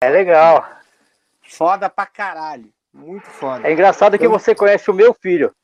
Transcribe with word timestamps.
É 0.00 0.08
legal. 0.08 0.68
Foda 1.42 1.88
pra 1.88 2.06
caralho. 2.06 2.72
Muito 2.92 3.26
foda. 3.26 3.68
É 3.68 3.72
engraçado 3.72 4.18
que 4.18 4.28
você 4.28 4.54
conhece 4.54 4.90
o 4.90 4.94
meu 4.94 5.14
filho. 5.14 5.54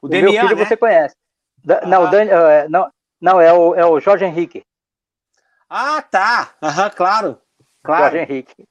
O, 0.00 0.06
o 0.06 0.08
Demian, 0.08 0.32
meu 0.32 0.42
filho 0.42 0.56
né? 0.56 0.64
você 0.64 0.76
conhece. 0.76 1.16
Da, 1.64 1.78
ah. 1.78 1.86
não, 1.86 2.10
Dan, 2.10 2.24
uh, 2.24 2.68
não, 2.68 2.92
não, 3.20 3.40
é 3.40 3.52
o, 3.52 3.74
é 3.74 3.84
o 3.84 4.00
Jorge 4.00 4.24
Henrique. 4.24 4.64
Ah, 5.68 6.02
tá. 6.02 6.54
Aham, 6.62 6.90
claro. 6.90 7.40
Claro. 7.82 8.02
Jorge 8.02 8.18
Henrique. 8.18 8.68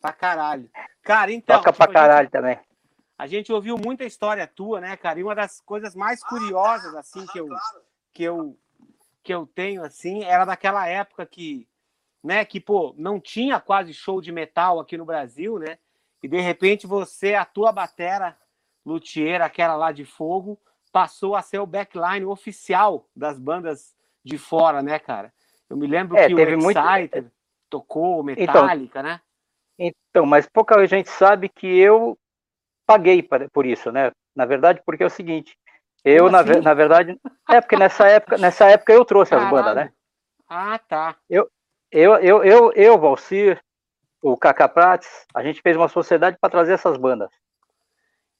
Pra 0.00 0.12
caralho. 0.12 0.70
Cara, 1.02 1.32
então. 1.32 1.56
Toca 1.56 1.72
tipo, 1.72 1.84
pra 1.84 1.92
caralho 1.92 2.26
gente, 2.26 2.32
também. 2.32 2.58
A 3.18 3.26
gente 3.26 3.52
ouviu 3.52 3.76
muita 3.78 4.04
história 4.04 4.46
tua, 4.46 4.80
né, 4.80 4.96
cara? 4.96 5.18
E 5.18 5.22
uma 5.22 5.34
das 5.34 5.60
coisas 5.60 5.94
mais 5.94 6.22
curiosas, 6.22 6.94
assim, 6.94 7.26
que 7.26 7.40
eu, 7.40 7.48
que 8.12 8.22
eu, 8.22 8.58
que 9.22 9.34
eu 9.34 9.46
tenho, 9.46 9.82
assim, 9.82 10.22
era 10.24 10.44
daquela 10.44 10.86
época 10.86 11.24
que, 11.24 11.66
né, 12.22 12.44
que, 12.44 12.60
pô, 12.60 12.94
não 12.96 13.20
tinha 13.20 13.60
quase 13.60 13.92
show 13.94 14.20
de 14.20 14.32
metal 14.32 14.80
aqui 14.80 14.96
no 14.96 15.04
Brasil, 15.04 15.58
né? 15.58 15.78
E 16.22 16.28
de 16.28 16.40
repente 16.40 16.86
você, 16.86 17.34
a 17.34 17.44
tua 17.44 17.70
batera 17.72 18.36
luthier, 18.84 19.42
aquela 19.42 19.76
lá 19.76 19.92
de 19.92 20.04
fogo, 20.04 20.58
passou 20.92 21.36
a 21.36 21.42
ser 21.42 21.58
o 21.58 21.66
backline 21.66 22.24
oficial 22.24 23.08
das 23.14 23.38
bandas 23.38 23.94
de 24.24 24.38
fora, 24.38 24.82
né, 24.82 24.98
cara? 24.98 25.32
Eu 25.68 25.76
me 25.76 25.86
lembro 25.86 26.16
é, 26.16 26.26
que 26.26 26.34
o 26.34 26.38
Exciter 26.38 27.22
muito... 27.22 27.32
tocou 27.68 28.22
Metallica, 28.22 29.00
então, 29.00 29.02
né? 29.02 29.20
Então, 29.78 30.24
mas 30.24 30.48
pouca 30.48 30.84
gente 30.86 31.10
sabe 31.10 31.48
que 31.48 31.66
eu 31.66 32.18
paguei 32.86 33.22
por 33.52 33.66
isso, 33.66 33.92
né? 33.92 34.10
Na 34.34 34.46
verdade, 34.46 34.80
porque 34.86 35.02
é 35.02 35.06
o 35.06 35.10
seguinte, 35.10 35.56
eu 36.04 36.30
na, 36.30 36.40
assim? 36.40 36.60
na, 36.60 36.72
verdade, 36.72 37.20
é 37.50 37.60
porque 37.60 37.76
nessa 37.76 38.06
época, 38.06 38.38
nessa 38.38 38.66
época 38.66 38.92
eu 38.92 39.04
trouxe 39.04 39.30
Caralho. 39.30 39.46
as 39.46 39.52
bandas, 39.52 39.74
né? 39.74 39.92
Ah, 40.48 40.78
tá. 40.78 41.16
Eu, 41.28 41.50
eu, 41.90 42.16
eu, 42.16 42.44
eu, 42.44 42.72
eu 42.72 42.98
Valcir, 42.98 43.60
o 44.22 44.36
Cacá 44.36 44.68
Prates, 44.68 45.08
a 45.34 45.42
gente 45.42 45.62
fez 45.62 45.76
uma 45.76 45.88
sociedade 45.88 46.36
para 46.40 46.50
trazer 46.50 46.72
essas 46.72 46.96
bandas. 46.96 47.30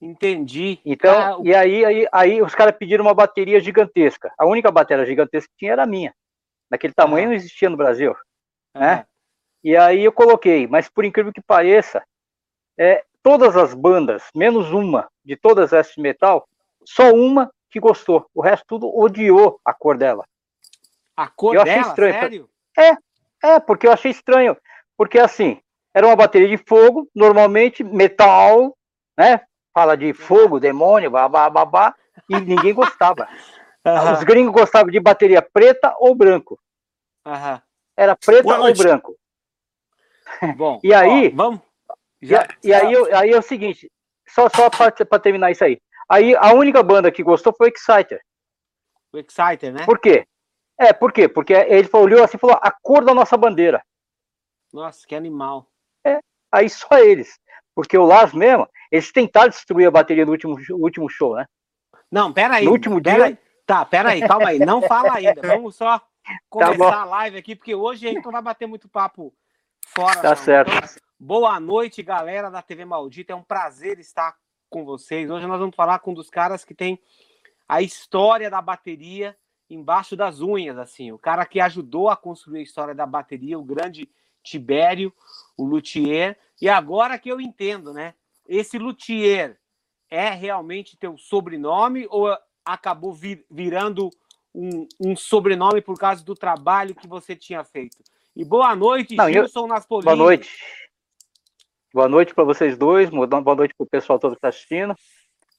Entendi. 0.01 0.79
Então, 0.85 1.39
ah, 1.39 1.41
e 1.43 1.55
aí, 1.55 1.85
aí, 1.85 2.09
aí 2.13 2.43
os 2.43 2.55
caras 2.55 2.77
pediram 2.77 3.05
uma 3.05 3.15
bateria 3.15 3.61
gigantesca. 3.61 4.33
A 4.37 4.45
única 4.45 4.71
bateria 4.71 5.07
gigantesca 5.07 5.49
que 5.51 5.59
tinha 5.59 5.73
era 5.73 5.85
a 5.85 5.87
minha. 5.87 6.15
Daquele 6.71 6.93
tamanho 6.93 7.27
ah. 7.27 7.29
não 7.29 7.35
existia 7.35 7.71
no 7.71 7.77
Brasil. 7.77 8.15
Ah. 8.75 8.81
Né? 8.81 9.07
E 9.65 9.77
aí 9.77 10.05
eu 10.05 10.13
coloquei, 10.13 10.67
mas 10.67 10.89
por 10.89 11.05
incrível 11.05 11.33
que 11.33 11.41
pareça, 11.41 12.05
é, 12.79 13.05
todas 13.23 13.57
as 13.57 13.75
bandas, 13.75 14.23
menos 14.35 14.71
uma 14.71 15.09
de 15.25 15.35
todas 15.35 15.73
essas 15.73 15.95
de 15.95 16.03
metal, 16.03 16.47
só 16.85 17.13
uma 17.13 17.51
que 17.71 17.81
gostou. 17.81 18.29
O 18.35 18.43
resto 18.43 18.65
tudo 18.67 18.97
odiou 18.97 19.61
a 19.65 19.73
cor 19.73 19.97
dela. 19.97 20.25
A 21.17 21.29
cor 21.29 21.55
eu 21.55 21.65
dela? 21.65 21.81
Achei 21.81 21.91
estranho. 21.91 22.15
Sério? 22.15 22.51
É, 22.79 22.97
é, 23.43 23.61
porque 23.61 23.87
eu 23.87 23.93
achei 23.93 24.11
estranho. 24.11 24.57
Porque 24.97 25.19
assim, 25.19 25.61
era 25.95 26.07
uma 26.07 26.17
bateria 26.17 26.49
de 26.49 26.59
fogo, 26.59 27.09
normalmente 27.15 27.83
metal, 27.85 28.77
né? 29.17 29.41
fala 29.77 29.95
de 29.95 30.15
fogo, 30.15 30.59
demônio, 30.59 31.11
babá, 31.11 31.51
babá, 31.51 31.95
e 32.31 32.41
ninguém 32.41 32.73
gostava. 32.73 33.29
Uhum. 33.85 34.13
Os 34.15 34.25
gringos 34.25 34.55
gostavam 34.55 34.91
de 34.91 34.99
bateria 34.99 35.43
preta 35.43 35.95
ou 35.99 36.15
branco. 36.15 36.59
Uhum. 37.27 37.61
Era 37.95 38.17
preta 38.17 38.59
ou 38.59 38.75
branco. 38.75 39.15
Bom, 40.57 40.81
e 40.85 40.95
aí, 40.95 41.29
ó, 41.29 41.37
vamos. 41.37 41.61
Já, 42.23 42.49
e, 42.65 42.73
aí, 42.73 42.95
aí 43.13 43.31
é 43.31 43.39
o 43.39 43.43
seguinte, 43.43 43.93
só, 44.27 44.49
só 44.49 44.71
para 44.71 45.21
terminar 45.21 45.51
isso 45.51 45.63
aí. 45.63 45.79
Aí 46.09 46.35
a 46.35 46.55
única 46.55 46.83
banda 46.83 47.13
que 47.13 47.23
gostou 47.23 47.55
foi 47.55 47.69
o 47.69 47.73
Exciter. 47.73 48.21
O 49.13 49.19
Exciter, 49.19 49.75
né? 49.75 49.85
Por 49.85 49.99
quê? 49.99 50.27
É, 50.79 50.93
por 50.93 51.13
quê? 51.13 51.29
Porque 51.29 51.53
ele 51.53 51.89
olhou 51.93 52.23
assim 52.23 52.37
e 52.37 52.41
falou: 52.41 52.59
a 52.61 52.71
cor 52.71 53.05
da 53.05 53.15
nossa 53.15 53.37
bandeira. 53.37 53.83
Nossa, 54.73 55.07
que 55.07 55.15
animal. 55.15 55.67
É, 56.05 56.19
aí 56.53 56.69
só 56.69 56.99
eles. 56.99 57.39
Porque 57.75 57.97
o 57.97 58.05
Lars 58.05 58.33
mesmo, 58.33 58.69
eles 58.91 59.13
tentaram 59.13 59.49
destruir 59.49 59.87
a 59.87 59.91
bateria 59.91 60.25
do 60.25 60.33
último, 60.33 60.57
último 60.71 61.09
show, 61.09 61.37
né? 61.37 61.47
Não, 62.11 62.33
peraí. 62.33 62.65
No 62.65 62.73
último 62.73 63.03
pera 63.03 63.17
dia. 63.17 63.27
Aí. 63.27 63.39
Tá, 63.67 63.85
peraí, 63.85 64.21
calma 64.27 64.49
aí. 64.49 64.59
Não 64.59 64.81
fala 64.83 65.17
ainda. 65.17 65.41
Vamos 65.43 65.77
só 65.77 65.99
tá 65.99 66.07
começar 66.49 66.91
tá 66.91 67.01
a 67.03 67.05
live 67.05 67.39
aqui, 67.39 67.57
porque 67.57 67.75
hoje 67.75 68.09
a 68.09 68.13
gente 68.13 68.25
não 68.25 68.33
vai 68.33 68.43
bater 68.43 68.67
muito 68.67 68.89
papo 68.89 69.35
fora. 69.89 70.21
Tá 70.21 70.31
não. 70.31 70.37
certo. 70.37 70.71
Então, 70.73 70.89
boa 71.19 71.59
noite, 71.59 72.03
galera 72.03 72.51
da 72.51 72.63
TV 72.63 72.85
Maldita. 72.85 73.33
É 73.33 73.37
um 73.37 73.43
prazer 73.43 73.99
estar 73.99 74.35
com 74.71 74.85
vocês. 74.85 75.31
Hoje 75.31 75.47
nós 75.47 75.59
vamos 75.59 75.75
falar 75.75 75.99
com 75.99 76.13
um 76.13 76.15
dos 76.15 76.31
caras 76.31 76.65
que 76.65 76.75
tem 76.75 77.01
a 77.69 77.83
história 77.83 78.49
da 78.49 78.63
bateria 78.63 79.37
embaixo 79.69 80.17
das 80.17 80.41
unhas, 80.41 80.79
assim. 80.79 81.13
O 81.13 81.19
cara 81.19 81.45
que 81.45 81.61
ajudou 81.61 82.09
a 82.09 82.17
construir 82.17 82.61
a 82.61 82.63
história 82.63 82.95
da 82.95 83.07
bateria, 83.07 83.59
o 83.59 83.65
grande 83.65 84.09
Tibério, 84.43 85.13
o 85.57 85.65
luthier. 85.65 86.39
E 86.61 86.69
agora 86.69 87.19
que 87.19 87.29
eu 87.29 87.41
entendo, 87.41 87.93
né? 87.93 88.15
esse 88.49 88.79
luthier 88.79 89.59
é 90.11 90.31
realmente 90.31 90.97
teu 90.97 91.19
sobrenome 91.19 92.07
ou 92.11 92.37
acabou 92.65 93.13
vir, 93.13 93.45
virando 93.51 94.11
um, 94.55 94.87
um, 95.01 95.17
sobrenome 95.17 95.81
por 95.81 95.99
causa 95.99 96.25
do 96.25 96.35
trabalho 96.35 96.95
que 96.95 97.09
você 97.09 97.35
tinha 97.35 97.65
feito? 97.65 97.99
E 98.35 98.45
boa 98.45 98.75
noite, 98.77 99.17
Não, 99.17 99.31
Gilson 99.31 99.65
eu... 99.65 99.69
Naspolini. 99.69 100.05
Boa 100.05 100.17
noite. 100.17 100.51
Boa 101.93 102.09
noite 102.09 102.35
para 102.35 102.45
vocês 102.45 102.77
dois, 102.77 103.09
boa 103.09 103.55
noite 103.55 103.75
para 103.75 103.85
o 103.85 103.89
pessoal 103.89 104.19
todo 104.19 104.33
que 104.33 104.39
está 104.39 104.49
assistindo. 104.49 104.95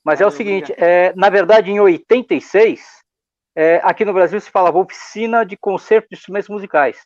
Mas 0.03 0.21
é 0.21 0.25
o 0.25 0.31
seguinte, 0.31 0.73
é, 0.77 1.13
na 1.15 1.29
verdade, 1.29 1.69
em 1.69 1.79
86, 1.79 2.96
é, 3.57 3.81
aqui 3.83 4.05
no 4.05 4.13
Brasil 4.13 4.39
se 4.39 4.51
falava 4.51 4.77
oficina 4.77 5.43
de 5.43 5.57
concerto 5.57 6.09
de 6.09 6.15
instrumentos 6.15 6.49
musicais. 6.49 6.99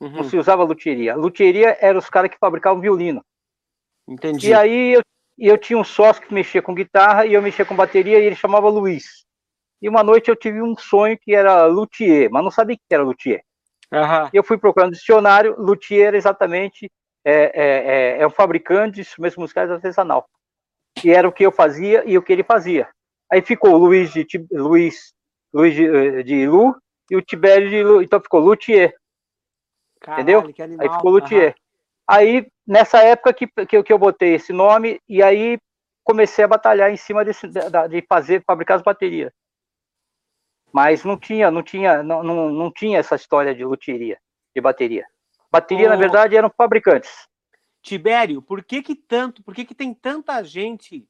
Uhum. 0.00 0.10
Não 0.10 0.24
se 0.24 0.36
usava 0.36 0.62
luthieria. 0.62 1.16
Luthieria 1.16 1.78
era 1.80 1.98
os 1.98 2.10
caras 2.10 2.30
que 2.30 2.38
fabricavam 2.38 2.82
violino. 2.82 3.24
Entendi. 4.06 4.48
E 4.48 4.54
aí 4.54 4.92
eu 4.92 5.02
eu 5.38 5.58
tinha 5.58 5.78
um 5.78 5.84
sócio 5.84 6.22
que 6.22 6.32
mexia 6.32 6.62
com 6.62 6.74
guitarra 6.74 7.26
e 7.26 7.34
eu 7.34 7.42
mexia 7.42 7.64
com 7.64 7.76
bateria 7.76 8.18
e 8.18 8.24
ele 8.24 8.36
chamava 8.36 8.68
Luiz. 8.68 9.26
E 9.82 9.88
uma 9.88 10.02
noite 10.02 10.30
eu 10.30 10.36
tive 10.36 10.62
um 10.62 10.74
sonho 10.76 11.18
que 11.20 11.34
era 11.34 11.66
luthier, 11.66 12.30
mas 12.30 12.42
não 12.42 12.50
sabia 12.50 12.76
que 12.76 12.94
era 12.94 13.02
luthier. 13.02 13.42
Uhum. 13.92 14.30
Eu 14.32 14.42
fui 14.42 14.56
procurando 14.56 14.92
dicionário, 14.92 15.54
luthier 15.58 16.14
exatamente 16.14 16.90
é, 17.24 17.34
é, 17.34 18.16
é, 18.16 18.22
é 18.22 18.26
um 18.26 18.30
fabricante 18.30 18.96
de 18.96 19.00
instrumentos 19.02 19.36
musicais 19.36 19.70
artesanal. 19.70 20.26
E 21.04 21.10
era 21.10 21.28
o 21.28 21.32
que 21.32 21.44
eu 21.44 21.52
fazia 21.52 22.02
e 22.06 22.16
o 22.16 22.22
que 22.22 22.32
ele 22.32 22.42
fazia. 22.42 22.88
Aí 23.30 23.42
ficou 23.42 23.74
o 23.74 23.76
Luiz 23.76 24.12
de, 24.12 24.26
Luiz, 24.50 25.12
Luiz 25.56 25.74
de, 25.74 25.86
eh, 25.86 26.22
de 26.22 26.46
Lu 26.46 26.76
e 27.10 27.16
o 27.16 27.22
Tibério 27.22 27.70
de 27.70 27.82
Lu, 27.82 28.02
então 28.02 28.20
ficou 28.20 28.40
luthier. 28.40 28.94
Caralho, 29.98 30.50
entendeu? 30.50 30.78
Aí 30.78 30.92
ficou 30.92 31.12
luthier. 31.12 31.48
Uhum. 31.48 31.54
Aí, 32.06 32.46
nessa 32.66 32.98
época 32.98 33.32
que, 33.32 33.46
que, 33.66 33.82
que, 33.82 33.92
eu 33.92 33.98
botei 33.98 34.34
esse 34.34 34.52
nome, 34.52 35.00
e 35.08 35.22
aí 35.22 35.58
comecei 36.04 36.44
a 36.44 36.48
batalhar 36.48 36.90
em 36.90 36.96
cima 36.96 37.24
desse, 37.24 37.48
de, 37.48 38.02
fazer, 38.06 38.44
fabricar 38.44 38.76
as 38.76 38.82
baterias. 38.82 39.32
Mas 40.70 41.04
não 41.04 41.16
tinha, 41.18 41.50
não 41.50 41.62
tinha, 41.62 42.02
não, 42.02 42.22
não, 42.22 42.50
não 42.50 42.70
tinha 42.70 42.98
essa 42.98 43.16
história 43.16 43.54
de 43.54 43.64
luteria, 43.64 44.20
de 44.54 44.60
bateria. 44.60 45.06
Bateria, 45.50 45.86
Ô, 45.86 45.90
na 45.90 45.96
verdade, 45.96 46.36
eram 46.36 46.50
fabricantes. 46.50 47.26
Tibério, 47.80 48.42
por 48.42 48.62
que 48.62 48.82
que 48.82 48.94
tanto, 48.94 49.42
por 49.42 49.54
que 49.54 49.64
que 49.64 49.74
tem 49.74 49.94
tanta 49.94 50.42
gente 50.44 51.08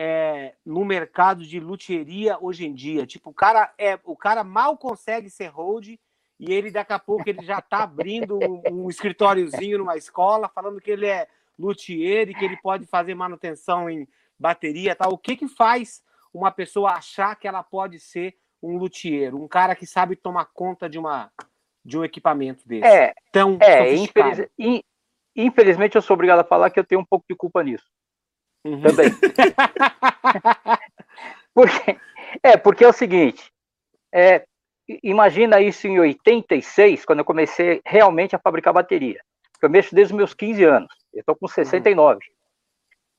é, 0.00 0.54
no 0.64 0.84
mercado 0.84 1.44
de 1.44 1.58
luteria 1.58 2.38
hoje 2.40 2.64
em 2.64 2.72
dia? 2.72 3.04
Tipo, 3.04 3.30
o 3.30 3.34
cara, 3.34 3.74
é, 3.76 3.98
o 4.04 4.16
cara 4.16 4.44
mal 4.44 4.78
consegue 4.78 5.28
ser 5.28 5.48
hold 5.48 5.88
e 5.88 6.52
ele 6.52 6.70
daqui 6.70 6.92
a 6.92 7.00
pouco 7.00 7.28
ele 7.28 7.44
já 7.44 7.58
está 7.58 7.82
abrindo 7.82 8.38
um, 8.38 8.84
um 8.84 8.88
escritóriozinho 8.88 9.78
numa 9.78 9.96
escola, 9.96 10.48
falando 10.48 10.80
que 10.80 10.92
ele 10.92 11.06
é 11.06 11.26
luthier 11.58 12.28
e 12.28 12.34
que 12.34 12.44
ele 12.44 12.56
pode 12.58 12.86
fazer 12.86 13.16
manutenção 13.16 13.90
em 13.90 14.06
bateria, 14.38 14.94
tal. 14.94 15.12
O 15.12 15.18
que 15.18 15.34
que 15.34 15.48
faz 15.48 16.00
uma 16.32 16.52
pessoa 16.52 16.92
achar 16.92 17.34
que 17.34 17.48
ela 17.48 17.64
pode 17.64 17.98
ser 17.98 18.36
um 18.62 18.76
luthier, 18.78 19.34
um 19.34 19.48
cara 19.48 19.74
que 19.74 19.84
sabe 19.84 20.14
tomar 20.14 20.44
conta 20.54 20.88
de 20.88 20.96
uma 20.96 21.32
de 21.84 21.98
um 21.98 22.04
equipamento 22.04 22.68
desse? 22.68 22.86
É, 22.86 23.14
tão 23.32 23.58
é 23.60 23.96
infeliz, 23.96 24.48
in, 24.56 24.80
infelizmente 25.34 25.96
eu 25.96 26.02
sou 26.02 26.14
obrigado 26.14 26.38
a 26.38 26.44
falar 26.44 26.70
que 26.70 26.78
eu 26.78 26.84
tenho 26.84 27.00
um 27.00 27.04
pouco 27.04 27.24
de 27.28 27.34
culpa 27.34 27.64
nisso. 27.64 27.86
Uhum. 28.64 28.82
Também. 28.82 29.10
porque, 31.54 31.96
é, 32.42 32.56
porque 32.56 32.84
é 32.84 32.88
o 32.88 32.92
seguinte, 32.92 33.52
é, 34.12 34.44
imagina 35.02 35.60
isso 35.60 35.86
em 35.86 36.00
86, 36.00 37.04
quando 37.04 37.20
eu 37.20 37.24
comecei 37.24 37.80
realmente 37.84 38.34
a 38.34 38.38
fabricar 38.38 38.72
bateria. 38.72 39.20
Eu 39.60 39.70
mexo 39.70 39.94
desde 39.94 40.12
os 40.12 40.16
meus 40.16 40.34
15 40.34 40.64
anos. 40.64 40.94
Eu 41.12 41.20
estou 41.20 41.36
com 41.36 41.48
69. 41.48 42.14
Uhum. 42.14 42.20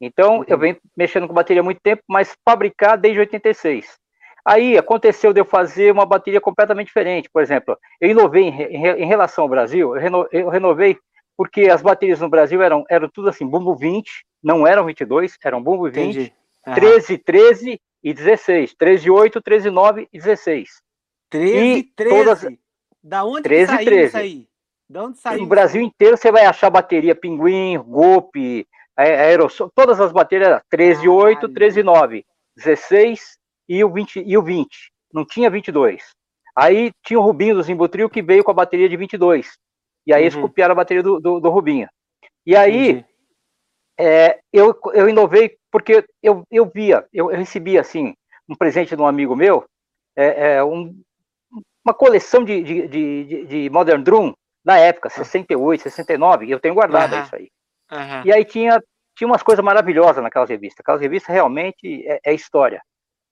Então, 0.02 0.38
uhum. 0.38 0.46
eu 0.48 0.58
venho 0.58 0.78
mexendo 0.96 1.28
com 1.28 1.34
bateria 1.34 1.62
há 1.62 1.64
muito 1.64 1.82
tempo, 1.82 2.02
mas 2.08 2.36
fabricar 2.48 2.98
desde 2.98 3.20
86. 3.20 3.98
Aí 4.46 4.78
aconteceu 4.78 5.34
de 5.34 5.42
eu 5.42 5.46
fazer 5.46 5.92
uma 5.92 6.06
bateria 6.06 6.40
completamente 6.40 6.88
diferente. 6.88 7.30
Por 7.30 7.42
exemplo, 7.42 7.78
eu 8.00 8.10
inovei 8.10 8.44
em, 8.44 8.50
em, 8.50 9.04
em 9.04 9.06
relação 9.06 9.44
ao 9.44 9.50
Brasil, 9.50 9.96
eu, 9.96 10.02
reno, 10.02 10.28
eu, 10.32 10.50
renovei 10.50 10.98
porque 11.40 11.70
as 11.70 11.82
baterias 11.82 12.20
no 12.20 12.28
Brasil 12.28 12.62
eram, 12.62 12.84
eram 12.90 13.08
tudo 13.08 13.30
assim, 13.30 13.48
bumbo 13.48 13.74
20, 13.74 14.26
não 14.44 14.68
eram 14.68 14.86
22, 14.86 15.38
eram 15.42 15.64
bumbo 15.64 15.90
20, 15.90 16.34
uhum. 16.68 16.74
13, 16.74 17.18
13 17.18 17.82
e 18.04 18.14
16. 18.14 18.74
13, 18.74 19.10
8, 19.10 19.42
13, 19.42 19.70
9 19.70 20.10
e 20.12 20.18
16. 20.18 20.70
13, 21.30 21.58
e 21.58 21.84
13. 21.96 22.16
Todas... 22.18 22.58
Da 23.02 23.24
onde 23.24 23.44
13, 23.44 23.72
saiu 23.72 23.86
13. 23.86 24.06
isso 24.06 24.18
aí? 24.18 24.48
De 24.90 25.00
onde 25.00 25.18
saiu? 25.18 25.40
No 25.40 25.48
Brasil 25.48 25.82
inteiro 25.82 26.18
você 26.18 26.30
vai 26.30 26.46
achar 26.46 26.70
bateria 26.70 27.16
Pinguim, 27.16 27.78
Golpe, 27.84 28.68
Aerosol, 28.98 29.72
todas 29.74 30.02
as 30.02 30.12
baterias 30.12 30.62
13 30.70 31.08
8, 31.08 31.48
13 31.48 31.84
9, 31.84 32.26
16 32.58 33.38
e 33.70 33.82
o 33.82 33.90
20 33.90 34.24
e 34.26 34.38
o 34.38 34.44
20. 34.44 34.92
Não 35.14 35.24
tinha 35.24 35.50
22. 35.50 36.04
Aí 36.54 36.92
tinha 37.02 37.18
o 37.18 37.24
Rubinho 37.24 37.56
do 37.56 37.64
Zimbutril 37.64 38.10
que 38.10 38.22
veio 38.22 38.44
com 38.44 38.52
a 38.52 38.54
bateria 38.54 38.90
de 38.90 38.98
22. 38.98 39.58
E 40.10 40.14
aí 40.14 40.22
uhum. 40.22 40.26
eles 40.26 40.36
copiaram 40.36 40.72
a 40.72 40.76
bateria 40.76 41.04
do, 41.04 41.20
do, 41.20 41.40
do 41.40 41.50
Rubinho. 41.52 41.88
E 42.44 42.56
aí 42.56 43.06
é, 43.96 44.40
eu, 44.52 44.76
eu 44.92 45.08
inovei 45.08 45.56
porque 45.72 46.04
eu, 46.24 46.42
eu 46.50 46.66
via, 46.66 47.06
eu, 47.14 47.30
eu 47.30 47.38
recebia 47.38 47.80
assim 47.80 48.16
um 48.50 48.56
presente 48.56 48.96
de 48.96 49.02
um 49.02 49.06
amigo 49.06 49.36
meu, 49.36 49.66
é, 50.16 50.56
é 50.56 50.64
um, 50.64 51.00
uma 51.86 51.94
coleção 51.94 52.44
de, 52.44 52.64
de, 52.64 52.88
de, 52.88 53.46
de, 53.46 53.70
Modern 53.70 54.02
Drum 54.02 54.34
da 54.66 54.80
época, 54.80 55.12
68, 55.12 55.84
69, 55.84 56.48
e 56.48 56.52
eu 56.52 56.60
tenho 56.60 56.74
guardado 56.74 57.14
uhum. 57.14 57.22
isso 57.22 57.36
aí. 57.36 57.52
Uhum. 57.92 58.24
E 58.26 58.34
aí 58.34 58.44
tinha, 58.44 58.82
tinha 59.16 59.28
umas 59.28 59.44
coisas 59.44 59.64
maravilhosas 59.64 60.24
naquelas 60.24 60.50
revistas. 60.50 60.80
Aquelas 60.80 61.02
revistas 61.02 61.32
realmente 61.32 62.04
é, 62.08 62.20
é 62.26 62.34
história. 62.34 62.82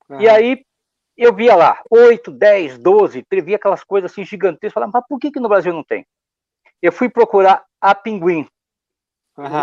Uhum. 0.08 0.22
E 0.22 0.30
aí 0.30 0.62
eu 1.18 1.34
via 1.34 1.56
lá, 1.56 1.82
8, 1.90 2.30
10, 2.30 2.78
12, 2.78 3.26
via 3.44 3.56
aquelas 3.56 3.84
coisas 3.84 4.12
assim 4.12 4.24
gigantescas, 4.24 4.74
falava, 4.74 4.92
mas 4.94 5.04
por 5.10 5.18
que, 5.18 5.32
que 5.32 5.40
no 5.40 5.50
Brasil 5.50 5.74
não 5.74 5.84
tem? 5.84 6.06
Eu 6.82 6.92
fui 6.92 7.10
procurar 7.10 7.64
a 7.82 7.94
Pinguim. 7.96 8.48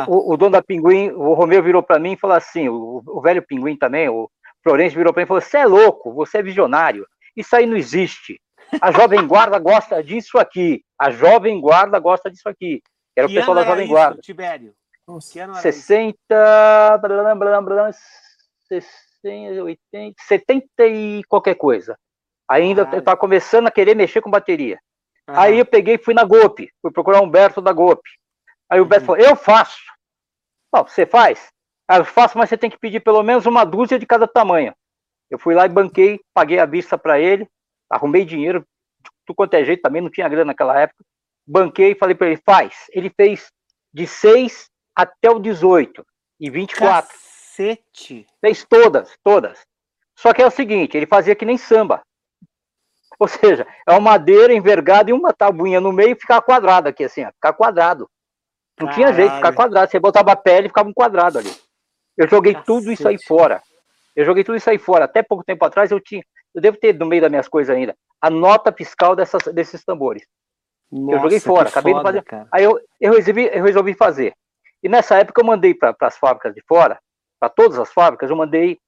O, 0.06 0.32
o, 0.32 0.36
dono 0.36 0.52
da 0.52 0.62
Pinguim, 0.62 1.10
o 1.10 1.34
Romeu 1.34 1.62
virou 1.62 1.82
para 1.82 1.98
mim 1.98 2.12
e 2.12 2.16
falou 2.16 2.36
assim, 2.36 2.68
o, 2.68 3.02
o, 3.04 3.20
velho 3.20 3.44
Pinguim 3.44 3.76
também, 3.76 4.08
o 4.08 4.30
Florencio 4.62 4.96
virou 4.96 5.12
para 5.12 5.20
mim 5.20 5.24
e 5.24 5.26
falou, 5.26 5.40
você 5.40 5.58
é 5.58 5.66
louco, 5.66 6.12
você 6.12 6.38
é 6.38 6.42
visionário, 6.42 7.04
isso 7.36 7.56
aí 7.56 7.66
não 7.66 7.76
existe. 7.76 8.40
A 8.80 8.92
Jovem 8.92 9.26
Guarda 9.26 9.58
gosta 9.58 10.02
disso 10.02 10.38
aqui. 10.38 10.84
A 10.98 11.10
Jovem 11.10 11.60
Guarda 11.60 11.98
gosta 11.98 12.30
disso 12.30 12.48
aqui. 12.48 12.82
Era 13.16 13.26
que 13.26 13.34
o 13.34 13.36
pessoal 13.36 13.56
da 13.56 13.64
Jovem 13.64 13.84
isso, 13.84 13.92
Guarda. 13.92 14.20
Tibério? 14.20 14.74
Que 15.32 15.38
ano 15.38 15.54
60, 15.56 16.16
60, 18.68 19.62
80, 19.62 20.14
70 20.18 20.68
e 20.86 21.24
qualquer 21.24 21.56
coisa. 21.56 21.98
Ainda 22.48 22.82
estava 22.96 23.16
começando 23.16 23.66
a 23.66 23.70
querer 23.70 23.94
mexer 23.94 24.20
com 24.20 24.30
bateria. 24.30 24.78
Aí 25.26 25.58
eu 25.58 25.66
peguei 25.66 25.94
e 25.94 26.02
fui 26.02 26.14
na 26.14 26.24
GOP, 26.24 26.70
fui 26.82 26.90
procurar 26.90 27.20
o 27.20 27.24
Humberto 27.24 27.60
da 27.60 27.72
GOP. 27.72 28.02
Aí 28.68 28.80
o 28.80 28.84
Humberto 28.84 29.10
uhum. 29.10 29.16
falou, 29.16 29.30
eu 29.30 29.36
faço. 29.36 29.82
Não, 30.72 30.84
você 30.84 31.06
faz? 31.06 31.48
Ah, 31.88 31.98
eu 31.98 32.04
faço, 32.04 32.36
mas 32.36 32.48
você 32.48 32.58
tem 32.58 32.70
que 32.70 32.78
pedir 32.78 33.00
pelo 33.00 33.22
menos 33.22 33.46
uma 33.46 33.64
dúzia 33.64 33.98
de 33.98 34.06
cada 34.06 34.26
tamanho. 34.26 34.74
Eu 35.30 35.38
fui 35.38 35.54
lá 35.54 35.66
e 35.66 35.68
banquei, 35.68 36.20
paguei 36.34 36.58
a 36.58 36.66
vista 36.66 36.98
para 36.98 37.18
ele, 37.18 37.48
arrumei 37.90 38.24
dinheiro, 38.24 38.64
de 39.26 39.34
quanto 39.34 39.54
é 39.54 39.64
jeito 39.64 39.82
também, 39.82 40.02
não 40.02 40.10
tinha 40.10 40.28
grana 40.28 40.46
naquela 40.46 40.78
época. 40.78 41.04
Banquei 41.46 41.92
e 41.92 41.98
falei 41.98 42.14
para 42.14 42.28
ele, 42.28 42.42
faz. 42.44 42.86
Ele 42.90 43.10
fez 43.10 43.50
de 43.92 44.06
6 44.06 44.68
até 44.94 45.30
o 45.30 45.38
18 45.38 46.04
e 46.40 46.50
24. 46.50 47.10
Cacete! 47.10 48.26
Fez 48.40 48.64
todas, 48.64 49.16
todas. 49.22 49.64
Só 50.16 50.32
que 50.32 50.42
é 50.42 50.46
o 50.46 50.50
seguinte, 50.50 50.96
ele 50.96 51.06
fazia 51.06 51.34
que 51.34 51.44
nem 51.44 51.58
samba. 51.58 52.02
Ou 53.18 53.28
seja, 53.28 53.66
é 53.86 53.92
uma 53.92 54.00
madeira 54.00 54.52
envergada 54.52 55.10
e 55.10 55.12
uma 55.12 55.32
tabuinha 55.32 55.80
no 55.80 55.92
meio 55.92 56.12
e 56.12 56.20
ficava 56.20 56.42
quadrado 56.42 56.88
aqui, 56.88 57.04
assim, 57.04 57.24
ó, 57.24 57.30
ficar 57.32 57.52
quadrado. 57.52 58.08
Não 58.78 58.88
Caralho. 58.88 58.94
tinha 58.94 59.12
jeito, 59.12 59.36
ficar 59.36 59.52
quadrado. 59.52 59.90
Você 59.90 60.00
botava 60.00 60.32
a 60.32 60.36
pele 60.36 60.66
e 60.66 60.68
ficava 60.68 60.88
um 60.88 60.92
quadrado 60.92 61.38
ali. 61.38 61.54
Eu 62.16 62.28
joguei 62.28 62.52
Cacete. 62.52 62.66
tudo 62.66 62.92
isso 62.92 63.06
aí 63.06 63.16
fora. 63.22 63.62
Eu 64.14 64.24
joguei 64.24 64.44
tudo 64.44 64.56
isso 64.56 64.68
aí 64.68 64.78
fora. 64.78 65.04
Até 65.04 65.22
pouco 65.22 65.44
tempo 65.44 65.64
atrás 65.64 65.90
eu 65.90 66.00
tinha, 66.00 66.22
eu 66.54 66.60
devo 66.60 66.76
ter 66.76 66.94
no 66.94 67.06
meio 67.06 67.22
das 67.22 67.30
minhas 67.30 67.48
coisas 67.48 67.74
ainda, 67.74 67.96
a 68.20 68.30
nota 68.30 68.72
fiscal 68.72 69.16
dessas, 69.16 69.42
desses 69.52 69.84
tambores. 69.84 70.24
Nossa, 70.90 71.16
eu 71.16 71.22
joguei 71.22 71.40
fora, 71.40 71.68
acabei 71.68 71.92
foda, 71.92 72.04
de 72.04 72.08
fazer. 72.08 72.22
Cara. 72.22 72.48
Aí 72.52 72.64
eu, 72.64 72.80
eu, 73.00 73.12
resolvi, 73.12 73.50
eu 73.52 73.64
resolvi 73.64 73.94
fazer. 73.94 74.34
E 74.82 74.88
nessa 74.88 75.18
época 75.18 75.40
eu 75.40 75.46
mandei 75.46 75.74
para 75.74 75.96
as 76.00 76.16
fábricas 76.16 76.54
de 76.54 76.62
fora, 76.68 76.98
para 77.40 77.48
todas 77.48 77.78
as 77.78 77.92
fábricas, 77.92 78.30
eu 78.30 78.36
mandei, 78.36 78.78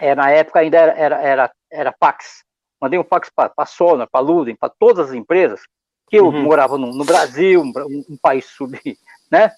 é, 0.00 0.14
na 0.14 0.30
época 0.30 0.60
ainda 0.60 0.78
era, 0.78 0.92
era, 0.92 1.22
era, 1.22 1.52
era 1.70 1.94
Pax. 1.98 2.42
Mandei 2.80 2.98
um 2.98 3.04
fax 3.04 3.30
para 3.34 3.52
a 3.56 3.66
Sonor, 3.66 4.08
para 4.10 4.20
a 4.20 4.24
Ludem, 4.24 4.56
para 4.56 4.68
todas 4.70 5.10
as 5.10 5.14
empresas, 5.14 5.60
que 6.08 6.16
eu 6.16 6.26
uhum. 6.26 6.42
morava 6.42 6.78
no, 6.78 6.88
no 6.92 7.04
Brasil, 7.04 7.62
um, 7.62 7.72
um, 8.08 8.16
país 8.20 8.46
sub, 8.46 8.72
né? 9.30 9.52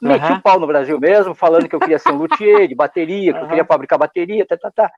Meti 0.00 0.26
uhum. 0.26 0.38
o 0.38 0.42
pau 0.42 0.60
no 0.60 0.66
Brasil 0.66 1.00
mesmo, 1.00 1.34
falando 1.34 1.68
que 1.68 1.74
eu 1.74 1.80
queria 1.80 1.98
ser 1.98 2.12
um 2.12 2.18
luthier 2.18 2.68
de 2.68 2.74
bateria, 2.74 3.32
que 3.32 3.38
uhum. 3.38 3.44
eu 3.44 3.48
queria 3.48 3.64
fabricar 3.64 3.98
bateria, 3.98 4.46
tá, 4.46 4.56
tá, 4.56 4.70
tá. 4.70 4.92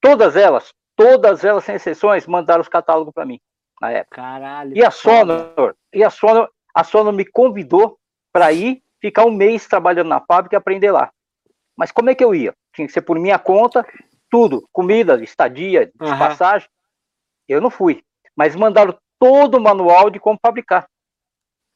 Todas 0.00 0.34
elas, 0.34 0.72
todas 0.96 1.44
elas, 1.44 1.64
sem 1.64 1.74
exceções, 1.74 2.26
mandaram 2.26 2.62
os 2.62 2.68
catálogos 2.68 3.12
para 3.12 3.26
mim, 3.26 3.38
na 3.80 3.90
época. 3.90 4.16
Caralho. 4.16 4.76
E 4.76 4.82
a 4.82 4.90
Sonor, 4.90 5.74
e 5.92 6.02
a 6.02 6.08
Sonor, 6.08 6.48
a 6.74 6.82
Sonor 6.82 7.12
me 7.12 7.26
convidou 7.26 7.98
para 8.32 8.50
ir 8.50 8.82
ficar 9.00 9.24
um 9.24 9.30
mês 9.30 9.66
trabalhando 9.66 10.08
na 10.08 10.20
fábrica 10.20 10.56
e 10.56 10.58
aprender 10.58 10.90
lá. 10.90 11.10
Mas 11.76 11.92
como 11.92 12.10
é 12.10 12.14
que 12.14 12.24
eu 12.24 12.34
ia? 12.34 12.54
Tinha 12.74 12.86
que 12.86 12.92
ser 12.92 13.02
por 13.02 13.18
minha 13.18 13.38
conta, 13.38 13.86
tudo, 14.30 14.66
comida, 14.72 15.22
estadia, 15.22 15.90
passagem. 15.98 16.68
Eu 17.50 17.60
não 17.60 17.70
fui. 17.70 18.02
Mas 18.36 18.54
mandaram 18.54 18.96
todo 19.18 19.56
o 19.56 19.60
manual 19.60 20.08
de 20.10 20.20
como 20.20 20.38
fabricar. 20.40 20.86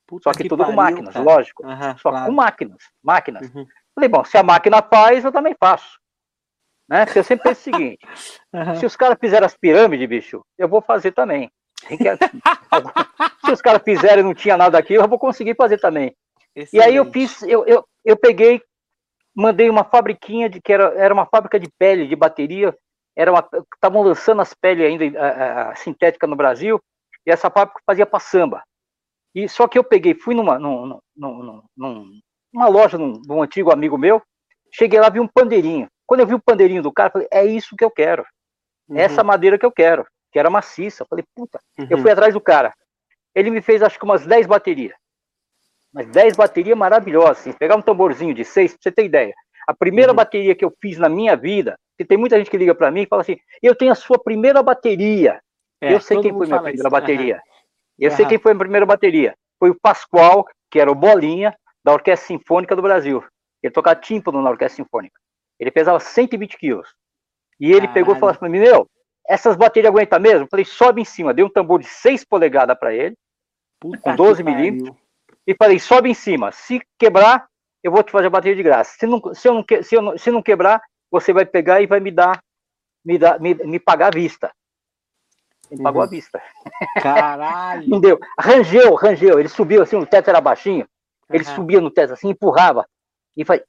Puta 0.06 0.24
Só 0.24 0.32
que, 0.32 0.44
que 0.44 0.48
tudo 0.48 0.58
pariu, 0.58 0.74
com 0.74 0.82
máquinas, 0.82 1.14
cara. 1.14 1.24
lógico. 1.24 1.66
Uhum, 1.66 1.98
Só 1.98 2.10
claro. 2.10 2.26
com 2.26 2.32
máquinas. 2.32 2.78
Máquinas. 3.02 3.54
Uhum. 3.54 3.66
Falei, 3.94 4.08
bom, 4.08 4.24
se 4.24 4.36
a 4.36 4.42
máquina 4.42 4.82
faz, 4.82 5.24
eu 5.24 5.32
também 5.32 5.54
faço. 5.58 5.98
Né? 6.88 7.04
Porque 7.04 7.18
eu 7.18 7.24
sempre 7.24 7.44
penso 7.44 7.60
o 7.60 7.64
seguinte: 7.64 7.98
uhum. 8.52 8.76
se 8.76 8.86
os 8.86 8.96
caras 8.96 9.16
fizerem 9.20 9.46
as 9.46 9.56
pirâmides, 9.56 10.08
bicho, 10.08 10.44
eu 10.58 10.68
vou 10.68 10.82
fazer 10.82 11.12
também. 11.12 11.50
se 13.44 13.52
os 13.52 13.60
caras 13.60 13.82
fizerem 13.82 14.20
e 14.20 14.22
não 14.22 14.34
tinha 14.34 14.56
nada 14.56 14.72
daquilo, 14.72 15.04
eu 15.04 15.08
vou 15.08 15.18
conseguir 15.18 15.54
fazer 15.54 15.78
também. 15.78 16.14
Excelente. 16.54 16.76
E 16.76 16.88
aí 16.88 16.96
eu 16.96 17.10
fiz, 17.10 17.42
eu, 17.42 17.66
eu, 17.66 17.84
eu 18.04 18.16
peguei, 18.16 18.62
mandei 19.34 19.68
uma 19.68 19.84
fabriquinha 19.84 20.48
de 20.48 20.60
que 20.60 20.72
era, 20.72 20.94
era 20.94 21.12
uma 21.12 21.26
fábrica 21.26 21.58
de 21.58 21.68
pele, 21.78 22.06
de 22.06 22.16
bateria, 22.16 22.74
estavam 23.16 24.02
lançando 24.02 24.42
as 24.42 24.52
peles 24.54 24.86
ainda 24.86 25.20
a, 25.20 25.70
a, 25.70 25.76
sintética 25.76 26.26
no 26.26 26.36
Brasil, 26.36 26.80
e 27.26 27.30
essa 27.30 27.50
fábrica 27.50 27.80
fazia 27.86 28.06
para 28.06 28.20
samba. 28.20 28.62
E 29.34 29.48
só 29.48 29.66
que 29.66 29.78
eu 29.78 29.84
peguei, 29.84 30.14
fui 30.14 30.34
numa, 30.34 30.58
numa, 30.58 31.00
numa 31.16 32.68
loja 32.68 32.96
de 32.98 33.32
um 33.32 33.42
antigo 33.42 33.72
amigo 33.72 33.98
meu, 33.98 34.22
cheguei 34.72 35.00
lá 35.00 35.08
vi 35.08 35.20
um 35.20 35.28
pandeirinho. 35.28 35.88
Quando 36.06 36.20
eu 36.20 36.26
vi 36.26 36.34
o 36.34 36.42
pandeirinho 36.42 36.82
do 36.82 36.92
cara, 36.92 37.10
falei, 37.10 37.28
é 37.32 37.44
isso 37.44 37.76
que 37.76 37.84
eu 37.84 37.90
quero. 37.90 38.24
Uhum. 38.88 38.98
Essa 38.98 39.24
madeira 39.24 39.58
que 39.58 39.64
eu 39.64 39.72
quero, 39.72 40.06
que 40.30 40.38
era 40.38 40.50
maciça. 40.50 41.06
Falei, 41.08 41.24
puta, 41.34 41.58
uhum. 41.78 41.86
eu 41.90 41.98
fui 41.98 42.10
atrás 42.10 42.34
do 42.34 42.40
cara. 42.40 42.74
Ele 43.34 43.50
me 43.50 43.62
fez 43.62 43.82
acho 43.82 43.98
que 43.98 44.04
umas 44.04 44.26
10 44.26 44.46
baterias. 44.46 44.94
Mas 45.92 46.06
10 46.08 46.36
baterias 46.36 46.76
maravilhosas. 46.76 47.38
Assim. 47.38 47.52
Pegar 47.52 47.76
um 47.76 47.82
tamborzinho 47.82 48.34
de 48.34 48.44
6, 48.44 48.72
pra 48.72 48.82
você 48.82 48.92
ter 48.92 49.04
ideia. 49.04 49.34
A 49.66 49.74
primeira 49.74 50.12
uhum. 50.12 50.16
bateria 50.16 50.54
que 50.54 50.64
eu 50.64 50.72
fiz 50.80 50.98
na 50.98 51.08
minha 51.08 51.36
vida 51.36 51.78
porque 51.96 52.04
tem 52.04 52.18
muita 52.18 52.36
gente 52.36 52.50
que 52.50 52.58
liga 52.58 52.74
para 52.74 52.90
mim 52.90 53.02
e 53.02 53.06
fala 53.06 53.22
assim: 53.22 53.36
eu 53.62 53.74
tenho 53.74 53.92
a 53.92 53.94
sua 53.94 54.18
primeira 54.18 54.62
bateria. 54.62 55.40
É, 55.80 55.92
eu 55.92 56.00
sei 56.00 56.20
quem 56.20 56.32
foi 56.32 56.46
minha 56.46 56.58
primeira 56.58 56.88
isso. 56.88 56.90
bateria. 56.90 57.36
Uhum. 57.36 57.40
Eu 57.98 58.10
uhum. 58.10 58.16
sei 58.16 58.26
quem 58.26 58.38
foi 58.38 58.52
a 58.52 58.56
primeira 58.56 58.86
bateria. 58.86 59.34
Foi 59.58 59.70
o 59.70 59.80
Pascoal, 59.80 60.46
que 60.70 60.80
era 60.80 60.90
o 60.90 60.94
Bolinha, 60.94 61.56
da 61.84 61.92
Orquestra 61.92 62.26
Sinfônica 62.26 62.74
do 62.74 62.82
Brasil. 62.82 63.22
Ele 63.62 63.72
tocava 63.72 63.98
tímpano 63.98 64.42
na 64.42 64.50
Orquestra 64.50 64.82
Sinfônica. 64.82 65.18
Ele 65.58 65.70
pesava 65.70 66.00
120 66.00 66.58
quilos. 66.58 66.88
E 67.60 67.66
ele 67.66 67.82
Caralho. 67.82 67.94
pegou 67.94 68.16
e 68.16 68.18
falou 68.18 68.30
assim 68.30 68.40
para 68.40 68.48
mim: 68.48 68.58
meu, 68.58 68.88
essas 69.28 69.56
baterias 69.56 69.90
aguentam 69.90 70.18
mesmo? 70.18 70.44
Eu 70.44 70.48
falei: 70.48 70.64
sobe 70.64 71.00
em 71.00 71.04
cima. 71.04 71.32
Dei 71.32 71.44
um 71.44 71.50
tambor 71.50 71.80
de 71.80 71.86
6 71.86 72.24
polegadas 72.24 72.76
para 72.76 72.92
ele, 72.92 73.14
Puta 73.80 73.98
com 73.98 74.16
12 74.16 74.42
milímetros. 74.42 74.96
E 75.46 75.54
falei: 75.54 75.78
sobe 75.78 76.10
em 76.10 76.14
cima. 76.14 76.50
Se 76.50 76.80
quebrar, 76.98 77.46
eu 77.84 77.92
vou 77.92 78.02
te 78.02 78.10
fazer 78.10 78.26
a 78.26 78.30
bateria 78.30 78.56
de 78.56 78.62
graça. 78.64 78.96
Se 78.98 79.06
não, 79.06 79.32
se 79.32 79.46
eu 79.46 79.54
não, 79.54 79.64
se 79.82 79.94
eu 79.94 80.02
não, 80.02 80.18
se 80.18 80.30
não 80.30 80.42
quebrar, 80.42 80.82
você 81.14 81.32
vai 81.32 81.46
pegar 81.46 81.80
e 81.80 81.86
vai 81.86 82.00
me 82.00 82.10
dar, 82.10 82.42
me, 83.04 83.16
dar, 83.16 83.38
me, 83.38 83.54
me 83.54 83.78
pagar 83.78 84.08
à 84.08 84.10
vista. 84.10 84.50
Ele 85.70 85.78
uhum. 85.78 85.84
pagou 85.84 86.02
à 86.02 86.06
vista. 86.06 86.42
Caralho! 87.00 87.86
Não 87.88 88.00
deu. 88.00 88.18
Rangeu, 88.36 88.94
rangeu. 88.96 89.38
Ele 89.38 89.48
subiu 89.48 89.80
assim, 89.80 89.94
o 89.94 90.04
teto 90.04 90.28
era 90.28 90.40
baixinho. 90.40 90.88
Ele 91.30 91.44
uhum. 91.44 91.54
subia 91.54 91.80
no 91.80 91.90
teto 91.90 92.14
assim, 92.14 92.30
empurrava. 92.30 92.84
E 93.36 93.44
fazia. 93.44 93.64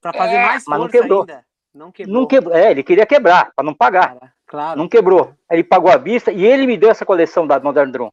Pra 0.00 0.12
fazer 0.12 0.38
mais 0.38 0.64
mas 0.66 0.80
não 0.80 0.88
quebrou. 0.88 1.20
Ainda. 1.22 1.44
Não 1.74 1.90
quebrou. 1.90 2.14
Não 2.14 2.26
quebrou. 2.26 2.54
É, 2.54 2.70
ele 2.70 2.82
queria 2.82 3.06
quebrar, 3.06 3.52
para 3.54 3.64
não 3.64 3.74
pagar. 3.74 4.14
Cara, 4.14 4.32
claro. 4.46 4.78
Não 4.78 4.88
quebrou. 4.88 5.34
Ele 5.50 5.64
pagou 5.64 5.90
à 5.90 5.96
vista 5.96 6.30
e 6.30 6.44
ele 6.44 6.66
me 6.66 6.76
deu 6.76 6.90
essa 6.90 7.04
coleção 7.04 7.46
da 7.46 7.58
Modern 7.58 7.90
Drum. 7.90 8.10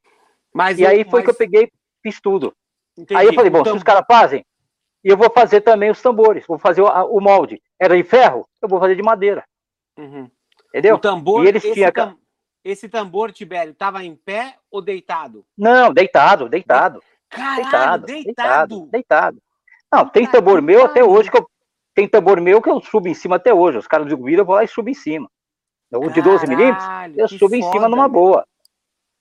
Mas 0.53 0.79
e 0.79 0.85
aí 0.85 1.03
foi 1.03 1.19
mas... 1.19 1.25
que 1.25 1.29
eu 1.29 1.35
peguei, 1.35 1.71
fiz 2.01 2.19
tudo. 2.19 2.53
Entendi. 2.97 3.19
Aí 3.19 3.27
eu 3.27 3.33
falei, 3.33 3.50
bom, 3.50 3.61
então... 3.61 3.73
se 3.73 3.77
os 3.77 3.83
caras 3.83 4.05
fazem, 4.07 4.43
e 5.03 5.10
eu 5.10 5.17
vou 5.17 5.29
fazer 5.29 5.62
também 5.62 5.89
os 5.89 6.01
tambores, 6.01 6.46
vou 6.46 6.60
fazer 6.60 6.81
o, 6.81 6.88
o 6.88 7.20
molde. 7.20 7.62
Era 7.79 7.98
de 7.98 8.03
ferro? 8.03 8.48
Eu 8.62 8.70
vou 8.70 8.79
fazer 8.79 8.96
de 8.96 9.01
madeira. 9.01 9.43
Uhum. 9.98 10.29
Entendeu? 10.70 10.96
O 10.96 11.00
tambor, 11.00 11.43
e 11.43 11.48
eles 11.48 11.63
esse, 11.63 11.74
tinham... 11.74 11.91
tam, 11.91 12.17
esse 12.63 12.88
tambor, 12.88 13.31
Tibério, 13.31 13.72
estava 13.72 14.03
em 14.03 14.15
pé 14.15 14.55
ou 14.70 14.81
deitado? 14.81 15.46
Não, 15.58 15.91
deitado, 15.93 16.48
deitado. 16.48 17.01
Caralho, 17.29 18.05
deitado, 18.05 18.05
deitado. 18.05 18.89
Deitado. 18.91 19.41
Não, 19.91 20.08
tem 20.08 20.27
tambor 20.27 20.62
meu 20.62 20.86
até 20.86 21.03
hoje 21.03 21.29
que 21.29 21.38
eu. 21.38 21.50
Tem 21.93 22.08
tambor 22.08 22.39
meu 22.39 22.62
que 22.62 22.70
eu 22.70 22.79
subo 22.79 23.10
em 23.10 23.13
cima 23.13 23.36
até 23.36 23.53
hoje. 23.53 23.77
Os 23.77 23.88
caras 23.88 24.08
do 24.08 24.17
Guira, 24.17 24.41
eu 24.41 24.46
vou 24.46 24.55
lá 24.55 24.63
e 24.63 24.67
subo 24.67 24.89
em 24.89 24.93
cima. 24.93 25.29
O 25.93 26.10
de 26.10 26.22
12 26.22 26.48
milímetros, 26.48 26.86
eu 27.17 27.27
subo 27.27 27.53
em 27.53 27.63
cima 27.70 27.89
numa 27.89 28.08
boa. 28.08 28.48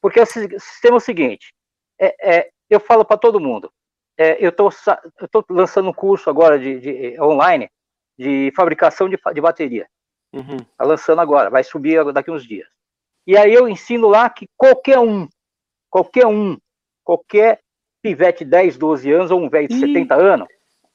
Porque 0.01 0.21
o 0.21 0.27
sistema 0.27 0.95
é 0.95 0.99
o 0.99 1.01
seguinte: 1.01 1.53
é, 2.01 2.37
é, 2.37 2.51
eu 2.69 2.79
falo 2.79 3.05
para 3.05 3.17
todo 3.17 3.41
mundo. 3.41 3.73
É, 4.21 4.37
eu 4.39 4.51
estou 4.51 4.71
lançando 5.49 5.89
um 5.89 5.95
curso 5.95 6.29
agora 6.29 6.59
de, 6.59 6.79
de 6.79 7.21
online 7.23 7.71
de 8.19 8.53
fabricação 8.55 9.09
de, 9.09 9.19
de 9.33 9.41
bateria. 9.41 9.89
Está 10.31 10.53
uhum. 10.53 10.89
lançando 10.91 11.23
agora, 11.23 11.49
vai 11.49 11.65
subir 11.65 12.05
daqui 12.13 12.31
uns 12.31 12.47
dias. 12.47 12.69
E 13.27 13.35
aí 13.35 13.51
eu 13.51 13.67
ensino 13.67 14.09
lá 14.09 14.29
que 14.29 14.47
qualquer 14.59 14.99
um, 14.99 15.27
qualquer 15.89 16.27
um, 16.27 16.59
qualquer 17.03 17.61
pivete 18.03 18.45
de 18.45 18.51
10, 18.51 18.77
12 18.77 19.11
anos 19.11 19.31
ou 19.31 19.41
um 19.41 19.49
velho 19.49 19.69
de 19.69 19.77
Ih. 19.77 19.81
70 19.81 20.15
anos, 20.15 20.49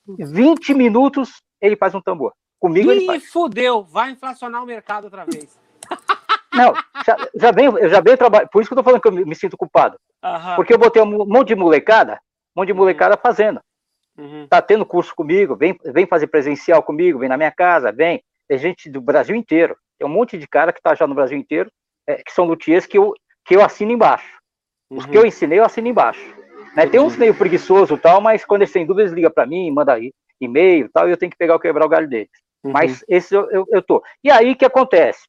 20 0.07 0.75
minutos 0.75 1.41
ele 1.59 1.75
faz 1.75 1.95
um 1.95 2.01
tambor. 2.01 2.31
Comigo 2.59 2.91
Ih, 2.91 2.97
ele 2.97 3.05
faz. 3.07 3.25
fudeu, 3.31 3.83
vai 3.83 4.11
inflacionar 4.11 4.61
o 4.61 4.67
mercado 4.67 5.05
outra 5.05 5.25
vez. 5.25 5.59
Não, 6.53 6.75
já, 7.03 7.17
já 7.33 7.51
eu 7.81 7.89
já 7.89 8.01
venho 8.01 8.17
trabalhando, 8.17 8.49
por 8.49 8.61
isso 8.61 8.69
que 8.69 8.73
eu 8.73 8.77
tô 8.77 8.83
falando 8.83 9.01
que 9.01 9.07
eu 9.07 9.11
me, 9.11 9.25
me 9.25 9.35
sinto 9.35 9.57
culpado. 9.57 9.97
Uhum. 10.23 10.55
Porque 10.57 10.73
eu 10.73 10.77
botei 10.77 11.01
um 11.01 11.25
monte 11.25 11.47
de 11.47 11.55
molecada, 11.55 12.21
um 12.55 12.61
monte 12.61 12.67
de 12.67 12.73
molecada 12.73 13.17
fazendo. 13.17 13.59
Uhum. 14.17 14.47
Tá 14.47 14.61
tendo 14.61 14.85
curso 14.85 15.13
comigo, 15.13 15.55
vem, 15.55 15.77
vem 15.83 16.07
fazer 16.07 16.27
presencial 16.27 16.81
comigo, 16.81 17.19
vem 17.19 17.29
na 17.29 17.37
minha 17.37 17.51
casa, 17.51 17.91
vem. 17.91 18.23
Tem 18.47 18.57
gente 18.57 18.89
do 18.89 19.01
Brasil 19.01 19.35
inteiro. 19.35 19.75
Tem 19.99 20.07
um 20.07 20.11
monte 20.11 20.37
de 20.37 20.47
cara 20.47 20.71
que 20.71 20.81
tá 20.81 20.95
já 20.95 21.05
no 21.05 21.15
Brasil 21.15 21.37
inteiro, 21.37 21.69
é, 22.07 22.23
que 22.23 22.31
são 22.31 22.45
luthiers 22.45 22.85
que 22.85 22.97
eu, 22.97 23.13
que 23.45 23.55
eu 23.55 23.63
assino 23.63 23.91
embaixo. 23.91 24.39
Os 24.89 25.05
que 25.05 25.17
eu 25.17 25.21
uhum. 25.21 25.27
ensinei, 25.27 25.59
eu 25.59 25.65
assino 25.65 25.87
embaixo. 25.87 26.23
Né? 26.75 26.87
Tem 26.87 26.99
uns 26.99 27.17
meio 27.17 27.35
preguiçoso 27.35 27.95
e 27.95 27.97
tal, 27.97 28.21
mas 28.21 28.45
quando 28.45 28.61
eles 28.61 28.71
têm 28.71 28.85
dúvidas, 28.85 29.11
liga 29.11 29.29
para 29.29 29.45
mim, 29.45 29.71
manda 29.71 29.97
e-mail 30.39 30.85
e 30.85 30.89
tal, 30.89 31.07
e 31.07 31.11
eu 31.11 31.17
tenho 31.17 31.31
que 31.31 31.37
pegar 31.37 31.55
o 31.55 31.59
quebrar 31.59 31.85
o 31.85 31.89
galho 31.89 32.07
deles. 32.07 32.29
Uhum. 32.63 32.71
Mas 32.71 33.03
esse 33.07 33.33
eu, 33.33 33.49
eu, 33.51 33.65
eu, 33.71 33.81
tô. 33.81 34.03
E 34.23 34.29
aí 34.29 34.51
o 34.51 34.55
que 34.55 34.65
acontece? 34.65 35.27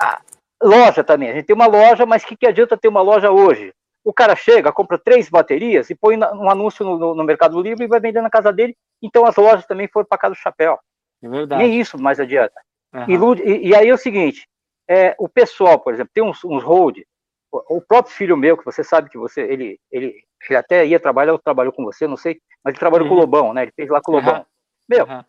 A 0.00 0.20
loja 0.62 1.04
também. 1.04 1.30
A 1.30 1.34
gente 1.34 1.46
tem 1.46 1.54
uma 1.54 1.66
loja, 1.66 2.04
mas 2.06 2.22
o 2.22 2.26
que, 2.26 2.36
que 2.36 2.46
adianta 2.46 2.76
ter 2.76 2.88
uma 2.88 3.02
loja 3.02 3.30
hoje? 3.30 3.72
O 4.06 4.12
cara 4.12 4.36
chega, 4.36 4.72
compra 4.72 4.96
três 4.96 5.28
baterias 5.28 5.90
e 5.90 5.94
põe 5.94 6.16
um 6.16 6.48
anúncio 6.48 6.84
no, 6.84 7.12
no, 7.12 7.24
Mercado 7.24 7.60
Livre 7.60 7.84
e 7.84 7.88
vai 7.88 7.98
vender 7.98 8.20
na 8.20 8.30
casa 8.30 8.52
dele. 8.52 8.76
Então 9.02 9.26
as 9.26 9.34
lojas 9.34 9.66
também 9.66 9.88
foram 9.88 10.06
para 10.06 10.16
casa 10.16 10.34
do 10.36 10.38
chapéu. 10.38 10.78
É 11.20 11.28
verdade. 11.28 11.60
Nem 11.60 11.80
isso 11.80 12.00
mais 12.00 12.20
adianta. 12.20 12.54
Uhum. 12.94 13.34
E, 13.34 13.68
e, 13.68 13.74
aí 13.74 13.88
é 13.88 13.92
o 13.92 13.98
seguinte: 13.98 14.46
é, 14.88 15.16
o 15.18 15.28
pessoal, 15.28 15.80
por 15.80 15.92
exemplo, 15.92 16.12
tem 16.14 16.22
uns, 16.22 16.44
uns 16.44 16.62
hold. 16.62 16.98
O, 17.50 17.78
o 17.78 17.80
próprio 17.80 18.14
filho 18.14 18.36
meu, 18.36 18.56
que 18.56 18.64
você 18.64 18.84
sabe 18.84 19.10
que 19.10 19.18
você, 19.18 19.40
ele, 19.42 19.76
ele, 19.90 20.14
ele 20.48 20.56
até 20.56 20.86
ia 20.86 21.00
trabalhar, 21.00 21.32
ou 21.32 21.38
trabalhou 21.40 21.72
com 21.72 21.84
você, 21.84 22.06
não 22.06 22.16
sei, 22.16 22.40
mas 22.62 22.74
ele 22.74 22.78
trabalhou 22.78 23.08
uhum. 23.08 23.14
com 23.14 23.18
o 23.18 23.20
Lobão, 23.20 23.52
né? 23.52 23.62
Ele 23.62 23.72
fez 23.74 23.88
lá 23.88 24.00
com 24.00 24.12
o 24.12 24.14
Lobão. 24.14 24.36
Uhum. 24.36 24.44
Meu, 24.88 25.04
uhum. 25.04 25.24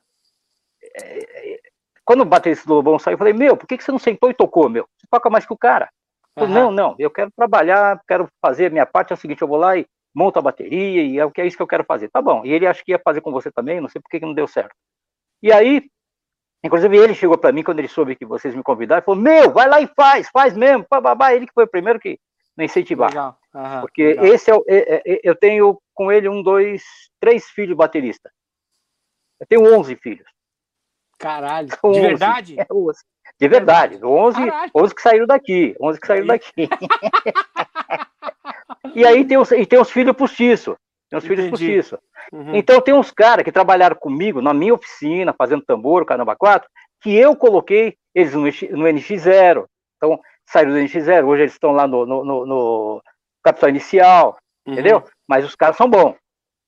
É, 1.01 1.59
quando 2.05 2.21
o 2.21 2.25
baterista 2.25 2.67
do 2.67 2.75
Lobão 2.75 2.99
saiu, 2.99 3.15
eu 3.15 3.17
falei, 3.17 3.33
meu, 3.33 3.57
por 3.57 3.67
que, 3.67 3.75
que 3.75 3.83
você 3.83 3.91
não 3.91 3.99
sentou 3.99 4.29
e 4.29 4.35
tocou, 4.35 4.69
meu? 4.69 4.87
Você 4.97 5.07
toca 5.09 5.29
mais 5.31 5.45
que 5.45 5.53
o 5.53 5.57
cara. 5.57 5.89
Uhum. 6.37 6.47
Não, 6.47 6.71
não, 6.71 6.95
eu 6.99 7.09
quero 7.09 7.31
trabalhar, 7.35 7.99
quero 8.07 8.27
fazer 8.39 8.67
a 8.67 8.69
minha 8.69 8.85
parte, 8.85 9.11
é 9.11 9.15
o 9.15 9.17
seguinte, 9.17 9.41
eu 9.41 9.47
vou 9.47 9.57
lá 9.57 9.75
e 9.75 9.87
monto 10.13 10.37
a 10.37 10.41
bateria, 10.41 11.03
e 11.03 11.17
é, 11.17 11.25
o 11.25 11.31
que 11.31 11.41
é 11.41 11.47
isso 11.47 11.57
que 11.57 11.63
eu 11.63 11.67
quero 11.67 11.83
fazer. 11.83 12.09
Tá 12.09 12.21
bom, 12.21 12.45
e 12.45 12.51
ele 12.51 12.67
acha 12.67 12.83
que 12.83 12.91
ia 12.91 13.01
fazer 13.03 13.21
com 13.21 13.31
você 13.31 13.51
também, 13.51 13.81
não 13.81 13.89
sei 13.89 13.99
por 14.01 14.09
que, 14.09 14.19
não 14.19 14.33
deu 14.33 14.47
certo. 14.47 14.75
E 15.41 15.51
aí, 15.51 15.89
inclusive 16.63 16.95
ele 16.95 17.15
chegou 17.15 17.37
para 17.37 17.51
mim, 17.51 17.63
quando 17.63 17.79
ele 17.79 17.87
soube 17.87 18.15
que 18.15 18.25
vocês 18.25 18.53
me 18.53 18.61
convidaram, 18.61 19.03
falou, 19.03 19.19
meu, 19.19 19.51
vai 19.51 19.67
lá 19.67 19.81
e 19.81 19.87
faz, 19.95 20.29
faz 20.29 20.55
mesmo, 20.55 20.85
babá, 20.89 21.33
ele 21.33 21.47
que 21.47 21.53
foi 21.53 21.63
o 21.63 21.69
primeiro 21.69 21.99
que 21.99 22.19
me 22.55 22.65
incentivar. 22.65 23.09
Legal. 23.09 23.37
Uhum, 23.53 23.81
Porque 23.81 24.03
legal. 24.03 24.25
esse 24.25 24.51
é, 24.51 24.55
o, 24.55 24.63
é, 24.67 25.01
é, 25.05 25.19
eu 25.23 25.35
tenho 25.35 25.79
com 25.93 26.11
ele 26.11 26.29
um, 26.29 26.43
dois, 26.43 26.83
três 27.19 27.49
filhos 27.49 27.75
bateristas. 27.75 28.31
Eu 29.39 29.47
tenho 29.47 29.77
onze 29.77 29.95
filhos. 29.95 30.27
Caralho, 31.19 31.67
de 31.67 31.99
verdade? 31.99 32.59
É, 32.59 32.65
de 33.39 33.47
verdade, 33.47 33.99
11, 34.03 34.39
11 34.75 34.95
que 34.95 35.01
saíram 35.01 35.27
daqui, 35.27 35.75
11 35.79 35.99
que 35.99 36.07
saíram 36.07 36.27
daqui. 36.27 36.51
e 38.95 39.05
aí 39.05 39.25
tem 39.25 39.37
os, 39.37 39.51
e 39.51 39.65
tem 39.65 39.79
os 39.79 39.91
filhos 39.91 40.15
postiços, 40.15 40.75
tem 41.09 41.17
os 41.17 41.25
Entendi. 41.25 41.41
filhos 41.41 41.51
postiços. 41.51 41.99
Uhum. 42.31 42.55
Então 42.55 42.81
tem 42.81 42.93
uns 42.93 43.11
caras 43.11 43.43
que 43.43 43.51
trabalharam 43.51 43.95
comigo 43.95 44.41
na 44.41 44.53
minha 44.53 44.73
oficina, 44.73 45.33
fazendo 45.37 45.63
tambor, 45.63 46.05
caramba 46.05 46.35
4, 46.35 46.69
que 47.01 47.15
eu 47.15 47.35
coloquei 47.35 47.95
eles 48.13 48.33
no, 48.33 48.41
no 48.41 48.85
NX0. 48.85 49.65
Então, 49.97 50.19
saíram 50.45 50.73
do 50.73 50.79
NX0, 50.79 51.25
hoje 51.25 51.43
eles 51.43 51.53
estão 51.53 51.71
lá 51.71 51.87
no, 51.87 52.05
no, 52.05 52.23
no, 52.23 52.45
no 52.45 53.03
capital 53.43 53.69
inicial, 53.69 54.37
uhum. 54.65 54.73
entendeu? 54.73 55.03
Mas 55.27 55.45
os 55.45 55.55
caras 55.55 55.77
são 55.77 55.89
bons. 55.89 56.15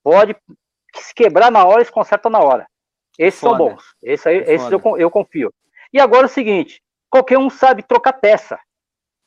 Pode 0.03 0.35
se 0.95 1.13
quebrar 1.13 1.51
na 1.51 1.65
hora, 1.65 1.79
eles 1.79 1.89
consertam 1.89 2.31
na 2.31 2.39
hora. 2.39 2.67
Esses 3.17 3.39
Foda. 3.39 3.57
são 3.57 3.69
bons. 3.69 3.83
Esse 4.01 4.29
aí, 4.29 4.37
é 4.39 4.53
esses 4.53 4.71
eu, 4.71 4.81
eu, 4.97 5.11
confio. 5.11 5.53
E 5.93 5.99
agora 5.99 6.23
é 6.23 6.25
o 6.25 6.29
seguinte: 6.29 6.81
qualquer 7.09 7.37
um 7.37 7.49
sabe 7.49 7.83
trocar 7.83 8.13
peça. 8.13 8.59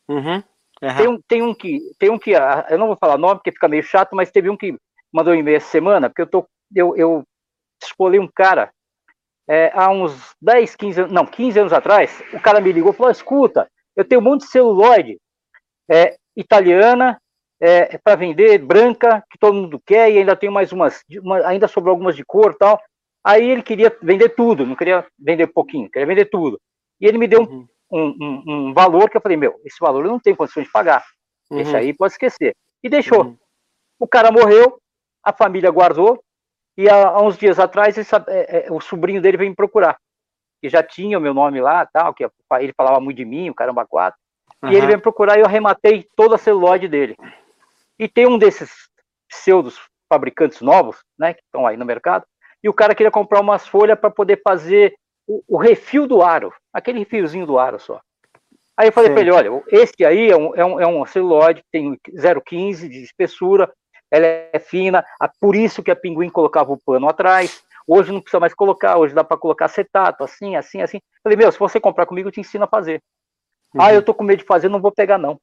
Uhum. 0.09 0.43
Uhum. 0.83 0.97
Tem, 0.97 1.09
um, 1.09 1.21
tem 1.29 1.43
um 1.43 1.55
que. 1.55 1.81
Tem 1.99 2.11
um 2.11 2.19
que. 2.19 2.35
Ah, 2.35 2.67
eu 2.71 2.79
não 2.79 2.89
vou 2.89 2.97
falar 2.97 3.17
nome 3.17 3.37
porque 3.37 3.53
fica 3.53 3.69
meio 3.69 3.83
chato, 3.83 4.15
mas 4.15 4.31
teve 4.31 4.51
um 4.51 4.57
que 4.57 4.77
mandou 5.13 5.33
um 5.33 5.37
e-mail 5.37 5.57
essa 5.57 5.71
semana, 5.71 6.09
porque 6.09 6.23
eu 6.23 6.27
tô. 6.27 6.47
Eu, 6.75 6.97
eu 6.97 7.23
escolhi 7.83 8.19
um 8.19 8.29
cara 8.29 8.73
é, 9.49 9.71
há 9.75 9.91
uns 9.91 10.35
10, 10.41 10.77
15 10.77 11.01
anos. 11.03 11.13
Não, 11.13 11.27
15 11.27 11.61
anos 11.61 11.73
atrás, 11.73 12.23
o 12.33 12.41
cara 12.41 12.61
me 12.61 12.73
ligou 12.73 12.93
e 12.93 12.97
falou: 12.97 13.13
escuta, 13.13 13.69
eu 13.95 14.05
tenho 14.05 14.21
um 14.21 14.25
monte 14.25 14.43
de 14.43 14.49
celuloide 14.49 15.19
é, 15.91 16.17
italiana 16.37 17.21
é, 17.61 17.99
para 17.99 18.17
vender, 18.17 18.59
branca, 18.59 19.23
que 19.31 19.39
todo 19.39 19.55
mundo 19.55 19.81
quer, 19.85 20.11
e 20.11 20.19
ainda 20.19 20.35
tem 20.35 20.51
mais 20.51 20.73
umas. 20.73 21.05
Uma, 21.23 21.47
ainda 21.47 21.69
sobrou 21.69 21.93
algumas 21.93 22.17
de 22.17 22.25
cor 22.25 22.55
tal. 22.57 22.81
Aí 23.25 23.51
ele 23.51 23.63
queria 23.63 23.97
vender 24.03 24.31
tudo, 24.31 24.67
não 24.67 24.75
queria 24.75 25.07
vender 25.19 25.47
pouquinho, 25.47 25.91
queria 25.91 26.07
vender 26.07 26.27
tudo. 26.27 26.61
E 27.01 27.07
ele 27.07 27.19
me 27.19 27.29
deu 27.29 27.43
uhum. 27.43 27.67
um, 27.91 28.07
um, 28.21 28.43
um, 28.47 28.75
valor 28.75 29.09
que 29.09 29.17
eu 29.17 29.21
falei, 29.21 29.37
meu, 29.37 29.61
esse 29.65 29.77
valor 29.81 30.05
eu 30.05 30.11
não 30.11 30.21
tenho 30.21 30.37
condições 30.37 30.67
de 30.67 30.73
pagar. 30.73 31.05
Uhum. 31.51 31.61
Esse 31.61 31.77
aí 31.77 31.95
pode 31.95 32.13
esquecer. 32.15 32.57
E 32.83 32.89
deixou. 32.89 33.25
Uhum. 33.25 33.39
O 33.99 34.09
cara 34.09 34.33
morreu, 34.33 34.79
a 35.23 35.33
família 35.33 35.71
guardou, 35.71 36.23
e 36.77 36.89
há, 36.89 37.21
uns 37.21 37.37
dias 37.37 37.59
atrás 37.59 37.97
esse, 37.97 38.15
é, 38.29 38.67
é, 38.67 38.73
o 38.73 38.81
sobrinho 38.81 39.21
dele 39.21 39.37
veio 39.37 39.51
me 39.51 39.57
procurar. 39.57 39.97
Que 40.61 40.69
já 40.69 40.83
tinha 40.83 41.19
o 41.19 41.21
meu 41.21 41.35
nome 41.35 41.61
lá, 41.61 41.87
tal, 41.87 42.15
que 42.15 42.25
ele 42.25 42.73
falava 42.77 43.01
muito 43.01 43.17
de 43.17 43.25
mim, 43.25 43.51
o 43.51 43.55
caramba 43.55 43.87
quatro. 43.87 44.19
E 44.65 44.75
ele 44.75 44.87
veio 44.87 44.99
me 44.99 45.03
procurar 45.03 45.37
e 45.37 45.41
eu 45.41 45.47
arrematei 45.47 46.07
toda 46.17 46.37
a 46.37 46.39
celulose 46.39 46.87
dele. 46.87 47.17
E 47.99 48.09
tem 48.09 48.27
um 48.27 48.39
desses 48.39 48.71
pseudos 49.29 49.81
fabricantes 50.09 50.61
novos, 50.61 51.03
né, 51.19 51.35
que 51.35 51.43
estão 51.43 51.67
aí 51.67 51.77
no 51.77 51.85
mercado, 51.85 52.25
e 52.63 52.69
o 52.69 52.75
cara 52.75 52.95
queria 52.95 53.11
comprar 53.11 53.41
umas 53.41 53.67
folhas 53.67 53.99
para 53.99 54.11
poder 54.11 54.41
fazer 54.43 54.95
o, 55.27 55.43
o, 55.49 55.57
refil 55.57 56.07
do 56.07 56.23
aro, 56.23 56.53
aquele 56.73 57.01
refilzinho 57.01 57.47
do 57.47 57.59
aro 57.59 57.79
só. 57.79 58.01
Aí 58.77 58.89
eu 58.89 58.93
falei 58.93 59.11
para 59.11 59.21
ele, 59.21 59.31
olha, 59.31 59.63
esse 59.69 60.05
aí 60.05 60.31
é 60.31 60.37
um, 60.37 60.55
é 60.55 60.65
um, 60.65 60.81
é 60.81 60.87
um 60.87 61.05
celuloide, 61.07 61.63
tem 61.71 61.99
0,15 62.17 62.89
de 62.89 63.03
espessura, 63.03 63.73
ela 64.11 64.27
é 64.27 64.59
fina, 64.59 65.05
por 65.41 65.55
isso 65.55 65.83
que 65.83 65.91
a 65.91 65.97
Pinguim 65.97 66.31
colocava 66.31 66.73
o 66.73 66.79
pano 66.79 67.09
atrás, 67.09 67.63
hoje 67.87 68.13
não 68.13 68.21
precisa 68.21 68.41
mais 68.41 68.55
colocar, 68.55 68.97
hoje 68.97 69.15
dá 69.15 69.23
para 69.25 69.37
colocar 69.37 69.67
acetato, 69.67 70.25
assim, 70.25 70.57
assim, 70.57 70.81
assim. 70.81 70.97
Eu 70.97 71.23
falei, 71.23 71.37
meu, 71.37 71.53
se 71.53 71.59
você 71.59 71.81
comprar 71.81 72.07
comigo, 72.07 72.29
eu 72.29 72.33
te 72.33 72.41
ensino 72.41 72.65
a 72.65 72.69
fazer. 72.69 73.03
Uhum. 73.75 73.83
Ah, 73.83 73.93
eu 73.93 74.03
tô 74.03 74.15
com 74.15 74.25
medo 74.25 74.41
de 74.41 74.45
fazer, 74.45 74.69
não 74.69 74.81
vou 74.81 74.93
pegar 74.93 75.19
não. 75.19 75.39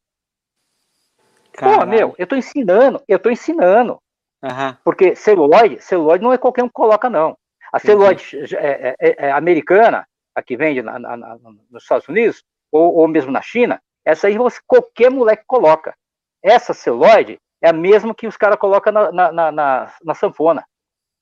Caralho. 1.54 1.80
Pô, 1.80 1.86
meu, 1.86 2.16
eu 2.18 2.28
tô 2.28 2.36
ensinando, 2.36 3.02
eu 3.08 3.20
tô 3.20 3.30
ensinando. 3.30 4.00
Uhum. 4.43 4.75
Porque 4.84 5.15
celuloide, 5.15 5.81
celuloide 5.81 6.24
não 6.24 6.34
é 6.34 6.38
qualquer 6.38 6.63
um 6.63 6.67
que 6.67 6.74
coloca, 6.74 7.10
não. 7.10 7.38
A 7.72 7.79
celuloide 7.79 8.24
é, 8.55 8.89
é, 8.89 8.96
é, 9.00 9.27
é, 9.27 9.31
americana, 9.31 10.08
a 10.34 10.41
que 10.41 10.55
vende 10.55 10.81
na, 10.81 10.98
na, 10.98 11.17
na, 11.17 11.38
nos 11.69 11.84
Estados 11.84 12.08
Unidos, 12.08 12.43
ou, 12.72 12.96
ou, 12.96 13.08
mesmo 13.08 13.31
na 13.31 13.41
China, 13.41 13.81
essa 14.05 14.27
aí 14.27 14.38
você, 14.38 14.60
qualquer 14.65 15.12
moleque 15.12 15.43
coloca. 15.46 15.93
Essa 16.41 16.74
celuloide 16.74 17.38
é 17.62 17.69
a 17.69 17.74
mesma 17.74 18.15
que 18.15 18.27
os 18.27 18.38
caras 18.38 18.58
colocam 18.58 18.93
na, 18.93 20.15
sanfona. 20.15 20.65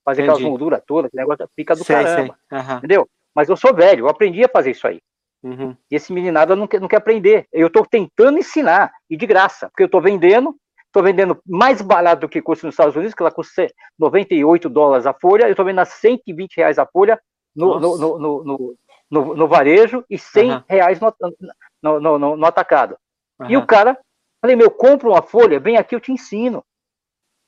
Fazer 0.04 0.22
aquelas 0.22 0.40
molduras 0.40 0.82
todas, 0.86 1.10
que 1.10 1.16
negócio 1.16 1.46
fica 1.54 1.74
do 1.74 1.84
sei, 1.84 1.96
caramba. 1.96 2.38
Sei. 2.48 2.58
Uhum. 2.58 2.78
Entendeu? 2.78 3.08
Mas 3.34 3.48
eu 3.48 3.56
sou 3.56 3.74
velho, 3.74 4.06
eu 4.06 4.08
aprendi 4.08 4.42
a 4.42 4.48
fazer 4.48 4.70
isso 4.70 4.86
aí. 4.86 5.00
Uhum. 5.42 5.76
E 5.90 5.96
esse 5.96 6.12
meninado 6.12 6.56
não 6.56 6.66
quer, 6.66 6.80
não 6.80 6.88
quer 6.88 6.96
aprender. 6.96 7.46
Eu 7.52 7.66
estou 7.66 7.84
tentando 7.84 8.38
ensinar, 8.38 8.92
e 9.10 9.16
de 9.16 9.26
graça, 9.26 9.68
porque 9.68 9.82
eu 9.82 9.86
estou 9.86 10.00
vendendo 10.00 10.56
Estou 10.88 11.02
vendendo 11.02 11.38
mais 11.46 11.82
barato 11.82 12.22
do 12.22 12.28
que 12.28 12.40
custa 12.40 12.66
nos 12.66 12.72
Estados 12.72 12.96
Unidos, 12.96 13.14
que 13.14 13.22
ela 13.22 13.30
custa 13.30 13.70
98 13.98 14.68
dólares 14.70 15.06
a 15.06 15.12
folha. 15.12 15.44
Eu 15.44 15.50
estou 15.50 15.64
vendendo 15.64 15.82
a 15.82 15.84
120 15.84 16.56
reais 16.56 16.78
a 16.78 16.86
folha 16.86 17.20
no, 17.54 17.78
no, 17.78 18.18
no, 18.18 18.76
no, 19.10 19.34
no, 19.34 19.48
varejo 19.48 20.04
e 20.08 20.18
100 20.18 20.50
uhum. 20.50 20.62
reais 20.66 20.98
no, 21.00 22.00
no, 22.00 22.36
no, 22.36 22.46
atacado. 22.46 22.96
Uhum. 23.38 23.50
E 23.50 23.56
o 23.56 23.66
cara, 23.66 23.98
falei, 24.40 24.56
meu, 24.56 24.70
compra 24.70 25.08
uma 25.08 25.22
folha, 25.22 25.60
vem 25.60 25.76
aqui, 25.76 25.94
eu 25.94 26.00
te 26.00 26.10
ensino. 26.10 26.64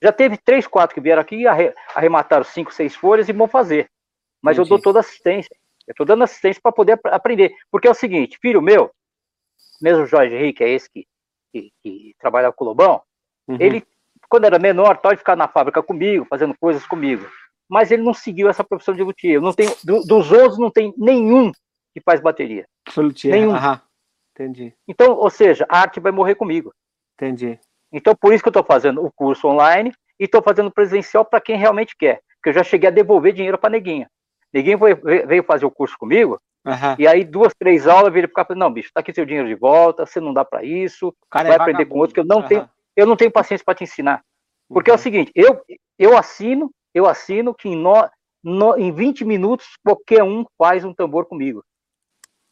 Já 0.03 0.13
teve 0.13 0.37
três, 0.37 0.67
quatro 0.67 0.95
que 0.95 1.01
vieram 1.01 1.23
aqui 1.23 1.37
e 1.37 1.47
arremataram 1.95 2.45
cinco, 2.45 2.73
seis 2.73 2.95
folhas 2.95 3.29
e 3.29 3.33
vão 3.33 3.49
fazer. 3.49 3.91
Mas 4.43 4.57
Entendi. 4.57 4.71
eu 4.71 4.77
dou 4.77 4.83
toda 4.83 5.01
assistência. 5.01 5.55
Eu 5.87 5.93
estou 5.93 6.07
dando 6.07 6.25
assistência 6.25 6.61
para 6.63 6.73
poder 6.73 7.01
aprender. 7.05 7.55
Porque 7.71 7.89
é 7.89 7.91
o 7.91 7.95
seguinte, 7.95 8.39
filho 8.41 8.61
meu, 8.63 8.91
mesmo 9.81 10.07
Jorge 10.07 10.35
Henrique, 10.35 10.63
é 10.63 10.69
esse 10.69 10.91
que, 10.91 11.07
que, 11.53 11.71
que 11.83 12.15
trabalha 12.19 12.53
com 12.53 12.65
o 12.65 12.69
Lobão, 12.69 13.03
Uhum. 13.51 13.57
Ele, 13.59 13.85
quando 14.29 14.45
era 14.45 14.59
menor, 14.59 14.99
pode 14.99 15.19
ficar 15.19 15.37
na 15.37 15.49
fábrica 15.49 15.83
comigo, 15.83 16.27
fazendo 16.29 16.55
coisas 16.59 16.87
comigo. 16.87 17.27
Mas 17.69 17.91
ele 17.91 18.03
não 18.03 18.15
seguiu 18.15 18.49
essa 18.49 18.65
profissão 18.65 18.95
de 18.95 19.03
luthier. 19.03 19.35
Eu 19.35 19.41
não 19.41 19.53
tenho, 19.53 19.75
do, 19.85 20.03
dos 20.03 20.31
11, 20.31 20.61
não 20.61 20.71
tem 20.71 20.95
nenhum 20.97 21.53
que 21.93 22.01
faz 22.01 22.21
bateria. 22.21 22.67
Luthier. 22.97 23.35
Nenhum. 23.35 23.55
Aham. 23.55 23.81
Entendi. 24.33 24.75
Então, 24.89 25.13
ou 25.13 25.29
seja, 25.29 25.67
a 25.69 25.81
arte 25.81 26.01
vai 26.01 26.13
morrer 26.13 26.35
comigo. 26.35 26.73
Entendi. 27.15 27.59
Então, 27.93 28.15
por 28.15 28.33
isso 28.33 28.43
que 28.43 28.49
eu 28.49 28.53
estou 28.53 28.65
fazendo 28.65 29.05
o 29.05 29.13
curso 29.13 29.47
online 29.49 29.93
e 30.19 30.25
estou 30.25 30.43
fazendo 30.43 30.71
presencial 30.71 31.25
para 31.25 31.41
quem 31.41 31.57
realmente 31.57 31.97
quer. 31.97 32.21
Porque 32.37 32.51
eu 32.51 32.55
já 32.55 32.65
cheguei 32.65 32.89
a 32.89 32.93
devolver 32.93 33.33
dinheiro 33.33 33.59
para 33.59 33.71
neguinha. 33.71 34.09
Neguinho 34.53 34.79
veio 35.27 35.45
fazer 35.45 35.65
o 35.65 35.71
curso 35.71 35.97
comigo, 35.99 36.41
uhum. 36.67 36.97
e 36.99 37.07
aí 37.07 37.25
duas, 37.25 37.55
três 37.55 37.87
aulas, 37.87 38.15
ele 38.15 38.27
ficava 38.27 38.55
não, 38.55 38.73
bicho, 38.73 38.91
tá 38.93 39.01
aqui 39.01 39.13
seu 39.15 39.25
dinheiro 39.25 39.49
de 39.49 39.55
volta, 39.55 40.05
você 40.05 40.21
não 40.21 40.33
dá 40.33 40.45
para 40.45 40.65
isso, 40.65 41.15
vai 41.33 41.49
é 41.49 41.55
aprender 41.55 41.85
com 41.87 41.99
outro, 41.99 42.15
que 42.15 42.21
eu 42.21 42.25
não 42.25 42.39
uhum. 42.39 42.49
tenho, 42.49 42.69
eu 42.97 43.07
não 43.07 43.17
tenho 43.17 43.31
paciência 43.31 43.65
para 43.65 43.75
te 43.75 43.85
ensinar. 43.85 44.23
Porque 44.69 44.91
é 44.91 44.93
o 44.93 44.97
uhum. 44.97 45.03
seguinte, 45.03 45.33
eu, 45.35 45.61
eu 45.99 46.17
assino, 46.17 46.71
eu 46.95 47.07
assino 47.07 47.55
que 47.55 47.69
em, 47.69 47.77
no, 47.77 48.09
no, 48.43 48.79
em 48.79 48.93
20 48.93 49.25
minutos 49.25 49.67
qualquer 49.85 50.23
um 50.23 50.45
faz 50.57 50.85
um 50.85 50.95
tambor 50.95 51.27
comigo. 51.27 51.65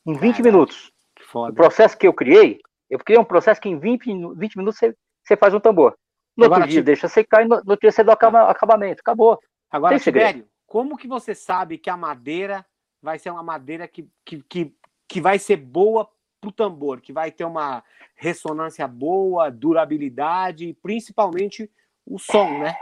Em 0.07 0.13
20 0.13 0.21
Caraca, 0.21 0.43
minutos. 0.43 0.93
O 1.35 1.53
processo 1.53 1.97
que 1.97 2.07
eu 2.07 2.13
criei, 2.13 2.61
eu 2.89 2.99
criei 2.99 3.21
um 3.21 3.25
processo 3.25 3.61
que 3.61 3.69
em 3.69 3.79
20, 3.79 4.35
20 4.37 4.57
minutos 4.57 4.79
você, 4.79 4.95
você 5.23 5.37
faz 5.37 5.53
um 5.55 5.61
tambor. 5.61 5.97
No 6.37 6.45
Agora, 6.45 6.61
outro 6.61 6.71
dia, 6.71 6.81
tipo... 6.81 6.87
deixa 6.87 7.09
secar 7.09 7.43
e 7.43 7.49
no, 7.49 7.57
no 7.57 7.71
outro 7.71 7.81
dia 7.81 7.93
você 7.93 8.03
dá 8.03 8.13
o 8.13 8.15
acaba, 8.15 8.51
acabamento. 8.51 9.01
Acabou. 9.01 9.39
Agora, 9.71 9.99
Tibério, 9.99 10.49
como 10.67 10.97
que 10.97 11.07
você 11.07 11.35
sabe 11.35 11.79
que 11.79 11.91
a 11.91 11.97
madeira 11.97 12.65
vai 13.03 13.19
ser 13.19 13.31
uma 13.31 13.43
madeira 13.43 13.87
que, 13.87 14.09
que, 14.25 14.43
que, 14.43 14.75
que 15.09 15.21
vai 15.21 15.39
ser 15.39 15.57
boa 15.57 16.09
para 16.41 16.49
o 16.49 16.53
tambor, 16.53 17.01
que 17.01 17.13
vai 17.13 17.31
ter 17.31 17.45
uma 17.45 17.83
ressonância 18.17 18.87
boa, 18.87 19.51
durabilidade 19.51 20.67
e 20.67 20.75
principalmente 20.75 21.71
o 22.07 22.19
som, 22.19 22.59
né? 22.59 22.77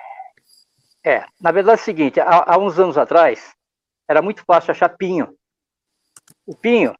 É, 1.04 1.24
na 1.40 1.52
verdade 1.52 1.78
é 1.78 1.82
o 1.82 1.84
seguinte, 1.84 2.20
há, 2.20 2.54
há, 2.54 2.58
uns 2.58 2.78
anos 2.78 2.98
atrás, 2.98 3.54
era 4.08 4.20
muito 4.20 4.44
fácil 4.44 4.72
achar 4.72 4.88
pinho. 4.88 5.36
O 6.44 6.56
pinho, 6.56 6.94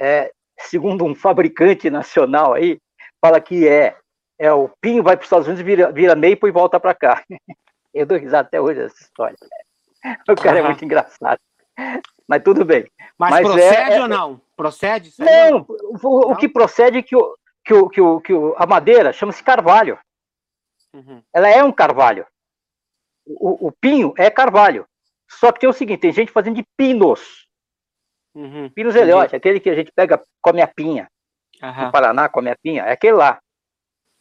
é, 0.00 0.32
segundo 0.58 1.04
um 1.04 1.14
fabricante 1.14 1.88
nacional 1.88 2.54
aí, 2.54 2.78
fala 3.20 3.40
que 3.40 3.66
é, 3.66 3.96
é 4.38 4.52
o 4.52 4.68
pinho 4.80 5.02
vai 5.02 5.16
para 5.16 5.22
os 5.22 5.26
Estados 5.26 5.46
Unidos, 5.46 5.64
vira, 5.64 5.90
vira 5.90 6.14
maple 6.14 6.48
e 6.48 6.52
volta 6.52 6.78
para 6.78 6.94
cá. 6.94 7.24
Eu 7.94 8.04
dou 8.04 8.18
risada 8.18 8.46
até 8.46 8.60
hoje 8.60 8.80
dessa 8.80 9.02
história. 9.02 9.36
O 10.28 10.36
cara 10.36 10.60
é 10.60 10.62
muito 10.62 10.84
engraçado. 10.84 11.40
Mas 12.28 12.42
tudo 12.44 12.64
bem. 12.64 12.86
Mas, 13.18 13.30
Mas 13.30 13.40
procede 13.40 13.76
é, 13.76 13.96
é, 13.96 14.00
ou 14.00 14.06
não? 14.06 14.40
Procede? 14.58 15.12
Não, 15.20 15.64
o, 15.68 16.32
o, 16.32 16.36
que 16.36 16.48
procede 16.48 16.98
é 16.98 17.02
que, 17.02 17.14
o, 17.14 17.36
que, 17.64 17.72
o, 17.72 17.88
que, 17.88 18.00
o, 18.00 18.20
que 18.20 18.32
o, 18.32 18.56
a 18.58 18.66
madeira 18.66 19.12
chama-se 19.12 19.40
carvalho. 19.40 19.96
Uhum. 20.92 21.22
Ela 21.32 21.48
é 21.48 21.62
um 21.62 21.70
carvalho. 21.70 22.26
O, 23.24 23.68
o, 23.68 23.72
pinho 23.72 24.12
é 24.18 24.28
carvalho. 24.28 24.84
Só 25.30 25.52
que 25.52 25.60
tem 25.60 25.68
o 25.68 25.72
seguinte, 25.72 26.00
tem 26.00 26.12
gente 26.12 26.32
fazendo 26.32 26.56
de 26.56 26.64
pinos. 26.76 27.46
Uhum. 28.34 28.68
Pinos 28.70 28.96
eliote, 28.96 29.36
aquele 29.36 29.60
que 29.60 29.70
a 29.70 29.76
gente 29.76 29.92
pega, 29.92 30.20
come 30.42 30.60
a 30.60 30.66
pinha. 30.66 31.08
Uhum. 31.62 31.84
No 31.84 31.92
Paraná, 31.92 32.28
come 32.28 32.50
a 32.50 32.56
pinha, 32.60 32.82
é 32.82 32.92
aquele 32.94 33.12
lá. 33.12 33.38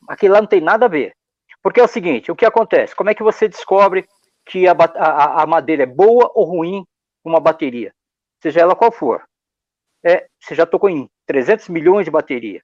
Aquele 0.08 0.34
lá 0.34 0.40
não 0.40 0.48
tem 0.48 0.62
nada 0.62 0.86
a 0.86 0.90
ver. 0.90 1.16
Porque 1.64 1.80
é 1.80 1.84
o 1.84 1.88
seguinte, 1.88 2.32
o 2.32 2.36
que 2.36 2.46
acontece? 2.46 2.96
Como 2.96 3.10
é 3.10 3.16
que 3.16 3.24
você 3.24 3.48
descobre 3.48 4.08
que 4.46 4.68
a, 4.68 4.74
a, 4.74 5.42
a 5.42 5.48
madeira 5.48 5.82
é 5.82 5.88
boa 5.88 6.32
ou 6.36 6.46
ruim 6.46 6.86
uma 7.26 7.40
bateria? 7.40 7.92
Seja 8.40 8.62
ela 8.62 8.76
qual 8.76 8.92
for. 8.92 9.27
É, 10.08 10.28
você 10.40 10.56
já 10.56 10.66
tocou 10.66 10.90
em 10.90 11.10
300 11.26 11.68
milhões 11.70 12.06
de 12.06 12.12
bateria. 12.12 12.62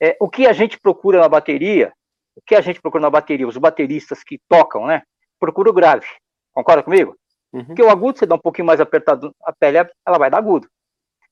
É, 0.00 0.16
o 0.18 0.28
que 0.28 0.46
a 0.46 0.52
gente 0.52 0.80
procura 0.80 1.20
na 1.20 1.28
bateria 1.28 1.92
o 2.36 2.42
que 2.42 2.54
a 2.54 2.60
gente 2.60 2.80
procura 2.80 3.02
na 3.02 3.10
bateria, 3.10 3.46
os 3.46 3.56
bateristas 3.56 4.22
que 4.24 4.40
tocam, 4.48 4.86
né? 4.86 5.02
Procura 5.38 5.70
o 5.70 5.72
grave. 5.72 6.06
Concorda 6.52 6.82
comigo? 6.82 7.16
Uhum. 7.52 7.64
Porque 7.66 7.82
o 7.82 7.90
agudo, 7.90 8.18
você 8.18 8.26
dá 8.26 8.34
um 8.34 8.40
pouquinho 8.40 8.66
mais 8.66 8.80
apertado 8.80 9.34
a 9.44 9.52
pele, 9.52 9.78
ela 10.06 10.18
vai 10.18 10.30
dar 10.30 10.38
agudo. 10.38 10.68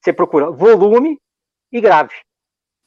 Você 0.00 0.12
procura 0.12 0.50
volume 0.50 1.18
e 1.72 1.80
grave. 1.80 2.14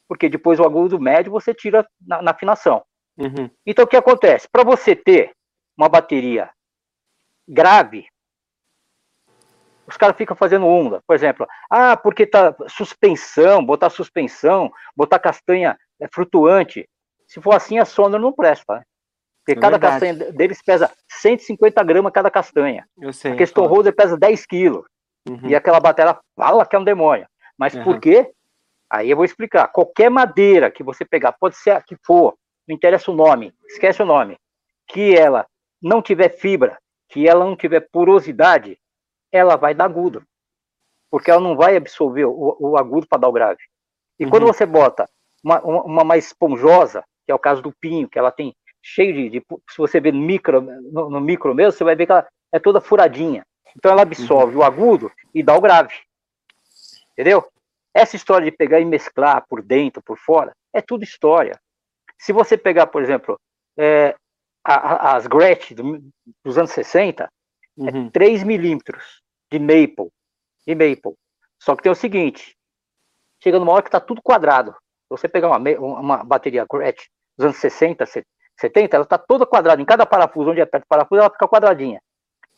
Porque 0.07 0.29
depois 0.29 0.59
o 0.59 0.63
agudo 0.63 0.99
médio 0.99 1.31
você 1.31 1.53
tira 1.53 1.87
na, 1.99 2.21
na 2.21 2.31
afinação. 2.31 2.83
Uhum. 3.17 3.49
Então 3.65 3.85
o 3.85 3.87
que 3.87 3.97
acontece? 3.97 4.47
Para 4.51 4.63
você 4.63 4.95
ter 4.95 5.31
uma 5.77 5.89
bateria 5.89 6.51
grave, 7.47 8.07
os 9.87 9.97
caras 9.97 10.15
ficam 10.15 10.35
fazendo 10.35 10.65
onda. 10.65 11.01
Por 11.05 11.15
exemplo, 11.15 11.47
ah, 11.69 11.95
porque 11.97 12.25
tá 12.25 12.55
suspensão, 12.67 13.63
botar 13.63 13.89
suspensão, 13.89 14.71
botar 14.95 15.19
castanha 15.19 15.77
é, 15.99 16.07
flutuante. 16.07 16.87
Se 17.27 17.41
for 17.41 17.53
assim, 17.53 17.79
a 17.79 17.85
Sonor 17.85 18.19
não 18.19 18.31
presta. 18.31 18.75
Né? 18.75 18.83
Porque 19.45 19.57
é 19.57 19.61
cada 19.61 19.77
verdade. 19.77 19.93
castanha 19.93 20.31
deles 20.31 20.61
pesa 20.61 20.91
150 21.09 21.83
gramas 21.83 22.13
cada 22.13 22.31
castanha. 22.31 22.87
Eu 22.99 23.11
sei. 23.11 23.33
A 23.33 23.45
Stone 23.45 23.67
Holder 23.67 23.93
pesa 23.93 24.17
10 24.17 24.45
quilos. 24.45 24.85
Uhum. 25.27 25.47
E 25.47 25.55
aquela 25.55 25.79
bateria 25.79 26.17
fala 26.35 26.65
que 26.65 26.75
é 26.75 26.79
um 26.79 26.83
demônio. 26.83 27.27
Mas 27.57 27.73
uhum. 27.73 27.83
por 27.83 27.99
quê? 27.99 28.31
Aí 28.89 29.09
eu 29.09 29.15
vou 29.15 29.25
explicar. 29.25 29.67
Qualquer 29.67 30.09
madeira 30.09 30.71
que 30.71 30.83
você 30.83 31.03
pegar, 31.03 31.33
pode 31.33 31.57
ser 31.57 31.71
a 31.71 31.81
que 31.81 31.95
for, 32.05 32.35
não 32.67 32.75
interessa 32.75 33.11
o 33.11 33.15
nome, 33.15 33.53
esquece 33.65 34.01
o 34.01 34.05
nome, 34.05 34.37
que 34.87 35.15
ela 35.15 35.45
não 35.81 36.01
tiver 36.01 36.29
fibra, 36.29 36.77
que 37.09 37.27
ela 37.27 37.43
não 37.43 37.55
tiver 37.55 37.87
porosidade, 37.91 38.77
ela 39.33 39.55
vai 39.55 39.73
dar 39.73 39.85
agudo. 39.85 40.23
Porque 41.09 41.29
ela 41.29 41.41
não 41.41 41.55
vai 41.55 41.75
absorver 41.75 42.25
o, 42.25 42.55
o 42.59 42.77
agudo 42.77 43.07
para 43.07 43.19
dar 43.19 43.27
o 43.27 43.33
grave. 43.33 43.59
E 44.19 44.25
uhum. 44.25 44.29
quando 44.29 44.45
você 44.45 44.65
bota 44.65 45.09
uma, 45.43 45.59
uma 45.61 46.03
mais 46.03 46.27
esponjosa, 46.27 47.03
que 47.25 47.31
é 47.31 47.35
o 47.35 47.39
caso 47.39 47.61
do 47.61 47.73
pinho, 47.73 48.07
que 48.07 48.17
ela 48.17 48.31
tem 48.31 48.55
cheio 48.81 49.13
de, 49.13 49.29
de 49.29 49.45
se 49.69 49.77
você 49.77 49.99
ver 49.99 50.13
no 50.13 50.21
micro, 50.21 50.61
no, 50.61 51.09
no, 51.09 51.21
micro 51.21 51.53
mesmo, 51.55 51.71
você 51.71 51.83
vai 51.83 51.95
ver 51.95 52.05
que 52.05 52.11
ela 52.11 52.27
é 52.51 52.59
toda 52.59 52.81
furadinha. 52.81 53.45
Então 53.75 53.91
ela 53.91 54.03
absorve 54.03 54.55
uhum. 54.55 54.61
o 54.61 54.63
agudo 54.63 55.11
e 55.33 55.41
dá 55.41 55.55
o 55.55 55.61
grave. 55.61 55.95
Entendeu? 57.13 57.45
Essa 57.93 58.15
história 58.15 58.49
de 58.49 58.55
pegar 58.55 58.79
e 58.79 58.85
mesclar 58.85 59.45
por 59.47 59.61
dentro, 59.61 60.01
por 60.01 60.17
fora, 60.17 60.51
é 60.73 60.81
tudo 60.81 61.03
história. 61.03 61.59
Se 62.17 62.33
você 62.33 62.57
pegar, 62.57 62.87
por 62.87 63.01
exemplo, 63.01 63.39
é, 63.77 64.15
a, 64.63 64.73
a, 64.73 65.15
as 65.15 65.27
Gretsch 65.27 65.73
do, 65.73 66.03
dos 66.43 66.57
anos 66.57 66.71
60, 66.71 67.23
é 67.23 67.29
uhum. 67.77 68.07
é 68.07 68.11
3 68.11 68.43
milímetros 68.43 69.22
de 69.53 69.59
maple, 69.59 70.09
de 70.65 70.73
maple. 70.73 71.15
Só 71.59 71.75
que 71.75 71.83
tem 71.83 71.91
o 71.91 71.95
seguinte, 71.95 72.57
chega 73.41 73.59
numa 73.59 73.71
hora 73.71 73.83
que 73.83 73.87
está 73.87 73.99
tudo 73.99 74.21
quadrado 74.21 74.75
você 75.07 75.27
pegar 75.27 75.47
uma, 75.47 75.59
uma 75.79 76.23
bateria 76.23 76.65
Gretsch 76.67 77.07
dos 77.37 77.45
anos 77.45 77.57
60, 77.57 78.03
70, 78.59 78.95
ela 78.95 79.03
está 79.03 79.17
toda 79.17 79.45
quadrada. 79.45 79.81
Em 79.81 79.85
cada 79.85 80.05
parafuso, 80.05 80.49
onde 80.49 80.61
aperta 80.61 80.85
o 80.85 80.89
parafuso, 80.89 81.21
ela 81.21 81.29
fica 81.29 81.47
quadradinha. 81.47 82.01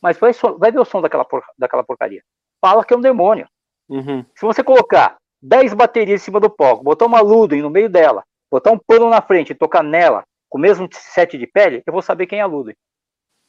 Mas 0.00 0.18
vai, 0.18 0.32
vai 0.58 0.72
ver 0.72 0.78
o 0.78 0.84
som 0.84 1.02
daquela, 1.02 1.26
daquela 1.58 1.84
porcaria. 1.84 2.22
Fala 2.60 2.84
que 2.84 2.94
é 2.94 2.96
um 2.96 3.00
demônio. 3.00 3.46
Uhum. 3.88 4.24
Se 4.34 4.44
você 4.44 4.64
colocar 4.64 5.16
10 5.42 5.74
baterias 5.74 6.20
em 6.20 6.24
cima 6.24 6.40
do 6.40 6.48
palco, 6.48 6.82
botar 6.82 7.06
uma 7.06 7.20
Ludwig 7.20 7.62
no 7.62 7.70
meio 7.70 7.90
dela, 7.90 8.24
botar 8.50 8.70
um 8.70 8.78
pano 8.78 9.10
na 9.10 9.20
frente 9.20 9.50
e 9.50 9.54
tocar 9.54 9.82
nela 9.82 10.24
com 10.48 10.58
o 10.58 10.60
mesmo 10.60 10.88
set 10.92 11.36
de 11.36 11.46
pele, 11.46 11.82
eu 11.86 11.92
vou 11.92 12.02
saber 12.02 12.26
quem 12.26 12.38
é 12.38 12.42
a 12.42 12.46
Ludwig. 12.46 12.76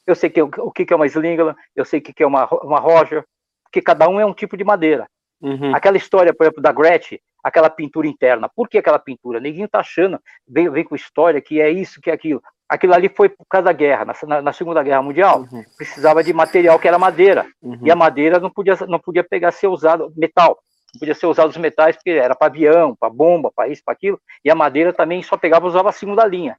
Eu 0.06 0.16
sei 0.16 0.30
que, 0.30 0.42
o, 0.42 0.50
o 0.60 0.72
que 0.72 0.92
é 0.92 0.96
uma 0.96 1.06
Slingland, 1.06 1.58
eu 1.76 1.86
sei 1.86 2.00
o 2.00 2.04
que 2.04 2.24
é 2.24 2.28
uma, 2.28 2.46
uma 2.64 2.80
Roger, 2.80 3.26
porque 3.68 3.82
cada 3.82 4.08
um 4.10 4.20
é 4.20 4.26
um 4.26 4.34
tipo 4.34 4.58
de 4.58 4.64
madeira. 4.64 5.08
Uhum. 5.42 5.76
Aquela 5.76 5.98
história, 5.98 6.34
por 6.34 6.44
exemplo, 6.44 6.62
da 6.62 6.72
Gretsch, 6.72 7.20
aquela 7.44 7.70
pintura 7.70 8.08
interna. 8.08 8.50
Por 8.50 8.68
que 8.68 8.78
aquela 8.78 9.00
pintura? 9.00 9.40
Ninguém 9.40 9.66
está 9.66 9.80
achando, 9.80 10.20
vem, 10.48 10.70
vem 10.70 10.84
com 10.84 10.96
história 10.96 11.42
que 11.42 11.62
é 11.62 11.70
isso, 11.70 12.02
que 12.02 12.10
é 12.10 12.14
aquilo. 12.14 12.42
Aquilo 12.68 12.94
ali 12.94 13.08
foi 13.08 13.30
por 13.30 13.46
causa 13.50 13.66
da 13.66 13.74
guerra, 13.74 14.14
na, 14.28 14.42
na 14.42 14.52
Segunda 14.52 14.84
Guerra 14.84 15.02
Mundial, 15.02 15.48
uhum. 15.52 15.64
precisava 15.78 16.24
de 16.24 16.34
material 16.34 16.78
que 16.78 16.88
era 16.88 17.00
madeira. 17.00 17.46
Uhum. 17.62 17.80
E 17.82 17.92
a 17.92 17.96
madeira 17.96 18.40
não 18.40 18.50
podia, 18.50 18.76
não 18.88 19.00
podia 19.00 19.24
pegar 19.24 19.52
ser 19.52 19.68
usado, 19.68 20.12
metal, 20.18 20.60
não 20.94 21.00
podia 21.00 21.16
ser 21.16 21.28
usado 21.28 21.50
os 21.50 21.58
metais, 21.58 21.96
porque 21.96 22.10
era 22.10 22.36
para 22.36 22.48
avião, 22.48 22.96
para 22.96 23.10
bomba, 23.10 23.52
para 23.56 23.70
isso, 23.70 23.82
para 23.86 23.94
aquilo. 23.94 24.20
E 24.44 24.50
a 24.50 24.56
madeira 24.56 24.92
também 24.92 25.24
só 25.24 25.38
pegava 25.38 25.66
usava 25.66 25.90
a 25.90 25.94
segunda 25.94 26.26
linha. 26.26 26.58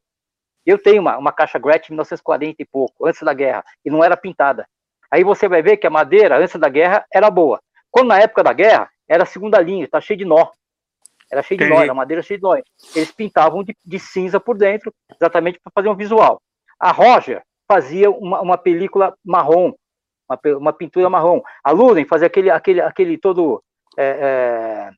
Eu 0.64 0.78
tenho 0.78 1.00
uma, 1.00 1.18
uma 1.18 1.32
caixa 1.32 1.58
Gretchen 1.58 1.92
1940 1.94 2.56
e 2.62 2.64
pouco, 2.64 3.06
antes 3.06 3.22
da 3.22 3.34
guerra, 3.34 3.64
e 3.84 3.90
não 3.90 4.02
era 4.02 4.16
pintada. 4.16 4.66
Aí 5.10 5.24
você 5.24 5.48
vai 5.48 5.62
ver 5.62 5.76
que 5.76 5.86
a 5.86 5.90
madeira, 5.90 6.38
antes 6.38 6.58
da 6.60 6.68
guerra, 6.68 7.04
era 7.12 7.30
boa. 7.30 7.60
Quando 7.90 8.08
na 8.08 8.20
época 8.20 8.42
da 8.42 8.52
guerra, 8.52 8.88
era 9.08 9.24
segunda 9.24 9.60
linha, 9.60 9.84
está 9.84 10.00
cheio 10.00 10.18
de 10.18 10.24
nó. 10.24 10.50
Era 11.30 11.42
cheio 11.42 11.58
de 11.58 11.68
nó, 11.68 11.82
era 11.82 11.94
madeira 11.94 12.22
cheia 12.22 12.38
de 12.38 12.42
nó. 12.42 12.54
Eles 12.94 13.12
pintavam 13.12 13.64
de, 13.64 13.76
de 13.84 13.98
cinza 13.98 14.38
por 14.38 14.56
dentro, 14.56 14.92
exatamente 15.14 15.58
para 15.62 15.72
fazer 15.74 15.88
um 15.88 15.96
visual. 15.96 16.40
A 16.78 16.92
Roger 16.92 17.42
fazia 17.66 18.10
uma, 18.10 18.40
uma 18.40 18.58
película 18.58 19.14
marrom, 19.24 19.72
uma, 20.28 20.40
uma, 20.56 20.72
pintura 20.72 21.10
marrom. 21.10 21.42
A 21.64 21.70
Luden 21.70 22.06
fazia 22.06 22.26
aquele, 22.26 22.50
aquele, 22.50 22.80
aquele 22.80 23.18
todo. 23.18 23.62
É, 23.96 24.04
é, 24.04 24.90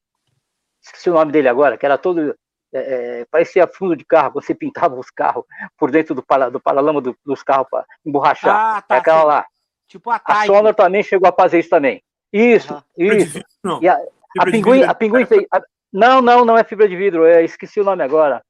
esqueci 0.82 1.10
o 1.10 1.14
nome 1.14 1.32
dele 1.32 1.48
agora, 1.48 1.78
que 1.78 1.86
era 1.86 1.96
todo. 1.96 2.34
É, 2.72 3.20
é 3.20 3.24
parecia 3.30 3.66
fundo 3.66 3.96
de 3.96 4.04
carro, 4.04 4.34
você 4.34 4.54
pintava 4.54 4.94
os 4.94 5.10
carros 5.10 5.44
por 5.76 5.90
dentro 5.90 6.14
do, 6.14 6.22
para, 6.22 6.48
do 6.48 6.60
paralama 6.60 7.00
do, 7.00 7.16
dos 7.24 7.42
carros 7.42 7.66
para 7.68 7.84
emborrachar. 8.04 8.76
Ah, 8.76 8.82
tá, 8.82 8.96
aquela 8.96 9.24
lá. 9.24 9.46
Tipo 9.90 10.08
a, 10.08 10.22
a 10.24 10.46
Sonor 10.46 10.72
também 10.72 11.02
chegou 11.02 11.28
a 11.28 11.32
fazer 11.32 11.58
isso 11.58 11.68
também. 11.68 12.00
Isso, 12.32 12.72
uhum. 12.96 13.12
isso. 13.12 13.42
E 13.82 13.88
a, 13.88 14.00
a 14.38 14.44
Pinguim, 14.44 14.84
a 14.84 14.94
Pinguim 14.94 15.26
fez. 15.26 15.44
A, 15.52 15.60
não, 15.92 16.22
não, 16.22 16.44
não 16.44 16.56
é 16.56 16.62
fibra 16.62 16.88
de 16.88 16.94
vidro. 16.94 17.26
Eu 17.26 17.44
esqueci 17.44 17.80
o 17.80 17.84
nome 17.84 18.04
agora. 18.04 18.40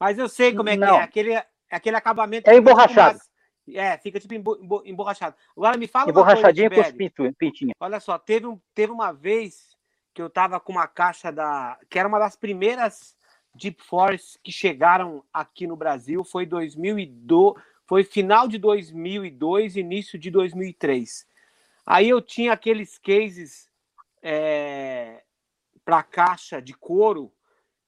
Mas 0.00 0.16
eu 0.16 0.30
sei 0.30 0.54
como 0.54 0.70
é 0.70 0.76
não. 0.76 0.94
que 0.94 0.94
é. 0.94 1.02
Aquele, 1.02 1.42
aquele 1.70 1.96
acabamento. 1.96 2.48
É 2.48 2.56
emborrachado. 2.56 3.18
É, 3.68 3.98
fica 3.98 4.18
tipo 4.18 4.32
emborrachado. 4.86 5.36
Agora 5.54 5.76
me 5.76 5.86
fala 5.86 6.08
Emborrachadinho 6.08 6.70
com 6.70 6.80
os 6.80 6.92
pintinhos. 7.36 7.74
Olha 7.78 8.00
só, 8.00 8.16
teve, 8.16 8.46
um, 8.46 8.58
teve 8.74 8.92
uma 8.92 9.12
vez 9.12 9.76
que 10.14 10.22
eu 10.22 10.30
tava 10.30 10.58
com 10.58 10.72
uma 10.72 10.86
caixa 10.86 11.30
da. 11.30 11.78
que 11.90 11.98
era 11.98 12.08
uma 12.08 12.18
das 12.18 12.34
primeiras 12.34 13.14
Deep 13.54 13.82
Force 13.82 14.38
que 14.42 14.50
chegaram 14.50 15.22
aqui 15.30 15.66
no 15.66 15.76
Brasil. 15.76 16.24
Foi 16.24 16.46
2002. 16.46 17.54
Foi 17.86 18.02
final 18.04 18.48
de 18.48 18.58
2002, 18.58 19.76
início 19.76 20.18
de 20.18 20.30
2003. 20.30 21.26
Aí 21.86 22.08
eu 22.08 22.20
tinha 22.20 22.52
aqueles 22.52 22.98
cases 22.98 23.70
é, 24.20 25.22
para 25.84 26.02
caixa 26.02 26.60
de 26.60 26.74
couro 26.74 27.32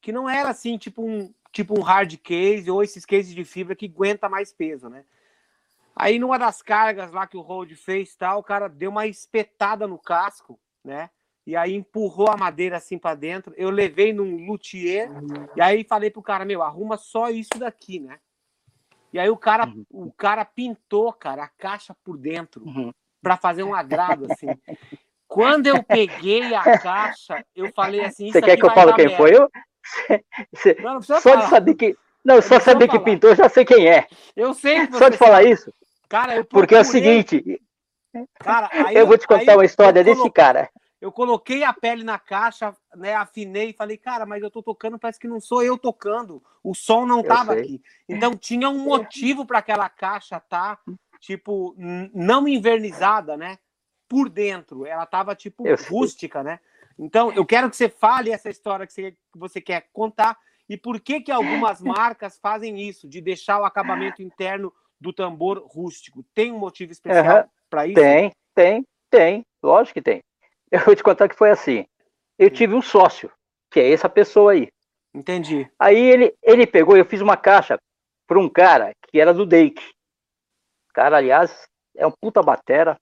que 0.00 0.12
não 0.12 0.28
era 0.30 0.50
assim, 0.50 0.78
tipo 0.78 1.02
um, 1.02 1.34
tipo 1.52 1.78
um 1.78 1.82
hard 1.82 2.16
case 2.18 2.70
ou 2.70 2.82
esses 2.82 3.04
cases 3.04 3.34
de 3.34 3.44
fibra 3.44 3.74
que 3.74 3.86
aguenta 3.86 4.28
mais 4.28 4.52
peso, 4.52 4.88
né? 4.88 5.04
Aí 5.96 6.16
numa 6.20 6.38
das 6.38 6.62
cargas 6.62 7.10
lá 7.10 7.26
que 7.26 7.36
o 7.36 7.40
Road 7.40 7.74
fez, 7.74 8.14
tal, 8.14 8.38
o 8.38 8.44
cara 8.44 8.68
deu 8.68 8.90
uma 8.90 9.08
espetada 9.08 9.84
no 9.88 9.98
casco, 9.98 10.60
né? 10.84 11.10
E 11.44 11.56
aí 11.56 11.74
empurrou 11.74 12.28
a 12.28 12.36
madeira 12.36 12.76
assim 12.76 12.96
para 12.98 13.16
dentro. 13.16 13.52
Eu 13.56 13.70
levei 13.70 14.12
num 14.12 14.46
luthier 14.46 15.10
e 15.56 15.60
aí 15.60 15.82
falei 15.82 16.08
pro 16.08 16.22
cara, 16.22 16.44
meu, 16.44 16.62
arruma 16.62 16.96
só 16.96 17.30
isso 17.30 17.58
daqui, 17.58 17.98
né? 17.98 18.20
E 19.12 19.18
aí 19.18 19.28
o 19.28 19.36
cara, 19.36 19.66
uhum. 19.66 19.84
o 19.90 20.12
cara 20.12 20.44
pintou, 20.44 21.12
cara, 21.12 21.44
a 21.44 21.48
caixa 21.48 21.96
por 22.04 22.16
dentro 22.16 22.64
uhum. 22.64 22.92
para 23.22 23.36
fazer 23.36 23.62
um 23.62 23.74
agrado 23.74 24.26
assim. 24.30 24.48
Quando 25.26 25.66
eu 25.66 25.82
peguei 25.82 26.54
a 26.54 26.78
caixa, 26.78 27.44
eu 27.54 27.70
falei 27.72 28.04
assim, 28.04 28.32
Você 28.32 28.40
quer 28.40 28.56
que 28.56 28.64
eu 28.64 28.70
fale 28.72 28.94
quem 28.94 29.16
foi? 29.16 29.36
Eu? 29.36 29.50
não, 30.82 30.94
não 30.94 31.02
só 31.02 31.20
falar. 31.20 31.44
de 31.44 31.50
saber 31.50 31.74
que 31.74 31.96
não, 32.24 32.42
só 32.42 32.60
saber 32.60 32.88
que 32.88 32.98
pintou, 32.98 33.34
já 33.34 33.48
sei 33.48 33.64
quem 33.64 33.88
é. 33.88 34.06
Eu 34.36 34.52
sei. 34.52 34.86
Que 34.86 34.98
só 34.98 35.08
de 35.08 35.16
falar 35.16 35.44
isso. 35.44 35.72
Cara, 36.08 36.36
eu 36.36 36.44
Porque 36.44 36.74
é 36.74 36.80
o 36.80 36.84
seguinte, 36.84 37.60
Cara, 38.40 38.70
eu, 38.72 39.00
eu 39.00 39.06
vou 39.06 39.18
te 39.18 39.26
contar 39.26 39.54
uma 39.54 39.64
história 39.64 40.02
desse 40.02 40.30
cara. 40.30 40.68
Eu 41.00 41.12
coloquei 41.12 41.62
a 41.62 41.72
pele 41.72 42.02
na 42.02 42.18
caixa, 42.18 42.74
né? 42.96 43.14
Afinei 43.14 43.70
e 43.70 43.72
falei, 43.72 43.96
cara, 43.96 44.26
mas 44.26 44.42
eu 44.42 44.50
tô 44.50 44.62
tocando, 44.62 44.98
parece 44.98 45.18
que 45.18 45.28
não 45.28 45.40
sou 45.40 45.62
eu 45.62 45.78
tocando. 45.78 46.42
O 46.62 46.74
som 46.74 47.06
não 47.06 47.22
tava 47.22 47.52
aqui. 47.52 47.80
Então 48.08 48.36
tinha 48.36 48.68
um 48.68 48.78
motivo 48.84 49.46
para 49.46 49.58
aquela 49.58 49.88
caixa 49.88 50.40
tá, 50.40 50.78
tipo, 51.20 51.74
não 52.12 52.48
invernizada, 52.48 53.36
né? 53.36 53.58
Por 54.08 54.28
dentro. 54.28 54.84
Ela 54.86 55.06
tava, 55.06 55.36
tipo, 55.36 55.66
eu 55.66 55.76
rústica, 55.88 56.42
sei. 56.42 56.50
né? 56.50 56.60
Então, 56.98 57.30
eu 57.32 57.46
quero 57.46 57.70
que 57.70 57.76
você 57.76 57.88
fale 57.88 58.32
essa 58.32 58.50
história 58.50 58.84
que 58.84 58.92
você, 58.92 59.12
que 59.12 59.38
você 59.38 59.60
quer 59.60 59.88
contar 59.92 60.36
e 60.68 60.76
por 60.76 61.00
que 61.00 61.20
que 61.20 61.30
algumas 61.30 61.80
marcas 61.80 62.38
fazem 62.38 62.80
isso, 62.80 63.08
de 63.08 63.20
deixar 63.20 63.60
o 63.60 63.64
acabamento 63.64 64.20
interno 64.20 64.72
do 65.00 65.12
tambor 65.12 65.58
rústico. 65.64 66.24
Tem 66.34 66.52
um 66.52 66.58
motivo 66.58 66.90
especial 66.90 67.44
uhum. 67.44 67.48
para 67.70 67.86
isso? 67.86 67.94
Tem, 67.94 68.32
tem, 68.52 68.84
tem. 69.08 69.42
Lógico 69.62 69.94
que 69.94 70.02
tem. 70.02 70.20
Eu 70.72 70.80
vou 70.80 70.94
te 70.94 71.02
contar 71.02 71.28
que 71.28 71.36
foi 71.36 71.50
assim. 71.50 71.86
Eu 72.38 72.50
tive 72.50 72.74
um 72.74 72.82
sócio, 72.82 73.30
que 73.70 73.80
é 73.80 73.92
essa 73.92 74.08
pessoa 74.08 74.52
aí. 74.52 74.68
Entendi. 75.14 75.68
Aí 75.78 75.98
ele, 75.98 76.34
ele 76.42 76.66
pegou, 76.66 76.96
eu 76.96 77.04
fiz 77.04 77.20
uma 77.20 77.36
caixa 77.36 77.78
para 78.26 78.38
um 78.38 78.48
cara 78.48 78.92
que 79.08 79.20
era 79.20 79.32
do 79.32 79.46
Dake. 79.46 79.82
Cara, 80.94 81.16
aliás, 81.16 81.66
é 81.96 82.06
um 82.06 82.12
puta 82.12 82.42
batera, 82.42 82.96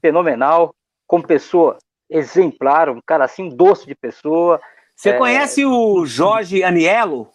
fenomenal, 0.00 0.74
com 1.06 1.20
pessoa 1.22 1.78
exemplar, 2.08 2.88
um 2.88 3.00
cara 3.04 3.24
assim, 3.24 3.48
doce 3.48 3.86
de 3.86 3.94
pessoa. 3.94 4.60
Você 4.94 5.10
é... 5.10 5.18
conhece 5.18 5.64
o 5.64 6.04
Jorge 6.06 6.62
Anielo? 6.62 7.32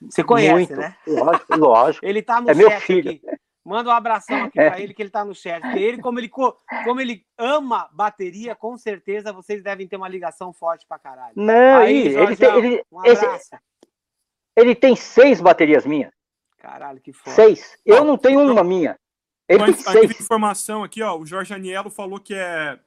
Você 0.00 0.24
conhece, 0.24 0.52
Muito, 0.52 0.76
né? 0.76 0.96
Lógico, 1.06 1.56
lógico. 1.56 2.06
ele 2.06 2.22
tá 2.22 2.40
no 2.40 2.50
é 2.50 2.54
meu 2.54 2.70
filho. 2.80 3.10
Aqui. 3.10 3.22
Manda 3.64 3.90
um 3.90 3.92
abração 3.92 4.44
aqui 4.44 4.58
é. 4.58 4.68
para 4.68 4.80
ele, 4.80 4.92
que 4.92 5.02
ele 5.02 5.10
tá 5.10 5.24
no 5.24 5.34
chat. 5.34 5.64
Ele, 5.76 6.02
como 6.02 6.18
ele, 6.18 6.28
como 6.28 7.00
ele 7.00 7.24
ama 7.38 7.88
bateria, 7.92 8.56
com 8.56 8.76
certeza 8.76 9.32
vocês 9.32 9.62
devem 9.62 9.86
ter 9.86 9.96
uma 9.96 10.08
ligação 10.08 10.52
forte 10.52 10.84
pra 10.86 10.98
caralho. 10.98 11.34
Não, 11.36 11.78
Aí, 11.78 12.08
ele, 12.08 12.36
tem, 12.36 12.56
ele, 12.56 12.84
um 12.90 13.04
esse, 13.04 13.24
ele 14.56 14.74
tem 14.74 14.96
seis 14.96 15.40
baterias 15.40 15.86
minhas. 15.86 16.12
Caralho, 16.58 17.00
que 17.00 17.12
foda. 17.12 17.34
Seis. 17.34 17.76
Eu 17.86 18.04
não 18.04 18.18
tenho 18.18 18.40
uma 18.40 18.64
minha. 18.64 18.98
Ele 19.48 19.64
tem 19.64 19.74
seis. 19.74 20.10
informação 20.10 20.82
aqui, 20.82 21.02
ó. 21.02 21.16
O 21.16 21.26
Jorge 21.26 21.54
Anielo 21.54 21.90
falou 21.90 22.18
que 22.18 22.34
é 22.34 22.78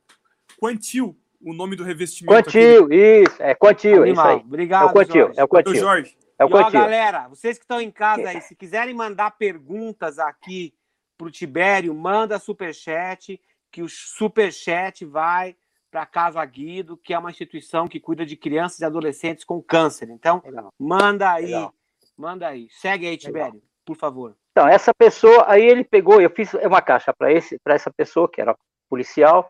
Quantil 0.57 1.17
o 1.41 1.53
nome 1.53 1.75
do 1.75 1.83
revestimento. 1.83 2.43
Quantil, 2.43 2.85
aqui. 2.85 2.95
isso. 2.95 3.43
É 3.43 3.53
Quantil, 3.53 4.03
Animal. 4.03 4.25
isso 4.25 4.37
aí. 4.37 4.45
Obrigado, 4.45 4.87
é 4.87 4.89
o 4.89 4.93
Quantil, 4.93 5.21
Jorge. 5.25 5.39
É 5.39 5.43
o 5.43 5.47
Quantil. 5.47 5.75
Jorge. 5.75 6.17
É 6.37 6.45
o 6.45 6.49
e, 6.49 6.53
ó, 6.53 6.69
galera, 6.69 7.27
vocês 7.27 7.57
que 7.57 7.63
estão 7.63 7.79
em 7.79 7.91
casa 7.91 8.29
aí, 8.29 8.41
se 8.41 8.55
quiserem 8.55 8.93
mandar 8.93 9.31
perguntas 9.31 10.19
aqui 10.19 10.73
para 11.17 11.27
o 11.27 11.31
Tibério, 11.31 11.93
manda 11.95 12.39
superchat, 12.39 13.39
que 13.71 13.81
o 13.81 13.87
superchat 13.87 15.05
vai 15.05 15.55
para 15.89 16.05
Casa 16.05 16.43
Guido, 16.43 16.97
que 16.97 17.13
é 17.13 17.19
uma 17.19 17.31
instituição 17.31 17.87
que 17.87 18.01
cuida 18.01 18.25
de 18.25 18.35
crianças 18.35 18.79
e 18.79 18.85
adolescentes 18.85 19.45
com 19.45 19.61
câncer. 19.61 20.09
Então, 20.09 20.41
Legal. 20.45 20.73
manda 20.77 21.31
aí, 21.31 21.45
Legal. 21.45 21.73
manda 22.17 22.47
aí. 22.47 22.67
Segue 22.69 23.07
aí, 23.07 23.17
Tibério, 23.17 23.61
por 23.85 23.95
favor. 23.95 24.35
Então, 24.51 24.67
essa 24.67 24.93
pessoa, 24.93 25.45
aí 25.47 25.63
ele 25.63 25.85
pegou, 25.85 26.21
eu 26.21 26.29
fiz 26.29 26.53
uma 26.53 26.81
caixa 26.81 27.13
para 27.13 27.31
essa 27.31 27.91
pessoa 27.95 28.29
que 28.29 28.41
era 28.41 28.57
policial. 28.89 29.49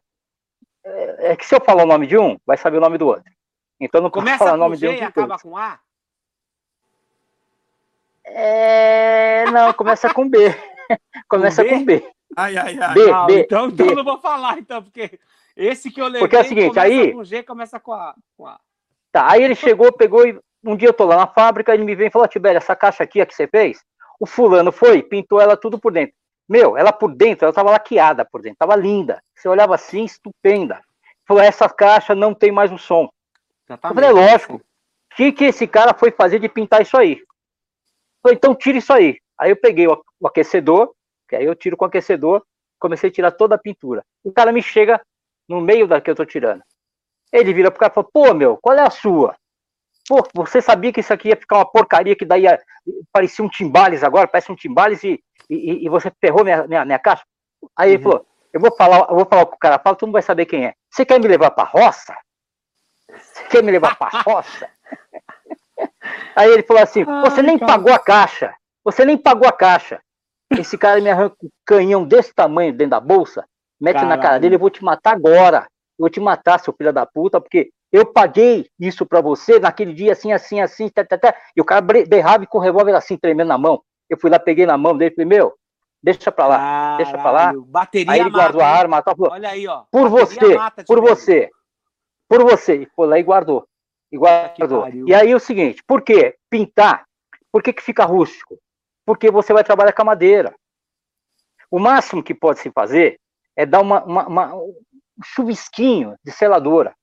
É, 0.84 1.32
é, 1.32 1.36
que 1.36 1.46
se 1.46 1.56
eu 1.56 1.62
falar 1.62 1.84
o 1.84 1.88
nome 1.88 2.06
de 2.06 2.16
um, 2.16 2.38
vai 2.46 2.58
saber 2.58 2.78
o 2.78 2.82
nome 2.82 3.00
do 3.00 3.08
outro. 3.08 3.32
Então 3.80 4.02
não 4.02 4.12
Começa 4.12 4.38
falar 4.38 4.54
o 4.54 4.58
nome 4.58 4.76
G 4.76 4.88
de 4.88 4.94
um. 4.94 4.98
E 4.98 5.02
acaba 5.02 5.40
com 5.40 5.58
A? 5.58 5.80
É... 8.26 9.46
Não, 9.52 9.74
começa 9.74 10.14
com 10.14 10.28
B. 10.28 10.56
começa 11.30 11.64
com 11.64 11.86
B. 11.86 12.00
Com 12.00 12.06
B. 12.06 12.16
Ai, 12.36 12.58
ai, 12.58 12.78
ai. 12.80 12.94
B, 12.94 13.12
ah, 13.12 13.26
B, 13.26 13.40
então, 13.42 13.68
então 13.68 13.88
B. 13.88 13.96
não 13.96 14.04
vou 14.04 14.20
falar, 14.20 14.58
então, 14.58 14.84
porque 14.84 15.20
esse 15.56 15.90
que 15.90 16.02
eu 16.02 16.06
levei 16.06 16.22
porque 16.22 16.36
é 16.36 16.42
o 16.42 16.44
seguinte, 16.44 16.80
aí, 16.80 17.14
com 17.14 17.24
G, 17.24 17.44
começa 17.44 17.80
com 17.80 17.94
A, 17.94 18.14
com 18.36 18.46
A. 18.46 18.60
Tá, 19.12 19.32
aí 19.32 19.44
ele 19.44 19.56
chegou, 19.56 19.92
pegou 19.94 20.28
e 20.28 20.38
um 20.64 20.76
dia 20.76 20.90
eu 20.90 20.94
tô 20.94 21.06
lá 21.06 21.16
na 21.16 21.28
fábrica, 21.28 21.74
ele 21.74 21.86
me 21.86 21.96
vem 21.96 22.08
e 22.08 22.12
falou, 22.12 22.28
Tibério, 22.28 22.58
essa 22.58 22.76
caixa 22.76 23.04
aqui 23.04 23.22
a 23.22 23.26
que 23.26 23.34
você 23.34 23.48
fez, 23.48 23.82
o 24.20 24.26
fulano 24.26 24.72
foi, 24.72 25.02
pintou 25.02 25.40
ela 25.40 25.56
tudo 25.56 25.80
por 25.80 25.94
dentro. 25.94 26.14
Meu, 26.48 26.78
ela 26.78 26.92
por 26.92 27.14
dentro, 27.14 27.46
ela 27.46 27.54
tava 27.54 27.72
laqueada 27.72 28.26
por 28.26 28.42
dentro, 28.42 28.58
tava 28.60 28.76
linda. 28.76 29.22
Você 29.36 29.48
olhava 29.48 29.76
assim, 29.76 30.04
estupenda. 30.04 30.82
Falou, 31.28 31.42
essa 31.42 31.68
caixa 31.70 32.14
não 32.14 32.34
tem 32.34 32.52
mais 32.52 32.72
o 32.72 32.78
som. 32.78 33.10
Exatamente. 33.68 34.04
Eu 34.04 34.10
falei, 34.10 34.30
lógico. 34.32 34.56
O 34.58 35.16
que, 35.16 35.32
que 35.32 35.46
esse 35.46 35.66
cara 35.66 35.94
foi 35.94 36.12
fazer 36.12 36.40
de 36.40 36.50
pintar 36.50 36.82
isso 36.82 36.98
aí? 36.98 37.22
Falei, 38.26 38.38
então 38.38 38.56
tira 38.56 38.80
isso 38.80 38.92
aí. 38.92 39.20
Aí 39.40 39.52
eu 39.52 39.56
peguei 39.56 39.88
o, 39.88 40.04
o 40.20 40.28
aquecedor, 40.28 40.92
que 41.30 41.36
aí 41.36 41.46
eu 41.46 41.54
tiro 41.54 41.78
com 41.78 41.86
o 41.86 41.88
aquecedor, 41.88 42.44
comecei 42.80 43.12
a 43.12 43.14
tirar 43.14 43.32
toda 43.32 43.54
a 43.54 43.60
pintura. 43.60 44.04
O 44.24 44.32
cara 44.32 44.52
me 44.52 44.64
chega 44.64 45.00
no 45.48 45.62
meio 45.62 45.88
da 45.88 46.02
que 46.02 46.10
eu 46.10 46.16
tô 46.16 46.26
tirando. 46.26 46.64
Ele 47.32 47.54
vira 47.54 47.70
pro 47.70 47.80
cara 47.80 47.92
e 47.92 47.94
fala, 47.94 48.08
pô, 48.12 48.34
meu, 48.34 48.58
qual 48.58 48.76
é 48.76 48.82
a 48.82 48.90
sua? 48.90 49.36
Pô, 50.10 50.24
você 50.34 50.60
sabia 50.60 50.92
que 50.92 51.02
isso 51.02 51.14
aqui 51.14 51.30
ia 51.30 51.36
ficar 51.36 51.58
uma 51.58 51.70
porcaria, 51.70 52.16
que 52.16 52.26
daí 52.26 52.46
ia, 52.46 52.60
parecia 53.14 53.46
um 53.46 53.50
timbales 53.50 54.04
agora, 54.04 54.28
parece 54.28 54.52
um 54.52 54.56
timbales 54.56 55.04
e, 55.04 55.24
e, 55.48 55.86
e 55.86 55.90
você 55.90 56.12
ferrou 56.20 56.44
minha, 56.44 56.66
minha, 56.66 56.84
minha 56.84 56.98
caixa? 56.98 57.24
Aí 57.78 57.92
ele 57.92 57.98
uhum. 57.98 58.12
falou, 58.12 58.28
eu 58.52 58.60
vou 58.60 58.76
falar, 58.76 59.08
eu 59.08 59.16
vou 59.18 59.26
falar 59.28 59.46
com 59.46 59.56
o 59.56 59.60
cara 59.60 59.78
fala, 59.78 59.96
tu 59.96 60.08
não 60.08 60.14
vai 60.14 60.24
saber 60.24 60.48
quem 60.48 60.66
é. 60.66 60.74
Você 60.90 61.06
quer 61.06 61.20
me 61.20 61.28
levar 61.28 61.52
pra 61.52 61.64
roça? 61.64 62.18
Você 63.08 63.44
quer 63.50 63.62
me 63.62 63.72
levar 63.72 63.96
pra 63.96 64.10
roça? 64.26 64.68
Aí 66.36 66.52
ele 66.52 66.64
falou 66.64 66.84
assim: 66.84 67.04
Você 67.04 67.42
nem 67.42 67.58
cara. 67.58 67.72
pagou 67.72 67.94
a 67.94 68.00
caixa. 68.00 68.54
Você 68.84 69.06
nem 69.06 69.18
pagou 69.18 69.48
a 69.48 69.52
caixa. 69.52 70.00
Esse 70.52 70.78
cara 70.78 71.02
me 71.02 71.10
arranca 71.10 71.36
um 71.44 71.50
canhão 71.66 72.06
desse 72.06 72.34
tamanho 72.34 72.72
dentro 72.72 72.92
da 72.92 73.00
bolsa, 73.00 73.46
mete 73.80 73.96
Caralho. 73.96 74.16
na 74.16 74.22
cara 74.22 74.40
dele, 74.40 74.56
eu 74.56 74.60
vou 74.60 74.70
te 74.70 74.84
matar 74.84 75.16
agora. 75.16 75.68
Eu 75.98 76.04
vou 76.04 76.10
te 76.10 76.20
matar, 76.20 76.60
seu 76.60 76.74
filho 76.74 76.92
da 76.92 77.06
puta, 77.06 77.40
porque 77.40 77.70
eu 77.92 78.06
paguei 78.06 78.70
isso 78.78 79.06
pra 79.06 79.22
você 79.22 79.60
naquele 79.60 79.94
dia 79.94 80.12
assim, 80.12 80.34
assim, 80.34 80.60
assim, 80.60 80.90
tá, 80.90 81.06
tá, 81.06 81.18
tá. 81.18 81.34
e 81.56 81.62
o 81.62 81.66
cara 81.66 81.82
berrava 81.82 82.46
com 82.46 82.58
o 82.58 82.62
revólver 82.62 82.94
assim, 82.94 83.18
tremendo 83.18 83.48
na 83.48 83.58
mão. 83.58 83.82
Eu 84.10 84.18
fui 84.20 84.30
lá, 84.30 84.38
peguei 84.38 84.66
na 84.66 84.78
mão 84.78 84.96
dele, 84.98 85.16
falei, 85.16 85.26
meu, 85.26 85.56
deixa 86.04 86.32
pra 86.32 86.48
lá, 86.48 86.58
Caralho. 86.58 86.98
deixa 86.98 87.18
pra 87.18 87.32
lá. 87.32 87.54
Bateria 87.56 88.12
aí 88.12 88.20
ele 88.20 88.30
mata, 88.30 88.44
guardou 88.44 88.62
a 88.62 88.68
arma, 88.68 89.02
tá, 89.02 89.16
falou, 89.16 89.32
Olha 89.32 89.50
aí, 89.50 89.68
ó. 89.68 89.84
Por 89.90 90.10
você, 90.10 90.58
por 90.86 91.02
você, 91.02 91.50
por 92.28 92.44
você. 92.44 92.76
E 92.76 92.86
foi 92.96 93.08
lá 93.08 93.18
e 93.18 93.24
guardou. 93.24 93.66
Igual 94.16 94.52
E 95.08 95.14
aí 95.14 95.32
é 95.32 95.36
o 95.36 95.40
seguinte, 95.40 95.84
por 95.86 96.02
que 96.02 96.36
pintar? 96.50 97.06
Por 97.52 97.62
que, 97.62 97.74
que 97.74 97.82
fica 97.82 98.06
rústico? 98.06 98.58
Porque 99.06 99.30
você 99.30 99.54
vai 99.54 99.64
trabalhar 99.64 99.94
com 99.94 100.02
a 100.02 100.06
madeira. 100.06 100.54
O 101.70 101.80
máximo 101.80 102.24
que 102.24 102.34
pode 102.34 102.60
se 102.60 102.72
fazer 102.72 103.20
é 103.56 103.66
dar 103.66 103.82
uma, 103.82 104.04
uma, 104.04 104.28
uma 104.28 104.56
um 104.56 104.74
chuvisquinho 105.24 106.16
de 106.24 106.32
seladora. 106.32 106.94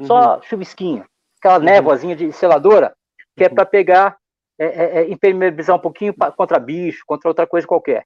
Uhum. 0.00 0.06
Só 0.06 0.40
chuvisquinho. 0.42 1.04
Aquela 1.38 1.58
uhum. 1.58 1.64
névoazinha 1.64 2.16
de 2.16 2.32
seladora, 2.32 2.94
que 3.36 3.44
é 3.44 3.46
uhum. 3.46 3.52
é 3.52 3.54
para 3.54 3.66
pegar, 3.66 4.16
é, 4.58 4.66
é, 5.00 5.10
impermeabilizar 5.10 5.76
um 5.76 5.80
pouquinho 5.80 6.14
pra, 6.14 6.30
contra 6.30 6.58
bicho, 6.58 7.02
contra 7.06 7.28
outra 7.28 7.46
coisa 7.46 7.66
qualquer. 7.66 8.04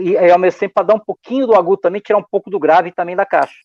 E 0.00 0.16
aí, 0.16 0.30
ao 0.30 0.38
mesmo 0.38 0.60
tempo, 0.60 0.74
para 0.74 0.86
dar 0.86 0.94
um 0.94 1.00
pouquinho 1.00 1.46
do 1.46 1.54
agudo 1.54 1.80
também, 1.80 2.00
tirar 2.00 2.18
um 2.18 2.26
pouco 2.30 2.48
do 2.48 2.60
grave 2.60 2.92
também 2.92 3.16
da 3.16 3.26
caixa. 3.26 3.56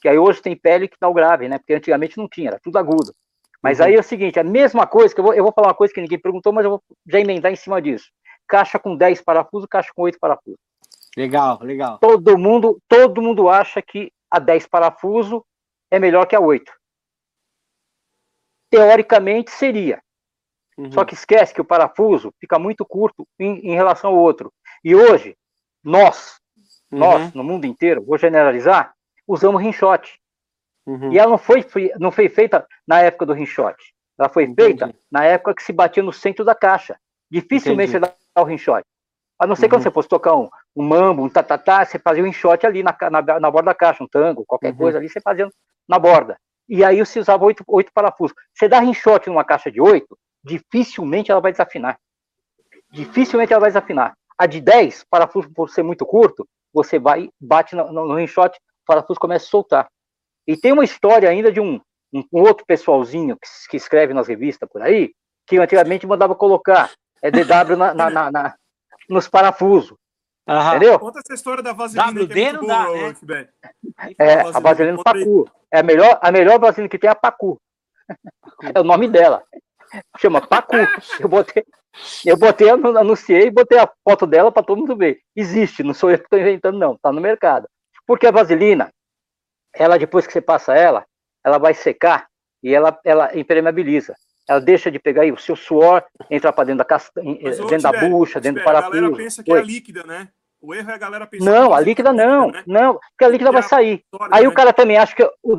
Que 0.00 0.08
aí 0.08 0.18
hoje 0.18 0.42
tem 0.42 0.56
pele 0.56 0.88
que 0.88 0.96
dá 1.00 1.08
o 1.08 1.14
grave, 1.14 1.48
né? 1.48 1.58
Porque 1.58 1.74
antigamente 1.74 2.18
não 2.18 2.28
tinha, 2.28 2.48
era 2.48 2.60
tudo 2.60 2.76
agudo. 2.78 3.14
Mas 3.62 3.78
uhum. 3.78 3.86
aí 3.86 3.94
é 3.94 4.00
o 4.00 4.02
seguinte, 4.02 4.38
a 4.38 4.44
mesma 4.44 4.86
coisa, 4.86 5.14
que 5.14 5.20
eu 5.20 5.24
vou, 5.24 5.34
eu 5.34 5.44
vou 5.44 5.52
falar 5.52 5.68
uma 5.68 5.74
coisa 5.74 5.92
que 5.92 6.00
ninguém 6.00 6.18
perguntou, 6.18 6.52
mas 6.52 6.64
eu 6.64 6.70
vou 6.70 6.82
já 7.06 7.20
emendar 7.20 7.52
em 7.52 7.56
cima 7.56 7.80
disso. 7.80 8.10
Caixa 8.48 8.78
com 8.78 8.96
10 8.96 9.22
parafusos, 9.22 9.68
caixa 9.70 9.90
com 9.94 10.02
8 10.02 10.18
parafusos. 10.18 10.58
Legal, 11.16 11.58
legal. 11.62 11.98
Todo 11.98 12.38
mundo, 12.38 12.78
todo 12.88 13.22
mundo 13.22 13.48
acha 13.48 13.80
que 13.80 14.10
a 14.30 14.38
10 14.38 14.66
parafusos 14.66 15.40
é 15.90 15.98
melhor 15.98 16.26
que 16.26 16.34
a 16.34 16.40
8. 16.40 16.72
Teoricamente 18.70 19.50
seria. 19.50 20.02
Uhum. 20.76 20.90
Só 20.90 21.04
que 21.04 21.14
esquece 21.14 21.52
que 21.52 21.60
o 21.60 21.64
parafuso 21.64 22.32
fica 22.40 22.58
muito 22.58 22.84
curto 22.84 23.26
em, 23.38 23.58
em 23.70 23.74
relação 23.74 24.10
ao 24.10 24.16
outro. 24.16 24.50
E 24.82 24.94
hoje, 24.94 25.36
nós, 25.84 26.40
Uhum, 26.92 26.98
nós, 26.98 27.32
no 27.32 27.42
mundo 27.42 27.66
inteiro, 27.66 28.04
vou 28.04 28.18
generalizar, 28.18 28.94
usamos 29.26 29.62
rinchote. 29.62 30.20
Uhum. 30.86 31.12
E 31.12 31.18
ela 31.18 31.30
não 31.30 31.38
foi, 31.38 31.64
não 31.98 32.10
foi 32.10 32.28
feita 32.28 32.66
na 32.86 33.00
época 33.00 33.26
do 33.26 33.32
rinchote. 33.32 33.94
Ela 34.18 34.28
foi 34.28 34.44
Entendi. 34.44 34.78
feita 34.78 34.94
na 35.10 35.24
época 35.24 35.54
que 35.54 35.62
se 35.62 35.72
batia 35.72 36.02
no 36.02 36.12
centro 36.12 36.44
da 36.44 36.54
caixa. 36.54 36.96
Dificilmente 37.30 37.96
Entendi. 37.96 38.06
você 38.06 38.14
dá 38.34 38.42
o 38.42 38.44
rinchote. 38.44 38.86
A 39.38 39.46
não 39.46 39.56
ser 39.56 39.68
quando 39.68 39.80
Uhum. 39.80 39.82
você 39.84 39.90
fosse 39.90 40.08
tocar 40.08 40.36
um, 40.36 40.48
um 40.76 40.86
mambo, 40.86 41.24
um 41.24 41.28
tatatá, 41.28 41.84
você 41.84 41.98
fazia 41.98 42.22
um 42.22 42.26
rinchote 42.26 42.66
ali 42.66 42.82
na, 42.82 42.96
na, 43.10 43.40
na 43.40 43.50
borda 43.50 43.70
da 43.70 43.74
caixa, 43.74 44.04
um 44.04 44.06
tango, 44.06 44.44
qualquer 44.46 44.70
Uhum. 44.72 44.76
coisa 44.76 44.98
ali, 44.98 45.08
você 45.08 45.20
fazia 45.20 45.48
na 45.88 45.98
borda. 45.98 46.36
E 46.68 46.84
aí 46.84 46.98
você 47.04 47.18
usava 47.18 47.44
oito, 47.44 47.64
oito 47.66 47.90
parafusos. 47.92 48.36
Você 48.54 48.68
dá 48.68 48.78
rinchote 48.78 49.28
numa 49.28 49.44
caixa 49.44 49.70
de 49.70 49.80
oito, 49.80 50.16
dificilmente 50.44 51.30
ela 51.32 51.40
vai 51.40 51.50
desafinar. 51.50 51.98
Dificilmente 52.90 53.52
ela 53.52 53.60
vai 53.60 53.70
desafinar. 53.70 54.14
A 54.38 54.46
de 54.46 54.60
10, 54.60 55.04
parafuso 55.10 55.50
por 55.52 55.68
ser 55.70 55.82
muito 55.82 56.04
curto, 56.06 56.46
você 56.72 56.98
vai, 56.98 57.28
bate 57.40 57.74
no, 57.74 57.92
no, 57.92 58.06
no 58.08 58.14
rinchote, 58.14 58.58
o 58.58 58.86
parafuso 58.86 59.18
começa 59.18 59.46
a 59.46 59.48
soltar. 59.48 59.88
E 60.46 60.56
tem 60.56 60.72
uma 60.72 60.84
história 60.84 61.28
ainda 61.28 61.50
de 61.52 61.60
um, 61.60 61.80
um, 62.12 62.24
um 62.32 62.40
outro 62.42 62.64
pessoalzinho 62.66 63.36
que, 63.36 63.48
que 63.70 63.76
escreve 63.76 64.12
nas 64.14 64.28
revistas 64.28 64.68
por 64.70 64.82
aí, 64.82 65.12
que 65.46 65.58
antigamente 65.58 66.06
mandava 66.06 66.34
colocar 66.34 66.90
é, 67.22 67.30
DW 67.30 67.76
na, 67.76 67.94
na- 67.94 68.10
na- 68.10 68.30
na- 68.30 68.54
nos 69.08 69.28
parafusos, 69.28 69.96
Aham. 70.48 70.76
entendeu? 70.76 70.98
Conta 70.98 71.20
essa 71.20 71.34
história 71.34 71.62
da 71.62 71.72
vaselina 71.72 72.22
WD 72.22 72.40
é 72.42 72.52
não 72.52 72.66
dá, 72.66 72.84
boa, 72.86 73.14
né? 73.22 73.48
É, 74.18 74.40
a 74.40 74.60
vaselina. 74.60 75.02
Pacu. 75.02 75.48
É 75.70 75.78
a 75.80 75.82
melhor, 75.82 76.18
a 76.20 76.32
melhor 76.32 76.58
vaselina 76.58 76.88
que 76.88 76.98
tem 76.98 77.08
é 77.08 77.12
a 77.12 77.14
Pacu. 77.16 77.60
É 78.74 78.80
o 78.80 78.84
nome 78.84 79.08
dela. 79.08 79.42
Chama 80.18 80.40
Pacu. 80.40 80.76
Eu 81.20 81.28
botei, 81.28 81.64
eu 82.24 82.36
botei, 82.36 82.70
anu- 82.70 82.96
anunciei, 82.98 83.50
botei 83.50 83.78
a 83.78 83.88
foto 84.08 84.26
dela 84.26 84.50
para 84.52 84.62
todo 84.62 84.78
mundo 84.78 84.96
ver. 84.96 85.20
Existe, 85.34 85.82
não 85.82 85.94
sou 85.94 86.10
eu 86.10 86.18
que 86.18 86.24
estou 86.24 86.38
inventando, 86.38 86.78
não. 86.78 86.94
Está 86.94 87.12
no 87.12 87.20
mercado. 87.20 87.68
Porque 88.06 88.26
a 88.26 88.30
vaselina, 88.30 88.90
ela 89.74 89.98
depois 89.98 90.26
que 90.26 90.32
você 90.32 90.40
passa 90.40 90.74
ela, 90.74 91.04
ela 91.44 91.58
vai 91.58 91.74
secar 91.74 92.26
e 92.62 92.74
ela, 92.74 92.98
ela 93.04 93.36
impermeabiliza. 93.36 94.14
Ela 94.48 94.60
deixa 94.60 94.90
de 94.90 94.98
pegar 94.98 95.22
aí 95.22 95.32
o 95.32 95.38
seu 95.38 95.54
suor, 95.56 96.04
entra 96.30 96.52
para 96.52 96.64
dentro 96.64 96.78
da 96.78 96.84
castanha, 96.84 97.38
Mas, 97.42 97.60
ô, 97.60 97.66
dentro 97.66 97.82
da 97.84 97.92
Tibete, 97.92 98.10
bucha, 98.10 98.40
dentro 98.40 98.60
do 98.60 98.64
Tibete, 98.64 98.76
A 98.76 98.80
galera 98.80 99.00
parafuso. 99.02 99.16
pensa 99.22 99.42
que 99.42 99.50
é 99.50 99.54
Oi. 99.54 99.60
a 99.60 99.64
líquida, 99.64 100.02
né? 100.04 100.28
O 100.60 100.74
erro 100.74 100.90
é 100.90 100.94
a 100.94 100.98
galera 100.98 101.26
pensar 101.26 101.44
Não, 101.50 101.68
que 101.68 101.74
a 101.74 101.80
líquida 101.80 102.12
não, 102.12 102.50
né? 102.50 102.62
não, 102.66 102.94
porque 102.94 103.24
a 103.24 103.28
líquida 103.28 103.50
vai 103.50 103.62
é 103.62 103.64
a 103.64 103.68
sair. 103.68 104.02
história, 104.04 104.36
Aí 104.36 104.42
né? 104.44 104.48
o 104.48 104.52
cara 104.54 104.72
também 104.72 104.96
acha 104.96 105.14
que 105.14 105.24
o, 105.24 105.32
o, 105.42 105.56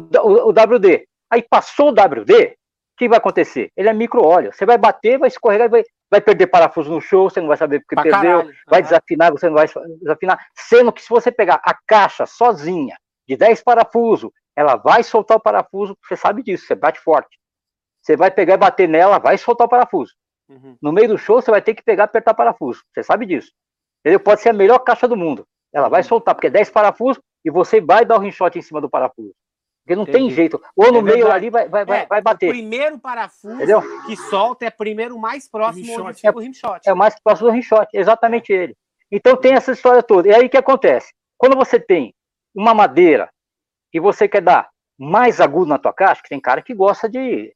o 0.47 0.49
WD. 0.51 1.05
Aí 1.29 1.41
passou 1.41 1.87
o 1.89 1.91
WD, 1.91 2.33
o 2.33 2.55
que 2.97 3.09
vai 3.09 3.17
acontecer? 3.17 3.69
Ele 3.75 3.89
é 3.89 3.93
micro-óleo. 3.93 4.53
Você 4.53 4.65
vai 4.65 4.77
bater, 4.77 5.17
vai 5.17 5.27
escorregar, 5.27 5.69
vai, 5.69 5.83
vai 6.09 6.21
perder 6.21 6.47
parafuso 6.47 6.89
no 6.91 7.01
show, 7.01 7.29
você 7.29 7.41
não 7.41 7.47
vai 7.49 7.57
saber 7.57 7.79
porque 7.79 7.95
Pra 7.95 8.03
perdeu, 8.03 8.39
caralho. 8.39 8.55
vai 8.67 8.79
Aham. 8.81 8.89
desafinar, 8.89 9.31
você 9.31 9.47
não 9.47 9.55
vai 9.55 9.67
desafinar. 10.01 10.39
Sendo 10.55 10.91
que 10.93 11.01
se 11.01 11.09
você 11.09 11.31
pegar 11.31 11.59
a 11.65 11.75
caixa 11.85 12.25
sozinha, 12.25 12.95
de 13.27 13.35
10 13.37 13.63
parafusos, 13.63 14.29
ela 14.55 14.75
vai 14.75 15.03
soltar 15.03 15.37
o 15.37 15.41
parafuso, 15.41 15.97
você 16.03 16.15
sabe 16.15 16.43
disso, 16.43 16.65
você 16.67 16.75
bate 16.75 16.99
forte. 16.99 17.37
Você 18.01 18.15
vai 18.17 18.29
pegar 18.29 18.55
e 18.55 18.57
bater 18.57 18.87
nela, 18.87 19.17
vai 19.17 19.37
soltar 19.37 19.65
o 19.65 19.69
parafuso. 19.69 20.13
Uhum. 20.49 20.77
No 20.81 20.91
meio 20.91 21.07
do 21.07 21.17
show, 21.17 21.41
você 21.41 21.49
vai 21.49 21.61
ter 21.61 21.73
que 21.73 21.81
pegar 21.83 22.03
e 22.03 22.05
apertar 22.05 22.33
parafuso. 22.33 22.83
Você 22.93 23.01
sabe 23.01 23.25
disso. 23.25 23.51
Entendeu? 24.01 24.19
Pode 24.19 24.41
ser 24.41 24.49
a 24.49 24.53
melhor 24.53 24.79
caixa 24.79 25.07
do 25.07 25.15
mundo. 25.15 25.45
Ela 25.73 25.87
vai 25.87 26.03
soltar, 26.03 26.35
porque 26.35 26.47
é 26.47 26.51
10 26.51 26.69
parafusos 26.69 27.21
e 27.45 27.49
você 27.49 27.79
vai 27.79 28.05
dar 28.05 28.17
o 28.17 28.19
rinchote 28.19 28.59
em 28.59 28.61
cima 28.61 28.81
do 28.81 28.89
parafuso. 28.89 29.33
Porque 29.85 29.95
não 29.95 30.05
tem 30.05 30.15
Entendi. 30.25 30.35
jeito. 30.35 30.61
Ou 30.75 30.91
no 30.91 30.99
É 30.99 31.01
meio 31.01 31.31
ali 31.31 31.49
vai, 31.49 31.67
vai, 31.67 31.83
vai, 31.85 32.01
É, 32.01 32.05
vai 32.05 32.19
O 32.19 32.23
bater. 32.23 32.49
primeiro 32.49 32.99
parafuso 32.99 33.55
Entendeu? 33.55 33.81
que 34.05 34.15
solta 34.15 34.65
é 34.65 34.69
primeiro 34.69 35.17
mais 35.17 35.49
próximo 35.49 35.85
onde 35.93 35.97
rimshot. 36.01 36.21
fica 36.21 36.37
o 36.37 36.39
rimshot. 36.41 36.79
É 36.85 36.93
o 36.93 36.97
mais 36.97 37.15
próximo 37.21 37.49
do 37.49 37.53
rinchote, 37.53 37.89
exatamente 37.97 38.51
ele. 38.53 38.75
Então 39.11 39.35
tem 39.35 39.53
essa 39.53 39.71
história 39.71 40.01
toda. 40.03 40.27
E 40.29 40.33
aí 40.33 40.45
o 40.45 40.49
que 40.49 40.57
acontece? 40.57 41.13
Quando 41.37 41.55
você 41.55 41.79
tem 41.79 42.13
uma 42.55 42.73
madeira 42.73 43.29
e 43.93 43.99
você 43.99 44.27
quer 44.27 44.41
dar 44.41 44.69
mais 44.97 45.41
agudo 45.41 45.67
na 45.67 45.79
tua 45.79 45.93
caixa, 45.93 46.21
que 46.21 46.29
tem 46.29 46.39
cara 46.39 46.61
que 46.61 46.73
gosta 46.73 47.09
de 47.09 47.53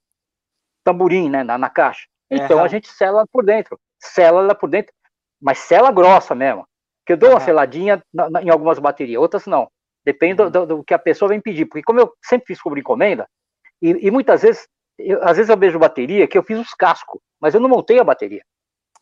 tamborim, 0.83 1.29
né, 1.29 1.43
na, 1.43 1.57
na 1.57 1.69
caixa. 1.69 2.07
Então 2.29 2.57
Aham. 2.57 2.65
a 2.65 2.67
gente 2.67 2.87
sela 2.89 3.19
ela 3.19 3.27
por 3.31 3.43
dentro. 3.43 3.79
Sela 3.99 4.41
ela 4.41 4.55
por 4.55 4.69
dentro, 4.69 4.93
mas 5.41 5.59
sela 5.59 5.91
grossa 5.91 6.35
mesmo. 6.35 6.67
Que 7.05 7.13
eu 7.13 7.17
dou 7.17 7.29
uma 7.29 7.37
Aham. 7.37 7.45
seladinha 7.45 8.03
na- 8.13 8.29
na- 8.29 8.41
em 8.43 8.49
algumas 8.49 8.79
baterias, 8.79 9.21
outras 9.21 9.45
não. 9.45 9.69
Depende 10.05 10.35
do, 10.35 10.49
do- 10.49 10.65
do 10.65 10.83
que 10.83 10.93
a 10.93 10.99
pessoa 10.99 11.29
vem 11.29 11.41
pedir. 11.41 11.65
Porque 11.65 11.83
como 11.83 11.99
eu 11.99 12.13
sempre 12.23 12.47
fiz 12.47 12.61
por 12.61 12.77
encomenda, 12.77 13.27
e, 13.81 14.07
e 14.07 14.11
muitas 14.11 14.41
vezes, 14.41 14.67
eu- 14.97 15.21
às 15.23 15.37
vezes 15.37 15.49
eu 15.49 15.57
vejo 15.57 15.79
bateria 15.79 16.27
que 16.27 16.37
eu 16.37 16.43
fiz 16.43 16.59
os 16.59 16.73
cascos, 16.73 17.19
mas 17.39 17.53
eu 17.53 17.59
não 17.61 17.69
montei 17.69 17.99
a 17.99 18.03
bateria. 18.03 18.43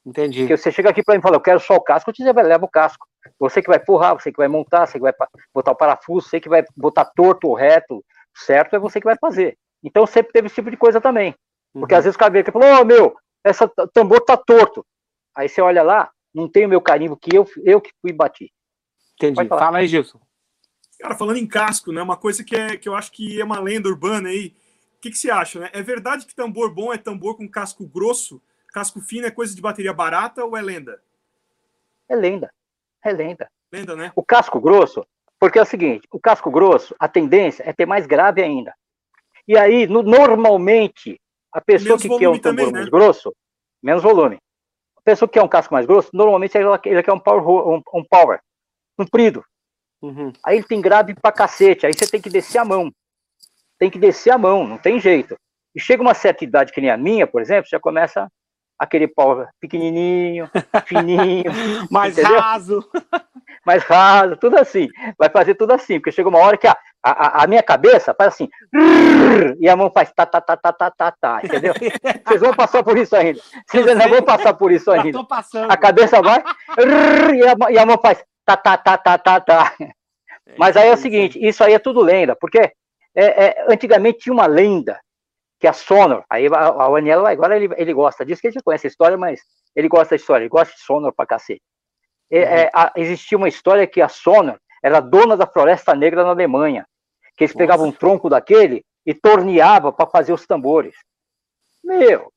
Entendi. 0.05 0.39
Porque 0.41 0.57
você 0.57 0.71
chega 0.71 0.89
aqui 0.89 1.01
para 1.03 1.15
mim 1.15 1.19
e 1.19 1.23
fala, 1.23 1.35
eu 1.37 1.41
quero 1.41 1.59
só 1.59 1.75
o 1.75 1.81
casco, 1.81 2.09
eu 2.09 2.13
te 2.13 2.17
dizer, 2.17 2.33
vai, 2.33 2.43
leva 2.43 2.63
o 2.65 2.69
casco. 2.69 3.07
Você 3.39 3.61
que 3.61 3.67
vai 3.67 3.79
forrar, 3.83 4.13
você 4.13 4.31
que 4.31 4.37
vai 4.37 4.47
montar, 4.47 4.85
você 4.85 4.93
que 4.93 4.99
vai 4.99 5.13
botar 5.53 5.71
o 5.71 5.75
parafuso, 5.75 6.29
você 6.29 6.39
que 6.39 6.47
vai 6.47 6.63
botar 6.77 7.05
torto 7.05 7.47
ou 7.47 7.55
reto, 7.55 8.05
certo, 8.35 8.75
é 8.75 8.79
você 8.79 8.99
que 8.99 9.05
vai 9.05 9.17
fazer. 9.19 9.57
Então 9.83 10.05
sempre 10.05 10.31
teve 10.31 10.45
esse 10.47 10.55
tipo 10.55 10.69
de 10.69 10.77
coisa 10.77 11.01
também. 11.01 11.33
Porque 11.73 11.93
Uhum. 11.93 11.97
às 11.99 12.03
vezes 12.05 12.15
o 12.15 12.19
cara 12.19 12.31
vem 12.31 12.41
aqui 12.41 12.49
e 12.49 12.53
fala, 12.53 12.81
ô 12.81 12.85
meu, 12.85 13.15
essa 13.43 13.67
t- 13.67 13.87
tambor 13.93 14.21
tá 14.21 14.37
torto. 14.37 14.85
Aí 15.35 15.49
você 15.49 15.59
olha 15.59 15.81
lá, 15.81 16.11
não 16.33 16.47
tem 16.47 16.65
o 16.65 16.69
meu 16.69 16.81
carimbo 16.81 17.17
que 17.17 17.35
eu, 17.35 17.45
eu 17.63 17.81
que 17.81 17.91
fui 18.01 18.13
bati. 18.13 18.51
Entendi. 19.15 19.47
Fala 19.47 19.79
aí, 19.79 19.87
Gilson. 19.87 20.19
Cara, 20.99 21.15
falando 21.15 21.37
em 21.37 21.47
casco, 21.47 21.91
né? 21.91 22.01
Uma 22.01 22.15
coisa 22.15 22.43
que, 22.43 22.55
é, 22.55 22.77
que 22.77 22.87
eu 22.87 22.95
acho 22.95 23.11
que 23.11 23.39
é 23.39 23.43
uma 23.43 23.59
lenda 23.59 23.89
urbana 23.89 24.29
aí. 24.29 24.55
O 24.97 25.01
que, 25.01 25.09
que 25.11 25.17
você 25.17 25.29
acha, 25.29 25.59
né? 25.59 25.69
É 25.73 25.81
verdade 25.81 26.25
que 26.25 26.33
tambor 26.35 26.73
bom 26.73 26.93
é 26.93 26.97
tambor 26.97 27.35
com 27.35 27.49
casco 27.49 27.85
grosso? 27.85 28.41
Casco 28.75 28.99
fino 28.99 29.25
é 29.25 29.31
coisa 29.31 29.55
de 29.55 29.61
bateria 29.61 29.93
barata 29.93 30.43
ou 30.43 30.57
é 30.57 30.61
lenda? 30.61 31.01
É 32.09 32.13
lenda. 32.13 32.51
É 33.01 33.09
lenda. 33.13 33.49
Lenda, 33.71 33.95
né? 33.95 34.11
O 34.17 34.21
casco 34.21 34.59
grosso, 34.59 35.07
porque 35.39 35.57
é 35.57 35.61
o 35.61 35.65
seguinte, 35.65 36.05
o 36.11 36.19
casco 36.19 36.51
grosso, 36.51 36.93
a 36.99 37.07
tendência 37.07 37.63
é 37.65 37.71
ter 37.71 37.85
mais 37.85 38.05
grave 38.05 38.43
ainda. 38.43 38.75
E 39.47 39.57
aí, 39.57 39.87
no- 39.87 40.03
normalmente, 40.03 41.17
a 41.53 41.61
pessoa 41.61 41.91
Menos 41.97 42.01
que 42.01 42.09
quer 42.09 42.27
um 42.27 42.33
tambor 42.33 42.41
também, 42.41 42.65
né? 42.65 42.71
mais 42.79 42.89
grosso, 42.89 43.33
menos 43.81 44.03
volume. 44.03 44.39
A 44.97 45.01
pessoa 45.01 45.29
que 45.29 45.35
quer 45.35 45.43
um 45.43 45.47
casco 45.47 45.73
mais 45.73 45.85
grosso, 45.85 46.09
normalmente 46.13 46.57
ela, 46.57 46.77
ele 46.83 47.01
quer 47.01 47.13
um 47.13 47.19
power, 47.19 47.47
um, 47.47 47.81
um 47.93 48.03
power 48.03 48.41
comprido. 48.97 49.41
Uhum. 50.01 50.33
Aí 50.43 50.57
ele 50.57 50.67
tem 50.67 50.81
grave 50.81 51.15
pra 51.15 51.31
cacete, 51.31 51.85
aí 51.85 51.93
você 51.93 52.05
tem 52.11 52.19
que 52.19 52.29
descer 52.29 52.57
a 52.57 52.65
mão. 52.65 52.91
Tem 53.79 53.89
que 53.89 53.97
descer 53.97 54.31
a 54.31 54.37
mão, 54.37 54.67
não 54.67 54.77
tem 54.77 54.99
jeito. 54.99 55.37
E 55.73 55.79
chega 55.79 56.01
uma 56.01 56.13
certa 56.13 56.43
idade, 56.43 56.73
que 56.73 56.81
nem 56.81 56.89
a 56.89 56.97
minha, 56.97 57.25
por 57.25 57.41
exemplo, 57.41 57.69
já 57.71 57.79
começa 57.79 58.29
aquele 58.77 59.07
power 59.07 59.47
pequenininho, 59.59 60.49
fininho, 60.85 61.51
Mais 61.89 62.17
Entendeu? 62.17 62.39
raso. 62.39 62.89
mais 63.65 63.83
raso, 63.83 64.37
tudo 64.37 64.57
assim. 64.57 64.87
Vai 65.17 65.29
fazer 65.29 65.55
tudo 65.55 65.71
assim, 65.73 65.99
porque 65.99 66.11
chega 66.11 66.29
uma 66.29 66.39
hora 66.39 66.57
que 66.57 66.67
a, 66.67 66.77
a, 67.03 67.43
a 67.43 67.47
minha 67.47 67.63
cabeça 67.63 68.13
faz 68.15 68.33
assim, 68.33 68.49
e 69.59 69.67
a 69.67 69.75
mão 69.75 69.89
faz 69.91 70.11
tá, 70.15 70.25
tá, 70.25 70.39
tá, 70.41 70.55
tá, 70.57 70.71
tá, 70.73 70.91
tá, 70.91 71.11
tá, 71.11 71.39
entendeu? 71.43 71.73
Vocês 72.27 72.41
vão 72.41 72.53
passar 72.53 72.83
por 72.83 72.97
isso 72.97 73.15
ainda. 73.15 73.39
Vocês 73.67 73.87
ainda 73.87 74.07
vão 74.07 74.21
passar 74.21 74.53
por 74.53 74.71
isso 74.71 74.91
ainda. 74.91 75.17
A 75.69 75.77
cabeça 75.77 76.21
vai, 76.21 76.43
e 77.35 77.47
a, 77.47 77.55
mão- 77.55 77.69
e 77.71 77.77
a 77.77 77.85
mão 77.85 77.97
faz 78.01 78.23
tá, 78.45 78.55
tá, 78.57 78.77
tá, 78.77 78.97
tá, 78.97 79.17
tá, 79.17 79.39
tá. 79.39 79.73
Mas 80.57 80.77
aí 80.77 80.89
é 80.89 80.93
o 80.93 80.97
seguinte, 80.97 81.39
isso 81.43 81.63
aí 81.63 81.73
é 81.73 81.79
tudo 81.79 82.01
lenda, 82.01 82.35
porque 82.39 82.59
é, 82.59 82.73
é, 83.15 83.65
antigamente 83.67 84.19
tinha 84.19 84.33
uma 84.33 84.45
lenda 84.45 84.99
que 85.65 85.69
a 85.69 85.73
Sonor, 85.73 86.23
aí 86.29 86.45
a, 86.45 86.49
a 86.67 86.85
Aniela 86.95 87.31
agora 87.31 87.55
ele, 87.55 87.73
ele 87.75 87.91
gosta 87.91 88.23
disso, 88.23 88.39
que 88.39 88.45
ele 88.47 88.53
já 88.53 88.61
conhece 88.63 88.85
a 88.85 88.89
história, 88.89 89.17
mas 89.17 89.41
ele 89.75 89.87
gosta 89.87 90.11
da 90.11 90.15
história, 90.15 90.43
ele 90.43 90.49
gosta 90.49 90.71
de 90.75 90.79
Sonor 90.81 91.11
pra 91.11 91.25
cacete. 91.25 91.63
É, 92.31 92.39
é, 92.39 92.71
a- 92.71 92.93
existia 92.95 93.35
uma 93.35 93.47
história 93.49 93.87
que 93.87 93.99
a 93.99 94.07
Sonor 94.07 94.59
era 94.83 94.99
dona 94.99 95.35
da 95.35 95.47
Floresta 95.47 95.95
Negra 95.95 96.23
na 96.23 96.29
Alemanha, 96.29 96.85
que 97.35 97.45
eles 97.45 97.51
Nossa. 97.55 97.57
pegavam 97.57 97.87
um 97.87 97.91
tronco 97.91 98.29
daquele 98.29 98.85
e 99.03 99.13
torneavam 99.15 99.91
para 99.91 100.05
fazer 100.07 100.33
os 100.33 100.45
tambores. 100.45 100.93
Meu, 101.83 102.31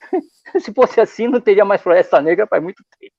se 0.58 0.74
fosse 0.74 1.00
assim, 1.00 1.28
não 1.28 1.40
teria 1.40 1.64
mais 1.64 1.80
Floresta 1.80 2.20
Negra 2.20 2.48
faz 2.48 2.60
muito 2.60 2.82
tempo. 2.98 3.14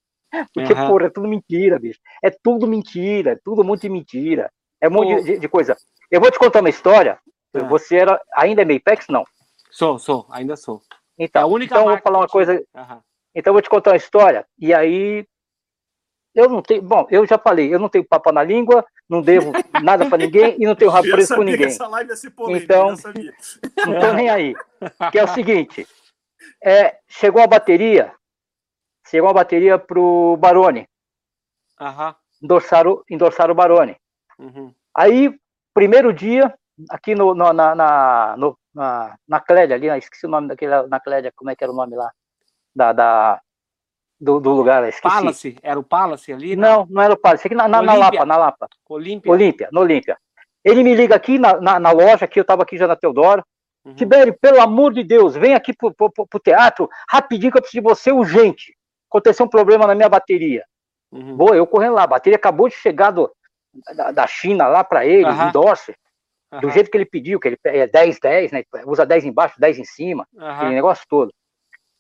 Porque, 0.54 0.74
Aham. 0.74 0.88
porra, 0.88 1.06
é 1.06 1.10
tudo 1.10 1.28
mentira, 1.30 1.80
bicho. 1.80 2.00
É 2.22 2.30
tudo 2.30 2.68
mentira, 2.68 3.32
é 3.32 3.40
tudo 3.42 3.62
um 3.62 3.66
monte 3.66 3.84
de 3.84 3.90
mentira. 3.90 4.52
É 4.82 4.90
um 4.90 4.92
monte 4.92 5.24
de- 5.24 5.40
de 5.40 5.48
coisa. 5.48 5.78
Eu 6.10 6.20
vou 6.20 6.30
te 6.32 6.38
contar 6.38 6.60
uma 6.60 6.70
história. 6.70 7.18
Ah. 7.54 7.64
Você 7.66 7.98
era. 7.98 8.22
Ainda 8.36 8.62
é 8.62 8.66
Mapex? 8.66 9.08
Não. 9.10 9.26
Sou, 9.70 9.98
sou, 10.00 10.26
ainda 10.30 10.56
sou. 10.56 10.82
É 11.20 11.24
Então, 11.26 11.44
a 11.44 11.46
única 11.46 11.76
então 11.76 11.88
eu 11.90 11.96
vou 11.96 12.02
falar 12.04 12.20
uma 12.20 12.28
coisa. 12.28 12.64
Aham. 12.76 13.02
Então 13.34 13.52
eu 13.52 13.54
vou 13.56 13.62
te 13.62 13.70
contar 13.70 13.92
uma 13.92 13.98
história. 13.98 14.46
E 14.58 14.74
aí. 14.74 15.26
Eu 16.34 16.48
não 16.50 16.62
tenho. 16.62 16.82
Bom, 16.82 17.06
eu 17.12 17.26
já 17.28 17.38
falei, 17.38 17.74
eu 17.74 17.78
não 17.80 17.90
tenho 17.90 18.06
papo 18.08 18.32
na 18.32 18.42
língua, 18.42 18.86
não 19.10 19.22
devo 19.22 19.52
nada 19.84 20.08
pra 20.08 20.18
ninguém 20.18 20.56
e 20.58 20.66
não 20.66 20.76
tenho 20.76 20.90
rabo 20.90 21.10
preso 21.12 21.36
com 21.36 21.44
ninguém. 21.44 21.68
essa 21.68 21.88
live 21.88 22.10
ia 22.10 22.16
ser 22.16 22.32
polêmica, 22.32 22.64
Então- 22.74 22.90
eu 22.90 22.96
já 22.96 23.02
sabia. 23.02 23.34
Não 23.86 24.00
tô 24.00 24.14
nem 24.14 24.30
aí. 24.30 24.56
Que 25.12 25.20
é 25.20 25.24
o 25.24 25.28
seguinte: 25.34 25.86
é, 26.64 26.98
chegou 27.10 27.42
a 27.42 27.48
bateria. 27.48 28.14
Chegou 29.08 29.30
a 29.30 29.34
bateria 29.34 29.78
pro 29.78 30.38
Barone. 30.38 30.88
Aham. 31.80 32.16
Endorçaram, 32.42 33.04
endorçaram 33.10 33.52
o 33.52 33.56
Barone. 33.56 33.98
Uhum. 34.40 34.74
Aí, 34.96 35.38
primeiro 35.74 36.14
dia, 36.14 36.54
aqui 36.90 37.16
no, 37.16 37.34
no- 37.34 37.54
na, 37.54 37.76
na, 37.76 38.36
no, 38.38 38.58
na, 38.74 39.16
na 39.28 39.40
Clélia, 39.40 39.76
ali, 39.76 39.88
esqueci 39.98 40.26
o 40.26 40.30
nome 40.30 40.48
daquele, 40.48 40.88
na 40.88 41.00
Clélia, 41.00 41.32
como 41.36 41.50
é 41.50 41.56
que 41.56 41.64
era 41.64 41.72
o 41.72 41.76
nome 41.76 41.96
lá? 41.96 42.12
Da, 42.76 42.94
da, 42.94 43.42
do, 44.20 44.40
do 44.40 44.52
lugar, 44.52 44.88
esqueci. 44.88 45.16
Palace? 45.16 45.58
Era 45.62 45.80
o 45.80 45.84
Palace 45.84 46.32
ali? 46.32 46.56
Não, 46.56 46.86
não 46.90 47.02
era 47.02 47.14
o 47.14 47.18
Palace, 47.18 47.48
aqui 47.48 47.56
na, 47.56 47.68
na, 47.68 47.82
na 47.82 47.94
Lapa, 47.94 48.26
na 48.26 48.38
Lapa. 48.38 48.68
Olímpia? 48.88 49.32
Olímpia, 49.32 49.70
no 49.72 49.82
Olímpia. 49.82 50.18
Ele 50.64 50.84
me 50.84 50.94
liga 50.94 51.16
aqui 51.16 51.40
na, 51.40 51.60
na, 51.60 51.80
na 51.80 51.92
loja, 51.92 52.28
que 52.28 52.40
eu 52.40 52.44
estava 52.44 52.64
aqui 52.64 52.78
já 52.78 52.88
na 52.88 52.96
Teodoro. 52.96 53.44
Uhum. 53.84 53.96
Tibério, 53.96 54.38
pelo 54.40 54.62
amor 54.62 54.94
de 54.94 55.04
Deus, 55.04 55.36
vem 55.36 55.56
aqui 55.56 55.74
pro, 55.74 55.92
pro, 55.92 56.12
pro, 56.12 56.40
teatro, 56.40 56.88
rapidinho 57.10 57.52
que 57.52 57.58
eu 57.58 57.62
preciso 57.62 57.82
de 57.82 57.90
você 57.90 58.12
urgente. 58.12 58.76
Aconteceu 59.10 59.46
um 59.46 59.50
problema 59.50 59.88
na 59.88 59.96
minha 59.96 60.08
bateria. 60.08 60.64
Uhum. 61.12 61.36
Boa, 61.36 61.56
eu 61.56 61.66
correndo 61.66 61.96
lá, 61.96 62.04
a 62.04 62.08
bateria 62.08 62.38
acabou 62.38 62.70
de 62.70 62.76
chegar 62.76 63.10
do, 63.10 63.30
da, 63.96 64.12
da 64.12 64.28
China 64.28 64.68
lá 64.68 64.84
para 64.84 65.06
ele, 65.06 65.26
uhum. 65.26 65.48
em 65.48 65.52
Dorset, 65.52 65.98
do 66.60 66.70
jeito 66.70 66.92
que 66.92 66.98
ele 66.98 67.06
pediu, 67.06 67.40
que 67.40 67.48
ele 67.48 67.60
é 67.64 67.88
10, 67.88 68.20
10, 68.20 68.52
né? 68.52 68.64
Usa 68.86 69.06
10 69.06 69.26
embaixo, 69.26 69.60
10 69.60 69.80
em 69.80 69.86
cima, 69.86 70.28
aquele 70.38 70.76
negócio 70.76 71.06
todo. 71.08 71.34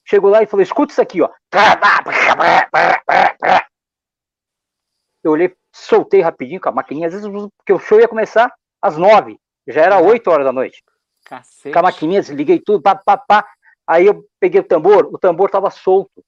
Chegou 0.05 0.29
lá 0.29 0.43
e 0.43 0.47
falou: 0.47 0.63
escuta 0.63 0.91
isso 0.91 1.01
aqui, 1.01 1.21
ó. 1.21 1.29
Eu 5.23 5.31
olhei, 5.31 5.55
soltei 5.71 6.21
rapidinho 6.21 6.59
com 6.59 6.69
a 6.69 6.71
maquininha, 6.71 7.07
às 7.07 7.13
vezes, 7.13 7.29
porque 7.29 7.71
o 7.71 7.79
show 7.79 7.99
ia 7.99 8.07
começar 8.07 8.53
às 8.81 8.97
9, 8.97 9.37
já 9.67 9.81
era 9.81 10.01
8 10.01 10.27
horas 10.29 10.45
da 10.45 10.51
noite. 10.51 10.83
Cacete. 11.23 11.71
Com 11.71 11.79
a 11.79 11.83
maquininha, 11.83 12.21
desliguei 12.21 12.59
tudo, 12.59 12.81
pá, 12.81 12.95
pá, 12.95 13.17
pá. 13.17 13.47
Aí 13.87 14.05
eu 14.07 14.25
peguei 14.39 14.59
o 14.59 14.63
tambor, 14.63 15.05
o 15.13 15.17
tambor 15.17 15.49
tava 15.49 15.69
solto. 15.69 16.23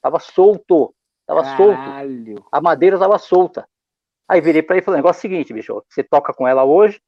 Tava 0.00 0.18
solto. 0.18 0.94
Tava 1.26 1.42
Caralho. 1.42 2.36
solto. 2.36 2.48
A 2.50 2.60
madeira 2.60 2.98
tava 2.98 3.18
solta. 3.18 3.68
Aí 4.26 4.40
virei 4.40 4.62
para 4.62 4.76
ele 4.76 4.82
e 4.82 4.84
falei: 4.84 4.98
negócio 4.98 5.18
é 5.18 5.20
o 5.20 5.22
seguinte, 5.22 5.52
bicho, 5.52 5.84
você 5.88 6.02
toca 6.02 6.32
com 6.32 6.48
ela 6.48 6.64
hoje, 6.64 7.00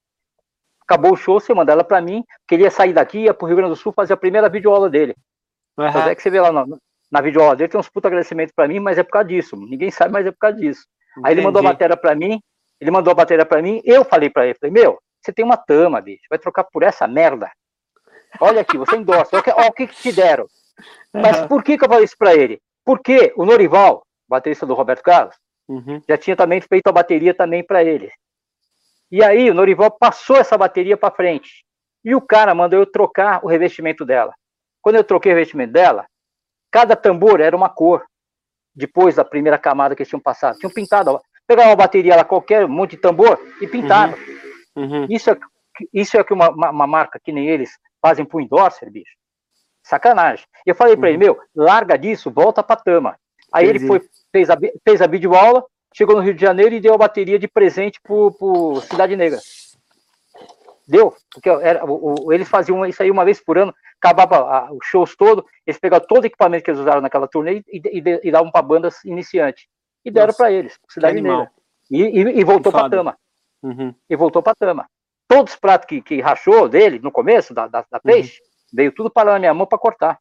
acabou 0.90 1.12
o 1.12 1.16
show, 1.16 1.38
você 1.38 1.55
manda 1.55 1.72
ela 1.72 1.85
para 1.85 2.00
mim, 2.00 2.24
que 2.48 2.57
ele 2.57 2.64
ia 2.64 2.70
sair 2.70 2.92
daqui, 2.92 3.20
ia 3.20 3.35
pro 3.35 3.46
Rio 3.46 3.57
Grande 3.57 3.72
do 3.72 3.76
Sul 3.76 3.92
fazer 3.92 4.14
a 4.14 4.16
primeira 4.16 4.48
videoaula 4.48 4.90
dele. 4.90 5.14
Uhum. 5.79 5.88
Então 5.88 6.09
é 6.09 6.14
que 6.14 6.22
você 6.22 6.31
vê 6.31 6.40
lá 6.40 6.50
na, 6.50 6.66
na 7.11 7.20
videoaula 7.20 7.55
dele, 7.55 7.68
tem 7.68 7.79
uns 7.79 7.88
puta 7.88 8.09
agradecimentos 8.09 8.53
para 8.55 8.66
mim, 8.66 8.81
mas 8.81 8.98
é 8.98 9.05
por 9.05 9.12
causa 9.12 9.29
disso. 9.29 9.57
Ninguém 9.57 9.90
sabe, 9.90 10.12
mas 10.12 10.26
é 10.26 10.33
por 10.33 10.38
causa 10.38 10.57
disso. 10.57 10.85
Entendi. 11.12 11.29
Aí 11.29 11.35
ele 11.35 11.42
mandou 11.42 11.61
a 11.61 11.62
matéria 11.62 11.96
para 11.96 12.14
mim, 12.14 12.40
ele 12.81 12.90
mandou 12.90 13.12
a 13.12 13.16
matéria 13.16 13.46
para 13.46 13.62
mim, 13.62 13.81
eu 13.85 14.05
falei 14.05 14.29
para 14.29 14.46
ele, 14.46 14.59
falei, 14.59 14.72
meu, 14.72 14.98
você 15.22 15.33
tem 15.33 15.44
uma 15.44 15.57
tama, 15.57 16.00
bicho, 16.00 16.22
vai 16.29 16.38
trocar 16.38 16.64
por 16.64 16.83
essa 16.83 17.07
merda. 17.07 17.50
Olha 18.40 18.61
aqui, 18.62 18.76
você 18.76 18.96
endossa, 18.96 19.37
olha, 19.37 19.55
olha 19.57 19.68
o 19.68 19.72
que, 19.72 19.87
que 19.87 19.94
te 19.94 20.12
deram. 20.12 20.46
Mas 21.12 21.46
por 21.46 21.62
que, 21.62 21.76
que 21.76 21.85
eu 21.85 21.88
falei 21.88 22.05
isso 22.05 22.16
para 22.18 22.35
ele? 22.35 22.61
Porque 22.85 23.33
o 23.37 23.44
Norival, 23.44 24.03
baterista 24.29 24.64
do 24.64 24.74
Roberto 24.74 25.03
Carlos, 25.03 25.37
uhum. 25.68 26.00
já 26.09 26.16
tinha 26.16 26.37
também 26.37 26.61
feito 26.61 26.87
a 26.87 26.92
bateria 26.92 27.35
também 27.35 27.64
para 27.64 27.85
ele. 27.85 28.11
E 29.11 29.25
aí 29.25 29.51
o 29.51 29.55
Norival 29.55 29.90
passou 29.90 30.37
essa 30.37 30.57
bateria 30.57 30.96
para 30.96 31.14
frente. 31.14 31.64
E 32.05 32.14
o 32.14 32.20
cara 32.20 32.55
mandou 32.55 32.79
eu 32.79 32.87
trocar 32.87 33.44
o 33.44 33.49
revestimento 33.49 34.05
dela. 34.05 34.33
Quando 34.81 34.96
eu 34.96 35.05
troquei 35.05 35.33
o 35.33 35.35
revestimento 35.35 35.73
dela, 35.73 36.07
cada 36.70 36.96
tambor 36.96 37.40
era 37.40 37.57
uma 37.57 37.68
cor. 37.68 38.05
Depois 38.75 39.16
da 39.16 39.25
primeira 39.25 39.59
camada 39.59 39.94
que 39.94 40.03
eles 40.03 40.09
tinham 40.09 40.20
passado, 40.20 40.59
tinham 40.59 40.73
pintado. 40.73 41.20
Pegaram 41.46 41.70
uma 41.70 41.77
bateria 41.77 42.16
lá 42.16 42.25
qualquer, 42.25 42.64
um 42.64 42.68
monte 42.68 42.92
de 42.92 42.99
tambor 42.99 43.38
e 43.61 43.66
pintaram. 43.66 44.14
Uhum. 44.77 45.01
Uhum. 45.03 45.07
Isso, 45.11 45.31
é, 45.31 45.37
isso 45.92 46.16
é 46.16 46.25
que 46.25 46.33
uma, 46.33 46.49
uma, 46.51 46.70
uma, 46.70 46.87
marca 46.87 47.18
que 47.23 47.33
nem 47.33 47.49
eles 47.49 47.70
fazem 48.01 48.25
pro 48.25 48.40
endorser, 48.40 48.90
bicho. 48.90 49.16
Sacanagem. 49.83 50.46
Eu 50.64 50.75
falei 50.75 50.96
para 50.96 51.09
uhum. 51.09 51.14
ele, 51.14 51.18
meu, 51.18 51.40
larga 51.55 51.99
disso, 51.99 52.31
volta 52.31 52.62
pra 52.62 52.77
Tama. 52.77 53.18
Aí 53.53 53.64
Entendi. 53.64 53.85
ele 53.85 53.87
foi, 53.87 54.01
fez 54.31 54.49
a, 54.49 54.57
fez 54.85 55.03
a 55.03 55.07
videoaula, 55.07 55.64
chegou 55.94 56.16
no 56.16 56.22
Rio 56.22 56.35
de 56.35 56.40
Janeiro 56.40 56.74
e 56.74 56.81
deu 56.81 56.94
a 56.94 56.98
bateria 56.98 57.38
de 57.38 57.48
presente 57.48 58.00
pro, 58.03 58.33
pro 58.33 58.81
Cidade 58.83 59.16
Negra. 59.16 59.38
Deu, 60.87 61.14
porque 61.33 61.48
era, 61.48 61.85
o, 61.85 62.26
o, 62.26 62.33
eles 62.33 62.48
faziam 62.48 62.85
isso 62.85 63.03
aí 63.03 63.11
uma 63.11 63.24
vez 63.24 63.40
por 63.40 63.57
ano, 63.57 63.74
acabava 64.03 64.72
os 64.72 64.85
shows 64.87 65.14
todo, 65.14 65.44
eles 65.64 65.79
pegavam 65.79 66.07
todo 66.07 66.24
o 66.24 66.26
equipamento 66.26 66.64
que 66.64 66.70
eles 66.70 66.81
usaram 66.81 67.00
naquela 67.00 67.29
turnê 67.29 67.62
e, 67.68 67.81
e, 67.85 68.20
e 68.24 68.31
davam 68.31 68.50
para 68.50 68.62
bandas 68.62 69.05
iniciantes. 69.05 69.66
E 70.05 70.11
deram 70.11 70.35
para 70.35 70.50
eles, 70.50 70.79
Cidade 70.88 71.20
Negra. 71.20 71.50
E, 71.90 72.03
e, 72.03 72.40
e 72.40 72.44
voltou 72.44 72.72
para 72.72 72.88
Tama. 72.88 73.18
Uhum. 73.62 73.94
E 74.09 74.16
voltou 74.16 74.42
para 74.42 74.55
Tama. 74.55 74.88
Todos 75.29 75.53
os 75.53 75.59
pratos 75.59 75.87
que, 75.87 76.00
que 76.00 76.20
rachou 76.20 76.68
dele 76.68 76.98
no 76.98 77.12
começo, 77.12 77.55
da, 77.55 77.68
da, 77.68 77.83
da 77.83 77.98
uhum. 77.98 78.00
peixe, 78.03 78.40
uhum. 78.40 78.46
veio 78.72 78.92
tudo 78.92 79.11
para 79.11 79.33
na 79.33 79.38
minha 79.38 79.55
mão 79.55 79.66
para 79.66 79.79
cortar. 79.79 80.18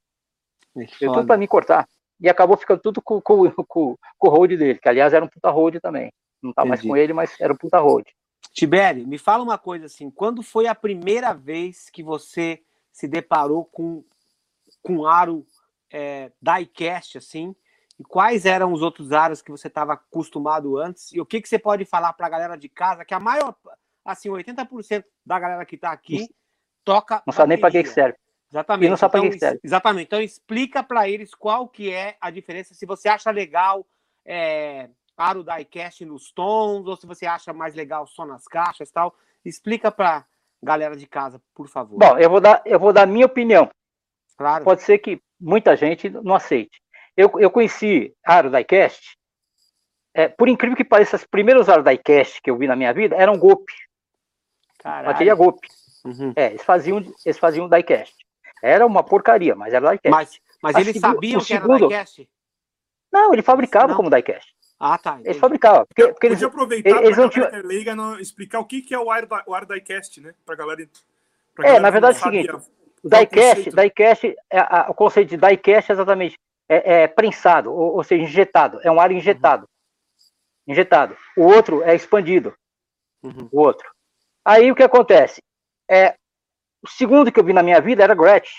veio 0.99 1.13
tudo 1.13 1.25
para 1.25 1.37
mim 1.37 1.47
cortar. 1.47 1.87
E 2.19 2.29
acabou 2.29 2.57
ficando 2.57 2.81
tudo 2.81 3.01
com, 3.01 3.21
com, 3.21 3.49
com, 3.51 3.97
com 4.17 4.27
o 4.27 4.31
road 4.31 4.57
dele, 4.57 4.79
que 4.79 4.89
aliás 4.89 5.13
era 5.13 5.23
um 5.23 5.29
puta 5.29 5.49
road 5.49 5.79
também. 5.79 6.11
Não 6.41 6.53
tá 6.53 6.61
Entendi. 6.61 6.69
mais 6.69 6.81
com 6.81 6.97
ele, 6.97 7.13
mas 7.13 7.35
era 7.39 7.53
um 7.53 7.57
puta 7.57 7.79
road. 7.79 8.05
Tibério, 8.53 9.07
me 9.07 9.17
fala 9.17 9.43
uma 9.43 9.57
coisa 9.57 9.85
assim, 9.85 10.09
quando 10.09 10.41
foi 10.41 10.67
a 10.67 10.75
primeira 10.75 11.33
vez 11.33 11.89
que 11.89 12.03
você 12.03 12.61
se 12.91 13.07
deparou 13.07 13.65
com 13.65 14.03
com 14.81 15.05
aro 15.05 15.45
é, 15.91 16.31
diecast, 16.41 17.17
assim, 17.17 17.55
e 17.99 18.03
quais 18.03 18.45
eram 18.45 18.71
os 18.71 18.81
outros 18.81 19.11
aros 19.11 19.41
que 19.41 19.51
você 19.51 19.67
estava 19.67 19.93
acostumado 19.93 20.77
antes, 20.77 21.11
e 21.11 21.19
o 21.19 21.25
que, 21.25 21.41
que 21.41 21.49
você 21.49 21.59
pode 21.59 21.83
falar 21.85 22.13
para 22.13 22.27
a 22.27 22.29
galera 22.29 22.55
de 22.55 22.69
casa, 22.69 23.03
que 23.03 23.13
a 23.13 23.19
maior, 23.19 23.55
assim, 24.05 24.29
80% 24.29 25.03
da 25.25 25.39
galera 25.39 25.65
que 25.65 25.75
está 25.75 25.91
aqui 25.91 26.29
toca 26.83 27.21
Não 27.25 27.33
sabe 27.33 27.49
nem 27.49 27.59
para 27.59 27.71
que, 27.71 27.83
que 27.83 27.89
serve. 27.89 28.17
Exatamente. 28.51 28.87
E 28.87 28.89
não 28.89 28.97
sabe 28.97 29.17
então, 29.17 29.29
para 29.29 29.39
serve. 29.39 29.59
Exatamente. 29.63 30.05
Então 30.05 30.21
explica 30.21 30.83
para 30.83 31.07
eles 31.07 31.33
qual 31.33 31.67
que 31.67 31.91
é 31.91 32.17
a 32.19 32.29
diferença, 32.29 32.73
se 32.73 32.85
você 32.85 33.07
acha 33.07 33.29
legal 33.31 33.85
é, 34.25 34.89
aro 35.17 35.43
diecast 35.43 36.03
nos 36.05 36.31
tons, 36.31 36.87
ou 36.87 36.95
se 36.95 37.05
você 37.05 37.25
acha 37.25 37.53
mais 37.53 37.75
legal 37.75 38.07
só 38.07 38.25
nas 38.25 38.45
caixas 38.45 38.91
tal. 38.91 39.15
Explica 39.45 39.91
para 39.91 40.25
galera 40.61 40.95
de 40.95 41.07
casa, 41.07 41.41
por 41.53 41.67
favor. 41.67 41.97
Bom, 41.97 42.17
eu 42.17 42.29
vou 42.29 42.41
dar, 42.41 42.61
eu 42.65 42.79
vou 42.79 42.91
dar 42.91 43.05
minha 43.05 43.25
opinião. 43.25 43.69
Claro. 44.37 44.63
Pode 44.63 44.81
ser 44.81 44.97
que 44.99 45.21
muita 45.39 45.75
gente 45.75 46.09
não 46.09 46.35
aceite. 46.35 46.81
Eu, 47.15 47.31
eu 47.39 47.51
conheci 47.51 48.15
aro 48.23 48.49
diecast, 48.49 49.19
é, 50.13 50.27
por 50.27 50.49
incrível 50.49 50.75
que 50.75 50.83
pareça, 50.83 51.15
os 51.15 51.25
primeiros 51.25 51.69
aros 51.69 51.85
diecast 51.85 52.41
que 52.41 52.49
eu 52.49 52.57
vi 52.57 52.67
na 52.67 52.75
minha 52.75 52.93
vida 52.93 53.15
eram 53.15 53.37
golpe. 53.37 53.73
Bateria 54.83 55.35
golpe. 55.35 55.67
Uhum. 56.03 56.33
É, 56.35 56.47
eles 56.47 56.63
faziam, 56.63 56.97
eles 57.25 57.37
faziam 57.37 57.69
diecast. 57.69 58.15
Era 58.61 58.85
uma 58.85 59.03
porcaria, 59.03 59.55
mas 59.55 59.73
era 59.73 59.89
diecast. 59.89 60.09
Mas, 60.09 60.39
mas 60.61 60.87
eles 60.87 60.99
sabiam 60.99 61.39
que 61.39 61.45
segundo, 61.47 61.85
era 61.85 61.87
diecast? 61.87 62.29
Não, 63.11 63.33
ele 63.33 63.41
fabricava 63.41 63.89
não. 63.89 63.95
como 63.95 64.09
diecast. 64.09 64.53
Ah, 64.79 64.97
tá. 64.97 65.13
Entendi. 65.13 65.29
Eles 65.29 65.39
fabricavam. 65.39 65.85
Porque, 65.85 66.07
porque 66.07 66.27
eles, 66.27 66.41
aproveitar 66.41 67.03
eles 67.03 67.17
não 67.17 67.29
tinham... 67.29 67.49
leiga 67.63 67.95
no, 67.95 68.19
explicar 68.19 68.59
o 68.59 68.65
que, 68.65 68.81
que 68.81 68.93
é 68.93 68.99
o 68.99 69.09
Wire, 69.09 69.27
o 69.45 69.65
diecast, 69.65 70.21
né? 70.21 70.33
Pra 70.45 70.55
galera. 70.55 70.87
Pra 71.53 71.65
é, 71.65 71.67
galera 71.67 71.81
na 71.83 71.89
verdade 71.89 72.17
é 72.17 72.19
o 72.19 72.23
seguinte: 72.23 72.51
o 73.03 73.09
diecast, 73.09 73.69
diecast 73.71 74.35
é, 74.49 74.59
a, 74.59 74.87
o 74.89 74.93
conceito 74.93 75.29
de 75.29 75.37
diecast 75.37 75.91
é 75.91 75.93
exatamente 75.93 76.39
é, 76.69 77.01
é 77.01 77.07
prensado, 77.07 77.73
ou, 77.73 77.95
ou, 77.95 78.03
seja, 78.03 78.23
injetado. 78.23 78.79
É 78.83 78.89
um 78.89 79.01
ar 79.01 79.11
injetado. 79.11 79.63
Uhum. 79.63 80.73
Injetado. 80.73 81.17
O 81.35 81.43
outro 81.43 81.83
é 81.83 81.95
expandido. 81.95 82.53
Uhum. 83.21 83.49
O 83.51 83.59
outro. 83.59 83.89
Aí 84.45 84.71
o 84.71 84.75
que 84.75 84.83
acontece? 84.83 85.41
É, 85.89 86.15
o 86.81 86.87
segundo 86.87 87.31
que 87.31 87.39
eu 87.39 87.43
vi 87.43 87.53
na 87.53 87.63
minha 87.63 87.81
vida 87.81 88.03
era 88.03 88.15
Gretsch. 88.15 88.51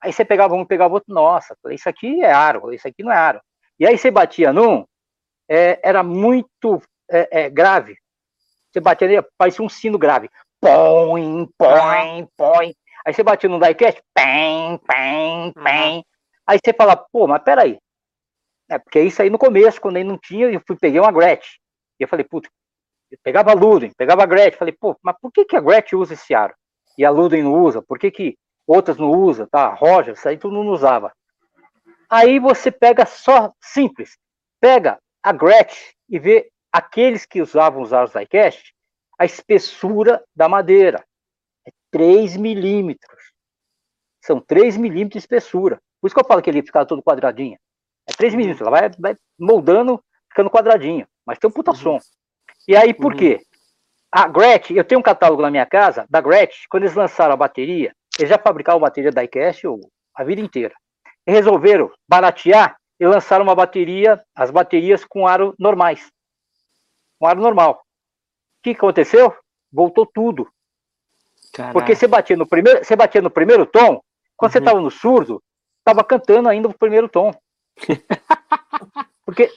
Aí 0.00 0.12
você 0.12 0.24
pegava 0.24 0.54
um, 0.54 0.64
pegava 0.64 0.94
outro, 0.94 1.12
nossa, 1.12 1.56
isso 1.70 1.88
aqui 1.88 2.22
é 2.22 2.32
aro, 2.32 2.72
isso 2.72 2.86
aqui 2.86 3.02
não 3.02 3.12
é 3.12 3.16
aro. 3.16 3.40
E 3.78 3.86
aí 3.86 3.98
você 3.98 4.10
batia 4.10 4.52
num, 4.52 4.84
é, 5.48 5.80
era 5.82 6.02
muito 6.02 6.80
é, 7.10 7.44
é, 7.44 7.50
grave. 7.50 7.96
Você 8.70 8.80
batia 8.80 9.08
nele, 9.08 9.26
parecia 9.36 9.64
um 9.64 9.68
sino 9.68 9.98
grave. 9.98 10.30
Põe, 10.60 11.48
põe, 11.56 12.28
põe. 12.36 12.74
Aí 13.04 13.14
você 13.14 13.22
batia 13.22 13.48
no 13.48 13.58
diecast, 13.58 14.00
pem, 14.14 14.78
pem, 14.78 15.52
pem. 15.52 16.04
Aí 16.46 16.58
você 16.62 16.72
fala, 16.72 16.96
pô, 16.96 17.26
mas 17.26 17.42
peraí. 17.42 17.78
É, 18.70 18.78
porque 18.78 19.00
isso 19.00 19.22
aí 19.22 19.30
no 19.30 19.38
começo, 19.38 19.80
quando 19.80 19.96
ele 19.96 20.08
não 20.08 20.18
tinha, 20.18 20.46
eu 20.46 20.62
fui, 20.66 20.76
peguei 20.76 21.00
uma 21.00 21.10
Gretsch. 21.10 21.56
E 21.98 22.04
eu 22.04 22.08
falei, 22.08 22.24
puta, 22.24 22.48
eu 23.10 23.18
pegava 23.22 23.54
Ludwig, 23.54 23.94
pegava 23.96 24.22
a 24.22 24.26
Gretsch. 24.26 24.58
Falei, 24.58 24.76
pô, 24.78 24.96
mas 25.02 25.16
por 25.20 25.32
que, 25.32 25.44
que 25.44 25.56
a 25.56 25.60
Gretsch 25.60 25.94
usa 25.94 26.14
esse 26.14 26.34
aro? 26.34 26.54
E 26.98 27.04
a 27.04 27.10
Ludwig 27.10 27.42
não 27.44 27.54
usa? 27.62 27.80
Por 27.80 27.96
que, 27.96 28.10
que 28.10 28.36
outras 28.66 28.98
não 28.98 29.12
usam? 29.12 29.46
Tá, 29.46 29.72
Roger, 29.72 30.14
isso 30.14 30.28
aí 30.28 30.36
tudo 30.36 30.56
não 30.56 30.68
usava. 30.72 31.12
Aí 32.10 32.40
você 32.40 32.72
pega 32.72 33.06
só 33.06 33.52
simples. 33.62 34.18
Pega 34.60 34.98
a 35.22 35.32
Gretsch 35.32 35.94
e 36.08 36.18
ver 36.18 36.50
aqueles 36.72 37.24
que 37.24 37.40
usavam 37.40 37.82
os 37.82 37.92
aros 37.92 38.12
diecast, 38.12 38.74
a 39.18 39.24
espessura 39.24 40.22
da 40.34 40.48
madeira 40.48 41.04
é 41.66 41.70
3 41.90 42.36
milímetros. 42.36 43.32
São 44.24 44.40
3 44.40 44.76
milímetros 44.76 45.12
de 45.12 45.18
espessura. 45.18 45.80
Por 46.00 46.08
isso 46.08 46.14
que 46.14 46.20
eu 46.20 46.26
falo 46.26 46.42
que 46.42 46.50
ele 46.50 46.62
fica 46.62 46.84
todo 46.84 47.02
quadradinho. 47.02 47.58
É 48.08 48.12
3 48.12 48.32
uhum. 48.32 48.36
milímetros, 48.36 48.66
ela 48.66 48.80
vai, 48.80 48.90
vai, 48.98 49.16
moldando, 49.38 50.02
ficando 50.28 50.50
quadradinho. 50.50 51.06
Mas 51.24 51.38
tem 51.38 51.48
um 51.48 51.52
puta 51.52 51.70
uhum. 51.70 51.76
som. 51.76 51.98
E 52.66 52.76
aí, 52.76 52.92
por 52.92 53.12
uhum. 53.12 53.18
quê? 53.18 53.40
A 54.10 54.26
Gretsch, 54.26 54.70
eu 54.70 54.84
tenho 54.84 55.00
um 55.00 55.02
catálogo 55.02 55.42
na 55.42 55.50
minha 55.50 55.66
casa 55.66 56.06
da 56.08 56.20
Gretsch, 56.20 56.64
quando 56.70 56.84
eles 56.84 56.94
lançaram 56.94 57.34
a 57.34 57.36
bateria, 57.36 57.94
eles 58.18 58.30
já 58.30 58.38
fabricavam 58.38 58.80
bateria 58.80 59.10
diecast 59.10 59.66
a 60.14 60.24
vida 60.24 60.40
inteira. 60.40 60.74
E 61.26 61.30
resolveram 61.30 61.90
baratear 62.08 62.76
e 62.98 63.06
lançaram 63.06 63.44
uma 63.44 63.54
bateria, 63.54 64.22
as 64.34 64.50
baterias 64.50 65.04
com 65.04 65.26
aro 65.26 65.54
normais. 65.58 66.10
Com 67.18 67.26
aro 67.26 67.40
normal. 67.40 67.74
O 67.74 68.62
que 68.62 68.70
aconteceu? 68.70 69.34
Voltou 69.70 70.06
tudo. 70.06 70.48
Caraca. 71.52 71.72
Porque 71.72 71.94
você 71.94 72.06
batia 72.06 72.36
no 72.36 72.46
primeiro, 72.46 72.84
você 72.84 72.96
batia 72.96 73.20
no 73.20 73.30
primeiro 73.30 73.66
tom, 73.66 74.00
quando 74.36 74.50
uhum. 74.50 74.52
você 74.52 74.58
estava 74.58 74.80
no 74.80 74.90
surdo, 74.90 75.42
estava 75.78 76.02
cantando 76.02 76.48
ainda 76.48 76.68
o 76.68 76.76
primeiro 76.76 77.08
tom. 77.08 77.32
Porque 79.24 79.52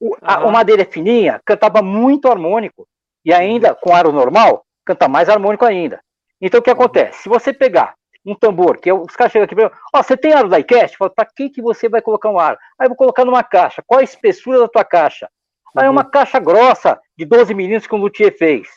o, 0.00 0.16
a, 0.20 0.44
o 0.44 0.50
madeira 0.50 0.84
fininha 0.84 1.40
cantava 1.44 1.82
muito 1.82 2.28
harmônico. 2.28 2.88
E 3.24 3.32
ainda, 3.32 3.74
com 3.74 3.94
aro 3.94 4.12
normal, 4.12 4.64
canta 4.84 5.08
mais 5.08 5.28
harmônico 5.28 5.64
ainda. 5.64 6.00
Então, 6.40 6.60
o 6.60 6.62
que 6.62 6.70
acontece? 6.70 7.22
Se 7.22 7.28
você 7.28 7.52
pegar 7.52 7.94
um 8.24 8.34
tambor, 8.34 8.78
que 8.78 8.92
os 8.92 9.16
caras 9.16 9.32
chegam 9.32 9.44
aqui 9.44 9.54
e 9.54 9.70
ó, 9.94 10.02
você 10.02 10.16
tem 10.16 10.32
aro 10.32 10.48
diecast? 10.48 10.96
Fala, 10.96 11.10
pra 11.10 11.26
que, 11.26 11.50
que 11.50 11.62
você 11.62 11.88
vai 11.88 12.00
colocar 12.00 12.30
um 12.30 12.38
aro? 12.38 12.58
Aí 12.78 12.86
eu 12.86 12.90
vou 12.90 12.96
colocar 12.96 13.24
numa 13.24 13.42
caixa. 13.42 13.82
Qual 13.86 14.00
a 14.00 14.04
espessura 14.04 14.58
da 14.58 14.68
tua 14.68 14.84
caixa? 14.84 15.28
Aí 15.76 15.86
é 15.86 15.90
uma 15.90 16.04
uhum. 16.04 16.10
caixa 16.10 16.38
grossa 16.38 17.00
de 17.16 17.24
12 17.24 17.54
milímetros 17.54 17.86
que 17.86 17.94
o 17.94 17.98
luthier 17.98 18.36
fez. 18.36 18.68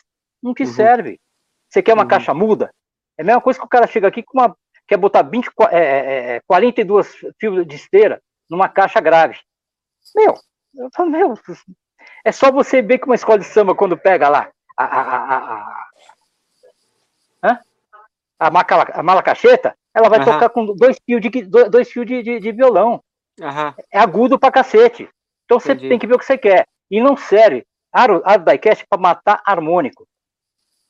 Não 0.42 0.54
te 0.54 0.62
uhum. 0.62 0.72
serve. 0.72 1.20
Você 1.68 1.82
quer 1.82 1.92
uma 1.92 2.02
uhum. 2.02 2.08
caixa 2.08 2.32
muda? 2.32 2.70
É 3.18 3.22
a 3.22 3.24
mesma 3.24 3.40
coisa 3.40 3.58
que 3.58 3.64
o 3.64 3.68
cara 3.68 3.86
chega 3.86 4.08
aqui 4.08 4.22
com 4.22 4.38
uma. 4.38 4.56
quer 4.86 4.96
botar 4.96 5.22
20, 5.22 5.48
é, 5.70 6.36
é, 6.36 6.40
42 6.46 7.24
é, 7.24 7.30
fios 7.38 7.66
de 7.66 7.76
esteira 7.76 8.20
numa 8.48 8.68
caixa 8.68 9.00
grave. 9.00 9.38
Meu, 10.14 10.34
eu 10.74 10.88
falo, 10.94 11.10
meu, 11.10 11.34
é 12.24 12.32
só 12.32 12.50
você 12.50 12.82
ver 12.82 12.98
que 12.98 13.06
uma 13.06 13.14
escola 13.14 13.38
de 13.38 13.44
samba, 13.44 13.74
quando 13.74 13.96
pega 13.96 14.28
lá 14.28 14.50
a, 14.76 14.84
a, 14.84 15.00
a, 15.00 15.36
a, 17.42 17.50
a, 17.50 17.60
a, 18.38 18.50
macala, 18.50 18.86
a 18.92 19.02
malacacheta, 19.02 19.74
ela 19.94 20.08
vai 20.08 20.18
uhum. 20.18 20.24
tocar 20.24 20.48
com 20.50 20.66
dois 20.74 20.96
fios 21.04 21.20
de, 21.20 21.30
dois 21.70 21.90
fios 21.90 22.06
de, 22.06 22.22
de, 22.22 22.40
de 22.40 22.52
violão. 22.52 23.02
Uhum. 23.40 23.74
É 23.92 23.98
agudo 23.98 24.38
pra 24.38 24.50
cacete. 24.50 25.08
Então 25.44 25.60
você 25.60 25.74
tem 25.74 25.98
que 25.98 26.06
ver 26.06 26.14
o 26.14 26.18
que 26.18 26.24
você 26.24 26.36
quer. 26.36 26.66
E 26.90 27.00
não 27.00 27.16
serve. 27.16 27.64
Aro, 27.92 28.20
aro 28.24 28.44
diecast 28.44 28.84
para 28.88 29.00
matar 29.00 29.40
harmônico. 29.44 30.06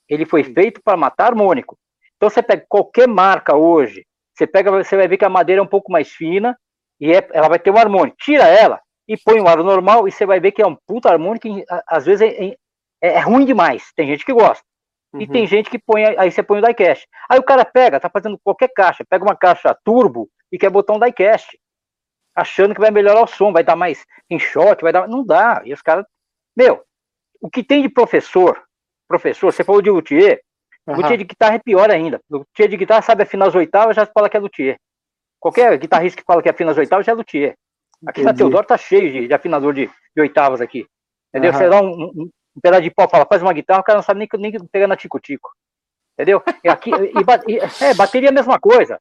Ele 0.08 0.24
foi 0.24 0.42
feito 0.42 0.80
para 0.82 0.96
matar 0.96 1.26
harmônico. 1.26 1.78
Então 2.16 2.30
você 2.30 2.42
pega 2.42 2.64
qualquer 2.68 3.06
marca 3.06 3.54
hoje, 3.54 4.06
você 4.34 4.46
pega, 4.46 4.70
você 4.70 4.96
vai 4.96 5.06
ver 5.06 5.18
que 5.18 5.24
a 5.24 5.28
madeira 5.28 5.60
é 5.60 5.62
um 5.62 5.68
pouco 5.68 5.92
mais 5.92 6.08
fina 6.08 6.58
e 6.98 7.12
é, 7.12 7.28
ela 7.32 7.48
vai 7.48 7.58
ter 7.58 7.70
um 7.70 7.76
harmônico. 7.76 8.16
Tira 8.18 8.44
ela 8.48 8.80
e 9.09 9.16
põe 9.16 9.40
um 9.40 9.46
aro 9.46 9.62
normal 9.62 10.09
e 10.09 10.12
você 10.12 10.26
vai 10.26 10.40
ver 10.40 10.52
que 10.52 10.62
é 10.62 10.66
um 10.66 10.76
puta 10.86 11.11
harmônico. 11.11 11.48
Às 11.88 12.07
vezes 12.07 12.22
é, 12.22 12.46
é, 12.46 12.57
é 13.00 13.20
ruim 13.20 13.44
demais. 13.44 13.92
Tem 13.94 14.07
gente 14.07 14.24
que 14.24 14.32
gosta. 14.32 14.64
Uhum. 15.12 15.20
E 15.20 15.28
tem 15.28 15.46
gente 15.46 15.70
que 15.70 15.78
põe, 15.78 16.04
aí 16.04 16.30
você 16.30 16.42
põe 16.42 16.59
o 16.59 16.62
diecast. 16.62 17.07
Aí 17.28 17.38
o 17.38 17.42
cara 17.42 17.64
pega, 17.64 18.00
tá 18.00 18.11
fazendo 18.11 18.38
qualquer 18.42 18.68
caixa, 18.68 19.04
pega 19.09 19.24
uma 19.24 19.36
caixa 19.36 19.76
turbo 19.84 20.28
e 20.50 20.59
quer 20.59 20.70
botar 20.70 20.94
um 20.94 20.98
diecast, 20.98 21.59
achando 22.34 22.74
que 22.74 22.80
vai 22.80 22.90
melhorar 22.90 23.22
o 23.22 23.26
som, 23.26 23.52
vai 23.52 23.64
dar 23.64 23.76
mais 23.76 24.04
enxote, 24.30 24.82
vai 24.82 24.92
dar. 24.92 25.09
Não 25.09 25.24
dá. 25.24 25.62
E 25.64 25.72
os 25.72 25.82
caras. 25.82 26.04
Meu, 26.57 26.82
o 27.40 27.48
que 27.48 27.62
tem 27.62 27.82
de 27.82 27.88
professor, 27.88 28.62
professor, 29.09 29.52
você 29.52 29.62
falou 29.62 29.80
de 29.80 29.90
luthier, 29.90 30.40
uhum. 30.86 30.96
luthier 30.96 31.18
de 31.18 31.24
guitarra 31.24 31.54
é 31.54 31.59
pior 31.59 31.90
ainda. 31.90 32.20
Luthier 32.30 32.68
de 32.68 32.76
guitarra 32.76 33.02
sabe 33.02 33.22
afinar 33.22 33.48
as 33.48 33.54
oitavas, 33.54 33.94
já 33.94 34.07
fala 34.07 34.28
que 34.28 34.36
é 34.36 34.40
luthier. 34.40 34.78
Qualquer 35.38 35.78
guitarrista 35.78 36.20
que 36.20 36.26
fala 36.26 36.42
que 36.42 36.48
afina 36.48 36.72
as 36.72 36.78
oitavas 36.78 37.07
já 37.07 37.12
é 37.12 37.14
luthier. 37.14 37.57
Aqui 38.05 38.20
Entendi. 38.20 38.24
na 38.24 38.34
Teodoro 38.34 38.66
tá 38.66 38.76
cheio 38.76 39.12
de, 39.12 39.28
de 39.28 39.34
afinador 39.34 39.72
de, 39.72 39.86
de, 39.86 40.20
oitavas 40.20 40.61
aqui. 40.61 40.86
Entendeu? 41.28 41.53
Uhum. 41.53 41.59
Você 41.59 41.68
dá 41.68 41.80
um, 41.80 41.88
um, 41.88 42.30
um, 42.57 42.61
pedaço 42.61 42.82
de 42.82 42.90
pau, 42.90 43.09
fala, 43.09 43.26
faz 43.26 43.42
uma 43.42 43.53
guitarra, 43.53 43.80
o 43.80 43.84
cara 43.84 43.99
não 43.99 44.03
sabe 44.03 44.18
nem, 44.18 44.28
nem 44.38 44.66
pegar 44.66 44.86
na 44.86 44.97
tico-tico. 44.97 45.51
Entendeu? 46.14 46.42
E 46.64 46.68
aqui, 46.68 46.90
e, 46.90 47.53
e, 47.53 47.59
é, 47.84 47.94
bateria 47.94 48.28
é 48.28 48.32
a 48.32 48.34
mesma 48.34 48.59
coisa. 48.59 49.01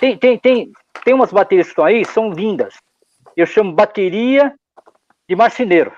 Tem, 0.00 0.16
tem, 0.16 0.38
tem, 0.38 0.72
tem 1.04 1.14
umas 1.14 1.30
baterias 1.30 1.66
que 1.66 1.72
estão 1.72 1.84
aí, 1.84 2.04
são 2.04 2.30
lindas. 2.30 2.74
Eu 3.36 3.46
chamo 3.46 3.72
bateria 3.72 4.54
de 5.28 5.36
marceneiro. 5.36 5.92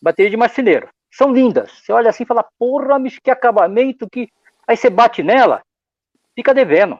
Bateria 0.00 0.30
de 0.30 0.36
marceneiro. 0.36 0.88
São 1.10 1.32
lindas. 1.32 1.70
Você 1.72 1.92
olha 1.92 2.10
assim 2.10 2.24
e 2.24 2.26
fala, 2.26 2.46
porra, 2.58 2.98
mas 2.98 3.18
que 3.18 3.30
acabamento, 3.30 4.08
que. 4.10 4.28
Aí 4.66 4.76
você 4.76 4.90
bate 4.90 5.22
nela, 5.22 5.62
fica 6.34 6.54
devendo. 6.54 6.98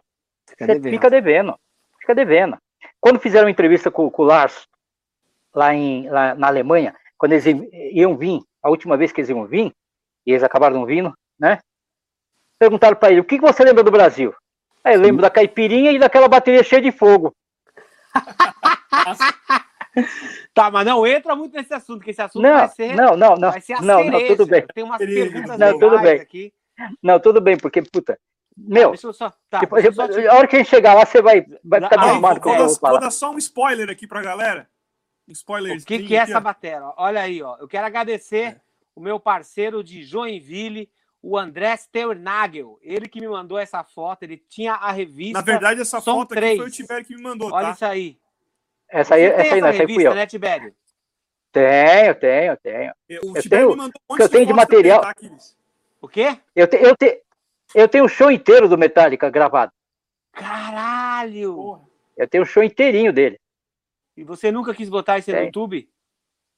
Fica 0.49 0.66
você 0.66 0.74
devendo. 0.74 0.93
fica 0.93 1.11
devendo. 1.11 1.59
Fica 2.01 2.14
devendo. 2.14 2.59
Quando 3.03 3.18
fizeram 3.18 3.48
entrevista 3.48 3.90
com, 3.90 4.09
com 4.09 4.22
o 4.22 4.24
Lars, 4.24 4.68
lá, 5.53 5.74
em, 5.74 6.09
lá 6.09 6.36
na 6.36 6.46
Alemanha, 6.46 6.94
quando 7.18 7.32
eles 7.32 7.44
iam 7.92 8.16
vir, 8.16 8.40
a 8.62 8.70
última 8.70 8.96
vez 8.96 9.11
que 9.11 9.20
eles 9.20 9.28
iam 9.28 9.44
vir, 9.44 9.74
e 10.24 10.30
eles 10.30 10.44
acabaram 10.44 10.76
não 10.76 10.86
vindo, 10.86 11.12
né? 11.36 11.59
Perguntaram 12.61 12.96
para 12.96 13.11
ele, 13.11 13.20
o 13.20 13.24
que 13.24 13.40
você 13.40 13.64
lembra 13.64 13.82
do 13.82 13.90
Brasil? 13.90 14.32
Aí 14.84 14.94
eu 14.94 15.00
lembro 15.00 15.20
da 15.20 15.28
caipirinha 15.28 15.90
e 15.90 15.98
daquela 15.98 16.28
bateria 16.28 16.62
cheia 16.62 16.80
de 16.80 16.92
fogo. 16.92 17.34
tá, 20.55 20.70
mas 20.70 20.86
não 20.86 21.05
entra 21.05 21.34
muito 21.34 21.57
nesse 21.57 21.74
assunto, 21.74 22.05
que 22.05 22.11
esse 22.11 22.22
assunto 22.22 22.40
não, 22.40 22.59
vai 22.59 22.68
ser. 22.68 22.94
Não, 22.94 23.16
não, 23.16 23.34
não. 23.34 23.50
Vai 23.50 23.61
ser 23.61 23.72
a 23.72 23.82
não, 23.82 23.98
cereja. 23.98 24.18
não, 24.18 24.26
tudo 24.28 24.46
bem. 24.46 24.64
Tem 24.72 24.84
umas 24.84 24.98
perguntas 24.98 25.59
não, 25.59 25.76
tudo 25.76 25.98
bem. 25.98 26.20
aqui. 26.20 26.53
Não, 27.03 27.18
tudo 27.18 27.40
bem, 27.40 27.57
porque, 27.57 27.82
puta, 27.82 28.16
meu, 28.57 28.96
só, 28.96 29.32
tá, 29.48 29.61
tipo, 29.61 29.92
só 29.92 30.09
te... 30.09 30.26
a 30.26 30.34
hora 30.34 30.46
que 30.46 30.57
a 30.57 30.59
gente 30.59 30.68
chegar 30.68 30.94
lá, 30.94 31.07
você 31.07 31.22
vai, 31.22 31.44
vai 31.64 31.80
ficar 31.80 31.96
ah, 31.98 32.05
desarmado 32.05 32.40
com 32.40 32.50
eu 32.50 32.66
vou, 32.68 32.78
vou 32.80 33.00
dar 33.00 33.11
só 33.11 33.30
um 33.30 33.38
spoiler 33.38 33.88
aqui 33.88 34.07
pra 34.07 34.22
galera. 34.22 34.68
Um 35.28 35.32
spoiler. 35.32 35.78
O 35.78 35.84
que, 35.84 36.03
que 36.03 36.14
é 36.14 36.18
essa 36.18 36.40
bateria? 36.40 36.92
Olha 36.96 37.22
aí, 37.22 37.42
ó. 37.42 37.57
Eu 37.59 37.68
quero 37.68 37.86
agradecer 37.86 38.42
é. 38.42 38.61
o 38.94 39.00
meu 39.00 39.18
parceiro 39.18 39.82
de 39.82 40.03
Joinville, 40.03 40.90
o 41.22 41.38
André 41.38 41.76
Sternagel. 41.76 42.78
Ele 42.82 43.09
que 43.09 43.20
me 43.20 43.28
mandou 43.28 43.59
essa 43.59 43.82
foto, 43.84 44.24
ele 44.24 44.36
tinha 44.36 44.74
a 44.74 44.92
revista. 44.92 45.38
Na 45.38 45.44
verdade, 45.44 45.80
essa 45.80 46.00
foto 46.00 46.34
3. 46.34 46.50
aqui 46.50 46.57
foi 46.59 46.68
o 46.68 46.72
Tibério 46.72 47.07
que 47.07 47.14
me 47.14 47.22
mandou. 47.22 47.53
Olha 47.53 47.68
tá? 47.68 47.72
isso 47.72 47.84
aí. 47.84 48.18
Essa 48.88 49.14
aí, 49.14 49.22
essa 49.22 49.55
aí, 49.55 49.61
não, 49.61 49.68
essa 49.68 49.82
aí 49.82 49.94
fui 49.94 50.07
eu. 50.07 50.14
né, 50.14 50.26
Tibério? 50.26 50.74
Tenho, 51.50 52.14
tenho, 52.14 52.57
tenho. 52.57 52.92
O 53.24 53.36
eu 53.36 53.42
tenho, 53.42 53.70
me 53.70 53.76
mandou 53.76 54.03
um 54.11 54.16
eu 54.18 54.28
tenho 54.28 54.46
de 54.46 54.53
material. 54.53 55.00
Tá, 55.00 55.14
o 56.00 56.09
quê? 56.09 56.36
Eu, 56.55 56.66
te, 56.66 56.76
eu, 56.76 56.96
te, 56.96 57.22
eu 57.75 57.89
tenho 57.89 58.05
o 58.05 58.09
show 58.09 58.31
inteiro 58.31 58.68
do 58.68 58.79
Metallica 58.79 59.31
gravado. 59.31 59.73
Caralho! 60.33 61.81
Eu 62.16 62.29
tenho 62.29 62.43
o 62.43 62.47
show 62.47 62.62
inteirinho 62.62 63.12
dele. 63.12 63.39
E 64.16 64.25
você 64.25 64.53
nunca 64.53 64.75
quis 64.75 64.89
botar 64.89 65.18
isso 65.18 65.31
no 65.31 65.39
YouTube? 65.39 65.89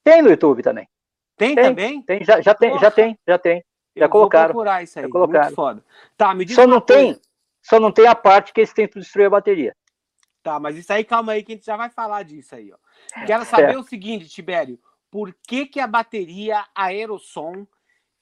Tem 0.02 0.22
no 0.22 0.30
YouTube 0.30 0.62
também. 0.62 0.88
Tem, 1.36 1.54
tem 1.54 1.64
também? 1.64 2.02
Tem, 2.02 2.24
já, 2.24 2.40
já 2.40 2.54
tem, 2.54 2.78
já 2.78 2.90
tem, 2.90 3.18
já 3.26 3.38
tem. 3.38 3.64
Já 3.96 4.06
eu 4.06 4.08
colocaram. 4.08 4.52
Vou 4.52 4.62
procurar 4.62 4.82
isso 4.82 4.98
aí. 4.98 5.04
Já 5.04 5.10
colocaram. 5.10 5.44
Muito 5.46 5.54
foda. 5.54 5.84
Tá, 6.16 6.34
me 6.34 6.44
diz 6.44 6.54
só 6.54 6.66
não 6.66 6.80
coisa. 6.80 7.02
tem, 7.02 7.20
só 7.62 7.80
não 7.80 7.92
tem 7.92 8.06
a 8.06 8.14
parte 8.14 8.52
que 8.52 8.60
eles 8.60 8.72
tentam 8.72 9.00
destruir 9.00 9.26
a 9.26 9.30
bateria. 9.30 9.76
Tá, 10.42 10.60
mas 10.60 10.76
isso 10.76 10.92
aí, 10.92 11.04
calma 11.04 11.32
aí, 11.32 11.42
que 11.42 11.52
a 11.52 11.54
gente 11.54 11.64
já 11.64 11.76
vai 11.76 11.88
falar 11.88 12.22
disso 12.22 12.54
aí, 12.54 12.70
ó. 12.72 12.76
Quero 13.26 13.44
saber 13.44 13.74
é. 13.74 13.78
o 13.78 13.82
seguinte, 13.82 14.28
Tibério. 14.28 14.78
Por 15.10 15.34
que 15.46 15.64
que 15.66 15.80
a 15.80 15.86
bateria 15.86 16.64
Aerosom 16.74 17.66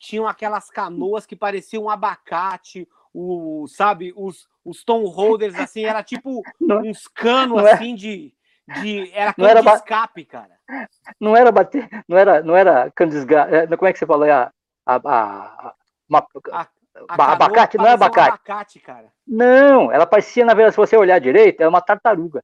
tinham 0.03 0.27
aquelas 0.27 0.69
canoas 0.69 1.25
que 1.25 1.37
pareciam 1.37 1.85
um 1.85 1.91
abacate, 1.91 2.89
o, 3.15 3.67
sabe, 3.69 4.13
os, 4.17 4.49
os 4.65 4.83
tom 4.83 5.05
holders, 5.05 5.55
assim, 5.55 5.85
era 5.85 6.03
tipo 6.03 6.43
não, 6.61 6.81
uns 6.81 7.07
canos, 7.07 7.63
é. 7.65 7.73
assim, 7.73 7.95
de, 7.95 8.35
de... 8.81 9.13
Era 9.15 9.33
cano 9.33 9.49
era 9.49 9.63
de 9.63 9.69
escape, 9.69 10.25
cara. 10.25 10.59
Não 11.21 11.37
era 11.37 11.53
bater, 11.53 11.89
não 12.09 12.19
era, 12.19 12.43
não 12.43 12.57
era 12.57 12.91
cano 12.91 13.13
de 13.13 13.19
escape, 13.19 13.55
é, 13.55 13.67
como 13.77 13.87
é 13.89 13.93
que 13.93 13.99
você 14.01 14.07
falou? 14.07 14.29
A, 14.29 14.53
a, 14.85 14.97
a, 14.97 15.75
uma, 16.09 16.27
a, 16.51 16.69
a 17.09 17.33
abacate, 17.33 17.79
não 17.79 17.87
é 17.87 17.93
abacate. 17.93 18.31
Um 18.31 18.35
abacate, 18.35 18.81
cara. 18.81 19.07
Não, 19.25 19.93
ela 19.93 20.05
parecia, 20.05 20.45
na 20.45 20.53
verdade, 20.53 20.75
se 20.75 20.81
você 20.81 20.97
olhar 20.97 21.21
direito, 21.21 21.61
era 21.61 21.71
uma 21.71 21.81
tartaruga. 21.81 22.43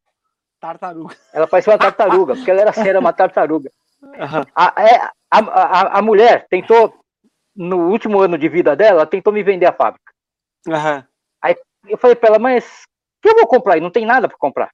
Tartaruga. 0.61 1.17
Ela 1.33 1.49
parecia 1.49 1.73
uma 1.73 1.79
tartaruga, 1.79 2.37
porque 2.37 2.51
ela 2.53 2.61
era 2.61 2.89
era 2.89 3.01
uma 3.01 3.13
tartaruga. 3.13 3.71
Uhum. 4.01 4.45
A, 4.55 4.75
é, 4.81 5.11
a, 5.31 5.39
a, 5.39 5.99
a, 5.99 6.03
mulher 6.03 6.47
tentou 6.49 6.95
no 7.59 7.91
último 7.91 8.21
ano 8.21 8.39
de 8.39 8.49
vida 8.49 8.77
dela, 8.77 9.01
ela 9.01 9.07
tentou 9.07 9.33
me 9.33 9.43
vender 9.43 9.67
a 9.67 9.73
fábrica. 9.73 10.13
Uhum. 10.65 11.05
Aí 11.43 11.57
eu 11.89 11.99
falei 11.99 12.15
para 12.15 12.29
ela, 12.29 12.39
mas 12.39 12.85
o 12.85 13.23
que 13.23 13.29
eu 13.29 13.35
vou 13.35 13.49
comprar? 13.49 13.77
E 13.77 13.81
não 13.81 13.91
tem 13.91 14.07
nada 14.07 14.29
para 14.29 14.39
comprar. 14.39 14.71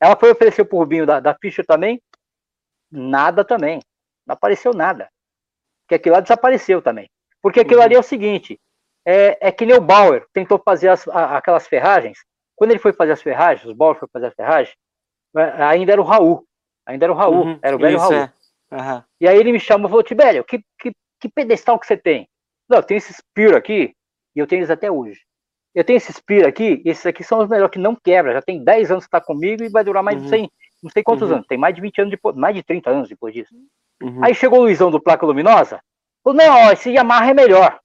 Ela 0.00 0.14
foi 0.14 0.30
oferecer 0.30 0.64
pro 0.64 0.78
Rubinho 0.78 1.04
da, 1.04 1.18
da 1.18 1.34
Fischer 1.34 1.66
também, 1.66 2.00
nada 2.92 3.44
também. 3.44 3.80
Não 4.24 4.34
apareceu 4.34 4.72
nada. 4.72 5.08
Porque 5.82 5.96
aquilo 5.96 6.14
lá 6.14 6.20
desapareceu 6.20 6.80
também. 6.80 7.10
Porque 7.42 7.60
aquilo 7.60 7.80
uhum. 7.80 7.86
ali 7.86 7.96
é 7.96 7.98
o 7.98 8.04
seguinte, 8.04 8.60
é, 9.04 9.48
é 9.48 9.50
que 9.50 9.66
nem 9.66 9.76
o 9.76 9.80
Bauer 9.80 10.24
tentou 10.32 10.60
fazer 10.64 10.88
as, 10.88 11.08
a, 11.08 11.38
aquelas 11.38 11.66
ferragens. 11.66 12.18
Quando 12.54 12.70
ele 12.70 12.80
foi 12.80 12.92
fazer 12.92 13.12
as 13.12 13.22
ferragens, 13.22 13.66
os 13.66 13.76
Bauer 13.76 13.98
foi 13.98 14.08
fazer 14.12 14.26
as 14.26 14.34
ferragens, 14.34 14.76
é, 15.36 15.64
ainda 15.64 15.92
era 15.92 16.00
o 16.00 16.04
Raul. 16.04 16.46
Ainda 16.86 17.06
era 17.06 17.12
o 17.12 17.16
Raul, 17.16 17.46
uhum. 17.46 17.58
era 17.62 17.74
o 17.74 17.78
velho 17.80 17.96
Isso, 17.96 18.08
Raul. 18.08 18.14
É. 18.14 18.32
Uhum. 18.70 19.02
E 19.20 19.28
aí 19.28 19.36
ele 19.36 19.52
me 19.52 19.60
chamou 19.60 19.88
e 19.88 19.90
falou, 19.90 20.02
Tibério, 20.04 20.44
que, 20.44 20.62
que, 20.78 20.92
que 21.26 21.32
pedestal 21.34 21.78
que 21.78 21.86
você 21.86 21.96
tem? 21.96 22.28
Não, 22.68 22.78
eu 22.78 22.82
tenho 22.82 22.98
esses 22.98 23.16
Spear 23.16 23.56
aqui, 23.56 23.94
e 24.34 24.38
eu 24.38 24.46
tenho 24.46 24.60
eles 24.60 24.70
até 24.70 24.90
hoje. 24.90 25.20
Eu 25.74 25.84
tenho 25.84 25.96
esses 25.96 26.16
Spear 26.16 26.48
aqui, 26.48 26.82
esses 26.84 27.04
aqui 27.04 27.22
são 27.22 27.40
os 27.40 27.48
melhores 27.48 27.72
que 27.72 27.78
não 27.78 27.94
quebra, 27.94 28.32
já 28.32 28.42
tem 28.42 28.62
10 28.62 28.90
anos 28.92 29.04
que 29.04 29.08
está 29.08 29.20
comigo 29.20 29.62
e 29.62 29.68
vai 29.68 29.84
durar 29.84 30.02
mais 30.02 30.18
uhum. 30.18 30.24
de 30.24 30.30
100, 30.30 30.50
não 30.82 30.90
sei 30.90 31.02
quantos 31.02 31.28
uhum. 31.28 31.36
anos, 31.36 31.46
tem 31.46 31.58
mais 31.58 31.74
de 31.74 31.80
20 31.80 32.00
anos 32.00 32.10
depois, 32.10 32.36
mais 32.36 32.54
de 32.54 32.62
30 32.62 32.90
anos 32.90 33.08
depois 33.08 33.34
disso. 33.34 33.54
Uhum. 34.02 34.24
Aí 34.24 34.34
chegou 34.34 34.60
o 34.60 34.62
Luizão 34.62 34.90
do 34.90 35.00
Placa 35.00 35.26
Luminosa, 35.26 35.80
falou, 36.22 36.36
não, 36.38 36.72
esse 36.72 36.90
Yamaha 36.90 37.30
é 37.30 37.34
melhor. 37.34 37.78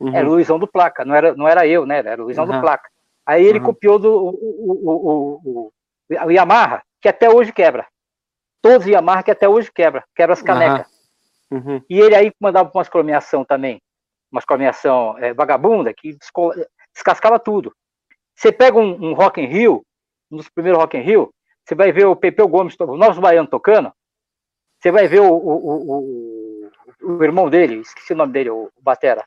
Uhum. 0.00 0.14
Era 0.14 0.26
o 0.26 0.32
Luizão 0.32 0.58
do 0.58 0.66
Placa, 0.66 1.04
não 1.04 1.14
era, 1.14 1.34
não 1.34 1.46
era 1.46 1.66
eu, 1.66 1.84
né, 1.84 1.98
era 1.98 2.20
o 2.20 2.24
Luizão 2.24 2.46
do 2.46 2.60
Placa. 2.60 2.88
Aí 3.26 3.44
ele 3.44 3.60
copiou 3.60 3.98
do, 3.98 4.12
o, 4.12 4.30
o, 4.30 5.40
o, 5.44 5.72
o, 6.08 6.30
Yamaha, 6.30 6.82
que 7.00 7.08
até 7.08 7.28
hoje 7.28 7.52
quebra. 7.52 7.86
Todos 8.62 8.86
os 8.86 8.90
Yamaha 8.90 9.22
que 9.22 9.30
até 9.30 9.48
hoje 9.48 9.70
quebra, 9.72 10.04
quebra 10.14 10.32
as 10.32 10.42
canecas. 10.42 10.99
Uhum. 11.50 11.82
E 11.88 11.98
ele 11.98 12.14
aí 12.14 12.32
mandava 12.40 12.70
umas 12.72 12.88
cromeação 12.88 13.44
também, 13.44 13.80
umas 14.30 14.44
cromeação 14.44 15.18
é, 15.18 15.34
vagabunda, 15.34 15.92
que 15.92 16.16
descascava 16.94 17.38
tudo. 17.38 17.74
Você 18.34 18.52
pega 18.52 18.78
um, 18.78 19.10
um 19.10 19.12
Rock 19.12 19.40
in 19.40 19.46
Rio, 19.46 19.82
um 20.30 20.36
dos 20.36 20.48
primeiros 20.48 20.80
Rock 20.80 20.96
in 20.96 21.02
Rio, 21.02 21.30
você 21.64 21.74
vai 21.74 21.92
ver 21.92 22.06
o 22.06 22.16
Pepeu 22.16 22.48
Gomes, 22.48 22.74
o 22.78 22.96
nosso 22.96 23.20
baiano 23.20 23.48
tocando, 23.48 23.92
você 24.78 24.90
vai 24.90 25.06
ver 25.06 25.20
o, 25.20 25.28
o, 25.28 25.90
o, 25.98 26.70
o, 27.02 27.24
irmão 27.24 27.50
dele, 27.50 27.80
esqueci 27.80 28.12
o 28.12 28.16
nome 28.16 28.32
dele, 28.32 28.50
o 28.50 28.70
Batera, 28.80 29.24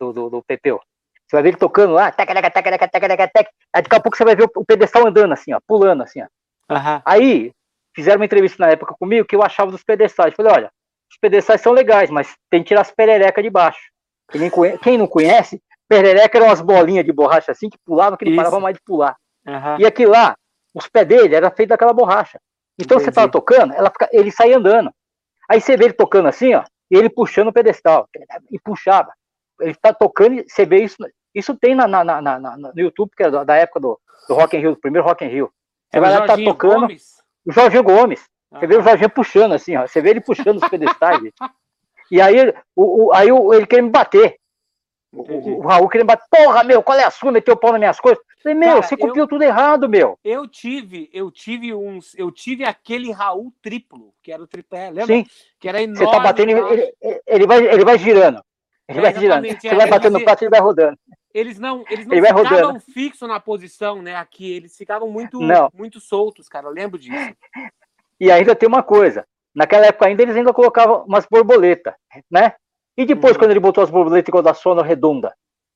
do, 0.00 0.12
do, 0.12 0.30
do 0.30 0.42
Pepeu. 0.42 0.80
Você 1.26 1.36
vai 1.36 1.42
ver 1.42 1.48
ele 1.50 1.58
tocando 1.58 1.92
lá, 1.92 2.10
tac, 2.10 2.32
tac, 2.32 2.50
tac, 2.50 2.64
tac, 2.70 2.90
tac, 2.90 3.08
tac, 3.08 3.32
tac, 3.32 3.50
aí 3.74 3.82
daqui 3.82 3.94
a 3.94 4.00
pouco 4.00 4.16
você 4.16 4.24
vai 4.24 4.34
ver 4.34 4.48
o 4.56 4.64
pedestal 4.64 5.06
andando 5.06 5.32
assim, 5.32 5.52
ó, 5.52 5.60
pulando 5.66 6.02
assim, 6.02 6.22
ó. 6.22 6.26
Uhum. 6.70 7.02
Aí, 7.04 7.52
fizeram 7.94 8.18
uma 8.18 8.24
entrevista 8.24 8.64
na 8.64 8.72
época 8.72 8.94
comigo 8.98 9.26
que 9.26 9.36
eu 9.36 9.42
achava 9.42 9.70
dos 9.70 9.82
pedestais. 9.82 10.32
Eu 10.32 10.36
falei, 10.36 10.52
olha, 10.52 10.72
os 11.10 11.16
pedestais 11.20 11.60
são 11.60 11.72
legais, 11.72 12.10
mas 12.10 12.36
tem 12.50 12.62
que 12.62 12.68
tirar 12.68 12.82
as 12.82 12.90
pererecas 12.90 13.42
de 13.42 13.50
baixo. 13.50 13.80
Quem, 14.30 14.50
Quem 14.78 14.98
não 14.98 15.06
conhece, 15.06 15.62
perereca 15.88 16.38
eram 16.38 16.48
umas 16.48 16.60
bolinhas 16.60 17.04
de 17.04 17.12
borracha 17.12 17.52
assim 17.52 17.70
que 17.70 17.78
pulava, 17.84 18.16
que 18.16 18.24
não 18.24 18.32
Isso. 18.32 18.36
parava 18.36 18.60
mais 18.60 18.74
de 18.74 18.82
pular. 18.84 19.16
Uhum. 19.46 19.80
E 19.80 19.86
aqui 19.86 20.04
lá, 20.04 20.36
os 20.74 20.86
pés 20.86 21.06
dele 21.06 21.34
era 21.34 21.50
feito 21.50 21.70
daquela 21.70 21.92
borracha. 21.92 22.38
Então 22.78 22.96
Entendi. 22.96 23.10
você 23.10 23.14
tava 23.14 23.30
tocando, 23.30 23.72
ela 23.72 23.90
fica, 23.90 24.08
ele 24.12 24.30
saía 24.30 24.58
andando. 24.58 24.92
Aí 25.48 25.60
você 25.60 25.76
vê 25.76 25.84
ele 25.84 25.94
tocando 25.94 26.28
assim, 26.28 26.54
ó, 26.54 26.62
e 26.90 26.96
ele 26.96 27.08
puxando 27.08 27.48
o 27.48 27.52
pedestal. 27.52 28.08
E 28.50 28.58
puxava. 28.60 29.12
Ele 29.60 29.74
tá 29.74 29.92
tocando, 29.92 30.34
e 30.34 30.44
você 30.48 30.64
vê 30.64 30.84
isso. 30.84 30.96
Isso 31.34 31.56
tem 31.56 31.74
na, 31.74 31.88
na, 31.88 32.04
na, 32.04 32.20
na 32.20 32.56
no 32.56 32.72
YouTube, 32.76 33.10
que 33.16 33.22
é 33.22 33.30
da, 33.30 33.44
da 33.44 33.56
época 33.56 33.80
do, 33.80 33.98
do 34.28 34.34
Rock 34.34 34.56
in 34.56 34.60
Rio, 34.60 34.70
do 34.72 34.80
primeiro 34.80 35.06
Rock 35.06 35.24
in 35.24 35.28
Rio. 35.28 35.50
Você 35.90 35.98
é 35.98 36.00
vai 36.00 36.10
lá, 36.10 36.26
tá 36.26 36.36
tocando. 36.36 36.80
Gomes? 36.82 37.14
O 37.46 37.52
Jorginho 37.52 37.82
Gomes. 37.82 38.28
Você 38.52 38.66
vê 38.66 38.76
o 38.76 38.82
Jorginho 38.82 39.10
puxando 39.10 39.52
assim, 39.52 39.76
ó. 39.76 39.86
Você 39.86 40.00
vê 40.00 40.10
ele 40.10 40.20
puxando 40.20 40.62
os 40.62 40.68
pedestais. 40.68 41.20
e 42.10 42.20
aí, 42.20 42.54
o, 42.74 43.06
o, 43.06 43.12
aí 43.12 43.30
o, 43.30 43.52
ele 43.52 43.66
quer 43.66 43.82
me 43.82 43.90
bater. 43.90 44.38
O, 45.12 45.22
o, 45.22 45.60
Raul 45.60 45.88
querendo 45.88 46.06
bater, 46.06 46.26
porra, 46.30 46.62
meu, 46.62 46.82
qual 46.82 46.98
é 46.98 47.04
a 47.04 47.10
sua? 47.10 47.32
Meteu 47.32 47.54
o 47.54 47.56
pau 47.56 47.72
nas 47.72 47.78
minhas 47.78 48.00
coisas. 48.00 48.22
falei, 48.42 48.58
meu, 48.58 48.68
Cara, 48.68 48.82
você 48.82 48.96
copiou 48.96 49.24
eu, 49.24 49.28
tudo 49.28 49.42
errado, 49.42 49.88
meu. 49.88 50.18
Eu 50.22 50.46
tive, 50.46 51.08
eu 51.12 51.30
tive 51.30 51.74
uns, 51.74 52.14
eu 52.14 52.30
tive 52.30 52.64
aquele 52.64 53.10
Raul 53.10 53.52
triplo, 53.62 54.12
que 54.22 54.30
era 54.30 54.42
o 54.42 54.46
tripé, 54.46 54.90
lembra? 54.90 55.06
Sim. 55.06 55.26
Que 55.58 55.68
era 55.68 55.82
enorme. 55.82 56.04
Você 56.04 56.10
tá 56.10 56.20
batendo, 56.20 56.50
ele, 56.50 56.94
ele, 57.26 57.46
vai, 57.46 57.58
ele 57.58 57.84
vai 57.84 57.98
girando. 57.98 58.42
Ele 58.86 58.98
é, 58.98 59.02
vai 59.02 59.14
girando. 59.14 59.46
Você 59.46 59.68
é, 59.68 59.74
vai 59.74 59.88
batendo 59.88 60.18
no 60.18 60.24
prato 60.24 60.42
e 60.42 60.44
ele 60.44 60.50
vai 60.50 60.60
rodando. 60.60 60.98
Eles 61.32 61.58
não, 61.58 61.84
eles 61.90 62.06
não 62.06 62.16
ele 62.16 62.26
ficavam 62.26 62.80
fixos 62.80 63.28
na 63.28 63.38
posição, 63.38 64.02
né? 64.02 64.16
Aqui, 64.16 64.50
eles 64.50 64.76
ficavam 64.76 65.10
muito, 65.10 65.38
não. 65.40 65.70
muito 65.74 66.00
soltos, 66.00 66.48
cara. 66.48 66.66
Eu 66.66 66.72
lembro 66.72 66.98
disso. 66.98 67.34
E 68.20 68.30
ainda 68.30 68.54
tem 68.54 68.68
uma 68.68 68.82
coisa. 68.82 69.24
Naquela 69.54 69.86
época 69.86 70.06
ainda 70.06 70.22
eles 70.22 70.36
ainda 70.36 70.52
colocavam 70.52 71.04
umas 71.04 71.26
borboletas, 71.26 71.94
né? 72.30 72.54
E 72.96 73.06
depois, 73.06 73.34
uhum. 73.34 73.38
quando 73.38 73.50
ele 73.52 73.60
botou 73.60 73.82
as 73.82 73.90
borboletas 73.90 74.28
igual 74.28 74.42
da 74.42 74.54
sono 74.54 74.82
redonda, 74.82 75.32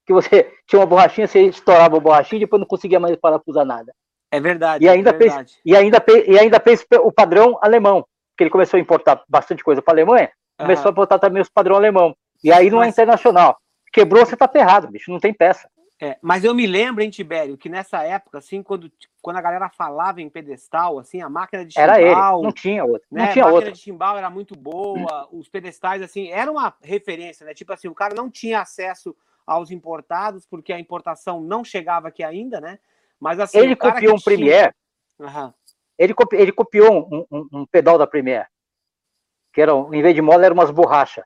que 0.06 0.12
você 0.12 0.52
tinha 0.66 0.80
uma 0.80 0.86
borrachinha, 0.86 1.26
você 1.26 1.42
estourava 1.42 1.96
a 1.96 2.00
borrachinha 2.00 2.38
e 2.38 2.40
depois 2.40 2.60
não 2.60 2.66
conseguia 2.66 2.98
mais 2.98 3.16
parafusar 3.16 3.64
nada. 3.64 3.92
É 4.30 4.40
verdade. 4.40 4.84
E 4.84 4.88
ainda, 4.88 5.10
é 5.10 5.12
verdade. 5.12 5.52
Fez, 5.52 5.60
e 5.64 5.76
ainda, 5.76 6.04
e 6.26 6.38
ainda 6.38 6.58
fez 6.58 6.84
o 7.02 7.12
padrão 7.12 7.58
alemão, 7.60 8.04
que 8.36 8.42
ele 8.42 8.50
começou 8.50 8.78
a 8.78 8.80
importar 8.80 9.22
bastante 9.28 9.62
coisa 9.62 9.82
para 9.82 9.92
a 9.92 9.96
Alemanha, 9.96 10.30
começou 10.58 10.86
uhum. 10.86 10.90
a 10.90 10.92
botar 10.92 11.18
também 11.18 11.42
os 11.42 11.50
padrão 11.50 11.76
alemão. 11.76 12.16
E 12.42 12.52
aí 12.52 12.70
não 12.70 12.82
é 12.82 12.86
é 12.86 12.88
internacional. 12.88 13.58
Quebrou, 13.92 14.24
você 14.24 14.36
tá 14.36 14.48
ferrado, 14.48 14.88
bicho, 14.88 15.10
não 15.10 15.20
tem 15.20 15.34
peça. 15.34 15.68
É, 16.02 16.18
mas 16.20 16.42
eu 16.42 16.52
me 16.52 16.66
lembro, 16.66 17.00
hein, 17.00 17.10
Tibério, 17.10 17.56
que 17.56 17.68
nessa 17.68 18.02
época, 18.02 18.38
assim, 18.38 18.60
quando, 18.60 18.90
quando 19.20 19.36
a 19.36 19.40
galera 19.40 19.68
falava 19.68 20.20
em 20.20 20.28
pedestal, 20.28 20.98
assim, 20.98 21.22
a 21.22 21.28
máquina 21.28 21.64
de 21.64 21.74
timbal... 21.74 21.90
Era 21.90 22.02
ele, 22.02 22.42
não 22.42 22.50
tinha 22.50 22.84
outra. 22.84 23.06
Né, 23.08 23.26
não 23.26 23.32
tinha 23.32 23.44
a 23.44 23.46
máquina 23.46 23.54
outra. 23.54 23.72
de 23.72 23.80
timbal 23.80 24.18
era 24.18 24.28
muito 24.28 24.56
boa, 24.58 25.28
os 25.30 25.48
pedestais, 25.48 26.02
assim, 26.02 26.28
era 26.32 26.50
uma 26.50 26.74
referência, 26.82 27.46
né? 27.46 27.54
Tipo 27.54 27.72
assim, 27.72 27.86
o 27.86 27.94
cara 27.94 28.16
não 28.16 28.28
tinha 28.28 28.60
acesso 28.60 29.14
aos 29.46 29.70
importados, 29.70 30.44
porque 30.44 30.72
a 30.72 30.80
importação 30.80 31.40
não 31.40 31.62
chegava 31.62 32.08
aqui 32.08 32.24
ainda, 32.24 32.60
né? 32.60 32.80
Mas 33.20 33.38
assim... 33.38 33.58
Ele 33.58 33.76
copiou 33.76 34.14
um 34.14 34.16
tinha... 34.16 34.24
Premiere, 34.24 34.74
uhum. 35.20 35.52
ele, 35.96 36.14
copi... 36.14 36.34
ele 36.34 36.50
copiou 36.50 36.92
um, 36.92 37.24
um, 37.30 37.48
um, 37.60 37.66
pedal 37.66 37.96
da 37.96 38.08
Premiere, 38.08 38.48
que 39.52 39.62
era, 39.62 39.70
em 39.70 40.02
vez 40.02 40.16
de 40.16 40.20
mola, 40.20 40.44
era 40.44 40.52
umas 40.52 40.72
borrachas. 40.72 41.24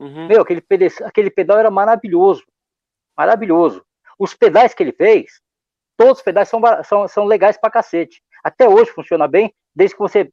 Uhum. 0.00 0.26
Meu, 0.26 0.40
aquele, 0.40 0.64
aquele 1.04 1.30
pedal 1.30 1.58
era 1.58 1.70
maravilhoso, 1.70 2.42
maravilhoso. 3.14 3.84
Os 4.18 4.34
pedais 4.34 4.74
que 4.74 4.82
ele 4.82 4.92
fez, 4.92 5.40
todos 5.96 6.18
os 6.18 6.22
pedais 6.22 6.48
são, 6.48 6.60
são, 6.84 7.08
são 7.08 7.24
legais 7.24 7.56
pra 7.56 7.70
cacete. 7.70 8.22
Até 8.42 8.68
hoje 8.68 8.90
funciona 8.90 9.26
bem, 9.26 9.52
desde 9.74 9.96
que 9.96 10.02
você 10.02 10.30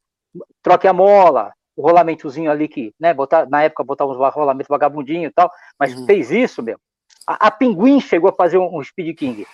troque 0.62 0.88
a 0.88 0.94
mola, 0.94 1.52
o 1.76 1.82
rolamentozinho 1.82 2.52
ali 2.52 2.68
que, 2.68 2.94
né, 3.00 3.14
botar, 3.14 3.48
na 3.48 3.64
época 3.64 3.84
botava 3.84 4.12
uns 4.12 4.34
rolamentos 4.34 4.68
vagabundinho 4.70 5.28
e 5.28 5.32
tal, 5.32 5.52
mas 5.80 5.96
uhum. 5.96 6.06
fez 6.06 6.32
isso, 6.32 6.62
meu. 6.62 6.78
A, 7.28 7.48
a, 7.48 7.52
Pinguim 7.52 8.00
chegou 8.00 8.30
a 8.30 8.34
fazer 8.34 8.58
um, 8.58 8.78
um 8.78 8.84
Speed 8.84 9.18
King. 9.18 9.48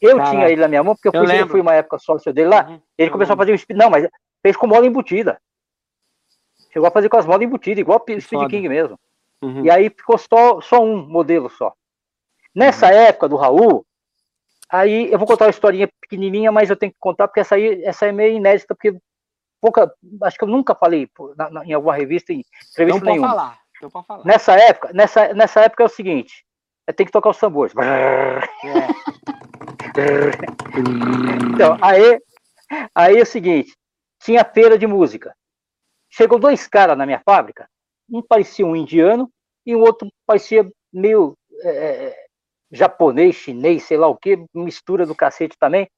Eu 0.00 0.16
Caraca. 0.16 0.30
tinha 0.30 0.48
ele 0.48 0.60
na 0.60 0.68
minha 0.68 0.82
mão, 0.82 0.94
porque 0.94 1.08
eu 1.08 1.12
fui, 1.12 1.40
eu, 1.40 1.48
fui 1.48 1.60
uma 1.60 1.74
época 1.74 1.98
sócio 1.98 2.32
dele 2.32 2.48
lá, 2.48 2.68
uhum. 2.68 2.80
ele 2.96 3.10
começou 3.10 3.34
a 3.34 3.36
fazer 3.36 3.52
um 3.52 3.58
Speed, 3.58 3.78
não, 3.78 3.90
mas 3.90 4.08
fez 4.42 4.56
com 4.56 4.66
mola 4.66 4.86
embutida. 4.86 5.40
Chegou 6.72 6.88
a 6.88 6.90
fazer 6.90 7.08
com 7.08 7.18
as 7.18 7.26
molas 7.26 7.42
embutidas, 7.42 7.80
igual 7.80 7.98
o 7.98 8.20
Speed 8.20 8.48
King 8.48 8.68
mesmo. 8.68 8.98
Uhum. 9.42 9.64
E 9.64 9.70
aí 9.70 9.90
ficou 9.90 10.16
só, 10.16 10.60
só 10.60 10.82
um 10.82 11.06
modelo 11.06 11.50
só. 11.50 11.74
Nessa 12.54 12.86
uhum. 12.86 12.92
época 12.92 13.28
do 13.28 13.36
Raul, 13.36 13.86
aí 14.68 15.10
eu 15.10 15.18
vou 15.18 15.26
contar 15.26 15.46
uma 15.46 15.50
historinha 15.50 15.88
pequenininha, 16.00 16.52
mas 16.52 16.68
eu 16.68 16.76
tenho 16.76 16.92
que 16.92 16.98
contar 17.00 17.28
porque 17.28 17.40
essa 17.40 17.54
aí, 17.54 17.82
essa 17.84 18.06
é 18.06 18.12
meio 18.12 18.36
inédita, 18.36 18.74
porque 18.74 18.96
pouca, 19.60 19.92
acho 20.22 20.36
que 20.36 20.44
eu 20.44 20.48
nunca 20.48 20.74
falei 20.74 21.08
na, 21.36 21.50
na, 21.50 21.64
em 21.64 21.72
alguma 21.72 21.94
revista, 21.94 22.32
em 22.32 22.44
entrevista 22.70 23.04
nenhuma. 23.04 23.28
Falar. 23.28 23.58
Pode 23.80 24.06
falar. 24.06 24.24
Nessa 24.24 24.54
época, 24.54 24.92
nessa, 24.92 25.34
nessa 25.34 25.60
época 25.60 25.82
é 25.82 25.86
o 25.86 25.90
seguinte, 25.90 26.44
é 26.86 26.92
tem 26.92 27.06
que 27.06 27.12
tocar 27.12 27.30
os 27.30 27.38
tambores. 27.38 27.74
É. 27.76 28.40
então, 31.54 31.78
aí, 31.80 32.20
aí 32.94 33.18
é 33.18 33.22
o 33.22 33.26
seguinte, 33.26 33.72
tinha 34.22 34.44
feira 34.44 34.76
de 34.76 34.86
música. 34.86 35.34
Chegou 36.10 36.38
dois 36.38 36.68
caras 36.68 36.98
na 36.98 37.06
minha 37.06 37.22
fábrica, 37.24 37.66
um 38.10 38.20
parecia 38.20 38.66
um 38.66 38.76
indiano 38.76 39.32
e 39.64 39.74
o 39.74 39.80
outro 39.80 40.06
parecia 40.26 40.70
meio 40.92 41.34
é, 41.64 42.21
japonês, 42.72 43.36
chinês, 43.36 43.84
sei 43.84 43.98
lá 43.98 44.08
o 44.08 44.16
que, 44.16 44.44
mistura 44.54 45.04
do 45.04 45.14
cacete 45.14 45.56
também. 45.58 45.88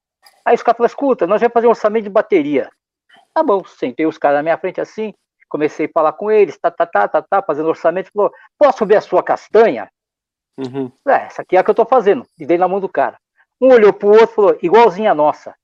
Aí 0.43 0.53
os 0.53 0.61
caras 0.61 0.77
falaram, 0.77 0.91
escuta, 0.91 1.25
nós 1.25 1.39
vamos 1.39 1.53
fazer 1.53 1.67
um 1.67 1.71
orçamento 1.71 2.03
de 2.03 2.09
bateria. 2.09 2.69
Tá 3.33 3.41
bom, 3.41 3.63
sentei 3.63 4.05
os 4.05 4.17
caras 4.17 4.37
na 4.37 4.43
minha 4.43 4.57
frente 4.57 4.81
assim, 4.81 5.13
comecei 5.49 5.85
a 5.85 5.91
falar 5.93 6.13
com 6.13 6.29
eles, 6.29 6.57
tá, 6.57 6.69
tá, 6.69 6.85
tá, 6.85 7.07
tá, 7.07 7.21
tá, 7.21 7.41
fazendo 7.41 7.69
orçamento, 7.69 8.11
falou, 8.13 8.31
posso 8.57 8.85
ver 8.85 8.97
a 8.97 9.01
sua 9.01 9.23
castanha? 9.23 9.89
Uhum. 10.57 10.91
É, 11.07 11.25
essa 11.25 11.41
aqui 11.41 11.55
é 11.55 11.59
a 11.59 11.63
que 11.63 11.69
eu 11.69 11.75
tô 11.75 11.85
fazendo, 11.85 12.27
e 12.37 12.45
dei 12.45 12.57
na 12.57 12.67
mão 12.67 12.79
do 12.79 12.89
cara. 12.89 13.17
Um 13.59 13.71
olhou 13.71 13.93
pro 13.93 14.09
outro 14.09 14.25
e 14.25 14.35
falou, 14.35 14.59
igualzinha 14.61 15.11
a 15.11 15.15
nossa. 15.15 15.55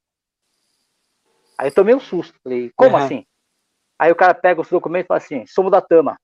Aí 1.57 1.67
eu 1.67 1.73
tomei 1.73 1.93
um 1.93 1.99
susto, 1.99 2.39
falei, 2.41 2.71
como 2.75 2.97
uhum. 2.97 3.03
assim? 3.03 3.25
Aí 3.99 4.11
o 4.11 4.15
cara 4.15 4.33
pega 4.33 4.61
os 4.61 4.69
documentos 4.69 5.05
e 5.05 5.07
fala 5.07 5.17
assim, 5.19 5.45
somos 5.45 5.71
da 5.71 5.81
Tama. 5.81 6.17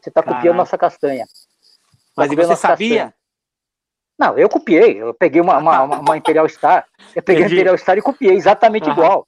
Você 0.00 0.10
tá 0.10 0.22
Caraca. 0.22 0.40
copiando 0.40 0.56
nossa 0.56 0.76
castanha. 0.76 1.24
Mas 2.16 2.30
e 2.30 2.36
você 2.36 2.56
sabia? 2.56 3.14
Não, 4.18 4.38
eu 4.38 4.48
copiei. 4.48 5.02
Eu 5.02 5.12
peguei 5.12 5.40
uma, 5.40 5.58
uma, 5.58 5.82
uma 6.00 6.16
Imperial 6.16 6.48
Star. 6.48 6.86
Eu 7.14 7.22
peguei 7.22 7.42
Entendi. 7.42 7.54
a 7.54 7.56
Imperial 7.56 7.78
Star 7.78 7.98
e 7.98 8.02
copiei, 8.02 8.34
exatamente 8.34 8.88
igual. 8.88 9.26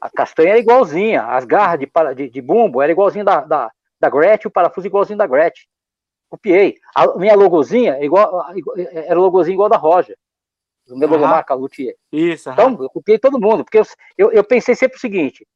A 0.00 0.10
castanha 0.10 0.50
era 0.50 0.58
igualzinha, 0.58 1.22
as 1.22 1.44
garras 1.44 1.78
de, 1.78 1.88
de, 2.16 2.28
de 2.28 2.42
bumbo 2.42 2.82
era 2.82 2.90
igualzinho 2.90 3.24
da, 3.24 3.42
da, 3.42 3.70
da 4.00 4.10
Gretchen, 4.10 4.48
o 4.48 4.52
parafuso 4.52 4.88
igualzinho 4.88 5.16
da 5.16 5.26
Gretchen. 5.26 5.66
Copiei. 6.28 6.78
A 6.94 7.16
minha 7.16 7.36
logozinha 7.36 7.94
é 7.96 8.04
igual, 8.04 8.44
era 8.92 9.18
o 9.18 9.22
logozinho 9.22 9.54
igual 9.54 9.68
da 9.68 9.76
Roger. 9.76 10.16
O 10.88 10.96
meu 10.96 11.08
logomarca 11.08 11.54
Luthier. 11.54 11.94
Isso. 12.10 12.50
Então, 12.50 12.76
eu 12.80 12.90
copiei 12.90 13.18
todo 13.18 13.40
mundo, 13.40 13.64
porque 13.64 13.78
eu, 13.78 13.84
eu, 14.18 14.32
eu, 14.32 14.42
pensei 14.42 14.74
sempre 14.74 14.96
o 14.96 15.00
seguinte: 15.00 15.46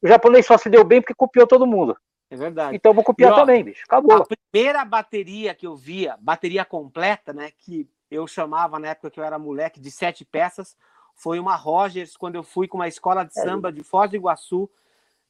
o 0.00 0.08
japonês 0.08 0.46
só 0.46 0.56
se 0.56 0.70
deu 0.70 0.82
bem 0.82 1.02
porque 1.02 1.14
copiou 1.14 1.46
todo 1.46 1.66
mundo. 1.66 1.96
É 2.30 2.36
verdade. 2.36 2.76
Então 2.76 2.90
eu 2.90 2.94
vou 2.94 3.04
copiar 3.04 3.30
e, 3.30 3.34
ó, 3.34 3.36
também, 3.36 3.64
bicho. 3.64 3.82
Acabou. 3.84 4.16
A 4.16 4.26
primeira 4.26 4.84
bateria 4.84 5.54
que 5.54 5.66
eu 5.66 5.76
via, 5.76 6.16
bateria 6.20 6.64
completa, 6.64 7.32
né? 7.32 7.50
Que 7.58 7.88
eu 8.10 8.26
chamava 8.26 8.78
na 8.78 8.88
época 8.88 9.10
que 9.10 9.18
eu 9.18 9.24
era 9.24 9.38
moleque, 9.38 9.80
de 9.80 9.90
sete 9.90 10.24
peças, 10.24 10.76
foi 11.14 11.38
uma 11.38 11.56
Rogers, 11.56 12.16
quando 12.16 12.36
eu 12.36 12.42
fui 12.42 12.66
com 12.66 12.78
uma 12.78 12.88
escola 12.88 13.24
de 13.24 13.38
é 13.38 13.42
samba 13.42 13.72
de 13.72 13.82
Foz 13.82 14.10
do 14.10 14.16
Iguaçu 14.16 14.70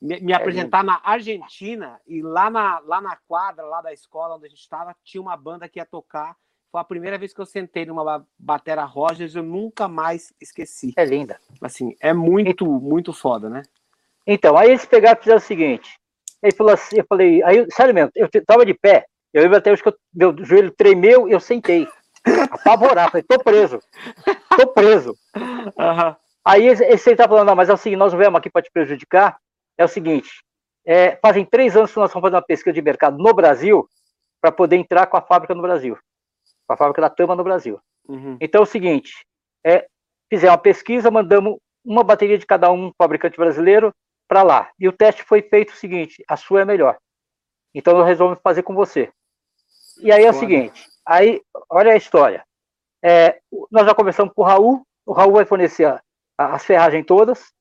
me, 0.01 0.19
me 0.21 0.33
é 0.33 0.37
apresentar 0.37 0.83
na 0.83 1.01
Argentina, 1.05 2.01
e 2.07 2.23
lá 2.23 2.49
na, 2.49 2.79
lá 2.81 3.01
na 3.01 3.17
quadra, 3.29 3.65
lá 3.65 3.83
da 3.83 3.93
escola 3.93 4.37
onde 4.37 4.47
a 4.47 4.49
gente 4.49 4.61
estava, 4.61 4.97
tinha 5.05 5.21
uma 5.21 5.37
banda 5.37 5.69
que 5.69 5.79
ia 5.79 5.85
tocar. 5.85 6.37
Foi 6.73 6.81
a 6.81 6.85
primeira 6.85 7.19
vez 7.19 7.35
que 7.35 7.41
eu 7.41 7.47
sentei 7.47 7.85
numa 7.85 8.25
batera 8.39 8.85
Rogers, 8.85 9.35
eu 9.35 9.43
nunca 9.43 9.89
mais 9.89 10.33
esqueci. 10.41 10.95
É 10.97 11.05
linda. 11.05 11.39
Assim, 11.61 11.97
é 12.01 12.15
muito, 12.15 12.65
muito 12.65 13.13
foda, 13.13 13.51
né? 13.51 13.63
Então, 14.27 14.57
aí 14.57 14.71
eles 14.71 14.87
pegaram 14.87 15.19
e 15.19 15.23
fizeram 15.23 15.39
o 15.39 15.43
seguinte: 15.43 16.00
ele 16.43 16.55
falou 16.55 16.73
assim, 16.73 16.99
eu 16.99 17.07
falei, 17.09 17.43
aí, 17.43 17.67
sério 17.71 17.95
mesmo, 17.95 18.11
eu 18.15 18.29
tava 18.47 18.65
de 18.65 18.75
pé, 18.75 19.05
eu 19.33 19.43
lembro 19.43 19.59
até 19.59 19.71
hoje 19.71 19.83
que 19.83 19.89
eu, 19.89 19.97
meu 20.13 20.35
joelho 20.45 20.71
tremeu 20.73 21.29
e 21.29 21.33
eu 21.33 21.41
sentei. 21.41 21.87
Apavorado, 22.51 23.13
falei, 23.13 23.25
tô 23.27 23.39
preso, 23.39 23.81
tô 24.57 24.67
preso. 24.69 25.17
Uhum. 25.35 26.17
Aí 26.45 26.67
esse, 26.67 26.85
esse 26.85 27.17
tá 27.17 27.29
falando, 27.29 27.47
não, 27.47 27.57
mas 27.57 27.69
é 27.69 27.73
o 27.73 27.77
seguinte, 27.77 27.99
nós 27.99 28.13
não 28.13 28.19
viemos 28.19 28.39
aqui 28.39 28.51
para 28.51 28.63
te 28.63 28.71
prejudicar, 28.71 29.39
é 29.79 29.85
o 29.85 29.89
seguinte, 29.89 30.31
é, 30.87 31.17
fazem 31.17 31.45
três 31.45 31.77
anos 31.77 31.93
que 31.93 31.99
nós 31.99 32.11
estamos 32.11 32.23
fazendo 32.23 32.37
uma 32.37 32.47
pesquisa 32.47 32.75
de 32.75 32.83
mercado 32.83 33.17
no 33.17 33.33
Brasil 33.33 33.89
para 34.41 34.51
poder 34.51 34.77
entrar 34.77 35.07
com 35.07 35.17
a 35.17 35.23
fábrica 35.23 35.55
no 35.55 35.63
Brasil, 35.63 35.97
com 36.67 36.75
a 36.75 36.77
fábrica 36.77 37.03
da 37.03 37.11
Tama 37.11 37.37
no 37.37 37.45
Brasil. 37.45 37.79
Uhum. 38.09 38.37
Então 38.41 38.61
é 38.61 38.63
o 38.63 38.67
seguinte, 38.67 39.13
é, 39.65 39.87
fizemos 40.29 40.53
uma 40.53 40.59
pesquisa, 40.59 41.11
mandamos 41.11 41.59
uma 41.85 42.03
bateria 42.03 42.39
de 42.39 42.47
cada 42.47 42.71
um 42.71 42.93
fabricante 42.99 43.37
brasileiro 43.37 43.95
para 44.31 44.45
lá. 44.45 44.71
E 44.79 44.87
o 44.87 44.93
teste 44.93 45.25
foi 45.25 45.43
feito 45.43 45.71
o 45.71 45.77
seguinte: 45.77 46.25
a 46.29 46.37
sua 46.37 46.61
é 46.61 46.65
melhor. 46.65 46.97
Então 47.75 47.99
eu 47.99 48.05
resolvo 48.05 48.39
fazer 48.41 48.63
com 48.63 48.77
você. 48.77 49.13
E 50.01 50.13
aí 50.13 50.25
é 50.25 50.31
o 50.31 50.35
seguinte: 50.35 50.87
aí, 51.05 51.43
olha 51.69 51.93
a 51.93 51.97
história. 51.97 52.47
É, 53.03 53.41
nós 53.73 53.85
já 53.85 53.93
conversamos 53.93 54.33
com 54.33 54.43
o 54.43 54.45
Raul, 54.45 54.87
o 55.05 55.13
Raul 55.13 55.33
vai 55.33 55.45
fornecer 55.45 55.85
a, 55.85 56.01
a, 56.39 56.55
as 56.55 56.65
ferragens 56.65 57.05
todas. 57.05 57.53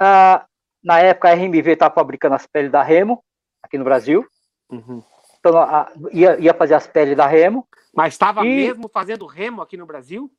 Ah, 0.00 0.46
na 0.84 1.00
época 1.00 1.30
a 1.30 1.34
RMV 1.34 1.72
estava 1.72 1.92
fabricando 1.92 2.36
as 2.36 2.46
peles 2.46 2.70
da 2.70 2.82
Remo, 2.82 3.24
aqui 3.60 3.76
no 3.76 3.84
Brasil. 3.84 4.24
Uhum. 4.70 5.02
Então 5.40 5.58
a, 5.58 5.90
ia, 6.12 6.38
ia 6.38 6.54
fazer 6.54 6.74
as 6.74 6.86
peles 6.86 7.16
da 7.16 7.26
Remo. 7.26 7.66
Mas 7.92 8.14
estava 8.14 8.46
e... 8.46 8.54
mesmo 8.54 8.88
fazendo 8.88 9.26
Remo 9.26 9.62
aqui 9.62 9.76
no 9.76 9.86
Brasil? 9.86 10.30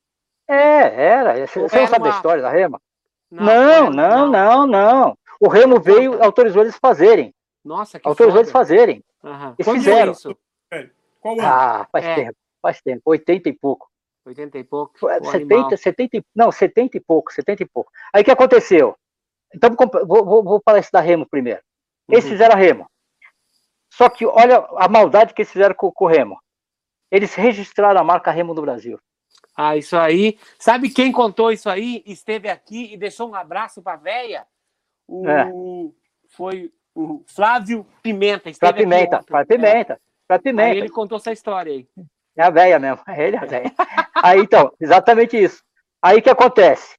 É, 0.48 1.04
era. 1.04 1.46
Você, 1.46 1.60
você 1.60 1.82
não 1.82 1.88
sabe 1.88 2.06
uma... 2.06 2.14
a 2.14 2.16
história 2.16 2.42
da 2.42 2.50
Remo? 2.50 2.80
Não, 3.30 3.90
não, 3.92 4.28
não, 4.28 4.28
não, 4.28 4.68
não. 4.68 5.18
O 5.40 5.48
Remo 5.48 5.80
veio, 5.80 6.22
autorizou 6.22 6.62
eles 6.62 6.78
fazerem. 6.78 7.34
Nossa, 7.64 8.00
que 8.00 8.08
Autorizou 8.08 8.38
foda. 8.38 8.42
eles 8.42 8.52
fazerem. 8.52 9.04
Uhum. 9.24 9.56
Eles 9.58 9.74
fizeram. 9.74 10.12
Isso? 10.12 10.38
Qual 11.22 11.34
ano? 11.34 11.44
Ah, 11.46 11.88
faz 11.92 12.06
é. 12.06 12.16
tempo, 12.16 12.38
faz 12.62 12.82
tempo. 12.82 13.02
80 13.06 13.50
e 13.50 13.54
pouco. 13.54 13.90
80 14.26 14.58
e 14.58 14.64
pouco. 14.64 15.00
70, 15.32 15.78
70, 15.78 16.26
não, 16.36 16.52
70 16.52 16.98
e 16.98 17.00
pouco, 17.00 17.34
70 17.34 17.64
e 17.64 17.66
pouco. 17.66 17.92
Aí 18.14 18.22
o 18.22 18.26
que 18.26 18.32
aconteceu? 18.32 18.96
Então 19.54 19.76
vou, 20.06 20.26
vou, 20.26 20.44
vou 20.44 20.62
falar 20.64 20.80
isso 20.80 20.92
da 20.92 21.00
Remo 21.00 21.26
primeiro. 21.26 21.62
Eles 22.08 22.24
uhum. 22.26 22.32
fizeram 22.32 22.56
a 22.56 22.58
Remo. 22.58 22.90
Só 23.92 24.10
que 24.10 24.26
olha 24.26 24.58
a 24.78 24.88
maldade 24.88 25.34
que 25.34 25.42
eles 25.42 25.52
fizeram 25.52 25.76
com, 25.76 25.92
com 25.92 26.06
o 26.06 26.08
Remo. 26.08 26.40
Eles 27.12 27.34
registraram 27.34 28.00
a 28.00 28.04
marca 28.04 28.32
Remo 28.32 28.54
no 28.54 28.62
Brasil. 28.62 29.00
Ah, 29.56 29.76
isso 29.76 29.98
aí. 29.98 30.40
Sabe 30.58 30.90
quem 30.90 31.12
contou 31.12 31.52
isso 31.52 31.70
aí? 31.70 32.04
Esteve 32.06 32.50
aqui 32.50 32.94
e 32.94 32.98
deixou 32.98 33.30
um 33.30 33.36
abraço 33.36 33.82
para 33.82 33.94
a 33.94 33.98
véia? 33.98 34.46
O... 35.10 35.28
É. 35.28 35.52
Foi 36.28 36.72
o 36.94 37.24
Flávio 37.26 37.86
Pimenta. 38.04 38.54
Flávio 38.54 38.84
Pimenta, 38.84 39.24
Flávio 39.24 39.48
Pimenta. 39.48 39.94
É. 39.94 39.98
Flávio 40.28 40.44
Pimenta. 40.44 40.72
Aí 40.72 40.78
ele 40.78 40.90
contou 40.90 41.18
essa 41.18 41.32
história 41.32 41.74
aí. 41.74 41.88
É 42.38 42.44
a 42.44 42.50
véia 42.50 42.80
mesmo. 42.80 43.02
É 43.10 43.28
ele, 43.28 43.38
a 43.38 43.46
véia. 43.46 43.74
aí 44.16 44.40
então, 44.40 44.72
exatamente 44.80 45.36
isso. 45.42 45.64
Aí 46.02 46.22
que 46.22 46.30
acontece? 46.30 46.96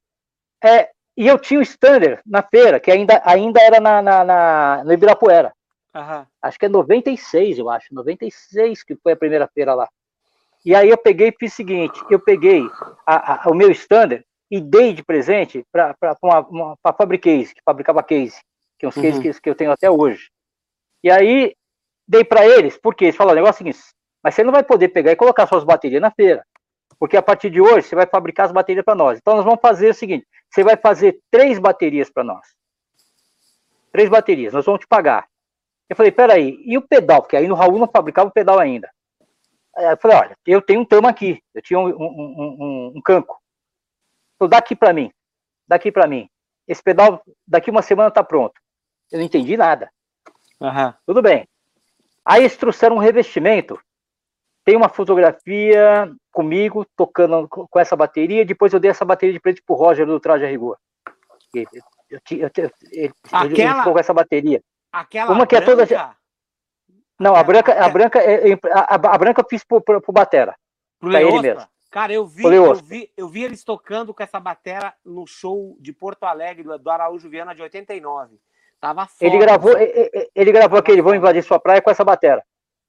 É, 0.63 0.89
e 1.15 1.27
eu 1.27 1.39
tinha 1.39 1.59
o 1.59 1.63
Standard 1.63 2.21
na 2.25 2.43
feira, 2.43 2.79
que 2.79 2.91
ainda, 2.91 3.21
ainda 3.25 3.61
era 3.61 3.79
na, 3.79 4.01
na, 4.01 4.23
na 4.23 4.83
no 4.83 4.93
Ibirapuera. 4.93 5.53
Uhum. 5.95 6.25
Acho 6.41 6.59
que 6.59 6.65
é 6.65 6.69
96, 6.69 7.57
eu 7.57 7.69
acho. 7.69 7.93
96 7.93 8.83
que 8.83 8.95
foi 8.95 9.13
a 9.13 9.17
primeira 9.17 9.47
feira 9.47 9.73
lá. 9.73 9.89
E 10.63 10.75
aí 10.75 10.89
eu 10.89 10.97
peguei 10.97 11.29
e 11.29 11.35
fiz 11.37 11.53
o 11.53 11.55
seguinte: 11.55 11.99
eu 12.09 12.19
peguei 12.19 12.63
a, 13.05 13.47
a, 13.47 13.49
o 13.49 13.55
meu 13.55 13.71
standard 13.71 14.23
e 14.51 14.59
dei 14.59 14.93
de 14.93 15.01
presente 15.01 15.65
para 15.71 15.95
a 16.83 16.93
Fabricase, 16.93 17.55
que 17.55 17.61
fabricava 17.63 18.03
case, 18.03 18.37
que 18.77 18.85
é 18.85 18.89
uns 18.89 18.97
uhum. 18.97 19.03
cases 19.03 19.19
que, 19.21 19.41
que, 19.41 19.49
eu 19.49 19.55
tenho 19.55 19.71
até 19.71 19.89
hoje. 19.89 20.29
E 21.01 21.09
aí 21.09 21.55
dei 22.05 22.25
para 22.25 22.45
eles, 22.45 22.77
porque 22.77 23.05
eles 23.05 23.15
falaram: 23.15 23.37
o 23.37 23.41
negócio 23.41 23.65
é 23.65 23.69
o 23.69 23.73
seguinte, 23.73 23.93
mas 24.21 24.35
você 24.35 24.43
não 24.43 24.51
vai 24.51 24.63
poder 24.63 24.89
pegar 24.89 25.13
e 25.13 25.15
colocar 25.15 25.47
suas 25.47 25.63
baterias 25.63 26.01
na 26.01 26.11
feira, 26.11 26.45
porque 26.99 27.15
a 27.15 27.21
partir 27.21 27.49
de 27.49 27.61
hoje 27.61 27.87
você 27.87 27.95
vai 27.95 28.05
fabricar 28.05 28.45
as 28.45 28.51
baterias 28.51 28.83
para 28.83 28.93
nós. 28.93 29.17
Então 29.17 29.37
nós 29.37 29.45
vamos 29.45 29.61
fazer 29.61 29.89
o 29.89 29.93
seguinte: 29.93 30.27
você 30.49 30.63
vai 30.63 30.75
fazer 30.75 31.17
três 31.31 31.57
baterias 31.57 32.09
para 32.09 32.23
nós. 32.23 32.45
Três 33.93 34.09
baterias, 34.09 34.53
nós 34.53 34.65
vamos 34.65 34.81
te 34.81 34.87
pagar. 34.87 35.27
Eu 35.89 35.95
falei, 35.95 36.11
peraí, 36.11 36.61
e 36.65 36.77
o 36.77 36.81
pedal? 36.81 37.21
Porque 37.21 37.35
aí 37.35 37.47
no 37.49 37.55
Raul 37.55 37.77
não 37.77 37.87
fabricava 37.87 38.29
o 38.29 38.31
pedal 38.31 38.57
ainda. 38.59 38.89
Aí 39.75 39.85
eu 39.85 39.97
falei, 39.97 40.17
olha, 40.17 40.37
eu 40.45 40.61
tenho 40.61 40.79
um 40.79 40.85
tamo 40.85 41.05
aqui, 41.05 41.41
eu 41.53 41.61
tinha 41.61 41.77
um, 41.77 41.87
um, 41.87 41.97
um, 41.99 42.93
um 42.95 43.01
canco. 43.01 43.40
Então, 44.41 44.49
daqui 44.49 44.75
para 44.75 44.91
mim, 44.91 45.11
daqui 45.67 45.91
para 45.91 46.07
mim. 46.07 46.27
Esse 46.67 46.81
pedal, 46.81 47.21
daqui 47.47 47.69
uma 47.69 47.83
semana 47.83 48.09
tá 48.09 48.23
pronto. 48.23 48.59
Eu 49.11 49.19
não 49.19 49.25
entendi 49.25 49.55
nada. 49.55 49.91
Uhum. 50.59 50.93
Tudo 51.05 51.21
bem. 51.21 51.47
Aí 52.25 52.41
eles 52.41 52.57
trouxeram 52.57 52.95
um 52.95 52.99
revestimento. 52.99 53.79
Tem 54.65 54.75
uma 54.75 54.89
fotografia 54.89 56.11
comigo, 56.31 56.87
tocando 56.95 57.47
com 57.47 57.79
essa 57.79 57.95
bateria. 57.95 58.43
Depois 58.43 58.73
eu 58.73 58.79
dei 58.79 58.89
essa 58.89 59.05
bateria 59.05 59.33
de 59.33 59.39
preto 59.39 59.61
pro 59.63 59.75
Roger 59.75 60.07
do 60.07 60.19
Traje 60.19 60.45
a 60.45 60.47
Rigor. 60.47 60.75
Eu, 61.53 61.65
eu, 61.71 62.49
eu, 62.57 62.71
ele, 62.91 63.13
Aquela... 63.31 63.83
ele 63.83 63.83
com 63.83 63.99
essa 63.99 64.13
bateria. 64.13 64.63
Aquela 64.91 65.31
Uma 65.31 65.45
que 65.45 65.55
é 65.55 65.61
toda. 65.61 65.85
Não, 67.19 67.35
a 67.35 67.43
branca, 67.43 67.73
a 67.73 67.89
branca, 67.89 68.19
é, 68.19 68.53
é, 68.53 68.59
a, 68.73 68.95
a 68.95 69.17
branca 69.19 69.41
eu 69.41 69.47
fiz 69.47 69.63
pro, 69.63 69.79
pro, 69.79 70.01
pro 70.01 70.11
Batera. 70.11 70.55
Pro 70.99 71.11
pra 71.11 71.21
ele 71.21 71.41
mesmo. 71.41 71.67
Cara, 71.91 72.13
eu 72.13 72.25
vi, 72.25 72.43
eu 72.45 72.73
vi, 72.75 73.11
eu 73.17 73.27
vi 73.27 73.43
eles 73.43 73.65
tocando 73.65 74.13
com 74.13 74.23
essa 74.23 74.39
batera 74.39 74.93
no 75.05 75.27
show 75.27 75.75
de 75.77 75.91
Porto 75.91 76.23
Alegre 76.23 76.63
do 76.79 76.89
Araújo 76.89 77.29
Viana 77.29 77.53
de 77.53 77.61
89. 77.61 78.39
Tava 78.79 79.05
foda. 79.05 79.25
Ele 79.25 79.37
gravou, 79.37 79.77
ele, 79.77 80.31
ele 80.33 80.51
gravou 80.53 80.79
aquele 80.79 81.01
Vão 81.01 81.13
Invadir 81.13 81.43
Sua 81.43 81.59
Praia 81.59 81.81
com 81.81 81.91
essa 81.91 82.05
batera. 82.05 82.41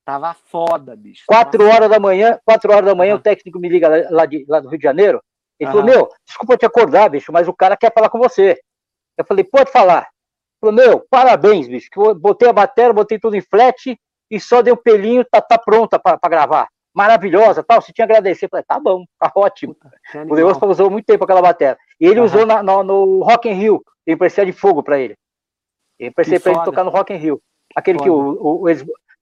Tava 0.04 0.32
foda, 0.34 0.94
bicho. 0.94 1.24
Quatro 1.26 1.68
horas 1.68 1.90
da 1.90 1.98
manhã, 1.98 2.38
quatro 2.44 2.72
horas 2.72 2.86
da 2.86 2.94
manhã, 2.94 3.16
o 3.16 3.20
técnico 3.20 3.58
me 3.58 3.68
liga 3.68 4.08
lá, 4.08 4.24
de, 4.24 4.46
lá 4.48 4.60
do 4.60 4.68
Rio 4.68 4.78
de 4.78 4.84
Janeiro. 4.84 5.20
Ele 5.58 5.70
falou, 5.70 5.84
meu, 5.84 6.08
desculpa 6.24 6.56
te 6.56 6.64
acordar, 6.64 7.10
bicho, 7.10 7.32
mas 7.32 7.48
o 7.48 7.52
cara 7.52 7.76
quer 7.76 7.92
falar 7.92 8.08
com 8.08 8.18
você. 8.18 8.56
Eu 9.18 9.24
falei, 9.24 9.42
pode 9.42 9.70
falar. 9.70 10.08
Falou, 10.60 10.74
meu, 10.74 11.00
parabéns, 11.10 11.66
bicho. 11.66 11.88
Botei 12.14 12.48
a 12.48 12.52
bateria, 12.52 12.92
botei 12.92 13.18
tudo 13.18 13.36
em 13.36 13.40
flat 13.40 13.98
e 14.30 14.40
só 14.40 14.62
deu 14.62 14.74
um 14.74 14.82
pelinho, 14.82 15.24
tá, 15.24 15.40
tá 15.40 15.58
pronta 15.58 15.98
para 15.98 16.18
gravar. 16.28 16.68
Maravilhosa, 16.94 17.62
tal. 17.62 17.80
Você 17.80 17.92
tinha 17.92 18.06
que 18.06 18.12
agradecer. 18.12 18.48
Falei, 18.48 18.64
tá 18.64 18.78
bom, 18.78 19.04
tá 19.18 19.30
ótimo. 19.34 19.76
o 20.14 20.34
negócio 20.34 20.66
usou 20.68 20.90
muito 20.90 21.06
tempo 21.06 21.24
aquela 21.24 21.42
bateria. 21.42 21.76
E 22.00 22.06
ele 22.06 22.20
uhum. 22.20 22.26
usou 22.26 22.46
na, 22.46 22.62
no, 22.62 22.82
no 22.82 23.22
Rock 23.22 23.48
in 23.48 23.54
Rio. 23.54 23.82
Eu 24.06 24.14
emprestei 24.14 24.44
de 24.44 24.52
fogo 24.52 24.82
para 24.82 24.98
ele. 24.98 25.16
Eu 25.98 26.08
emprestei 26.08 26.38
para 26.38 26.52
ele 26.52 26.64
tocar 26.64 26.84
no 26.84 26.90
Rock 26.90 27.12
in 27.12 27.16
Rio. 27.16 27.40
Aquele 27.74 27.98
que 27.98 28.10
o, 28.10 28.64
o, 28.64 28.64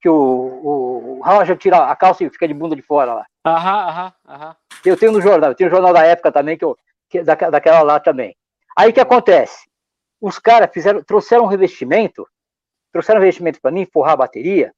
que 0.01 0.09
o, 0.09 0.15
o, 0.15 1.21
Roger 1.23 1.57
tira 1.57 1.85
a 1.85 1.95
calça 1.95 2.25
e 2.25 2.31
fica 2.31 2.49
de 2.49 2.55
bunda 2.55 2.75
de 2.75 2.83
fora 2.83 3.15
lá. 3.15 3.27
Aham, 3.47 3.89
aham, 3.89 4.13
aham. 4.29 4.57
Eu 4.85 4.97
tenho 4.97 5.13
no 5.13 5.21
jornal, 5.21 5.51
eu 5.51 5.55
tenho 5.55 5.69
o 5.69 5.73
jornal 5.73 5.93
da 5.93 6.05
época 6.05 6.33
também, 6.33 6.57
que 6.57 6.65
eu, 6.65 6.77
que, 7.09 7.23
da, 7.23 7.35
daquela 7.35 7.83
lá 7.83 8.01
também. 8.01 8.35
Aí 8.77 8.91
o 8.91 8.93
que 8.93 9.01
acontece? 9.01 9.71
os 10.21 10.39
caras 10.39 10.71
fizeram, 10.73 11.03
trouxeram 11.03 11.45
um 11.45 11.49
revestimento, 11.49 12.29
trouxeram 12.93 13.19
um 13.19 13.23
revestimento 13.23 13.61
para 13.61 13.71
mim, 13.71 13.89
forrar 13.91 14.13
a 14.13 14.17
bateria. 14.17 14.73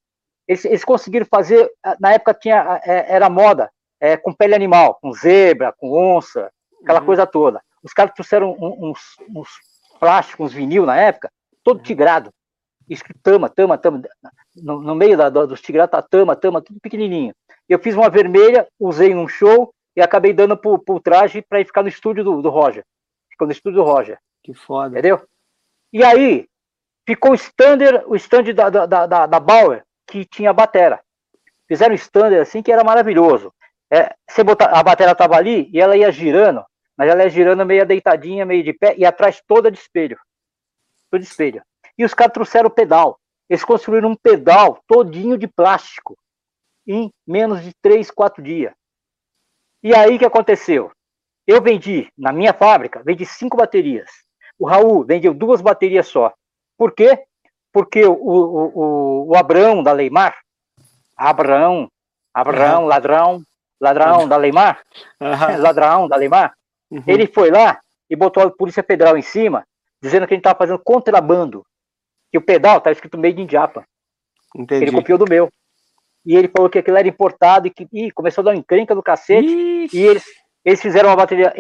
Eles, 0.46 0.64
eles, 0.64 0.84
conseguiram 0.84 1.26
fazer, 1.26 1.70
na 2.00 2.12
época 2.12 2.34
tinha, 2.34 2.80
é, 2.84 3.14
era 3.14 3.30
moda, 3.30 3.70
é, 4.00 4.16
com 4.16 4.32
pele 4.32 4.54
animal, 4.54 4.98
com 5.00 5.12
zebra, 5.12 5.72
com 5.72 5.92
onça, 5.92 6.50
aquela 6.82 7.00
uhum. 7.00 7.06
coisa 7.06 7.26
toda. 7.26 7.62
Os 7.82 7.92
caras 7.92 8.14
trouxeram 8.14 8.56
uns, 8.60 8.98
uns 9.30 9.48
plásticos, 10.00 10.46
uns 10.46 10.52
vinil 10.52 10.84
na 10.84 10.96
época, 10.96 11.30
todo 11.62 11.78
uhum. 11.78 11.82
tigrado, 11.82 12.32
escrito 12.88 13.20
tama, 13.22 13.48
tama, 13.48 13.78
tama. 13.78 14.02
No, 14.56 14.80
no 14.82 14.94
meio 14.94 15.16
da, 15.16 15.28
dos 15.28 15.60
tigrados 15.60 15.92
tá 15.92 16.02
tama, 16.02 16.36
tama, 16.36 16.60
tudo 16.60 16.80
pequenininho. 16.80 17.34
Eu 17.68 17.78
fiz 17.78 17.94
uma 17.94 18.10
vermelha, 18.10 18.66
usei 18.78 19.14
num 19.14 19.28
show 19.28 19.72
e 19.96 20.00
acabei 20.00 20.32
dando 20.32 20.56
pro, 20.56 20.78
pro 20.78 21.00
traje 21.00 21.42
para 21.42 21.60
ir 21.60 21.64
ficar 21.64 21.82
no 21.82 21.88
estúdio 21.88 22.24
do, 22.24 22.42
do 22.42 22.50
Roger. 22.50 22.84
Ficou 23.30 23.46
no 23.46 23.52
estúdio 23.52 23.82
do 23.82 23.84
Roger. 23.84 24.18
Que 24.42 24.52
foda. 24.52 24.90
Entendeu? 24.90 25.22
E 25.92 26.02
aí, 26.02 26.48
ficou 27.06 27.32
o 27.32 27.34
standard, 27.34 28.04
o 28.06 28.16
stand 28.16 28.54
da, 28.54 28.70
da, 28.70 29.06
da, 29.06 29.26
da 29.26 29.40
Bauer, 29.40 29.84
que 30.12 30.26
tinha 30.26 30.52
batera. 30.52 31.00
Fizeram 31.66 31.92
um 31.92 31.96
standard 31.96 32.38
assim 32.42 32.62
que 32.62 32.70
era 32.70 32.84
maravilhoso. 32.84 33.52
É, 33.90 34.14
você 34.28 34.44
botar, 34.44 34.66
a 34.66 34.82
batera 34.82 35.12
estava 35.12 35.36
ali 35.36 35.70
e 35.72 35.80
ela 35.80 35.96
ia 35.96 36.12
girando, 36.12 36.62
mas 36.96 37.10
ela 37.10 37.22
ia 37.22 37.30
girando 37.30 37.64
meio 37.64 37.86
deitadinha, 37.86 38.44
meio 38.44 38.62
de 38.62 38.74
pé, 38.74 38.94
e 38.98 39.06
atrás 39.06 39.42
toda 39.46 39.70
de 39.70 39.78
espelho. 39.78 40.18
Toda 41.10 41.22
de 41.22 41.28
espelho. 41.28 41.62
E 41.96 42.04
os 42.04 42.12
caras 42.12 42.34
trouxeram 42.34 42.68
o 42.68 42.70
pedal. 42.70 43.18
Eles 43.48 43.64
construíram 43.64 44.10
um 44.10 44.16
pedal 44.16 44.82
todinho 44.86 45.38
de 45.38 45.48
plástico 45.48 46.16
em 46.86 47.10
menos 47.26 47.62
de 47.62 47.72
3, 47.80 48.10
4 48.10 48.42
dias. 48.42 48.74
E 49.82 49.94
aí 49.94 50.18
que 50.18 50.24
aconteceu? 50.24 50.92
Eu 51.46 51.60
vendi, 51.62 52.08
na 52.16 52.32
minha 52.32 52.52
fábrica, 52.52 53.02
vendi 53.02 53.24
cinco 53.24 53.56
baterias. 53.56 54.10
O 54.58 54.66
Raul 54.66 55.04
vendeu 55.04 55.34
duas 55.34 55.60
baterias 55.60 56.06
só. 56.06 56.32
Por 56.76 56.92
quê? 56.92 57.24
Porque 57.72 58.04
o, 58.04 58.12
o, 58.12 59.28
o, 59.30 59.36
Abrão 59.36 59.82
da 59.82 59.92
Leimar, 59.92 60.36
Abrão, 61.16 61.88
Abrão, 62.34 62.82
uhum. 62.82 62.86
ladrão, 62.86 63.42
ladrão 63.80 64.28
da 64.28 64.36
Leimar, 64.36 64.82
uhum. 65.20 65.56
ladrão 65.62 66.08
da 66.08 66.16
Leimar, 66.16 66.52
uhum. 66.90 67.02
ele 67.06 67.26
foi 67.26 67.50
lá 67.50 67.80
e 68.10 68.14
botou 68.14 68.42
a 68.42 68.50
Polícia 68.50 68.82
Federal 68.82 69.16
em 69.16 69.22
cima, 69.22 69.64
dizendo 70.02 70.26
que 70.26 70.34
a 70.34 70.36
gente 70.36 70.42
estava 70.42 70.58
fazendo 70.58 70.78
contrabando. 70.78 71.64
Que 72.30 72.38
o 72.38 72.42
pedal 72.42 72.78
estava 72.78 72.92
escrito 72.92 73.18
Made 73.18 73.40
in 73.40 73.48
Japan. 73.48 73.84
Entendi. 74.56 74.84
Ele 74.84 74.92
copiou 74.92 75.18
do 75.18 75.28
meu. 75.28 75.50
E 76.24 76.36
ele 76.36 76.48
falou 76.48 76.70
que 76.70 76.78
aquilo 76.78 76.96
era 76.96 77.08
importado 77.08 77.66
e 77.66 77.70
que 77.70 77.86
ih, 77.92 78.10
começou 78.10 78.42
a 78.42 78.44
dar 78.46 78.50
uma 78.52 78.58
encrenca 78.58 78.94
do 78.94 79.02
cacete. 79.02 79.46
Ixi. 79.46 79.98
E 79.98 80.00
eles, 80.00 80.24
eles 80.64 80.80
fizeram 80.80 81.08
uma 81.08 81.16
bateria, 81.16 81.52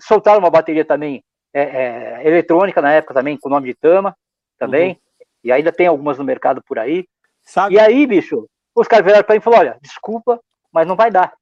soltaram 0.00 0.38
uma 0.38 0.50
bateria 0.50 0.84
também 0.84 1.22
é, 1.52 1.62
é, 1.62 2.26
eletrônica 2.26 2.80
na 2.80 2.92
época 2.92 3.14
também, 3.14 3.36
com 3.36 3.48
o 3.48 3.52
nome 3.52 3.68
de 3.68 3.74
Tama, 3.74 4.16
também. 4.58 4.90
Uhum. 4.90 4.96
E 5.42 5.52
ainda 5.52 5.72
tem 5.72 5.86
algumas 5.86 6.18
no 6.18 6.24
mercado 6.24 6.62
por 6.62 6.78
aí. 6.78 7.06
Sabe? 7.42 7.74
E 7.74 7.80
aí, 7.80 8.06
bicho, 8.06 8.48
os 8.74 8.88
caras 8.88 9.04
vieram 9.04 9.22
para 9.22 9.34
mim 9.34 9.40
e 9.40 9.42
falaram: 9.42 9.70
olha, 9.70 9.78
desculpa, 9.80 10.40
mas 10.72 10.86
não 10.86 10.96
vai 10.96 11.10
dar. 11.10 11.32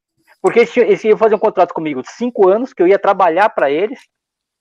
Porque 0.40 0.60
eles, 0.60 0.76
eles 0.76 1.04
iam 1.04 1.18
fazer 1.18 1.34
um 1.34 1.40
contrato 1.40 1.74
comigo 1.74 2.02
de 2.02 2.10
cinco 2.12 2.48
anos, 2.48 2.72
que 2.72 2.82
eu 2.82 2.86
ia 2.86 2.98
trabalhar 2.98 3.48
para 3.50 3.70
eles, 3.70 4.00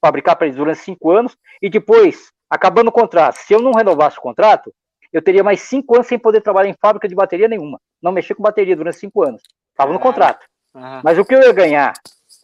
fabricar 0.04 0.36
para 0.36 0.48
eles 0.48 0.58
durante 0.58 0.80
cinco 0.80 1.12
anos, 1.12 1.38
e 1.62 1.70
depois, 1.70 2.32
acabando 2.50 2.88
o 2.88 2.92
contrato, 2.92 3.36
se 3.36 3.54
eu 3.54 3.62
não 3.62 3.72
renovasse 3.72 4.18
o 4.18 4.22
contrato, 4.22 4.74
eu 5.12 5.22
teria 5.22 5.44
mais 5.44 5.62
cinco 5.62 5.96
anos 5.96 6.08
sem 6.08 6.20
poder 6.20 6.42
trabalhar 6.42 6.70
em 6.70 6.76
fábrica 6.82 7.08
de 7.08 7.16
bateria 7.16 7.48
nenhuma. 7.48 7.80
Não 8.02 8.12
mexer 8.12 8.36
com 8.36 8.44
bateria 8.44 8.76
durante 8.76 8.98
cinco 8.98 9.24
anos. 9.24 9.42
Estava 9.72 9.94
no 9.94 10.00
contrato. 10.00 10.46
Uhum. 10.74 11.02
Mas 11.04 11.18
o 11.18 11.24
que 11.24 11.34
eu 11.34 11.42
ia 11.42 11.54
ganhar 11.54 11.94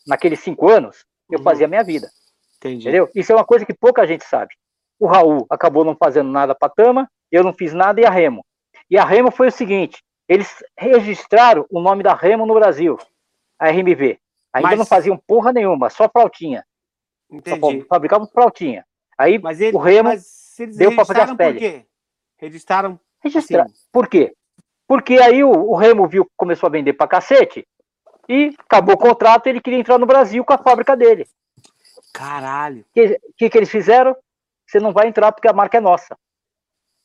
naqueles 0.07 0.39
cinco 0.39 0.69
anos, 0.69 1.05
eu 1.29 1.39
uhum. 1.39 1.43
fazia 1.43 1.65
a 1.65 1.69
minha 1.69 1.83
vida. 1.83 2.09
Entendi. 2.57 2.83
Entendeu? 2.83 3.09
Isso 3.15 3.31
é 3.31 3.35
uma 3.35 3.43
coisa 3.43 3.65
que 3.65 3.73
pouca 3.73 4.07
gente 4.07 4.23
sabe. 4.23 4.53
O 5.01 5.07
Raul 5.07 5.47
acabou 5.49 5.83
não 5.83 5.95
fazendo 5.95 6.29
nada 6.29 6.53
para 6.53 6.67
a 6.67 6.71
Tama, 6.71 7.11
eu 7.31 7.43
não 7.43 7.51
fiz 7.51 7.73
nada 7.73 7.99
e 7.99 8.05
a 8.05 8.09
Remo. 8.11 8.45
E 8.87 8.99
a 8.99 9.03
Remo 9.03 9.31
foi 9.31 9.47
o 9.47 9.51
seguinte: 9.51 10.03
eles 10.29 10.63
registraram 10.77 11.65
o 11.71 11.81
nome 11.81 12.03
da 12.03 12.13
Remo 12.13 12.45
no 12.45 12.53
Brasil, 12.53 12.99
a 13.57 13.67
RMV. 13.69 14.19
Ainda 14.53 14.69
Mas... 14.69 14.77
não 14.77 14.85
faziam 14.85 15.17
porra 15.17 15.51
nenhuma, 15.51 15.89
só 15.89 16.07
flautinha. 16.07 16.63
Entendi. 17.31 17.81
Só 17.81 17.87
fabricavam 17.87 18.27
flautinha. 18.27 18.85
Aí 19.17 19.41
ele, 19.59 19.75
o 19.75 19.79
Remo 19.79 20.09
deu 20.77 20.93
para 20.93 21.05
fazer 21.05 21.21
as 21.21 21.33
peles. 21.33 21.83
Registraram? 22.37 22.99
Registraram. 23.23 23.65
Assim. 23.65 23.87
Por 23.91 24.07
quê? 24.07 24.35
Porque 24.87 25.15
aí 25.15 25.43
o, 25.43 25.49
o 25.49 25.75
Remo 25.75 26.07
viu 26.07 26.25
que 26.25 26.31
começou 26.37 26.67
a 26.67 26.71
vender 26.71 26.93
para 26.93 27.07
cacete 27.07 27.67
e 28.29 28.53
acabou 28.59 28.93
o 28.93 28.99
contrato 28.99 29.47
ele 29.47 29.61
queria 29.61 29.79
entrar 29.79 29.97
no 29.97 30.05
Brasil 30.05 30.45
com 30.45 30.53
a 30.53 30.59
fábrica 30.59 30.95
dele. 30.95 31.27
Caralho. 32.13 32.81
O 32.81 32.93
que, 32.93 33.19
que, 33.35 33.49
que 33.49 33.57
eles 33.57 33.69
fizeram? 33.71 34.15
Você 34.71 34.79
não 34.79 34.93
vai 34.93 35.07
entrar 35.07 35.33
porque 35.33 35.49
a 35.49 35.53
marca 35.53 35.77
é 35.77 35.81
nossa. 35.81 36.17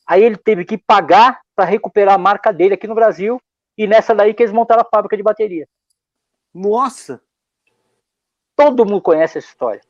Aí 0.07 0.23
ele 0.23 0.37
teve 0.37 0.63
que 0.63 0.77
pagar 0.77 1.41
para 1.53 1.65
recuperar 1.65 2.15
a 2.15 2.17
marca 2.17 2.53
dele 2.53 2.75
aqui 2.75 2.87
no 2.87 2.95
Brasil 2.95 3.41
e 3.77 3.85
nessa 3.85 4.15
daí 4.15 4.33
que 4.33 4.41
eles 4.41 4.53
montaram 4.53 4.83
a 4.83 4.89
fábrica 4.89 5.17
de 5.17 5.23
bateria. 5.23 5.67
Nossa! 6.53 7.21
Todo 8.55 8.85
mundo 8.85 9.01
conhece 9.01 9.37
essa 9.37 9.49
história. 9.49 9.81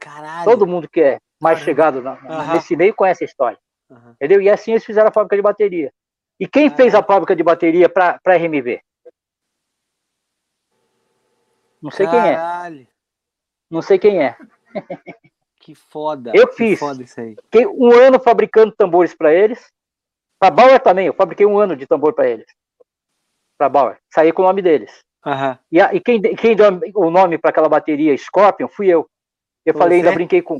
Caralho. 0.00 0.44
Todo 0.44 0.66
mundo 0.66 0.88
que 0.88 1.00
é 1.00 1.20
mais 1.40 1.60
Caralho. 1.60 1.64
chegado 1.64 2.02
na, 2.02 2.14
uhum. 2.14 2.54
nesse 2.54 2.74
meio 2.74 2.92
conhece 2.92 3.22
a 3.22 3.26
história. 3.26 3.58
Uhum. 3.88 4.10
Entendeu? 4.10 4.42
E 4.42 4.50
assim 4.50 4.72
eles 4.72 4.84
fizeram 4.84 5.08
a 5.08 5.12
fábrica 5.12 5.36
de 5.36 5.42
bateria. 5.42 5.92
E 6.38 6.48
quem 6.48 6.64
Caralho. 6.64 6.76
fez 6.76 6.94
a 6.96 7.02
fábrica 7.02 7.36
de 7.36 7.44
bateria 7.44 7.88
para 7.88 8.20
a 8.26 8.32
RMV? 8.34 8.80
Não 11.80 11.92
sei 11.92 12.06
Caralho. 12.06 12.76
quem 12.76 12.84
é. 12.84 12.88
Não 13.70 13.82
sei 13.82 13.98
quem 14.00 14.20
é. 14.20 14.36
Que 15.70 15.74
foda. 15.76 16.32
Eu 16.34 16.52
fiz. 16.52 16.80
Foda 16.80 17.00
isso 17.02 17.20
aí. 17.20 17.36
Fiquei 17.44 17.64
um 17.64 17.92
ano 17.92 18.18
fabricando 18.18 18.72
tambores 18.72 19.14
para 19.14 19.32
eles. 19.32 19.70
Para 20.36 20.50
Bauer 20.50 20.80
também, 20.80 21.06
eu 21.06 21.14
fabriquei 21.14 21.46
um 21.46 21.60
ano 21.60 21.76
de 21.76 21.86
tambor 21.86 22.12
para 22.12 22.28
eles. 22.28 22.46
Para 23.56 23.68
Bauer. 23.68 23.98
Saí 24.12 24.32
com 24.32 24.42
o 24.42 24.46
nome 24.46 24.62
deles. 24.62 24.98
Uhum. 25.24 25.56
E, 25.70 25.80
a, 25.80 25.94
e 25.94 26.00
quem, 26.00 26.20
quem 26.20 26.56
deu 26.56 26.80
o 26.96 27.10
nome 27.10 27.38
para 27.38 27.50
aquela 27.50 27.68
bateria 27.68 28.16
Scorpion 28.16 28.66
fui 28.66 28.88
eu. 28.88 29.08
Eu 29.64 29.74
Você? 29.74 29.78
falei, 29.78 29.98
ainda 29.98 30.12
brinquei 30.12 30.42
com. 30.42 30.58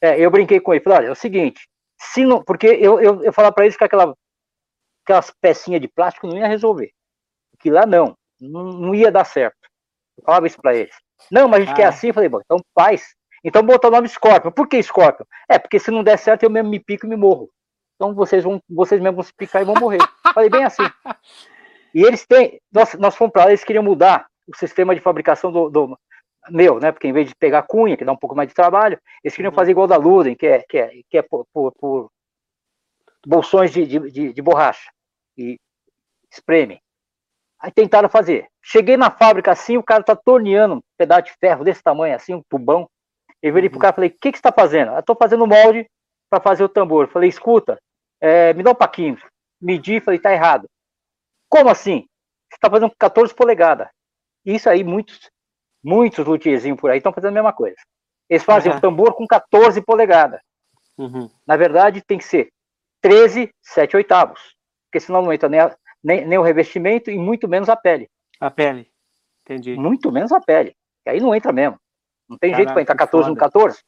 É, 0.00 0.18
eu 0.18 0.30
brinquei 0.32 0.58
com 0.58 0.74
ele. 0.74 0.82
Falei, 0.82 0.98
olha, 0.98 1.06
é 1.08 1.12
o 1.12 1.14
seguinte, 1.14 1.68
se 1.96 2.24
não, 2.24 2.42
porque 2.42 2.66
eu, 2.66 3.00
eu, 3.00 3.22
eu 3.22 3.32
falava 3.32 3.54
para 3.54 3.66
eles 3.66 3.76
que 3.76 3.84
aquela, 3.84 4.16
aquelas 5.04 5.30
pecinhas 5.40 5.80
de 5.80 5.86
plástico 5.86 6.26
não 6.26 6.38
ia 6.38 6.48
resolver. 6.48 6.90
Que 7.60 7.70
lá 7.70 7.86
não, 7.86 8.16
não, 8.40 8.64
não 8.64 8.94
ia 8.96 9.12
dar 9.12 9.24
certo. 9.24 9.58
Eu 10.18 10.24
falava 10.24 10.46
isso 10.48 10.60
para 10.60 10.74
eles. 10.74 10.96
Não, 11.30 11.46
mas 11.46 11.58
a 11.58 11.60
gente 11.60 11.72
ah. 11.72 11.76
quer 11.76 11.84
assim. 11.84 12.08
Eu 12.08 12.14
falei, 12.14 12.28
bom, 12.28 12.40
então 12.42 12.58
faz. 12.74 13.14
Então 13.42 13.62
botar 13.62 13.88
o 13.88 13.90
nome 13.90 14.08
Scorpion. 14.08 14.50
Por 14.50 14.68
que 14.68 14.82
Scorpion? 14.82 15.24
É, 15.48 15.58
porque 15.58 15.78
se 15.78 15.90
não 15.90 16.04
der 16.04 16.18
certo 16.18 16.42
eu 16.42 16.50
mesmo 16.50 16.70
me 16.70 16.78
pico 16.78 17.06
e 17.06 17.08
me 17.08 17.16
morro. 17.16 17.50
Então 17.96 18.14
vocês 18.14 18.44
vão, 18.44 18.62
vocês 18.68 19.00
mesmos 19.00 19.16
vão 19.16 19.24
se 19.24 19.34
picar 19.34 19.62
e 19.62 19.64
vão 19.64 19.74
morrer. 19.74 19.98
Falei 20.34 20.50
bem 20.50 20.64
assim. 20.64 20.82
E 21.94 22.02
eles 22.02 22.26
têm, 22.26 22.60
nós, 22.72 22.94
nós 22.94 23.16
fomos 23.16 23.32
para 23.32 23.44
lá, 23.44 23.50
eles 23.50 23.64
queriam 23.64 23.82
mudar 23.82 24.26
o 24.46 24.56
sistema 24.56 24.94
de 24.94 25.00
fabricação 25.00 25.50
do, 25.50 25.68
do, 25.68 25.98
meu, 26.48 26.80
né? 26.80 26.92
Porque 26.92 27.08
em 27.08 27.12
vez 27.12 27.28
de 27.28 27.34
pegar 27.34 27.62
cunha, 27.62 27.96
que 27.96 28.04
dá 28.04 28.12
um 28.12 28.16
pouco 28.16 28.34
mais 28.34 28.48
de 28.48 28.54
trabalho, 28.54 28.98
eles 29.22 29.34
queriam 29.34 29.50
uhum. 29.50 29.56
fazer 29.56 29.72
igual 29.72 29.86
da 29.86 29.96
Luden, 29.96 30.34
que 30.34 30.46
é, 30.46 30.64
que 30.68 30.78
é, 30.78 30.90
que 31.08 31.18
é 31.18 31.22
por, 31.22 31.46
por, 31.52 31.72
por 31.72 32.10
bolsões 33.26 33.72
de, 33.72 33.86
de, 33.86 34.32
de, 34.32 34.42
borracha 34.42 34.90
e 35.36 35.58
espreme. 36.30 36.80
Aí 37.58 37.70
tentaram 37.70 38.08
fazer. 38.08 38.48
Cheguei 38.62 38.96
na 38.96 39.10
fábrica 39.10 39.52
assim, 39.52 39.76
o 39.76 39.82
cara 39.82 40.02
tá 40.02 40.16
torneando 40.16 40.76
um 40.76 40.80
pedaço 40.96 41.24
de 41.24 41.32
ferro 41.38 41.64
desse 41.64 41.82
tamanho, 41.82 42.14
assim, 42.14 42.34
um 42.34 42.42
tubão. 42.48 42.88
Eu 43.42 43.52
virei 43.54 43.68
uhum. 43.68 43.72
pro 43.72 43.80
cara 43.80 43.92
e 43.92 43.96
falei: 43.96 44.10
O 44.10 44.18
que, 44.20 44.32
que 44.32 44.38
você 44.38 44.42
tá 44.42 44.52
fazendo? 44.52 44.92
Eu 44.92 45.02
tô 45.02 45.14
fazendo 45.14 45.46
molde 45.46 45.88
para 46.28 46.40
fazer 46.40 46.64
o 46.64 46.68
tambor. 46.68 47.08
falei: 47.08 47.28
Escuta, 47.28 47.78
é, 48.20 48.52
me 48.54 48.62
dá 48.62 48.70
um 48.70 48.74
paquinho. 48.74 49.18
Medi, 49.60 50.00
falei: 50.00 50.20
Tá 50.20 50.32
errado. 50.32 50.68
Como 51.48 51.68
assim? 51.68 52.06
Você 52.50 52.58
tá 52.60 52.70
fazendo 52.70 52.92
14 52.98 53.34
polegadas. 53.34 53.88
Isso 54.44 54.68
aí, 54.68 54.82
muitos 54.82 55.30
Muitos 55.82 56.26
luthierzinhos 56.26 56.78
por 56.78 56.90
aí 56.90 56.98
estão 56.98 57.12
fazendo 57.12 57.30
a 57.30 57.34
mesma 57.34 57.52
coisa. 57.52 57.76
Eles 58.28 58.44
fazem 58.44 58.70
uhum. 58.70 58.78
um 58.78 58.80
tambor 58.80 59.14
com 59.14 59.26
14 59.26 59.80
polegadas. 59.82 60.40
Uhum. 60.96 61.28
Na 61.46 61.56
verdade, 61.56 62.02
tem 62.02 62.18
que 62.18 62.24
ser 62.24 62.50
13, 63.00 63.50
7 63.62 63.96
oitavos. 63.96 64.54
Porque 64.86 65.00
senão 65.00 65.22
não 65.22 65.32
entra 65.32 65.48
nem, 65.48 65.60
a, 65.60 65.76
nem, 66.02 66.26
nem, 66.26 66.38
o 66.38 66.42
revestimento 66.42 67.10
e 67.10 67.18
muito 67.18 67.48
menos 67.48 67.68
a 67.68 67.76
pele. 67.76 68.08
A 68.38 68.50
pele. 68.50 68.90
Entendi. 69.42 69.74
Muito 69.74 70.12
menos 70.12 70.32
a 70.32 70.40
pele. 70.40 70.76
Aí 71.06 71.18
não 71.18 71.34
entra 71.34 71.52
mesmo. 71.52 71.79
Não 72.30 72.38
tem 72.38 72.52
Caraca, 72.52 72.56
jeito 72.62 72.72
para 72.72 72.82
entrar 72.82 72.94
14 72.94 73.28
foda. 73.28 73.34
no 73.34 73.40
14. 73.40 73.80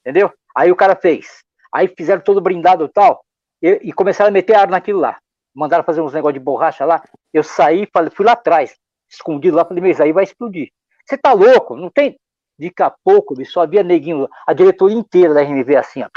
Entendeu? 0.00 0.32
Aí 0.56 0.72
o 0.72 0.76
cara 0.76 0.96
fez. 0.96 1.44
Aí 1.72 1.86
fizeram 1.86 2.20
todo 2.20 2.40
brindado 2.40 2.84
e 2.84 2.88
tal. 2.88 3.24
E, 3.62 3.68
e 3.84 3.92
começaram 3.92 4.28
a 4.28 4.32
meter 4.32 4.56
ar 4.56 4.68
naquilo 4.68 4.98
lá. 4.98 5.16
Mandaram 5.54 5.84
fazer 5.84 6.00
uns 6.00 6.12
negócios 6.12 6.34
de 6.34 6.44
borracha 6.44 6.84
lá. 6.84 7.02
Eu 7.32 7.44
saí, 7.44 7.88
falei, 7.92 8.10
fui 8.10 8.26
lá 8.26 8.32
atrás, 8.32 8.76
escondido 9.08 9.56
lá, 9.56 9.64
falei, 9.64 9.82
mas 9.82 10.00
aí 10.00 10.12
vai 10.12 10.24
explodir. 10.24 10.70
Você 11.06 11.16
tá 11.16 11.32
louco? 11.32 11.76
Não 11.76 11.88
tem. 11.88 12.18
Daqui 12.58 12.82
a 12.82 12.90
pouco, 12.90 13.34
bicho, 13.36 13.52
só 13.52 13.62
havia 13.62 13.84
neguinho, 13.84 14.28
a 14.44 14.52
diretoria 14.52 14.96
inteira 14.96 15.32
da 15.32 15.42
RMV 15.42 15.76
assim, 15.76 16.02
ó, 16.02 16.08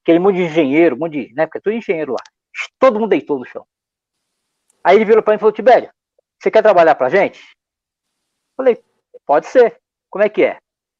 aquele 0.00 0.20
monte 0.20 0.36
de 0.36 0.42
engenheiro, 0.42 0.94
um 0.94 0.98
monte 1.00 1.26
de, 1.26 1.34
né, 1.34 1.44
porque 1.44 1.58
é 1.58 1.60
tudo 1.60 1.74
engenheiro 1.74 2.12
lá. 2.12 2.22
Todo 2.78 3.00
mundo 3.00 3.10
deitou 3.10 3.36
no 3.36 3.44
chão. 3.44 3.66
Aí 4.84 4.96
ele 4.96 5.04
virou 5.04 5.24
para 5.24 5.32
mim 5.32 5.36
e 5.36 5.40
falou, 5.40 5.52
Tibério, 5.52 5.90
você 6.38 6.52
quer 6.52 6.62
trabalhar 6.62 6.94
pra 6.94 7.08
gente? 7.08 7.44
Falei, 8.56 8.80
pode 9.26 9.46
ser. 9.46 9.80
Como 10.08 10.24
é 10.24 10.28
que 10.28 10.44
é? 10.44 10.58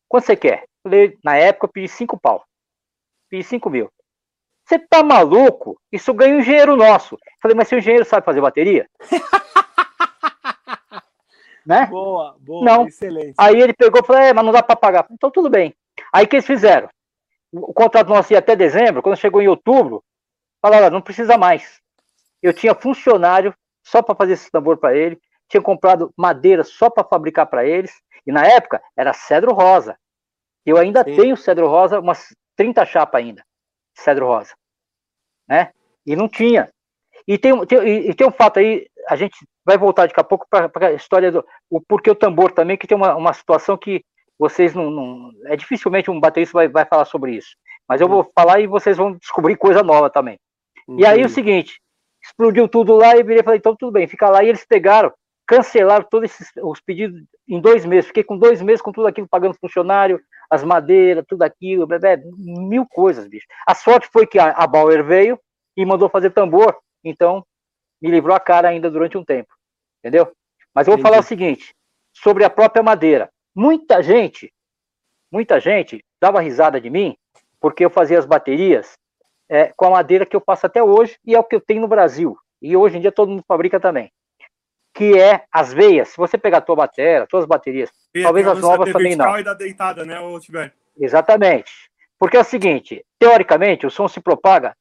Quanto 0.09 0.25
você 0.25 0.37
quer? 0.37 0.65
Falei, 0.83 1.19
na 1.23 1.37
época 1.37 1.67
eu 1.67 1.73
pedi 1.73 1.89
cinco 1.89 2.19
pau. 2.19 2.45
Pedi 3.29 3.45
cinco 3.45 3.69
mil. 3.69 3.91
Você 4.65 4.79
tá 4.79 5.03
maluco? 5.03 5.81
Isso 5.91 6.13
ganha 6.13 6.37
um 6.37 6.41
engenheiro 6.41 6.77
nosso. 6.77 7.19
Falei, 7.41 7.57
mas 7.57 7.69
se 7.69 7.75
o 7.75 7.79
engenheiro 7.79 8.05
sabe 8.05 8.25
fazer 8.25 8.41
bateria? 8.41 8.89
né? 11.65 11.87
Boa, 11.87 12.37
boa, 12.39 12.65
não. 12.65 12.87
excelente. 12.87 13.35
Aí 13.37 13.61
ele 13.61 13.75
pegou 13.75 14.01
e 14.03 14.07
falou, 14.07 14.23
é, 14.23 14.33
mas 14.33 14.45
não 14.45 14.53
dá 14.53 14.63
para 14.63 14.77
pagar. 14.77 15.07
Então 15.11 15.31
tudo 15.31 15.51
bem. 15.51 15.75
Aí 16.13 16.25
o 16.25 16.29
que 16.29 16.37
eles 16.37 16.47
fizeram? 16.47 16.89
O 17.53 17.73
contrato 17.73 18.09
nosso 18.09 18.33
ia 18.33 18.39
até 18.39 18.55
dezembro, 18.55 19.03
quando 19.03 19.17
chegou 19.17 19.41
em 19.41 19.49
outubro, 19.49 20.05
falaram, 20.61 20.91
não 20.91 21.01
precisa 21.01 21.39
mais. 21.39 21.81
Eu 22.43 22.53
tinha 22.53 22.75
funcionário 22.75 23.55
só 23.83 24.03
para 24.03 24.15
fazer 24.15 24.35
esse 24.35 24.51
tambor 24.51 24.77
para 24.77 24.95
ele, 24.95 25.19
tinha 25.49 25.63
comprado 25.63 26.13
madeira 26.17 26.63
só 26.63 26.91
para 26.91 27.05
fabricar 27.05 27.47
para 27.47 27.65
eles, 27.65 27.91
e 28.29 28.33
na 28.33 28.47
época 28.47 28.83
era 28.95 29.15
cedro 29.15 29.55
rosa. 29.55 29.99
Eu 30.65 30.77
ainda 30.77 31.03
Sim. 31.03 31.17
tenho 31.17 31.37
cedro 31.37 31.67
rosa, 31.67 31.99
umas 31.99 32.37
30 32.57 32.85
chapas 32.85 33.21
ainda, 33.21 33.43
cedro 33.97 34.27
rosa. 34.27 34.53
Né? 35.49 35.73
E 36.05 36.15
não 36.15 36.29
tinha. 36.29 36.71
E 37.27 37.39
tem, 37.39 37.59
tem, 37.67 37.79
e 38.11 38.15
tem 38.15 38.27
um 38.27 38.31
fato 38.31 38.59
aí, 38.59 38.87
a 39.09 39.17
gente 39.17 39.35
vai 39.65 39.79
voltar 39.79 40.07
daqui 40.07 40.21
a 40.21 40.25
pouco 40.25 40.47
para 40.51 40.89
a 40.89 40.93
história 40.93 41.33
do 41.33 41.45
o 41.71 41.81
porquê 41.81 42.11
o 42.11 42.15
tambor 42.15 42.53
também, 42.53 42.77
que 42.77 42.87
tem 42.87 42.97
uma, 42.97 43.17
uma 43.17 43.33
situação 43.33 43.79
que 43.79 44.05
vocês 44.39 44.75
não, 44.75 44.91
não, 44.91 45.31
É 45.47 45.57
dificilmente 45.57 46.11
um 46.11 46.21
baterista 46.21 46.53
vai, 46.53 46.69
vai 46.69 46.85
falar 46.85 47.07
sobre 47.07 47.33
isso. 47.33 47.57
Mas 47.89 48.03
eu 48.03 48.09
vou 48.09 48.31
falar 48.39 48.61
e 48.61 48.67
vocês 48.67 48.99
vão 48.99 49.15
descobrir 49.15 49.57
coisa 49.57 49.83
nova 49.83 50.11
também. 50.11 50.39
Uhum. 50.87 51.01
E 51.01 51.07
aí 51.07 51.25
o 51.25 51.31
seguinte, 51.31 51.81
explodiu 52.23 52.69
tudo 52.69 52.95
lá 52.95 53.17
e 53.17 53.21
eu 53.21 53.25
virei 53.25 53.41
e 53.41 53.45
falei, 53.45 53.59
então 53.59 53.75
tudo 53.75 53.93
bem, 53.93 54.07
fica 54.07 54.29
lá. 54.29 54.45
E 54.45 54.49
eles 54.49 54.67
pegaram, 54.67 55.13
cancelaram 55.47 56.07
todos 56.11 56.31
esses, 56.31 56.51
os 56.63 56.81
pedidos 56.81 57.23
em 57.49 57.61
dois 57.61 57.85
meses. 57.85 58.09
Fiquei 58.09 58.25
com 58.25 58.37
dois 58.37 58.61
meses 58.61 58.83
com 58.83 58.93
tudo 58.93 59.07
aquilo, 59.07 59.29
pagando 59.29 59.55
funcionário, 59.55 60.21
as 60.51 60.63
madeiras, 60.63 61.25
tudo 61.27 61.43
aquilo, 61.43 61.87
mil 62.37 62.87
coisas, 62.87 63.27
bicho. 63.27 63.47
A 63.67 63.75
sorte 63.75 64.09
foi 64.13 64.27
que 64.27 64.39
a, 64.39 64.51
a 64.51 64.67
Bauer 64.67 65.05
veio 65.05 65.39
e 65.77 65.85
mandou 65.85 66.09
fazer 66.09 66.31
tambor, 66.31 66.77
então 67.05 67.45
me 68.01 68.11
livrou 68.11 68.35
a 68.35 68.41
cara 68.41 68.69
ainda 68.69 68.91
durante 68.91 69.17
um 69.17 69.25
tempo 69.25 69.59
entendeu? 69.99 70.33
Mas 70.75 70.87
eu 70.87 70.93
vou 70.93 71.01
Entendi. 71.01 71.03
falar 71.03 71.21
o 71.21 71.27
seguinte, 71.27 71.75
sobre 72.13 72.45
a 72.45 72.51
própria 72.51 72.83
madeira. 72.83 73.31
Muita 73.55 74.03
gente, 74.03 74.53
muita 75.31 75.61
gente 75.61 76.05
dava 76.21 76.41
risada 76.41 76.81
de 76.81 76.91
mim, 76.91 77.17
porque 77.61 77.85
eu 77.85 77.91
fazia 77.91 78.19
as 78.19 78.27
baterias 78.27 78.93
é, 79.49 79.73
com 79.77 79.87
a 79.87 79.91
madeira 79.91 80.27
que 80.27 80.37
eu 80.37 80.41
faço 80.41 80.67
até 80.67 80.83
hoje, 80.83 81.19
e 81.25 81.35
é 81.35 81.39
o 81.39 81.45
que 81.45 81.57
eu 81.57 81.61
tenho 81.61 81.81
no 81.81 81.89
Brasil. 81.89 82.37
E 82.61 82.77
hoje 82.77 82.97
em 82.99 83.01
dia 83.01 83.13
todo 83.13 83.31
mundo 83.31 83.45
fabrica 83.47 83.81
também. 83.81 84.11
Que 84.95 85.19
é 85.19 85.45
as 85.53 85.73
veias. 85.73 86.09
Se 86.09 86.17
você 86.17 86.37
pegar 86.37 86.59
a 86.59 86.63
tua 86.63 86.77
bateria, 86.77 87.27
todas 87.29 87.45
as 87.45 87.49
baterias, 87.49 87.91
e 88.15 88.23
talvez 88.23 88.47
as 88.47 88.59
novas 88.61 88.93
também 88.93 89.15
não. 89.15 89.39
E 89.39 89.45
da 89.45 89.55
deitada, 89.55 90.05
né, 90.05 90.19
Exatamente. 90.99 91.73
Porque 92.19 92.37
é 92.37 92.41
o 92.41 92.45
seguinte, 92.45 93.05
teoricamente, 93.19 93.87
o 93.87 93.91
som 93.91 94.09
se 94.09 94.21
propaga 94.21 94.77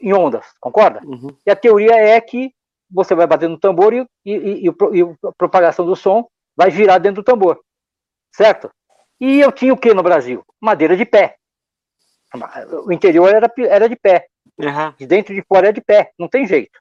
em 0.00 0.12
ondas, 0.12 0.44
concorda? 0.58 1.00
Uhum. 1.04 1.36
E 1.46 1.50
a 1.50 1.56
teoria 1.56 1.94
é 1.94 2.20
que 2.20 2.52
você 2.90 3.14
vai 3.14 3.26
bater 3.26 3.48
no 3.48 3.58
tambor 3.58 3.94
e, 3.94 4.06
e, 4.24 4.32
e, 4.34 4.66
e, 4.66 5.02
a 5.24 5.32
propagação 5.38 5.86
do 5.86 5.94
som 5.94 6.26
vai 6.56 6.70
girar 6.70 7.00
dentro 7.00 7.22
do 7.22 7.24
tambor, 7.24 7.60
certo? 8.34 8.70
E 9.20 9.40
eu 9.40 9.52
tinha 9.52 9.72
o 9.72 9.78
que 9.78 9.94
no 9.94 10.02
Brasil? 10.02 10.44
Madeira 10.60 10.96
de 10.96 11.04
pé. 11.04 11.36
O 12.84 12.92
interior 12.92 13.32
era, 13.32 13.50
era 13.68 13.88
de 13.88 13.94
pé. 13.94 14.26
Uhum. 14.58 14.92
De 14.98 15.06
dentro 15.06 15.32
e 15.32 15.36
de 15.36 15.46
fora 15.46 15.68
era 15.68 15.72
de 15.72 15.80
pé. 15.80 16.10
Não 16.18 16.28
tem 16.28 16.46
jeito. 16.46 16.80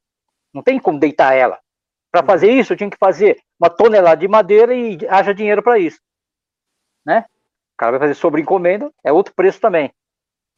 Não 0.54 0.64
tem 0.64 0.80
como 0.80 1.00
deitar 1.00 1.34
ela. 1.36 1.60
Para 2.12 2.26
fazer 2.26 2.52
isso, 2.52 2.74
eu 2.74 2.78
tinha 2.78 2.90
que 2.90 2.98
fazer 2.98 3.42
uma 3.60 3.70
tonelada 3.70 4.20
de 4.20 4.28
madeira 4.28 4.76
e 4.76 4.98
haja 5.08 5.34
dinheiro 5.34 5.64
para 5.64 5.80
isso. 5.80 6.00
Né? 7.06 7.26
O 7.74 7.78
cara 7.78 7.92
vai 7.92 8.00
fazer 8.02 8.16
sobre 8.16 8.42
encomenda, 8.42 8.92
é 9.04 9.12
outro 9.12 9.34
preço 9.34 9.60
também. 9.60 9.94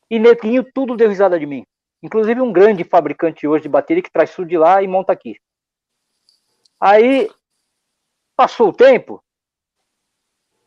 E 0.10 0.18
Netinho 0.20 0.64
tudo 0.74 0.98
deu 0.98 1.10
risada 1.10 1.40
de 1.40 1.46
mim. 1.46 1.66
Inclusive 2.02 2.42
um 2.42 2.52
grande 2.52 2.84
fabricante 2.84 3.48
hoje 3.48 3.64
de 3.64 3.70
bateria 3.70 4.04
que 4.04 4.12
traz 4.12 4.36
tudo 4.36 4.48
de 4.48 4.58
lá 4.58 4.82
e 4.82 4.88
monta 4.88 5.14
aqui. 5.14 5.40
Aí, 6.80 7.30
passou 8.36 8.70
o 8.70 8.74
tempo, 8.74 9.24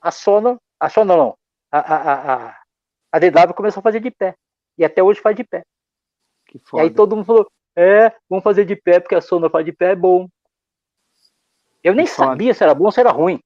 a 0.00 0.10
Sona, 0.10 0.58
a 0.80 0.88
Sona 0.88 1.16
não, 1.16 1.36
a, 1.70 1.78
a, 1.78 2.34
a, 2.34 2.60
a 3.12 3.18
DW 3.18 3.52
começou 3.54 3.80
a 3.80 3.82
fazer 3.82 4.00
de 4.00 4.10
pé. 4.10 4.34
E 4.78 4.84
até 4.84 5.02
hoje 5.02 5.20
faz 5.20 5.36
de 5.36 5.44
pé. 5.44 5.64
E 6.74 6.80
aí 6.80 6.90
todo 6.90 7.16
mundo 7.16 7.26
falou, 7.26 7.50
é, 7.76 8.14
vamos 8.30 8.42
fazer 8.42 8.64
de 8.64 8.76
pé, 8.76 9.00
porque 9.00 9.14
a 9.14 9.20
Sona 9.20 9.50
faz 9.50 9.64
de 9.64 9.72
pé, 9.72 9.92
é 9.92 9.96
bom. 9.96 10.26
Eu 11.86 11.94
nem 11.94 12.04
sabia 12.04 12.52
se 12.52 12.64
era 12.64 12.74
bom 12.74 12.86
ou 12.86 12.90
se 12.90 12.98
era 12.98 13.12
ruim. 13.12 13.38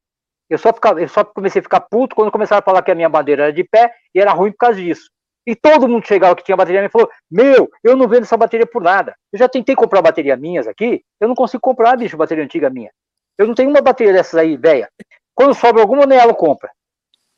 Eu 0.49 0.57
só, 0.57 0.73
ficava, 0.73 0.99
eu 0.99 1.07
só 1.07 1.23
comecei 1.23 1.61
a 1.61 1.63
ficar 1.63 1.81
puto 1.81 2.17
quando 2.17 2.33
começaram 2.33 2.61
a 2.61 2.63
falar 2.63 2.81
que 2.81 2.91
a 2.91 2.95
minha 2.95 3.09
bandeira 3.09 3.43
era 3.43 3.53
de 3.53 3.63
pé 3.63 3.95
e 4.15 4.19
era 4.19 4.33
ruim 4.33 4.51
por 4.51 4.57
causa 4.57 4.81
disso. 4.81 5.11
E 5.47 5.55
todo 5.55 5.87
mundo 5.87 6.07
chegava 6.07 6.35
que 6.35 6.43
tinha 6.43 6.57
bateria 6.57 6.83
e 6.83 6.89
falou: 6.89 7.11
Meu, 7.31 7.71
eu 7.85 7.95
não 7.99 8.09
vendo 8.09 8.23
essa 8.23 8.39
bateria 8.39 8.67
por 8.67 8.83
nada. 8.83 9.15
Eu 9.31 9.39
já 9.39 9.47
tentei 9.47 9.77
comprar 9.77 10.01
bateria 10.01 10.39
minhas 10.39 10.67
aqui, 10.67 11.05
eu 11.21 11.29
não 11.29 11.35
consigo 11.35 11.61
comprar, 11.61 11.99
bicho, 11.99 12.17
bateria 12.17 12.43
antiga 12.43 12.71
minha. 12.71 12.91
Eu 13.37 13.47
não 13.47 13.55
tenho 13.55 13.69
uma 13.69 13.83
bateria 13.83 14.15
dessas 14.15 14.37
aí, 14.37 14.57
velha. 14.57 14.89
Quando 15.35 15.55
sobra 15.55 15.83
alguma, 15.83 16.05
a 16.05 16.07
Nelo 16.07 16.35
compra. 16.35 16.71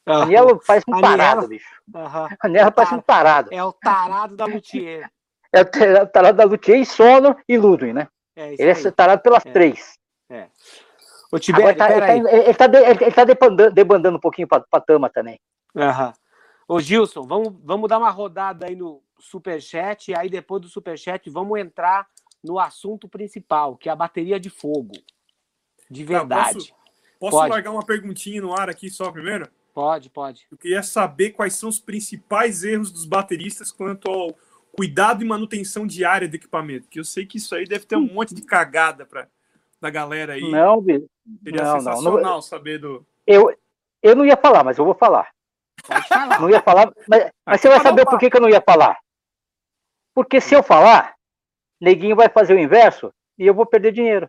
Ah, 0.06 0.22
a 0.22 0.26
Nelo 0.26 0.60
parece 0.64 0.84
um 0.88 1.00
tarado, 1.00 1.48
bicho. 1.48 1.82
Uhum. 1.92 2.28
A 2.40 2.48
Nelo 2.48 2.70
parece 2.70 2.94
um 2.94 3.00
tarado. 3.00 3.48
É 3.52 3.64
o 3.64 3.72
tarado 3.72 4.36
da 4.36 4.44
Luthier. 4.44 5.10
É 5.52 5.62
o 5.62 6.06
tarado 6.06 6.38
da 6.38 6.44
Luthier 6.44 6.78
e 6.78 6.86
Sono 6.86 7.36
e 7.48 7.58
Ludwig, 7.58 7.92
né? 7.92 8.06
É 8.36 8.52
ele 8.52 8.70
é 8.70 8.74
aí. 8.74 8.86
é 8.86 8.90
tarado 8.92 9.20
pelas 9.20 9.44
é. 9.44 9.50
três. 9.50 9.98
É. 10.32 10.46
Ô, 11.32 11.38
Tibério, 11.38 11.74
tá, 11.74 11.90
ele, 11.90 12.00
tá, 12.00 12.14
ele, 12.14 12.54
tá, 12.54 12.66
ele 13.04 13.10
tá 13.10 13.24
debandando, 13.24 13.74
debandando 13.74 14.16
um 14.18 14.20
pouquinho 14.20 14.46
pra, 14.46 14.60
pra 14.60 14.80
Tama 14.82 15.08
também. 15.08 15.40
Aham. 15.74 16.12
Ô 16.68 16.78
Gilson, 16.78 17.22
vamos, 17.22 17.54
vamos 17.64 17.88
dar 17.88 17.96
uma 17.96 18.10
rodada 18.10 18.66
aí 18.66 18.76
no 18.76 19.02
Superchat, 19.18 20.10
e 20.10 20.14
aí 20.14 20.28
depois 20.28 20.60
do 20.60 20.68
Superchat 20.68 21.30
vamos 21.30 21.58
entrar 21.58 22.06
no 22.44 22.58
assunto 22.58 23.08
principal, 23.08 23.76
que 23.78 23.88
é 23.88 23.92
a 23.92 23.96
bateria 23.96 24.38
de 24.38 24.50
fogo. 24.50 24.92
De 25.90 26.04
verdade. 26.04 26.54
posso, 26.54 26.74
posso 27.18 27.48
largar 27.48 27.70
uma 27.70 27.84
perguntinha 27.84 28.42
no 28.42 28.52
ar 28.52 28.68
aqui 28.68 28.90
só 28.90 29.10
primeiro? 29.10 29.48
Pode, 29.72 30.10
pode. 30.10 30.46
Eu 30.50 30.58
queria 30.58 30.82
saber 30.82 31.30
quais 31.30 31.54
são 31.54 31.70
os 31.70 31.80
principais 31.80 32.62
erros 32.62 32.92
dos 32.92 33.06
bateristas 33.06 33.72
quanto 33.72 34.10
ao 34.10 34.36
cuidado 34.76 35.22
e 35.22 35.26
manutenção 35.26 35.86
diária 35.86 36.28
do 36.28 36.34
equipamento, 36.34 36.88
que 36.88 37.00
eu 37.00 37.04
sei 37.04 37.24
que 37.24 37.38
isso 37.38 37.54
aí 37.54 37.64
deve 37.64 37.86
ter 37.86 37.96
um 37.96 38.12
monte 38.12 38.34
de 38.34 38.42
cagada 38.42 39.06
para 39.06 39.26
da 39.80 39.90
galera 39.90 40.34
aí. 40.34 40.48
Não, 40.48 40.80
Seria 41.44 41.62
não, 41.62 41.80
sensacional 41.80 42.14
não, 42.14 42.22
não. 42.22 42.42
saber 42.42 42.78
do. 42.78 43.06
Eu, 43.26 43.56
eu 44.02 44.16
não 44.16 44.24
ia 44.24 44.36
falar, 44.36 44.64
mas 44.64 44.78
eu 44.78 44.84
vou 44.84 44.94
falar. 44.94 45.30
Falar. 46.08 46.40
Não 46.40 46.50
ia 46.50 46.60
falar, 46.60 46.92
mas, 47.08 47.30
mas 47.46 47.60
você 47.60 47.68
vai 47.68 47.80
saber 47.80 48.04
por 48.04 48.18
que, 48.18 48.30
que 48.30 48.36
eu 48.36 48.40
não 48.40 48.50
ia 48.50 48.60
falar. 48.60 48.98
Porque 50.14 50.40
se 50.40 50.54
eu 50.54 50.62
falar, 50.62 51.14
neguinho 51.80 52.14
vai 52.14 52.28
fazer 52.28 52.54
o 52.54 52.58
inverso 52.58 53.12
e 53.38 53.46
eu 53.46 53.54
vou 53.54 53.66
perder 53.66 53.92
dinheiro. 53.92 54.28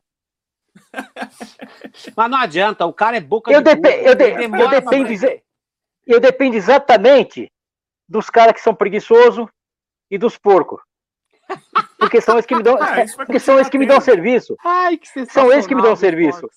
Mas 2.18 2.32
não 2.32 2.38
adianta, 2.38 2.86
o 2.86 2.94
cara 2.94 3.18
é 3.18 3.22
boca 3.22 3.52
eu 3.52 3.62
de 3.62 3.76
burro, 3.76 3.88
eu, 3.88 4.16
de, 4.16 4.24
eu, 4.24 4.34
dependo, 4.34 4.56
eu 6.08 6.20
dependo 6.20 6.56
exatamente 6.56 7.52
dos 8.10 8.30
caras 8.30 8.54
que 8.54 8.62
são 8.62 8.74
preguiçosos 8.74 9.48
e 10.10 10.18
dos 10.18 10.38
porcos. 10.38 10.82
Porque 11.98 12.22
são 12.22 12.36
eles 12.36 12.46
que 12.46 12.56
me 12.56 12.64
dão, 12.64 12.78
ah, 12.82 13.06
porque 13.16 13.40
são 13.40 13.56
eles 13.56 13.70
que 13.70 13.78
me 13.78 13.86
dão 13.86 14.02
serviço. 14.02 14.56
Ai, 14.64 15.00
são 15.30 15.52
eles 15.52 15.68
que 15.68 15.76
me 15.76 15.82
dão 15.82 15.96
serviço. 15.96 16.50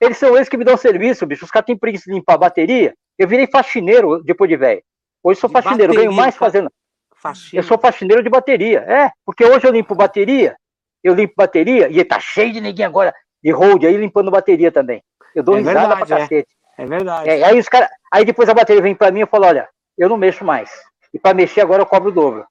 Eles 0.00 0.16
são 0.16 0.34
eles 0.36 0.48
que 0.48 0.56
me 0.56 0.64
dão 0.64 0.76
serviço, 0.76 1.26
bicho. 1.26 1.44
Os 1.44 1.50
caras 1.50 1.66
têm 1.66 1.76
preguiça 1.76 2.04
de 2.06 2.12
limpar 2.12 2.34
a 2.34 2.38
bateria. 2.38 2.94
Eu 3.18 3.28
virei 3.28 3.46
faxineiro 3.46 4.22
depois 4.22 4.48
de 4.48 4.56
velho. 4.56 4.82
Hoje 5.22 5.38
sou 5.40 5.50
faxineiro, 5.50 5.92
bateria, 5.92 6.08
ganho 6.08 6.16
mais 6.16 6.36
fazendo. 6.36 6.70
Faxina. 7.14 7.60
Eu 7.60 7.62
sou 7.62 7.78
faxineiro 7.78 8.22
de 8.22 8.30
bateria. 8.30 8.80
É, 8.80 9.10
porque 9.24 9.44
hoje 9.44 9.66
eu 9.66 9.72
limpo 9.72 9.94
bateria, 9.94 10.56
eu 11.04 11.14
limpo 11.14 11.34
bateria, 11.36 11.88
e 11.90 12.02
tá 12.02 12.18
cheio 12.18 12.52
de 12.52 12.60
ninguém 12.60 12.86
agora 12.86 13.14
de 13.42 13.50
hold 13.50 13.84
aí 13.84 13.96
limpando 13.96 14.30
bateria 14.30 14.72
também. 14.72 15.02
Eu 15.34 15.42
dou 15.42 15.56
é 15.56 15.58
risada 15.58 15.80
verdade, 15.80 16.06
pra 16.06 16.16
é. 16.16 16.20
cacete. 16.20 16.48
É, 16.78 16.82
é 16.82 16.86
verdade. 16.86 17.28
É, 17.28 17.44
aí, 17.44 17.58
os 17.58 17.68
cara, 17.68 17.90
aí 18.10 18.24
depois 18.24 18.48
a 18.48 18.54
bateria 18.54 18.82
vem 18.82 18.94
pra 18.94 19.10
mim 19.10 19.20
e 19.20 19.22
eu 19.22 19.26
falo, 19.26 19.46
olha, 19.46 19.68
eu 19.98 20.08
não 20.08 20.16
mexo 20.16 20.44
mais. 20.44 20.70
E 21.12 21.18
para 21.18 21.34
mexer 21.34 21.60
agora 21.60 21.82
eu 21.82 21.86
cobro 21.86 22.08
o 22.08 22.12
dobro. 22.12 22.46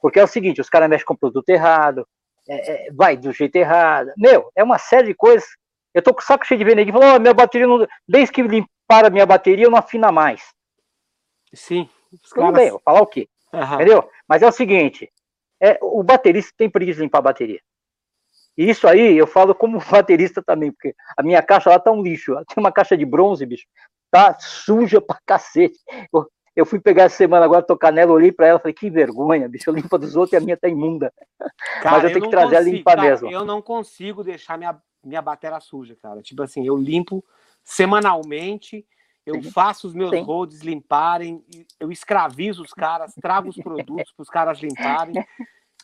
Porque 0.00 0.20
é 0.20 0.24
o 0.24 0.28
seguinte, 0.28 0.60
os 0.60 0.68
caras 0.68 0.88
mexem 0.88 1.06
com 1.06 1.14
o 1.14 1.18
produto 1.18 1.48
errado, 1.48 2.06
é, 2.48 2.88
é, 2.88 2.92
vai 2.92 3.16
do 3.16 3.32
jeito 3.32 3.56
errado. 3.56 4.12
Meu, 4.16 4.50
é 4.54 4.62
uma 4.62 4.78
série 4.78 5.08
de 5.08 5.14
coisas. 5.14 5.48
Eu 5.92 6.02
tô 6.02 6.14
com 6.14 6.20
o 6.20 6.24
saco 6.24 6.46
cheio 6.46 6.58
de 6.58 6.74
ninguém 6.74 6.92
falou, 6.92 7.16
oh, 7.16 7.20
minha 7.20 7.34
bateria 7.34 7.66
não. 7.66 7.86
Desde 8.08 8.32
que 8.32 8.42
limparam 8.42 9.08
a 9.08 9.10
minha 9.10 9.26
bateria, 9.26 9.68
não 9.68 9.78
afina 9.78 10.12
mais. 10.12 10.54
Sim. 11.52 11.88
Tudo 12.28 12.34
caras... 12.34 12.54
bem, 12.54 12.70
vou 12.70 12.80
falar 12.80 13.00
o 13.00 13.06
quê? 13.06 13.28
Uhum. 13.52 13.74
Entendeu? 13.74 14.10
Mas 14.28 14.42
é 14.42 14.46
o 14.46 14.52
seguinte: 14.52 15.10
é, 15.60 15.78
o 15.82 16.02
baterista 16.02 16.52
tem 16.56 16.70
preguiça 16.70 16.98
de 16.98 17.04
limpar 17.04 17.18
a 17.18 17.22
bateria. 17.22 17.60
E 18.56 18.68
isso 18.68 18.86
aí 18.86 19.16
eu 19.16 19.26
falo 19.26 19.54
como 19.54 19.78
baterista 19.90 20.42
também, 20.42 20.72
porque 20.72 20.94
a 21.16 21.22
minha 21.22 21.42
caixa 21.42 21.70
lá 21.70 21.78
tá 21.78 21.90
um 21.90 22.02
lixo. 22.02 22.34
Tem 22.34 22.62
uma 22.62 22.72
caixa 22.72 22.96
de 22.96 23.04
bronze, 23.04 23.44
bicho. 23.44 23.66
Tá 24.10 24.36
suja 24.38 25.00
pra 25.00 25.18
cacete. 25.24 25.78
Eu, 26.12 26.28
eu 26.56 26.66
fui 26.66 26.80
pegar 26.80 27.04
essa 27.04 27.16
semana 27.16 27.44
agora, 27.44 27.62
tocar 27.62 27.92
nela, 27.92 28.12
olhei 28.12 28.32
pra 28.32 28.46
ela 28.48 28.58
falei, 28.58 28.74
que 28.74 28.90
vergonha, 28.90 29.48
bicho, 29.48 29.70
eu 29.70 29.74
limpo 29.74 29.96
dos 29.96 30.16
outros 30.16 30.32
e 30.32 30.36
a 30.36 30.40
minha 30.40 30.56
tá 30.56 30.68
imunda. 30.68 31.12
Cara, 31.82 31.96
Mas 31.96 32.04
eu, 32.04 32.10
eu 32.10 32.14
tenho 32.14 32.24
que 32.24 32.30
trazer 32.30 32.56
consigo, 32.56 32.68
ela 32.68 32.76
limpa 32.76 32.96
cara, 32.96 33.02
mesmo. 33.02 33.30
Eu 33.30 33.44
não 33.44 33.62
consigo 33.62 34.24
deixar 34.24 34.58
minha, 34.58 34.76
minha 35.04 35.22
bateria 35.22 35.60
suja, 35.60 35.96
cara. 35.96 36.22
Tipo 36.22 36.42
assim, 36.42 36.66
eu 36.66 36.76
limpo 36.76 37.24
semanalmente 37.62 38.86
eu 39.30 39.42
Sim. 39.42 39.50
faço 39.50 39.86
os 39.86 39.94
meus 39.94 40.10
Sim. 40.10 40.22
holds 40.22 40.60
limparem, 40.60 41.44
eu 41.78 41.92
escravizo 41.92 42.62
os 42.62 42.72
caras, 42.72 43.14
trago 43.14 43.48
os 43.48 43.56
produtos 43.56 44.12
para 44.12 44.22
os 44.22 44.28
caras 44.28 44.58
limparem. 44.60 45.14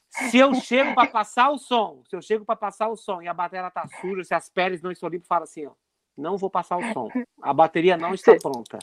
Se 0.08 0.38
eu 0.38 0.54
chego 0.54 0.94
para 0.94 1.08
passar 1.08 1.50
o 1.50 1.58
som, 1.58 2.02
se 2.08 2.16
eu 2.16 2.22
chego 2.22 2.44
para 2.44 2.56
passar 2.56 2.88
o 2.88 2.96
som 2.96 3.20
e 3.20 3.28
a 3.28 3.34
bateria 3.34 3.70
tá 3.70 3.86
suja, 4.00 4.24
se 4.24 4.34
as 4.34 4.48
peles 4.48 4.80
não 4.80 4.90
estão 4.90 5.08
limpas, 5.08 5.28
fala 5.28 5.44
assim, 5.44 5.66
ó, 5.66 5.72
não 6.16 6.38
vou 6.38 6.48
passar 6.48 6.78
o 6.78 6.92
som. 6.92 7.08
A 7.42 7.52
bateria 7.52 7.96
não 7.96 8.14
está 8.14 8.34
pronta. 8.36 8.78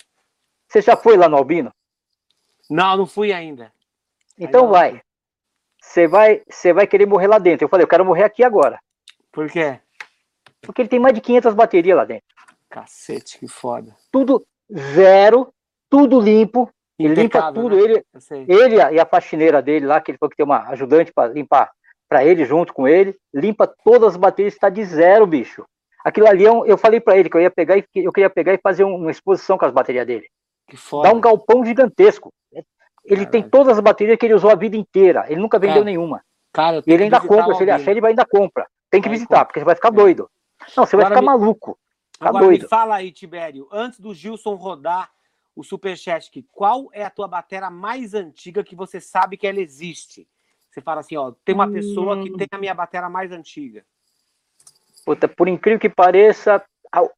Você 0.68 0.82
já 0.82 0.96
foi 0.96 1.18
lá 1.18 1.28
no 1.28 1.38
Albino? 1.38 1.74
Não, 2.70 2.96
não 2.96 3.06
fui 3.06 3.34
ainda. 3.34 3.74
Então 4.38 4.70
vai. 4.70 5.02
Você 5.82 6.08
vai, 6.08 6.42
você 6.50 6.72
vai 6.72 6.88
querer 6.88 7.06
morrer 7.06 7.28
lá 7.28 7.40
dentro. 7.40 7.66
Eu 7.66 7.70
falei, 7.70 7.84
eu 7.84 7.90
quero 7.90 8.06
morrer 8.06 8.24
aqui 8.24 8.44
agora. 8.44 8.80
Por 9.32 9.50
quê? 9.50 9.80
Porque 10.64 10.82
ele 10.82 10.90
tem 10.90 11.00
mais 11.00 11.14
de 11.14 11.22
500 11.22 11.54
baterias 11.54 11.96
lá 11.96 12.06
dentro. 12.06 12.26
Cacete, 12.70 13.38
que 13.38 13.48
foda. 13.48 13.96
Tudo 14.12 14.46
zero, 14.74 15.54
tudo 15.90 16.20
limpo. 16.20 16.70
Ele 16.98 17.16
limpa 17.16 17.52
tudo, 17.52 17.76
né? 17.76 17.82
ele, 17.82 18.06
ele 18.48 18.76
e 18.76 19.00
a 19.00 19.06
faxineira 19.06 19.62
dele 19.62 19.86
lá, 19.86 20.00
que 20.00 20.12
ele 20.12 20.18
falou 20.18 20.30
que 20.30 20.38
tem 20.38 20.46
uma 20.46 20.70
ajudante 20.70 21.12
para 21.14 21.32
limpar 21.32 21.72
para 22.08 22.24
ele 22.24 22.46
junto 22.46 22.74
com 22.74 22.88
ele, 22.88 23.16
limpa 23.34 23.68
todas 23.84 24.10
as 24.10 24.18
baterias, 24.18 24.54
está 24.54 24.70
de 24.70 24.86
zero, 24.86 25.26
bicho. 25.26 25.66
Aquilo 26.04 26.28
ali, 26.28 26.46
é 26.46 26.52
um, 26.52 26.66
eu 26.66 26.78
falei 26.78 27.00
para 27.00 27.18
ele 27.18 27.30
que 27.30 27.36
eu 27.36 27.42
ia 27.42 27.50
pegar 27.50 27.78
e 27.78 27.86
eu 27.96 28.12
queria 28.12 28.30
pegar 28.30 28.54
e 28.54 28.60
fazer 28.60 28.84
uma 28.84 29.10
exposição 29.10 29.58
com 29.58 29.66
as 29.66 29.72
baterias 29.72 30.06
dele. 30.06 30.28
Que 30.68 30.78
foda. 30.78 31.10
Dá 31.10 31.16
um 31.16 31.20
galpão 31.20 31.66
gigantesco. 31.66 32.32
Ele 32.52 32.66
Caralho. 33.26 33.32
tem 33.32 33.44
todas 33.44 33.78
as 33.78 33.80
baterias 33.80 34.18
que 34.18 34.26
ele 34.26 34.34
usou 34.34 34.50
a 34.50 34.56
vida 34.56 34.78
inteira. 34.78 35.26
Ele 35.28 35.42
nunca 35.42 35.60
vendeu 35.60 35.76
Cara. 35.76 35.86
nenhuma. 35.86 36.22
Cara, 36.54 36.82
e 36.86 36.94
ele 36.94 37.04
ainda 37.06 37.20
compra, 37.20 37.56
se 37.56 37.64
ele 37.64 37.72
achar, 37.72 37.92
ele 37.92 38.02
vai 38.02 38.12
ainda 38.12 38.26
compra. 38.26 38.68
Tem 38.90 39.02
que 39.02 39.10
vai 39.10 39.18
visitar, 39.18 39.38
compra. 39.38 39.46
porque 39.46 39.60
você 39.60 39.66
vai 39.66 39.76
ficar 39.76 39.90
doido. 39.90 40.30
Não, 40.76 40.86
você 40.86 40.96
Agora 40.96 41.10
vai 41.10 41.18
ficar 41.18 41.22
me... 41.22 41.28
maluco. 41.28 41.78
Tá 42.20 42.30
Agora 42.30 42.46
doido. 42.46 42.62
me 42.64 42.68
fala 42.68 42.96
aí, 42.96 43.12
Tibério, 43.12 43.68
antes 43.72 44.00
do 44.00 44.14
Gilson 44.14 44.56
rodar 44.56 45.12
o 45.56 45.64
Superchat, 45.64 46.44
qual 46.52 46.90
é 46.94 47.04
a 47.04 47.10
tua 47.10 47.28
bateria 47.28 47.70
mais 47.70 48.14
antiga 48.14 48.64
que 48.64 48.76
você 48.76 49.00
sabe 49.00 49.38
que 49.38 49.46
ela 49.46 49.60
existe? 49.60 50.28
Você 50.70 50.82
fala 50.82 51.02
assim, 51.02 51.16
ó, 51.16 51.32
tem 51.46 51.54
uma 51.54 51.70
pessoa 51.70 52.22
que 52.24 52.32
tem 52.32 52.48
a 52.52 52.58
minha 52.58 52.74
bateria 52.74 53.08
mais 53.08 53.32
antiga. 53.32 53.86
Puta, 55.06 55.28
por 55.28 55.48
incrível 55.48 55.80
que 55.80 55.90
pareça, 55.90 56.64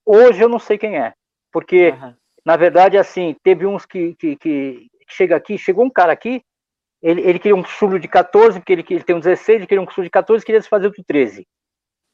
hoje 0.05 0.41
eu 0.41 0.49
não 0.49 0.59
sei 0.59 0.77
quem 0.77 0.97
é. 0.97 1.13
Porque, 1.51 1.91
uhum. 1.91 2.13
na 2.43 2.57
verdade, 2.57 2.97
assim, 2.97 3.35
teve 3.41 3.65
uns 3.65 3.85
que, 3.85 4.13
que, 4.15 4.35
que, 4.35 4.91
chega 5.07 5.37
aqui, 5.37 5.57
chegou 5.57 5.85
um 5.85 5.89
cara 5.89 6.11
aqui, 6.11 6.43
ele, 7.01 7.21
ele 7.21 7.39
queria 7.39 7.55
um 7.55 7.63
sulho 7.63 7.99
de 7.99 8.07
14, 8.07 8.59
porque 8.59 8.73
ele, 8.73 8.85
ele 8.89 9.03
tem 9.03 9.15
um 9.15 9.19
16, 9.19 9.59
ele 9.59 9.67
queria 9.67 9.81
um 9.81 9.89
sulho 9.89 10.05
de 10.05 10.11
14, 10.11 10.43
queria 10.43 10.61
se 10.61 10.67
fazer 10.67 10.87
o 10.87 10.91
13 10.91 11.47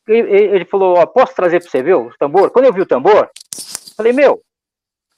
ele 0.07 0.65
falou, 0.65 0.97
ó, 0.97 1.05
posso 1.05 1.35
trazer 1.35 1.59
para 1.59 1.69
você 1.69 1.83
ver 1.83 1.95
o 1.95 2.11
tambor? 2.17 2.51
Quando 2.51 2.65
eu 2.65 2.73
vi 2.73 2.81
o 2.81 2.85
tambor, 2.85 3.29
falei, 3.95 4.13
meu, 4.13 4.41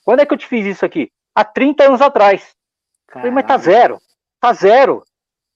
quando 0.04 0.20
é 0.20 0.26
que 0.26 0.34
eu 0.34 0.38
te 0.38 0.46
fiz 0.46 0.66
isso 0.66 0.84
aqui? 0.84 1.10
Há 1.34 1.44
30 1.44 1.84
anos 1.84 2.00
atrás. 2.00 2.54
Falei, 3.12 3.30
mas 3.30 3.46
tá 3.46 3.56
zero, 3.56 3.98
tá 4.40 4.52
zero, 4.52 5.02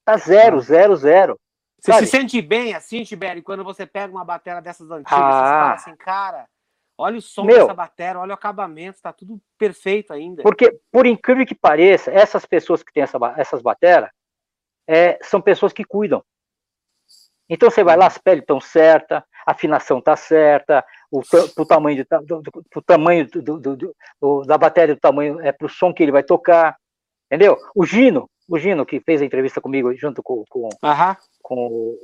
tá 0.05 0.16
zero, 0.16 0.61
zero, 0.61 0.97
zero. 0.97 1.41
Você 1.81 1.93
Sabe? 1.93 2.07
se 2.07 2.11
sente 2.12 2.43
bem 2.43 2.74
assim, 2.74 3.05
Tibério, 3.05 3.43
quando 3.43 3.62
você 3.62 3.87
pega 3.87 4.12
uma 4.12 4.24
bateria 4.24 4.61
dessas 4.61 4.91
antigas, 4.91 5.12
ah. 5.12 5.31
você 5.31 5.51
fala 5.51 5.74
assim, 5.74 5.97
cara, 5.97 6.47
Olha 7.01 7.16
o 7.16 7.22
som 7.22 7.45
Meu, 7.45 7.61
dessa 7.61 7.74
bateria, 7.74 8.18
olha 8.18 8.33
o 8.33 8.35
acabamento, 8.35 9.01
tá 9.01 9.12
tudo 9.12 9.41
perfeito 9.57 10.12
ainda. 10.12 10.43
Porque, 10.43 10.81
por 10.91 11.07
incrível 11.07 11.47
que 11.47 11.55
pareça, 11.55 12.11
essas 12.11 12.45
pessoas 12.45 12.83
que 12.83 12.93
têm 12.93 13.05
essa, 13.05 13.16
essas 13.37 13.62
bateras 13.62 14.11
é, 14.85 15.16
são 15.22 15.41
pessoas 15.41 15.72
que 15.72 15.85
cuidam. 15.85 16.24
Então 17.49 17.70
você 17.70 17.82
vai 17.82 17.96
lá, 17.96 18.07
as 18.07 18.18
peles 18.18 18.42
estão 18.42 18.61
certas, 18.61 19.22
a 19.46 19.53
afinação 19.53 19.99
está 19.99 20.14
certa, 20.16 20.84
o, 21.11 21.22
o 21.57 21.64
tamanho, 21.64 22.05
do, 22.05 22.40
do, 22.40 22.64
do 22.74 22.82
tamanho 22.82 23.26
do, 23.30 24.42
da 24.42 24.59
bateria, 24.59 24.94
do 24.94 25.01
tamanho 25.01 25.40
é 25.40 25.51
para 25.51 25.66
o 25.66 25.70
som 25.70 25.92
que 25.92 26.03
ele 26.03 26.12
vai 26.12 26.22
tocar, 26.22 26.76
entendeu? 27.26 27.57
O 27.74 27.86
Gino, 27.86 28.28
o 28.49 28.59
Gino 28.59 28.84
que 28.84 29.01
fez 29.01 29.22
a 29.22 29.24
entrevista 29.24 29.61
comigo 29.61 29.94
junto 29.96 30.22
com, 30.22 30.44
com, 30.51 30.68
com 31.42 31.99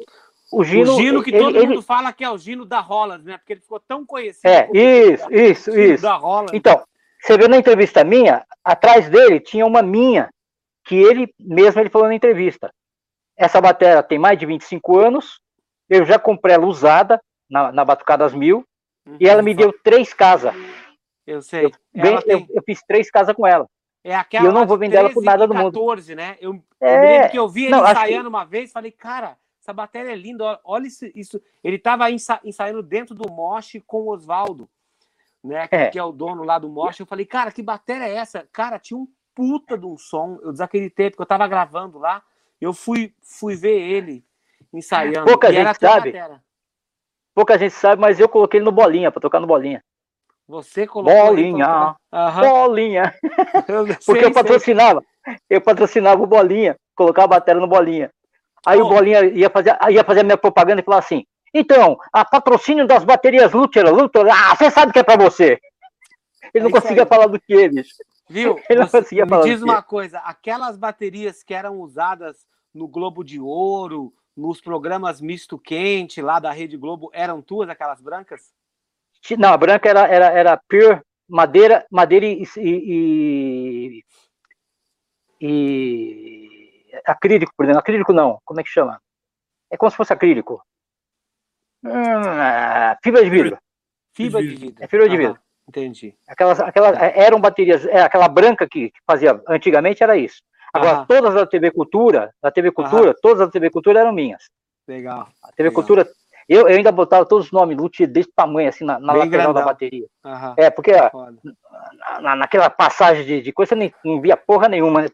o 0.52 0.64
Gino, 0.64 0.94
o 0.94 0.98
Gino 0.98 1.22
que 1.22 1.32
todo 1.32 1.58
ele, 1.58 1.66
mundo 1.66 1.82
fala 1.82 2.12
que 2.12 2.24
é 2.24 2.30
o 2.30 2.38
Gino 2.38 2.64
da 2.64 2.80
Holland, 2.80 3.24
né? 3.24 3.38
Porque 3.38 3.54
ele 3.54 3.60
ficou 3.60 3.80
tão 3.80 4.06
conhecido. 4.06 4.48
É, 4.48 4.68
isso, 4.72 5.32
isso, 5.32 5.72
Gino 5.72 5.94
isso. 5.94 6.02
Da 6.02 6.16
Holland. 6.16 6.56
Então, 6.56 6.82
você 7.20 7.36
viu 7.36 7.48
na 7.48 7.56
entrevista 7.56 8.04
minha, 8.04 8.44
atrás 8.62 9.08
dele 9.08 9.40
tinha 9.40 9.66
uma 9.66 9.82
minha, 9.82 10.30
que 10.84 10.94
ele 10.94 11.32
mesmo 11.40 11.80
ele 11.80 11.90
falou 11.90 12.08
na 12.08 12.14
entrevista. 12.14 12.72
Essa 13.36 13.60
bateria 13.60 14.02
tem 14.02 14.18
mais 14.18 14.38
de 14.38 14.46
25 14.46 14.98
anos. 14.98 15.40
Eu 15.88 16.04
já 16.04 16.18
comprei 16.18 16.54
ela 16.54 16.66
usada 16.66 17.20
na, 17.48 17.72
na 17.72 17.84
Batucadas 17.84 18.32
Mil. 18.32 18.64
Uhum, 19.06 19.16
e 19.20 19.28
ela 19.28 19.42
me 19.42 19.54
deu 19.54 19.72
três 19.82 20.14
casas. 20.14 20.54
Eu 21.26 21.42
sei. 21.42 21.66
Eu, 21.66 22.02
bem, 22.02 22.20
tem... 22.22 22.32
eu, 22.32 22.46
eu, 22.50 22.62
fiz 22.64 22.80
três 22.86 23.10
casas 23.10 23.34
com 23.34 23.46
ela. 23.46 23.68
É 24.02 24.14
aquela 24.14 24.44
e 24.44 24.48
eu 24.48 24.52
não 24.52 24.66
vou 24.66 24.78
vender 24.78 24.96
ela 24.96 25.10
por 25.10 25.22
nada 25.22 25.46
do 25.46 25.54
mundo. 25.54 25.72
14, 25.72 26.14
né? 26.14 26.36
Eu, 26.40 26.62
é... 26.80 26.96
eu 26.96 27.00
me 27.00 27.06
lembro 27.06 27.30
que 27.30 27.38
eu 27.38 27.48
vi 27.48 27.62
ele 27.64 27.70
não, 27.70 27.90
ensaiando 27.90 28.24
que... 28.24 28.28
uma 28.28 28.44
vez, 28.44 28.70
falei, 28.70 28.90
cara, 28.90 29.36
essa 29.60 29.72
bateria 29.72 30.12
é 30.12 30.16
linda, 30.16 30.60
olha 30.62 30.86
isso. 30.86 31.40
Ele 31.62 31.76
estava 31.76 32.10
ensa... 32.10 32.38
ensaiando 32.44 32.82
dentro 32.82 33.14
do 33.14 33.30
Moche 33.30 33.80
com 33.80 34.02
o 34.02 34.10
Oswaldo, 34.10 34.68
né? 35.42 35.66
É. 35.70 35.88
Que 35.88 35.98
é 35.98 36.04
o 36.04 36.12
dono 36.12 36.44
lá 36.44 36.58
do 36.58 36.68
Moche. 36.68 37.00
Eu 37.00 37.06
falei, 37.06 37.24
cara, 37.24 37.50
que 37.50 37.62
bateria 37.62 38.06
é 38.06 38.14
essa? 38.14 38.46
Cara, 38.52 38.78
tinha 38.78 38.98
um 38.98 39.08
puta 39.34 39.78
de 39.78 39.86
um 39.86 39.96
som. 39.96 40.38
Eu 40.42 40.52
desacreditei, 40.52 41.10
porque 41.10 41.22
eu 41.22 41.26
tava 41.26 41.48
gravando 41.48 41.98
lá. 41.98 42.22
Eu 42.64 42.72
fui, 42.72 43.12
fui 43.22 43.54
ver 43.54 43.78
ele 43.78 44.24
ensaiando. 44.72 45.26
Pouca 45.26 45.52
gente 45.52 45.78
sabe. 45.78 46.14
Pouca 47.34 47.58
gente 47.58 47.74
sabe, 47.74 48.00
mas 48.00 48.18
eu 48.18 48.26
coloquei 48.26 48.56
ele 48.56 48.64
no 48.64 48.72
bolinha, 48.72 49.12
para 49.12 49.20
tocar 49.20 49.38
no 49.38 49.46
bolinha. 49.46 49.84
Você 50.48 50.86
colocou 50.86 51.26
bolinha, 51.26 51.94
uhum. 52.10 52.40
bolinha. 52.40 53.14
Eu 53.68 53.86
sei, 53.86 53.96
Porque 54.06 54.24
eu 54.24 54.32
patrocinava, 54.32 55.04
sei. 55.24 55.36
eu 55.50 55.60
patrocinava 55.60 56.22
o 56.22 56.26
bolinha, 56.26 56.74
colocava 56.94 57.26
a 57.26 57.38
bateria 57.38 57.60
no 57.60 57.66
bolinha. 57.66 58.10
Aí 58.64 58.80
oh. 58.80 58.86
o 58.86 58.88
bolinha 58.88 59.26
ia 59.26 59.50
fazer, 59.50 59.76
ia 59.90 60.04
fazer 60.04 60.20
a 60.20 60.24
minha 60.24 60.38
propaganda 60.38 60.80
e 60.80 60.84
falar 60.84 60.98
assim: 60.98 61.26
"Então, 61.52 61.98
a 62.12 62.24
patrocínio 62.24 62.86
das 62.86 63.04
baterias 63.04 63.52
Luther, 63.52 63.92
Luther, 63.92 64.26
ah, 64.30 64.56
você 64.56 64.70
sabe 64.70 64.90
que 64.90 64.98
é 64.98 65.02
para 65.02 65.22
você". 65.22 65.58
Ele 66.54 66.64
não 66.64 66.70
é 66.70 66.80
conseguia 66.80 67.02
aí. 67.02 67.08
falar 67.08 67.26
do 67.26 67.38
que 67.38 67.52
eles. 67.52 67.88
Viu? 68.28 68.58
Ele 68.70 68.80
não 68.80 68.88
conseguia 68.88 69.24
me 69.24 69.30
falar 69.30 69.44
diz 69.44 69.62
uma 69.62 69.82
coisa, 69.82 70.18
aquelas 70.20 70.78
baterias 70.78 71.42
que 71.42 71.52
eram 71.52 71.78
usadas 71.80 72.46
no 72.74 72.88
Globo 72.88 73.22
de 73.22 73.40
Ouro, 73.40 74.12
nos 74.36 74.60
programas 74.60 75.20
misto 75.20 75.58
quente 75.58 76.20
lá 76.20 76.40
da 76.40 76.50
Rede 76.50 76.76
Globo, 76.76 77.10
eram 77.12 77.40
tuas 77.40 77.68
aquelas 77.68 78.00
brancas? 78.00 78.52
Não, 79.38 79.52
a 79.52 79.56
branca 79.56 79.88
era, 79.88 80.06
era, 80.06 80.26
era 80.26 80.56
pure 80.68 81.00
madeira, 81.28 81.86
madeira 81.90 82.26
e, 82.26 82.44
e, 82.58 84.04
e, 85.40 87.00
acrílico, 87.06 87.52
por 87.56 87.64
exemplo. 87.64 87.80
Acrílico 87.80 88.12
não, 88.12 88.40
como 88.44 88.60
é 88.60 88.64
que 88.64 88.68
chama? 88.68 89.00
É 89.70 89.76
como 89.76 89.90
se 89.90 89.96
fosse 89.96 90.12
acrílico. 90.12 90.62
Hum, 91.82 91.90
fibra 93.02 93.22
de 93.22 93.30
vidro. 93.30 93.58
Fibra 94.14 94.42
de 94.42 94.54
vidro. 94.54 94.84
É 94.84 94.88
fibra 94.88 95.08
de 95.08 95.16
vidro. 95.16 95.38
Entendi. 95.66 96.14
Aquelas, 96.28 96.60
aquelas 96.60 96.96
eram 97.00 97.40
baterias, 97.40 97.86
é, 97.86 98.02
aquela 98.02 98.28
branca 98.28 98.68
que, 98.68 98.90
que 98.90 99.00
fazia 99.06 99.42
antigamente 99.48 100.02
era 100.02 100.16
isso. 100.16 100.42
Agora, 100.74 100.98
ah. 100.98 101.06
todas 101.06 101.34
da 101.34 101.46
TV 101.46 101.70
Cultura, 101.70 102.34
da 102.42 102.50
TV 102.50 102.72
Cultura, 102.72 103.12
ah. 103.12 103.14
todas 103.22 103.38
da 103.38 103.48
TV 103.48 103.70
Cultura 103.70 104.00
eram 104.00 104.12
minhas. 104.12 104.50
Legal. 104.88 105.28
A 105.40 105.52
TV 105.52 105.68
Legal. 105.68 105.74
Cultura, 105.74 106.08
eu, 106.48 106.68
eu, 106.68 106.76
ainda 106.76 106.90
botava 106.90 107.24
todos 107.24 107.46
os 107.46 107.52
nomes 107.52 107.76
Luthier 107.76 108.10
desse 108.10 108.30
tamanho, 108.34 108.68
assim, 108.68 108.84
na, 108.84 108.98
na 108.98 109.12
lateral 109.12 109.30
grandão. 109.30 109.54
da 109.54 109.64
bateria. 109.64 110.06
É, 110.56 110.68
porque 110.70 110.90
na, 112.20 112.34
naquela 112.34 112.68
passagem 112.68 113.24
de, 113.24 113.40
de 113.40 113.52
coisa, 113.52 113.70
você 113.70 113.74
nem, 113.76 113.94
não 114.04 114.20
via 114.20 114.36
porra 114.36 114.68
nenhuma, 114.68 115.02
né? 115.02 115.08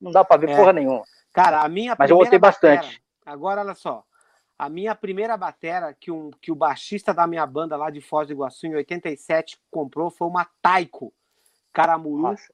não 0.00 0.10
dá 0.10 0.24
pra 0.24 0.36
ver 0.36 0.50
é. 0.50 0.56
porra 0.56 0.72
nenhuma. 0.72 1.04
Cara, 1.32 1.62
a 1.62 1.68
minha 1.68 1.94
Mas 1.96 2.10
eu 2.10 2.16
botei 2.16 2.38
bastante. 2.38 3.00
agora, 3.24 3.60
olha 3.60 3.74
só, 3.74 4.02
a 4.58 4.68
minha 4.68 4.96
primeira 4.96 5.36
batera 5.36 5.94
que, 5.98 6.10
um, 6.10 6.30
que 6.42 6.50
o 6.50 6.56
baixista 6.56 7.14
da 7.14 7.24
minha 7.24 7.46
banda 7.46 7.76
lá 7.76 7.88
de 7.88 8.00
Foz 8.00 8.26
do 8.26 8.32
Iguaçu, 8.32 8.66
em 8.66 8.74
87, 8.74 9.58
comprou 9.70 10.10
foi 10.10 10.26
uma 10.26 10.44
Taiko 10.60 11.12
Caramuru. 11.72 12.22
Nossa. 12.22 12.52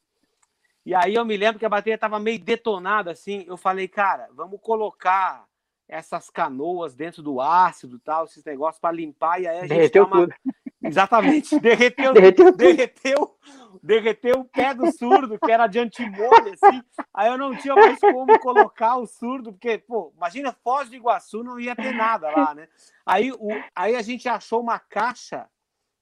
E 0.91 0.95
aí 0.97 1.14
eu 1.14 1.24
me 1.24 1.36
lembro 1.36 1.57
que 1.57 1.64
a 1.64 1.68
bateria 1.68 1.95
estava 1.95 2.18
meio 2.18 2.41
detonada, 2.41 3.12
assim. 3.12 3.45
Eu 3.47 3.57
falei, 3.57 3.86
cara, 3.86 4.28
vamos 4.34 4.61
colocar 4.61 5.45
essas 5.88 6.28
canoas 6.28 6.97
dentro 6.97 7.22
do 7.22 7.41
ácido 7.41 8.01
tal, 8.01 8.24
esses 8.24 8.45
negócios 8.45 8.80
para 8.80 8.91
limpar. 8.91 9.41
E 9.41 9.47
aí 9.47 9.59
a 9.59 9.61
gente 9.61 9.68
derreteu 9.68 10.05
uma... 10.05 10.16
tudo. 10.16 10.34
Exatamente, 10.82 11.61
derreteu, 11.61 12.12
derreteu, 12.12 12.51
derreteu, 12.51 13.38
derreteu 13.80 14.41
o 14.41 14.45
pé 14.45 14.74
do 14.74 14.91
surdo, 14.91 15.38
que 15.38 15.53
era 15.53 15.68
de 15.68 15.78
antimônio, 15.78 16.55
assim. 16.61 16.82
Aí 17.14 17.28
eu 17.28 17.38
não 17.38 17.55
tinha 17.55 17.76
mais 17.76 18.01
como 18.01 18.36
colocar 18.41 18.97
o 18.97 19.07
surdo, 19.07 19.53
porque, 19.53 19.78
pô, 19.78 20.12
imagina 20.16 20.57
Foz 20.64 20.88
do 20.88 20.97
Iguaçu, 20.97 21.45
não 21.45 21.61
ia 21.61 21.76
ter 21.76 21.95
nada 21.95 22.32
lá, 22.32 22.53
né? 22.53 22.66
Aí, 23.07 23.30
o, 23.30 23.51
aí 23.76 23.95
a 23.95 24.03
gente 24.03 24.28
achou 24.28 24.61
uma 24.61 24.80
caixa, 24.80 25.47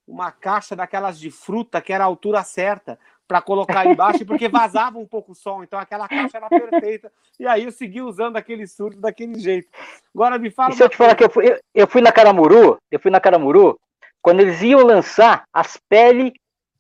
uma 0.07 0.33
caixa 0.33 0.75
daquelas 0.75 1.19
de 1.21 1.31
fruta, 1.31 1.83
que 1.83 1.93
era 1.93 2.05
a 2.05 2.07
altura 2.07 2.43
certa 2.43 2.99
para 3.29 3.43
colocar 3.43 3.87
embaixo, 3.87 4.25
porque 4.25 4.49
vazava 4.49 4.99
um 4.99 5.07
pouco 5.07 5.33
o 5.33 5.35
som, 5.35 5.63
então 5.63 5.79
aquela 5.79 6.09
caixa 6.09 6.39
era 6.39 6.49
perfeita. 6.49 7.13
E 7.39 7.47
aí 7.47 7.65
eu 7.65 7.71
segui 7.71 8.01
usando 8.01 8.37
aquele 8.39 8.67
surto 8.67 8.99
daquele 8.99 9.39
jeito. 9.39 9.69
Agora 10.15 10.39
me 10.39 10.51
fala. 10.51 10.71
E 10.71 10.77
se 10.77 10.83
eu 10.83 10.89
te 10.89 10.97
falar 10.97 11.15
que 11.15 11.25
eu 11.25 11.31
fui, 11.31 11.61
eu 11.75 11.87
fui 11.87 12.01
na 12.01 12.11
Caramuru, 12.11 12.79
eu 12.91 12.99
fui 12.99 13.11
na 13.11 13.21
Caramuru, 13.21 13.79
quando 14.23 14.41
eles 14.41 14.63
iam 14.63 14.81
lançar 14.81 15.45
as 15.53 15.77
peles 15.89 16.33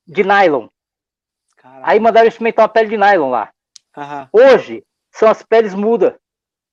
de 0.06 0.24
nylon. 0.24 0.68
Aí 1.82 2.00
mandaram 2.00 2.26
experimentar 2.26 2.64
uma 2.64 2.72
pele 2.72 2.88
de 2.88 2.96
nylon 2.96 3.30
lá. 3.30 3.50
Hoje 4.32 4.82
são 5.12 5.28
as 5.28 5.42
peles 5.42 5.74
mudas. 5.74 6.14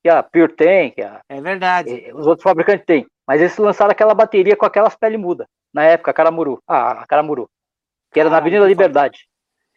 Que 0.02 0.10
a 0.10 0.22
Pure 0.22 0.54
tem, 0.54 0.92
que 0.92 1.02
a, 1.02 1.20
é 1.28 1.42
verdade. 1.42 2.12
os 2.14 2.28
outros 2.28 2.44
fabricantes 2.44 2.86
têm. 2.86 3.08
Mas 3.28 3.42
eles 3.42 3.58
lançaram 3.58 3.92
aquela 3.92 4.14
bateria 4.14 4.56
com 4.56 4.66
aquelas 4.66 4.96
peles 4.96 5.20
mudas. 5.20 5.48
Na 5.74 5.84
época, 5.84 6.12
a 6.12 6.14
Caramuru. 6.14 6.62
Ah, 6.68 7.02
a 7.02 7.08
Caramuru. 7.08 7.50
Que 8.14 8.20
era 8.20 8.30
na 8.30 8.38
Avenida 8.38 8.68
Liberdade. 8.68 9.28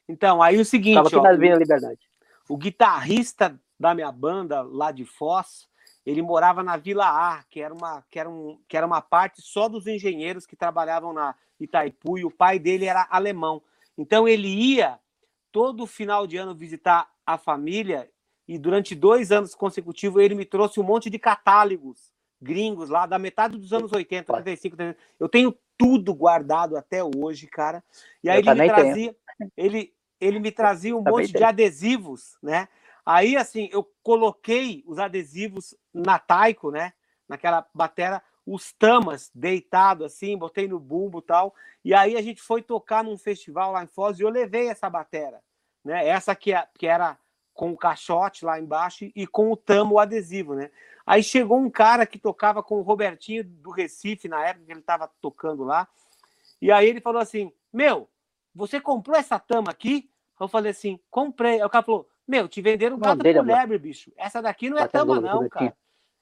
Então, 0.08 0.42
aí 0.42 0.58
o 0.58 0.64
seguinte. 0.64 0.94
Tava 0.94 1.18
ó, 1.18 1.22
na 1.22 1.32
Liberdade. 1.32 1.98
O 2.48 2.56
guitarrista 2.56 3.60
da 3.78 3.94
minha 3.94 4.10
banda 4.10 4.62
lá 4.62 4.90
de 4.90 5.04
Foz, 5.04 5.68
ele 6.04 6.22
morava 6.22 6.62
na 6.62 6.76
Vila 6.76 7.06
A, 7.06 7.42
que 7.44 7.60
era 7.60 7.72
uma, 7.72 8.02
que 8.10 8.18
era 8.18 8.28
um, 8.28 8.58
que 8.66 8.76
era 8.76 8.86
uma 8.86 9.02
parte 9.02 9.42
só 9.42 9.68
dos 9.68 9.86
engenheiros 9.86 10.46
que 10.46 10.56
trabalhavam 10.56 11.12
na 11.12 11.34
Itaipu, 11.60 12.18
e 12.18 12.24
o 12.24 12.30
pai 12.30 12.58
dele 12.58 12.86
era 12.86 13.06
alemão. 13.10 13.62
Então 13.96 14.26
ele 14.26 14.48
ia 14.48 14.98
todo 15.52 15.86
final 15.86 16.26
de 16.26 16.36
ano 16.36 16.54
visitar 16.54 17.08
a 17.26 17.36
família, 17.36 18.10
e 18.46 18.58
durante 18.58 18.94
dois 18.94 19.30
anos 19.30 19.54
consecutivos 19.54 20.22
ele 20.22 20.34
me 20.34 20.46
trouxe 20.46 20.80
um 20.80 20.84
monte 20.84 21.10
de 21.10 21.18
catálogos 21.18 22.12
gringos 22.40 22.88
lá 22.88 23.04
da 23.04 23.18
metade 23.18 23.58
dos 23.58 23.72
anos 23.72 23.92
80, 23.92 24.32
35, 24.32 24.76
30. 24.76 24.98
Eu 25.18 25.28
tenho 25.28 25.54
tudo 25.76 26.14
guardado 26.14 26.76
até 26.76 27.02
hoje, 27.04 27.46
cara. 27.46 27.84
E 28.22 28.30
aí 28.30 28.42
eu 28.42 28.52
ele 28.52 28.60
me 28.60 28.68
trazia, 28.68 29.16
ele, 29.56 29.92
ele 30.20 30.38
me 30.38 30.50
trazia 30.50 30.96
um 30.96 31.02
monte 31.02 31.32
de 31.32 31.44
adesivos, 31.44 32.36
né? 32.42 32.68
Aí, 33.04 33.36
assim, 33.36 33.68
eu 33.72 33.90
coloquei 34.02 34.84
os 34.86 34.98
adesivos 34.98 35.74
na 35.94 36.18
Taiko, 36.18 36.70
né? 36.70 36.92
Naquela 37.28 37.66
batera, 37.72 38.22
os 38.44 38.72
tamas 38.72 39.30
deitado 39.34 40.04
assim, 40.04 40.36
botei 40.36 40.66
no 40.66 40.78
bumbo 40.78 41.18
e 41.18 41.22
tal. 41.22 41.54
E 41.84 41.94
aí 41.94 42.16
a 42.16 42.22
gente 42.22 42.40
foi 42.40 42.62
tocar 42.62 43.04
num 43.04 43.18
festival 43.18 43.72
lá 43.72 43.84
em 43.84 43.86
Foz 43.86 44.18
e 44.18 44.22
eu 44.22 44.30
levei 44.30 44.68
essa 44.68 44.88
batera, 44.88 45.40
né? 45.84 46.06
Essa 46.06 46.34
que, 46.34 46.52
é, 46.52 46.66
que 46.78 46.86
era 46.86 47.18
com 47.52 47.72
o 47.72 47.76
caixote 47.76 48.44
lá 48.44 48.58
embaixo 48.58 49.10
e 49.14 49.26
com 49.26 49.50
o 49.52 49.56
tamo 49.56 49.96
o 49.96 49.98
adesivo, 49.98 50.54
né? 50.54 50.70
Aí 51.06 51.22
chegou 51.22 51.58
um 51.58 51.70
cara 51.70 52.06
que 52.06 52.18
tocava 52.18 52.62
com 52.62 52.76
o 52.76 52.82
Robertinho 52.82 53.44
do 53.44 53.70
Recife 53.70 54.28
na 54.28 54.46
época 54.46 54.66
que 54.66 54.72
ele 54.72 54.80
estava 54.80 55.10
tocando 55.20 55.64
lá. 55.64 55.88
E 56.60 56.70
aí 56.70 56.88
ele 56.88 57.00
falou 57.00 57.20
assim: 57.20 57.52
"Meu, 57.72 58.08
você 58.58 58.80
comprou 58.80 59.16
essa 59.16 59.38
tama 59.38 59.70
aqui? 59.70 60.10
Eu 60.38 60.48
falei 60.48 60.72
assim, 60.72 60.98
comprei. 61.08 61.60
Aí 61.60 61.64
o 61.64 61.70
cara 61.70 61.84
falou, 61.84 62.08
meu, 62.26 62.48
te 62.48 62.60
venderam 62.60 62.98
quatro 62.98 63.22
por 63.22 63.46
lebre, 63.46 63.78
bicho. 63.78 64.12
Essa 64.16 64.42
daqui 64.42 64.68
não 64.68 64.78
é 64.78 64.88
tama, 64.88 65.20
não, 65.20 65.48
cara. 65.48 65.72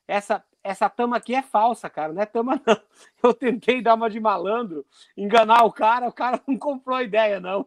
Essa, 0.07 0.45
essa 0.63 0.89
tama 0.91 1.17
aqui 1.17 1.35
é 1.35 1.41
falsa, 1.41 1.89
cara. 1.89 2.13
Não 2.13 2.21
é 2.21 2.27
tama, 2.27 2.61
não. 2.67 2.79
Eu 3.23 3.33
tentei 3.33 3.81
dar 3.81 3.95
uma 3.95 4.11
de 4.11 4.21
malandro, 4.21 4.85
enganar 5.17 5.65
o 5.65 5.73
cara, 5.73 6.09
o 6.09 6.13
cara 6.13 6.39
não 6.47 6.59
comprou 6.59 6.97
a 6.97 7.03
ideia, 7.03 7.41
não. 7.41 7.67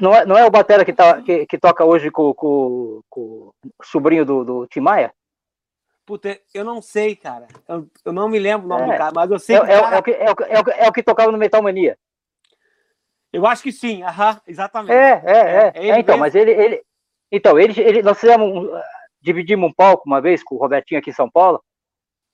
Não 0.00 0.14
é, 0.14 0.24
não 0.24 0.38
é 0.38 0.46
o 0.46 0.50
Batera 0.50 0.84
que, 0.84 0.94
tá, 0.94 1.20
que, 1.20 1.44
que 1.44 1.58
toca 1.58 1.84
hoje 1.84 2.10
com, 2.10 2.32
com, 2.32 3.02
com 3.10 3.20
o 3.20 3.84
sobrinho 3.84 4.24
do, 4.24 4.42
do 4.42 4.66
Tim 4.68 4.80
Maia? 4.80 5.12
Puta, 6.06 6.40
eu 6.54 6.64
não 6.64 6.80
sei, 6.80 7.14
cara. 7.14 7.46
Eu, 7.68 7.86
eu 8.04 8.12
não 8.12 8.28
me 8.28 8.38
lembro 8.38 8.64
o 8.64 8.68
nome 8.68 8.84
é, 8.84 8.92
do 8.92 8.98
cara, 8.98 9.12
mas 9.14 9.30
eu 9.30 9.38
sei 9.38 9.56
é, 9.56 9.60
que. 9.60 9.70
É, 9.70 9.80
cara... 9.80 9.96
é, 9.96 9.98
o 9.98 10.02
que, 10.02 10.10
é, 10.12 10.24
o, 10.24 10.34
é, 10.44 10.60
o, 10.60 10.84
é 10.84 10.88
o 10.88 10.92
que 10.92 11.02
tocava 11.02 11.30
no 11.30 11.36
Metal 11.36 11.62
Mania. 11.62 11.98
Eu 13.32 13.46
acho 13.46 13.62
que 13.62 13.72
sim, 13.72 14.02
aham, 14.02 14.40
exatamente. 14.46 14.92
É, 14.92 15.22
é, 15.24 15.32
é. 15.32 15.72
é, 15.74 15.88
é 15.90 15.98
então, 15.98 16.14
mesmo? 16.14 16.20
mas 16.20 16.34
ele, 16.34 16.50
ele. 16.52 16.82
Então, 17.30 17.58
ele, 17.58 17.78
ele, 17.80 18.02
nós 18.02 18.18
fizemos. 18.18 18.48
Um, 18.48 18.80
dividimos 19.26 19.68
um 19.68 19.72
palco 19.72 20.04
uma 20.06 20.20
vez 20.20 20.42
com 20.42 20.54
o 20.54 20.58
Robertinho 20.58 21.00
aqui 21.00 21.10
em 21.10 21.14
São 21.14 21.28
Paulo, 21.28 21.62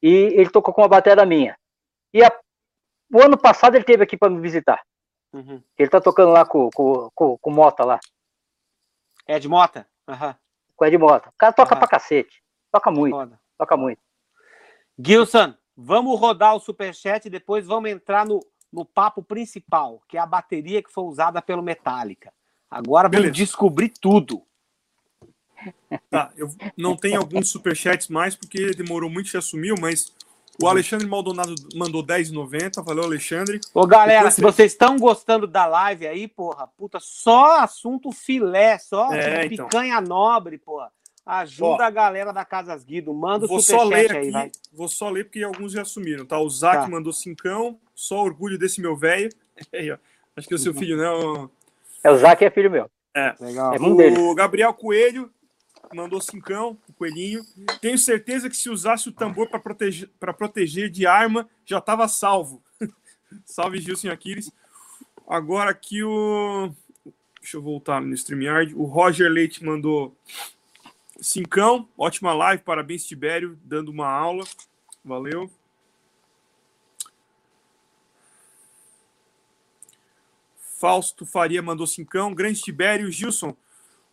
e 0.03 0.09
ele 0.09 0.51
tocou 0.51 0.75
com 0.75 0.83
uma 0.83 0.89
bateria 0.89 1.25
minha. 1.25 1.57
E 2.13 2.23
a, 2.23 2.31
o 3.11 3.23
ano 3.23 3.39
passado 3.39 3.75
ele 3.75 3.85
teve 3.85 4.03
aqui 4.03 4.17
para 4.17 4.29
me 4.29 4.41
visitar. 4.41 4.83
Uhum. 5.33 5.63
Ele 5.79 5.89
tá 5.89 6.01
tocando 6.01 6.33
lá 6.33 6.45
com, 6.45 6.69
com, 6.75 7.09
com, 7.15 7.39
com 7.39 7.51
Mota 7.51 7.85
lá. 7.85 7.99
É 9.27 9.39
de 9.39 9.49
Mota? 9.49 9.89
Uhum. 10.07 10.35
Com 10.77 10.85
Ed 10.85 10.99
Mota. 10.99 11.31
O 11.31 11.33
cara 11.39 11.53
toca 11.53 11.75
uhum. 11.75 11.79
pra 11.79 11.89
cacete. 11.89 12.43
Toca 12.71 12.91
muito. 12.91 13.17
Foda. 13.17 13.41
Toca 13.57 13.77
muito. 13.77 14.03
Gilson, 14.99 15.55
vamos 15.75 16.21
rodar 16.21 16.55
o 16.55 16.61
superchat 16.61 17.27
e 17.27 17.31
depois 17.31 17.67
vamos 17.67 17.91
entrar 17.91 18.27
no, 18.27 18.41
no 18.73 18.85
papo 18.85 19.23
principal, 19.23 20.03
que 20.09 20.17
é 20.17 20.21
a 20.21 20.27
bateria 20.27 20.83
que 20.83 20.93
foi 20.93 21.05
usada 21.05 21.43
pelo 21.43 21.63
Metallica. 21.63 22.33
Agora 22.71 23.09
vamos 23.09 23.27
Beleza. 23.27 23.45
descobrir 23.45 23.91
tudo. 23.91 24.43
Tá, 26.11 26.33
eu 26.37 26.49
não 26.77 26.97
tenho 26.97 27.19
alguns 27.19 27.51
superchats 27.51 28.09
mais, 28.09 28.35
porque 28.35 28.71
demorou 28.71 29.09
muito, 29.09 29.29
já 29.29 29.41
sumiu, 29.41 29.77
mas 29.79 30.13
o 30.61 30.67
Alexandre 30.67 31.07
Maldonado 31.07 31.55
mandou 31.75 32.05
10,90. 32.05 32.83
Valeu, 32.83 33.05
Alexandre. 33.05 33.61
Ô, 33.73 33.87
galera, 33.87 34.19
Depois, 34.21 34.35
se 34.35 34.41
vocês 34.41 34.73
estão 34.73 34.97
gostando 34.97 35.47
da 35.47 35.67
live 35.67 36.07
aí, 36.07 36.27
porra, 36.27 36.67
puta, 36.67 36.99
só 37.01 37.61
assunto 37.61 38.11
filé, 38.11 38.79
só 38.79 39.13
é, 39.13 39.47
então. 39.47 39.67
picanha 39.67 40.01
nobre, 40.01 40.59
porra. 40.59 40.91
Ajuda 41.25 41.85
Ó, 41.85 41.87
a 41.87 41.91
galera 41.91 42.33
da 42.33 42.45
Casas 42.45 42.85
Guido. 42.85 43.15
Manda 43.15 43.47
o 43.47 43.61
superchat 43.61 44.17
aí, 44.17 44.31
vai. 44.31 44.51
Vou 44.73 44.89
só 44.89 45.09
ler 45.09 45.25
porque 45.25 45.43
alguns 45.43 45.73
já 45.73 45.83
assumiram, 45.83 46.27
tá? 46.27 46.39
O 46.39 46.51
Zac 46.51 46.83
tá. 46.83 46.89
mandou 46.89 47.13
cincão, 47.13 47.79
só 47.95 48.23
orgulho 48.23 48.59
desse 48.59 48.81
meu 48.81 48.97
velho. 48.97 49.31
Acho 50.37 50.49
que 50.49 50.55
é 50.55 50.57
o 50.57 50.59
seu 50.59 50.73
uhum. 50.73 50.79
filho, 50.79 50.97
né? 50.97 51.09
O... 51.09 51.51
É, 52.03 52.11
o 52.11 52.19
Zac 52.19 52.45
é 52.45 52.51
filho 52.51 52.71
meu. 52.71 52.91
É. 53.15 53.35
Legal. 53.39 53.75
É 53.75 53.79
o 53.79 54.35
Gabriel 54.35 54.75
Coelho 54.75 55.31
mandou 55.95 56.21
cincão, 56.21 56.79
o 56.89 56.93
coelhinho. 56.93 57.43
Tenho 57.81 57.99
certeza 57.99 58.49
que 58.49 58.57
se 58.57 58.71
usasse 58.71 59.09
o 59.09 59.13
tambor 59.13 59.49
para 59.49 59.59
proteger, 59.59 60.09
proteger 60.19 60.91
de 60.91 61.07
arma, 61.07 61.49
já 61.65 61.79
estava 61.79 62.09
salvo. 62.09 62.63
Salve, 63.45 63.81
Gilson 63.81 64.11
Aquiles. 64.11 64.51
Agora 65.27 65.71
aqui 65.71 66.03
o. 66.03 66.71
Deixa 67.41 67.57
eu 67.57 67.63
voltar 67.63 68.01
no 68.01 68.15
StreamYard. 68.15 68.75
O 68.75 68.85
Roger 68.85 69.31
Leite 69.31 69.65
mandou 69.65 70.17
cincão. 71.23 71.89
Ótima 71.97 72.35
live, 72.35 72.63
parabéns, 72.63 73.07
Tibério, 73.07 73.59
dando 73.65 73.91
uma 73.91 74.09
aula. 74.09 74.45
Valeu. 75.05 75.51
Fausto 80.79 81.25
Faria 81.25 81.63
mandou 81.63 81.87
cincão. 81.87 82.35
Grande 82.35 82.61
Tibério. 82.61 83.11
Gilson, 83.11 83.57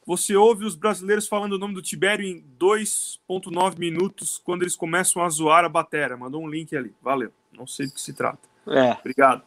você 0.05 0.35
ouve 0.35 0.65
os 0.65 0.75
brasileiros 0.75 1.27
falando 1.27 1.53
o 1.53 1.57
nome 1.57 1.73
do 1.73 1.81
Tibério 1.81 2.25
em 2.25 2.45
2,9 2.59 3.79
minutos 3.79 4.39
quando 4.43 4.61
eles 4.61 4.75
começam 4.75 5.23
a 5.23 5.29
zoar 5.29 5.65
a 5.65 5.69
batera. 5.69 6.15
Mandou 6.15 6.43
um 6.43 6.47
link 6.47 6.75
ali. 6.77 6.93
Valeu. 7.01 7.33
Não 7.51 7.65
sei 7.65 7.87
do 7.87 7.93
que 7.93 8.01
se 8.01 8.13
trata. 8.13 8.47
É. 8.67 8.91
Obrigado. 8.91 9.43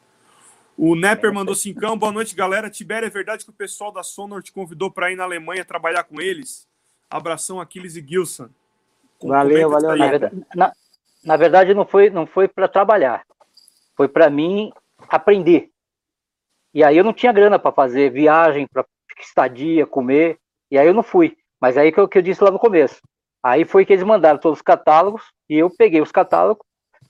O 0.77 0.97
Nepper 0.97 1.33
mandou 1.33 1.55
cincão. 1.55 1.97
Boa 1.97 2.11
noite, 2.11 2.35
galera. 2.35 2.69
Tibério, 2.69 3.07
é 3.07 3.11
verdade 3.11 3.45
que 3.45 3.51
o 3.51 3.55
pessoal 3.55 3.93
da 3.93 4.03
Sonor 4.03 4.43
te 4.43 4.51
convidou 4.51 4.91
para 4.91 5.13
ir 5.13 5.17
na 5.17 5.23
Alemanha 5.23 5.65
trabalhar 5.65 6.03
com 6.03 6.21
eles? 6.21 6.67
Abração, 7.13 7.61
Aquiles 7.61 7.95
e 7.95 8.01
Gilson. 8.01 8.49
Valeu, 9.23 9.69
valeu. 9.69 9.97
Na 9.97 10.09
verdade, 10.09 10.47
na, 10.55 10.73
na 11.23 11.37
verdade, 11.37 11.75
não 11.75 11.85
foi, 11.85 12.09
não 12.09 12.27
foi 12.27 12.49
para 12.49 12.67
trabalhar. 12.67 13.25
Foi 13.95 14.09
para 14.09 14.31
mim 14.31 14.73
aprender. 15.09 15.71
E 16.75 16.83
aí 16.83 16.97
eu 16.97 17.05
não 17.05 17.13
tinha 17.13 17.33
grana 17.33 17.59
para 17.59 17.71
fazer 17.71 18.11
viagem, 18.11 18.67
para 18.67 18.85
estadia, 19.21 19.87
comer. 19.87 20.39
E 20.71 20.79
aí 20.79 20.87
eu 20.87 20.95
não 20.95 21.03
fui. 21.03 21.37
Mas 21.61 21.77
aí 21.77 21.93
que 21.93 22.01
eu, 22.01 22.09
que 22.09 22.17
eu 22.17 22.23
disse 22.23 22.43
lá 22.43 22.51
no 22.51 22.59
começo. 22.59 23.01
Aí 23.43 23.65
foi 23.65 23.85
que 23.85 23.93
eles 23.93 24.05
mandaram 24.05 24.39
todos 24.39 24.59
os 24.59 24.63
catálogos 24.63 25.23
e 25.49 25.57
eu 25.57 25.69
peguei 25.69 26.01
os 26.01 26.11
catálogos. 26.11 26.65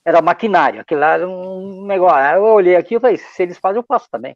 Era 0.05 0.20
maquinário, 0.20 0.80
aquilo 0.80 1.00
lá 1.00 1.14
era 1.14 1.28
um 1.28 1.86
negócio. 1.86 2.16
Aí 2.16 2.36
eu 2.36 2.42
olhei 2.42 2.74
aqui 2.74 2.96
e 2.96 3.00
falei, 3.00 3.18
se 3.18 3.42
eles 3.42 3.57
fazem, 3.57 3.80
eu 3.80 3.84
faço 3.86 4.09
também. 4.11 4.34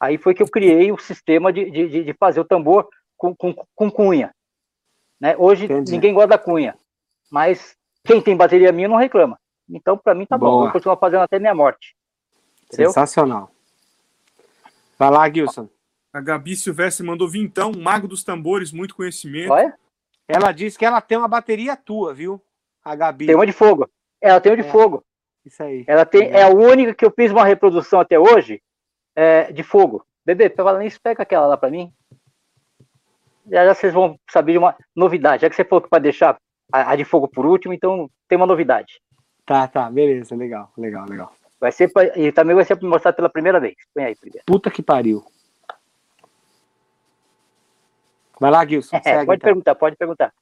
Aí 0.00 0.18
foi 0.18 0.34
que 0.34 0.42
eu 0.42 0.50
criei 0.50 0.90
o 0.90 0.98
sistema 0.98 1.52
de, 1.52 1.70
de, 1.70 2.04
de 2.04 2.14
fazer 2.14 2.40
o 2.40 2.44
tambor 2.44 2.88
com, 3.16 3.34
com, 3.34 3.54
com 3.74 3.90
cunha. 3.90 4.34
Né? 5.24 5.34
Hoje 5.38 5.64
Entendi. 5.64 5.90
ninguém 5.90 6.12
gosta 6.12 6.28
da 6.28 6.38
cunha, 6.38 6.76
mas 7.30 7.74
quem 8.04 8.20
tem 8.20 8.36
bateria 8.36 8.70
minha 8.70 8.86
não 8.86 8.98
reclama. 8.98 9.40
Então, 9.70 9.96
para 9.96 10.14
mim, 10.14 10.26
tá 10.26 10.36
Boa. 10.36 10.50
bom. 10.50 10.58
Eu 10.58 10.62
vou 10.64 10.72
continuar 10.72 10.98
fazendo 10.98 11.22
até 11.22 11.38
minha 11.38 11.54
morte. 11.54 11.96
Entendeu? 12.66 12.90
Sensacional. 12.90 13.50
Vai 14.98 15.10
lá, 15.10 15.30
Gilson. 15.30 15.66
A 16.12 16.20
Gabi 16.20 16.54
Silvestre 16.54 17.06
mandou 17.06 17.26
vintão, 17.26 17.72
mago 17.72 18.06
dos 18.06 18.22
tambores, 18.22 18.70
muito 18.70 18.94
conhecimento. 18.94 19.50
Olha. 19.50 19.74
Ela 20.28 20.52
disse 20.52 20.78
que 20.78 20.84
ela 20.84 21.00
tem 21.00 21.16
uma 21.16 21.26
bateria 21.26 21.74
tua, 21.74 22.12
viu? 22.12 22.38
A 22.84 22.94
Gabi. 22.94 23.24
Tem 23.24 23.34
uma 23.34 23.46
de 23.46 23.52
fogo. 23.52 23.88
Ela 24.20 24.38
tem 24.42 24.52
uma 24.52 24.62
de 24.62 24.68
é. 24.68 24.70
fogo. 24.70 25.02
Isso 25.42 25.62
aí. 25.62 25.84
Ela 25.86 26.04
tem, 26.04 26.28
é 26.32 26.42
a 26.42 26.50
única 26.50 26.92
que 26.92 27.04
eu 27.06 27.10
fiz 27.10 27.32
uma 27.32 27.46
reprodução 27.46 27.98
até 27.98 28.18
hoje 28.18 28.62
é, 29.16 29.50
de 29.50 29.62
fogo. 29.62 30.04
Bebê, 30.22 30.50
pega 30.50 30.84
isso, 30.84 31.00
pega 31.00 31.22
aquela 31.22 31.46
lá 31.46 31.56
para 31.56 31.70
mim. 31.70 31.90
Já, 33.50 33.66
já 33.66 33.74
vocês 33.74 33.92
vão 33.92 34.18
saber 34.30 34.52
de 34.52 34.58
uma 34.58 34.76
novidade. 34.94 35.42
Já 35.42 35.50
que 35.50 35.56
você 35.56 35.64
falou 35.64 35.82
que 35.82 35.90
pode 35.90 36.02
deixar 36.02 36.36
a, 36.72 36.92
a, 36.92 36.96
de 36.96 37.04
fogo 37.04 37.28
por 37.28 37.46
último, 37.46 37.72
então 37.74 38.10
tem 38.28 38.36
uma 38.36 38.46
novidade. 38.46 39.00
Tá, 39.44 39.68
tá, 39.68 39.90
beleza, 39.90 40.34
legal, 40.34 40.72
legal, 40.76 41.06
legal. 41.08 41.32
Vai 41.60 41.72
ser 41.72 41.92
pra, 41.92 42.18
e 42.18 42.32
também 42.32 42.54
vai 42.54 42.64
ser 42.64 42.76
para 42.76 42.88
mostrar 42.88 43.12
pela 43.12 43.28
primeira 43.28 43.60
vez. 43.60 43.74
Põe 43.94 44.04
aí 44.04 44.16
primeiro. 44.16 44.44
Puta 44.46 44.70
que 44.70 44.82
pariu. 44.82 45.24
Vai 48.40 48.50
lá, 48.50 48.66
Gilson. 48.66 48.96
É, 48.96 49.24
pode 49.24 49.36
então. 49.36 49.38
perguntar, 49.38 49.74
pode 49.74 49.96
perguntar. 49.96 50.32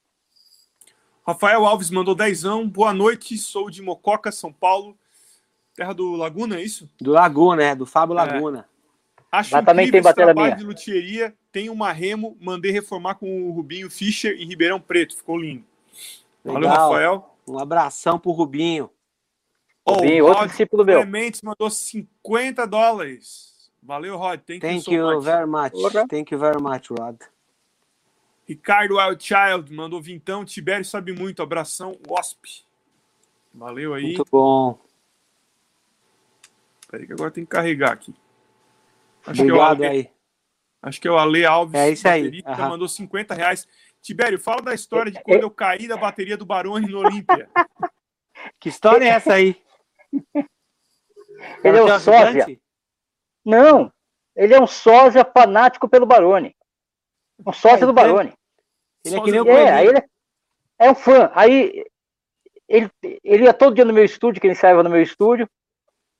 Rafael 1.25 1.65
Alves 1.65 1.89
mandou 1.89 2.15
dezão. 2.15 2.67
Boa 2.67 2.93
noite, 2.93 3.37
sou 3.37 3.69
de 3.69 3.81
Mococa, 3.81 4.31
São 4.31 4.51
Paulo. 4.51 4.97
Terra 5.75 5.93
do 5.93 6.15
Laguna, 6.15 6.57
é 6.57 6.61
isso? 6.61 6.89
Do 6.99 7.11
Laguna, 7.11 7.63
é, 7.63 7.75
do 7.75 7.85
Fábio 7.85 8.13
é. 8.13 8.15
Laguna. 8.17 8.67
É. 8.69 8.72
Acho 9.33 9.51
Mas 9.55 9.65
também 9.65 9.89
tem 9.89 9.99
bateria 9.99 10.31
minha. 10.31 10.51
de 10.51 10.63
luthieria. 10.63 11.33
Tem 11.51 11.67
uma 11.67 11.91
Remo, 11.91 12.37
mandei 12.39 12.69
reformar 12.69 13.15
com 13.15 13.49
o 13.49 13.51
Rubinho 13.51 13.89
Fischer 13.89 14.39
em 14.39 14.45
Ribeirão 14.45 14.79
Preto. 14.79 15.17
Ficou 15.17 15.39
lindo. 15.39 15.65
Legal. 16.45 16.61
Valeu, 16.61 16.69
Rafael. 16.69 17.35
Um 17.47 17.57
abração 17.57 18.19
pro 18.19 18.29
Rubinho. 18.29 18.91
Rubinho, 19.89 20.25
oh, 20.25 20.29
outro 20.29 20.45
discípulo 20.45 20.85
meu. 20.85 21.01
Clementes 21.01 21.41
mandou 21.41 21.67
50 21.67 22.67
dólares. 22.67 23.71
Valeu, 23.81 24.17
Rod. 24.17 24.39
Thank, 24.41 24.59
Thank 24.59 24.91
you, 24.91 25.03
so 25.03 25.13
you 25.13 25.21
very 25.21 25.47
much. 25.47 25.73
Thank 26.09 26.31
you 26.31 26.39
very 26.39 26.61
much, 26.61 26.91
Rod. 26.91 27.17
Ricardo 28.47 28.97
Wildchild 28.97 29.73
mandou 29.73 29.99
vintão. 29.99 30.45
Tibério 30.45 30.85
sabe 30.85 31.11
muito. 31.11 31.41
Abração, 31.41 31.97
Wasp. 32.07 32.63
Valeu 33.51 33.95
aí. 33.95 34.03
Muito 34.03 34.25
bom. 34.31 34.77
Peraí 36.87 37.07
que 37.07 37.13
agora 37.13 37.31
tem 37.31 37.43
que 37.43 37.49
carregar 37.49 37.93
aqui. 37.93 38.13
Acho 39.25 39.41
Obrigado 39.41 39.45
que 39.45 39.51
é 39.51 39.53
o 39.53 39.61
Ale, 39.61 39.85
aí. 39.85 40.09
Acho 40.81 41.01
que 41.01 41.07
é 41.07 41.11
o 41.11 41.17
Ale 41.17 41.45
Alves. 41.45 41.79
É 41.79 41.89
isso 41.89 42.07
aí. 42.07 42.43
Uhum. 42.45 42.69
Mandou 42.69 42.87
50 42.87 43.33
reais. 43.33 43.67
Tibério, 44.01 44.37
fala 44.37 44.61
da 44.61 44.73
história 44.73 45.11
de 45.11 45.21
quando 45.21 45.43
eu 45.43 45.51
caí 45.51 45.87
da 45.87 45.95
bateria 45.95 46.35
do 46.35 46.45
Barone 46.45 46.91
no 46.91 46.99
Olímpia. 46.99 47.49
que 48.59 48.67
história 48.67 49.05
é 49.05 49.09
essa 49.09 49.33
aí? 49.33 49.55
Ele 51.63 51.77
é 51.77 51.83
um 51.83 51.99
sósia. 51.99 52.59
Não, 53.45 53.91
ele 54.35 54.53
é 54.53 54.61
um 54.61 54.67
sósia 54.67 55.23
fanático 55.23 55.87
pelo 55.87 56.05
Barone. 56.05 56.55
Um 57.45 57.53
sócio 57.53 57.87
do 57.87 57.93
Barone. 57.93 58.33
Ele 59.05 59.15
é 59.15 59.21
que 59.21 59.31
nem 59.31 59.41
o 59.41 59.47
é, 59.49 59.85
ele 59.85 59.97
é, 59.97 60.05
é 60.79 60.91
um 60.91 60.95
fã. 60.95 61.31
Aí 61.33 61.85
ele, 62.67 62.89
ele 63.23 63.43
ia 63.43 63.53
todo 63.53 63.75
dia 63.75 63.85
no 63.85 63.93
meu 63.93 64.03
estúdio, 64.03 64.39
que 64.39 64.47
ele 64.47 64.53
ensaiava 64.53 64.83
no 64.83 64.89
meu 64.89 65.01
estúdio, 65.01 65.49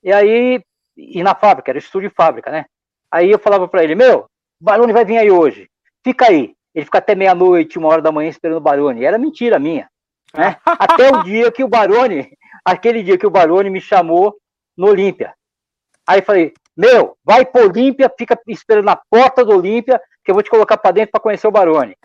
e 0.04 0.12
aí, 0.12 0.64
e 0.96 1.24
na 1.24 1.34
fábrica, 1.34 1.72
era 1.72 1.80
estúdio 1.80 2.08
e 2.08 2.14
fábrica, 2.14 2.52
né? 2.52 2.66
Aí 3.14 3.30
eu 3.30 3.38
falava 3.38 3.68
para 3.68 3.84
ele, 3.84 3.94
meu, 3.94 4.22
o 4.60 4.66
Barone 4.66 4.92
vai 4.92 5.06
vir 5.06 5.20
aí 5.20 5.30
hoje, 5.30 5.70
fica 6.04 6.26
aí. 6.30 6.56
Ele 6.74 6.86
fica 6.86 6.98
até 6.98 7.14
meia-noite, 7.14 7.78
uma 7.78 7.90
hora 7.90 8.02
da 8.02 8.12
manhã 8.12 8.28
esperando 8.28 8.58
o 8.58 8.62
Barone. 8.62 9.06
Era 9.06 9.20
mentira 9.20 9.60
minha. 9.60 9.88
Né? 10.34 10.58
Até 10.66 11.12
o 11.12 11.22
dia 11.22 11.52
que 11.52 11.64
o 11.64 11.68
Barone, 11.68 12.36
aquele 12.66 13.04
dia 13.04 13.16
que 13.16 13.28
o 13.28 13.30
Barone 13.30 13.70
me 13.70 13.80
chamou 13.80 14.36
no 14.76 14.88
Olímpia. 14.88 15.36
Aí 16.08 16.24
falei, 16.24 16.52
meu, 16.76 17.16
vai 17.24 17.46
pro 17.46 17.68
Olímpia, 17.68 18.12
fica 18.18 18.36
esperando 18.48 18.86
na 18.86 18.96
porta 18.96 19.46
do 19.46 19.56
Olímpia, 19.56 20.02
que 20.26 20.32
eu 20.32 20.34
vou 20.34 20.42
te 20.42 20.50
colocar 20.50 20.78
para 20.78 20.90
dentro 20.90 21.12
para 21.12 21.22
conhecer 21.22 21.46
o 21.46 21.52
Barone. 21.52 21.96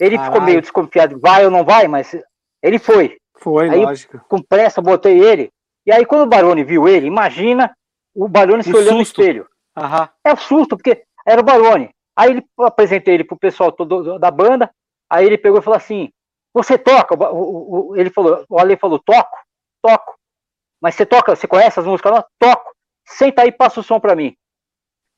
Ele 0.00 0.16
Caralho. 0.16 0.32
ficou 0.32 0.46
meio 0.46 0.62
desconfiado, 0.62 1.20
vai 1.20 1.44
ou 1.44 1.50
não 1.50 1.62
vai, 1.62 1.86
mas 1.86 2.16
ele 2.62 2.78
foi. 2.78 3.18
Foi, 3.34 3.68
aí, 3.68 3.84
lógico. 3.84 4.18
Com 4.26 4.40
pressa, 4.40 4.80
botei 4.80 5.22
ele. 5.22 5.50
E 5.84 5.92
aí, 5.92 6.06
quando 6.06 6.22
o 6.22 6.26
Barone 6.26 6.64
viu 6.64 6.88
ele, 6.88 7.06
imagina 7.06 7.76
o 8.14 8.26
Barone 8.26 8.64
se 8.64 8.74
olhando 8.74 8.96
no 8.96 9.02
espelho. 9.02 9.46
Aham. 9.78 10.08
É 10.24 10.30
o 10.30 10.34
um 10.34 10.36
susto, 10.36 10.76
porque 10.76 11.04
era 11.26 11.40
o 11.40 11.44
Barone. 11.44 11.90
Aí 12.16 12.30
ele 12.30 12.44
eu 12.58 12.64
apresentei 12.64 13.14
ele 13.14 13.24
pro 13.24 13.38
pessoal 13.38 13.70
todo, 13.70 14.18
da 14.18 14.30
banda. 14.30 14.70
Aí 15.08 15.24
ele 15.24 15.38
pegou 15.38 15.60
e 15.60 15.62
falou 15.62 15.76
assim: 15.76 16.10
Você 16.52 16.76
toca? 16.76 17.14
O, 17.32 17.90
o, 17.90 17.96
ele 17.96 18.10
falou, 18.10 18.44
o 18.48 18.58
Ale 18.58 18.76
falou: 18.76 18.98
Toco, 18.98 19.38
toco. 19.80 20.16
Mas 20.80 20.94
você 20.94 21.06
toca, 21.06 21.34
você 21.34 21.46
conhece 21.46 21.78
as 21.78 21.86
músicas? 21.86 22.12
Não? 22.12 22.24
Toco. 22.38 22.72
Senta 23.06 23.42
aí, 23.42 23.52
passa 23.52 23.80
o 23.80 23.82
som 23.82 24.00
para 24.00 24.16
mim. 24.16 24.34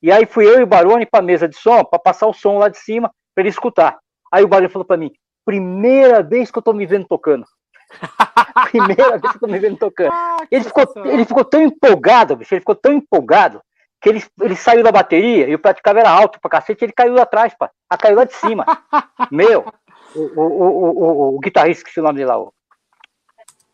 E 0.03 0.13
aí 0.13 0.27
fui 0.27 0.47
eu 0.47 0.61
e 0.61 0.63
o 0.63 0.67
Barone 0.67 1.07
para 1.07 1.21
a 1.21 1.27
mesa 1.27 1.49
de 1.49 1.57
som, 1.57 1.85
para 1.85 1.99
passar 1.99 2.27
o 2.27 2.33
som 2.33 2.59
lá 2.59 2.69
de 2.69 2.79
cima, 2.79 3.11
para 3.35 3.43
ele 3.43 3.51
escutar. 3.51 3.99
Aí 4.33 4.45
o 4.45 4.49
Barone 4.49 4.69
falou 4.69 4.85
para 4.85 4.97
mim: 4.97 5.11
primeira 5.45 6.23
vez 6.23 6.51
que 6.51 6.59
eu 6.59 6.63
tô 6.63 6.73
me 6.73 6.87
vendo 6.87 7.07
tocando. 7.07 7.47
primeira 8.71 9.19
vez 9.19 9.33
que 9.33 9.37
eu 9.37 9.41
tô 9.41 9.47
me 9.47 9.59
vendo 9.59 9.79
tocando. 9.79 10.13
Ah, 10.13 10.37
ele, 10.51 10.65
ficou, 10.65 10.85
ele 11.07 11.25
ficou 11.25 11.45
tão 11.45 11.63
empolgado, 11.63 12.37
bicho, 12.37 12.55
ele 12.55 12.61
ficou 12.61 12.75
tão 12.75 12.93
empolgado 12.93 13.61
que 14.01 14.09
ele, 14.09 14.25
ele 14.41 14.57
saiu 14.57 14.83
da 14.83 14.91
bateria 14.91 15.49
e 15.49 15.55
o 15.55 15.59
praticava 15.59 16.01
era 16.01 16.11
alto 16.11 16.41
pra 16.41 16.51
cacete, 16.51 16.85
ele 16.85 16.93
caiu 16.93 17.15
lá 17.15 17.23
atrás, 17.23 17.55
pá. 17.55 17.71
Ah, 17.89 17.99
caiu 17.99 18.17
lá 18.17 18.25
de 18.25 18.35
cima. 18.35 18.65
Meu, 19.31 19.67
o, 20.15 20.21
o, 20.21 20.43
o, 20.43 21.33
o, 21.33 21.37
o 21.37 21.41
guitarrista, 21.41 21.85
que 21.85 21.91
se 21.91 22.01
o 22.01 22.03
nome 22.03 22.19
dele 22.19 22.31
lá, 22.31 22.39
o, 22.39 22.53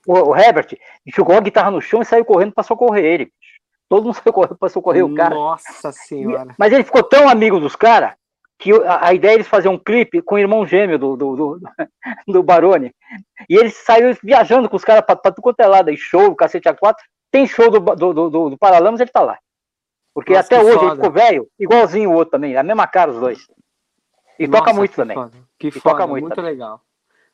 o, 0.06 0.36
Herbert, 0.36 0.76
jogou 1.06 1.36
a 1.36 1.40
guitarra 1.40 1.70
no 1.70 1.80
chão 1.80 2.02
e 2.02 2.04
saiu 2.04 2.24
correndo 2.24 2.52
pra 2.52 2.64
socorrer 2.64 3.04
ele. 3.04 3.32
Todo 3.88 4.04
mundo 4.04 4.14
saiu 4.20 4.32
correndo 4.32 4.56
pra 4.56 4.68
socorrer 4.68 5.04
o 5.04 5.14
cara. 5.14 5.34
Nossa 5.34 5.92
senhora. 5.92 6.54
Mas 6.58 6.72
ele 6.72 6.84
ficou 6.84 7.02
tão 7.02 7.28
amigo 7.28 7.60
dos 7.60 7.76
caras 7.76 8.14
que 8.58 8.72
a, 8.72 9.08
a, 9.08 9.14
ideia 9.14 9.32
é 9.32 9.34
eles 9.34 9.46
fazer 9.46 9.68
um 9.68 9.78
clipe 9.78 10.22
com 10.22 10.34
o 10.34 10.38
irmão 10.38 10.66
gêmeo 10.66 10.98
do, 10.98 11.16
do, 11.16 11.36
do, 11.36 11.60
do 12.26 12.42
Barone. 12.42 12.92
E 13.48 13.54
ele 13.54 13.70
saiu 13.70 14.16
viajando 14.22 14.68
com 14.68 14.76
os 14.76 14.84
caras 14.84 15.04
pra, 15.04 15.14
pra 15.14 15.30
tudo 15.30 15.42
quanto 15.42 15.60
é 15.60 15.66
lado, 15.66 15.88
aí 15.88 15.96
show, 15.96 16.34
cacete 16.34 16.68
A4. 16.68 16.94
Tem 17.30 17.46
show 17.46 17.70
do, 17.70 17.80
do, 17.80 18.12
do, 18.12 18.30
do, 18.30 18.50
do 18.50 18.58
Paralamas, 18.58 19.00
ele 19.00 19.10
tá 19.10 19.20
lá. 19.20 19.38
Porque 20.16 20.32
Nossa, 20.32 20.46
até 20.46 20.64
hoje 20.64 20.72
foda. 20.72 20.86
ele 20.86 20.94
ficou 20.94 21.12
velho, 21.12 21.50
igualzinho 21.60 22.10
o 22.10 22.14
outro 22.14 22.30
também, 22.30 22.56
a 22.56 22.62
mesma 22.62 22.86
cara 22.86 23.10
os 23.10 23.20
dois. 23.20 23.46
E 24.38 24.46
Nossa, 24.46 24.60
toca 24.60 24.72
muito 24.72 24.90
que 24.92 24.96
também. 24.96 25.14
Foda. 25.14 25.48
Que 25.58 25.68
e 25.68 25.70
foda, 25.70 25.82
toca 25.82 26.06
muito, 26.06 26.24
muito 26.24 26.40
legal. 26.40 26.82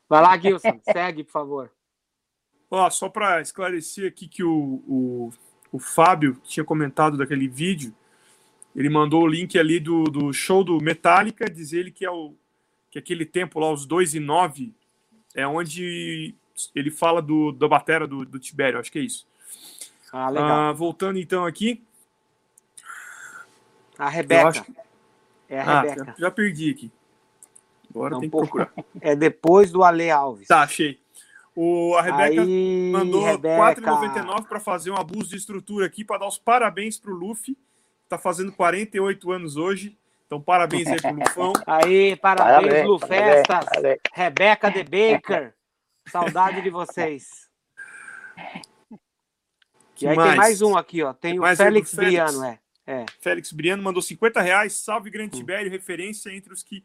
Vai 0.09 0.21
lá, 0.21 0.37
Gilson, 0.37 0.81
segue, 0.91 1.23
por 1.23 1.31
favor. 1.31 1.71
Ó, 2.69 2.89
só 2.89 3.07
para 3.07 3.39
esclarecer 3.39 4.09
aqui 4.09 4.27
que 4.27 4.43
o, 4.43 4.83
o, 4.85 5.29
o 5.71 5.79
Fábio 5.79 6.37
tinha 6.43 6.65
comentado 6.65 7.15
daquele 7.15 7.47
vídeo, 7.47 7.95
ele 8.75 8.89
mandou 8.89 9.23
o 9.23 9.27
link 9.27 9.57
ali 9.57 9.79
do, 9.79 10.03
do 10.03 10.33
show 10.33 10.61
do 10.61 10.77
Metallica, 10.81 11.49
diz 11.49 11.71
ele 11.71 11.89
que 11.89 12.03
é 12.03 12.11
o 12.11 12.33
que 12.91 12.99
aquele 12.99 13.25
tempo 13.25 13.61
lá, 13.61 13.71
os 13.71 13.85
2 13.85 14.15
e 14.15 14.19
9, 14.19 14.73
é 15.33 15.47
onde 15.47 16.35
ele 16.75 16.91
fala 16.91 17.21
do, 17.21 17.53
da 17.53 17.65
batera 17.65 18.05
do, 18.05 18.25
do 18.25 18.37
Tibério, 18.37 18.77
acho 18.77 18.91
que 18.91 18.99
é 18.99 19.03
isso. 19.03 19.25
Ah, 20.11 20.29
legal. 20.29 20.51
Ah, 20.51 20.73
voltando 20.73 21.17
então 21.17 21.45
aqui, 21.45 21.81
a 23.97 24.09
Rebeca. 24.09 24.47
Acho... 24.47 24.65
É 25.49 25.59
a 25.59 25.63
ah, 25.63 25.81
Rebeca. 25.81 26.05
Já, 26.05 26.15
já, 26.17 26.31
perdi 26.31 26.71
aqui. 26.71 26.91
Agora 27.89 28.19
tem 28.19 28.29
que 28.29 28.35
procurar. 28.35 28.71
É 29.01 29.15
depois 29.15 29.71
do 29.71 29.83
Ale 29.83 30.09
Alves. 30.09 30.47
Tá, 30.47 30.61
achei. 30.61 30.99
O, 31.55 31.95
a 31.95 32.01
Rebeca 32.01 32.41
Aí, 32.41 32.91
mandou 32.91 33.23
Rebeca. 33.23 33.81
4,99 33.81 34.47
para 34.47 34.59
fazer 34.59 34.89
um 34.89 34.97
abuso 34.97 35.29
de 35.29 35.37
estrutura 35.37 35.85
aqui, 35.85 36.03
para 36.03 36.19
dar 36.19 36.27
os 36.27 36.37
parabéns 36.37 36.97
pro 36.97 37.13
Luffy. 37.13 37.57
Tá 38.09 38.17
fazendo 38.17 38.51
48 38.51 39.31
anos 39.31 39.57
hoje. 39.57 39.97
Então, 40.25 40.41
parabéns 40.41 40.87
aí 40.87 40.99
pro 40.99 41.13
Lufão. 41.13 41.53
Aí, 41.67 42.15
parabéns, 42.15 42.55
parabéns 42.55 42.87
Lu 42.87 42.99
Festas. 42.99 43.65
Parabéns. 43.65 43.99
Rebeca 44.11 44.71
de 44.71 44.83
Baker. 44.83 45.53
Saudade 46.07 46.61
de 46.61 46.69
vocês. 46.71 47.47
Que 49.93 50.05
e 50.05 50.09
aí 50.09 50.15
mais? 50.15 50.29
tem 50.29 50.37
mais 50.37 50.61
um 50.63 50.75
aqui, 50.75 51.03
ó. 51.03 51.13
Tem, 51.13 51.39
tem 51.39 51.39
o 51.39 51.55
Félix 51.55 51.93
Briano, 51.93 52.43
é. 52.43 52.59
É. 52.85 53.05
Félix 53.19 53.51
Briano 53.51 53.81
mandou 53.81 54.01
50 54.01 54.41
reais. 54.41 54.73
Salve 54.73 55.09
Grande. 55.09 55.37
Tibério, 55.37 55.71
referência 55.71 56.29
entre 56.29 56.53
os 56.53 56.63
que 56.63 56.83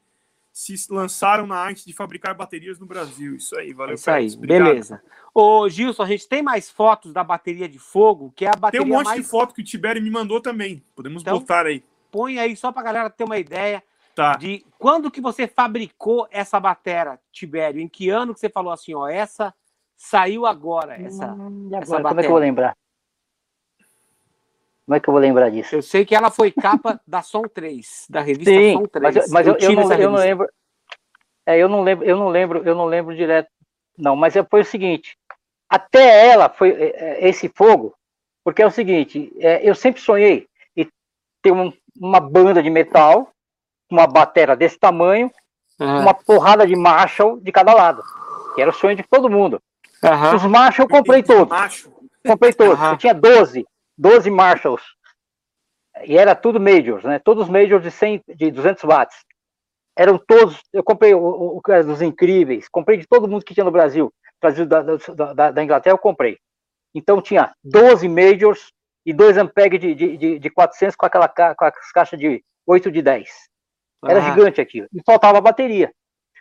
se 0.52 0.74
lançaram 0.90 1.46
na 1.46 1.56
arte 1.56 1.86
de 1.86 1.92
fabricar 1.92 2.34
baterias 2.34 2.78
no 2.78 2.86
Brasil. 2.86 3.36
Isso 3.36 3.56
aí, 3.56 3.72
valeu, 3.72 3.94
Isso 3.94 4.04
Félix. 4.04 4.32
aí, 4.32 4.38
Obrigado. 4.38 4.64
beleza. 4.64 5.02
Ô, 5.32 5.68
Gilson, 5.68 6.02
a 6.02 6.06
gente 6.06 6.28
tem 6.28 6.42
mais 6.42 6.68
fotos 6.68 7.12
da 7.12 7.22
bateria 7.22 7.68
de 7.68 7.78
fogo, 7.78 8.32
que 8.34 8.44
é 8.44 8.48
a 8.48 8.56
bateria 8.56 8.84
Tem 8.84 8.92
um 8.92 8.96
monte 8.96 9.06
mais... 9.06 9.22
de 9.22 9.28
foto 9.28 9.54
que 9.54 9.60
o 9.60 9.64
Tibério 9.64 10.02
me 10.02 10.10
mandou 10.10 10.40
também. 10.40 10.82
Podemos 10.96 11.22
então, 11.22 11.38
botar 11.38 11.66
aí. 11.66 11.84
Põe 12.10 12.40
aí 12.40 12.56
só 12.56 12.72
pra 12.72 12.82
galera 12.82 13.08
ter 13.08 13.22
uma 13.22 13.38
ideia 13.38 13.82
tá. 14.16 14.36
de 14.36 14.64
quando 14.78 15.10
que 15.10 15.20
você 15.20 15.46
fabricou 15.46 16.26
essa 16.30 16.58
bateria, 16.58 17.20
Tibério. 17.30 17.80
Em 17.80 17.86
que 17.88 18.10
ano 18.10 18.34
que 18.34 18.40
você 18.40 18.48
falou 18.48 18.72
assim, 18.72 18.94
ó, 18.94 19.06
essa 19.06 19.54
saiu 19.96 20.44
agora, 20.46 21.00
essa, 21.00 21.32
hum, 21.32 21.66
agora, 21.66 21.82
essa 21.82 22.02
Como 22.02 22.20
é 22.20 22.22
que 22.22 22.26
eu 22.26 22.30
vou 22.30 22.40
lembrar? 22.40 22.76
Como 24.89 24.97
é 24.97 25.01
que 25.01 25.09
eu 25.10 25.12
vou 25.12 25.20
lembrar 25.20 25.51
disso? 25.51 25.74
Eu 25.74 25.82
sei 25.82 26.02
que 26.02 26.15
ela 26.15 26.31
foi 26.31 26.51
capa 26.51 26.98
da 27.06 27.20
Som 27.20 27.43
3, 27.43 28.06
da 28.09 28.23
revista 28.23 28.51
Sim, 28.51 28.73
Som 28.73 28.86
3. 28.86 29.02
Mas, 29.02 29.31
mas 29.31 29.47
eu, 29.47 29.55
eu, 29.60 29.70
eu, 29.70 29.77
não, 29.77 29.93
eu, 29.93 30.10
não, 30.10 30.19
lembro. 30.19 30.48
É, 31.44 31.59
eu 31.59 31.69
não 31.69 31.82
lembro, 31.82 32.06
eu 32.06 32.16
não 32.16 32.28
lembro, 32.31 32.62
eu 32.65 32.74
não 32.74 32.86
lembro 32.86 33.15
direto. 33.15 33.51
Não, 33.98 34.16
mas 34.16 34.35
é, 34.35 34.43
foi 34.43 34.62
o 34.62 34.65
seguinte: 34.65 35.15
até 35.69 36.31
ela 36.31 36.48
foi 36.48 36.70
é, 36.70 36.86
é, 36.97 37.28
esse 37.28 37.51
fogo, 37.51 37.94
porque 38.43 38.62
é 38.62 38.66
o 38.66 38.70
seguinte, 38.70 39.31
é, 39.40 39.60
eu 39.62 39.74
sempre 39.74 40.01
sonhei 40.01 40.48
em 40.74 40.89
ter 41.43 41.52
um, 41.52 41.70
uma 42.01 42.19
banda 42.19 42.62
de 42.62 42.70
metal, 42.70 43.31
uma 43.90 44.06
batera 44.06 44.56
desse 44.56 44.78
tamanho, 44.78 45.31
uhum. 45.78 46.01
uma 46.01 46.15
porrada 46.15 46.66
de 46.66 46.74
Marshall 46.74 47.39
de 47.39 47.52
cada 47.52 47.74
lado, 47.74 48.02
que 48.55 48.62
era 48.62 48.70
o 48.70 48.74
sonho 48.74 48.97
de 48.97 49.02
todo 49.02 49.28
mundo. 49.28 49.60
Uhum. 50.02 50.35
Os 50.35 50.44
Marshall 50.44 50.86
eu 50.86 50.97
comprei 50.97 51.23
todos. 51.23 51.86
Comprei 52.27 52.55
todos. 52.55 52.81
Uhum. 52.81 52.93
Eu 52.93 52.97
tinha 52.97 53.12
12. 53.12 53.66
12 53.98 54.30
Marshalls. 54.30 54.82
E 56.04 56.16
era 56.16 56.34
tudo 56.34 56.60
majors, 56.60 57.04
né? 57.04 57.18
Todos 57.18 57.48
majors 57.48 57.82
de 57.82 57.90
100, 57.90 58.22
de 58.28 58.50
200 58.50 58.84
watts. 58.84 59.16
Eram 59.96 60.16
todos, 60.16 60.62
eu 60.72 60.84
comprei 60.84 61.12
o, 61.12 61.18
o, 61.18 61.58
o 61.58 61.82
dos 61.82 62.00
incríveis, 62.00 62.68
comprei 62.68 62.98
de 62.98 63.06
todo 63.06 63.26
mundo 63.26 63.44
que 63.44 63.52
tinha 63.52 63.64
no 63.64 63.72
Brasil, 63.72 64.12
Brasil 64.40 64.64
da, 64.64 64.82
da, 65.34 65.50
da 65.50 65.64
Inglaterra, 65.64 65.94
eu 65.94 65.98
comprei. 65.98 66.38
Então 66.94 67.20
tinha 67.20 67.52
12 67.64 68.08
majors 68.08 68.72
e 69.04 69.12
dois 69.12 69.36
Ampeg 69.36 69.76
de, 69.76 69.94
de, 69.94 70.38
de 70.38 70.50
400 70.50 70.94
com 70.94 71.04
aquela 71.04 71.28
com 71.28 71.64
as 71.64 71.92
caixas 71.92 72.18
de 72.18 72.44
8 72.66 72.92
de 72.92 73.02
10. 73.02 73.28
Era 74.04 74.20
ah. 74.20 74.30
gigante 74.30 74.60
aqui. 74.60 74.86
E 74.92 75.02
faltava 75.04 75.40
bateria. 75.40 75.92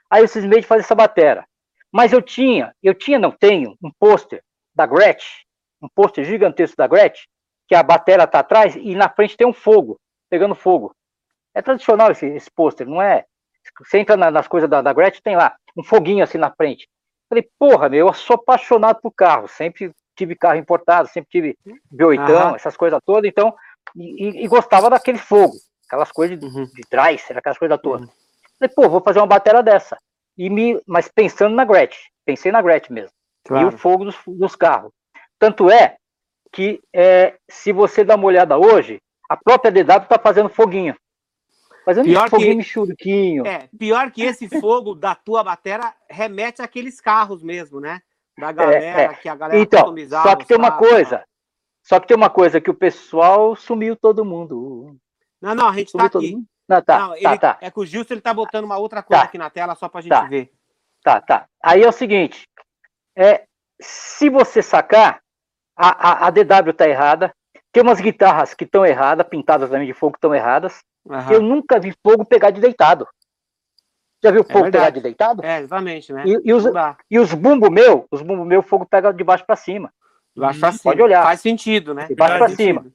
Aí 0.10 0.22
eu 0.22 0.28
cismei 0.28 0.60
de 0.60 0.68
fazer 0.68 0.82
essa 0.82 0.96
bateria. 0.96 1.44
Mas 1.92 2.14
eu 2.14 2.22
tinha, 2.22 2.76
eu 2.84 2.94
tinha, 2.94 3.18
não 3.18 3.32
tenho, 3.32 3.76
um 3.82 3.92
pôster 3.98 4.44
da 4.76 4.86
Gretsch, 4.86 5.44
um 5.82 5.88
pôster 5.90 6.24
gigantesco 6.26 6.78
da 6.78 6.88
Gretsch, 6.88 7.26
que 7.68 7.76
a 7.76 7.84
bateria 7.84 8.24
está 8.24 8.40
atrás 8.40 8.76
e 8.76 8.96
na 8.96 9.10
frente 9.10 9.36
tem 9.38 9.48
um 9.48 9.54
fogo, 9.54 10.00
pegando 10.30 10.56
fogo. 10.56 10.96
É 11.54 11.62
tradicional 11.62 12.12
esse, 12.12 12.26
esse 12.26 12.50
pôster, 12.52 12.88
não 12.88 13.02
é? 13.02 13.26
Você 13.80 14.00
entra 14.00 14.16
na, 14.16 14.32
nas 14.32 14.48
coisas 14.48 14.70
da, 14.70 14.82
da 14.82 14.94
Gretchen, 14.94 15.22
tem 15.22 15.36
lá 15.36 15.56
um 15.76 15.84
foguinho 15.84 16.24
assim 16.24 16.38
na 16.38 16.52
frente. 16.52 16.88
Falei, 17.30 17.48
porra, 17.60 17.90
meu, 17.90 18.08
eu 18.08 18.14
sou 18.14 18.36
apaixonado 18.36 19.00
por 19.02 19.12
carro, 19.12 19.48
sempre 19.48 19.92
tive 20.16 20.36
carro 20.36 20.58
importado, 20.58 21.10
sempre 21.10 21.30
tive 21.30 21.58
B8, 21.94 22.56
essas 22.56 22.78
coisas 22.78 23.00
todas, 23.06 23.30
então, 23.30 23.54
e, 23.96 24.44
e, 24.44 24.48
gostava 24.48 24.90
daquele 24.90 25.18
fogo, 25.18 25.54
aquelas 25.86 26.12
coisas 26.12 26.40
de, 26.40 26.46
uhum. 26.46 26.66
de 26.66 26.82
trás, 26.90 27.26
aquelas 27.30 27.58
coisas 27.58 27.80
todas. 27.82 28.08
Uhum. 28.08 28.14
Falei, 28.60 28.74
pô, 28.74 28.90
vou 28.90 29.02
fazer 29.02 29.20
uma 29.20 29.28
bateria 29.28 29.62
dessa. 29.62 29.98
E 30.38 30.50
me, 30.50 30.82
mas 30.88 31.08
pensando 31.08 31.56
na 31.56 31.66
Gretchen, 31.66 32.02
pensei 32.26 32.52
na 32.52 32.62
Gretchen 32.62 32.94
mesmo. 32.94 33.12
Claro. 33.46 33.66
E 33.66 33.74
o 33.74 33.78
fogo 33.78 34.06
dos, 34.06 34.18
dos 34.26 34.56
carros. 34.56 34.92
Tanto 35.40 35.70
é 35.70 35.98
que 36.58 36.82
é, 36.92 37.36
se 37.48 37.72
você 37.72 38.04
dá 38.04 38.16
uma 38.16 38.26
olhada 38.26 38.58
hoje, 38.58 39.00
a 39.30 39.38
própria 39.38 39.72
DW 39.72 40.02
está 40.02 40.18
fazendo 40.18 40.50
foguinho. 40.50 40.96
Fazendo 41.86 42.06
pior 42.06 42.28
foguinho 42.32 42.58
que, 42.58 42.64
churquinho. 42.64 43.46
É, 43.46 43.70
pior 43.78 44.10
que 44.10 44.24
esse 44.24 44.50
fogo 44.60 44.96
da 44.96 45.14
tua 45.14 45.44
bateria 45.44 45.94
remete 46.10 46.64
àqueles 46.64 47.00
carros 47.00 47.44
mesmo, 47.44 47.80
né? 47.80 48.02
Da 48.36 48.52
galera, 48.52 48.84
é, 48.84 49.04
é. 49.04 49.14
que 49.14 49.30
a 49.30 49.36
galera 49.36 49.60
Então, 49.60 49.94
só 50.24 50.36
que 50.36 50.48
tem 50.48 50.58
uma 50.58 50.72
coisa, 50.72 51.24
só 51.84 52.00
que 52.00 52.08
tem 52.08 52.18
uma 52.18 52.30
coisa, 52.30 52.60
que 52.60 52.72
o 52.72 52.74
pessoal 52.74 53.56
sumiu 53.56 53.96
todo 53.96 54.26
mundo. 54.26 54.98
Não, 55.40 55.54
não, 55.54 55.70
a 55.70 55.74
gente 55.74 55.92
sumiu 55.92 56.10
tá 56.10 56.18
aqui. 56.18 56.38
Não, 56.68 56.82
tá, 56.82 57.00
não, 57.00 57.22
tá, 57.22 57.38
tá. 57.38 57.58
É 57.62 57.70
que 57.70 57.80
o 57.80 57.86
Gilson 57.86 58.16
ele 58.16 58.22
tá 58.22 58.34
botando 58.34 58.66
uma 58.66 58.80
outra 58.80 59.04
coisa 59.04 59.22
tá. 59.22 59.30
aqui 59.30 59.38
na 59.38 59.52
tela 59.52 59.76
só 59.76 59.88
pra 59.88 60.02
gente 60.02 60.10
tá. 60.10 60.24
ver. 60.24 60.52
Tá, 61.04 61.22
tá. 61.22 61.46
Aí 61.64 61.84
é 61.84 61.88
o 61.88 61.92
seguinte, 61.92 62.50
é, 63.16 63.44
se 63.80 64.28
você 64.28 64.64
sacar, 64.64 65.22
a, 65.78 66.26
a, 66.26 66.28
a 66.28 66.30
DW 66.32 66.72
está 66.72 66.90
errada, 66.90 67.34
tem 67.72 67.84
umas 67.84 68.02
guitarras 68.02 68.54
que 68.54 68.64
estão 68.64 68.86
erradas, 68.86 69.28
pintadas 69.28 69.70
também 69.70 69.86
de 69.86 69.94
fogo 69.94 70.16
estão 70.16 70.34
erradas. 70.34 70.82
Uhum. 71.06 71.32
Eu 71.32 71.42
nunca 71.42 71.80
vi 71.80 71.94
fogo 72.04 72.26
pegar 72.26 72.50
de 72.50 72.60
deitado. 72.60 73.08
Já 74.24 74.32
viu 74.32 74.42
é 74.42 74.52
fogo 74.52 74.72
pegar 74.72 74.90
de 74.90 75.00
deitado? 75.00 75.46
É, 75.46 75.60
exatamente, 75.60 76.12
né? 76.12 76.24
E, 76.26 76.42
e 76.44 76.54
os, 76.54 76.66
e 77.10 77.20
os 77.20 77.34
bumbo 77.34 77.70
meu, 77.70 78.08
os 78.10 78.22
bumbo 78.24 78.44
meu, 78.44 78.64
fogo 78.64 78.86
pega 78.86 79.14
de 79.14 79.24
baixo 79.24 79.46
para 79.46 79.56
cima. 79.56 79.94
De 80.36 80.42
baixo 80.42 80.60
pra 80.60 80.72
cima. 80.72 80.92
Pode 80.92 81.02
olhar. 81.02 81.24
Faz 81.24 81.40
sentido, 81.40 81.94
né? 81.94 82.08
De 82.08 82.16
baixo 82.16 82.40
para 82.40 82.50
cima. 82.50 82.86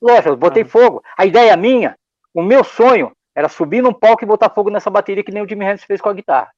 Lógico, 0.00 0.30
eu 0.30 0.36
botei 0.36 0.62
uhum. 0.62 0.68
fogo. 0.68 1.04
A 1.16 1.26
ideia 1.26 1.54
minha, 1.56 1.94
o 2.32 2.42
meu 2.42 2.64
sonho 2.64 3.12
era 3.34 3.48
subir 3.48 3.82
num 3.82 3.92
palco 3.92 4.24
e 4.24 4.26
botar 4.26 4.48
fogo 4.48 4.70
nessa 4.70 4.90
bateria 4.90 5.22
que 5.22 5.30
nem 5.30 5.42
o 5.42 5.48
Jimmy 5.48 5.64
Hendrix 5.64 5.84
fez 5.84 6.00
com 6.00 6.08
a 6.08 6.14
guitarra. 6.14 6.50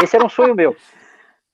Esse 0.00 0.16
era 0.16 0.24
um 0.24 0.28
sonho 0.30 0.54
meu. 0.54 0.76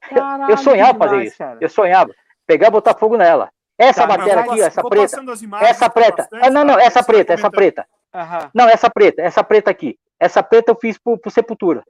Caralho, 0.02 0.50
eu 0.52 0.58
sonhava 0.58 0.98
fazer 0.98 1.24
isso. 1.24 1.38
Cara. 1.38 1.58
Eu 1.60 1.68
sonhava 1.68 2.14
pegar 2.46 2.68
e 2.68 2.70
botar 2.70 2.94
fogo 2.94 3.16
nela. 3.16 3.50
Essa 3.78 4.06
tá, 4.06 4.14
aqui, 4.14 4.60
essa 4.62 4.82
preta. 4.82 5.20
Essa 5.60 5.90
preta. 5.90 6.28
Ah, 6.32 6.50
não, 6.50 6.64
não, 6.64 6.78
essa 6.78 7.02
preta, 7.02 7.34
essa 7.34 7.50
preta. 7.50 7.86
Uhum. 8.14 8.50
Não, 8.54 8.68
essa 8.68 8.88
preta, 8.88 9.20
essa 9.20 9.44
preta 9.44 9.70
aqui. 9.70 9.98
Essa 10.18 10.42
preta 10.42 10.72
eu 10.72 10.76
fiz 10.80 10.96
pro, 10.96 11.18
pro 11.18 11.30
Sepultura. 11.30 11.84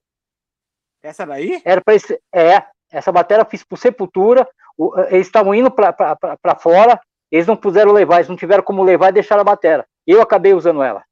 Essa 1.00 1.24
daí? 1.24 1.62
Era 1.64 1.80
para 1.80 1.94
esse, 1.94 2.20
é, 2.34 2.64
essa 2.90 3.12
matéria 3.12 3.42
eu 3.42 3.46
fiz 3.46 3.62
pro 3.62 3.76
Sepultura. 3.76 4.48
O, 4.76 4.98
eles 5.08 5.28
estavam 5.28 5.54
indo 5.54 5.70
para 5.70 6.56
fora, 6.58 7.00
eles 7.30 7.46
não 7.46 7.56
puderam 7.56 7.92
levar, 7.92 8.16
eles 8.16 8.28
não 8.28 8.36
tiveram 8.36 8.64
como 8.64 8.82
levar 8.82 9.10
e 9.10 9.12
deixaram 9.12 9.42
a 9.42 9.44
matéria. 9.44 9.86
Eu 10.04 10.20
acabei 10.20 10.52
usando 10.52 10.82
ela. 10.82 11.04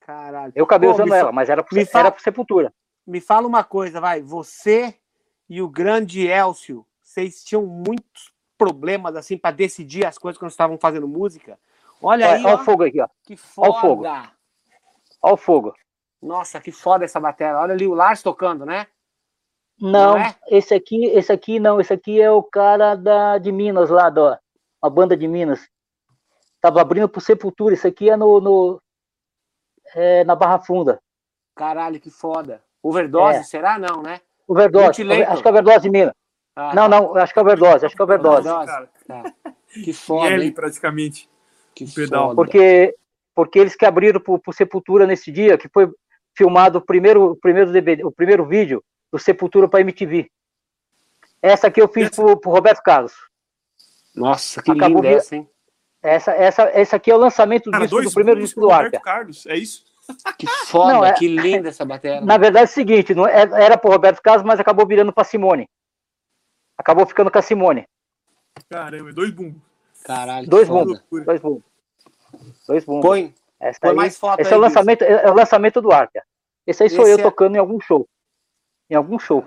Caralho. 0.00 0.52
Eu 0.56 0.64
acabei 0.64 0.88
Pô, 0.88 0.94
usando 0.96 1.08
fa- 1.10 1.16
ela, 1.16 1.32
mas 1.32 1.48
era, 1.48 1.62
pro, 1.62 1.78
era 1.78 2.10
pro 2.10 2.22
Sepultura. 2.22 2.72
Me 3.06 3.20
fala 3.20 3.46
uma 3.46 3.62
coisa, 3.62 4.00
vai. 4.00 4.20
Você 4.20 4.96
e 5.48 5.62
o 5.62 5.68
grande 5.68 6.26
Elcio, 6.26 6.84
vocês 7.02 7.44
tinham 7.44 7.64
muitos 7.64 8.29
problemas 8.60 9.16
assim 9.16 9.38
para 9.38 9.56
decidir 9.56 10.04
as 10.06 10.18
coisas 10.18 10.38
quando 10.38 10.50
estavam 10.50 10.76
fazendo 10.78 11.08
música? 11.08 11.58
Olha 12.02 12.26
Olha, 12.28 12.34
aí, 12.36 12.44
olha 12.44 12.54
ó, 12.56 12.60
o 12.60 12.64
fogo 12.64 12.84
aqui, 12.84 13.00
ó. 13.00 13.08
que 13.24 13.38
Olha 13.56 13.70
o 13.70 13.80
fogo. 13.80 14.04
foda. 14.04 14.32
Olha 15.22 15.34
o 15.34 15.36
fogo. 15.36 15.74
Nossa, 16.22 16.60
que 16.60 16.70
foda 16.70 17.04
essa 17.06 17.18
bateria. 17.18 17.58
Olha 17.58 17.72
ali 17.72 17.86
o 17.86 17.94
Lars 17.94 18.22
tocando, 18.22 18.66
né? 18.66 18.86
Não, 19.80 20.12
Não 20.12 20.18
é? 20.18 20.36
esse 20.48 20.74
aqui, 20.74 21.06
esse 21.06 21.32
aqui 21.32 21.58
não, 21.58 21.80
esse 21.80 21.92
aqui 21.92 22.20
é 22.20 22.30
o 22.30 22.42
cara 22.42 22.94
da, 22.94 23.38
de 23.38 23.50
Minas 23.50 23.88
lá, 23.88 24.10
da, 24.10 24.38
uma 24.82 24.90
banda 24.90 25.16
de 25.16 25.26
Minas. 25.26 25.66
Tava 26.60 26.82
abrindo 26.82 27.08
pro 27.08 27.20
Sepultura, 27.22 27.72
esse 27.72 27.86
aqui 27.86 28.10
é 28.10 28.16
no, 28.16 28.40
no 28.40 28.82
é, 29.94 30.22
na 30.24 30.34
Barra 30.36 30.58
Funda. 30.58 31.00
Caralho, 31.54 31.98
que 31.98 32.10
foda. 32.10 32.62
Overdose, 32.82 33.38
É. 33.38 33.42
será? 33.42 33.78
Não, 33.78 34.02
né? 34.02 34.20
Overdose, 34.46 35.02
acho 35.22 35.42
que 35.42 35.48
é 35.48 35.50
overdose 35.50 35.80
de 35.80 35.90
Minas. 35.90 36.14
Ah, 36.56 36.74
Não, 36.74 36.88
não, 36.88 37.16
acho 37.16 37.32
que 37.32 37.38
é 37.38 37.42
overdose, 37.42 37.86
acho 37.86 37.94
que 37.94 38.02
é 38.02 38.04
overdose. 38.04 38.48
Overdose. 38.48 38.66
cara. 38.66 38.90
tá. 39.06 39.34
Que 39.72 39.92
foda, 39.92 40.30
L, 40.34 40.44
hein? 40.44 40.52
praticamente. 40.52 41.28
Que 41.74 41.86
pedal. 41.86 42.28
foda. 42.30 42.34
Porque, 42.36 42.94
porque 43.34 43.58
eles 43.58 43.76
que 43.76 43.86
abriram 43.86 44.20
pro, 44.20 44.38
pro 44.38 44.52
Sepultura 44.52 45.06
nesse 45.06 45.30
dia, 45.30 45.56
que 45.56 45.68
foi 45.68 45.88
filmado 46.34 46.78
o 46.78 46.82
primeiro, 46.82 47.30
o 47.32 47.36
primeiro 47.36 47.72
DVD, 47.72 48.04
o 48.04 48.10
primeiro 48.10 48.44
vídeo 48.44 48.82
do 49.12 49.18
Sepultura 49.18 49.68
para 49.68 49.80
MTV. 49.80 50.30
Essa 51.40 51.68
aqui 51.68 51.80
eu 51.80 51.88
fiz 51.88 52.10
pro, 52.10 52.36
pro 52.36 52.50
Roberto 52.50 52.82
Carlos. 52.82 53.12
Nossa, 54.14 54.60
que 54.62 54.70
Acabou 54.72 55.02
linda 55.02 55.16
essa, 55.16 55.36
hein? 55.36 55.48
Essa, 56.02 56.32
essa, 56.32 56.62
essa 56.64 56.96
aqui 56.96 57.10
é 57.10 57.14
o 57.14 57.18
lançamento 57.18 57.64
do 57.66 57.70
Cara, 57.72 57.84
disco, 57.84 57.96
dois 57.96 58.08
do 58.10 58.14
primeiro 58.14 58.40
disco 58.40 58.60
do 58.60 58.66
Roberto 58.68 58.94
Arca. 58.96 59.00
Carlos, 59.00 59.46
é 59.46 59.56
isso? 59.56 59.84
Que 60.36 60.46
foda, 60.66 60.92
Não, 60.94 61.04
é- 61.04 61.12
que 61.12 61.28
linda 61.28 61.68
essa 61.68 61.84
bateria. 61.84 62.20
Na 62.24 62.36
verdade 62.36 62.64
é 62.64 62.68
o 62.68 62.72
seguinte, 62.72 63.14
não 63.14 63.26
é- 63.26 63.42
era 63.62 63.78
pro 63.78 63.90
Roberto 63.92 64.20
Carlos, 64.20 64.42
mas 64.44 64.58
acabou 64.58 64.84
virando 64.86 65.12
pra 65.12 65.22
Simone. 65.22 65.68
Acabou 66.80 67.04
ficando 67.06 67.30
com 67.30 67.38
a 67.38 67.42
Simone. 67.42 67.86
Caramba, 68.70 69.12
dois 69.12 69.30
bumbos. 69.30 69.60
Caralho, 70.02 70.48
Dois 70.48 70.66
bumbos. 70.66 71.02
Dois 71.10 71.38
bumbos. 71.40 71.62
Dois 72.66 72.84
bumbos. 72.86 73.02
Põe, 73.06 73.34
Essa 73.60 73.80
põe 73.80 73.90
aí- 73.90 73.96
mais 73.96 74.18
foto 74.18 74.40
esse 74.40 74.48
aí. 74.48 74.54
é 74.54 74.56
o 74.56 74.60
lançamento, 74.60 75.02
é 75.02 75.12
é 75.26 75.30
o 75.30 75.34
lançamento 75.34 75.82
do 75.82 75.92
Arca. 75.92 76.22
Esse 76.66 76.82
aí 76.84 76.88
sou 76.88 77.02
Esse 77.02 77.12
eu 77.12 77.18
é- 77.18 77.22
tocando 77.22 77.56
em 77.56 77.58
algum 77.58 77.78
show. 77.78 78.08
Em 78.88 78.94
algum 78.94 79.18
show. 79.18 79.44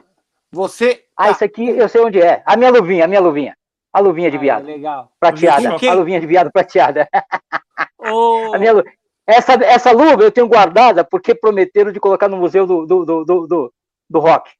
Você. 0.51 1.05
Ah, 1.18 1.26
tá. 1.26 1.31
esse 1.31 1.43
aqui 1.43 1.68
eu 1.69 1.89
sei 1.89 2.01
onde 2.01 2.22
é. 2.22 2.43
A 2.45 2.55
minha 2.55 2.69
luvinha, 2.69 3.05
a 3.05 3.07
minha 3.07 3.19
luvinha. 3.19 3.57
A 3.91 3.99
luvinha 3.99 4.30
de 4.30 4.38
Ah, 4.38 4.39
viado. 4.39 4.65
legal. 4.65 5.11
Prateada. 5.19 5.69
A 5.89 5.93
luvinha 5.93 6.22
de 6.22 6.27
viado 6.27 6.51
prateada. 6.51 7.10
Ô, 7.97 8.53
A 8.53 8.60
minha 8.60 8.73
lu- 8.73 8.84
essa, 9.26 9.53
essa 9.53 9.91
luva 9.91 10.22
eu 10.22 10.31
tenho 10.31 10.47
guardada 10.47 11.03
porque 11.03 11.34
prometeram 11.34 11.91
de 11.91 11.99
colocar 11.99 12.27
no 12.27 12.38
museu 12.38 12.68
do, 12.68 12.85
do, 12.85 13.03
do, 13.05 13.26
do, 13.26 13.47
do- 13.47 13.73
do 14.07 14.19
rock. 14.19 14.51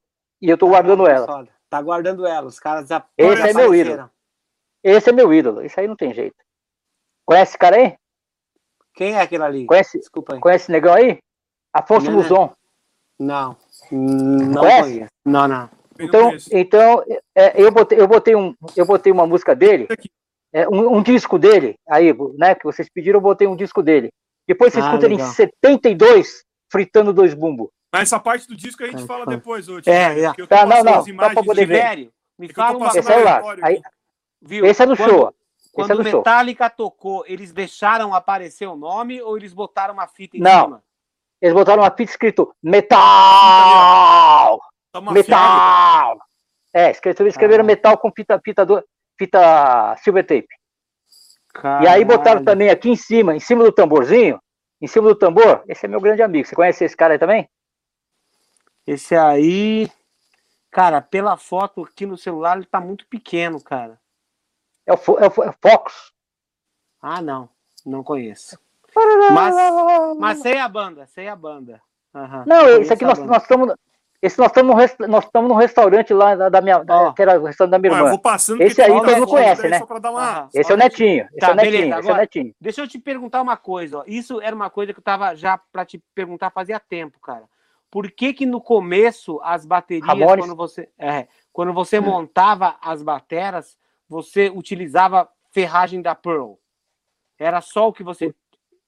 E 0.42 0.50
eu 0.50 0.58
tô 0.58 0.68
guardando 0.68 1.08
ela. 1.08 1.48
Tá 1.74 1.82
guardando 1.82 2.28
ela. 2.28 2.46
Os 2.46 2.60
caras 2.60 2.88
já 2.88 3.04
Esse 3.18 3.50
é 3.50 3.52
meu 3.52 3.72
desapareceram. 3.72 4.10
Esse 4.84 5.10
é 5.10 5.12
meu 5.12 5.34
ídolo. 5.34 5.66
Isso 5.66 5.80
aí 5.80 5.88
não 5.88 5.96
tem 5.96 6.14
jeito. 6.14 6.36
Conhece 7.26 7.54
esse 7.54 7.58
cara 7.58 7.78
aí? 7.78 7.96
Quem 8.94 9.16
é 9.16 9.22
aquele 9.22 9.42
ali? 9.44 9.66
Conhece, 9.66 9.98
Desculpa 9.98 10.36
aí. 10.36 10.40
conhece 10.40 10.66
esse 10.66 10.72
negão 10.72 10.94
aí? 10.94 11.18
Afonso 11.74 12.12
Não, 12.12 12.18
Luzon. 12.18 12.54
Não. 13.20 13.58
Não 13.92 14.62
Conhece? 14.62 14.82
conheço. 14.92 15.12
Não, 15.26 15.48
não. 15.48 15.70
Eu 15.98 16.06
Então, 16.06 16.26
conheço. 16.28 16.50
então 16.52 17.04
é, 17.36 17.60
eu, 17.60 17.72
botei, 17.72 18.00
eu, 18.00 18.08
botei 18.08 18.36
um, 18.36 18.54
eu 18.78 18.86
botei 18.86 19.12
uma 19.12 19.26
música 19.26 19.56
dele, 19.56 19.88
é, 20.54 20.70
um, 20.70 20.98
um 20.98 21.02
disco 21.02 21.40
dele, 21.40 21.74
aí, 21.90 22.14
né, 22.38 22.54
que 22.54 22.66
vocês 22.66 22.88
pediram, 22.88 23.18
eu 23.18 23.22
botei 23.22 23.48
um 23.48 23.56
disco 23.56 23.82
dele. 23.82 24.12
Depois 24.48 24.72
você 24.74 24.80
Ah, 24.80 24.84
escuta 24.86 25.06
ele 25.08 25.16
em 25.16 25.18
legal. 25.18 25.34
72, 25.34 26.44
fritando 26.72 27.12
dois 27.12 27.34
bumbos. 27.34 27.70
Mas 27.94 28.02
essa 28.10 28.20
parte 28.20 28.48
do 28.48 28.56
disco 28.56 28.84
a 28.84 28.88
gente 28.88 29.04
É, 29.04 29.06
fala 29.06 29.24
depois 29.28 29.70
hoje. 29.70 29.88
É, 29.88 30.20
é. 30.22 30.28
Porque 30.28 30.42
eu 30.42 30.48
tô 30.48 30.56
Tá, 30.56 30.66
não, 30.66 30.84
não, 30.84 31.04
só 31.04 31.08
imagens 31.08 31.34
pra 31.36 31.44
poder 31.44 31.62
de- 31.68 31.74
ver. 31.74 32.12
Me 32.40 32.48
É 32.50 32.54
fala 32.54 32.76
uma 32.78 32.88
é 32.88 32.92
coisa. 32.92 33.66
Aí. 33.66 33.82
Viu? 34.42 34.66
esse 34.66 34.82
é 34.82 34.86
no 34.88 34.98
Quando- 34.98 35.10
show. 35.10 35.36
Esse 35.60 35.72
Quando 35.72 35.92
é 35.92 35.94
o 35.94 35.98
no 36.00 36.04
show. 36.10 36.20
Metallica 36.22 36.70
tocou, 36.72 37.24
eles 37.28 37.52
deixaram 37.52 38.14
aparecer 38.16 38.66
o 38.68 38.76
nome 38.76 39.22
ou 39.22 39.38
eles 39.38 39.54
botaram 39.54 39.94
uma 39.94 40.08
fita 40.08 40.36
em 40.38 40.40
Não. 40.40 40.64
cima? 40.66 40.84
Eles 41.40 41.54
botaram 41.54 41.84
uma 41.84 41.92
fita 41.92 42.10
escrito 42.12 42.52
metal! 42.64 44.60
Tá 44.92 45.00
uma 45.00 45.14
fita. 45.14 45.30
Metal! 45.30 46.18
É, 46.74 46.90
escreveram, 46.92 47.28
escreveram 47.28 47.64
Ah. 47.64 47.68
metal 47.68 47.98
com 48.00 48.12
fita, 48.12 48.42
fita, 48.44 48.66
do, 48.66 48.84
fita 49.20 49.96
silver 49.98 50.26
tape. 50.26 50.48
E 51.84 51.88
aí 51.88 52.04
botaram 52.04 52.24
Caralho. 52.44 52.46
também 52.46 52.70
aqui 52.72 52.90
em 52.90 52.96
cima, 52.96 53.36
em 53.36 53.40
cima 53.40 53.64
do 53.64 53.72
tamborzinho, 53.72 54.40
em 54.82 54.88
cima 54.88 55.10
do 55.10 55.16
tambor, 55.16 55.64
esse 55.68 55.86
é 55.86 55.90
meu 55.90 56.02
grande 56.02 56.24
amigo. 56.24 56.48
Você 56.48 56.56
conhece 56.56 56.84
esse 56.84 56.98
cara 56.98 57.14
aí 57.14 57.20
também? 57.20 57.48
Esse 58.86 59.16
aí. 59.16 59.90
Cara, 60.72 61.02
pela 61.02 61.38
foto 61.38 61.84
aqui 61.84 62.06
no 62.06 62.18
celular, 62.18 62.58
ele 62.58 62.66
tá 62.66 62.80
muito 62.82 63.06
pequeno, 63.08 63.62
cara. 63.62 64.00
É 64.86 64.94
o, 64.94 64.98
Fo- 64.98 65.20
é 65.20 65.28
o, 65.28 65.30
Fo- 65.32 65.44
é 65.44 65.50
o 65.50 65.56
Fox. 65.62 66.12
Ah, 67.02 67.22
não. 67.22 67.48
Não 67.86 68.04
conheço. 68.04 68.58
Mas, 69.34 69.56
mas 70.20 70.40
sei 70.40 70.58
a 70.58 70.68
banda, 70.68 71.06
sei 71.08 71.28
a 71.28 71.36
banda. 71.36 71.82
Aham, 72.14 72.44
Não, 72.46 72.68
esse 72.82 72.94
aqui 72.94 73.04
nós, 73.06 73.18
banda. 73.18 73.32
nós 73.32 73.42
estamos. 73.44 73.74
Esse 74.22 74.38
nós 74.40 74.48
estamos 74.48 74.76
resta- 74.78 75.08
nós 75.08 75.26
estamos 75.26 75.50
num 75.50 75.56
restaurante 75.58 76.14
lá 76.14 76.34
da, 76.36 76.48
da 76.50 76.62
minha. 76.62 76.82
Ó. 76.88 77.12
que 77.12 77.22
era 77.22 77.40
o 77.40 77.44
restaurante 77.44 77.72
da 77.72 77.80
minha 77.80 77.92
Ué, 77.92 77.98
eu 77.98 78.02
irmã. 78.04 78.10
vou 78.12 78.20
passando 78.20 78.62
Esse 78.62 78.82
aí 78.82 78.88
todo 78.88 79.12
mundo 79.12 79.28
conhece, 79.28 79.68
né? 79.68 79.80
Só 79.80 79.86
pra 79.86 80.00
dar 80.00 80.12
uma... 80.12 80.48
Esse 80.54 80.72
é 80.72 80.76
o 80.76 80.78
netinho. 80.78 81.26
Esse 81.32 81.40
Tá, 81.40 81.48
é 81.48 81.52
o 81.52 81.56
netinho. 81.56 81.72
beleza, 81.74 81.88
Esse 81.88 81.92
é 81.94 81.96
o 81.96 82.00
agora- 82.00 82.22
netinho. 82.22 82.56
Deixa 82.62 82.82
eu 82.82 82.88
te 82.88 83.00
perguntar 83.00 83.42
uma 83.42 83.58
coisa, 83.58 83.98
ó. 84.00 84.04
Isso 84.08 84.40
era 84.40 84.56
uma 84.56 84.70
coisa 84.70 84.94
que 84.94 85.00
eu 85.00 85.04
tava 85.04 85.36
já 85.36 85.58
pra 85.58 85.84
te 85.86 86.02
perguntar 86.16 86.52
fazia 86.52 86.80
tempo, 86.80 87.20
cara. 87.20 87.44
Por 87.94 88.10
que 88.10 88.34
que 88.34 88.44
no 88.44 88.60
começo 88.60 89.40
as 89.44 89.68
baterias, 89.68 90.08
Ramones. 90.08 90.46
quando 90.48 90.56
você, 90.56 90.90
é, 90.98 91.28
quando 91.52 91.72
você 91.74 92.00
montava 92.00 92.76
as 92.82 93.04
bateras, 93.04 93.78
você 94.10 94.50
utilizava 94.50 95.30
ferragem 95.52 96.02
da 96.02 96.16
Pearl? 96.16 96.54
Era 97.38 97.62
só 97.62 97.88
o 97.90 97.94
que 97.94 98.02
você 98.04 98.34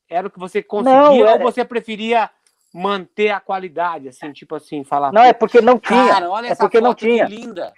era 0.10 0.28
o 0.28 0.32
que 0.32 0.40
você 0.40 0.64
conseguia 0.64 1.00
Não, 1.00 1.20
ou 1.20 1.24
é- 1.28 1.38
você 1.38 1.64
preferia 1.64 2.32
manter 2.74 3.30
a 3.30 3.40
qualidade, 3.40 4.08
assim, 4.08 4.34
tipo 4.34 4.56
assim, 4.56 4.84
falar 4.84 5.14
Não, 5.14 5.22
é 5.22 5.34
porque 5.34 5.62
não 5.62 5.78
tinha. 5.78 6.08
Cara, 6.08 6.28
olha 6.32 6.48
é 6.48 6.50
essa 6.50 6.64
porque 6.64 6.82
não 6.82 6.90
foto 6.90 6.98
que 7.02 7.06
tinha. 7.06 7.26
linda. 7.28 7.72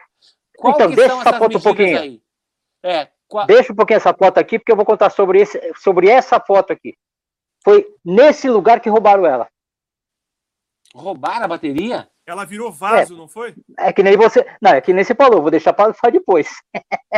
Qual 0.58 0.76
Então, 0.76 0.90
que 0.90 0.96
deixa 0.96 1.10
são 1.12 1.20
essa 1.20 1.30
essas 1.32 1.40
foto 1.40 1.58
um 1.58 1.62
pouquinho. 1.62 2.00
aí? 2.00 2.22
É, 2.82 3.10
qua- 3.28 3.46
Deixa 3.46 3.74
um 3.74 3.76
pouquinho 3.76 3.98
essa 3.98 4.14
foto 4.14 4.38
aqui, 4.38 4.58
porque 4.58 4.72
eu 4.72 4.78
vou 4.78 4.86
contar 4.86 5.10
sobre, 5.10 5.42
esse, 5.42 5.60
sobre 5.76 6.08
essa 6.08 6.40
foto 6.40 6.72
aqui. 6.72 6.96
Foi 7.66 7.86
nesse 8.06 8.50
lugar 8.50 8.80
que 8.80 8.90
roubaram 8.90 9.26
ela. 9.26 9.50
Roubaram 10.96 11.46
a 11.46 11.48
bateria? 11.48 12.08
Ela 12.26 12.46
virou 12.46 12.72
vaso, 12.72 13.16
não 13.16 13.28
foi? 13.28 13.56
É 13.78 13.94
que 13.94 14.04
nem 14.04 14.18
você. 14.18 14.46
Não, 14.62 14.72
é 14.72 14.82
que 14.82 14.92
nem 14.94 15.04
você 15.04 15.16
falou, 15.16 15.42
vou 15.42 15.52
deixar 15.52 15.72
para 15.72 15.94
falar 15.94 16.12
depois. 16.12 16.50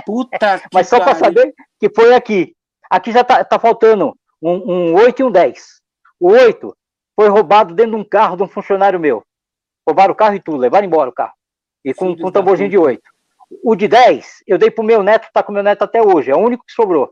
Puta 0.06 0.60
que 0.60 0.68
Mas 0.74 0.88
só 0.88 1.00
para 1.00 1.16
saber 1.16 1.54
que 1.80 1.90
foi 1.90 2.14
aqui. 2.14 2.56
Aqui 2.90 3.12
já 3.12 3.24
tá, 3.24 3.44
tá 3.44 3.58
faltando 3.58 4.16
um, 4.42 4.92
um 4.92 4.96
8 4.96 5.22
e 5.22 5.24
um 5.26 5.32
10. 5.32 5.82
O 6.20 6.32
8 6.32 6.76
foi 7.16 7.28
roubado 7.28 7.74
dentro 7.74 7.92
de 7.92 7.98
um 7.98 8.04
carro 8.04 8.38
de 8.38 8.44
um 8.44 8.48
funcionário 8.48 9.00
meu. 9.00 9.24
Roubaram 9.88 10.14
o 10.14 10.16
carro 10.16 10.36
e 10.36 10.40
tudo, 10.40 10.58
levaram 10.58 10.86
embora 10.86 11.10
o 11.10 11.14
carro. 11.14 11.34
E 11.84 11.94
com, 11.94 12.16
com 12.16 12.28
um 12.28 12.32
tamborzinho 12.32 12.70
de 12.70 12.78
puta. 12.78 12.90
8. 12.90 13.02
O 13.64 13.76
de 13.76 13.88
10, 13.88 14.44
eu 14.46 14.60
dei 14.60 14.70
pro 14.70 14.84
meu 14.84 15.02
neto, 15.02 15.28
tá 15.34 15.42
com 15.42 15.52
o 15.52 15.56
meu 15.56 15.64
neto 15.64 15.84
até 15.84 16.02
hoje. 16.02 16.30
É 16.30 16.36
o 16.36 16.40
único 16.40 16.64
que 16.66 16.72
sobrou. 16.72 17.12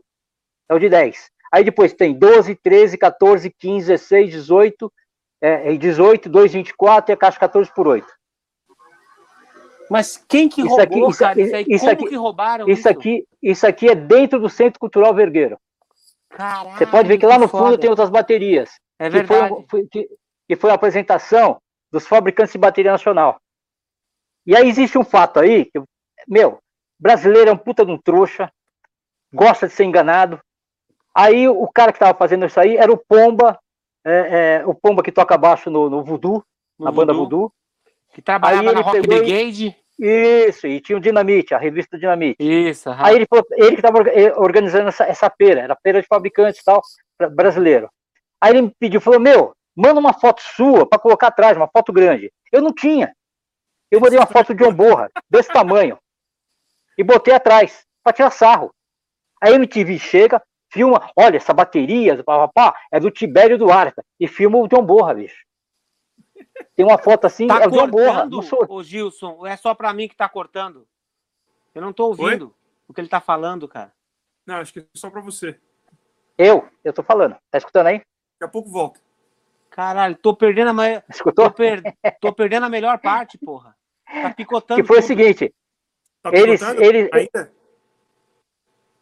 É 0.68 0.74
o 0.74 0.78
de 0.78 0.88
10. 0.88 1.30
Aí 1.50 1.64
depois 1.64 1.92
tem 1.92 2.16
12, 2.16 2.54
13, 2.54 2.96
14, 2.96 3.50
15, 3.50 3.86
16, 3.88 4.30
18, 4.30 4.92
é, 5.40 5.72
é 5.72 5.76
18, 5.76 6.28
2, 6.28 6.52
24 6.52 7.10
e 7.10 7.14
a 7.14 7.16
caixa 7.16 7.38
14 7.38 7.72
por 7.74 7.86
8. 7.86 8.06
Mas 9.90 10.22
quem 10.28 10.48
que 10.48 10.60
Isso 10.60 10.68
roubou, 10.70 10.84
aqui- 10.84 11.10
isso 11.10 11.18
cara? 11.18 11.40
Isso 11.40 11.56
aí, 11.56 11.64
isso 11.68 11.90
aqui- 11.90 12.08
que 12.08 12.14
roubaram 12.16 12.68
Isso 12.68 12.88
aqui, 12.88 13.26
isso 13.42 13.66
aqui 13.66 13.88
é 13.88 13.94
dentro 13.94 14.38
do 14.38 14.48
Centro 14.50 14.78
Cultural 14.78 15.14
Vergueiro. 15.14 15.58
Caralho, 16.28 16.76
Você 16.76 16.86
pode 16.86 17.08
ver 17.08 17.16
que 17.18 17.24
lá 17.26 17.38
no 17.38 17.48
fundo 17.48 17.64
foda. 17.70 17.78
tem 17.78 17.88
outras 17.88 18.10
baterias. 18.10 18.70
É 18.98 19.08
que, 19.08 19.24
foi, 19.24 19.36
verdade. 19.38 19.52
um- 19.54 19.66
foi- 19.68 19.86
que, 19.90 20.08
que 20.46 20.56
foi 20.56 20.70
a 20.70 20.74
apresentação 20.74 21.58
dos 21.90 22.06
fabricantes 22.06 22.52
de 22.52 22.58
bateria 22.58 22.92
nacional. 22.92 23.40
E 24.46 24.54
aí 24.54 24.68
existe 24.68 24.98
um 24.98 25.04
fato 25.04 25.40
aí, 25.40 25.64
que, 25.64 25.80
meu, 26.26 26.58
brasileiro 27.00 27.48
é 27.48 27.52
um 27.52 27.56
puta 27.58 27.84
de 27.84 27.90
um 27.92 27.98
trouxa, 27.98 28.52
gosta 29.32 29.66
de 29.68 29.72
ser 29.72 29.84
enganado. 29.84 30.38
Aí 31.14 31.48
o 31.48 31.66
cara 31.68 31.92
que 31.92 31.96
estava 31.96 32.16
fazendo 32.16 32.44
isso 32.44 32.60
aí 32.60 32.76
era 32.76 32.92
o 32.92 32.96
Pomba, 32.98 33.58
é, 34.08 34.56
é, 34.60 34.66
o 34.66 34.74
Pomba 34.74 35.02
que 35.02 35.12
toca 35.12 35.36
baixo 35.36 35.70
no, 35.70 35.88
no 35.90 36.02
Voodoo, 36.04 36.42
No 36.78 36.86
na 36.86 36.92
banda 36.92 37.12
Voodoo, 37.12 37.40
Voodoo. 37.40 37.52
Que 38.14 38.22
trabalhava 38.22 38.60
Aí 38.60 38.66
na 38.66 38.72
ele 38.72 38.80
Rock 38.82 39.00
pegou 39.00 39.16
e- 39.16 39.20
Brigade. 39.20 39.76
Isso, 40.00 40.66
e 40.68 40.80
tinha 40.80 40.96
o 40.96 41.00
Dinamite, 41.00 41.54
a 41.54 41.58
revista 41.58 41.98
Dinamite. 41.98 42.36
Isso, 42.40 42.88
aham. 42.88 43.04
Aí 43.04 43.16
ele, 43.16 43.26
falou- 43.26 43.44
ele 43.50 43.70
que 43.70 43.74
estava 43.86 43.98
organizando 44.40 44.88
essa, 44.88 45.04
essa 45.04 45.28
feira, 45.28 45.60
era 45.60 45.76
feira 45.82 46.00
de 46.00 46.06
fabricantes 46.06 46.60
e 46.60 46.64
tal, 46.64 46.80
brasileiro. 47.32 47.90
Aí 48.40 48.52
ele 48.52 48.62
me 48.62 48.74
pediu, 48.78 49.00
falou, 49.00 49.18
meu, 49.18 49.52
manda 49.76 49.98
uma 49.98 50.12
foto 50.12 50.40
sua 50.40 50.86
para 50.88 51.00
colocar 51.00 51.26
atrás, 51.28 51.56
uma 51.56 51.66
foto 51.68 51.92
grande. 51.92 52.32
Eu 52.52 52.62
não 52.62 52.72
tinha. 52.72 53.12
Eu 53.90 54.00
mandei 54.00 54.16
uma 54.18 54.26
foto 54.26 54.54
de 54.54 54.62
John 54.64 54.72
Borra, 54.72 55.10
desse 55.28 55.52
tamanho, 55.52 55.98
e 56.96 57.02
botei 57.02 57.34
atrás, 57.34 57.84
para 58.04 58.12
tirar 58.12 58.30
sarro. 58.30 58.72
Aí 59.42 59.52
a 59.52 59.56
MTV 59.56 59.98
chega, 59.98 60.40
filma, 60.70 61.10
olha, 61.16 61.36
essa 61.36 61.52
bateria, 61.52 62.22
papá, 62.22 62.74
é 62.92 62.98
do 63.00 63.10
Tibério 63.10 63.58
Duarte, 63.58 64.00
e 64.18 64.26
filma 64.28 64.58
o 64.58 64.68
John 64.68 64.82
Borra, 64.84 65.14
bicho. 65.14 65.44
Tem 66.74 66.84
uma 66.84 66.98
foto 66.98 67.26
assim, 67.26 67.46
Tá 67.46 67.62
é 67.62 67.66
o 67.66 67.70
John 67.70 67.88
Borra. 67.88 68.28
ô 68.68 68.82
Gilson? 68.82 69.46
É 69.46 69.56
só 69.56 69.74
pra 69.74 69.92
mim 69.92 70.08
que 70.08 70.16
tá 70.16 70.28
cortando? 70.28 70.86
Eu 71.74 71.82
não 71.82 71.92
tô 71.92 72.06
ouvindo 72.06 72.54
o 72.86 72.94
que 72.94 73.00
ele 73.00 73.08
tá 73.08 73.20
falando, 73.20 73.68
cara. 73.68 73.92
Não, 74.46 74.56
acho 74.56 74.72
que 74.72 74.80
é 74.80 74.84
só 74.94 75.10
pra 75.10 75.20
você. 75.20 75.52
Daqui 75.52 75.60
Eu, 76.38 76.68
eu 76.84 76.92
tô 76.92 77.02
falando. 77.02 77.36
Tá 77.50 77.58
escutando 77.58 77.88
aí? 77.88 78.00
a 78.40 78.48
pouco 78.48 78.70
volta. 78.70 79.00
Caralho, 79.70 80.16
tô 80.16 80.34
perdendo 80.34 80.70
a 80.70 80.72
maior. 80.72 81.02
Escutou? 81.08 81.46
Tô, 81.50 81.54
per- 81.56 81.82
tô 82.20 82.32
perdendo 82.32 82.66
a 82.66 82.68
melhor 82.68 82.98
parte, 83.00 83.36
porra. 83.38 83.76
Tá 84.06 84.30
picotando. 84.32 84.80
Que 84.80 84.86
foi 84.86 84.98
o 84.98 85.00
tudo. 85.00 85.06
seguinte, 85.08 85.54
Tá 86.22 86.30
eles, 86.32 86.60
eles, 86.62 87.08
Ainda? 87.12 87.52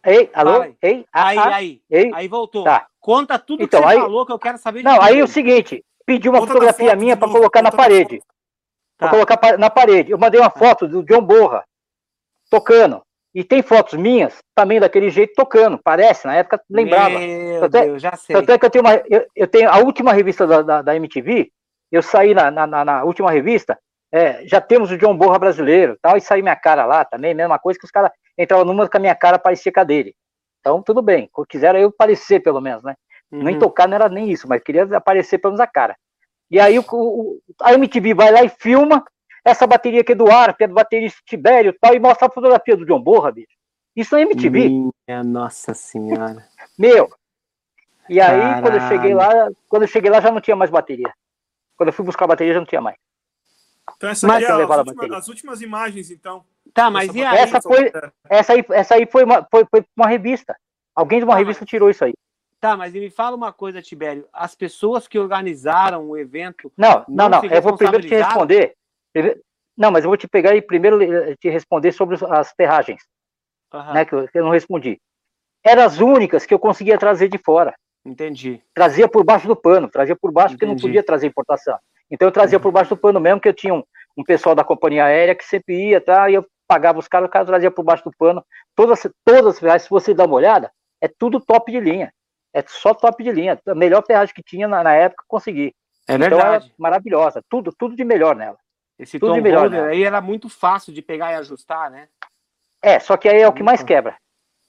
Ei, 0.07 0.31
alô, 0.33 0.63
aí. 0.63 0.77
ei, 0.83 1.07
ah, 1.13 1.27
Aí, 1.27 1.39
ah, 1.39 1.55
aí, 1.57 1.81
ei, 1.91 2.11
aí 2.15 2.29
voltou. 2.29 2.65
Tá. 2.65 2.87
Conta 3.01 3.39
tudo 3.39 3.63
Então, 3.63 3.81
que 3.83 3.87
você 3.89 3.95
aí- 3.95 4.01
falou 4.01 4.25
que 4.27 4.33
eu 4.33 4.39
quero 4.39 4.59
saber 4.59 4.79
de 4.79 4.85
Não, 4.85 5.01
aí 5.03 5.21
é 5.21 5.25
o 5.25 5.29
seguinte, 5.29 5.85
pedi 6.05 6.29
uma 6.29 6.39
Conta 6.41 6.53
fotografia 6.53 6.91
foto 6.91 6.99
minha 7.01 7.17
para 7.17 7.29
colocar 7.31 7.63
na 7.63 7.71
parede. 7.73 8.21
Pra 8.99 9.09
Tá. 9.09 9.15
colocar 9.15 9.37
pa- 9.37 9.57
na 9.59 9.69
parede. 9.71 10.11
Eu 10.11 10.19
mandei 10.19 10.41
uma 10.41 10.51
foto 10.51 10.89
do 10.89 11.03
John 11.03 11.21
Borra 11.23 11.65
tocando. 12.51 13.03
E 13.35 13.45
tem 13.45 13.61
fotos 13.63 13.95
minhas 13.99 14.39
também 14.55 14.81
daquele 14.81 15.11
jeito 15.11 15.35
tocando. 15.37 15.79
Parece, 15.85 16.27
na 16.27 16.35
época 16.37 16.59
lembrava. 16.71 17.19
Meu 17.19 17.61
Tanto 17.61 17.77
é- 17.77 17.85
Deus, 17.85 18.01
já 18.03 18.17
sei. 18.17 18.35
Tanto 18.35 18.51
é 18.51 18.59
que 18.59 18.65
eu 18.65 18.71
tenho 18.71 18.83
uma. 18.85 18.95
Eu, 19.11 19.27
eu 19.37 19.47
tenho 19.47 19.69
a 19.71 19.77
última 19.79 20.13
revista 20.15 20.47
da, 20.47 20.63
da, 20.63 20.81
da 20.83 20.97
MTV, 20.97 21.51
eu 21.93 22.01
saí 22.03 22.33
na, 22.33 22.51
na, 22.51 22.67
na- 22.67 22.85
na 22.85 23.05
última 23.05 23.31
revista, 23.31 23.79
é, 24.11 24.47
já 24.47 24.59
temos 24.59 24.91
o 24.91 24.97
John 24.97 25.15
Borra 25.15 25.39
brasileiro 25.39 25.99
tal, 26.01 26.17
e 26.17 26.21
saí 26.23 26.41
minha 26.41 26.57
cara 26.57 26.87
lá 26.87 27.05
também, 27.05 27.35
mesma 27.35 27.59
coisa 27.59 27.79
que 27.79 27.85
os 27.85 27.91
caras 27.91 28.11
entravam 28.39 28.65
numa 28.65 28.89
com 28.89 28.97
a 28.97 29.01
minha 29.01 29.15
cara, 29.15 29.39
parecia 29.39 29.73
com 29.73 29.81
a 29.81 29.85
dele. 29.85 30.15
Então, 30.61 30.83
tudo 30.83 31.01
bem. 31.03 31.31
Quiseram 31.49 31.79
eu 31.79 31.93
parecer, 31.93 32.41
pelo 32.41 32.61
menos, 32.61 32.83
né? 32.83 32.95
Nem 33.31 33.55
Uhum. 33.55 33.61
tocar 33.61 33.89
não 33.89 33.95
era 33.97 34.09
nem 34.09 34.31
isso, 34.31 34.49
mas 34.49 34.63
queria 34.63 34.85
aparecer 34.97 35.39
pelo 35.39 35.53
menos 35.53 35.61
a 35.61 35.67
cara. 35.67 35.97
E 36.51 36.61
aí 36.61 36.79
o, 36.79 36.85
o- 36.91 37.41
a 37.61 37.73
MTV 37.75 38.15
vai 38.15 38.31
lá 38.31 38.45
e 38.45 38.49
filma 38.49 39.05
essa 39.45 39.67
bateria 39.67 40.01
aqui 40.01 40.15
do 40.15 40.31
ar, 40.31 40.57
que 40.57 40.65
é 40.65 40.69
do 40.69 40.75
baterista 40.75 41.21
Tibério 41.25 41.71
e 41.71 41.79
tal, 41.79 41.95
e 41.95 41.99
mostra 42.01 42.27
a 42.29 42.31
fotografia 42.31 42.77
do 42.77 42.85
John 42.87 43.01
Borra, 43.01 43.33
bicho. 43.33 43.57
Isso 43.95 44.15
na 44.15 44.21
MTV, 44.23 44.69
Minha 44.69 45.25
nossa 45.25 45.73
senhora. 45.75 46.47
meu. 46.79 47.09
E 48.09 48.21
aí, 48.21 48.61
quando 48.63 48.75
eu 48.75 48.81
Caralho. 48.81 48.89
cheguei 48.89 49.15
lá, 49.15 49.51
quando 49.69 49.83
eu 49.83 49.89
cheguei 49.89 50.11
lá 50.11 50.21
já 50.21 50.31
não 50.31 50.41
tinha 50.41 50.55
mais 50.57 50.71
bateria. 50.71 51.13
Quando 51.77 51.89
eu 51.89 51.93
fui 51.93 52.05
buscar 52.05 52.25
a 52.27 52.29
bateria 52.29 52.55
já 52.55 52.61
não 52.61 52.67
tinha 52.67 52.81
mais. 52.81 52.97
Então 53.97 54.11
essa 54.11 54.27
Mas 54.27 54.43
é 54.45 54.47
você 54.47 54.53
as 54.53 54.71
a 54.71 54.79
últimas, 54.79 55.11
as 55.13 55.29
últimas 55.29 55.61
imagens, 55.63 56.11
então. 56.11 56.45
Tá, 56.77 56.91
mas 56.91 57.09
Essa 57.09 57.19
e 57.19 57.25
aí? 57.25 57.39
Essa 57.39 57.61
foi- 57.63 57.93
Essa 58.29 58.53
aí, 58.53 58.65
essa 58.71 58.95
aí 58.97 59.07
foi, 59.07 59.25
uma, 59.25 59.47
foi, 59.51 59.65
foi 59.71 59.83
uma 59.97 60.07
revista. 60.07 60.55
Alguém 60.95 61.21
de 61.21 61.25
uma 61.25 61.33
Ah, 61.33 61.39
revista 61.39 61.65
tirou 61.65 61.89
isso 61.89 62.05
aí. 62.05 62.13
Tá, 62.61 62.77
mas 62.77 62.93
me 62.93 63.09
fala 63.09 63.35
uma 63.35 63.51
coisa, 63.51 63.81
Tibério. 63.81 64.29
As 64.31 64.55
pessoas 64.55 65.09
que 65.09 65.19
organizaram 65.19 66.07
o 66.07 66.19
evento. 66.19 66.71
Não, 66.77 67.03
não, 67.09 67.31
Não 67.31 67.41
não. 67.41 67.45
Eu 67.51 67.63
vou 67.63 67.79
primeiro 67.79 68.07
te 68.07 68.15
responder. 68.15 68.75
Não, 69.75 69.91
mas 69.91 70.05
eu 70.05 70.11
vou 70.11 70.19
te 70.19 70.29
pegar 70.29 70.55
e 70.55 70.61
primeiro 70.61 71.03
eh, 71.03 71.35
te 71.37 71.49
responder 71.49 71.93
sobre 71.93 72.19
as 72.31 72.53
ferragens. 72.53 73.03
Aham, 73.73 73.95
né, 73.95 74.05
que 74.05 74.15
eu, 74.15 74.29
que 74.29 74.39
eu 74.39 74.45
não 74.45 74.51
respondi. 74.51 75.01
Eram 75.65 75.83
as 75.83 75.99
únicas 75.99 76.45
que 76.45 76.53
eu 76.53 76.59
conseguia 76.59 76.99
trazer 76.99 77.29
de 77.29 77.39
fora. 77.39 77.75
Entendi. 78.05 78.61
Trazia 78.75 79.09
por 79.09 79.25
baixo 79.25 79.49
do 79.49 79.57
pano, 79.57 79.89
trazia 79.89 80.15
por 80.15 80.31
baixo 80.31 80.55
porque 80.55 80.67
não 80.67 80.73
Entendi. 80.75 80.89
podia 80.89 81.03
trazer 81.03 81.27
importação. 81.27 81.79
Então 82.11 82.29
eu 82.29 82.33
trazia 82.33 82.61
por 82.61 82.71
baixo 82.71 82.91
do 82.91 82.97
pano 83.01 83.19
mesmo, 83.19 83.41
que 83.41 83.49
eu 83.49 83.55
tinha 83.55 83.73
um, 83.75 83.83
um 84.17 84.23
pessoal 84.23 84.55
da 84.55 84.63
companhia 84.63 85.07
aérea 85.07 85.35
que 85.35 85.45
sempre 85.45 85.89
ia, 85.91 86.01
tá, 86.01 86.31
e 86.31 86.35
eu 86.35 86.47
pagava 86.67 86.99
os 86.99 87.09
caras, 87.09 87.29
o 87.29 87.31
cara 87.31 87.45
trazia 87.45 87.71
por 87.71 87.85
baixo 87.85 88.05
do 88.05 88.13
pano. 88.17 88.45
Todas, 88.75 89.07
todas 89.25 89.47
as 89.47 89.59
ferragens, 89.59 89.83
se 89.85 89.91
você 89.91 90.13
dar 90.15 90.27
uma 90.27 90.35
olhada, 90.37 90.71
é 91.01 91.09
tudo 91.09 91.41
top 91.41 91.71
de 91.71 91.81
linha. 91.81 92.13
É 92.53 92.63
só 92.67 92.95
top 92.95 93.23
de 93.23 93.31
linha. 93.33 93.59
A 93.67 93.75
melhor 93.75 94.03
ferragem 94.07 94.35
que 94.35 94.43
tinha 94.43 94.67
na, 94.67 94.83
na 94.83 94.95
época, 94.95 95.25
consegui. 95.29 95.75
É 96.09 96.15
Então 96.15 96.19
verdade. 96.39 96.69
é 96.69 96.73
maravilhosa. 96.79 97.43
Tudo, 97.49 97.73
tudo 97.77 97.95
de 97.97 98.05
melhor 98.05 98.35
nela. 98.37 98.57
Esse 98.99 99.19
tudo 99.19 99.31
Tom 99.31 99.35
de 99.37 99.43
melhor, 99.43 99.63
Holder 99.65 99.83
né? 99.85 99.89
aí 99.91 100.03
era 100.05 100.21
muito 100.23 100.49
fácil 100.49 100.93
de 100.93 101.03
pegar 101.03 101.33
e 101.33 101.35
ajustar, 101.37 101.91
né? 101.91 102.09
É, 102.83 102.99
só 102.99 103.17
que 103.17 103.29
aí 103.29 103.41
é 103.43 103.49
o 103.49 103.53
que 103.53 103.63
mais 103.63 103.83
quebra. 103.83 104.17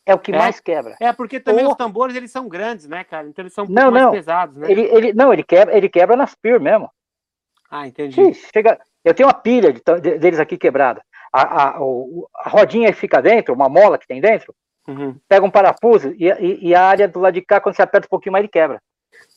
É 0.06 0.14
o 0.14 0.19
que 0.19 0.32
É? 0.34 0.38
mais 0.38 0.60
quebra. 0.60 0.95
É, 0.99 1.14
porque 1.14 1.40
também 1.40 1.64
Ou- 1.65 1.72
os 1.72 1.78
tambores 1.78 2.15
eles 2.15 2.32
são 2.32 2.48
grandes, 2.49 2.88
né, 2.88 3.03
cara? 3.03 3.28
Então 3.28 3.44
eles 3.44 3.53
são 3.53 3.64
um 3.64 3.68
pouco 3.68 3.82
Não, 3.82 3.91
mais 3.91 4.03
não. 4.03 4.11
pesados, 4.11 4.56
né? 4.57 4.69
Ele, 4.72 4.82
ele, 4.82 5.14
não, 5.14 5.32
ele 5.32 5.44
quebra, 5.44 5.76
ele 5.78 5.88
quebra 5.88 6.15
nas 6.18 6.34
PIR 6.36 6.60
mesmo. 6.60 6.90
Ah, 7.69 7.88
entendi. 7.88 8.19
Ixi, 8.22 8.49
chega, 8.53 8.80
eu 9.03 9.14
tenho 9.14 9.28
uma 9.28 9.34
pilha 9.34 9.72
de- 9.74 9.82
de- 10.02 10.18
deles 10.18 10.40
aqui 10.40 10.57
quebrada. 10.57 11.02
A, 11.31 11.41
a, 11.41 11.69
a 11.77 12.49
rodinha 12.49 12.91
que 12.91 12.99
fica 12.99 13.21
dentro, 13.21 13.53
uma 13.53 13.69
mola 13.69 13.97
que 13.97 14.07
tem 14.07 14.21
dentro, 14.21 14.53
Uhum. 14.87 15.17
pega 15.27 15.45
um 15.45 15.51
parafuso 15.51 16.13
e, 16.17 16.29
e- 16.29 16.67
e 16.69 16.73
a 16.75 16.81
área 16.85 17.07
do 17.09 17.19
lado 17.19 17.33
de 17.33 17.41
cá, 17.41 17.59
quando 17.59 17.75
você 17.75 17.81
aperta 17.81 18.07
um 18.07 18.09
pouquinho 18.09 18.31
mais, 18.31 18.41
ele 18.43 18.47
quebra. 18.51 18.81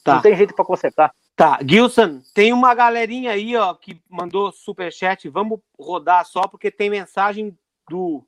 Tá. 0.05 0.15
Não 0.15 0.23
tem 0.23 0.37
jeito 0.37 0.55
para 0.55 0.65
consertar. 0.65 1.13
Tá, 1.35 1.59
Gilson, 1.67 2.21
tem 2.35 2.53
uma 2.53 2.73
galerinha 2.75 3.33
aí, 3.33 3.57
ó, 3.57 3.75
que 3.75 4.01
mandou 4.09 4.53
superchat. 4.53 5.29
Vamos 5.29 5.59
rodar 5.79 6.25
só, 6.25 6.43
porque 6.43 6.71
tem 6.71 6.89
mensagem 6.89 7.57
do, 7.89 8.25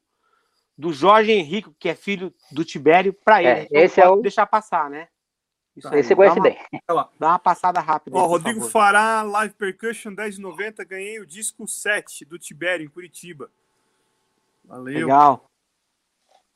do 0.77 0.93
Jorge 0.93 1.31
Henrique, 1.31 1.71
que 1.79 1.89
é 1.89 1.95
filho 1.95 2.33
do 2.51 2.65
Tibério, 2.65 3.13
pra 3.25 3.41
ele. 3.43 3.51
É, 3.51 3.69
não 3.71 3.81
esse 3.83 4.01
é 4.01 4.09
o- 4.09 4.17
deixar 4.21 4.47
passar, 4.47 4.91
né? 4.91 5.07
Isso 5.77 5.89
aí, 5.89 6.01
Esse 6.01 6.15
conhece 6.15 6.41
bem. 6.41 6.59
Dá 7.19 7.29
uma 7.29 7.39
passada 7.39 7.81
rápida. 7.81 8.17
Ó, 8.17 8.27
Rodrigo 8.27 8.61
favor. 8.61 8.71
Fará, 8.73 9.23
Live 9.23 9.55
Percussion 9.55 10.15
10,90. 10.15 10.85
Ganhei 10.87 11.19
o 11.19 11.27
disco 11.27 11.67
7 11.67 12.25
do 12.25 12.39
Tibério, 12.39 12.85
em 12.85 12.89
Curitiba. 12.89 13.51
Valeu. 14.65 15.07
Legal. 15.07 15.47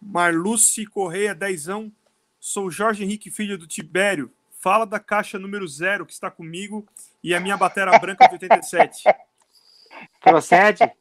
Marluce 0.00 0.84
Correia, 0.86 1.34
dezão. 1.34 1.90
Sou 2.38 2.70
Jorge 2.70 3.02
Henrique, 3.02 3.30
filho 3.30 3.56
do 3.56 3.66
Tibério. 3.66 4.30
Fala 4.60 4.84
da 4.84 5.00
caixa 5.00 5.38
número 5.38 5.66
zero 5.66 6.04
que 6.04 6.12
está 6.12 6.30
comigo 6.30 6.86
e 7.22 7.34
a 7.34 7.40
minha 7.40 7.56
batera 7.56 7.98
branca 7.98 8.26
de 8.26 8.34
87. 8.34 9.04
Procede? 10.20 10.92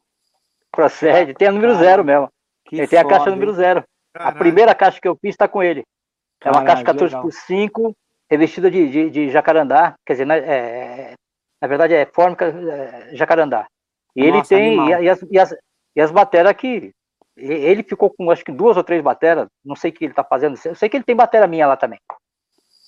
Procede. 0.71 1.33
Tem 1.33 1.47
a 1.47 1.51
número 1.51 1.73
Caralho, 1.73 1.85
zero 1.89 2.03
mesmo. 2.05 2.31
Que 2.65 2.77
Ele 2.77 2.87
tem 2.87 2.99
a 2.99 3.03
foda, 3.03 3.17
caixa 3.17 3.31
número 3.31 3.51
hein? 3.51 3.57
zero. 3.57 3.79
A 4.13 4.17
Caralho. 4.19 4.37
primeira 4.37 4.73
caixa 4.75 4.99
que 5.01 5.07
eu 5.07 5.15
fiz 5.15 5.31
está 5.31 5.47
com 5.47 5.61
ele. 5.61 5.83
É 6.41 6.47
uma 6.49 6.63
Caralho, 6.63 6.67
caixa 6.67 6.83
14 6.85 7.05
legal. 7.05 7.21
por 7.21 7.31
5, 7.33 7.97
revestida 8.35 8.69
de, 8.69 8.89
de, 8.89 9.09
de 9.09 9.29
jacarandá. 9.29 9.95
Quer 10.05 10.13
dizer, 10.13 10.25
né, 10.25 10.37
é- 10.39 11.13
na 11.61 11.67
verdade 11.67 11.93
é 11.93 12.05
fórmica 12.05 12.45
é, 12.45 13.15
jacarandá. 13.15 13.65
E 14.15 14.21
ele 14.21 14.37
Nossa, 14.37 14.49
tem. 14.49 14.79
animal. 14.79 15.01
E, 15.01 15.05
e 15.05 15.09
as, 15.09 15.21
e, 15.29 15.39
as, 15.39 15.55
e 15.95 16.01
as 16.01 16.11
bateras 16.11 16.53
que. 16.53 16.91
Ele 17.37 17.83
ficou 17.83 18.09
com 18.09 18.31
acho 18.31 18.45
que 18.45 18.51
duas 18.51 18.77
ou 18.77 18.83
três 18.83 19.03
bateras. 19.03 19.47
Não 19.63 19.75
sei 19.75 19.91
o 19.91 19.93
que 19.93 20.05
ele 20.05 20.13
tá 20.13 20.23
fazendo. 20.23 20.57
Eu 20.63 20.75
sei 20.75 20.87
que 20.87 20.95
ele 20.95 21.03
tem 21.03 21.15
batera 21.15 21.47
minha 21.47 21.67
lá 21.67 21.75
também. 21.75 21.99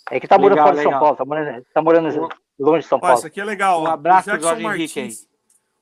É 0.09 0.21
que 0.21 0.27
tá 0.27 0.37
morando 0.37 0.59
Legal, 0.59 0.67
fora 0.67 0.77
de 0.77 0.83
São 0.83 0.91
legal. 0.91 1.01
Paulo. 1.01 1.17
Tá 1.17 1.25
morando, 1.25 1.65
tá 1.73 1.81
morando 1.81 2.29
longe 2.57 2.83
de 2.83 2.87
São 2.87 2.99
Paulo. 2.99 3.17
isso 3.17 3.27
aqui 3.27 3.41
é 3.41 3.43
legal. 3.43 3.83
Um 3.83 3.87
abraço 3.87 4.29
o 4.29 4.31
Jackson 4.31 4.47
Jorge 4.47 4.63
Henrique 4.65 4.99
Martins, 4.99 5.27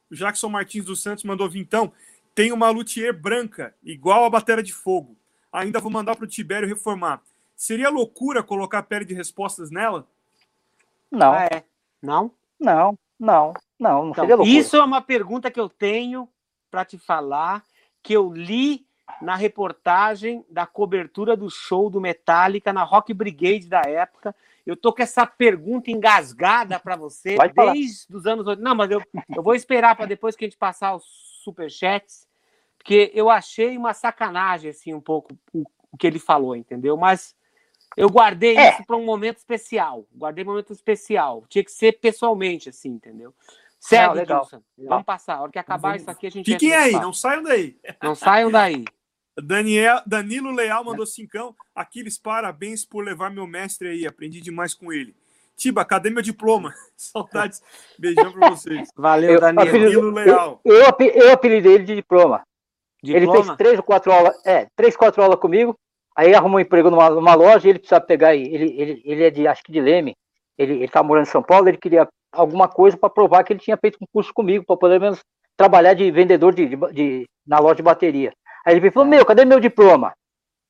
o 0.10 0.16
Jackson 0.16 0.50
Martins 0.50 0.86
dos 0.86 1.04
Santos 1.04 1.24
mandou 1.24 1.48
vintão. 1.48 1.92
Tem 2.34 2.52
uma 2.52 2.70
luthier 2.70 3.14
branca, 3.14 3.74
igual 3.84 4.26
a 4.26 4.30
bateria 4.30 4.64
de 4.64 4.74
fogo. 4.74 5.16
Ainda 5.54 5.80
vou 5.80 5.92
mandar 5.92 6.16
pro 6.16 6.28
Tibério 6.28 6.68
reformar. 6.68 7.22
Seria 7.56 7.90
loucura 7.90 8.44
colocar 8.44 8.84
pele 8.84 9.06
de 9.06 9.14
respostas 9.14 9.72
nela? 9.72 10.06
Não, 11.12 11.34
Ah, 11.34 11.46
é. 11.46 11.64
Não? 12.02 12.32
não, 12.60 12.98
não, 13.20 13.54
não. 13.80 14.06
Não 14.06 14.10
Então, 14.12 14.24
seria 14.24 14.36
loucura. 14.36 14.58
isso 14.60 14.76
é 14.76 14.84
uma 14.84 15.02
pergunta 15.02 15.50
que 15.50 15.60
eu 15.60 15.70
tenho 15.70 16.28
para 16.70 16.84
te 16.86 16.98
falar, 16.98 17.64
que 18.04 18.14
eu 18.14 18.32
li 18.34 18.86
na 19.22 19.36
reportagem 19.36 20.46
da 20.50 20.66
cobertura 20.66 21.36
do 21.38 21.50
show 21.50 21.90
do 21.90 22.02
Metallica 22.02 22.74
na 22.74 22.84
Rock 22.84 23.14
Brigade 23.14 23.68
da 23.68 23.82
época. 23.86 24.36
Eu 24.66 24.76
tô 24.76 24.92
com 24.92 25.02
essa 25.04 25.26
pergunta 25.26 25.92
engasgada 25.92 26.80
para 26.80 26.96
você 26.96 27.36
falar. 27.54 27.74
desde 27.74 28.14
os 28.16 28.26
anos 28.26 28.46
80. 28.48 28.62
Não, 28.68 28.76
mas 28.76 28.92
eu, 28.92 29.02
eu 29.36 29.44
vou 29.44 29.56
esperar 29.56 29.96
para 29.96 30.06
depois 30.08 30.36
que 30.36 30.44
a 30.44 30.48
gente 30.48 30.58
passar 30.58 30.96
os 30.96 31.04
superchats, 31.44 32.28
porque 32.78 33.12
eu 33.14 33.30
achei 33.30 33.78
uma 33.78 33.94
sacanagem 33.94 34.72
assim 34.72 34.94
um 34.94 35.02
pouco 35.02 35.38
o, 35.54 35.64
o 35.92 35.98
que 35.98 36.08
ele 36.08 36.20
falou, 36.20 36.56
entendeu? 36.56 36.98
Mas 36.98 37.36
eu 37.98 38.10
guardei 38.10 38.58
É. 38.58 38.74
isso 38.74 38.86
para 38.86 38.96
um 38.96 39.06
momento 39.06 39.38
especial. 39.38 40.06
Guardei 40.16 40.44
um 40.44 40.48
momento 40.48 40.74
especial. 40.74 41.44
Tinha 41.50 41.64
que 41.64 41.72
ser 41.72 41.94
pessoalmente 42.00 42.70
assim, 42.70 42.90
entendeu? 42.90 43.34
Segue, 43.80 44.08
Não, 44.08 44.14
legal. 44.14 44.42
Gilson. 44.44 44.64
Vamos 44.78 45.06
passar. 45.06 45.36
A 45.36 45.42
hora 45.42 45.52
que 45.52 45.60
acabar 45.60 45.96
isso 45.96 46.10
aqui, 46.10 46.28
a 46.28 46.30
gente. 46.32 46.52
Fiquem 46.52 46.74
aí, 46.74 46.92
não 46.94 47.14
saiam 47.14 47.44
daí. 47.44 47.78
Não 48.02 48.16
saiam 48.16 48.50
daí. 48.52 48.84
Daniel, 49.38 50.02
Danilo 50.08 50.52
Leal 50.52 50.84
mandou 50.84 51.06
cincão. 51.08 51.56
Aquiles, 51.76 52.18
parabéns 52.18 52.86
por 52.86 53.04
levar 53.04 53.30
meu 53.30 53.46
mestre 53.46 53.90
aí. 53.90 54.08
Aprendi 54.08 54.42
demais 54.42 54.74
com 54.74 54.92
ele. 54.92 55.16
Tiba, 55.58 55.86
cadê 55.86 56.10
meu 56.10 56.22
diploma? 56.22 56.74
Saudades. 56.98 57.62
Beijão 58.00 58.32
pra 58.32 58.50
vocês. 58.50 58.90
Valeu, 58.96 59.34
Eu- 59.36 59.40
Danilo. 59.42 59.72
Danilo 59.72 60.10
Leal. 60.12 60.62
Eu, 60.66 60.86
ape- 60.88 61.12
eu 61.16 61.32
apelidei 61.32 61.74
ele 61.76 61.84
de 61.84 61.96
diploma. 61.96 62.42
Ele 63.04 63.20
Diploma? 63.20 63.44
fez 63.46 63.58
três 63.58 63.78
ou 63.78 63.84
quatro 63.84 64.12
aulas, 64.12 64.36
é, 64.44 64.68
três, 64.76 64.98
quatro 64.98 65.22
aulas 65.22 65.40
comigo, 65.40 65.78
aí 66.16 66.34
arrumou 66.34 66.58
um 66.58 66.62
emprego 66.62 66.90
numa, 66.90 67.10
numa 67.10 67.34
loja, 67.36 67.68
ele 67.70 67.80
precisava 67.80 68.06
pegar, 68.06 68.30
aí, 68.30 68.44
ele, 68.44 68.76
ele, 68.82 69.02
ele 69.06 69.24
é 69.24 69.30
de, 69.30 69.48
acho 69.48 69.64
que 69.64 69.72
de 69.72 69.82
Leme, 69.82 70.16
ele, 70.58 70.74
ele 70.76 70.88
tá 70.88 71.04
morando 71.04 71.28
em 71.28 71.30
São 71.32 71.44
Paulo, 71.44 71.68
ele 71.68 71.78
queria 71.78 72.08
alguma 72.32 72.68
coisa 72.68 72.98
para 72.98 73.10
provar 73.10 73.44
que 73.44 73.54
ele 73.54 73.60
tinha 73.60 73.78
feito 73.78 73.98
um 74.02 74.06
curso 74.12 74.34
comigo, 74.34 74.66
para 74.66 74.78
pelo 74.78 75.00
menos 75.00 75.20
trabalhar 75.58 75.94
de 75.94 76.10
vendedor 76.12 76.54
de, 76.54 76.66
de- 76.68 76.94
de- 76.94 77.26
na 77.46 77.60
loja 77.60 77.76
de 77.76 77.84
bateria. 77.84 78.34
Aí 78.66 78.76
ele 78.76 78.92
falou, 78.92 79.08
meu, 79.08 79.26
cadê 79.26 79.46
meu 79.46 79.60
diploma? 79.60 80.14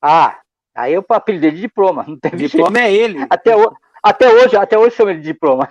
Ah, 0.02 0.40
Aí 0.76 0.94
eu 0.94 1.06
apelidei 1.08 1.52
de 1.52 1.62
diploma. 1.62 2.04
Não 2.08 2.20
tem 2.20 2.32
diploma 2.36 2.78
jeito. 2.80 2.86
é 2.86 2.94
ele. 2.94 3.26
Até, 3.30 3.56
o, 3.56 3.72
até 4.04 4.28
hoje, 4.30 4.58
até 4.58 4.78
hoje 4.78 4.94
chama 4.96 5.12
ele 5.12 5.22
de 5.22 5.28
diploma. 5.28 5.70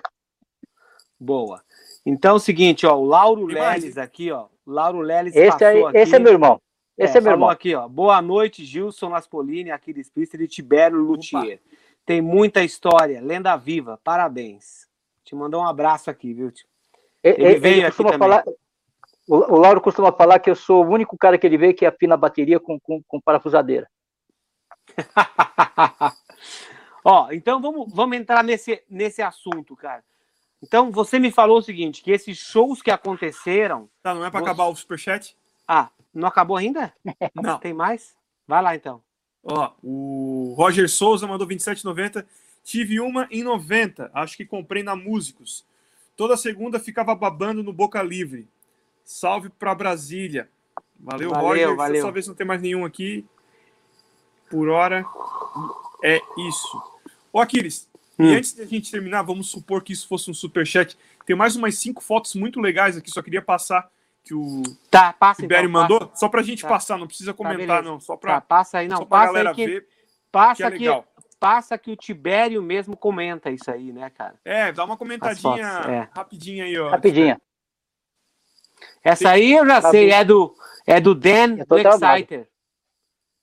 Boa. 1.20 1.62
Então 2.06 2.32
é 2.32 2.34
o 2.34 2.38
seguinte, 2.38 2.86
ó, 2.86 2.96
o 2.96 3.04
Lauro 3.04 3.44
Leles 3.46 3.98
aqui, 3.98 4.30
ó. 4.32 4.46
Lauro 4.66 5.00
Leles 5.00 5.36
esse, 5.36 5.62
aí, 5.62 5.84
aqui, 5.84 5.98
esse 5.98 6.16
é 6.16 6.18
meu 6.18 6.32
irmão. 6.32 6.58
Esse 6.96 7.16
é, 7.16 7.18
é 7.18 7.20
meu 7.20 7.32
irmão. 7.32 7.48
aqui, 7.48 7.74
ó. 7.74 7.88
Boa 7.88 8.22
noite, 8.22 8.64
Gilson 8.64 9.08
Naspolini, 9.08 9.70
Aquiles 9.70 10.08
Priester 10.08 10.40
e 10.40 10.48
Tibério 10.48 10.98
Luthier. 10.98 11.60
Tem 12.06 12.20
muita 12.20 12.62
história, 12.62 13.20
lenda 13.20 13.56
viva. 13.56 14.00
Parabéns. 14.04 14.86
Te 15.24 15.34
mandou 15.34 15.62
um 15.62 15.66
abraço 15.66 16.10
aqui, 16.10 16.32
viu? 16.32 16.52
Ele, 17.22 17.42
ele 17.42 17.58
veio 17.58 17.86
aqui 17.86 17.96
também. 17.96 18.18
Falar, 18.18 18.44
o, 19.26 19.36
o 19.36 19.58
Lauro 19.58 19.80
costuma 19.80 20.12
falar 20.12 20.38
que 20.38 20.50
eu 20.50 20.54
sou 20.54 20.84
o 20.84 20.88
único 20.88 21.16
cara 21.16 21.38
que 21.38 21.46
ele 21.46 21.56
vê 21.56 21.72
que 21.72 21.86
afina 21.86 22.14
a 22.14 22.18
bateria 22.18 22.60
com, 22.60 22.78
com, 22.78 23.02
com 23.02 23.20
parafusadeira. 23.20 23.88
Ó, 27.04 27.32
então 27.32 27.60
vamos, 27.60 27.92
vamos 27.92 28.16
entrar 28.16 28.44
nesse, 28.44 28.82
nesse 28.88 29.20
assunto, 29.20 29.74
cara. 29.74 30.04
Então 30.62 30.90
você 30.90 31.18
me 31.18 31.30
falou 31.30 31.58
o 31.58 31.62
seguinte, 31.62 32.02
que 32.02 32.10
esses 32.10 32.38
shows 32.38 32.80
que 32.80 32.90
aconteceram... 32.90 33.90
Tá, 34.02 34.14
não 34.14 34.24
é 34.24 34.30
para 34.30 34.40
você... 34.40 34.44
acabar 34.44 34.66
o 34.66 34.76
superchat? 34.76 35.36
Ah, 35.66 35.90
não 36.12 36.28
acabou 36.28 36.56
ainda? 36.56 36.92
Não. 37.34 37.58
Tem 37.58 37.72
mais? 37.72 38.14
Vai 38.46 38.62
lá, 38.62 38.74
então. 38.74 39.02
Ó, 39.42 39.72
o 39.82 40.54
Roger 40.56 40.88
Souza 40.88 41.26
mandou 41.26 41.46
27,90. 41.46 42.24
Tive 42.62 42.98
uma 42.98 43.28
em 43.30 43.42
90, 43.42 44.10
acho 44.14 44.36
que 44.36 44.46
comprei 44.46 44.82
na 44.82 44.96
Músicos. 44.96 45.66
Toda 46.16 46.36
segunda 46.36 46.78
ficava 46.78 47.14
babando 47.14 47.62
no 47.62 47.72
Boca 47.72 48.02
Livre. 48.02 48.48
Salve 49.04 49.50
para 49.50 49.74
Brasília. 49.74 50.48
Valeu, 50.98 51.30
valeu 51.30 51.48
Roger. 51.48 51.76
Valeu. 51.76 52.02
Só 52.02 52.10
ver 52.10 52.22
se 52.22 52.28
não 52.28 52.34
tem 52.34 52.46
mais 52.46 52.62
nenhum 52.62 52.84
aqui. 52.84 53.26
Por 54.48 54.68
hora, 54.68 55.04
é 56.02 56.20
isso. 56.48 56.82
Ô, 57.32 57.40
Aquiles, 57.40 57.88
hum. 58.18 58.26
e 58.26 58.34
antes 58.34 58.54
da 58.54 58.64
gente 58.64 58.90
terminar, 58.90 59.22
vamos 59.22 59.50
supor 59.50 59.82
que 59.82 59.92
isso 59.92 60.08
fosse 60.08 60.30
um 60.30 60.34
superchat. 60.34 60.96
Tem 61.26 61.36
mais 61.36 61.56
umas 61.56 61.76
cinco 61.76 62.02
fotos 62.02 62.34
muito 62.34 62.60
legais 62.60 62.96
aqui, 62.96 63.10
só 63.10 63.20
queria 63.20 63.42
passar 63.42 63.90
que 64.24 64.34
o 64.34 64.62
tá, 64.90 65.12
passa, 65.12 65.42
Tibério 65.42 65.68
então, 65.68 65.82
mandou, 65.82 66.00
passa. 66.00 66.16
só 66.16 66.28
pra 66.28 66.42
gente 66.42 66.62
tá. 66.62 66.68
passar, 66.68 66.98
não 66.98 67.06
precisa 67.06 67.32
tá, 67.32 67.36
comentar, 67.36 67.82
tá, 67.82 67.82
não. 67.82 68.00
Só 68.00 68.16
pra, 68.16 68.34
tá, 68.34 68.40
passa 68.40 68.78
aí, 68.78 68.88
não. 68.88 68.96
Só 68.96 69.04
pra 69.04 69.18
passa 69.18 69.26
galera 69.26 69.50
aí 69.50 69.54
que, 69.54 69.66
ver. 69.66 69.88
Passa 70.32 70.70
que, 70.70 70.88
é 70.88 71.00
que, 71.00 71.04
passa 71.38 71.78
que 71.78 71.90
o 71.90 71.96
Tibério 71.96 72.62
mesmo 72.62 72.96
comenta 72.96 73.50
isso 73.50 73.70
aí, 73.70 73.92
né, 73.92 74.08
cara? 74.10 74.34
É, 74.44 74.72
dá 74.72 74.84
uma 74.84 74.96
comentadinha 74.96 75.66
é. 75.66 76.08
rapidinha 76.16 76.64
aí, 76.64 76.78
ó. 76.78 76.88
Rapidinha. 76.88 77.40
Essa 79.02 79.30
aí 79.30 79.52
eu 79.52 79.66
já 79.66 79.82
sei, 79.82 80.10
é 80.10 80.24
do, 80.24 80.54
é 80.86 81.00
do 81.00 81.14
Dan 81.14 81.56
do 81.56 81.78
Exciter. 81.78 82.48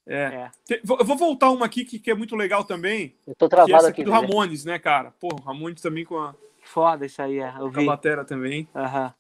É. 0.07 0.15
é. 0.23 0.51
Eu 0.83 1.05
vou 1.05 1.15
voltar 1.15 1.51
uma 1.51 1.67
aqui 1.67 1.85
que, 1.85 1.99
que 1.99 2.09
é 2.09 2.15
muito 2.15 2.35
legal 2.35 2.63
também. 2.63 3.15
Eu 3.27 3.35
tô 3.35 3.47
travado 3.47 3.75
essa 3.75 3.89
aqui. 3.89 4.03
do 4.03 4.11
Ramones, 4.11 4.65
né, 4.65 4.79
cara? 4.79 5.11
Pô, 5.19 5.29
Ramones 5.45 5.81
também 5.81 6.03
com 6.03 6.17
a. 6.17 6.35
Foda 6.63 7.05
isso 7.05 7.21
aí, 7.21 7.39
é. 7.39 7.53
Eu 7.59 7.69
vi. 7.69 7.83
A 7.83 7.85
batera 7.85 8.25
também. 8.25 8.67
Aham. 8.75 9.13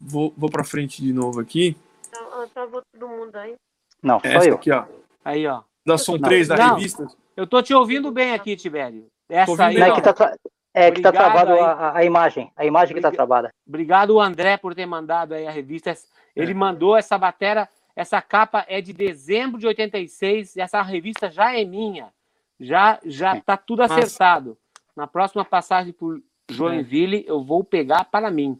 Vou, 0.00 0.32
vou 0.36 0.50
pra 0.50 0.64
frente 0.64 1.02
de 1.02 1.12
novo 1.12 1.40
aqui. 1.40 1.76
Travou 2.52 2.82
todo 2.92 3.08
mundo 3.08 3.34
aí. 3.36 3.54
Não, 4.02 4.20
só 4.20 4.26
Essa 4.28 4.48
eu. 4.48 4.54
aqui, 4.54 4.70
ó. 4.70 4.84
Aí, 5.24 5.46
ó. 5.46 5.62
Da 5.84 5.98
Som 5.98 6.18
3 6.18 6.48
da 6.48 6.56
Não. 6.56 6.74
revista. 6.76 7.06
Eu 7.36 7.46
tô 7.46 7.62
te 7.62 7.74
ouvindo 7.74 8.10
bem 8.10 8.32
aqui, 8.32 8.56
Tibério. 8.56 9.06
Essa 9.28 9.66
aí, 9.66 9.78
Não, 9.78 9.86
é 9.86 9.90
ó. 9.90 9.94
que 9.94 10.02
tá, 10.02 10.12
tra- 10.12 10.36
é 10.74 10.90
que 10.90 11.00
tá 11.00 11.08
Obrigado 11.08 11.32
travado 11.32 11.52
aí. 11.52 11.60
a, 11.60 11.96
a 11.96 12.04
imagem. 12.04 12.52
A 12.56 12.64
imagem 12.64 12.94
que 12.94 13.00
tá 13.00 13.08
Obriga- 13.08 13.16
travada. 13.26 13.50
Obrigado, 13.66 14.20
André, 14.20 14.56
por 14.56 14.74
ter 14.74 14.86
mandado 14.86 15.34
aí 15.34 15.46
a 15.46 15.50
revista. 15.50 15.96
Ele 16.34 16.54
mandou 16.54 16.96
essa 16.96 17.16
batera. 17.18 17.68
Essa 17.94 18.20
capa 18.20 18.64
é 18.68 18.80
de 18.82 18.92
dezembro 18.92 19.58
de 19.58 19.66
86 19.66 20.56
e 20.56 20.60
essa 20.60 20.82
revista 20.82 21.30
já 21.30 21.56
é 21.58 21.64
minha. 21.64 22.08
Já 22.60 22.98
já 23.04 23.40
tá 23.40 23.56
tudo 23.56 23.82
acertado. 23.82 24.56
Na 24.94 25.06
próxima 25.06 25.44
passagem 25.44 25.92
por 25.92 26.20
Joinville, 26.50 27.24
eu 27.26 27.42
vou 27.42 27.64
pegar 27.64 28.04
para 28.04 28.30
mim. 28.30 28.58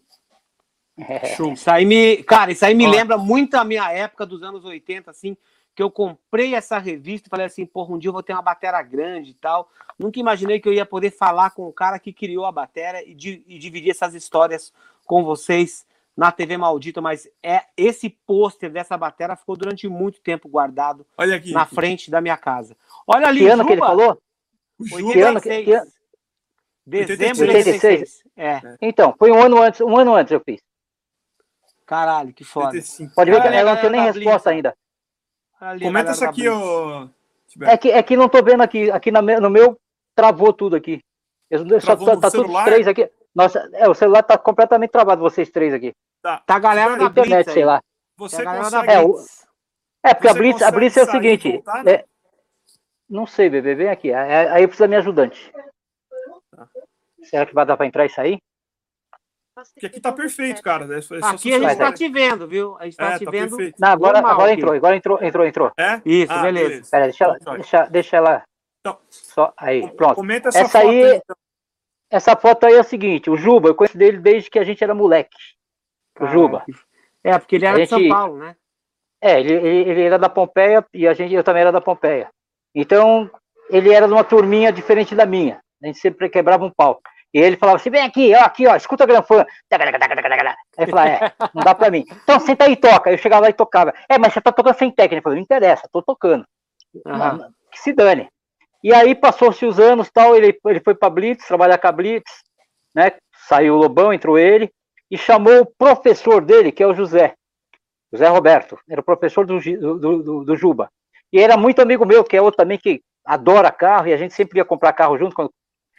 Show. 1.36 1.52
Isso 1.52 1.70
aí 1.70 1.84
me, 1.84 2.22
cara, 2.22 2.52
isso 2.52 2.64
aí 2.64 2.74
me 2.74 2.86
Ó. 2.86 2.90
lembra 2.90 3.18
muito 3.18 3.54
a 3.56 3.64
minha 3.64 3.90
época 3.92 4.24
dos 4.24 4.42
anos 4.42 4.64
80, 4.64 5.10
assim, 5.10 5.36
que 5.74 5.82
eu 5.82 5.90
comprei 5.90 6.54
essa 6.54 6.78
revista 6.78 7.28
e 7.28 7.30
falei 7.30 7.46
assim, 7.46 7.66
porra, 7.66 7.94
um 7.94 7.98
dia 7.98 8.08
eu 8.08 8.12
vou 8.12 8.22
ter 8.22 8.32
uma 8.32 8.40
batera 8.42 8.80
grande 8.82 9.32
e 9.32 9.34
tal. 9.34 9.68
Nunca 9.98 10.18
imaginei 10.18 10.58
que 10.58 10.68
eu 10.68 10.72
ia 10.72 10.86
poder 10.86 11.10
falar 11.10 11.50
com 11.50 11.66
o 11.68 11.72
cara 11.72 11.98
que 11.98 12.12
criou 12.12 12.46
a 12.46 12.52
batera 12.52 13.02
e, 13.02 13.14
di- 13.14 13.44
e 13.46 13.58
dividir 13.58 13.90
essas 13.90 14.14
histórias 14.14 14.72
com 15.04 15.22
vocês 15.22 15.84
na 16.16 16.32
TV 16.32 16.56
Maldita, 16.56 17.02
mas 17.02 17.28
é 17.42 17.60
esse 17.76 18.08
pôster 18.08 18.70
dessa 18.70 18.96
batera 18.96 19.36
ficou 19.36 19.54
durante 19.54 19.86
muito 19.86 20.18
tempo 20.22 20.48
guardado 20.48 21.06
Olha 21.18 21.36
aqui. 21.36 21.52
na 21.52 21.66
frente 21.66 22.10
da 22.10 22.22
minha 22.22 22.38
casa. 22.38 22.74
Olha 23.06 23.28
ali, 23.28 23.40
Que 23.40 23.48
ano 23.48 23.64
que 23.66 23.72
ele 23.72 23.80
Juba, 23.82 23.86
falou? 23.86 24.22
O 24.80 24.86
Ju- 24.86 25.08
86. 25.08 25.12
Que 25.12 25.20
ano 25.22 25.40
que- 25.42 25.62
que 25.64 25.72
ano? 25.74 25.90
Dezembro 26.86 27.34
de 27.46 27.52
86. 27.56 27.84
86. 27.84 28.22
É, 28.36 28.76
Então, 28.80 29.14
foi 29.18 29.30
um 29.30 29.42
ano 29.42 29.60
antes, 29.60 29.80
um 29.82 29.96
ano 29.96 30.14
antes 30.14 30.32
eu 30.32 30.40
fiz. 30.40 30.60
Caralho, 31.86 32.32
que 32.34 32.44
foda. 32.44 32.66
85. 32.68 33.14
Pode 33.14 33.30
ver 33.30 33.40
que 33.40 33.48
ela 33.48 33.74
não 33.74 33.80
tem 33.80 33.90
nem 33.90 34.00
galera 34.00 34.12
da 34.12 34.18
resposta 34.18 34.50
ainda. 34.50 34.74
Ali 35.60 35.84
Comenta 35.84 36.10
essa 36.10 36.24
da 36.26 36.30
aqui, 36.30 36.48
ô. 36.48 37.08
É 37.62 37.76
que, 37.78 37.90
é 37.90 38.02
que 38.02 38.16
não 38.16 38.28
tô 38.28 38.42
vendo 38.42 38.62
aqui. 38.62 38.90
Aqui 38.90 39.10
na 39.10 39.22
me- 39.22 39.40
no 39.40 39.48
meu 39.48 39.78
travou 40.14 40.52
tudo 40.52 40.76
aqui. 40.76 41.00
Eu, 41.50 41.60
só, 41.80 41.86
Travou 41.94 42.06
tá, 42.06 42.20
tá 42.22 42.30
celular? 42.30 42.64
três 42.64 42.86
aqui. 42.88 43.10
Nossa, 43.34 43.68
é, 43.72 43.88
o 43.88 43.94
celular 43.94 44.22
tá 44.22 44.36
completamente 44.36 44.90
travado, 44.90 45.20
vocês 45.22 45.48
três 45.50 45.72
aqui. 45.72 45.92
Tá. 46.20 46.42
Tá 46.44 46.56
a 46.56 46.58
galera 46.58 46.96
da 46.96 47.08
Blitz 47.08 47.26
Internet, 47.28 47.48
aí. 47.48 47.54
sei 47.54 47.64
lá. 47.64 47.80
Você 48.18 48.42
da 48.42 48.56
consegue. 48.56 48.90
É, 48.92 49.00
o- 49.00 49.16
É, 50.04 50.14
porque 50.14 50.28
a 50.28 50.34
Blitz, 50.34 50.62
a 50.62 50.70
Blitz 50.70 50.96
é 50.96 51.02
o 51.04 51.10
seguinte. 51.10 51.52
voltar, 51.52 51.86
é- 51.86 52.04
não 53.08 53.26
sei, 53.26 53.48
bebê, 53.48 53.74
vem 53.74 53.88
aqui. 53.88 54.12
Aí 54.12 54.48
aí 54.48 54.66
precisa 54.66 54.84
da 54.84 54.88
minha 54.88 55.00
ajudante. 55.00 55.52
Tá. 56.50 56.68
Será 57.22 57.46
que 57.46 57.54
vai 57.54 57.64
dar 57.64 57.76
pra 57.76 57.86
entrar 57.86 58.04
e 58.06 58.10
sair? 58.10 58.38
Porque 59.74 59.86
aqui 59.86 60.00
tá 60.00 60.12
perfeito, 60.12 60.62
cara. 60.62 60.84
É 60.96 61.00
só- 61.00 61.16
é 61.16 61.20
só 61.20 61.26
Aqui 61.28 61.54
a 61.54 61.58
gente 61.58 61.76
tá 61.78 61.92
te 61.92 62.08
vendo, 62.08 62.46
viu? 62.46 62.76
A 62.78 62.84
gente 62.84 62.96
tá 62.96 63.12
É, 63.14 63.18
te 63.18 63.24
tá 63.24 63.30
vendo. 63.30 63.56
Não, 63.78 63.88
agora, 63.88 64.14
Normal 64.20 64.32
agora 64.32 64.52
entrou, 64.52 64.72
agora 64.74 64.96
entrou, 64.96 65.18
entrou, 65.22 65.46
entrou. 65.46 65.72
É? 65.78 66.00
Isso, 66.04 66.32
Ah, 66.32 66.42
beleza. 66.42 66.90
Pera, 66.90 67.04
deixa 67.04 67.24
ela, 67.24 67.36
Então, 67.40 67.52
vai. 67.52 67.60
deixa, 67.62 67.86
deixa 67.86 68.16
ela. 68.18 68.42
Então. 68.80 68.98
Só 69.08 69.52
aí, 69.56 69.88
pronto. 69.92 70.14
Comenta 70.16 70.48
essa, 70.50 70.58
Essa 70.60 70.80
foto 70.80 70.88
aí- 70.90 71.04
aí. 71.04 71.16
então. 71.16 71.36
Essa 72.10 72.36
foto 72.36 72.66
aí 72.66 72.74
é 72.74 72.80
o 72.80 72.84
seguinte, 72.84 73.30
o 73.30 73.36
Juba, 73.36 73.68
eu 73.68 73.74
conheço 73.74 73.96
dele 73.98 74.18
desde 74.18 74.48
que 74.50 74.58
a 74.58 74.64
gente 74.64 74.82
era 74.84 74.94
moleque. 74.94 75.36
O 76.20 76.26
Juba. 76.26 76.62
que- 76.64 76.72
É, 77.24 77.36
porque 77.38 77.56
ele 77.56 77.66
era 77.66 77.76
A 77.76 77.80
de 77.80 77.86
São 77.88 77.98
gente- 77.98 78.08
Paulo, 78.10 78.36
né? 78.38 78.54
É, 79.20 79.40
ele, 79.40 79.52
ele, 79.54 79.90
ele 79.90 80.02
era 80.02 80.18
da 80.18 80.28
Pompeia 80.28 80.84
e 80.94 81.08
a 81.08 81.14
gente, 81.14 81.34
eu 81.34 81.42
também 81.42 81.62
era 81.62 81.72
da 81.72 81.80
Pompeia. 81.80 82.28
Então, 82.74 83.28
ele 83.70 83.90
era 83.92 84.06
de 84.06 84.12
uma 84.12 84.22
turminha 84.22 84.70
diferente 84.70 85.14
da 85.14 85.26
minha. 85.26 85.58
A 85.82 85.86
gente 85.86 85.98
sempre 85.98 86.28
quebrava 86.28 86.64
um 86.64 86.70
pau. 86.70 87.00
E 87.36 87.38
ele 87.38 87.58
falava 87.58 87.76
assim, 87.76 87.90
vem 87.90 88.00
aqui, 88.00 88.34
ó, 88.34 88.44
aqui, 88.44 88.66
ó, 88.66 88.74
escuta 88.74 89.04
a 89.04 89.06
granfã. 89.06 89.44
Aí 90.78 90.86
eu 90.86 90.88
falava, 90.88 91.08
é, 91.10 91.32
não 91.52 91.62
dá 91.62 91.74
pra 91.74 91.90
mim. 91.90 92.06
Então, 92.10 92.40
senta 92.40 92.64
aí 92.64 92.72
e 92.72 92.76
toca. 92.76 93.10
Eu 93.10 93.18
chegava 93.18 93.42
lá 93.42 93.50
e 93.50 93.52
tocava. 93.52 93.92
É, 94.08 94.16
mas 94.16 94.32
você 94.32 94.40
tá 94.40 94.50
tocando 94.50 94.78
sem 94.78 94.90
técnica. 94.90 95.18
Eu 95.18 95.22
falei, 95.22 95.36
não 95.36 95.42
interessa, 95.42 95.86
tô 95.92 96.00
tocando. 96.00 96.46
Não, 97.04 97.52
que 97.70 97.78
se 97.78 97.92
dane. 97.92 98.26
E 98.82 98.94
aí 98.94 99.14
passou-se 99.14 99.66
os 99.66 99.78
anos, 99.78 100.10
tal, 100.10 100.34
ele, 100.34 100.58
ele 100.64 100.80
foi 100.80 100.94
para 100.94 101.10
Blitz, 101.10 101.46
trabalhar 101.46 101.76
com 101.76 101.86
a 101.86 101.92
Blitz, 101.92 102.42
né? 102.94 103.12
Saiu 103.46 103.74
o 103.74 103.78
Lobão, 103.78 104.14
entrou 104.14 104.38
ele 104.38 104.72
e 105.10 105.18
chamou 105.18 105.60
o 105.60 105.66
professor 105.66 106.42
dele, 106.42 106.72
que 106.72 106.82
é 106.82 106.86
o 106.86 106.94
José, 106.94 107.34
José 108.10 108.28
Roberto, 108.28 108.78
era 108.88 109.02
o 109.02 109.04
professor 109.04 109.44
do, 109.44 109.60
do, 109.60 110.22
do, 110.22 110.44
do 110.44 110.56
Juba. 110.56 110.88
E 111.30 111.38
era 111.38 111.54
muito 111.58 111.82
amigo 111.82 112.06
meu, 112.06 112.24
que 112.24 112.34
é 112.34 112.40
outro 112.40 112.56
também 112.56 112.78
que 112.78 113.02
adora 113.26 113.70
carro, 113.70 114.08
e 114.08 114.14
a 114.14 114.16
gente 114.16 114.32
sempre 114.32 114.58
ia 114.58 114.64
comprar 114.64 114.94
carro 114.94 115.18
junto. 115.18 115.36
Quando 115.36 115.50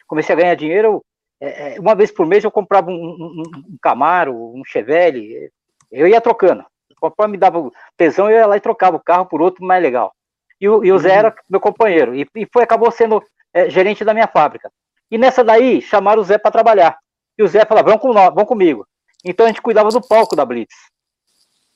comecei 0.07 0.33
a 0.33 0.37
ganhar 0.37 0.55
dinheiro, 0.55 0.87
eu, 0.87 1.05
é, 1.39 1.75
é, 1.75 1.79
uma 1.79 1.95
vez 1.95 2.11
por 2.11 2.25
mês 2.25 2.43
eu 2.43 2.51
comprava 2.51 2.89
um, 2.89 2.93
um, 2.93 3.43
um- 3.45 3.77
Camaro, 3.81 4.33
um 4.55 4.63
Chevelle, 4.65 5.51
eu 5.91 6.07
ia 6.07 6.19
trocando. 6.21 6.65
Conforme 6.99 7.33
me 7.33 7.37
dava 7.37 7.69
tesão, 7.95 8.29
eu 8.29 8.37
ia 8.37 8.47
lá 8.47 8.57
e 8.57 8.61
trocava 8.61 8.97
o 8.97 9.03
carro 9.03 9.25
por 9.27 9.41
outro 9.41 9.63
mais 9.63 9.81
legal. 9.81 10.13
E 10.59 10.67
o, 10.67 10.83
e 10.83 10.91
o 10.91 10.97
Zé 10.97 11.11
era 11.13 11.35
meu 11.49 11.59
companheiro, 11.59 12.15
e, 12.15 12.27
e 12.35 12.47
foi, 12.51 12.63
acabou 12.63 12.89
sendo 12.89 13.23
é, 13.53 13.69
gerente 13.69 14.03
da 14.03 14.13
minha 14.13 14.27
fábrica. 14.27 14.71
E 15.11 15.17
nessa 15.17 15.43
daí, 15.43 15.79
chamaram 15.81 16.21
o 16.21 16.25
Zé 16.25 16.37
para 16.39 16.51
trabalhar. 16.51 16.97
E 17.37 17.43
o 17.43 17.47
Zé 17.47 17.63
falava, 17.65 17.89
vamos, 17.89 18.01
com 18.01 18.11
nós, 18.13 18.33
vamos 18.33 18.47
comigo. 18.49 18.85
Então 19.23 19.45
a 19.45 19.49
gente 19.49 19.61
cuidava 19.61 19.89
do 19.91 20.01
palco 20.05 20.35
da 20.35 20.43
Blitz. 20.43 20.73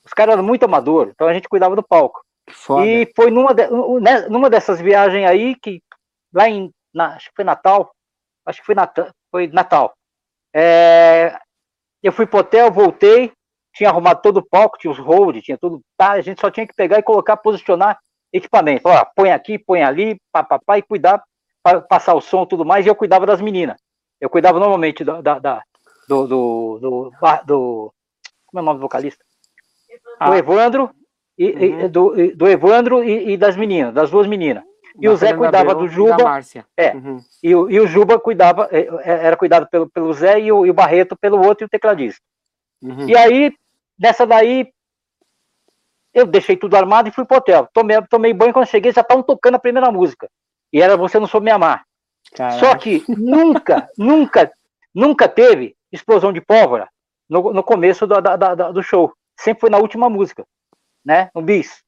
Os 0.03 0.13
caras 0.13 0.33
eram 0.33 0.43
muito 0.43 0.63
amador, 0.65 1.09
então 1.13 1.27
a 1.27 1.33
gente 1.33 1.47
cuidava 1.47 1.75
do 1.75 1.83
palco. 1.83 2.19
Foda. 2.49 2.85
E 2.87 3.07
foi 3.15 3.29
numa, 3.29 3.53
de- 3.53 3.69
né, 4.01 4.27
numa 4.27 4.49
dessas 4.49 4.81
viagens 4.81 5.25
aí, 5.27 5.55
que 5.55 5.79
lá 6.33 6.49
em. 6.49 6.71
na- 6.93 7.15
acho 7.15 7.29
que 7.29 7.35
foi 7.35 7.45
Natal. 7.45 7.91
Acho 8.45 8.59
que 8.59 8.65
foi 8.65 8.73
Natal. 8.75 9.07
Foi 9.31 9.47
Natal. 9.47 9.93
É, 10.53 11.37
eu 12.03 12.11
fui 12.11 12.25
pro 12.25 12.39
hotel, 12.39 12.71
voltei, 12.71 13.31
tinha 13.73 13.89
arrumado 13.89 14.21
todo 14.21 14.37
o 14.37 14.45
palco, 14.45 14.77
tinha 14.77 14.91
os 14.91 14.99
hold, 14.99 15.41
tinha 15.41 15.57
tudo. 15.57 15.81
Tá, 15.97 16.11
a 16.11 16.21
gente 16.21 16.41
só 16.41 16.51
tinha 16.51 16.67
que 16.67 16.73
pegar 16.75 16.99
e 16.99 17.03
colocar, 17.03 17.37
posicionar 17.37 17.97
equipamento. 18.33 18.81
Ó, 18.87 19.05
põe 19.15 19.31
aqui, 19.31 19.57
põe 19.57 19.81
ali, 19.81 20.17
papapá, 20.31 20.77
e 20.77 20.81
cuidar, 20.81 21.23
para 21.63 21.79
passar 21.81 22.13
o 22.15 22.21
som 22.21 22.43
e 22.43 22.47
tudo 22.47 22.65
mais, 22.65 22.85
e 22.85 22.89
eu 22.89 22.95
cuidava 22.95 23.25
das 23.25 23.39
meninas. 23.41 23.77
Eu 24.19 24.29
cuidava 24.29 24.59
normalmente 24.59 25.03
da, 25.03 25.21
da- 25.21 25.39
da- 25.39 25.63
do, 26.07 26.27
do, 26.27 26.79
do, 26.79 27.11
do- 27.45 27.93
Como 28.45 28.59
é 28.59 28.61
o 28.61 28.65
nome 28.65 28.79
do 28.79 28.81
vocalista? 28.81 29.23
Do 29.89 30.33
Ah. 30.33 30.37
Evandro 30.37 30.89
e, 31.37 31.45
e- 31.45 31.69
Uhum. 31.83 31.89
do, 31.89 32.19
e- 32.21 32.35
do 32.35 32.47
Evandro 32.47 33.03
e, 33.03 33.31
e 33.33 33.37
das 33.37 33.55
meninas, 33.55 33.93
das 33.93 34.11
duas 34.11 34.27
meninas. 34.27 34.63
E 34.99 35.07
o 35.07 35.15
Zé 35.15 35.33
cuidava 35.33 35.73
do 35.75 35.87
Juba. 35.87 36.41
É, 36.75 36.93
uhum. 36.93 37.19
e, 37.41 37.55
o, 37.55 37.69
e 37.69 37.79
o 37.79 37.87
Juba 37.87 38.19
cuidava, 38.19 38.67
é, 38.71 38.79
é, 38.79 39.25
era 39.27 39.37
cuidado 39.37 39.67
pelo, 39.67 39.89
pelo 39.89 40.13
Zé 40.13 40.39
e 40.39 40.51
o, 40.51 40.65
e 40.65 40.69
o 40.69 40.73
Barreto 40.73 41.15
pelo 41.15 41.45
outro 41.45 41.63
e 41.63 41.67
o 41.67 41.69
tecladista. 41.69 42.21
Uhum. 42.81 43.07
E 43.07 43.15
aí, 43.15 43.53
nessa 43.97 44.25
daí, 44.25 44.71
eu 46.13 46.25
deixei 46.25 46.57
tudo 46.57 46.75
armado 46.75 47.07
e 47.07 47.11
fui 47.11 47.25
pro 47.25 47.37
hotel. 47.37 47.69
Tomei, 47.73 48.01
tomei 48.09 48.33
banho, 48.33 48.53
quando 48.53 48.67
cheguei, 48.67 48.91
já 48.91 49.01
estavam 49.01 49.23
tocando 49.23 49.55
a 49.55 49.59
primeira 49.59 49.91
música. 49.91 50.29
E 50.73 50.81
era 50.81 50.97
Você 50.97 51.19
Não 51.19 51.27
Soube 51.27 51.45
Me 51.45 51.51
Amar. 51.51 51.85
Caraca. 52.33 52.59
Só 52.59 52.75
que 52.75 53.03
nunca, 53.07 53.89
nunca, 53.97 54.51
nunca 54.93 55.27
teve 55.27 55.75
explosão 55.91 56.31
de 56.31 56.41
pólvora 56.41 56.89
no, 57.29 57.53
no 57.53 57.63
começo 57.63 58.05
do, 58.05 58.21
da, 58.21 58.35
da, 58.35 58.71
do 58.71 58.83
show. 58.83 59.13
Sempre 59.39 59.61
foi 59.61 59.69
na 59.69 59.77
última 59.77 60.09
música, 60.09 60.45
né? 61.03 61.29
No 61.33 61.41
bis. 61.41 61.83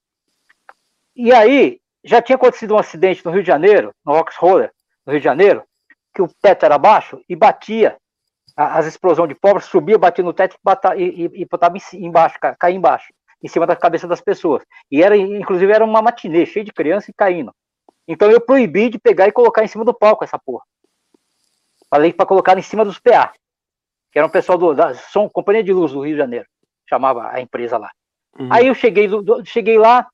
E 1.16 1.32
aí, 1.32 1.80
já 2.04 2.22
tinha 2.22 2.36
acontecido 2.36 2.74
um 2.74 2.78
acidente 2.78 3.24
no 3.24 3.32
Rio 3.32 3.42
de 3.42 3.48
Janeiro, 3.48 3.94
no 4.06 4.14
Rocks 4.14 4.36
Roller, 4.38 4.72
no 5.06 5.12
Rio 5.12 5.20
de 5.20 5.24
Janeiro, 5.24 5.64
que 6.14 6.22
o 6.22 6.28
teto 6.42 6.66
era 6.66 6.78
baixo 6.78 7.22
e 7.28 7.36
batia 7.36 7.98
as 8.56 8.86
explosões 8.86 9.30
de 9.30 9.36
pólvora, 9.36 9.64
subia, 9.64 9.98
batia 9.98 10.24
no 10.24 10.34
teto 10.34 10.56
e, 10.96 11.04
e, 11.04 11.42
e, 11.42 11.46
botava 11.46 11.76
embaixo, 11.94 12.38
caía 12.60 12.76
embaixo 12.76 13.12
em 13.42 13.48
cima 13.48 13.66
da 13.66 13.76
cabeça 13.76 14.08
das 14.08 14.22
pessoas. 14.22 14.64
E 14.92 15.04
era, 15.04 15.18
inclusive, 15.18 15.72
era 15.72 15.84
uma 15.84 16.02
matinê, 16.02 16.46
cheia 16.46 16.64
de 16.64 16.72
criança 16.72 17.10
e 17.10 17.14
caindo. 17.14 17.54
Então 18.08 18.30
eu 18.30 18.40
proibi 18.40 18.90
de 18.90 19.00
pegar 19.00 19.28
e 19.28 19.32
colocar 19.32 19.64
em 19.64 19.68
cima 19.68 19.84
do 19.84 19.94
palco 19.94 20.24
essa 20.24 20.38
porra. 20.38 20.64
Falei 21.90 22.14
para 22.14 22.26
colocar 22.26 22.58
em 22.58 22.62
cima 22.62 22.86
dos 22.86 23.00
PA, 23.00 23.34
que 24.12 24.20
era 24.20 24.28
um 24.28 24.32
pessoal 24.32 24.58
do, 24.58 24.74
da 24.74 24.94
Som, 24.94 25.30
Companhia 25.30 25.64
de 25.64 25.74
Luz 25.74 25.92
do 25.92 26.02
Rio 26.02 26.14
de 26.14 26.18
Janeiro, 26.18 26.46
chamava 26.88 27.30
a 27.30 27.42
empresa 27.42 27.78
lá. 27.78 27.92
Uhum. 28.38 28.50
Aí 28.52 28.68
eu 28.68 28.76
cheguei, 28.76 29.08
cheguei 29.46 29.78
lá, 29.78 30.08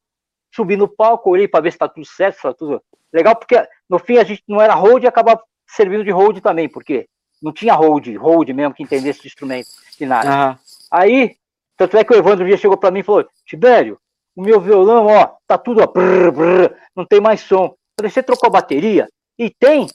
subi 0.51 0.75
no 0.75 0.87
palco, 0.87 1.29
olhei 1.29 1.47
para 1.47 1.61
ver 1.61 1.71
se 1.71 1.77
tá 1.77 1.87
tudo 1.87 2.05
certo, 2.05 2.35
se 2.35 2.41
tá 2.41 2.53
tudo 2.53 2.81
legal, 3.11 3.35
porque 3.35 3.55
no 3.89 3.99
fim 3.99 4.17
a 4.17 4.23
gente 4.23 4.43
não 4.47 4.61
era 4.61 4.75
hold 4.75 5.03
e 5.03 5.07
acabava 5.07 5.41
servindo 5.67 6.03
de 6.03 6.11
hold 6.11 6.39
também, 6.39 6.67
porque 6.67 7.07
não 7.41 7.53
tinha 7.53 7.73
hold, 7.73 8.07
hold 8.17 8.49
mesmo 8.49 8.73
que 8.73 8.83
entendesse 8.83 9.21
de 9.21 9.27
instrumento, 9.27 9.69
de 9.97 10.05
nada. 10.05 10.49
Uhum. 10.49 10.57
Aí 10.91 11.39
tanto 11.79 11.95
é 11.95 12.03
que 12.03 12.11
o 12.11 12.17
Evandro 12.17 12.43
um 12.43 12.47
dia 12.47 12.57
chegou 12.57 12.75
para 12.75 12.91
mim 12.91 12.99
e 12.99 13.03
falou: 13.03 13.25
Tibério, 13.45 13.97
o 14.35 14.41
meu 14.41 14.59
violão, 14.59 15.07
ó, 15.07 15.27
tá 15.47 15.57
tudo, 15.57 15.81
ó, 15.81 15.87
brrr, 15.87 16.29
brrr, 16.29 16.75
não 16.93 17.05
tem 17.05 17.21
mais 17.21 17.39
som. 17.39 17.67
Eu 17.67 17.77
falei: 17.97 18.11
você 18.11 18.21
trocou 18.21 18.47
a 18.47 18.51
bateria? 18.51 19.07
E 19.37 19.49
tem. 19.49 19.87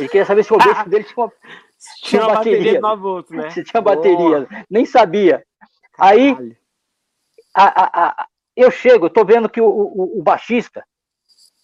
Ele 0.00 0.08
queria 0.08 0.26
saber 0.26 0.42
se 0.42 0.52
o 0.52 0.56
obeso 0.58 0.88
dele 0.88 1.04
tinha 1.04 1.24
uma, 1.24 1.32
tinha 2.02 2.22
uma 2.22 2.34
bateria. 2.34 2.80
bateria 2.80 3.42
né? 3.42 3.50
Se 3.54 3.62
tinha 3.62 3.80
bateria, 3.80 4.48
nem 4.68 4.84
sabia. 4.84 5.44
Aí, 5.96 6.36
a, 7.54 7.64
a, 7.64 8.08
a, 8.08 8.26
eu 8.56 8.70
chego, 8.70 9.10
tô 9.10 9.24
vendo 9.24 9.48
que 9.48 9.60
o, 9.60 9.68
o, 9.68 10.18
o 10.18 10.22
baixista, 10.22 10.84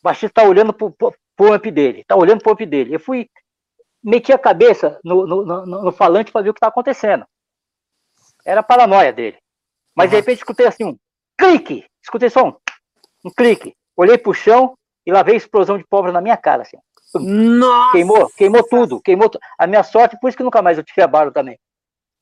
o 0.01 0.03
baixista 0.03 0.43
tá 0.43 0.49
olhando 0.49 0.73
pro, 0.73 0.91
pro, 0.91 1.15
pro 1.35 1.53
amp 1.53 1.67
dele, 1.67 2.05
tá 2.07 2.15
olhando 2.15 2.43
pro 2.43 2.53
amp 2.53 2.61
dele. 2.61 2.95
Eu 2.95 3.01
fui, 3.01 3.29
meti 4.03 4.33
a 4.33 4.39
cabeça 4.39 5.01
no, 5.03 5.27
no, 5.27 5.45
no, 5.45 5.83
no 5.85 5.93
falante 5.93 6.31
para 6.31 6.43
ver 6.43 6.51
o 6.51 6.55
que 6.55 6.61
tá 6.61 6.69
acontecendo. 6.69 7.25
Era 8.45 8.61
a 8.61 8.65
paranoia 8.65 9.13
dele. 9.13 9.39
Mas 9.97 10.07
uhum. 10.07 10.11
de 10.11 10.17
repente 10.17 10.39
escutei 10.39 10.67
assim 10.67 10.85
um 10.85 10.99
clique. 11.39 11.85
Escutei 12.03 12.29
só 12.29 12.47
um, 12.47 12.55
um 13.25 13.31
clique. 13.31 13.75
Olhei 13.97 14.19
pro 14.19 14.35
chão 14.35 14.77
e 15.07 15.13
lá 15.13 15.23
veio 15.23 15.37
explosão 15.37 15.79
de 15.79 15.85
pólvora 15.85 16.13
na 16.13 16.21
minha 16.21 16.37
cara, 16.37 16.63
assim. 16.63 16.77
Nossa! 17.15 17.93
Queimou, 17.93 18.31
queimou 18.31 18.67
tudo, 18.67 19.01
queimou 19.01 19.31
a 19.59 19.67
minha 19.67 19.83
sorte, 19.83 20.19
por 20.19 20.29
isso 20.29 20.37
que 20.37 20.43
nunca 20.43 20.63
mais 20.63 20.79
eu 20.79 20.85
tive 20.85 21.03
abalo 21.03 21.31
também. 21.31 21.59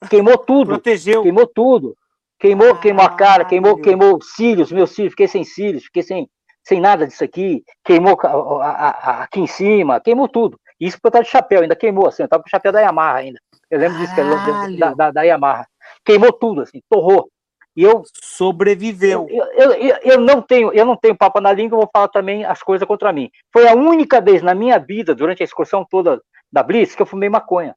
Queimou 0.09 0.39
tudo. 0.39 0.69
Protegeu. 0.69 1.23
Queimou 1.23 1.47
tudo. 1.47 1.97
Queimou, 2.41 2.75
queimou 2.77 3.05
a 3.05 3.11
cara, 3.11 3.45
queimou, 3.45 3.79
queimou 3.79 4.19
cílios, 4.23 4.73
meus 4.73 4.93
cílios, 4.93 5.13
fiquei 5.13 5.29
sem 5.29 5.45
cílios, 5.45 5.85
fiquei 5.85 6.03
sem, 6.03 6.27
sem 6.67 6.81
nada 6.81 7.07
disso 7.07 7.23
aqui, 7.23 7.63
queimou 7.85 8.19
a, 8.23 8.29
a, 8.29 8.89
a, 8.89 9.23
aqui 9.25 9.41
em 9.41 9.47
cima, 9.47 10.01
queimou 10.01 10.27
tudo. 10.27 10.59
Isso 10.81 10.97
porque 10.97 11.09
eu 11.09 11.13
tava 11.13 11.25
de 11.25 11.31
chapéu, 11.31 11.61
ainda 11.61 11.77
queimou, 11.77 12.09
assim, 12.09 12.23
eu 12.23 12.29
tava 12.29 12.43
com 12.43 12.49
o 12.49 12.51
chapéu 12.51 12.73
da 12.73 12.81
Yamaha 12.81 13.19
ainda. 13.19 13.39
Eu 13.71 13.79
lembro 13.79 13.99
disso, 13.99 14.15
que 14.15 14.79
da, 14.79 14.95
da, 14.95 15.11
da 15.11 15.23
Yamaha 15.23 15.67
queimou 16.03 16.33
tudo, 16.33 16.63
assim, 16.63 16.81
torrou. 16.89 17.29
E 17.77 17.83
eu 17.83 18.03
sobreviveu. 18.23 19.27
Eu, 19.29 19.45
eu, 19.53 19.73
eu, 19.73 19.97
eu, 20.03 20.21
não 20.21 20.41
tenho, 20.41 20.73
eu 20.73 20.87
não 20.87 20.97
tenho 20.97 21.17
papo 21.17 21.41
na 21.41 21.53
língua, 21.53 21.79
vou 21.79 21.91
falar 21.93 22.09
também 22.09 22.45
as 22.45 22.63
coisas 22.63 22.89
contra 22.89 23.13
mim. 23.13 23.31
Foi 23.53 23.69
a 23.69 23.75
única 23.75 24.19
vez 24.19 24.43
na 24.43 24.55
minha 24.55 24.79
vida, 24.79 25.15
durante 25.15 25.43
a 25.43 25.45
excursão 25.45 25.87
toda 25.89 26.21
da 26.51 26.63
Blitz, 26.63 26.95
que 26.95 27.03
eu 27.03 27.07
fumei 27.07 27.29
maconha. 27.29 27.77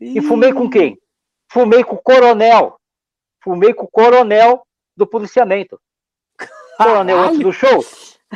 E 0.00 0.20
fumei 0.22 0.52
com 0.52 0.68
quem? 0.68 0.98
Fumei 1.52 1.84
com 1.84 1.96
o 1.96 2.02
coronel. 2.02 2.79
Fumei 3.42 3.74
com 3.74 3.84
o 3.84 3.90
coronel 3.90 4.62
do 4.96 5.06
policiamento. 5.06 5.80
O 6.78 6.84
coronel 6.84 7.18
antes 7.18 7.40
do 7.40 7.52
show 7.52 7.84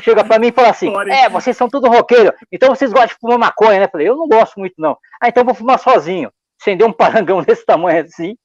chega 0.01 0.25
para 0.25 0.39
mim 0.39 0.49
e 0.49 0.53
fala 0.53 0.71
assim: 0.71 0.93
É, 1.11 1.29
vocês 1.29 1.57
são 1.57 1.69
tudo 1.69 1.89
roqueiro, 1.89 2.33
então 2.51 2.75
vocês 2.75 2.93
gostam 2.93 3.09
de 3.09 3.21
fumar 3.21 3.39
maconha, 3.39 3.79
né? 3.79 3.85
Eu 3.87 3.91
falei: 3.91 4.09
Eu 4.09 4.17
não 4.17 4.29
gosto 4.29 4.59
muito, 4.59 4.75
não. 4.79 4.97
Ah, 5.21 5.29
então 5.29 5.45
vou 5.45 5.55
fumar 5.55 5.79
sozinho 5.79 6.31
acendeu 6.65 6.87
um 6.87 6.93
parangão 6.93 7.43
desse 7.45 7.65
tamanho 7.65 8.03
assim. 8.03 8.37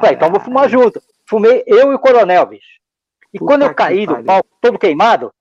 Falei, 0.00 0.14
então 0.14 0.30
vou 0.30 0.40
fumar 0.40 0.68
junto. 0.68 1.02
Fumei 1.28 1.64
eu 1.66 1.90
e 1.90 1.94
o 1.94 1.98
coronel, 1.98 2.46
bicho. 2.46 2.78
E 3.34 3.38
Puta 3.38 3.52
quando 3.52 3.62
eu 3.62 3.74
caí 3.74 4.06
do 4.06 4.22
palco, 4.22 4.48
todo 4.60 4.78
queimado, 4.78 5.32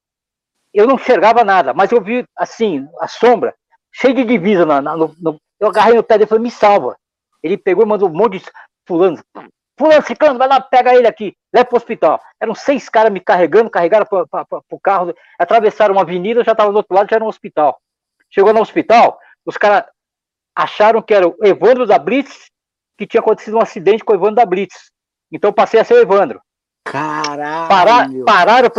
eu 0.74 0.88
não 0.88 0.96
enxergava 0.96 1.44
nada, 1.44 1.74
mas 1.74 1.92
eu 1.92 2.02
vi, 2.02 2.26
assim, 2.36 2.88
a 3.00 3.08
sombra, 3.08 3.54
cheia 3.94 4.14
de 4.14 4.26
divisa. 4.26 4.66
Na, 4.66 4.82
na, 4.82 4.98
no, 4.98 5.16
no, 5.20 5.40
eu 5.60 5.70
agarrei 5.70 5.94
no 5.94 6.04
pé 6.04 6.16
dele 6.16 6.26
e 6.26 6.28
falei, 6.28 6.44
me 6.44 6.52
salva. 6.52 6.98
Ele 7.42 7.58
pegou 7.58 7.86
e 7.86 7.88
mandou 7.88 8.10
um 8.10 8.14
monte 8.14 8.40
de 8.40 8.46
fulano. 8.88 9.22
Fulano, 9.78 10.06
ciclano, 10.06 10.40
vai 10.40 10.48
lá, 10.48 10.62
pega 10.62 10.96
ele 10.96 11.08
aqui, 11.08 11.36
leva 11.54 11.66
pro 11.66 11.78
hospital. 11.78 12.22
Eram 12.40 12.56
seis 12.56 12.88
caras 12.88 13.12
me 13.12 13.20
carregando, 13.20 13.70
carregaram 13.70 14.06
para 14.06 14.64
o 14.70 14.80
carro, 14.80 15.14
atravessaram 15.38 15.94
uma 15.94 16.02
avenida, 16.02 16.44
já 16.44 16.54
estava 16.54 16.72
do 16.72 16.78
outro 16.78 16.96
lado, 16.96 17.10
já 17.10 17.18
era 17.18 17.26
um 17.26 17.28
hospital. 17.28 17.78
Chegou 18.30 18.54
no 18.54 18.62
hospital, 18.62 19.20
os 19.46 19.58
caras 19.58 19.84
acharam 20.56 21.02
que 21.02 21.14
era 21.14 21.28
o 21.28 21.36
Evandro 21.42 21.86
da 21.86 22.00
Blitz, 22.00 22.50
que 22.98 23.06
tinha 23.06 23.20
acontecido 23.20 23.58
um 23.58 23.62
acidente 23.62 24.04
com 24.04 24.14
o 24.14 24.16
Evandro 24.16 24.36
da 24.36 24.46
Blitz. 24.46 24.92
Então 25.30 25.52
passei 25.52 25.80
a 25.80 25.84
ser 25.84 25.96
o 25.96 26.02
Evandro. 26.02 26.42
Caralho! 26.86 27.68
Parar, 27.68 28.10
pararam, 28.26 28.70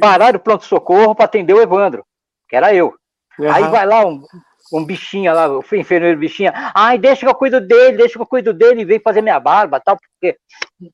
pararam 0.00 0.36
o 0.36 0.42
pronto-socorro 0.42 1.14
para 1.14 1.26
atender 1.26 1.54
o 1.54 1.62
Evandro, 1.62 2.04
que 2.48 2.56
era 2.56 2.74
eu. 2.74 2.92
Uhum. 3.38 3.52
Aí 3.52 3.64
vai 3.68 3.86
lá 3.86 4.04
um, 4.04 4.24
um 4.72 4.84
bichinha 4.84 5.32
lá, 5.32 5.48
o 5.48 5.64
enfermeiro 5.72 6.18
bichinha, 6.18 6.52
ai, 6.74 6.98
deixa 6.98 7.20
que 7.20 7.28
eu 7.28 7.34
cuido 7.34 7.60
dele, 7.60 7.96
deixa 7.96 8.14
que 8.14 8.22
eu 8.22 8.26
cuido 8.26 8.52
dele, 8.52 8.82
e 8.82 8.84
veio 8.84 9.00
fazer 9.02 9.20
minha 9.22 9.40
barba 9.40 9.80
tal, 9.80 9.96
porque 9.96 10.36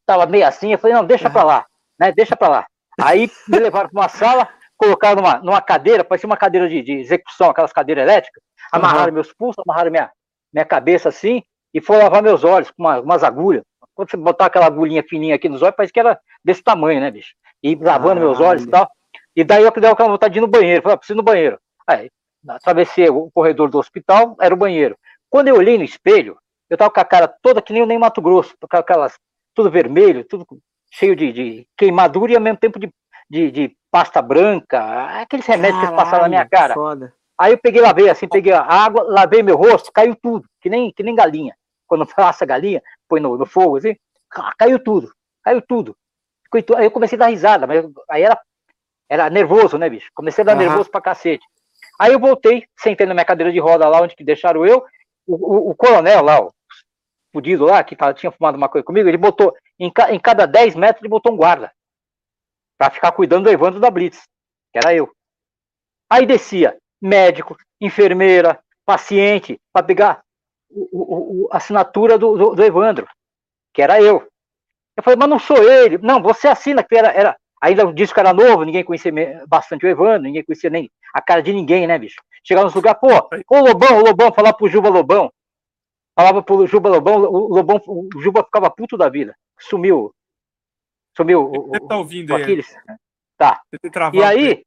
tava 0.06 0.26
meio 0.26 0.46
assim, 0.46 0.72
eu 0.72 0.78
falei, 0.78 0.96
não, 0.96 1.04
deixa 1.04 1.28
pra 1.28 1.42
lá, 1.42 1.66
né, 1.98 2.12
deixa 2.12 2.36
pra 2.36 2.48
lá. 2.48 2.66
Aí 3.00 3.30
me 3.48 3.58
levaram 3.58 3.90
para 3.90 4.00
uma 4.00 4.08
sala, 4.08 4.48
colocaram 4.76 5.16
numa, 5.22 5.38
numa 5.38 5.60
cadeira, 5.60 6.04
parecia 6.04 6.26
uma 6.26 6.36
cadeira 6.36 6.68
de, 6.68 6.82
de 6.82 6.92
execução, 6.92 7.50
aquelas 7.50 7.72
cadeiras 7.72 8.04
elétricas, 8.04 8.42
amarraram 8.72 9.08
uhum. 9.08 9.14
meus 9.14 9.32
pulsos, 9.32 9.62
amarraram 9.66 9.90
minha, 9.90 10.10
minha 10.52 10.64
cabeça 10.64 11.08
assim 11.08 11.42
e 11.76 11.80
foi 11.80 11.98
lavar 11.98 12.22
meus 12.22 12.42
olhos 12.42 12.70
com 12.70 12.82
uma, 12.82 13.00
umas 13.00 13.22
agulhas. 13.22 13.62
Quando 13.94 14.10
você 14.10 14.16
botar 14.16 14.46
aquela 14.46 14.66
agulhinha 14.66 15.02
fininha 15.02 15.34
aqui 15.34 15.46
nos 15.46 15.62
olhos, 15.62 15.76
parece 15.76 15.92
que 15.92 16.00
era 16.00 16.18
desse 16.42 16.62
tamanho, 16.62 17.00
né, 17.00 17.10
bicho? 17.10 17.34
E 17.62 17.74
lavando 17.74 18.20
meus 18.20 18.40
olhos 18.40 18.64
e 18.64 18.66
tal. 18.66 18.88
E 19.34 19.44
daí 19.44 19.62
eu 19.62 19.70
dei 19.70 19.90
aquela 19.90 20.08
vontade 20.08 20.32
de 20.32 20.38
ir 20.38 20.40
no 20.40 20.46
banheiro. 20.46 20.82
Falei, 20.82 20.94
ah, 20.94 20.98
preciso 20.98 21.16
ir 21.16 21.18
no 21.18 21.22
banheiro. 21.22 21.58
Aí, 21.86 22.10
atravessei 22.48 23.08
o 23.08 23.30
corredor 23.32 23.70
do 23.70 23.78
hospital, 23.78 24.36
era 24.40 24.54
o 24.54 24.58
banheiro. 24.58 24.96
Quando 25.28 25.48
eu 25.48 25.56
olhei 25.56 25.76
no 25.76 25.84
espelho, 25.84 26.38
eu 26.68 26.76
tava 26.76 26.90
com 26.90 27.00
a 27.00 27.04
cara 27.04 27.28
toda 27.42 27.62
que 27.62 27.72
nem 27.72 27.82
o 27.82 27.86
nem 27.86 27.98
Mato 27.98 28.20
Grosso, 28.20 28.54
com 28.60 28.76
aquelas, 28.76 29.14
tudo 29.54 29.70
vermelho, 29.70 30.24
tudo 30.24 30.46
cheio 30.90 31.14
de, 31.14 31.32
de 31.32 31.68
queimadura 31.76 32.32
e 32.32 32.36
ao 32.36 32.42
mesmo 32.42 32.58
tempo 32.58 32.78
de, 32.78 32.90
de, 33.28 33.50
de 33.50 33.76
pasta 33.90 34.20
branca, 34.20 35.20
aqueles 35.20 35.46
remédios 35.46 35.80
Caralho, 35.80 35.96
que 35.96 36.02
passaram 36.02 36.22
na 36.24 36.28
minha 36.28 36.48
cara. 36.48 36.74
Foda. 36.74 37.12
Aí 37.38 37.52
eu 37.52 37.58
peguei, 37.58 37.82
lavei 37.82 38.08
assim, 38.08 38.26
peguei 38.26 38.52
a 38.52 38.62
água, 38.62 39.02
lavei 39.02 39.42
meu 39.42 39.56
rosto, 39.56 39.92
caiu 39.92 40.16
tudo, 40.16 40.48
que 40.60 40.70
nem, 40.70 40.90
que 40.92 41.02
nem 41.02 41.14
galinha. 41.14 41.54
Quando 41.86 42.06
passa 42.14 42.44
a 42.44 42.46
galinha, 42.46 42.82
põe 43.08 43.20
no, 43.20 43.36
no 43.36 43.46
fogo 43.46 43.76
assim, 43.76 43.94
caiu 44.58 44.78
tudo, 44.78 45.12
caiu 45.42 45.60
tudo. 45.60 45.96
Aí 46.76 46.86
eu 46.86 46.90
comecei 46.90 47.16
a 47.16 47.20
dar 47.20 47.26
risada, 47.26 47.66
mas 47.66 47.84
aí 48.08 48.22
era, 48.22 48.40
era 49.08 49.28
nervoso, 49.28 49.76
né, 49.76 49.90
bicho? 49.90 50.10
Comecei 50.14 50.42
a 50.42 50.46
dar 50.46 50.52
uhum. 50.54 50.60
nervoso 50.60 50.90
pra 50.90 51.00
cacete. 51.00 51.44
Aí 51.98 52.12
eu 52.12 52.20
voltei, 52.20 52.66
sentei 52.78 53.06
na 53.06 53.14
minha 53.14 53.24
cadeira 53.24 53.52
de 53.52 53.58
roda 53.58 53.88
lá 53.88 54.02
onde 54.02 54.14
que 54.14 54.24
deixaram 54.24 54.66
eu, 54.66 54.84
o, 55.26 55.34
o, 55.34 55.70
o 55.70 55.74
coronel 55.74 56.22
lá, 56.22 56.40
o 56.40 56.52
fudido 57.32 57.64
lá, 57.64 57.82
que 57.84 57.96
tava, 57.96 58.14
tinha 58.14 58.32
fumado 58.32 58.56
uma 58.56 58.68
coisa 58.68 58.84
comigo, 58.84 59.08
ele 59.08 59.18
botou, 59.18 59.54
em, 59.78 59.92
em 60.10 60.18
cada 60.18 60.46
10 60.46 60.74
metros, 60.74 61.02
ele 61.02 61.10
botou 61.10 61.32
um 61.32 61.36
guarda. 61.36 61.72
Pra 62.78 62.90
ficar 62.90 63.12
cuidando 63.12 63.44
do 63.44 63.50
Evandro 63.50 63.80
da 63.80 63.90
Blitz, 63.90 64.22
que 64.72 64.78
era 64.78 64.94
eu. 64.94 65.10
Aí 66.10 66.24
descia, 66.24 66.76
médico, 67.00 67.56
enfermeira, 67.80 68.60
paciente, 68.84 69.58
para 69.72 69.84
pegar 69.84 70.22
a 71.50 71.56
assinatura 71.56 72.18
do, 72.18 72.36
do, 72.36 72.54
do, 72.54 72.64
Evandro, 72.64 73.08
que 73.72 73.82
era 73.82 74.00
eu. 74.00 74.26
Eu 74.96 75.02
falei, 75.02 75.18
mas 75.18 75.28
não 75.28 75.38
sou 75.38 75.62
ele. 75.62 75.98
Não, 75.98 76.22
você 76.22 76.48
assina, 76.48 76.82
que 76.84 76.96
era, 76.96 77.08
era 77.08 77.36
ainda 77.60 77.92
disse 77.92 78.12
que 78.12 78.20
era 78.20 78.32
novo, 78.32 78.64
ninguém 78.64 78.84
conhecia 78.84 79.12
bastante 79.48 79.86
o 79.86 79.88
Evandro, 79.88 80.22
ninguém 80.22 80.44
conhecia 80.44 80.70
nem 80.70 80.90
a 81.12 81.20
cara 81.20 81.42
de 81.42 81.52
ninguém, 81.52 81.86
né, 81.86 81.98
bicho? 81.98 82.20
Chegava 82.44 82.66
nos 82.66 82.74
lugares, 82.74 83.00
pô, 83.00 83.08
ô 83.08 83.60
Lobão, 83.60 83.98
ô 83.98 84.00
Lobão, 84.02 84.32
falava 84.32 84.56
pro 84.56 84.68
Juba 84.68 84.88
Lobão, 84.88 85.32
falava 86.14 86.42
pro 86.42 86.66
Juba 86.66 86.88
Lobão, 86.88 87.16
o 87.22 87.54
Lobão, 87.54 87.80
o 87.86 88.20
Juba 88.20 88.44
ficava 88.44 88.70
puto 88.70 88.96
da 88.96 89.08
vida, 89.08 89.36
sumiu, 89.58 90.14
sumiu 91.16 91.50
Você 91.68 91.80
tá 91.80 91.96
ouvindo 91.96 92.30
o 92.30 92.36
Aquiles. 92.36 92.74
Tá. 93.36 93.60
E 94.14 94.22
aí, 94.22 94.64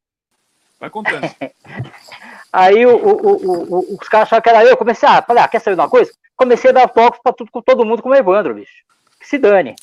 Vai 0.79 0.89
contando. 0.89 1.21
Aí 2.51 2.85
o, 2.85 2.95
o, 2.95 3.75
o, 3.75 3.97
os 4.01 4.07
caras 4.07 4.27
acharam 4.27 4.41
que 4.41 4.49
era 4.49 4.63
eu. 4.63 4.77
Comecei 4.77 5.07
a. 5.07 5.21
Falei, 5.21 5.43
ah, 5.43 5.47
quer 5.47 5.59
saber 5.59 5.75
de 5.75 5.81
uma 5.81 5.89
coisa? 5.89 6.11
Comecei 6.35 6.71
a 6.71 6.73
dar 6.73 6.87
toques 6.87 7.19
pra 7.21 7.33
tudo, 7.33 7.51
com 7.51 7.61
todo 7.61 7.85
mundo 7.85 8.01
como 8.01 8.15
Evandro, 8.15 8.55
bicho. 8.55 8.83
Que 9.19 9.27
se 9.27 9.37
dane. 9.37 9.75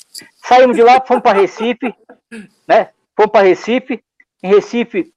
Saímos 0.43 0.75
de 0.75 0.83
lá, 0.83 0.99
fomos 0.99 1.21
para 1.21 1.39
Recife, 1.39 1.93
né? 2.67 2.89
Fomos 3.17 3.31
para 3.31 3.47
Recife. 3.47 4.03
Em 4.43 4.49
Recife, 4.49 5.11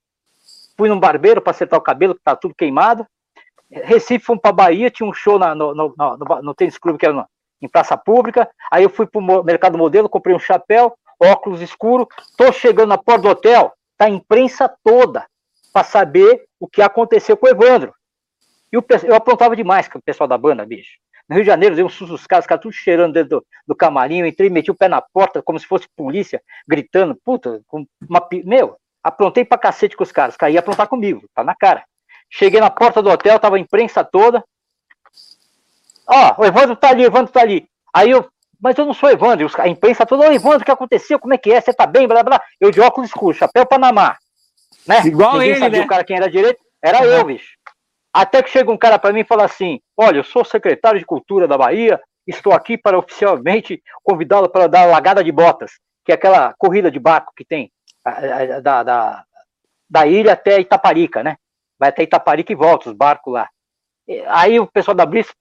fui 0.77 0.89
num 0.89 0.99
barbeiro 0.99 1.43
para 1.43 1.51
acertar 1.51 1.79
o 1.79 1.83
cabelo, 1.83 2.15
que 2.15 2.23
tá 2.23 2.35
tudo 2.35 2.55
queimado. 2.55 3.07
Recife, 3.71 4.25
fomos 4.25 4.41
para 4.41 4.53
Bahia, 4.53 4.91
tinha 4.91 5.09
um 5.09 5.13
show 5.13 5.39
na, 5.39 5.55
no, 5.55 5.75
no, 5.75 5.95
no, 5.97 6.43
no 6.43 6.55
tênis 6.55 6.79
clube 6.79 6.99
que 6.99 7.05
era 7.05 7.15
no, 7.15 7.27
em 7.61 7.69
praça 7.69 7.97
pública. 7.97 8.51
Aí 8.73 8.83
eu 8.83 8.91
fui 8.91 9.07
pro 9.07 9.45
mercado 9.45 9.77
modelo, 9.77 10.09
comprei 10.09 10.35
um 10.35 10.41
chapéu, 10.41 10.97
óculos 11.21 11.61
escuro. 11.61 12.09
Tô 12.37 12.51
chegando 12.51 12.89
na 12.89 12.99
porta 12.99 13.23
do 13.23 13.29
hotel, 13.29 13.73
tá 13.99 14.07
a 14.07 14.11
imprensa 14.11 14.73
toda 14.83 15.27
para 15.73 15.85
saber 15.85 16.47
o 16.59 16.67
que 16.67 16.81
aconteceu 16.81 17.37
com 17.37 17.47
o 17.47 17.51
Evandro. 17.51 17.95
E 18.73 18.79
o, 18.79 18.85
eu 19.05 19.15
aprontava 19.15 19.55
demais 19.55 19.87
com 19.89 19.99
o 19.99 20.03
pessoal 20.03 20.27
da 20.27 20.39
banda, 20.39 20.65
bicho. 20.65 20.99
No 21.31 21.37
Rio 21.37 21.45
de 21.45 21.51
Janeiro, 21.51 21.77
deu 21.77 21.87
um 21.87 21.89
susto 21.89 22.11
dos 22.11 22.27
caras, 22.27 22.45
os 22.45 22.49
caras 22.49 22.61
tudo 22.61 22.73
cheirando 22.73 23.13
dentro 23.13 23.39
do, 23.39 23.47
do 23.69 23.77
camarim. 23.77 24.19
Eu 24.19 24.27
entrei, 24.27 24.51
meti 24.51 24.69
o 24.69 24.75
pé 24.75 24.89
na 24.89 25.01
porta, 25.01 25.41
como 25.41 25.61
se 25.61 25.65
fosse 25.65 25.87
polícia, 25.97 26.43
gritando. 26.67 27.17
Puta, 27.25 27.63
com 27.69 27.87
uma. 28.09 28.27
Meu, 28.45 28.77
aprontei 29.01 29.45
pra 29.45 29.57
cacete 29.57 29.97
com 29.97 30.03
os 30.03 30.11
caras. 30.11 30.37
Caí 30.37 30.59
aprontar 30.59 30.89
comigo, 30.89 31.23
tá 31.33 31.45
na 31.45 31.55
cara. 31.55 31.85
Cheguei 32.29 32.61
na 32.61 32.69
porta 32.69 33.01
do 33.01 33.11
hotel, 33.11 33.39
tava 33.39 33.55
a 33.55 33.61
imprensa 33.61 34.03
toda. 34.03 34.43
Ó, 36.05 36.43
o 36.43 36.45
Evandro 36.45 36.75
tá 36.75 36.89
ali, 36.89 37.05
o 37.05 37.07
Evandro 37.07 37.33
tá 37.33 37.43
ali. 37.43 37.69
Aí 37.95 38.11
eu, 38.11 38.29
mas 38.61 38.77
eu 38.77 38.85
não 38.85 38.93
sou 38.93 39.09
Evandro. 39.09 39.49
A 39.59 39.69
imprensa 39.69 40.05
toda, 40.05 40.29
ô 40.29 40.33
Evandro, 40.33 40.63
o 40.63 40.65
que 40.65 40.73
aconteceu? 40.73 41.21
Como 41.21 41.33
é 41.33 41.39
que 41.39 41.53
é? 41.53 41.61
Você 41.61 41.73
tá 41.73 41.87
bem? 41.87 42.09
Blá, 42.09 42.25
blá. 42.25 42.43
Eu 42.61 42.73
de 42.73 42.81
óculos 42.81 43.09
escuros, 43.09 43.37
chapéu 43.37 43.65
Panamá. 43.65 44.17
Né? 44.85 45.01
Igual 45.05 45.35
Ninguém 45.35 45.51
ele, 45.51 45.61
sabia 45.61 45.79
né? 45.79 45.85
o 45.85 45.89
cara 45.89 46.03
quem 46.03 46.17
era 46.17 46.29
direito. 46.29 46.61
Era 46.83 47.05
eu, 47.05 47.25
bicho. 47.25 47.53
Até 48.13 48.43
que 48.43 48.51
chega 48.51 48.71
um 48.71 48.77
cara 48.77 48.99
para 48.99 49.13
mim 49.13 49.21
e 49.21 49.27
fala 49.27 49.45
assim: 49.45 49.81
Olha, 49.97 50.19
eu 50.19 50.25
sou 50.25 50.45
secretário 50.45 50.99
de 50.99 51.07
Cultura 51.07 51.47
da 51.47 51.57
Bahia, 51.57 52.01
estou 52.27 52.53
aqui 52.53 52.77
para 52.77 52.99
oficialmente 52.99 53.83
convidá-lo 54.03 54.49
para 54.49 54.67
dar 54.67 54.83
a 54.83 54.87
lagada 54.87 55.23
de 55.23 55.31
botas, 55.31 55.73
que 56.05 56.13
é 56.13 56.15
aquela 56.15 56.55
corrida 56.59 56.91
de 56.91 56.99
barco 56.99 57.33
que 57.37 57.45
tem 57.45 57.71
da, 58.63 58.83
da, 58.83 59.25
da 59.89 60.07
ilha 60.07 60.33
até 60.33 60.61
Itaparica, 60.61 61.23
né? 61.23 61.37
Vai 61.79 61.91
até 61.91 62.03
Itaparica 62.03 62.53
e 62.53 62.57
volta 62.57 62.91
os 62.91 62.97
barcos 62.97 63.33
lá. 63.33 63.49
Aí 64.29 64.59
o 64.59 64.67
pessoal 64.67 64.95
da 64.95 65.07
Blitz, 65.07 65.33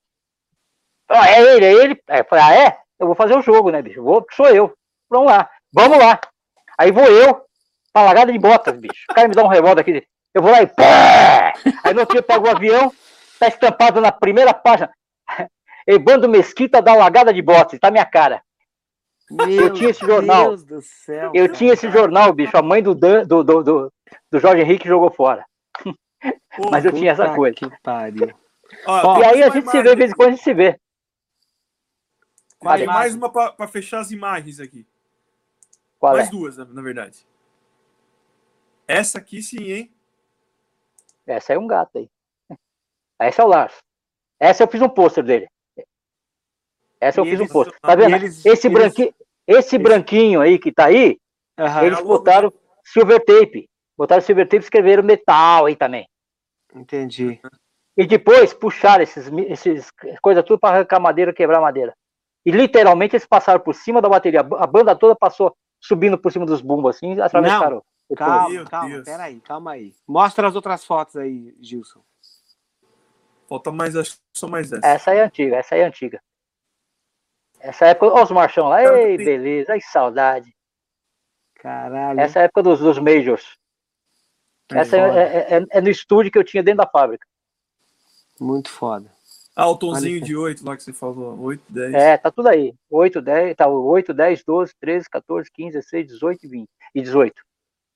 ah, 1.10 1.30
é 1.30 1.56
ele, 1.56 1.66
é 1.66 1.74
ele. 1.74 2.04
Aí 2.08 2.20
eu 2.20 2.26
falei, 2.26 2.44
ah, 2.44 2.56
é? 2.56 2.78
Eu 3.00 3.08
vou 3.08 3.16
fazer 3.16 3.36
o 3.36 3.42
jogo, 3.42 3.72
né, 3.72 3.82
bicho? 3.82 4.04
Vou, 4.04 4.26
sou 4.32 4.48
eu. 4.50 4.74
Vamos 5.10 5.32
lá, 5.32 5.50
vamos 5.74 5.98
lá. 5.98 6.20
Aí 6.78 6.92
vou 6.92 7.06
eu, 7.06 7.44
pra 7.92 8.04
lagada 8.04 8.32
de 8.32 8.38
botas, 8.38 8.80
bicho. 8.80 9.06
O 9.10 9.14
cara 9.14 9.28
me 9.28 9.34
dá 9.34 9.44
um 9.44 9.48
revólver 9.48 9.82
aqui. 9.82 10.08
Eu 10.40 10.44
vou 10.44 10.52
lá 10.54 10.62
e 10.62 10.68
pé! 10.68 11.54
Aí 11.84 11.94
no 11.94 12.00
outro 12.00 12.14
dia 12.14 12.24
pego 12.24 12.48
o 12.48 12.50
avião, 12.50 12.94
tá 13.38 13.50
estampado 13.50 14.00
na 14.00 14.10
primeira 14.10 14.54
página. 14.54 14.90
Evandro 15.86 16.30
Mesquita 16.30 16.82
da 16.82 16.96
lagada 16.96 17.34
de 17.34 17.42
botas, 17.42 17.78
tá 17.78 17.92
minha 17.92 18.06
cara. 18.06 18.42
Meu 19.30 19.50
eu 19.50 19.74
tinha 19.74 19.90
esse 19.90 20.00
jornal. 20.00 20.48
Deus 20.48 20.64
do 20.64 20.82
céu, 20.82 21.32
eu 21.36 21.46
cara. 21.46 21.58
tinha 21.58 21.74
esse 21.74 21.92
jornal, 21.92 22.32
bicho. 22.32 22.56
A 22.56 22.62
mãe 22.62 22.82
do, 22.82 22.96
Dan, 22.96 23.26
do, 23.26 23.44
do, 23.44 23.64
do, 23.64 23.94
do 24.32 24.40
Jorge 24.40 24.62
Henrique 24.62 24.88
jogou 24.88 25.12
fora. 25.12 25.46
Pô, 26.56 26.72
Mas 26.72 26.86
eu 26.86 26.94
tinha 26.94 27.12
essa 27.12 27.36
coisa. 27.36 27.54
Que 27.54 27.70
pariu. 27.84 28.34
ó, 28.88 29.20
e 29.20 29.26
aí 29.26 29.44
a 29.44 29.50
gente 29.50 29.64
uma 29.64 29.72
se 29.72 29.82
vê, 29.82 29.90
de 29.90 29.96
vez 29.98 30.12
em 30.12 30.16
quando 30.16 30.30
a 30.30 30.32
gente 30.32 30.44
se 30.44 30.54
vê. 30.54 30.72
Tem 30.72 30.80
Vai, 32.62 32.86
mais 32.86 33.14
uma 33.14 33.30
pra, 33.30 33.52
pra 33.52 33.68
fechar 33.68 34.00
as 34.00 34.12
imagens 34.12 34.62
aqui. 34.62 34.88
Qual 36.00 36.14
mais 36.14 36.30
é? 36.30 36.32
duas, 36.32 36.56
na, 36.56 36.64
na 36.64 36.82
verdade. 36.82 37.28
Essa 38.88 39.18
aqui 39.18 39.42
sim, 39.42 39.64
hein? 39.64 39.99
Essa 41.30 41.54
é 41.54 41.60
um 41.60 41.68
gato 41.68 41.98
aí. 41.98 42.10
Essa 43.20 43.42
é 43.42 43.46
o 43.46 43.48
Lars. 43.48 43.78
Essa 44.40 44.64
eu 44.64 44.68
fiz 44.68 44.82
um 44.82 44.90
pôster 44.90 45.24
dele. 45.24 45.48
Essa 47.00 47.20
eu 47.22 47.26
E 47.26 47.30
fiz 47.30 47.40
um 47.40 47.48
pôster. 47.48 47.78
Tá 47.82 47.96
vendo? 47.96 48.16
eles- 48.16 48.46
esse, 48.46 48.68
eles- 48.68 48.78
branquinho, 48.80 49.14
esse 49.48 49.78
branquinho 49.78 50.42
aí 50.42 50.58
que 50.58 50.72
tá 50.72 50.86
aí, 50.86 51.18
eles 51.84 51.98
logo, 52.00 52.08
botaram 52.08 52.54
silver 52.84 53.24
tape. 53.24 53.70
Botaram 53.98 54.22
silver 54.22 54.46
tape 54.46 54.58
e 54.58 54.66
escreveram 54.66 55.04
metal 55.04 55.66
aí 55.66 55.76
também. 55.76 56.08
entendi. 56.74 57.40
E 57.98 58.06
depois 58.08 58.54
puxaram 58.54 59.04
esses, 59.04 59.28
esses 59.48 59.92
coisa 60.22 60.42
tudo 60.42 60.58
para 60.60 60.78
arrancar 60.78 61.00
madeira, 61.02 61.34
quebrar 61.34 61.60
madeira. 61.60 61.94
E 62.46 62.52
literalmente 62.52 63.16
eles 63.16 63.28
passaram 63.28 63.60
por 63.60 63.76
cima 63.76 64.02
da 64.02 64.08
bateria. 64.08 64.40
A 64.40 64.66
banda 64.68 64.96
toda 64.96 65.16
passou 65.16 65.54
subindo 65.82 66.18
por 66.18 66.32
cima 66.32 66.46
dos 66.46 66.62
bumbos 66.62 66.96
assim, 66.96 67.20
atravessaram. 67.20 67.66
o 67.66 67.70
túnel. 67.82 67.86
Calma, 68.16 68.50
Meu 68.50 68.66
calma, 68.66 68.90
Deus. 68.90 69.06
peraí, 69.06 69.40
calma 69.42 69.72
aí. 69.72 69.94
Mostra 70.08 70.48
as 70.48 70.56
outras 70.56 70.84
fotos 70.84 71.16
aí, 71.16 71.56
Gilson. 71.62 72.04
Falta 73.48 73.72
mais, 73.72 73.96
acho 73.96 74.16
que 74.16 74.22
são 74.34 74.50
mais 74.50 74.72
essa. 74.72 74.86
Essa 74.86 75.12
aí 75.12 75.18
é 75.20 75.24
antiga, 75.24 75.56
essa 75.58 75.76
aí 75.76 75.82
é 75.82 75.86
antiga. 75.86 76.22
Essa 77.60 77.88
época, 77.88 78.08
olha 78.14 78.24
os 78.24 78.32
marchão 78.32 78.68
lá, 78.70 78.82
ei, 78.84 79.18
tem- 79.18 79.26
beleza, 79.26 79.74
ai, 79.74 79.82
saudade. 79.82 80.56
Caralho. 81.56 82.20
Essa 82.20 82.40
é 82.40 82.42
a 82.44 82.46
época 82.46 82.64
dos, 82.64 82.80
dos 82.80 82.98
Majors. 83.00 83.58
Essa 84.72 84.98
é, 84.98 85.00
é- 85.00 85.58
é- 85.58 85.66
é 85.72 85.82
no 85.82 85.90
estúdio 85.90 86.32
que 86.32 86.38
eu 86.38 86.44
tinha 86.44 86.64
dentro 86.64 86.84
da 86.84 86.90
fábrica. 86.90 87.28
Muito 88.40 88.70
foda. 88.70 89.12
Ah, 89.56 89.68
o 89.68 89.76
tonzinho 89.78 90.22
de 90.22 90.38
8 90.38 90.64
lá 90.66 90.78
que 90.78 90.84
você 90.84 90.94
falou. 90.94 91.38
8, 91.42 91.62
10. 91.68 91.94
É, 91.94 92.18
tá 92.18 92.32
tudo 92.32 92.48
aí. 92.48 92.74
8, 92.90 93.22
10, 93.22 93.56
tá, 93.58 93.68
8, 93.68 94.14
10, 94.14 94.42
12, 94.46 94.74
13, 94.80 95.10
14, 95.10 95.52
15, 95.52 95.74
16, 95.74 96.08
18 96.08 96.46
e 96.46 96.48
20. 96.48 96.70
E 96.96 97.02
18. 97.02 97.42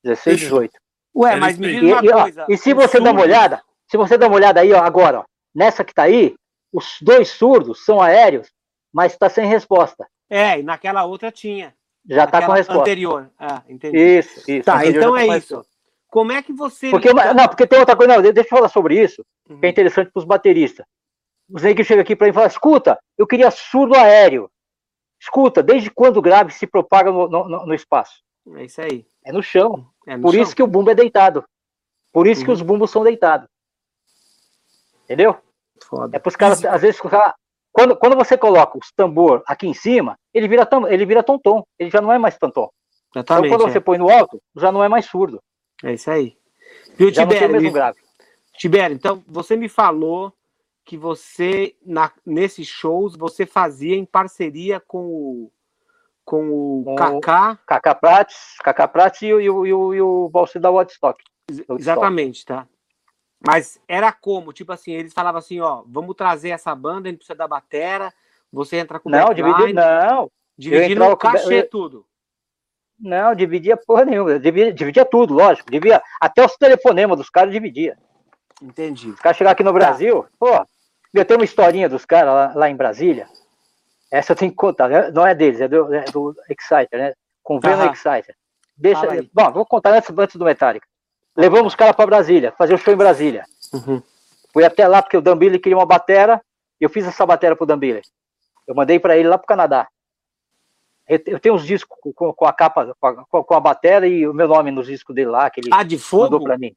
16, 0.04 0.40
Fechou. 0.42 0.60
18. 0.60 0.74
Ué, 1.16 1.36
mas 1.36 1.58
me 1.58 1.68
diz 1.72 1.82
E, 1.84 1.86
uma 1.94 2.04
e, 2.04 2.10
ó, 2.10 2.22
coisa. 2.24 2.46
e 2.50 2.58
se 2.58 2.74
os 2.74 2.76
você 2.76 3.00
dá 3.00 3.12
uma 3.12 3.22
olhada, 3.22 3.62
se 3.88 3.98
você 3.98 4.18
dá 4.18 4.28
uma 4.28 4.36
olhada 4.36 4.60
aí, 4.62 4.74
ó, 4.74 4.80
agora, 4.82 5.20
ó, 5.20 5.24
nessa 5.54 5.84
que 5.84 5.94
tá 5.94 6.04
aí, 6.04 6.36
os 6.72 6.98
dois 7.02 7.30
surdos 7.30 7.86
são 7.86 8.02
aéreos, 8.02 8.50
mas 8.92 9.16
tá 9.16 9.30
sem 9.30 9.46
resposta. 9.46 10.08
É, 10.30 10.60
e 10.60 10.64
naquela 10.64 11.04
outra 11.06 11.32
tinha. 11.32 11.74
Já 12.10 12.26
tá 12.28 12.46
com 12.46 12.52
resposta. 12.52 12.82
anterior. 12.82 13.30
Ah, 13.40 13.62
entendi. 13.70 13.98
Isso, 13.98 14.40
isso. 14.52 14.66
Tá, 14.66 14.86
então 14.86 15.16
já 15.16 15.22
é 15.22 15.24
isso. 15.26 15.32
resposta. 15.56 15.74
Como 16.10 16.32
é 16.32 16.42
que 16.44 16.52
você. 16.54 16.90
Porque, 16.90 17.10
uma- 17.10 17.34
não, 17.34 17.48
porque 17.48 17.66
tem 17.68 17.80
outra 17.80 17.96
coisa, 17.96 18.16
não, 18.16 18.22
deixa 18.22 18.42
eu 18.42 18.46
falar 18.46 18.70
sobre 18.70 19.02
isso, 19.02 19.24
Uhum. 19.50 19.60
que 19.60 19.66
é 19.66 19.70
interessante 19.70 20.12
pros 20.12 20.26
bateristas. 20.26 20.86
Os 21.50 21.62
negros 21.64 21.86
chegam 21.88 22.02
aqui 22.02 22.16
para 22.16 22.26
mim 22.26 22.32
e 22.32 22.34
falam, 22.34 22.48
escuta, 22.48 22.98
eu 23.18 23.28
queria 23.28 23.50
surdo 23.52 23.96
aéreo. 23.96 24.50
Escuta, 25.22 25.62
desde 25.64 25.90
quando 25.90 26.18
o 26.18 26.22
grave 26.22 26.52
se 26.52 26.66
propaga 26.68 27.12
no, 27.12 27.28
no- 27.30 27.66
no 27.68 27.74
espaço? 27.74 28.22
É 28.56 28.66
isso 28.66 28.82
aí. 28.82 29.06
É 29.24 29.32
no 29.32 29.42
chão. 29.44 29.88
É 30.08 30.18
Por 30.18 30.34
chão. 30.34 30.42
isso 30.44 30.56
que 30.56 30.64
o 30.64 30.68
bumbo 30.68 30.90
é 30.92 30.96
deitado. 30.96 31.44
Por 32.12 32.28
isso 32.28 32.44
que 32.44 32.50
Uhum. 32.50 32.56
os 32.56 32.62
bumbos 32.62 32.92
são 32.92 33.04
deitados. 33.04 33.48
Entendeu? 35.06 35.36
Foda. 35.84 36.16
É 36.16 36.20
para 36.20 36.30
os 36.30 36.36
caras, 36.36 36.64
às 36.64 36.82
vezes, 36.82 37.00
quando, 37.72 37.96
quando 37.98 38.16
você 38.16 38.38
coloca 38.38 38.78
os 38.78 38.92
tambor 38.96 39.44
aqui 39.48 39.68
em 39.68 39.74
cima, 39.74 40.18
ele 40.34 40.48
vira, 40.48 40.68
ele 40.90 41.06
vira 41.06 41.24
tom-tom. 41.24 41.64
Ele 41.78 41.90
já 41.90 42.00
não 42.02 42.12
é 42.12 42.18
mais 42.18 42.38
tom-tom. 42.38 42.70
Então, 43.10 43.22
Exatamente. 43.22 43.52
quando 43.52 43.72
você 43.72 43.80
põe 43.80 43.98
no 43.98 44.10
alto, 44.10 44.42
já 44.56 44.72
não 44.72 44.84
é 44.84 44.88
mais 44.88 45.06
surdo. 45.06 45.42
é. 45.84 45.92
é 45.92 45.94
isso 45.94 46.10
aí. 46.10 46.38
Tem 46.98 47.08
o 47.08 47.12
Tibério? 47.12 47.94
Tibério, 48.58 48.96
então 48.96 49.24
você 49.28 49.56
me 49.56 49.68
falou 49.68 50.32
que 50.86 50.96
você, 50.98 51.76
na, 51.86 52.12
nesses 52.26 52.68
shows, 52.68 53.16
você 53.16 53.46
fazia 53.46 53.96
em 53.96 54.06
parceria 54.06 54.80
com 54.80 55.06
o, 55.08 55.52
com 56.26 56.50
o 56.50 56.84
Com 56.86 56.96
Kaká. 56.96 57.58
Cacá 57.66 57.96
Prates, 57.96 58.38
Cacá 58.64 58.88
Prates 58.88 59.22
e, 59.22 59.34
o- 59.34 59.42
e, 59.42 59.46
e, 59.46 59.70
e 59.98 60.02
o 60.02 60.30
Balsi 60.30 60.60
da 60.60 60.70
Woodstock. 60.70 61.22
Exatamente, 61.78 62.46
tá? 62.46 62.68
Mas 63.46 63.78
era 63.88 64.12
como? 64.12 64.54
Tipo 64.54 64.72
assim, 64.72 64.94
eles 64.94 65.14
falavam 65.14 65.40
assim, 65.40 65.60
ó, 65.60 65.84
vamos 65.86 66.16
trazer 66.16 66.50
essa 66.50 66.74
banda, 66.74 67.08
a 67.08 67.12
gente 67.12 67.18
precisa 67.20 67.38
da 67.38 67.48
batera, 67.48 68.14
você 68.52 68.78
entra 68.78 69.00
com 69.00 69.10
Não, 69.10 69.34
dividir, 69.34 69.74
não. 69.74 70.32
dividindo 70.58 70.92
entrava 70.94 71.14
o 71.14 71.18
com 71.18 71.28
ba- 71.28 71.34
cachê 71.34 71.60
eu- 71.60 71.70
tudo. 71.70 72.06
Não, 72.98 73.36
dividia 73.36 73.76
porra 73.76 74.06
nenhuma. 74.06 74.40
Dividia, 74.40 74.72
dividia 74.72 75.04
tudo, 75.04 75.34
lógico. 75.34 75.70
Dividia, 75.70 76.02
até 76.22 76.46
os 76.46 76.56
telefonemas 76.56 77.18
dos 77.18 77.30
caras 77.30 77.52
dividia. 77.52 77.98
Entendi. 78.62 79.10
Os 79.10 79.20
caras 79.20 79.36
chegaram 79.36 79.52
aqui 79.54 79.64
no 79.64 79.74
Brasil, 79.74 80.26
pô, 80.40 80.66
eu 81.14 81.26
tenho 81.26 81.40
uma 81.40 81.44
historinha 81.44 81.90
dos 81.90 82.06
caras 82.06 82.34
lá, 82.34 82.54
lá 82.56 82.70
em 82.70 82.76
Brasília. 82.78 83.28
Essa 84.14 84.34
eu 84.34 84.36
tenho 84.36 84.52
que 84.52 84.58
contar, 84.58 84.88
né? 84.90 85.10
não 85.10 85.26
é 85.26 85.34
deles, 85.34 85.60
é 85.60 85.68
do, 85.68 85.92
é 85.92 86.06
do 86.06 86.36
Exciter, 86.48 87.00
né? 87.00 87.14
Com 87.42 87.60
Venom. 87.60 87.92
Exciter. 87.92 88.36
Deixa, 88.78 89.02
bom, 89.34 89.52
vou 89.52 89.66
contar 89.66 89.92
antes, 89.92 90.10
antes 90.16 90.36
do 90.36 90.46
Metallica. 90.46 90.86
Levamos 91.36 91.74
os 91.74 91.76
caras 91.76 91.96
para 91.96 92.06
Brasília, 92.06 92.54
fazer 92.56 92.76
o 92.76 92.78
show 92.78 92.94
em 92.94 92.98
Brasília. 92.98 93.44
Uhum. 93.74 94.04
Fui 94.54 94.64
até 94.64 94.88
lá 94.88 95.02
porque 95.02 95.18
o 95.18 95.22
Dan 95.22 95.36
Billy 95.36 95.58
queria 95.58 95.76
uma 95.78 95.86
batera, 95.86 96.40
eu 96.80 96.90
fiz 96.92 97.08
essa 97.08 97.26
batera 97.26 97.56
pro 97.56 97.66
Dan 97.66 97.80
Billy. 97.80 98.02
Eu 98.68 98.76
mandei 98.76 99.00
para 99.00 99.18
ele 99.18 99.28
lá 99.28 99.38
pro 99.38 99.48
Canadá. 99.48 99.88
Eu, 101.08 101.40
tenho 101.40 101.56
uns 101.56 101.66
discos 101.66 101.98
com, 102.16 102.34
com- 102.34 102.46
a 102.46 102.54
capa, 102.54 102.96
com 103.00 103.08
a, 103.08 103.44
com 103.44 103.54
a 103.56 103.60
batera 103.60 104.08
e 104.08 104.28
o 104.28 104.34
meu 104.34 104.48
nome 104.48 104.70
nos 104.72 104.86
discos 104.88 105.14
dele 105.16 105.30
lá, 105.32 105.50
que 105.50 105.60
ele 105.60 105.70
Ah, 105.72 105.84
de 105.84 105.96
mandou 105.96 106.30
fogo? 106.40 106.44
para 106.44 106.58
mim. 106.58 106.74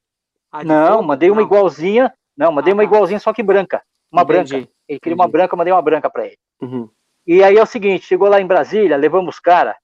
Ah, 0.50 0.64
Não, 0.64 0.92
fogo? 0.96 1.02
mandei 1.04 1.30
uma 1.30 1.40
Não. 1.42 1.46
igualzinha. 1.46 2.12
Não, 2.36 2.50
mandei 2.50 2.72
Ah, 2.72 2.74
uma 2.76 2.82
tá. 2.82 2.86
igualzinha, 2.88 3.20
só 3.20 3.32
que 3.32 3.42
branca. 3.42 3.82
Uma 4.10 4.22
Entendi. 4.22 4.54
branca. 4.54 4.70
Ele 4.88 5.00
queria 5.00 5.14
uma 5.14 5.24
entendi. 5.24 5.32
branca, 5.32 5.54
eu 5.54 5.58
mandei 5.58 5.72
uma 5.72 5.82
branca 5.82 6.10
pra 6.10 6.26
ele. 6.26 6.38
Uhum. 6.60 6.88
E 7.26 7.42
aí 7.42 7.56
é 7.56 7.62
o 7.62 7.66
seguinte, 7.66 8.06
chegou 8.06 8.28
lá 8.28 8.40
em 8.40 8.46
Brasília, 8.46 8.96
levamos 8.96 9.34
os 9.34 9.40
cara, 9.40 9.76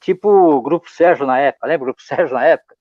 tipo 0.00 0.28
o 0.28 0.62
Grupo 0.62 0.90
Sérgio 0.90 1.26
na 1.26 1.38
época, 1.38 1.66
lembra 1.66 1.84
o 1.84 1.86
Grupo 1.86 2.02
Sérgio 2.06 2.34
na 2.34 2.44
época? 2.44 2.74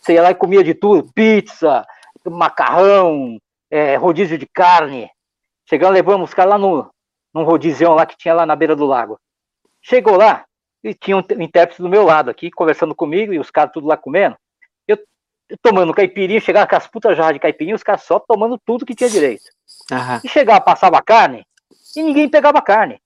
Você 0.00 0.14
ia 0.14 0.22
lá 0.22 0.30
e 0.30 0.34
comia 0.34 0.62
de 0.62 0.74
tudo, 0.74 1.10
pizza, 1.14 1.86
macarrão, 2.28 3.38
é, 3.70 3.96
rodízio 3.96 4.36
de 4.36 4.46
carne. 4.46 5.08
Chegando, 5.64 5.94
levamos 5.94 6.30
os 6.30 6.34
caras 6.34 6.52
lá 6.52 6.58
no, 6.58 6.90
num 7.32 7.44
rodízio 7.44 7.94
lá 7.94 8.04
que 8.04 8.16
tinha 8.16 8.34
lá 8.34 8.44
na 8.44 8.56
beira 8.56 8.76
do 8.76 8.84
lago. 8.84 9.18
Chegou 9.80 10.16
lá, 10.16 10.44
e 10.82 10.94
tinha 10.94 11.16
um 11.16 11.20
intérprete 11.40 11.82
do 11.82 11.88
meu 11.88 12.04
lado 12.04 12.30
aqui, 12.30 12.50
conversando 12.50 12.94
comigo, 12.94 13.32
e 13.32 13.38
os 13.38 13.50
caras 13.50 13.72
tudo 13.72 13.86
lá 13.86 13.96
comendo. 13.96 14.36
Eu, 14.88 14.98
eu 15.48 15.56
tomando 15.62 15.94
caipirinha, 15.94 16.40
chegava 16.40 16.66
com 16.66 16.76
as 16.76 16.86
putas 16.86 17.16
jarras 17.16 17.34
de 17.34 17.40
caipirinha, 17.40 17.76
os 17.76 17.82
caras 17.82 18.02
só 18.02 18.18
tomando 18.18 18.58
tudo 18.58 18.86
que 18.86 18.94
tinha 18.94 19.08
direito. 19.08 19.44
Aham. 19.90 20.20
E 20.24 20.28
chegava, 20.28 20.60
passava 20.60 21.02
carne, 21.02 21.44
e 21.96 22.02
ninguém 22.02 22.28
pegava 22.28 22.62
carne. 22.62 23.00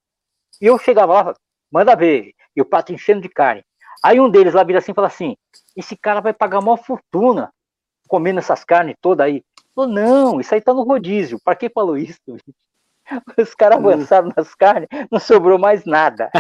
E 0.61 0.67
eu 0.67 0.79
chegava 0.79 1.13
lá, 1.13 1.35
manda 1.71 1.97
ver, 1.97 2.33
e 2.55 2.61
o 2.61 2.65
prato 2.65 2.93
enchendo 2.93 3.21
de 3.21 3.29
carne. 3.29 3.65
Aí 4.03 4.21
um 4.21 4.29
deles 4.29 4.55
lá 4.55 4.63
vira 4.63 4.79
assim 4.79 4.93
e 4.93 4.95
fala 4.95 5.07
assim: 5.07 5.37
esse 5.77 5.97
cara 5.97 6.21
vai 6.21 6.33
pagar 6.33 6.59
uma 6.59 6.77
fortuna 6.77 7.53
comendo 8.09 8.39
essas 8.39 8.65
carnes 8.65 8.97
todas 9.01 9.27
aí. 9.27 9.43
Falou, 9.75 9.91
não, 9.91 10.41
isso 10.41 10.55
aí 10.55 10.61
tá 10.61 10.73
no 10.73 10.83
rodízio. 10.83 11.41
Pra 11.43 11.55
que 11.55 11.69
falou 11.69 11.97
isso? 11.97 12.21
Os 13.37 13.55
caras 13.55 13.79
avançaram 13.79 14.33
nas 14.35 14.55
carnes, 14.55 14.89
não 15.11 15.21
sobrou 15.21 15.59
mais 15.59 15.85
nada. 15.85 16.31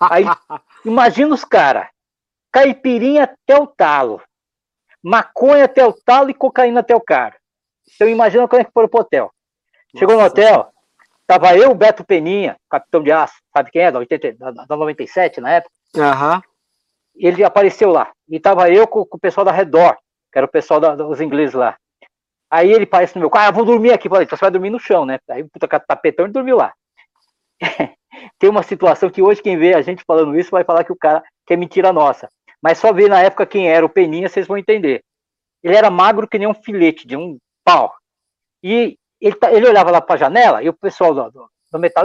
Aí, 0.00 0.24
imagina 0.84 1.34
os 1.34 1.44
caras, 1.44 1.88
caipirinha 2.52 3.24
até 3.24 3.60
o 3.60 3.66
talo, 3.66 4.22
maconha 5.02 5.64
até 5.64 5.84
o 5.84 5.92
talo 5.92 6.30
e 6.30 6.34
cocaína 6.34 6.78
até 6.78 6.94
o 6.94 7.00
cara. 7.00 7.34
Então 7.94 8.08
imagina 8.08 8.46
como 8.46 8.62
é 8.62 8.64
que 8.64 8.70
foram 8.72 8.88
pro 8.88 9.00
hotel. 9.00 9.32
Chegou 9.96 10.16
no 10.16 10.24
hotel, 10.24 10.71
tava 11.32 11.56
eu, 11.56 11.74
Beto 11.74 12.04
Peninha, 12.04 12.56
capitão 12.68 13.02
de 13.02 13.10
aço, 13.10 13.34
sabe 13.56 13.70
quem 13.70 13.82
é? 13.82 13.90
Da, 13.90 13.98
80, 13.98 14.32
da, 14.34 14.50
da 14.50 14.76
97 14.76 15.40
na 15.40 15.50
época. 15.52 15.72
Aham. 15.96 16.42
Ele 17.14 17.44
apareceu 17.44 17.90
lá. 17.90 18.10
E 18.28 18.38
tava 18.40 18.70
eu 18.70 18.86
com, 18.86 19.04
com 19.04 19.16
o 19.16 19.20
pessoal 19.20 19.44
da 19.44 19.52
Redor, 19.52 19.96
que 20.30 20.38
era 20.38 20.46
o 20.46 20.50
pessoal 20.50 20.80
da- 20.80 20.94
dos 20.94 21.20
ingleses 21.20 21.54
lá. 21.54 21.76
Aí 22.50 22.70
ele 22.70 22.84
parece 22.84 23.14
no 23.14 23.20
meu 23.20 23.30
quarto, 23.30 23.48
ah, 23.48 23.50
vou 23.50 23.64
dormir 23.64 23.92
aqui. 23.92 24.08
Falei, 24.08 24.24
então 24.24 24.36
você 24.36 24.44
vai 24.44 24.50
dormir 24.50 24.70
no 24.70 24.78
chão, 24.78 25.06
né? 25.06 25.18
Aí 25.30 25.42
o 25.42 25.48
puta 25.48 25.66
tapetão 25.80 26.26
ele 26.26 26.32
dormiu 26.32 26.56
lá. 26.56 26.72
Tem 28.38 28.50
uma 28.50 28.62
situação 28.62 29.08
que 29.08 29.22
hoje 29.22 29.42
quem 29.42 29.56
vê 29.56 29.74
a 29.74 29.80
gente 29.82 30.04
falando 30.06 30.38
isso 30.38 30.50
vai 30.50 30.64
falar 30.64 30.84
que 30.84 30.92
o 30.92 30.96
cara 30.96 31.22
que 31.46 31.54
é 31.54 31.56
mentira 31.56 31.92
nossa. 31.92 32.28
Mas 32.62 32.78
só 32.78 32.92
ver 32.92 33.08
na 33.08 33.20
época 33.20 33.46
quem 33.46 33.70
era 33.70 33.84
o 33.84 33.88
Peninha, 33.88 34.28
vocês 34.28 34.46
vão 34.46 34.58
entender. 34.58 35.02
Ele 35.62 35.74
era 35.76 35.90
magro 35.90 36.28
que 36.28 36.38
nem 36.38 36.46
um 36.48 36.54
filete 36.54 37.06
de 37.06 37.16
um 37.16 37.38
pau. 37.64 37.94
E 38.62 38.96
ele, 39.26 39.36
ta- 39.36 39.52
ele 39.52 39.66
olhava 39.68 39.90
lá 39.90 40.00
para 40.00 40.14
a 40.16 40.18
janela 40.18 40.62
e 40.62 40.68
o 40.68 40.72
pessoal 40.74 41.14
do, 41.14 41.30
do- 41.30 41.48
do 41.72 41.78
metal, 41.78 42.04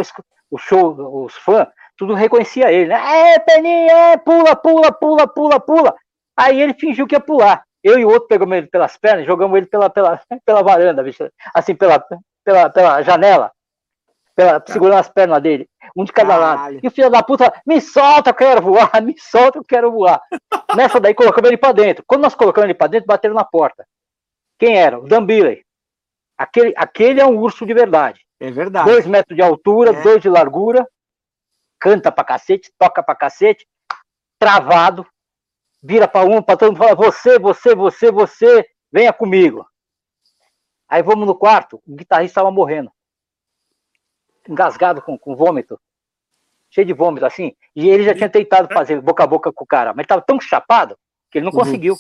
o 0.50 0.58
show, 0.58 1.24
os 1.26 1.36
fãs, 1.36 1.68
tudo 1.98 2.14
reconhecia 2.14 2.72
ele, 2.72 2.88
né? 2.90 3.34
É, 3.34 3.40
Peninha, 3.40 3.92
é, 4.14 4.18
pula, 4.18 4.56
pula, 4.56 4.92
pula, 4.92 5.28
pula, 5.28 5.60
pula. 5.60 5.96
Aí 6.38 6.62
ele 6.62 6.74
fingiu 6.74 7.08
que 7.08 7.16
ia 7.16 7.20
pular. 7.20 7.64
Eu 7.84 7.98
e 8.00 8.06
o 8.06 8.10
outro 8.10 8.28
pegamos 8.28 8.56
ele 8.58 8.68
pelas 8.68 8.96
pernas, 8.98 9.26
jogamos 9.26 9.58
ele 9.58 9.66
pela, 9.66 9.90
pela, 9.90 10.20
pela 10.46 10.64
varanda, 10.64 11.04
bicho, 11.04 11.28
assim, 11.54 11.76
pela, 11.76 12.04
pela, 12.46 12.70
pela 12.70 13.02
janela, 13.02 13.52
pela, 14.36 14.64
segurando 14.68 15.00
as 15.00 15.10
pernas 15.10 15.42
dele, 15.42 15.68
um 15.96 16.04
de 16.04 16.12
cada 16.14 16.38
lado. 16.38 16.58
Caralho. 16.60 16.80
E 16.84 16.88
o 16.88 16.92
filho 16.92 17.10
da 17.10 17.24
puta, 17.24 17.52
me 17.66 17.82
solta, 17.82 18.30
eu 18.30 18.34
quero 18.36 18.62
voar, 18.62 18.90
me 19.02 19.16
solta, 19.18 19.58
eu 19.60 19.64
quero 19.64 19.92
voar. 19.92 20.22
Nessa 20.76 21.00
daí 21.00 21.14
colocamos 21.14 21.50
ele 21.50 21.58
pra 21.58 21.72
dentro. 21.72 22.04
Quando 22.06 22.22
nós 22.22 22.36
colocamos 22.36 22.66
ele 22.66 22.78
pra 22.78 22.88
dentro, 22.88 23.08
bateram 23.08 23.34
na 23.36 23.44
porta. 23.44 23.86
Quem 24.60 24.78
era? 24.78 25.00
O 25.00 25.08
Dan 25.08 25.26
Billey. 25.26 25.64
Aquele, 26.38 26.74
aquele 26.78 27.20
é 27.20 27.26
um 27.26 27.38
urso 27.40 27.66
de 27.66 27.74
verdade. 27.74 28.26
É 28.40 28.52
verdade. 28.52 28.90
Dois 28.90 29.06
metros 29.08 29.36
de 29.36 29.42
altura, 29.42 29.92
É. 29.92 30.02
dois 30.02 30.22
de 30.22 30.30
largura, 30.30 30.88
canta 31.80 32.12
pra 32.12 32.24
cacete, 32.24 32.72
toca 32.78 33.02
pra 33.02 33.16
cacete, 33.16 33.68
travado, 34.38 35.06
vira 35.82 36.08
pra 36.08 36.24
um, 36.24 36.42
pra 36.42 36.56
todo 36.56 36.70
mundo, 36.72 36.78
fala, 36.78 36.96
você, 36.96 37.40
você, 37.40 37.74
você, 37.74 38.12
você, 38.12 38.66
venha 38.92 39.12
comigo. 39.12 39.66
Aí 40.88 41.02
vamos 41.02 41.26
no 41.28 41.36
quarto, 41.36 41.82
o 41.88 41.96
guitarrista 41.96 42.40
estava 42.40 42.52
morrendo. 42.52 42.92
Engasgado 44.48 45.02
com, 45.02 45.18
com 45.18 45.36
vômito. 45.36 45.80
Cheio 46.70 46.86
de 46.88 46.94
vômito, 46.94 47.26
assim. 47.26 47.56
E 47.76 47.90
ele 47.90 48.04
já 48.04 48.14
tinha 48.14 48.30
tentado 48.30 48.74
fazer 48.74 49.02
boca 49.02 49.24
a 49.24 49.28
boca 49.28 49.52
com 49.52 49.64
o 49.64 49.68
cara, 49.68 49.94
mas 49.94 50.04
estava 50.04 50.22
tão 50.22 50.40
chapado 50.40 50.98
que 51.32 51.38
ele 51.40 51.46
não 51.46 51.52
Uhum. 51.52 51.60
conseguiu. 51.60 51.96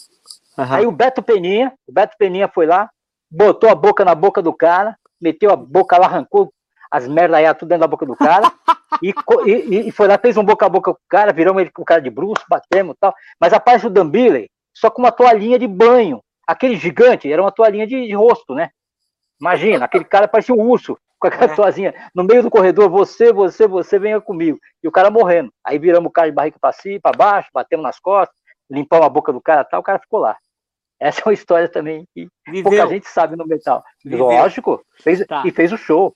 Aham. 0.57 0.75
Aí 0.77 0.85
o 0.85 0.91
Beto 0.91 1.21
Peninha, 1.23 1.73
o 1.87 1.91
Beto 1.91 2.15
Peninha 2.17 2.47
foi 2.47 2.65
lá, 2.65 2.89
botou 3.29 3.69
a 3.69 3.75
boca 3.75 4.03
na 4.05 4.15
boca 4.15 4.41
do 4.41 4.53
cara, 4.53 4.97
meteu 5.21 5.51
a 5.51 5.55
boca 5.55 5.97
lá, 5.97 6.05
arrancou 6.07 6.51
as 6.89 7.07
merdas 7.07 7.37
aí 7.39 7.53
tudo 7.53 7.69
dentro 7.69 7.81
da 7.81 7.87
boca 7.87 8.05
do 8.05 8.15
cara, 8.15 8.51
e, 9.03 9.13
e- 9.45 9.87
e 9.87 9.91
foi 9.91 10.07
lá, 10.07 10.17
fez 10.17 10.37
um 10.37 10.43
boca 10.43 10.65
a 10.65 10.69
boca 10.69 10.93
com 10.93 10.97
o 10.99 11.09
cara, 11.09 11.33
viramos 11.33 11.61
ele 11.61 11.71
com 11.71 11.81
o 11.81 11.85
cara 11.85 12.01
de 12.01 12.09
bruxo, 12.09 12.45
batemos 12.49 12.95
e 12.95 12.99
tal. 12.99 13.13
Mas 13.39 13.51
aparece 13.53 13.87
o 13.87 13.89
Dambile, 13.89 14.49
só 14.73 14.89
com 14.89 15.01
uma 15.01 15.11
toalhinha 15.11 15.59
de 15.59 15.67
banho. 15.67 16.21
Aquele 16.47 16.77
gigante 16.77 17.31
era 17.31 17.41
uma 17.41 17.51
toalhinha 17.51 17.85
de, 17.85 18.07
de 18.07 18.13
rosto, 18.13 18.53
né? 18.55 18.69
Imagina, 19.39 19.85
aquele 19.85 20.05
cara 20.05 20.27
parecia 20.27 20.55
um 20.55 20.61
urso, 20.61 20.97
com 21.19 21.27
aquela 21.27 21.51
É. 21.51 21.55
toalhinha. 21.55 21.93
No 22.15 22.23
meio 22.23 22.41
do 22.41 22.49
corredor, 22.49 22.89
você, 22.89 23.33
você, 23.33 23.67
você, 23.67 23.99
venha 23.99 24.21
comigo. 24.21 24.57
E 24.81 24.87
o 24.87 24.91
cara 24.91 25.11
morrendo. 25.11 25.51
Aí 25.65 25.77
viramos 25.77 26.09
o 26.09 26.11
cara 26.11 26.29
de 26.29 26.33
barriga 26.35 26.57
pra 26.59 26.71
cima, 26.71 26.99
pra 27.03 27.11
baixo, 27.11 27.49
batemos 27.53 27.83
nas 27.83 27.99
costas, 27.99 28.35
limpamos 28.71 29.05
a 29.05 29.09
boca 29.09 29.33
do 29.33 29.41
cara 29.41 29.61
e 29.61 29.65
tal, 29.69 29.81
o 29.81 29.83
cara 29.83 29.99
ficou 29.99 30.19
lá. 30.21 30.37
Essa 30.99 31.21
é 31.21 31.23
uma 31.25 31.33
história 31.33 31.69
também 31.69 32.07
que 32.13 32.27
pouca 32.45 32.69
Viveu. 32.69 32.89
gente 32.89 33.07
sabe 33.07 33.35
no 33.35 33.45
metal. 33.45 33.83
Viveu. 34.03 34.25
Lógico, 34.25 34.83
fez, 34.99 35.25
Tá. 35.25 35.43
e 35.45 35.51
fez 35.51 35.71
o 35.71 35.77
show. 35.77 36.15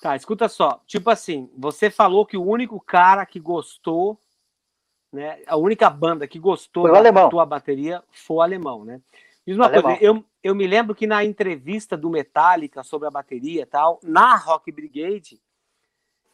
Tá, 0.00 0.14
escuta 0.16 0.48
só. 0.48 0.80
Tipo 0.86 1.10
assim, 1.10 1.50
você 1.58 1.90
falou 1.90 2.24
que 2.24 2.36
o 2.36 2.44
único 2.46 2.80
cara 2.80 3.26
que 3.26 3.38
gostou, 3.40 4.18
né? 5.12 5.42
A 5.46 5.56
única 5.56 5.90
banda 5.90 6.26
que 6.28 6.38
gostou 6.38 6.84
Foi 6.84 6.92
da 6.92 6.98
alemão. 6.98 7.28
tua 7.28 7.44
bateria 7.44 8.02
foi 8.10 8.36
o 8.36 8.40
alemão, 8.42 8.84
né? 8.84 9.00
Diz 9.46 9.56
uma 9.56 9.66
Alemão. 9.66 9.82
coisa, 9.82 10.02
eu, 10.04 10.24
eu 10.44 10.54
me 10.54 10.66
lembro 10.66 10.94
que 10.94 11.06
na 11.06 11.24
entrevista 11.24 11.96
do 11.96 12.08
Metallica 12.08 12.82
sobre 12.84 13.08
a 13.08 13.10
bateria 13.10 13.62
e 13.62 13.66
tal, 13.66 13.98
na 14.02 14.36
Rock 14.36 14.70
Brigade, 14.70 15.40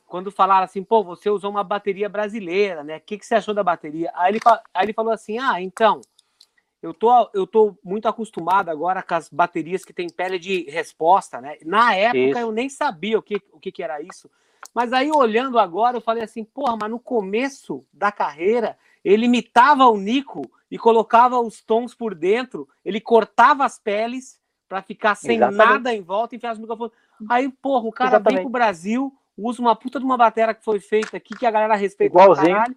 quando 0.06 0.30
falaram 0.30 0.64
assim, 0.64 0.84
pô, 0.84 1.02
você 1.02 1.30
usou 1.30 1.50
uma 1.50 1.64
bateria 1.64 2.08
brasileira, 2.08 2.84
né? 2.84 2.98
O 2.98 3.00
que, 3.00 3.16
que 3.18 3.24
você 3.26 3.36
achou 3.36 3.54
da 3.54 3.64
bateria? 3.64 4.12
Aí 4.14 4.32
ele, 4.32 4.40
aí 4.74 4.84
ele 4.84 4.92
falou 4.92 5.12
assim, 5.12 5.38
ah, 5.38 5.60
então, 5.62 6.00
eu 6.86 6.94
tô, 6.94 7.30
eu 7.34 7.46
tô 7.46 7.76
muito 7.82 8.06
acostumado 8.06 8.68
agora 8.68 9.02
com 9.02 9.14
as 9.14 9.28
baterias 9.28 9.84
que 9.84 9.92
tem 9.92 10.08
pele 10.08 10.38
de 10.38 10.62
resposta, 10.70 11.40
né? 11.40 11.56
Na 11.64 11.94
época 11.94 12.18
Isso. 12.18 12.38
eu 12.38 12.52
nem 12.52 12.68
sabia 12.68 13.18
o 13.18 13.22
que, 13.22 13.42
o 13.52 13.58
que, 13.58 13.72
que 13.72 13.82
era 13.82 14.00
isso. 14.00 14.30
Mas 14.72 14.92
aí, 14.92 15.10
olhando 15.10 15.58
agora, 15.58 15.96
eu 15.96 16.00
falei 16.00 16.22
assim, 16.22 16.44
porra, 16.44 16.76
mas 16.80 16.90
no 16.90 17.00
começo 17.00 17.84
da 17.92 18.12
carreira, 18.12 18.78
ele 19.04 19.26
imitava 19.26 19.86
o 19.86 19.96
Nico 19.96 20.42
e 20.70 20.78
colocava 20.78 21.40
os 21.40 21.60
tons 21.60 21.94
por 21.94 22.14
dentro, 22.14 22.68
ele 22.84 23.00
cortava 23.00 23.64
as 23.64 23.78
peles 23.78 24.40
para 24.68 24.82
ficar 24.82 25.14
sem 25.14 25.36
Exatamente. 25.36 25.56
nada 25.58 25.94
em 25.94 26.02
volta 26.02 26.34
e 26.34 26.36
enfiava 26.36 26.54
os 26.54 26.60
microfones. 26.60 26.94
Aí, 27.28 27.48
porra, 27.48 27.86
o 27.88 27.92
cara 27.92 28.10
vem 28.10 28.18
Exatamente. 28.18 28.42
pro 28.42 28.50
Brasil, 28.50 29.14
usa 29.36 29.60
uma 29.60 29.74
puta 29.74 29.98
de 29.98 30.04
uma 30.04 30.16
bateria 30.16 30.54
que 30.54 30.64
foi 30.64 30.78
feita 30.78 31.16
aqui, 31.16 31.34
que 31.34 31.46
a 31.46 31.50
galera 31.50 31.74
respeita 31.74 32.12
pra 32.12 32.22
Igualzinho. 32.22 32.54
caralho, 32.54 32.76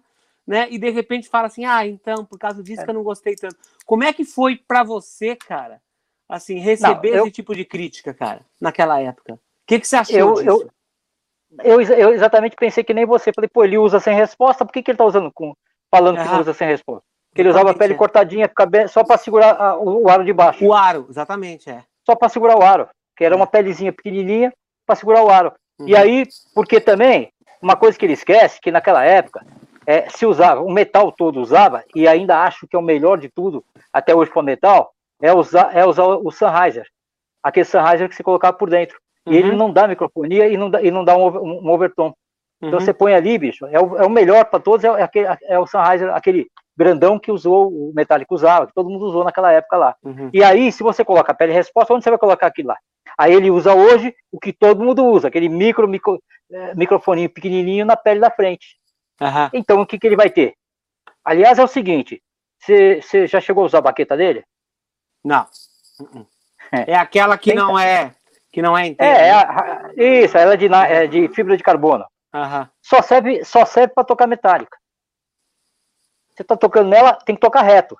né? 0.50 0.66
E 0.68 0.78
de 0.78 0.90
repente 0.90 1.28
fala 1.28 1.46
assim, 1.46 1.64
ah, 1.64 1.86
então, 1.86 2.24
por 2.24 2.36
causa 2.36 2.60
disso 2.60 2.82
que 2.84 2.90
eu 2.90 2.94
não 2.94 3.04
gostei 3.04 3.36
tanto. 3.36 3.54
Como 3.86 4.02
é 4.02 4.12
que 4.12 4.24
foi 4.24 4.56
pra 4.56 4.82
você, 4.82 5.36
cara, 5.36 5.80
assim, 6.28 6.58
receber 6.58 7.10
Não, 7.10 7.16
eu- 7.18 7.22
esse 7.26 7.30
tipo 7.32 7.54
de 7.54 7.64
crítica, 7.64 8.12
cara, 8.12 8.40
naquela 8.60 9.00
época? 9.00 9.34
O 9.34 9.38
que, 9.64 9.78
que 9.78 9.86
você 9.86 9.94
achou 9.96 10.18
Eu- 10.18 10.34
disso? 10.34 10.48
eu- 10.48 10.70
Eu, 11.64 11.80
eu 11.80 12.12
exatamente 12.14 12.54
pensei 12.54 12.84
que 12.84 12.94
nem 12.94 13.04
você. 13.04 13.32
Falei, 13.32 13.50
pô, 13.52 13.64
ele 13.64 13.76
usa 13.76 13.98
sem 13.98 14.14
resposta, 14.14 14.64
por 14.64 14.72
que, 14.72 14.84
que 14.84 14.92
ele 14.92 14.98
tá 14.98 15.04
usando 15.04 15.32
com. 15.32 15.52
Falando 15.90 16.14
que 16.14 16.22
Aham. 16.22 16.34
não 16.34 16.40
usa 16.42 16.54
sem 16.54 16.68
resposta? 16.68 17.02
Porque 17.28 17.42
ele 17.42 17.48
usava 17.48 17.72
a 17.72 17.74
pele 17.74 17.94
é. 17.94 17.96
cortadinha 17.96 18.48
só 18.88 19.02
para 19.02 19.18
segurar 19.18 19.60
a- 19.60 19.76
o, 19.76 20.04
o 20.04 20.08
aro 20.08 20.24
de 20.24 20.32
baixo. 20.32 20.64
O 20.64 20.72
aro, 20.72 21.06
exatamente, 21.10 21.68
é. 21.68 21.82
Só 22.06 22.14
para 22.14 22.28
segurar 22.28 22.56
o 22.56 22.62
aro. 22.62 22.88
Que 23.16 23.24
era 23.24 23.34
uma 23.34 23.48
pelezinha 23.48 23.92
pequenininha 23.92 24.52
para 24.86 24.94
segurar 24.94 25.24
o 25.24 25.28
aro. 25.28 25.52
E 25.80 25.92
Uhum. 25.92 26.00
aí, 26.00 26.28
porque 26.54 26.80
também, 26.80 27.32
uma 27.60 27.74
coisa 27.74 27.98
que 27.98 28.06
ele 28.06 28.12
esquece, 28.12 28.60
que 28.60 28.70
naquela 28.70 29.04
época, 29.04 29.44
é, 29.90 30.08
se 30.08 30.24
usava, 30.26 30.60
o 30.60 30.70
metal 30.70 31.10
todo 31.10 31.40
usava, 31.40 31.82
e 31.94 32.06
ainda 32.06 32.38
acho 32.42 32.66
que 32.68 32.76
é 32.76 32.78
o 32.78 32.82
melhor 32.82 33.18
de 33.18 33.28
tudo, 33.28 33.64
até 33.92 34.14
hoje 34.14 34.30
para 34.30 34.42
metal, 34.42 34.92
é 35.20 35.32
usar, 35.32 35.76
é 35.76 35.84
usar 35.84 36.04
o 36.04 36.30
Sennheiser. 36.30 36.86
Aquele 37.42 37.64
Sennheiser 37.64 38.08
que 38.08 38.14
você 38.14 38.22
colocava 38.22 38.56
por 38.56 38.70
dentro. 38.70 38.98
E 39.26 39.36
ele 39.36 39.50
Uhum. 39.50 39.56
não 39.56 39.72
dá 39.72 39.86
microfonia 39.88 40.48
e 40.48 40.56
não 40.56 40.70
dá, 40.70 40.82
e 40.82 40.90
não 40.90 41.04
dá 41.04 41.16
um, 41.16 41.26
um 41.66 41.70
overtom. 41.70 42.12
Então 42.62 42.78
Uhum. 42.78 42.84
você 42.84 42.92
põe 42.92 43.14
ali, 43.14 43.36
bicho, 43.38 43.66
é 43.66 43.80
o, 43.80 43.96
é 43.96 44.06
o 44.06 44.10
melhor 44.10 44.44
para 44.46 44.60
todos, 44.60 44.84
é, 44.84 44.90
o- 44.90 44.96
é 44.96 45.02
aquele, 45.02 45.26
é 45.44 45.58
o 45.58 45.66
Sennheiser, 45.66 46.14
aquele 46.14 46.46
grandão 46.76 47.18
que 47.18 47.30
usou, 47.32 47.68
o 47.68 47.92
Metallica 47.94 48.34
usava, 48.34 48.66
que 48.66 48.74
todo 48.74 48.88
mundo 48.88 49.04
usou 49.06 49.24
naquela 49.24 49.52
época 49.52 49.76
lá. 49.76 49.94
Uhum. 50.02 50.30
E 50.32 50.42
aí, 50.44 50.70
se 50.72 50.82
você 50.82 51.04
coloca 51.04 51.32
a 51.32 51.34
pele 51.34 51.52
resposta, 51.52 51.92
onde 51.92 52.04
você 52.04 52.10
vai 52.10 52.18
colocar 52.18 52.46
aquilo 52.46 52.68
lá? 52.68 52.76
Aí 53.18 53.34
ele 53.34 53.50
usa 53.50 53.74
hoje 53.74 54.14
o 54.32 54.38
que 54.38 54.52
todo 54.52 54.82
mundo 54.82 55.04
usa, 55.04 55.28
aquele 55.28 55.48
micro, 55.48 55.86
micro 55.88 56.22
eh, 56.52 56.74
microfoninho 56.74 57.28
pequenininho 57.30 57.84
na 57.84 57.96
pele 57.96 58.20
da 58.20 58.30
frente. 58.30 58.79
Aham. 59.20 59.50
Então, 59.52 59.80
o 59.80 59.86
que, 59.86 59.98
que 59.98 60.06
ele 60.06 60.16
vai 60.16 60.30
ter? 60.30 60.54
Aliás, 61.24 61.58
é 61.58 61.62
o 61.64 61.68
seguinte, 61.68 62.22
você 62.58 63.26
já 63.26 63.40
chegou 63.40 63.62
a 63.62 63.66
usar 63.66 63.78
a 63.78 63.82
baqueta 63.82 64.16
dele? 64.16 64.44
Não. 65.24 65.46
Uh-uh. 66.00 66.26
É. 66.72 66.92
É 66.92 66.94
aquela 66.96 67.36
que 67.36 67.50
Tenta. 67.50 67.62
não 67.64 67.78
é 67.78 68.14
que 68.52 68.62
não 68.62 68.76
é 68.76 68.82
É, 68.84 68.86
inteira. 68.86 69.18
é 69.18 69.32
né? 69.32 69.32
a- 69.42 69.90
isso, 69.96 70.36
ela 70.38 70.54
é 70.54 70.56
de, 70.56 70.66
é 70.66 71.06
de 71.06 71.28
fibra 71.28 71.56
de 71.56 71.62
carbono. 71.62 72.04
Aham. 72.34 72.68
Só 72.82 73.02
serve, 73.02 73.44
só 73.44 73.64
serve 73.64 73.92
para 73.94 74.04
tocar 74.04 74.26
metálica. 74.26 74.76
Você 76.34 76.42
tá 76.44 76.56
tocando 76.56 76.88
nela, 76.88 77.12
tem 77.14 77.34
que 77.34 77.40
tocar 77.40 77.62
reto. 77.62 77.96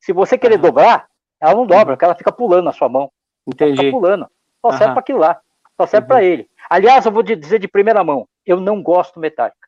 Se 0.00 0.12
você 0.12 0.36
querer 0.36 0.54
Aham. 0.56 0.62
dobrar, 0.62 1.08
Ela 1.40 1.54
não 1.54 1.64
dobra, 1.66 1.94
porque 1.94 2.04
ela 2.04 2.16
fica 2.16 2.32
pulando 2.32 2.64
na 2.64 2.72
sua 2.72 2.88
mão. 2.88 3.02
Ela 3.46 3.54
Entendi. 3.54 3.76
fica 3.78 3.90
pulando. 3.92 4.28
Só 4.60 4.72
serve 4.72 4.92
para 4.92 5.00
aquilo 5.00 5.20
lá. 5.20 5.40
Só 5.80 5.86
serve 5.86 6.04
Uhum. 6.04 6.08
para 6.08 6.24
ele. 6.24 6.50
Aliás, 6.68 7.06
eu 7.06 7.12
vou 7.12 7.22
dizer 7.22 7.60
de 7.60 7.68
primeira 7.68 8.02
mão, 8.02 8.28
eu 8.44 8.60
não 8.60 8.82
gosto 8.82 9.20
Metallica. 9.20 9.67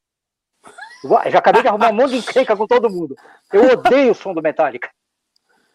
Já 1.02 1.38
acabei 1.38 1.62
de 1.62 1.68
arrumar 1.68 1.90
um 1.90 1.94
monte 1.94 2.10
de 2.10 2.16
encrenca 2.18 2.56
com 2.56 2.66
todo 2.66 2.90
mundo. 2.90 3.16
Eu 3.52 3.72
odeio 3.72 4.12
o 4.12 4.14
som 4.14 4.34
do 4.34 4.42
Metallica. 4.42 4.90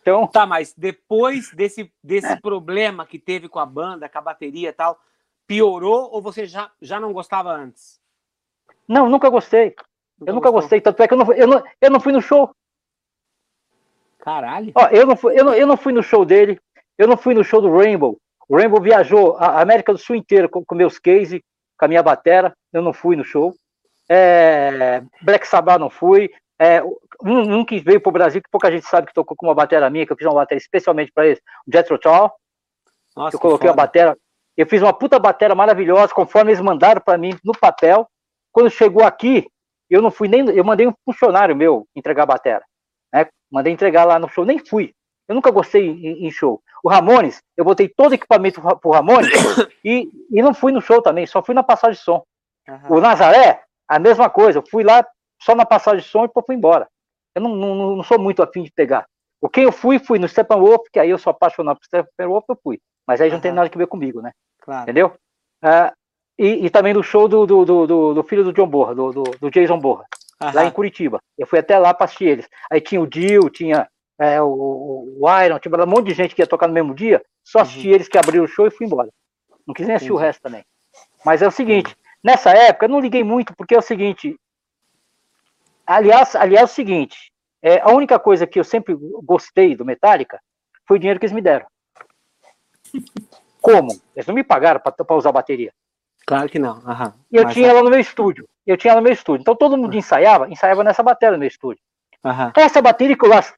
Então, 0.01 0.27
Tá, 0.27 0.45
mas 0.45 0.73
depois 0.77 1.51
desse, 1.51 1.91
desse 2.03 2.39
problema 2.41 3.05
que 3.07 3.17
teve 3.17 3.49
com 3.49 3.57
a 3.59 3.65
banda, 3.65 4.07
com 4.07 4.17
a 4.19 4.21
bateria 4.21 4.69
e 4.69 4.73
tal, 4.73 4.99
piorou 5.47 6.09
ou 6.11 6.21
você 6.21 6.45
já, 6.45 6.69
já 6.81 6.99
não 6.99 7.11
gostava 7.11 7.51
antes? 7.51 7.99
não, 8.87 9.09
nunca 9.09 9.29
gostei. 9.29 9.75
Eu 10.25 10.33
nunca 10.33 10.51
gostou? 10.51 10.61
gostei. 10.61 10.79
Tanto 10.81 11.01
é 11.01 11.07
que 11.07 11.13
eu 11.13 11.17
não, 11.17 11.25
fui- 11.25 11.41
eu 11.41 11.47
não, 11.47 11.63
eu 11.81 11.89
não 11.89 11.99
fui 11.99 12.13
no 12.13 12.21
show. 12.21 12.55
Caralho. 14.19 14.71
Ó, 14.75 14.87
eu, 14.87 15.05
não 15.05 15.15
fui, 15.15 15.39
eu, 15.39 15.43
não, 15.45 15.53
eu 15.53 15.67
não 15.67 15.77
fui 15.77 15.91
no 15.93 16.03
show 16.03 16.23
dele. 16.25 16.59
Eu 16.97 17.07
não 17.07 17.17
fui 17.17 17.33
no 17.33 17.43
show 17.43 17.61
do 17.61 17.75
Rainbow. 17.75 18.17
O 18.47 18.55
Rainbow 18.57 18.79
viajou 18.81 19.35
a 19.37 19.59
América 19.61 19.91
do 19.91 19.97
Sul 19.97 20.15
inteira 20.15 20.47
com, 20.47 20.63
com 20.63 20.75
meus 20.75 20.97
cases, 20.99 21.41
com 21.77 21.85
a 21.85 21.87
minha 21.87 22.01
batera. 22.03 22.55
Eu 22.71 22.81
não 22.81 22.93
fui 22.93 23.15
no 23.15 23.23
show. 23.23 23.55
É, 24.09 25.01
Black 25.21 25.47
Sabbath 25.47 25.79
não 25.79 25.89
fui. 25.89 26.31
É, 26.59 26.81
um, 27.23 27.59
um 27.59 27.65
que 27.65 27.79
veio 27.79 27.99
pro 27.99 28.11
Brasil, 28.11 28.41
que 28.41 28.49
pouca 28.49 28.71
gente 28.71 28.87
sabe 28.87 29.07
que 29.07 29.13
tocou 29.13 29.35
com 29.35 29.47
uma 29.47 29.55
batera 29.55 29.89
minha, 29.89 30.05
que 30.05 30.11
eu 30.11 30.17
fiz 30.17 30.25
uma 30.25 30.35
batera 30.35 30.57
especialmente 30.57 31.11
para 31.11 31.27
ele, 31.27 31.39
o 31.67 31.71
Jethro 31.71 31.97
Tull. 31.97 32.31
Eu 33.31 33.39
coloquei 33.39 33.69
a 33.69 33.73
foda. 33.73 33.83
batera. 33.83 34.17
Eu 34.57 34.65
fiz 34.65 34.81
uma 34.81 34.93
puta 34.93 35.19
batera 35.19 35.55
maravilhosa, 35.55 36.13
conforme 36.13 36.51
eles 36.51 36.61
mandaram 36.61 37.01
para 37.01 37.17
mim 37.17 37.37
no 37.43 37.53
papel. 37.53 38.07
Quando 38.51 38.69
chegou 38.69 39.03
aqui, 39.03 39.47
eu 39.89 40.01
não 40.01 40.11
fui 40.11 40.27
nem. 40.27 40.49
Eu 40.49 40.63
mandei 40.63 40.87
um 40.87 40.93
funcionário 41.03 41.55
meu 41.55 41.87
entregar 41.95 42.23
a 42.23 42.27
batera. 42.27 42.63
Né? 43.13 43.27
Mandei 43.51 43.73
entregar 43.73 44.05
lá 44.05 44.17
no 44.19 44.29
show, 44.29 44.45
nem 44.45 44.59
fui. 44.59 44.93
Eu 45.27 45.35
nunca 45.35 45.51
gostei 45.51 45.87
em, 45.87 46.27
em 46.27 46.31
show. 46.31 46.61
O 46.83 46.89
Ramones, 46.89 47.41
eu 47.57 47.65
botei 47.65 47.89
todo 47.89 48.11
o 48.11 48.15
equipamento 48.15 48.61
pro 48.79 48.91
Ramones 48.91 49.31
e, 49.83 50.09
e 50.31 50.41
não 50.41 50.53
fui 50.53 50.71
no 50.71 50.81
show 50.81 51.01
também, 51.01 51.25
só 51.25 51.41
fui 51.41 51.55
na 51.55 51.63
passagem 51.63 51.97
de 51.97 52.03
som. 52.03 52.23
Aham. 52.67 52.87
O 52.89 53.01
Nazaré, 53.01 53.63
a 53.87 53.99
mesma 53.99 54.29
coisa. 54.29 54.59
Eu 54.59 54.63
fui 54.69 54.83
lá 54.83 55.05
só 55.41 55.53
na 55.55 55.65
passagem 55.65 56.01
de 56.01 56.07
som 56.07 56.23
e 56.23 56.27
depois 56.27 56.45
fui 56.45 56.55
embora. 56.55 56.87
Eu 57.35 57.41
não, 57.41 57.55
não, 57.55 57.95
não 57.97 58.03
sou 58.03 58.17
muito 58.19 58.41
afim 58.41 58.63
de 58.63 58.71
pegar. 58.71 59.05
O 59.41 59.49
quem 59.49 59.63
eu 59.65 59.71
fui, 59.71 59.99
fui 59.99 60.17
no 60.17 60.27
Steppenwolf, 60.27 60.87
que 60.91 60.99
aí 60.99 61.09
eu 61.09 61.17
sou 61.17 61.31
apaixonado 61.31 61.77
por 61.79 61.85
Steppenwolf, 61.85 62.45
eu 62.49 62.57
fui. 62.63 62.79
Mas 63.05 63.21
aí 63.21 63.29
já 63.29 63.35
não 63.35 63.41
tem 63.41 63.51
nada 63.51 63.69
que 63.69 63.77
ver 63.77 63.87
comigo, 63.87 64.21
né? 64.21 64.31
Claro. 64.61 64.83
Entendeu? 64.83 65.13
Ah, 65.61 65.93
e, 66.39 66.65
e 66.65 66.69
também 66.69 66.93
do 66.93 67.03
show 67.03 67.27
do, 67.27 67.45
do, 67.45 67.65
do, 67.65 68.13
do- 68.13 68.23
filho 68.23 68.43
do 68.43 68.51
John 68.53 68.67
Borra, 68.67 68.95
do, 68.95 69.11
do, 69.11 69.23
do 69.23 69.51
Jason 69.51 69.77
Borra, 69.79 70.05
lá 70.41 70.49
Aham. 70.61 70.65
em 70.65 70.71
Curitiba. 70.71 71.19
Eu 71.37 71.45
fui 71.45 71.59
até 71.59 71.77
lá 71.77 71.93
para 71.93 72.05
assistir 72.05 72.25
eles. 72.25 72.47
Aí 72.71 72.81
tinha 72.81 72.99
o 72.99 73.07
Dio, 73.07 73.49
tinha 73.49 73.87
é, 74.19 74.41
o, 74.41 74.47
o- 74.47 75.43
Iron, 75.45 75.59
tinha 75.59 75.75
um 75.83 75.85
monte 75.87 76.07
de 76.07 76.13
gente 76.13 76.33
que 76.33 76.41
ia 76.41 76.47
tocar 76.47 76.67
no 76.67 76.73
mesmo 76.73 76.95
dia. 76.95 77.21
Só 77.43 77.59
assisti 77.59 77.89
eles 77.89 78.07
que 78.07 78.17
abriram 78.17 78.45
o 78.45 78.47
show 78.47 78.65
e 78.65 78.71
fui 78.71 78.87
embora. 78.87 79.09
Não 79.67 79.73
quis 79.73 79.85
nem 79.85 79.95
assistir 79.95 80.11
o 80.13 80.17
resto 80.17 80.41
também. 80.41 80.63
Mas 81.23 81.41
é 81.41 81.47
o 81.47 81.51
seguinte, 81.51 81.95
nessa 82.25 82.49
época 82.49 82.85
eu 82.85 82.89
não 82.89 82.99
liguei 82.99 83.23
muito, 83.23 83.55
porque 83.55 83.75
é 83.75 83.77
o 83.77 83.81
seguinte. 83.83 84.35
Aliás, 85.85 86.35
aliás, 86.35 86.61
é 86.69 86.71
o 86.71 86.75
seguinte, 86.75 87.31
é, 87.61 87.79
a 87.79 87.89
única 87.91 88.17
coisa 88.17 88.47
que 88.47 88.59
eu 88.59 88.63
sempre 88.63 88.97
gostei 89.23 89.75
do 89.75 89.85
Metallica 89.85 90.41
foi 90.87 90.97
o 90.97 90.99
dinheiro 90.99 91.19
que 91.19 91.27
eles 91.27 91.35
me 91.35 91.41
deram. 91.41 91.67
Como? 93.61 93.89
Eles 94.15 94.25
não 94.25 94.33
me 94.33 94.43
pagaram 94.43 94.79
para 94.79 95.15
usar 95.15 95.29
a 95.29 95.33
bateria. 95.33 95.71
Claro 96.25 96.49
que 96.49 96.57
não. 96.57 96.81
Aham. 96.85 97.13
E 97.31 97.37
eu 97.37 97.43
Mas- 97.43 97.53
tinha 97.53 97.69
ela 97.69 97.83
no 97.83 97.89
meu 97.91 97.99
estúdio. 97.99 98.47
Eu 98.65 98.77
tinha 98.77 98.91
ela 98.91 99.01
no 99.01 99.03
meu 99.03 99.13
estúdio. 99.13 99.41
Então 99.41 99.55
todo 99.55 99.77
mundo 99.77 99.95
ensaiava, 99.95 100.49
ensaiava 100.49 100.83
nessa 100.83 101.03
bateria 101.03 101.33
no 101.33 101.37
meu 101.39 101.47
estúdio. 101.47 101.81
Aham. 102.23 102.51
Essa 102.55 102.81
bateria 102.81 103.15
que 103.15 103.25
o 103.25 103.29
Lars 103.29 103.53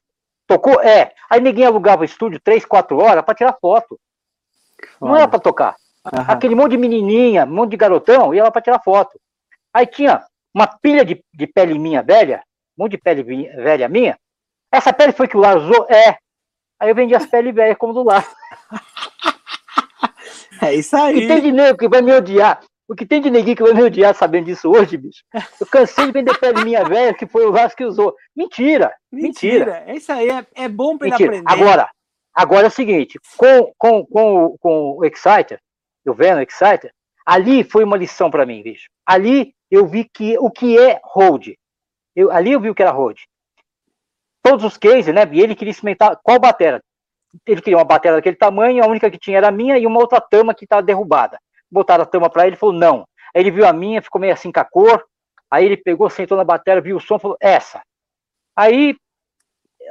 tocou, 0.46 0.80
é. 0.82 1.14
Aí 1.30 1.40
ninguém 1.40 1.64
alugava 1.64 2.02
o 2.02 2.04
estúdio 2.04 2.38
três, 2.40 2.64
quatro 2.66 2.98
horas 2.98 3.24
para 3.24 3.34
tirar 3.34 3.56
foto. 3.58 3.98
Não 5.00 5.16
era 5.16 5.26
para 5.26 5.38
tocar. 5.38 5.76
Aham. 6.12 6.32
Aquele 6.32 6.54
monte 6.54 6.72
de 6.72 6.78
menininha, 6.78 7.44
um 7.44 7.54
monte 7.54 7.70
de 7.72 7.76
garotão, 7.76 8.34
ia 8.34 8.44
lá 8.44 8.50
para 8.50 8.62
tirar 8.62 8.80
foto. 8.80 9.18
Aí 9.72 9.86
tinha 9.86 10.24
uma 10.54 10.66
pilha 10.66 11.04
de, 11.04 11.22
de 11.34 11.46
pele 11.46 11.78
minha 11.78 12.02
velha, 12.02 12.42
um 12.78 12.84
monte 12.84 12.92
de 12.92 12.98
pele 12.98 13.22
velha 13.22 13.88
minha. 13.88 14.16
Essa 14.72 14.92
pele 14.92 15.12
foi 15.12 15.28
que 15.28 15.36
o 15.36 15.40
Lars 15.40 15.62
usou? 15.62 15.86
É. 15.88 16.18
Aí 16.80 16.88
eu 16.90 16.94
vendi 16.94 17.14
as 17.14 17.26
peles 17.26 17.54
velhas 17.54 17.76
como 17.76 17.92
do 17.92 18.02
Lars. 18.02 18.26
É 20.60 20.74
isso 20.74 20.96
O 20.96 21.12
que 21.12 21.20
tem 21.20 21.32
aí. 21.36 21.40
de 21.40 21.52
nego 21.52 21.78
que 21.78 21.88
vai 21.88 22.02
me 22.02 22.12
odiar? 22.12 22.60
O 22.88 22.94
que 22.94 23.06
tem 23.06 23.20
de 23.20 23.30
neguinho 23.30 23.56
que 23.56 23.62
vai 23.62 23.74
me 23.74 23.82
odiar 23.82 24.14
sabendo 24.14 24.46
disso 24.46 24.70
hoje, 24.70 24.96
bicho? 24.96 25.22
Eu 25.60 25.66
cansei 25.66 26.06
de 26.06 26.12
vender 26.12 26.36
pele 26.38 26.64
minha 26.64 26.84
velha, 26.84 27.14
que 27.14 27.26
foi 27.26 27.46
o 27.46 27.52
Vasco 27.52 27.76
que 27.76 27.84
usou. 27.84 28.14
Mentira! 28.34 28.92
Mentira! 29.12 29.66
Mentira. 29.66 29.84
É 29.86 29.96
isso 29.96 30.10
aí. 30.10 30.28
É, 30.30 30.46
é 30.54 30.68
bom 30.68 30.96
Mentira. 31.00 31.14
aprender. 31.14 31.44
Agora, 31.46 31.88
agora 32.34 32.66
é 32.66 32.68
o 32.68 32.72
seguinte: 32.72 33.20
com, 33.36 33.72
com, 33.78 34.06
com, 34.06 34.56
com 34.58 34.96
o 34.98 35.04
Exciter, 35.04 35.60
eu 36.08 36.14
vendo 36.14 36.38
o 36.38 36.42
Exciter, 36.42 36.92
ali 37.24 37.62
foi 37.62 37.84
uma 37.84 37.96
lição 37.96 38.30
para 38.30 38.46
mim, 38.46 38.62
bicho. 38.62 38.88
Ali 39.06 39.54
eu 39.70 39.86
vi 39.86 40.04
que 40.04 40.38
o 40.38 40.50
que 40.50 40.78
é 40.78 41.00
hold. 41.04 41.48
Eu, 42.14 42.30
ali 42.30 42.52
eu 42.52 42.60
vi 42.60 42.70
o 42.70 42.74
que 42.74 42.82
era 42.82 42.90
hold. 42.90 43.18
Todos 44.42 44.64
os 44.64 44.76
cases, 44.76 45.14
né? 45.14 45.28
E 45.32 45.40
ele 45.40 45.54
queria 45.54 45.70
experimentar 45.70 46.18
qual 46.22 46.38
batera. 46.38 46.82
Ele 47.46 47.60
queria 47.60 47.76
uma 47.76 47.84
batera 47.84 48.16
daquele 48.16 48.36
tamanho, 48.36 48.82
a 48.82 48.86
única 48.86 49.10
que 49.10 49.18
tinha 49.18 49.36
era 49.36 49.48
a 49.48 49.52
minha 49.52 49.78
e 49.78 49.86
uma 49.86 50.00
outra 50.00 50.20
tama 50.20 50.54
que 50.54 50.64
estava 50.64 50.82
derrubada. 50.82 51.38
Botaram 51.70 52.02
a 52.02 52.06
tama 52.06 52.30
para 52.30 52.46
ele 52.46 52.56
e 52.56 52.58
falou 52.58 52.74
não. 52.74 53.06
Aí 53.34 53.42
ele 53.42 53.50
viu 53.50 53.66
a 53.66 53.72
minha, 53.72 54.00
ficou 54.00 54.20
meio 54.20 54.32
assim 54.32 54.50
com 54.50 54.60
a 54.60 54.64
cor. 54.64 55.04
Aí 55.50 55.64
ele 55.64 55.76
pegou, 55.76 56.08
sentou 56.08 56.36
na 56.36 56.44
bateria, 56.44 56.80
viu 56.80 56.96
o 56.96 57.00
som, 57.00 57.18
falou 57.18 57.36
essa. 57.40 57.82
Aí, 58.56 58.96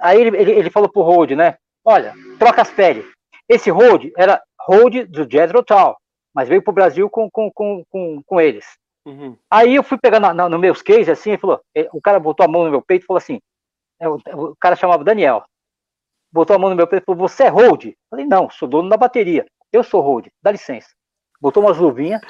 aí 0.02 0.22
ele, 0.22 0.38
ele, 0.38 0.52
ele 0.52 0.70
falou 0.70 0.90
pro 0.90 1.02
Hold, 1.02 1.32
né? 1.32 1.58
Olha, 1.86 2.14
troca 2.38 2.62
as 2.62 2.72
peles. 2.72 3.06
Esse 3.48 3.70
Hold 3.70 4.12
era 4.18 4.42
Hold 4.68 5.06
do 5.06 5.30
Jethro 5.30 5.64
Tull, 5.64 5.96
mas 6.38 6.48
veio 6.48 6.62
pro 6.62 6.72
Brasil 6.72 7.10
com, 7.10 7.28
com, 7.32 7.52
com, 7.52 7.84
com, 7.90 8.22
com 8.24 8.40
eles. 8.40 8.64
Uhum. 9.08 9.36
Aí 9.50 9.74
eu 9.74 9.82
fui 9.82 9.98
pegar 9.98 10.20
na, 10.20 10.36
na, 10.36 10.48
no 10.48 10.60
meus 10.60 10.84
cases, 10.84 11.10
assim, 11.10 11.32
ele 11.32 11.40
falou, 11.40 11.60
eh, 11.76 11.90
o 11.92 12.00
cara 12.00 12.20
botou 12.20 12.46
a 12.46 12.48
mão 12.48 12.64
no 12.64 12.70
meu 12.70 12.80
peito 12.80 13.02
e 13.02 13.08
falou 13.08 13.18
assim, 13.18 13.40
é, 14.00 14.08
o, 14.08 14.20
o 14.36 14.56
cara 14.58 14.76
chamava 14.76 15.04
Daniel, 15.04 15.44
botou 16.32 16.56
a 16.56 16.60
mão 16.60 16.70
no 16.70 16.76
meu 16.76 16.86
peito 16.86 17.02
e 17.02 17.06
falou, 17.08 17.28
você 17.28 17.46
é 17.46 17.48
hold? 17.48 17.88
Falei, 18.08 18.28
não, 18.28 18.52
sou 18.52 18.68
dono 18.68 18.88
da 18.88 18.96
bateria, 18.96 19.48
eu 19.74 19.84
sou 19.84 20.00
hold, 20.00 20.28
dá 20.40 20.52
licença. 20.52 20.90
Botou 21.42 21.64
umas 21.64 21.80
luvinhas, 21.80 22.22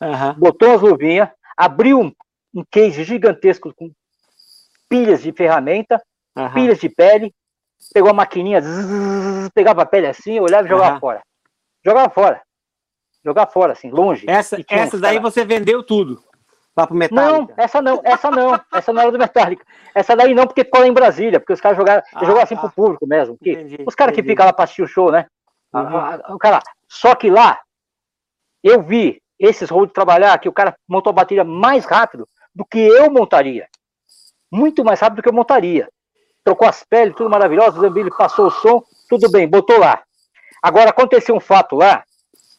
Aham. 0.00 0.36
botou 0.38 0.70
umas 0.70 0.80
luvinhas, 0.80 1.28
abriu 1.54 2.00
um, 2.00 2.10
um 2.54 2.64
case 2.70 3.04
gigantesco 3.04 3.74
com 3.74 3.92
pilhas 4.88 5.22
de 5.22 5.32
ferramenta, 5.32 6.02
Aham. 6.34 6.54
pilhas 6.54 6.78
de 6.78 6.88
pele, 6.88 7.30
pegou 7.92 8.10
a 8.10 8.14
maquininha, 8.14 8.62
zzz, 8.62 9.50
pegava 9.52 9.82
a 9.82 9.86
pele 9.86 10.06
assim, 10.06 10.40
olhava 10.40 10.66
e 10.66 10.70
jogava 10.70 10.92
Aham. 10.92 11.00
fora. 11.00 11.22
Jogava 11.84 12.08
fora. 12.08 12.42
Jogava 13.24 13.50
fora, 13.50 13.72
assim, 13.72 13.90
longe. 13.90 14.24
Essa, 14.28 14.56
E 14.56 14.60
uns 14.60 15.00
daí 15.00 15.16
cara- 15.18 15.20
você 15.20 15.44
vendeu 15.44 15.82
tudo. 15.82 16.22
Lá 16.76 16.86
pro 16.86 16.94
Não, 16.94 17.00
Metallica. 17.00 17.54
essa 17.56 17.82
não, 17.82 18.00
essa 18.04 18.30
não, 18.30 18.60
essa 18.72 18.92
não 18.92 19.02
era 19.02 19.12
do 19.12 19.18
Metallica. 19.18 19.66
Essa 19.94 20.14
daí 20.16 20.32
não, 20.34 20.46
porque 20.46 20.64
ficou 20.64 20.80
lá 20.80 20.86
em 20.86 20.92
Brasília, 20.92 21.38
porque 21.40 21.52
os 21.52 21.60
caras 21.60 21.76
jogaram, 21.76 22.02
Ah, 22.14 22.24
jogou 22.24 22.40
assim 22.40 22.54
tá. 22.54 22.60
pro 22.62 22.70
público 22.72 23.06
mesmo. 23.06 23.36
que 23.42 23.50
Entendi, 23.52 23.84
os 23.86 23.94
caras 23.94 24.14
que 24.14 24.22
ficam 24.22 24.46
lá 24.46 24.52
pra 24.52 24.64
assistir 24.64 24.82
o 24.82 24.86
show, 24.86 25.10
né? 25.10 25.26
Uhum. 25.74 25.80
a- 25.96 26.14
a- 26.26 26.34
o 26.34 26.38
cara, 26.38 26.60
só 26.88 27.14
que 27.14 27.30
lá, 27.30 27.60
eu 28.62 28.82
vi 28.82 29.20
esses 29.38 29.68
rolos 29.70 29.92
trabalhar, 29.92 30.36
que 30.38 30.48
o 30.48 30.52
cara 30.52 30.74
montou 30.88 31.10
a 31.10 31.14
bateria 31.14 31.44
mais 31.44 31.84
rápido 31.84 32.26
do 32.54 32.64
que 32.64 32.78
eu 32.78 33.10
montaria. 33.10 33.68
Muito 34.50 34.84
mais 34.84 34.98
rápido 35.00 35.16
do 35.16 35.22
que 35.22 35.28
eu 35.28 35.32
montaria. 35.32 35.88
Trocou 36.44 36.66
as 36.68 36.82
peles, 36.84 37.14
tudo 37.14 37.28
maravilhoso, 37.30 37.78
o 37.78 37.80
Zambili 37.82 38.10
passou 38.16 38.46
o 38.46 38.50
som, 38.50 38.82
tudo 39.08 39.30
bem, 39.30 39.46
botou 39.48 39.78
lá. 39.78 40.02
Agora, 40.62 40.90
aconteceu 40.90 41.34
um 41.34 41.40
fato 41.40 41.76
lá, 41.76 42.02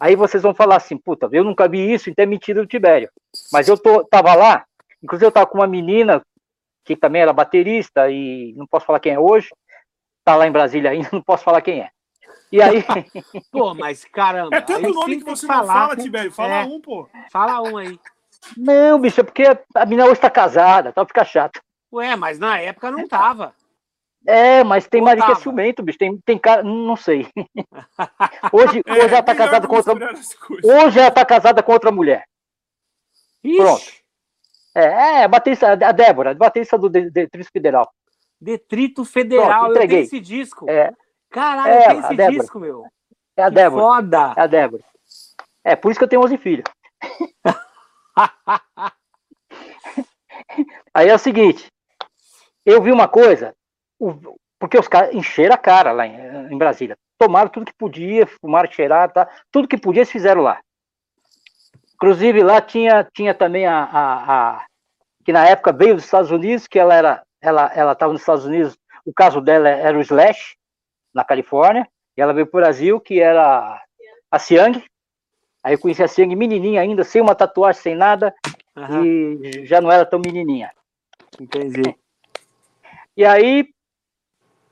aí 0.02 0.16
vocês 0.16 0.42
vão 0.42 0.54
falar 0.54 0.78
assim, 0.78 0.98
puta, 0.98 1.30
eu 1.32 1.44
nunca 1.44 1.68
vi 1.68 1.94
isso, 1.94 2.10
então 2.10 2.24
é 2.24 2.26
mentira 2.26 2.60
do 2.60 2.68
Tibério. 2.68 3.08
Mas 3.54 3.68
eu 3.68 3.78
tô, 3.78 4.04
tava 4.04 4.34
lá, 4.34 4.66
inclusive 5.02 5.28
eu 5.28 5.32
tava 5.32 5.46
com 5.46 5.60
uma 5.60 5.68
menina, 5.68 6.24
que 6.84 6.96
também 6.96 7.22
era 7.22 7.32
baterista, 7.32 8.10
e 8.10 8.52
não 8.58 8.66
posso 8.66 8.88
falar 8.88 9.00
quem 9.00 9.14
é 9.14 9.20
hoje, 9.20 9.50
tá 10.26 10.36
lá 10.36 10.48
em 10.48 10.52
Brasília 10.52 10.90
ainda, 10.90 11.08
não 11.14 11.22
posso 11.22 11.44
falar 11.44 11.62
quem 11.62 11.82
é. 11.82 11.90
E 12.52 12.60
aí, 12.62 12.84
Pô, 13.52 13.76
mas 13.76 14.04
caramba. 14.04 14.58
É 14.58 14.60
tanto 14.60 14.88
aí 14.88 14.92
nome 14.92 15.18
que 15.18 15.24
você 15.24 15.46
não 15.46 15.54
falar 15.54 15.74
fala, 15.74 15.96
Tibério. 15.96 16.32
Fala 16.32 16.54
É. 16.54 16.64
um, 16.66 16.82
pô. 16.82 17.08
Fala 17.32 17.62
um 17.62 17.78
aí. 17.78 18.00
não, 18.58 19.00
bicho, 19.00 19.22
é 19.22 19.24
porque 19.24 19.44
a 19.76 19.86
menina 19.86 20.08
hoje 20.08 20.20
tá 20.20 20.30
casada, 20.32 20.92
tá, 20.92 21.06
fica 21.06 21.24
chato. 21.24 21.62
Ué, 21.94 22.16
mas 22.16 22.40
na 22.40 22.60
época 22.60 22.90
não 22.90 23.08
tava. 23.08 23.54
É, 24.28 24.64
mas 24.64 24.88
tem 24.88 25.02
marido 25.02 25.26
que 25.26 25.32
é 25.32 25.36
ciumento, 25.36 25.82
bicho, 25.82 25.98
tem, 25.98 26.16
tem 26.20 26.38
cara, 26.38 26.62
não 26.62 26.96
sei. 26.96 27.28
Hoje, 28.54 28.84
É, 28.86 28.92
hoje 28.94 29.14
ela 29.14 29.24
tá 29.24 29.34
casada 29.36 29.68
com 29.68 29.76
outra, 29.76 29.94
hoje 30.64 31.00
ela 31.00 31.12
tá 31.12 31.26
casada 31.26 31.64
com 31.64 31.72
outra 31.72 31.92
mulher. 31.92 32.24
Ixi, 33.44 33.58
Pronto. 33.58 33.84
É, 34.76 34.84
é, 34.86 35.24
a 35.24 35.28
baterista, 35.28 35.72
a 35.74 35.92
Débora, 35.92 36.32
a 36.32 36.34
baterista 36.36 36.78
do 36.78 36.88
De- 36.90 37.10
Detritos 37.10 37.50
Federal. 37.52 37.92
Detrito 38.40 39.04
Federal. 39.04 39.48
Pronto, 39.48 39.58
eu 39.58 39.74
tenho 39.74 39.76
entreguei. 39.86 40.02
esse 40.04 40.20
disco. 40.20 40.70
É, 40.70 40.94
Caralho, 41.30 41.72
É, 41.74 41.78
eu 41.78 41.88
tenho 41.90 42.00
esse 42.02 42.16
Débora. 42.16 42.40
disco, 42.40 42.60
meu. 42.60 42.86
é 43.36 43.44
a 43.44 43.50
Que 43.50 43.56
Débora. 43.56 43.82
foda. 43.84 44.34
É 44.38 44.42
a 44.42 44.48
Débora. 44.48 44.84
É, 45.64 45.76
por 45.76 45.90
isso 45.92 46.00
que 46.00 46.04
eu 46.04 46.08
tenho 46.10 46.22
11 46.24 46.38
filhos. 46.38 46.64
Aí 50.94 51.10
é 51.10 51.16
o 51.16 51.20
seguinte, 51.20 51.68
eu 52.66 52.82
vi 52.82 52.92
uma 52.92 53.08
coisa, 53.08 53.54
o- 54.10 54.36
Porque 54.60 54.78
os 54.78 54.88
caras 54.88 55.14
encheram 55.14 55.56
a 55.56 55.58
cara 55.58 55.92
lá 55.92 56.06
em, 56.06 56.54
em 56.54 56.58
Brasília. 56.58 56.98
Tomaram 57.18 57.50
tudo 57.50 57.66
que 57.66 57.74
podia, 57.74 58.28
fumaram, 58.28 58.72
cheiraram, 58.72 59.12
tá? 59.12 59.30
tudo 59.52 59.68
que 59.68 59.78
podia 59.78 60.02
eles 60.02 60.12
fizeram 60.12 60.42
lá. 60.42 60.60
Inclusive 61.96 62.42
lá 62.44 62.60
tinha, 62.62 63.08
tinha 63.14 63.34
também 63.34 63.66
a, 63.66 63.84
a, 63.84 64.14
a, 64.58 64.66
que 65.24 65.32
na 65.32 65.48
época 65.48 65.72
veio 65.72 65.96
dos 65.96 66.04
Estados 66.04 66.32
Unidos, 66.32 66.68
que 66.68 66.80
ela 66.80 66.96
era 66.96 67.24
ela 67.42 67.72
ela 67.76 67.92
estava 67.94 68.12
nos 68.12 68.22
Estados 68.22 68.46
Unidos, 68.46 68.78
o 69.06 69.14
caso 69.14 69.42
dela 69.42 69.68
era 69.70 69.98
o 69.98 70.02
Slash 70.02 70.56
na 71.14 71.24
Califórnia, 71.24 71.88
e 72.16 72.22
ela 72.22 72.34
veio 72.34 72.46
para 72.46 72.58
o 72.58 72.62
Brasil, 72.62 73.00
que 73.00 73.20
era 73.20 73.82
a 74.30 74.40
Siang. 74.40 74.84
Aí 75.64 75.74
eu 75.74 75.80
conheci 75.80 76.04
a 76.04 76.08
Siang 76.08 76.36
menininha 76.36 76.82
ainda, 76.82 77.04
sem 77.04 77.22
uma 77.22 77.36
tatuagem, 77.36 77.82
sem 77.82 77.96
nada, 77.96 78.34
uhum. 78.76 79.04
e 79.06 79.66
já 79.66 79.82
não 79.82 79.92
era 79.92 80.06
tão 80.06 80.20
menininha. 80.20 80.72
Entendi. 81.40 81.96
E 83.18 83.26
aí 83.26 83.70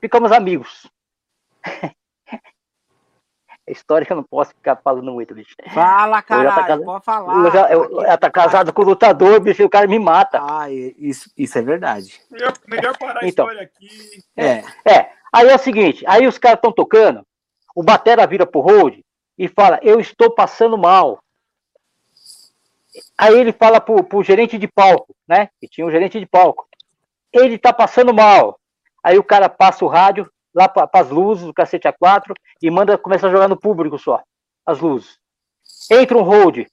ficamos 0.00 0.32
amigos. 0.32 0.90
É 3.66 3.72
história 3.72 4.04
que 4.04 4.12
eu 4.12 4.16
não 4.16 4.24
posso 4.24 4.50
ficar 4.50 4.74
falando 4.74 5.12
muito, 5.12 5.32
bicho. 5.32 5.54
Fala, 5.72 6.16
tá 6.16 6.22
caralho, 6.22 6.80
tá 6.80 6.84
pode 6.84 7.04
falar. 7.04 7.50
Já, 7.52 7.70
eu, 7.70 8.02
ela 8.02 8.18
tá 8.18 8.28
casado 8.28 8.72
com 8.72 8.82
o 8.82 8.84
lutador, 8.84 9.38
bicho, 9.38 9.62
e 9.62 9.64
o 9.64 9.70
cara 9.70 9.86
me 9.86 9.98
mata. 9.98 10.40
Ah, 10.42 10.68
isso, 10.68 11.30
isso 11.36 11.56
é 11.56 11.62
verdade. 11.62 12.20
Melhor, 12.28 12.52
melhor 12.66 12.98
parar 12.98 13.24
então, 13.24 13.46
a 13.46 13.52
história 13.52 13.62
aqui. 13.62 14.24
É. 14.36 14.64
É. 14.84 15.12
Aí 15.32 15.48
é 15.48 15.54
o 15.54 15.58
seguinte, 15.58 16.04
aí 16.08 16.26
os 16.26 16.36
caras 16.36 16.58
estão 16.58 16.72
tocando, 16.72 17.24
o 17.74 17.84
Batera 17.84 18.26
vira 18.26 18.44
pro 18.44 18.60
Hold 18.60 18.98
e 19.38 19.46
fala, 19.46 19.78
eu 19.82 20.00
estou 20.00 20.30
passando 20.32 20.76
mal. 20.76 21.22
Aí 23.16 23.38
ele 23.38 23.52
fala 23.52 23.80
pro, 23.80 24.02
pro 24.02 24.24
gerente 24.24 24.58
de 24.58 24.66
palco, 24.66 25.14
né? 25.28 25.48
Que 25.60 25.68
tinha 25.68 25.86
um 25.86 25.90
gerente 25.90 26.18
de 26.18 26.26
palco. 26.26 26.68
Ele 27.32 27.56
tá 27.56 27.72
passando 27.72 28.12
mal. 28.12 28.59
Aí 29.02 29.18
o 29.18 29.24
cara 29.24 29.48
passa 29.48 29.84
o 29.84 29.88
rádio, 29.88 30.30
lá 30.54 30.68
para 30.68 30.88
as 30.94 31.10
luzes 31.10 31.44
do 31.44 31.54
cacete 31.54 31.88
A4 31.88 32.34
e 32.62 32.70
manda 32.70 32.98
começar 32.98 33.28
a 33.28 33.30
jogar 33.30 33.48
no 33.48 33.58
público 33.58 33.98
só, 33.98 34.22
as 34.66 34.80
luzes. 34.80 35.18
Entra 35.90 36.18
um 36.18 36.22
hold 36.22 36.66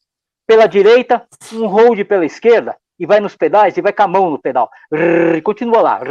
pela 0.45 0.67
direita, 0.67 1.27
um 1.53 1.67
hold 1.67 2.03
pela 2.05 2.25
esquerda, 2.25 2.75
e 2.99 3.05
vai 3.05 3.19
nos 3.19 3.35
pedais 3.35 3.77
e 3.77 3.81
vai 3.81 3.93
com 3.93 4.03
a 4.03 4.07
mão 4.07 4.29
no 4.29 4.39
pedal. 4.39 4.69
e 5.35 5.41
continua 5.41 5.81
lá. 5.81 6.01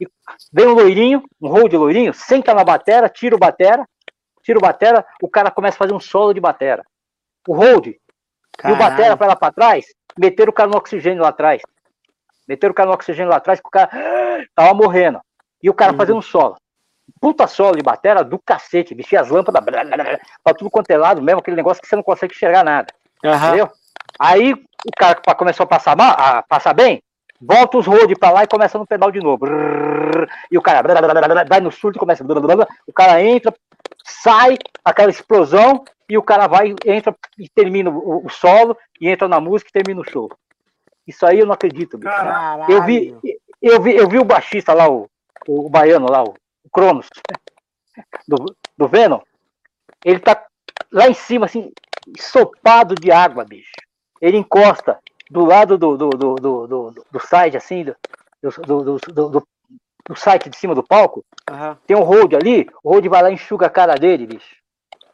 e 0.00 0.06
vem 0.52 0.66
um 0.66 0.74
loirinho, 0.74 1.22
um 1.40 1.48
hold 1.48 1.72
loirinho, 1.72 2.12
senta 2.12 2.54
na 2.54 2.64
batera, 2.64 3.08
tira 3.08 3.36
o 3.36 3.38
batera, 3.38 3.86
tira 4.42 4.58
o 4.58 4.62
batera, 4.62 5.04
o 5.22 5.28
cara 5.28 5.50
começa 5.50 5.76
a 5.76 5.78
fazer 5.78 5.94
um 5.94 6.00
solo 6.00 6.32
de 6.32 6.40
batera. 6.40 6.84
O 7.46 7.54
hold 7.54 7.94
Caralho. 8.58 8.74
e 8.74 8.76
o 8.76 8.78
batera 8.78 9.16
vai 9.16 9.28
lá 9.28 9.36
para 9.36 9.52
trás, 9.52 9.86
meteram 10.18 10.50
o 10.50 10.54
cara 10.54 10.70
no 10.70 10.76
oxigênio 10.76 11.22
lá 11.22 11.28
atrás. 11.28 11.62
Meteram 12.50 12.72
o 12.72 12.74
cara 12.74 12.88
no 12.88 12.94
oxigênio 12.94 13.30
lá 13.30 13.36
atrás, 13.36 13.60
que 13.60 13.68
o 13.68 13.70
cara 13.70 13.88
tava 14.56 14.74
morrendo. 14.74 15.20
E 15.62 15.70
o 15.70 15.74
cara 15.74 15.92
uhum. 15.92 15.98
fazendo 15.98 16.20
solo. 16.20 16.56
Puta 17.20 17.46
solo 17.46 17.76
de 17.76 17.82
batera 17.82 18.24
do 18.24 18.40
cacete, 18.40 18.92
vestia 18.92 19.20
as 19.20 19.28
lâmpadas 19.28 19.62
pra 20.42 20.54
tudo 20.54 20.68
quanto 20.68 20.90
é 20.90 20.96
lado 20.96 21.22
mesmo, 21.22 21.38
aquele 21.38 21.56
negócio 21.56 21.80
que 21.80 21.88
você 21.88 21.94
não 21.94 22.02
consegue 22.02 22.34
enxergar 22.34 22.64
nada. 22.64 22.88
Uhum. 23.24 23.34
Entendeu? 23.34 23.70
Aí 24.18 24.52
o 24.52 24.92
cara 24.98 25.14
começou 25.36 25.62
a 25.62 25.66
passar, 25.68 25.96
mal, 25.96 26.10
a 26.18 26.42
passar 26.42 26.74
bem, 26.74 27.00
volta 27.40 27.78
os 27.78 27.86
road 27.86 28.14
pra 28.16 28.30
lá 28.30 28.42
e 28.42 28.48
começa 28.48 28.78
no 28.78 28.86
pedal 28.86 29.12
de 29.12 29.20
novo. 29.20 29.46
E 30.50 30.58
o 30.58 30.62
cara 30.62 30.82
vai 31.48 31.60
no 31.60 31.70
surto 31.70 31.98
e 31.98 32.00
começa. 32.00 32.24
O 32.86 32.92
cara 32.92 33.22
entra, 33.22 33.54
sai, 34.04 34.56
aquela 34.84 35.10
explosão, 35.10 35.84
e 36.08 36.18
o 36.18 36.22
cara 36.22 36.48
vai, 36.48 36.74
entra 36.84 37.14
e 37.38 37.48
termina 37.48 37.90
o, 37.90 38.28
solo, 38.28 38.76
e 39.00 39.08
entra 39.08 39.28
na 39.28 39.38
música 39.38 39.70
e 39.70 39.72
termina 39.72 40.00
o 40.00 40.10
show. 40.10 40.28
Isso 41.10 41.26
aí 41.26 41.40
eu 41.40 41.46
não 41.46 41.54
acredito, 41.54 41.98
bicho. 41.98 42.12
Eu 42.68 42.84
vi, 42.84 43.16
eu 43.60 43.82
vi, 43.82 43.96
eu 43.96 44.08
vi 44.08 44.18
o 44.18 44.24
baixista 44.24 44.72
lá, 44.72 44.88
o, 44.88 45.10
o, 45.48 45.68
baiano 45.68 46.06
lá, 46.08 46.22
o, 46.22 46.34
Cronos, 46.72 47.08
do, 48.28 48.56
do 48.78 48.88
Venom, 48.88 49.20
ele 50.04 50.20
tá 50.20 50.46
lá 50.92 51.08
em 51.08 51.14
cima, 51.14 51.46
assim, 51.46 51.72
ensopado 52.08 52.94
de 52.94 53.10
água, 53.10 53.44
bicho. 53.44 53.72
Ele 54.20 54.36
encosta 54.36 54.98
do 55.28 55.44
lado 55.44 55.76
do, 55.76 55.96
do, 55.96 56.10
do, 56.10 56.34
do, 56.36 56.66
do, 56.66 57.04
do 57.10 57.20
site, 57.20 57.56
assim, 57.56 57.84
do, 57.84 57.96
do, 58.40 58.84
do, 58.84 58.98
do, 58.98 59.48
do, 60.08 60.16
site 60.16 60.48
de 60.48 60.56
cima 60.56 60.76
do 60.76 60.82
palco. 60.82 61.24
Uhum. 61.50 61.76
Tem 61.88 61.96
um 61.96 62.04
hold 62.04 62.34
ali, 62.34 62.68
o 62.84 62.92
hold 62.92 63.04
vai 63.08 63.22
lá 63.22 63.30
e 63.30 63.34
enxuga 63.34 63.66
a 63.66 63.70
cara 63.70 63.96
dele, 63.96 64.28
bicho. 64.28 64.56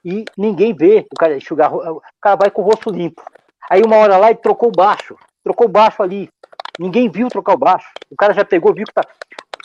E 0.04 0.26
ninguém 0.36 0.74
vê 0.74 1.06
o 1.10 1.16
cara 1.18 1.36
enxugar, 1.36 1.74
o 1.74 2.02
cara 2.20 2.36
vai 2.36 2.50
com 2.50 2.60
o 2.60 2.64
rosto 2.66 2.90
limpo. 2.90 3.22
Aí 3.70 3.82
uma 3.82 3.96
hora 3.96 4.16
lá 4.16 4.30
ele 4.30 4.38
trocou 4.38 4.68
o 4.68 4.72
baixo, 4.72 5.16
trocou 5.46 5.68
o 5.68 5.70
baixo 5.70 6.02
ali. 6.02 6.28
Ninguém 6.76 7.08
viu 7.08 7.28
trocar 7.28 7.54
o 7.54 7.58
baixo. 7.58 7.88
O 8.10 8.16
cara 8.16 8.34
já 8.34 8.44
pegou, 8.44 8.74
viu 8.74 8.84
que 8.84 8.92
tá. 8.92 9.02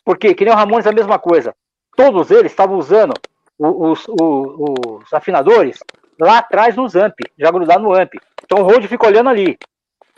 Porque, 0.06 0.36
que 0.36 0.46
nem 0.46 0.54
o 0.54 0.56
Ramones, 0.56 0.86
a 0.86 0.92
mesma 0.92 1.18
coisa. 1.18 1.56
Todos 1.98 2.30
eles 2.30 2.52
estavam 2.52 2.78
usando 2.78 3.14
os, 3.58 4.08
os, 4.08 5.02
os, 5.02 5.14
afinadores 5.14 5.80
lá 6.20 6.38
atrás 6.38 6.76
nos 6.76 6.96
amp, 6.96 7.20
já 7.38 7.50
grudado 7.50 7.84
no 7.84 7.94
amp. 7.94 8.14
Então 8.44 8.60
o 8.60 8.64
Rode 8.64 8.88
fica 8.88 9.08
olhando 9.08 9.30
ali. 9.30 9.58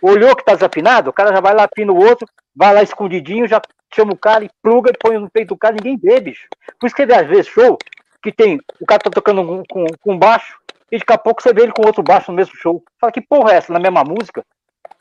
Olhou 0.02 0.36
que 0.36 0.44
tá 0.44 0.54
desafinado, 0.54 1.10
o 1.10 1.14
cara 1.14 1.34
já 1.34 1.40
vai 1.40 1.54
lá, 1.54 1.64
afina 1.64 1.94
o 1.94 1.98
outro, 1.98 2.28
vai 2.54 2.74
lá 2.74 2.84
escondidinho, 2.84 3.48
já 3.48 3.62
chama 3.94 4.12
o 4.12 4.18
cara 4.18 4.44
e 4.44 4.50
pluga 4.62 4.92
e 4.92 4.98
põe 4.98 5.18
no 5.18 5.30
peito 5.30 5.50
do 5.50 5.58
cara, 5.58 5.76
ninguém 5.76 5.98
vê, 5.98 6.20
bicho. 6.20 6.46
Por 6.78 6.88
isso 6.88 6.96
que 6.96 7.04
às 7.04 7.28
vezes 7.28 7.48
show 7.48 7.78
que 8.22 8.34
tem, 8.34 8.60
o 8.82 8.86
cara 8.86 9.00
tá 9.00 9.10
tocando 9.10 9.64
com, 9.70 9.86
com 10.02 10.18
baixo, 10.18 10.58
e 10.92 10.98
daqui 10.98 11.14
a 11.14 11.18
pouco 11.18 11.42
você 11.42 11.54
vê 11.54 11.64
ele 11.64 11.74
com 11.74 11.86
outro 11.86 12.04
baixo 12.04 12.32
no 12.32 12.38
mesmo 12.38 12.56
show. 12.56 12.84
Fala, 13.00 13.12
que 13.12 13.22
porra 13.22 13.54
é 13.54 13.56
essa 13.56 13.72
na 13.72 13.80
mesma 13.80 14.04
música? 14.04 14.44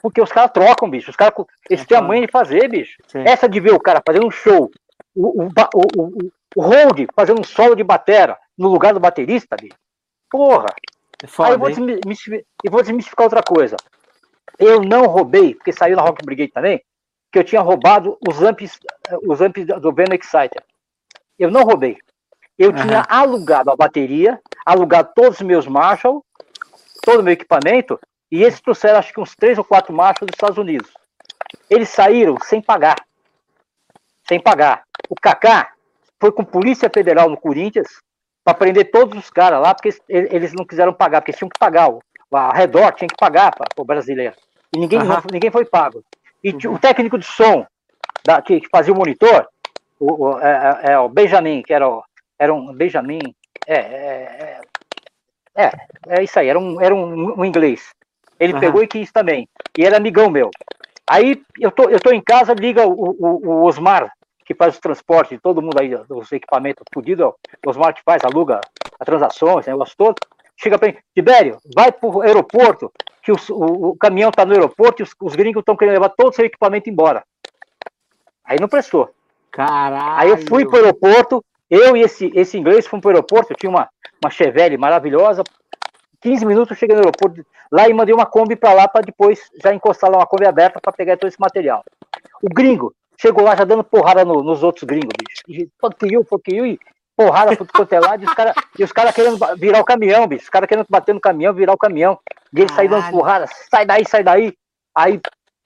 Porque 0.03 0.21
os 0.21 0.33
caras 0.33 0.51
trocam, 0.51 0.91
bicho. 0.91 1.11
Os 1.11 1.17
caras 1.17 1.35
eles 1.71 1.87
têm 1.87 1.97
a 1.97 2.03
manha 2.03 2.27
de 2.27 2.33
fazer, 2.33 2.69
bicho. 2.69 2.99
Sim. 3.07 3.23
Essa 3.25 3.49
de 3.49 3.61
ver 3.61 3.73
o 3.73 3.81
cara 3.81 4.03
fazendo 4.05 4.27
um 4.27 4.31
show, 4.31 4.69
o, 5.15 5.45
o, 5.45 5.47
o, 5.47 6.31
o, 6.57 6.61
Hold 6.61 7.07
fazendo 7.15 7.41
um 7.41 7.45
solo 7.45 7.77
de 7.77 7.85
batera 7.85 8.37
no 8.59 8.69
lugar 8.69 8.93
do 8.93 9.01
baterista, 9.01 9.57
bicho. 9.57 9.77
Porra. 10.29 10.67
É 11.23 11.27
foda, 11.29 11.51
Aí 11.51 11.55
eu 11.55 11.59
vou, 11.61 11.69
desmistificar, 11.71 12.45
eu 12.65 12.71
vou 12.71 12.83
desmistificar 12.83 13.25
outra 13.25 13.43
coisa. 13.43 13.77
Eu 14.59 14.83
não 14.83 15.07
roubei, 15.07 15.55
porque 15.55 15.73
saiu 15.73 15.97
na 15.97 16.03
Rock 16.03 16.25
Brigade 16.25 16.51
também, 16.51 16.83
que 17.31 17.39
eu 17.39 17.45
tinha 17.45 17.61
roubado 17.61 18.19
os 18.29 18.43
amps, 18.43 18.79
os 19.25 19.41
amps 19.41 19.65
do 19.67 19.93
Venom 19.93 20.15
Exciter. 20.15 20.65
Eu 21.39 21.51
não 21.51 21.63
roubei. 21.63 21.97
Eu 22.59 22.71
uhum. 22.71 22.77
tinha 22.77 23.07
alugado 23.09 23.71
a 23.71 23.77
bateria, 23.77 24.41
alugado 24.67 25.13
todos 25.15 25.41
os 25.41 25.47
meus 25.47 25.67
Marshall, 25.67 26.25
todo 27.05 27.21
o 27.21 27.23
meu 27.23 27.33
equipamento, 27.33 27.99
e 28.33 28.43
eles 28.43 28.63
trouxeram 28.63 28.99
acho 28.99 29.13
que 29.13 29.21
uns 29.21 29.37
três 29.37 29.59
ou 29.59 29.65
quatro 29.65 29.93
machos 29.93 30.27
dos 30.27 30.35
Estados 30.35 30.57
Unidos. 30.57 30.91
Eles 31.69 31.91
saíram 31.91 32.39
sem 32.43 32.63
pagar. 32.63 32.97
Sem 34.27 34.41
pagar. 34.41 34.85
O 35.11 35.15
Kaká 35.15 35.71
foi 36.19 36.33
com 36.33 36.43
Polícia 36.43 36.91
Federal 36.93 37.29
no 37.29 37.37
Corinthians 37.37 37.89
para 38.43 38.55
prender 38.55 38.91
todos 38.91 39.19
os 39.19 39.29
caras 39.29 39.61
lá, 39.61 39.75
porque 39.75 39.95
eles 40.09 40.55
não 40.55 40.65
quiseram 40.65 40.95
pagar, 40.95 41.21
porque 41.21 41.35
tinham 41.35 41.51
que 41.51 41.59
pagar. 41.59 41.91
O, 41.91 42.01
a 42.33 42.55
Redor 42.55 42.93
tinha 42.93 43.07
que 43.07 43.17
pagar 43.19 43.55
para 43.55 43.67
o 43.77 43.85
brasileiro. 43.85 44.35
E 44.75 44.79
ninguém, 44.79 45.01
uhum. 45.01 45.05
não, 45.05 45.23
ninguém 45.31 45.51
foi 45.51 45.67
pago. 45.67 46.03
E 46.43 46.53
uhum. 46.53 46.75
o 46.75 46.79
técnico 46.79 47.19
de 47.19 47.27
som 47.27 47.67
da, 48.25 48.41
que, 48.41 48.63
que, 48.63 48.69
fazia 48.71 48.95
o 48.95 48.97
monitor, 48.97 49.47
o, 50.01 50.29
o, 50.29 50.41
é, 50.41 50.81
é, 50.85 50.93
é 50.93 50.99
o 50.99 51.09
Benjamin, 51.11 51.63
que 51.63 51.75
era, 51.75 51.87
o, 51.87 52.03
era 52.39 52.55
um 52.55 52.73
Benjamin. 52.73 53.21
É, 53.67 53.75
é, 53.75 54.61
é, 55.55 55.71
é, 56.09 56.23
isso 56.23 56.39
aí, 56.39 56.49
era 56.49 56.59
um, 56.59 56.81
era 56.81 56.95
um, 56.95 57.39
um 57.39 57.45
inglês. 57.45 57.93
Ele 58.43 58.55
uhum. 58.55 58.61
pegou 58.61 58.83
e 58.83 58.89
quis 58.89 59.13
também. 59.13 59.49
E 59.79 59.85
era 59.85 59.99
amigão 59.99 60.29
meu. 60.29 60.51
Aí 61.09 61.41
eu 61.61 61.71
tô, 61.71 61.89
eu 61.89 62.01
tô 62.01 62.11
em 62.11 62.21
casa, 62.21 62.53
liga 62.53 62.85
o, 62.85 62.93
o, 62.93 63.49
o 63.49 63.65
Osmar, 63.65 64.13
que 64.45 64.53
faz 64.53 64.77
o 64.77 64.81
transporte 64.81 65.37
de 65.37 65.41
todo 65.41 65.63
mundo 65.63 65.81
aí, 65.81 65.95
os 66.09 66.33
equipamentos 66.33 66.83
fodidos, 66.93 67.25
o 67.25 67.71
Osmar 67.71 67.95
que 67.95 68.03
faz, 68.05 68.25
aluga 68.25 68.61
a 68.99 69.05
transação, 69.05 69.61
esse 69.61 69.71
negócio 69.71 69.95
todo. 69.97 70.17
Chega 70.57 70.77
para 70.77 70.89
mim, 70.89 70.99
Tibério, 71.15 71.59
vai 71.73 71.93
pro 71.93 72.21
aeroporto, 72.21 72.93
que 73.23 73.31
os, 73.31 73.49
o, 73.49 73.91
o, 73.91 73.97
caminhão 73.97 74.33
tá 74.33 74.45
no 74.45 74.55
aeroporto 74.55 75.03
e 75.03 75.05
os, 75.05 75.15
os 75.21 75.37
gringos 75.37 75.61
estão 75.61 75.77
querendo 75.77 75.95
levar 75.95 76.09
todo 76.09 76.31
o 76.31 76.35
seu 76.35 76.45
equipamento 76.45 76.91
embora. 76.91 77.23
Aí 78.45 78.59
não 78.61 78.69
prestou. 78.69 79.09
Caralho. 79.53 80.19
Aí 80.19 80.29
eu 80.31 80.39
fui 80.49 80.67
pro 80.67 80.79
aeroporto, 80.79 81.45
eu 81.71 81.97
e 81.97 82.01
esse, 82.01 82.33
esse 82.35 82.59
inglês 82.59 82.89
fomos 82.89 83.03
pro 83.03 83.11
aeroporto, 83.11 83.53
eu 83.53 83.57
tinha 83.57 83.71
uma, 83.71 83.89
uma 84.21 84.31
Chevelle 84.31 84.77
maravilhosa, 84.77 85.45
15 86.23 86.47
minutos 86.47 86.79
cheguei 86.79 86.95
no 86.95 87.03
aeroporto 87.03 87.45
lá 87.71 87.89
e 87.89 87.93
mandei 87.93 88.15
uma 88.15 88.25
Kombi 88.25 88.55
para 88.55 88.73
lá 88.73 88.89
para 88.89 89.03
depois 89.03 89.41
já 89.63 89.75
encostar 89.75 90.09
lá 90.09 90.19
uma 90.19 90.27
Kombi 90.27 90.47
aberta 90.47 90.81
para 90.81 90.93
pegar 90.93 91.17
todo 91.17 91.29
esse 91.29 91.41
material. 91.41 91.85
O 92.41 92.49
gringo 92.49 92.95
chegou 93.21 93.45
lá 93.45 93.57
já 93.57 93.65
dando 93.65 93.85
porrada 93.85 94.25
no, 94.25 94.43
nos 94.43 94.63
outros 94.63 94.85
gringos, 94.85 95.13
bicho. 95.47 95.69
Fuck 95.81 96.55
you, 96.55 96.67
e 96.67 96.79
porrada 97.17 97.57
pro 97.57 97.67
quanto 97.67 97.93
é 97.93 98.01
lado, 98.01 98.23
e 98.23 98.27
os 98.27 98.35
caras 98.35 98.55
cara 98.93 99.13
querendo 99.13 99.39
virar 99.59 99.81
o 99.81 99.85
caminhão, 99.85 100.27
bicho. 100.27 100.45
Os 100.45 100.51
caras 100.51 100.69
querendo 100.69 100.87
bater 100.89 101.15
no 101.15 101.21
caminhão, 101.21 101.53
virar 101.53 101.73
o 101.73 101.79
caminhão. 101.79 102.19
E 102.55 102.61
ele 102.61 102.73
saiu 102.73 102.91
dando 102.91 103.11
porrada, 103.11 103.47
sai 103.71 103.85
daí, 103.85 104.05
sai 104.09 104.23
daí. 104.23 104.55
Aí 104.97 105.21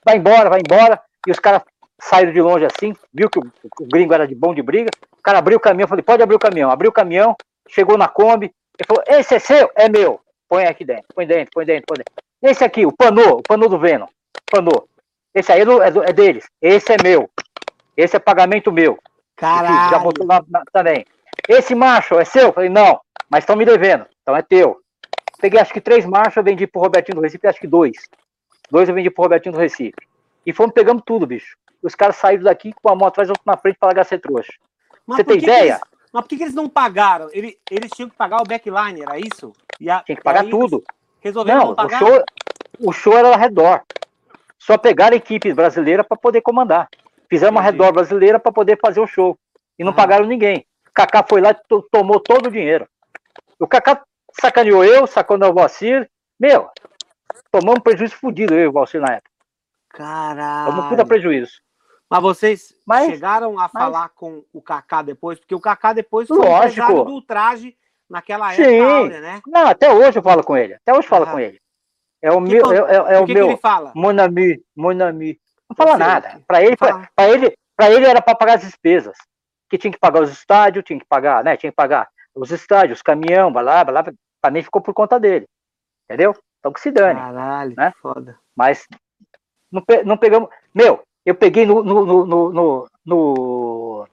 vai 0.04 0.16
embora, 0.16 0.48
vai 0.48 0.60
embora. 0.60 1.00
E 1.26 1.30
os 1.30 1.38
caras 1.38 1.62
saíram 2.00 2.32
de 2.32 2.40
longe 2.40 2.64
assim, 2.64 2.94
viu 3.12 3.28
que 3.28 3.38
o, 3.38 3.42
o, 3.80 3.86
gringo 3.86 4.14
era 4.14 4.26
de 4.26 4.34
bom 4.34 4.54
de 4.54 4.62
briga. 4.62 4.90
O 5.18 5.22
cara 5.22 5.38
abriu 5.38 5.58
o 5.58 5.60
caminhão, 5.60 5.88
falei, 5.88 6.02
pode 6.02 6.22
abrir 6.22 6.36
o 6.36 6.40
caminhão. 6.40 6.70
Abriu 6.70 6.90
o 6.90 6.94
caminhão, 6.94 7.36
chegou 7.68 7.98
na 7.98 8.08
Kombi, 8.08 8.46
ele 8.78 8.86
falou, 8.86 9.02
esse 9.06 9.34
é 9.34 9.38
seu? 9.38 9.70
É 9.74 9.88
meu 9.88 10.20
põe 10.48 10.64
aqui 10.66 10.84
dentro, 10.84 11.06
põe 11.14 11.26
dentro, 11.26 11.50
põe 11.52 11.64
dentro, 11.64 11.84
põe 11.86 11.96
dentro. 11.98 12.12
Esse 12.42 12.64
aqui, 12.64 12.86
o 12.86 12.92
Panô, 12.92 13.38
o 13.38 13.42
Panô 13.42 13.68
do 13.68 13.78
Venom, 13.78 14.06
Panô. 14.50 14.88
Esse 15.34 15.52
aí 15.52 15.60
é, 15.60 15.64
do, 15.64 15.82
é, 15.82 15.90
do, 15.90 16.02
é, 16.02 16.12
deles, 16.12 16.46
esse 16.62 16.92
é 16.92 16.96
meu. 17.02 17.28
Esse 17.96 18.16
é 18.16 18.18
pagamento 18.18 18.72
meu. 18.72 18.98
Caralho. 19.36 19.90
Já 19.90 19.98
botou 19.98 20.26
lá 20.26 20.42
na- 20.48 20.62
também. 20.72 21.04
Esse 21.48 21.74
macho 21.74 22.18
é 22.18 22.24
seu? 22.24 22.44
Eu 22.48 22.52
falei, 22.52 22.68
não, 22.70 23.00
mas 23.28 23.42
estão 23.42 23.56
me 23.56 23.64
devendo, 23.64 24.06
então 24.22 24.36
é 24.36 24.42
teu. 24.42 24.80
Peguei 25.40 25.60
acho 25.60 25.72
que 25.72 25.80
três 25.80 26.06
machos, 26.06 26.36
eu 26.36 26.42
vendi 26.42 26.66
pro 26.66 26.80
Robertinho 26.80 27.16
do 27.16 27.20
Recife, 27.22 27.46
acho 27.46 27.60
que 27.60 27.66
dois. 27.66 27.96
Dois 28.70 28.88
eu 28.88 28.94
vendi 28.94 29.10
pro 29.10 29.22
Robertinho 29.24 29.54
do 29.54 29.60
Recife. 29.60 29.94
E 30.44 30.52
fomos 30.52 30.72
pegando 30.72 31.02
tudo, 31.02 31.26
bicho. 31.26 31.56
Os 31.82 31.94
caras 31.94 32.16
saíram 32.16 32.44
daqui 32.44 32.72
com 32.72 32.88
uma 32.88 32.96
mão 32.96 33.08
atrás 33.08 33.28
outra 33.28 33.42
na 33.44 33.56
frente 33.56 33.76
para 33.78 33.88
largar 33.88 34.04
ser 34.04 34.18
trouxa. 34.20 34.52
Mas 35.06 35.18
Você 35.18 35.24
tem 35.24 35.36
ideia? 35.38 35.80
Mas 36.16 36.22
por 36.24 36.28
que, 36.30 36.36
que 36.38 36.42
eles 36.44 36.54
não 36.54 36.68
pagaram? 36.68 37.28
Ele- 37.32 37.58
eles 37.70 37.90
tinham 37.90 38.08
que 38.08 38.16
pagar 38.16 38.40
o 38.40 38.44
backline, 38.44 39.02
era 39.02 39.18
isso? 39.18 39.52
E 39.80 39.88
a- 39.90 40.00
Tinha 40.02 40.16
que 40.16 40.22
pagar 40.22 40.44
tudo. 40.44 40.82
Resolveram 41.20 41.58
Não, 41.58 41.66
não 41.66 41.72
o 41.72 41.76
pagar? 41.76 41.98
show, 41.98 42.24
o 42.80 42.92
show 42.92 43.16
era 43.16 43.28
ao 43.28 43.38
redor. 43.38 43.82
Só 44.58 44.76
pegaram 44.78 45.14
a 45.14 45.16
equipe 45.18 45.52
brasileira 45.52 46.02
para 46.02 46.16
poder 46.16 46.40
comandar. 46.40 46.88
Fizemos 47.28 47.54
uma 47.54 47.62
redor 47.62 47.92
brasileira 47.92 48.38
para 48.38 48.52
poder 48.52 48.78
fazer 48.80 49.00
o 49.00 49.06
show. 49.06 49.36
E 49.78 49.84
não 49.84 49.90
Aham. 49.90 49.96
pagaram 49.96 50.26
ninguém. 50.26 50.66
O 50.88 50.92
Kaká 50.94 51.24
foi 51.28 51.40
lá 51.40 51.50
e 51.50 51.54
to- 51.68 51.86
tomou 51.90 52.18
todo 52.20 52.46
o 52.46 52.50
dinheiro. 52.50 52.88
O 53.58 53.66
Kaká 53.66 54.02
sacaneou 54.40 54.84
eu, 54.84 55.06
sacaneou 55.06 55.50
o 55.50 55.54
Valcir. 55.54 56.08
Meu, 56.38 56.68
tomamos 57.50 57.78
um 57.80 57.82
prejuízo 57.82 58.16
fodido 58.16 58.54
eu 58.54 58.60
e 58.64 58.66
o 58.68 58.72
Valcir 58.72 59.00
na 59.00 59.14
época. 59.14 59.30
Caralho. 59.90 60.66
Tomamos 60.70 60.86
um 60.86 60.88
puta 60.90 61.04
prejuízo. 61.06 61.60
Mas 62.10 62.22
vocês 62.22 62.74
Mas- 62.86 63.06
chegaram 63.10 63.58
a 63.58 63.62
mas- 63.62 63.72
falar 63.72 64.08
com 64.10 64.44
o 64.52 64.62
Kaká 64.62 65.02
depois? 65.02 65.38
Porque 65.38 65.54
o 65.54 65.60
Kaká 65.60 65.92
depois 65.92 66.28
foi 66.28 66.38
Lógico. 66.38 67.04
do 67.04 67.20
traje 67.22 67.76
naquela 68.08 68.52
época 68.52 68.68
Sim. 68.68 68.80
áurea, 68.80 69.20
né? 69.20 69.40
Não, 69.46 69.66
até 69.66 69.92
hoje 69.92 70.18
eu 70.18 70.22
falo 70.22 70.44
com 70.44 70.56
ele. 70.56 70.74
Até 70.74 70.92
hoje 70.92 71.02
eu 71.06 71.08
falo 71.10 71.24
Ah. 71.26 71.32
com 71.32 71.40
ele. 71.40 71.60
É 72.22 72.30
o 72.32 72.42
Que 72.42 72.52
meu, 72.54 72.72
é, 72.72 72.76
é- 72.76 73.14
é 73.14 73.18
o 73.18 73.26
que, 73.26 73.34
que 73.34 73.34
meu 73.34 73.48
ele 73.48 73.56
fala? 73.56 73.92
mon 73.94 74.18
ami, 74.20 74.62
mon 74.76 75.00
ami. 75.02 75.38
Não 75.68 75.76
fala 75.76 75.98
nada. 75.98 76.30
que- 76.30 76.38
Para 76.46 76.62
ele, 76.62 76.76
para 76.76 77.28
ele, 77.28 77.56
para 77.76 77.90
ele 77.90 78.06
era 78.06 78.22
para 78.22 78.34
pagar 78.36 78.54
as 78.54 78.62
despesas. 78.62 79.16
Que 79.68 79.76
tinha 79.76 79.92
que 79.92 79.98
pagar 79.98 80.22
os 80.22 80.30
estádios, 80.30 80.84
tinha 80.84 80.98
que 80.98 81.04
pagar, 81.04 81.42
né? 81.42 81.56
Tinha 81.56 81.72
que 81.72 81.76
pagar 81.76 82.08
os 82.34 82.52
estádios, 82.52 83.02
caminhão, 83.02 83.52
blá, 83.52 83.62
blá, 83.84 83.84
blá. 84.02 84.12
Para 84.40 84.50
mim 84.52 84.62
ficou 84.62 84.80
por 84.80 84.94
conta 84.94 85.18
dele. 85.18 85.46
Entendeu? 86.08 86.36
Então 86.60 86.72
que 86.72 86.80
se 86.80 86.90
dane. 86.92 87.18
Caralho, 87.18 87.74
né? 87.76 87.90
que 87.92 87.98
foda. 87.98 88.38
Mas 88.56 88.86
não, 89.70 89.82
pe- 89.82 90.04
não 90.04 90.16
pegamos. 90.16 90.48
Meu, 90.72 91.02
eu 91.26 91.34
peguei 91.34 91.66
no. 91.66 91.82
no, 91.82 92.24
no, 92.24 92.88
no, 93.04 94.08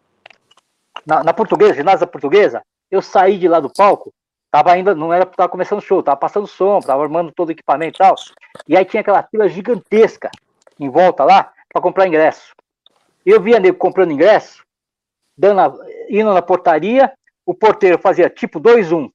na, 1.06 1.24
na 1.24 1.34
portuguesa, 1.34 1.76
ginásio 1.76 2.02
da 2.02 2.08
portuguesa, 2.08 2.64
eu 2.90 3.02
saí 3.02 3.38
de 3.38 3.48
lá 3.48 3.60
do 3.60 3.72
palco, 3.72 4.12
tava 4.50 4.72
ainda, 4.72 4.96
não 4.96 5.14
era, 5.14 5.26
tava 5.26 5.50
começando 5.50 5.80
o 5.80 5.82
show, 5.82 6.02
tava 6.02 6.18
passando 6.18 6.48
som, 6.48 6.80
tava 6.80 7.04
armando 7.04 7.32
todo 7.32 7.50
o 7.50 7.52
equipamento 7.52 7.98
e 7.98 8.00
tal. 8.00 8.16
E 8.68 8.76
aí 8.76 8.84
tinha 8.84 9.02
aquela 9.02 9.22
fila 9.24 9.48
gigantesca 9.48 10.32
em 10.80 10.90
volta 10.90 11.24
lá 11.24 11.54
para 11.72 11.82
comprar 11.82 12.08
ingresso. 12.08 12.54
Eu 13.26 13.40
via 13.42 13.60
nego 13.60 13.78
comprando 13.78 14.12
ingresso, 14.12 14.64
dando 15.38 15.62
a- 15.62 15.74
indo 16.10 16.34
na 16.34 16.42
portaria, 16.42 17.12
o 17.46 17.54
porteiro 17.54 18.00
fazia 18.00 18.30
tipo 18.30 18.60
2-1. 18.60 19.12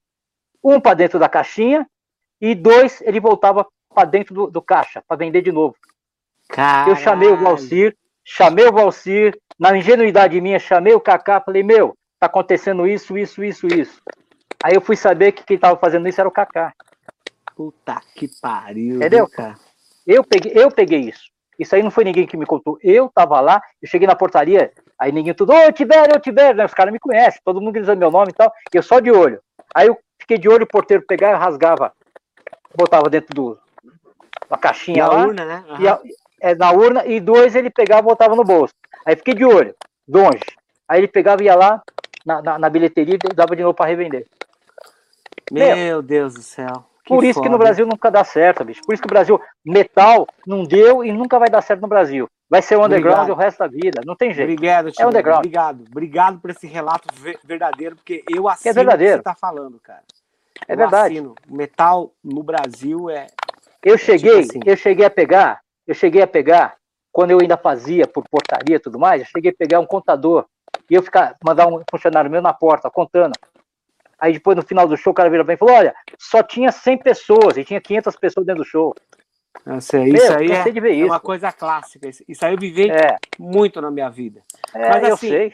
Um 0.63 0.79
para 0.79 0.93
dentro 0.93 1.19
da 1.19 1.27
caixinha 1.27 1.85
e 2.39 2.55
dois 2.55 3.01
ele 3.01 3.19
voltava 3.19 3.65
para 3.93 4.05
dentro 4.05 4.33
do, 4.33 4.47
do 4.47 4.61
caixa 4.61 5.01
para 5.07 5.17
vender 5.17 5.41
de 5.41 5.51
novo. 5.51 5.75
Caralho. 6.49 6.91
Eu 6.91 6.95
chamei 6.95 7.29
o 7.29 7.37
Valcir, 7.37 7.95
chamei 8.25 8.67
o 8.67 8.71
Valcir, 8.73 9.39
na 9.57 9.77
ingenuidade 9.77 10.39
minha, 10.41 10.59
chamei 10.59 10.93
o 10.93 10.99
Kaká, 10.99 11.39
falei, 11.39 11.63
meu, 11.63 11.95
tá 12.19 12.25
acontecendo 12.27 12.85
isso, 12.87 13.17
isso, 13.17 13.43
isso, 13.43 13.67
isso. 13.67 14.01
Aí 14.63 14.73
eu 14.73 14.81
fui 14.81 14.95
saber 14.95 15.31
que 15.31 15.43
quem 15.43 15.57
tava 15.57 15.77
fazendo 15.77 16.07
isso 16.07 16.19
era 16.19 16.27
o 16.27 16.31
Kaká. 16.31 16.73
Puta 17.55 18.01
que 18.15 18.27
pariu. 18.41 18.97
Entendeu? 18.97 19.27
cara? 19.27 19.55
Eu 20.05 20.23
peguei, 20.23 20.51
eu 20.55 20.71
peguei 20.71 20.99
isso. 21.01 21.29
Isso 21.57 21.75
aí 21.75 21.83
não 21.83 21.91
foi 21.91 22.05
ninguém 22.05 22.25
que 22.25 22.37
me 22.37 22.45
contou. 22.45 22.79
Eu 22.81 23.09
tava 23.13 23.39
lá, 23.41 23.61
eu 23.81 23.87
cheguei 23.87 24.07
na 24.07 24.15
portaria, 24.15 24.71
aí 24.97 25.11
ninguém 25.11 25.33
tudo, 25.33 25.53
ô, 25.53 25.71
Tibério, 25.73 26.15
ô, 26.15 26.19
Tibério, 26.19 26.55
né? 26.55 26.65
Os 26.65 26.73
caras 26.73 26.91
me 26.91 26.99
conhecem, 26.99 27.41
todo 27.43 27.61
mundo 27.61 27.77
dizendo 27.77 27.99
meu 27.99 28.09
nome 28.09 28.31
e 28.31 28.33
tal, 28.33 28.51
e 28.73 28.77
eu 28.77 28.81
só 28.83 28.99
de 28.99 29.11
olho. 29.11 29.41
Aí 29.75 29.87
eu 29.87 29.97
fiquei 30.19 30.37
de 30.37 30.47
olho, 30.47 30.63
o 30.63 30.67
porteiro 30.67 31.03
pegava, 31.05 31.37
rasgava, 31.37 31.91
botava 32.75 33.09
dentro 33.09 33.35
do, 33.35 33.59
da 34.49 34.57
caixinha 34.57 35.03
Na 35.03 35.09
lá, 35.11 35.25
urna, 35.25 35.45
né? 35.45 35.65
Aham. 35.67 35.81
e 35.81 35.87
a- 35.87 35.99
é, 36.41 36.55
na 36.55 36.71
urna, 36.71 37.05
e 37.05 37.19
dois 37.19 37.55
ele 37.55 37.69
pegava 37.69 38.01
e 38.01 38.09
botava 38.09 38.35
no 38.35 38.43
bolso. 38.43 38.73
Aí 39.05 39.15
fiquei 39.15 39.33
de 39.33 39.45
olho, 39.45 39.75
longe. 40.07 40.43
Aí 40.87 40.99
ele 40.99 41.07
pegava 41.07 41.41
e 41.41 41.45
ia 41.45 41.55
lá 41.55 41.81
na, 42.25 42.41
na, 42.41 42.59
na 42.59 42.69
bilheteria 42.69 43.15
e 43.15 43.33
dava 43.35 43.55
de 43.55 43.61
novo 43.63 43.73
para 43.73 43.85
revender. 43.89 44.25
Meu 45.51 46.01
Deus 46.01 46.33
do 46.35 46.41
céu. 46.41 46.85
Por 47.05 47.23
isso 47.23 47.41
que 47.41 47.49
no. 47.49 47.57
Brasil 47.57 47.87
nunca 47.87 48.11
dá 48.11 48.23
certo, 48.23 48.63
bicho. 48.63 48.81
Por 48.85 48.93
isso 48.93 49.01
que 49.01 49.07
o 49.07 49.09
Brasil, 49.09 49.41
metal, 49.65 50.27
não 50.45 50.63
deu 50.63 51.03
e 51.03 51.11
nunca 51.11 51.39
vai 51.39 51.49
dar 51.49 51.61
certo 51.61 51.81
no 51.81 51.87
Brasil. 51.87 52.29
Vai 52.47 52.61
ser 52.61 52.75
o 52.75 52.85
underground 52.85 53.21
Obrigado. 53.21 53.37
o 53.37 53.39
resto 53.39 53.59
da 53.59 53.67
vida. 53.67 54.01
Não 54.05 54.15
tem 54.15 54.31
jeito. 54.31 54.51
Obrigado, 54.51 54.91
Tio. 54.91 55.03
É 55.03 55.07
underground. 55.07 55.39
Obrigado. 55.39 55.85
Obrigado 55.89 56.39
por 56.39 56.51
esse 56.51 56.67
relato 56.67 57.07
ve- 57.15 57.39
verdadeiro, 57.43 57.95
porque 57.95 58.23
eu 58.29 58.47
assino 58.47 58.71
o 58.71 58.73
que 58.73 58.79
verdadeiro. 58.79 59.17
você 59.17 59.23
tá 59.23 59.35
falando, 59.35 59.79
cara. 59.79 60.03
É 60.67 60.73
Eu 60.73 60.77
verdade. 60.77 61.13
assino. 61.15 61.35
Metal 61.47 62.11
no 62.23 62.43
Brasil 62.43 63.09
é. 63.09 63.27
Eu 63.83 63.97
cheguei, 63.97 64.39
assim. 64.41 64.59
eu 64.65 64.77
cheguei 64.77 65.05
a 65.05 65.09
pegar, 65.09 65.61
eu 65.89 65.95
cheguei 65.95 66.21
a 66.21 66.27
pegar, 66.27 66.77
quando 67.11 67.31
eu 67.31 67.39
ainda 67.41 67.57
fazia 67.57 68.05
por 68.05 68.23
portaria 68.29 68.75
e 68.75 68.79
tudo 68.79 68.99
mais, 68.99 69.21
eu 69.21 69.27
cheguei 69.27 69.49
a 69.49 69.55
pegar 69.57 69.79
um 69.79 69.87
contador 69.87 70.45
e 70.87 70.93
eu 70.93 71.01
ficar, 71.01 71.35
mandar 71.43 71.65
um 71.67 71.81
funcionário 71.89 72.29
meu 72.29 72.43
na 72.43 72.53
porta, 72.53 72.91
contando. 72.91 73.33
Aí 74.19 74.33
depois, 74.33 74.55
no 74.55 74.61
final 74.61 74.87
do 74.87 74.95
show, 74.95 75.09
o 75.09 75.13
cara 75.15 75.31
vira 75.31 75.43
bem 75.43 75.55
e 75.55 75.57
falou, 75.57 75.73
olha, 75.73 75.95
só 76.19 76.43
tinha 76.43 76.71
100 76.71 76.99
pessoas 76.99 77.57
e 77.57 77.63
tinha 77.63 77.81
500 77.81 78.15
pessoas 78.17 78.45
dentro 78.45 78.63
do 78.63 78.69
show. 78.69 78.93
Isso 79.77 79.95
aí, 79.95 80.09
isso 80.13 80.27
Meu, 80.27 80.37
aí 80.37 80.45
é, 80.45 80.55
cansei 80.57 80.71
de 80.71 80.79
ver 80.79 80.91
é 80.91 80.95
isso. 80.95 81.07
uma 81.07 81.19
coisa 81.19 81.51
clássica. 81.51 82.07
Isso 82.07 82.23
isso 82.27 82.45
aí 82.45 82.53
eu 82.53 82.59
vivi 82.59 82.91
É, 82.91 83.15
muito 83.39 83.81
na 83.81 83.89
minha 83.89 84.09
vida. 84.11 84.43
é 84.75 84.89
Mas 84.89 85.07
eu 85.07 85.13
assim, 85.15 85.29
sei. 85.29 85.53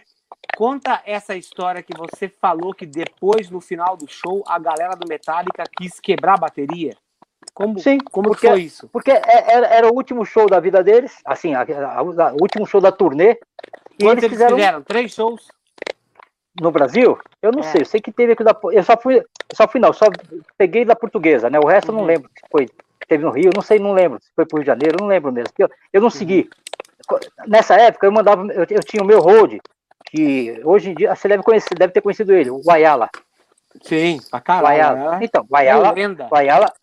Conta 0.57 1.01
essa 1.05 1.33
história 1.33 1.81
que 1.81 1.97
você 1.97 2.27
falou 2.27 2.73
que 2.73 2.85
depois, 2.85 3.49
no 3.49 3.61
final 3.61 3.95
do 3.95 4.05
show, 4.09 4.43
a 4.45 4.59
galera 4.59 4.95
do 4.97 5.07
Metallica 5.07 5.63
quis 5.77 5.97
quebrar 6.01 6.33
a 6.33 6.37
bateria. 6.37 6.93
Como, 7.56 7.80
Sim, 7.80 7.98
como 8.11 8.26
que 8.26 8.36
porque- 8.36 8.48
foi 8.49 8.61
isso? 8.64 8.90
Porque 8.90 9.10
é- 9.11 9.22
era, 9.53 9.68
era 9.68 9.88
o 9.88 9.95
último 9.95 10.26
show 10.26 10.45
da 10.48 10.60
vida 10.60 10.84
deles, 10.84 11.15
assim, 11.26 11.56
a- 11.56 11.61
a- 11.61 11.99
a- 11.99 12.03
o 12.03 12.38
último 12.41 12.68
show 12.68 12.82
da 12.82 12.91
turnê. 12.91 13.40
E 13.98 14.03
Quantos 14.03 14.06
eles 14.06 14.23
eles 14.23 14.30
fizeram 14.34 14.57
fizeram? 14.57 14.82
Três 14.84 15.14
shows? 15.14 15.48
no 16.61 16.72
Brasil? 16.72 17.18
Eu 17.41 17.52
não 17.52 17.60
É. 17.60 17.64
sei, 17.64 17.82
eu 17.82 17.86
sei 17.86 17.99
que 18.02 18.11
teve 18.14 18.32
aqui 18.34 18.44
da. 18.44 18.56
Eu 18.72 18.84
só 18.84 18.95
fui, 18.98 19.22
só 19.53 19.68
fui 19.68 19.80
não, 19.80 19.91
só 19.91 20.06
peguei 20.57 20.86
da 20.86 20.95
portuguesa, 20.95 21.49
né? 21.49 21.60
O 21.60 21.65
resto 21.68 21.90
eu 21.90 21.94
não 21.94 22.02
Uhum. 22.02 22.07
lembro 22.07 22.30
se 22.34 22.45
foi. 22.52 22.69
Teve 23.07 23.23
no 23.26 23.32
Rio, 23.32 23.52
não 23.53 23.61
sei, 23.61 23.77
não 23.77 23.91
lembro. 23.94 24.19
Se 24.22 24.30
foi 24.36 24.45
pro 24.45 24.57
Rio 24.57 24.64
de 24.64 24.68
Janeiro, 24.68 24.98
não 24.99 25.07
lembro 25.07 25.32
mesmo. 25.34 25.49
Eu, 25.60 25.69
eu 25.94 26.02
não 26.02 26.10
segui. 26.10 26.49
Nessa 27.45 27.76
época 27.76 28.07
eu 28.07 28.11
mandava, 28.11 28.45
eu, 28.53 28.65
eu 28.69 28.84
tinha 28.84 29.03
o 29.03 29.06
meu 29.06 29.19
road, 29.19 29.61
que 30.10 30.60
hoje 30.64 30.90
em 30.91 30.95
dia, 30.95 31.14
você 31.15 31.27
deve 31.27 31.44
conhecer, 31.44 31.76
deve 31.77 31.94
ter 31.94 32.02
conhecido 32.02 32.34
ele, 32.34 32.49
o 32.49 32.61
Ayala. 32.69 33.10
Sim, 33.84 34.19
pra 34.32 34.40
caralho. 34.41 34.68
Ayala. 34.68 35.11
né? 35.11 35.19
Então, 35.26 35.45
o 35.49 35.56
Ayala, 35.56 35.94
o 36.32 36.36
Ayala, 36.36 36.73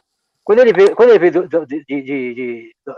quando 0.44 0.60
ele 0.60 0.72
veio, 0.72 0.94
quando 0.96 1.10
ele 1.10 1.18
veio 1.18 1.48
do, 1.48 1.66
de, 1.66 1.84
de- 1.84 2.02
de- 2.02 2.76
do 2.84 2.94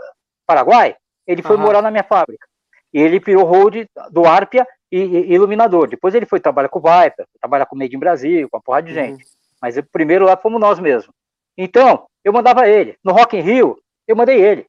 Paraguai, 0.47 0.95
ele 1.27 1.41
foi 1.41 1.55
Aham. 1.55 1.65
morar 1.65 1.81
na 1.81 1.91
minha 1.91 2.03
fábrica. 2.03 2.47
E 2.93 2.99
ele 2.99 3.19
virou 3.19 3.43
road 3.45 3.87
do 4.11 4.25
Arpia 4.25 4.65
e, 4.91 4.99
e 4.99 5.33
iluminador. 5.33 5.87
Depois 5.87 6.13
ele 6.15 6.25
foi 6.25 6.39
trabalhar 6.39 6.69
com 6.69 6.79
o 6.79 6.81
Viper, 6.81 7.25
trabalhar 7.41 7.65
com 7.65 7.75
o 7.75 7.79
Made 7.79 7.95
in 7.95 7.99
Brasil, 7.99 8.49
com 8.49 8.57
a 8.57 8.61
porrada 8.61 8.87
de 8.87 8.93
gente. 8.93 9.23
Uhum. 9.23 9.29
Mas 9.61 9.77
o 9.77 9.83
primeiro 9.83 10.25
lá 10.25 10.37
fomos 10.37 10.59
nós 10.59 10.79
mesmos. 10.79 11.13
Então, 11.57 12.05
eu 12.23 12.31
mandava 12.33 12.67
ele. 12.67 12.97
No 13.03 13.11
Rock 13.13 13.35
in 13.37 13.41
Rio, 13.41 13.77
eu 14.07 14.15
mandei 14.15 14.41
ele. 14.41 14.65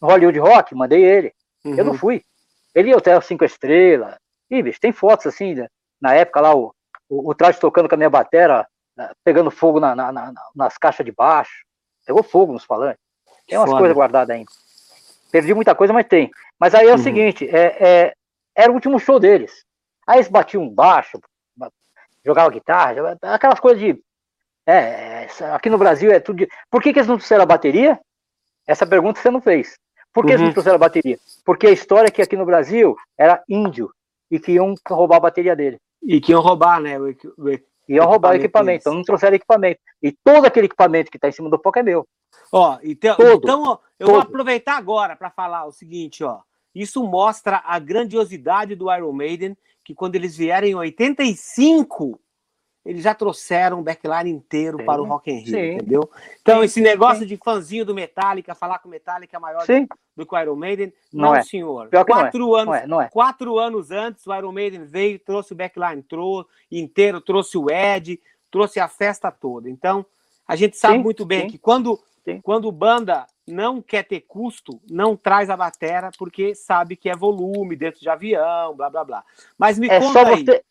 No 0.00 0.08
Hollywood 0.08 0.38
Rock, 0.38 0.74
mandei 0.74 1.04
ele. 1.04 1.32
Eu 1.64 1.84
não 1.84 1.92
Uhum. 1.92 1.98
fui. 1.98 2.22
Ele 2.74 2.88
ia 2.90 2.96
até 2.96 3.20
cinco 3.20 3.44
estrelas. 3.44 4.16
Ih, 4.50 4.62
bicho, 4.62 4.80
tem 4.80 4.92
fotos 4.92 5.26
assim, 5.26 5.54
né? 5.54 5.68
na 6.00 6.14
época 6.14 6.40
lá, 6.40 6.54
o, 6.56 6.74
o, 7.08 7.30
o 7.30 7.34
traje 7.34 7.60
tocando 7.60 7.88
com 7.88 7.94
a 7.94 7.98
minha 7.98 8.10
batera, 8.10 8.66
pegando 9.24 9.50
fogo 9.50 9.80
na, 9.80 9.94
na- 9.94 10.12
na- 10.12 10.32
nas 10.54 10.76
caixas 10.78 11.04
de 11.04 11.12
baixo. 11.12 11.64
Pegou 12.06 12.22
fogo 12.22 12.52
nos 12.52 12.64
falantes. 12.64 13.00
Tem 13.46 13.58
umas 13.58 13.68
Foda. 13.70 13.80
coisas 13.80 13.96
guardadas 13.96 14.34
ainda. 14.36 14.50
Perdi 15.30 15.54
muita 15.54 15.74
coisa, 15.74 15.92
mas 15.92 16.06
tem. 16.06 16.30
Mas 16.58 16.74
aí 16.74 16.86
é 16.86 16.90
o 16.90 16.96
Uhum. 16.96 17.02
seguinte, 17.02 17.48
é, 17.48 17.76
é- 17.80 18.14
era 18.54 18.70
o 18.70 18.74
último 18.74 18.98
show 18.98 19.18
deles. 19.18 19.64
Aí 20.06 20.16
eles 20.18 20.28
batiam 20.28 20.68
baixo, 20.68 21.18
ba- 21.56 21.70
jogavam 22.24 22.50
guitarra, 22.50 22.94
jogava- 22.94 23.18
aquelas 23.22 23.60
coisas 23.60 23.80
de. 23.80 23.98
É, 24.66 25.26
aqui 25.54 25.68
no 25.70 25.78
Brasil 25.78 26.12
é 26.12 26.20
tudo 26.20 26.38
de. 26.38 26.48
Por 26.70 26.82
que, 26.82 26.92
que 26.92 26.98
eles 26.98 27.08
não 27.08 27.16
trouxeram 27.16 27.42
a 27.42 27.46
bateria? 27.46 27.98
Essa 28.66 28.86
pergunta 28.86 29.20
você 29.20 29.30
não 29.30 29.40
fez. 29.40 29.76
Por 30.12 30.24
que 30.24 30.30
eles 30.32 30.40
Uhum. 30.40 30.46
não 30.46 30.52
trouxeram 30.52 30.76
a 30.76 30.78
bateria? 30.78 31.18
Porque 31.44 31.66
a 31.66 31.70
história 31.70 32.08
é 32.08 32.10
que 32.10 32.22
aqui 32.22 32.36
no 32.36 32.44
Brasil 32.46 32.94
era 33.18 33.42
índio 33.48 33.90
e 34.30 34.38
que 34.38 34.52
iam 34.52 34.74
roubar 34.88 35.16
a 35.16 35.20
bateria 35.20 35.56
dele. 35.56 35.78
E 36.02 36.20
que 36.20 36.32
iam 36.32 36.40
roubar, 36.42 36.80
né? 36.80 36.98
O, 36.98 37.06
Iam 37.88 38.06
roubar 38.06 38.32
o 38.32 38.36
Equipamento 38.36 38.82
então 38.82 38.94
não 38.94 39.02
trouxeram 39.02 39.36
equipamento. 39.36 39.80
E 40.02 40.12
todo 40.12 40.46
aquele 40.46 40.66
equipamento 40.66 41.10
que 41.10 41.16
está 41.16 41.28
em 41.28 41.32
cima 41.32 41.50
do 41.50 41.58
palco 41.58 41.78
é 41.78 41.82
meu. 41.82 42.06
Ó, 42.52 42.78
então, 42.82 43.16
Todo. 43.16 43.38
então 43.38 43.62
ó, 43.64 43.78
eu 43.98 44.06
vou 44.06 44.16
Todo. 44.16 44.28
aproveitar 44.28 44.76
agora 44.76 45.16
para 45.16 45.30
falar 45.30 45.66
o 45.66 45.72
seguinte, 45.72 46.22
ó. 46.22 46.40
Isso 46.74 47.02
mostra 47.04 47.62
a 47.64 47.78
grandiosidade 47.78 48.74
do 48.74 48.92
Iron 48.94 49.12
Maiden, 49.12 49.56
que 49.84 49.94
quando 49.94 50.14
eles 50.14 50.36
vieram 50.36 50.66
em 50.66 50.74
85, 50.74 52.18
eles 52.84 53.02
já 53.02 53.14
trouxeram 53.14 53.78
o 53.80 53.82
backline 53.82 54.30
inteiro 54.30 54.78
Sim, 54.78 54.84
para 54.84 55.00
o 55.00 55.04
Rock 55.04 55.30
in 55.30 55.38
Rio, 55.38 55.54
sim. 55.54 55.72
entendeu? 55.74 56.10
Então, 56.40 56.58
Sim, 56.58 56.64
esse 56.64 56.80
negócio 56.80 57.24
de 57.24 57.36
fãzinho 57.36 57.84
do 57.84 57.94
Metallica, 57.94 58.54
falar 58.54 58.78
que 58.80 58.86
o 58.86 58.90
Metallica 58.90 59.36
é 59.36 59.40
maior 59.40 59.64
do 60.16 60.26
que 60.26 60.34
o 60.34 60.38
Iron 60.38 60.56
Maiden, 60.56 60.92
Não 61.12 61.28
não, 61.28 61.36
é. 61.36 61.42
senhor. 61.42 61.88
Pior 61.88 62.04
que 62.04 62.10
não 62.12 62.18
é. 62.18 62.22
Quatro 62.22 62.54
anos, 62.54 62.66
não 62.66 62.74
é, 62.74 62.86
não 62.86 63.02
é. 63.02 63.08
quatro 63.08 63.58
anos 63.58 63.90
antes, 63.90 64.26
o 64.26 64.34
Iron 64.34 64.52
Maiden 64.52 64.84
veio, 64.84 65.18
trouxe 65.20 65.52
o 65.52 65.56
backline 65.56 66.02
trouxe, 66.02 66.50
inteiro, 66.70 67.20
trouxe 67.20 67.56
o 67.56 67.70
Ed, 67.70 68.20
trouxe 68.50 68.80
a 68.80 68.88
festa 68.88 69.30
toda. 69.30 69.70
Então, 69.70 70.04
a 70.46 70.56
gente 70.56 70.76
sabe 70.76 70.98
muito 70.98 71.24
bem 71.24 71.46
que 71.46 71.58
quando, 71.58 71.98
quando 72.42 72.70
banda 72.72 73.26
não 73.46 73.80
quer 73.80 74.04
ter 74.04 74.20
custo, 74.22 74.80
não 74.90 75.16
traz 75.16 75.50
a 75.50 75.56
batera, 75.56 76.10
porque 76.18 76.54
sabe 76.54 76.96
que 76.96 77.08
é 77.08 77.16
volume 77.16 77.76
dentro 77.76 78.00
de 78.00 78.08
avião, 78.08 78.74
blá 78.74 78.90
blá 78.90 79.04
blá. 79.04 79.24
Mas 79.56 79.78
me 79.78 79.88
É 79.88 80.00
conta 80.00 80.28
aí. 80.28 80.44
você, 80.44 80.62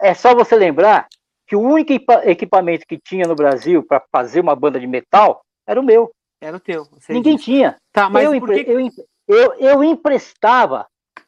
é 0.00 0.14
só 0.14 0.34
você 0.34 0.56
lembrar 0.56 1.08
que 1.50 1.56
o 1.56 1.60
único 1.60 1.92
equipa- 1.92 2.22
equipamento 2.24 2.86
que 2.86 2.96
tinha 2.96 3.26
no 3.26 3.34
Brasil 3.34 3.82
para 3.82 4.00
fazer 4.12 4.38
uma 4.38 4.54
banda 4.54 4.78
de 4.78 4.86
metal 4.86 5.42
era 5.66 5.80
o 5.80 5.82
meu. 5.82 6.12
Era 6.40 6.56
o 6.56 6.60
teu. 6.60 6.86
Ninguém 7.08 7.34
disse. 7.34 7.46
tinha. 7.46 7.76
Tá, 7.92 8.08
mas 8.08 8.24
eu, 8.24 8.40
que... 8.40 8.70
eu, 8.70 8.88
eu, 9.26 9.54
eu 9.54 9.82
emprestava 9.82 10.86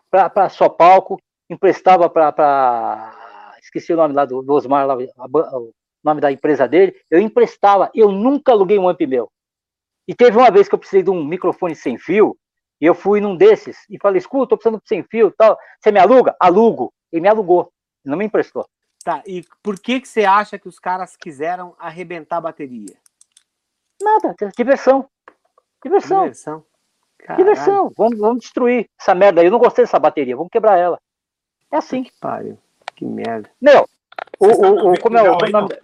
para 0.08 0.48
só 0.48 0.68
palco, 0.68 1.20
emprestava 1.50 2.08
para. 2.08 3.52
Esqueci 3.60 3.92
o 3.92 3.96
nome 3.96 4.14
lá 4.14 4.24
do, 4.24 4.42
do 4.42 4.52
Osmar, 4.52 4.86
lá, 4.86 4.94
a 4.94 5.58
o 5.58 5.72
nome 6.04 6.20
da 6.20 6.30
empresa 6.30 6.68
dele. 6.68 6.94
Eu 7.10 7.18
emprestava, 7.18 7.90
eu 7.92 8.12
nunca 8.12 8.52
aluguei 8.52 8.78
um 8.78 8.88
amp 8.88 9.00
meu. 9.00 9.28
E 10.06 10.14
teve 10.14 10.38
uma 10.38 10.52
vez 10.52 10.68
que 10.68 10.74
eu 10.76 10.78
precisei 10.78 11.02
de 11.02 11.10
um 11.10 11.24
microfone 11.24 11.74
sem 11.74 11.98
fio, 11.98 12.36
e 12.80 12.86
eu 12.86 12.94
fui 12.94 13.20
num 13.20 13.36
desses 13.36 13.76
e 13.90 13.98
falei: 14.00 14.18
escuta, 14.18 14.50
tô 14.50 14.56
precisando 14.56 14.80
de 14.80 14.86
sem 14.86 15.02
fio 15.02 15.28
e 15.28 15.32
tal. 15.32 15.58
Você 15.80 15.90
me 15.90 15.98
aluga? 15.98 16.36
Alugo. 16.38 16.92
Ele 17.10 17.22
me 17.22 17.28
alugou, 17.28 17.72
não 18.04 18.16
me 18.16 18.24
emprestou. 18.24 18.64
Tá, 19.02 19.22
e 19.26 19.44
por 19.62 19.78
que, 19.80 20.00
que 20.00 20.08
você 20.08 20.24
acha 20.24 20.58
que 20.58 20.68
os 20.68 20.78
caras 20.78 21.16
quiseram 21.16 21.74
arrebentar 21.78 22.36
a 22.36 22.40
bateria? 22.42 22.94
Nada, 24.00 24.34
diversão. 24.56 25.08
Diversão, 25.82 26.22
Diversão. 26.22 26.64
Caralho, 27.18 27.44
diversão. 27.44 27.92
Vamos, 27.96 28.18
vamos 28.18 28.40
destruir 28.42 28.88
essa 29.00 29.14
merda 29.14 29.40
aí. 29.40 29.46
Eu 29.48 29.50
não 29.50 29.58
gostei 29.58 29.84
dessa 29.84 29.98
bateria, 29.98 30.36
vamos 30.36 30.50
quebrar 30.52 30.78
ela. 30.78 31.00
É 31.70 31.76
assim. 31.76 32.04
Que 32.04 32.12
pariu. 32.20 32.58
Que 32.94 33.04
merda. 33.04 33.50
Meu, 33.60 33.88
o, 34.38 34.46
o, 34.46 34.92
o, 34.92 35.00
como 35.00 35.16
é 35.18 35.22
o 35.22 35.44
é 35.44 35.50
nome? 35.50 35.76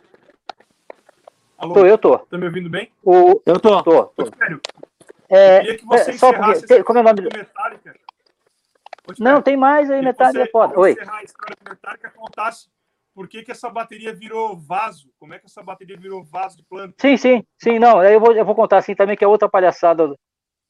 Alô, 1.56 1.74
Tô, 1.74 1.86
eu 1.86 1.98
tô. 1.98 2.18
tá 2.18 2.38
me 2.38 2.46
ouvindo 2.46 2.70
bem? 2.70 2.92
O, 3.02 3.40
Eu 3.44 3.58
tô. 3.58 3.82
tô, 3.82 4.04
tô. 4.04 4.22
Espério, 4.22 4.60
É, 5.28 5.60
queria 5.60 5.78
que 5.78 5.86
você 5.86 6.10
é, 6.10 6.18
só 6.18 6.32
porque. 6.32 6.66
tem- 6.66 6.84
como 6.84 6.98
é 6.98 7.02
o 7.02 7.04
nome? 7.04 7.20
do 7.22 7.36
Metallica. 7.36 7.96
Não, 9.18 9.42
tem 9.42 9.56
mais 9.56 9.90
aí, 9.90 10.02
você, 10.02 10.42
é 10.42 10.46
foda. 10.46 10.78
Oi. 10.78 10.92
encerrar 10.92 11.16
a 11.16 11.22
história 11.24 11.56
do 11.60 11.70
Metallica, 11.70 12.10
contasse 12.10 12.68
por 13.18 13.26
que, 13.26 13.42
que 13.42 13.50
essa 13.50 13.68
bateria 13.68 14.14
virou 14.14 14.56
vaso. 14.56 15.10
Como 15.18 15.34
é 15.34 15.40
que 15.40 15.46
essa 15.46 15.60
bateria 15.60 15.96
virou 15.96 16.22
vaso 16.22 16.56
de 16.56 16.62
planta? 16.62 16.94
Sim, 17.00 17.16
sim, 17.16 17.44
sim, 17.60 17.76
não. 17.76 17.98
aí 17.98 18.14
Eu 18.14 18.20
vou, 18.20 18.32
eu 18.32 18.44
vou 18.44 18.54
contar 18.54 18.76
assim 18.76 18.94
também, 18.94 19.16
que 19.16 19.24
é 19.24 19.26
outra 19.26 19.48
palhaçada 19.48 20.14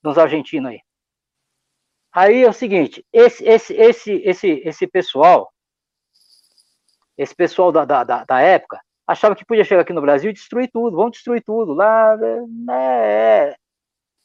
dos 0.03 0.17
argentinos 0.17 0.71
aí. 0.71 0.81
Aí 2.11 2.43
é 2.43 2.49
o 2.49 2.53
seguinte, 2.55 3.05
esse, 3.13 3.45
esse, 3.45 3.75
esse, 3.75 4.13
esse, 4.25 4.49
esse 4.65 4.87
pessoal, 4.87 5.53
esse 7.19 7.35
pessoal 7.35 7.71
da, 7.71 7.85
da, 7.85 8.25
da, 8.25 8.41
época, 8.41 8.81
achava 9.07 9.37
que 9.37 9.45
podia 9.45 9.63
chegar 9.63 9.83
aqui 9.83 9.93
no 9.93 10.01
Brasil 10.01 10.31
e 10.31 10.33
destruir 10.33 10.71
tudo, 10.73 10.97
vamos 10.97 11.13
destruir 11.13 11.43
tudo, 11.45 11.75
lá, 11.75 12.17
é, 12.71 13.51
é, 13.51 13.57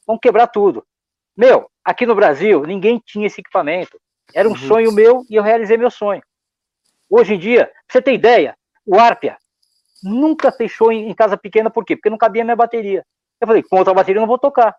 vamos 0.08 0.22
quebrar 0.22 0.48
tudo. 0.48 0.88
Meu, 1.36 1.70
aqui 1.84 2.06
no 2.06 2.16
Brasil, 2.16 2.64
ninguém 2.64 3.02
tinha 3.06 3.28
esse 3.28 3.42
equipamento. 3.42 4.00
Era 4.34 4.48
um 4.48 4.54
Uhum. 4.54 4.58
sonho 4.58 4.94
meu 4.94 5.26
e 5.30 5.36
eu 5.36 5.44
realizei 5.44 5.76
meu 5.76 5.92
sonho. 5.92 6.24
Hoje 7.16 7.36
em 7.36 7.38
dia, 7.38 7.68
pra 7.68 7.76
você 7.92 8.02
ter 8.02 8.14
ideia, 8.14 8.58
o 8.88 8.98
Arpia 8.98 9.38
nunca 10.04 10.52
fechou 10.52 10.92
em, 10.92 11.12
em 11.12 11.14
casa 11.14 11.38
pequena, 11.38 11.70
por 11.70 11.86
quê? 11.86 11.96
Porque 11.96 12.10
não 12.10 12.18
cabia 12.18 12.44
minha 12.44 12.56
bateria. 12.56 13.06
Eu 13.40 13.48
falei, 13.48 13.62
com 13.62 13.78
outra 13.78 13.94
bateria 13.94 14.18
eu 14.18 14.22
não 14.22 14.28
vou 14.28 14.40
tocar. 14.40 14.76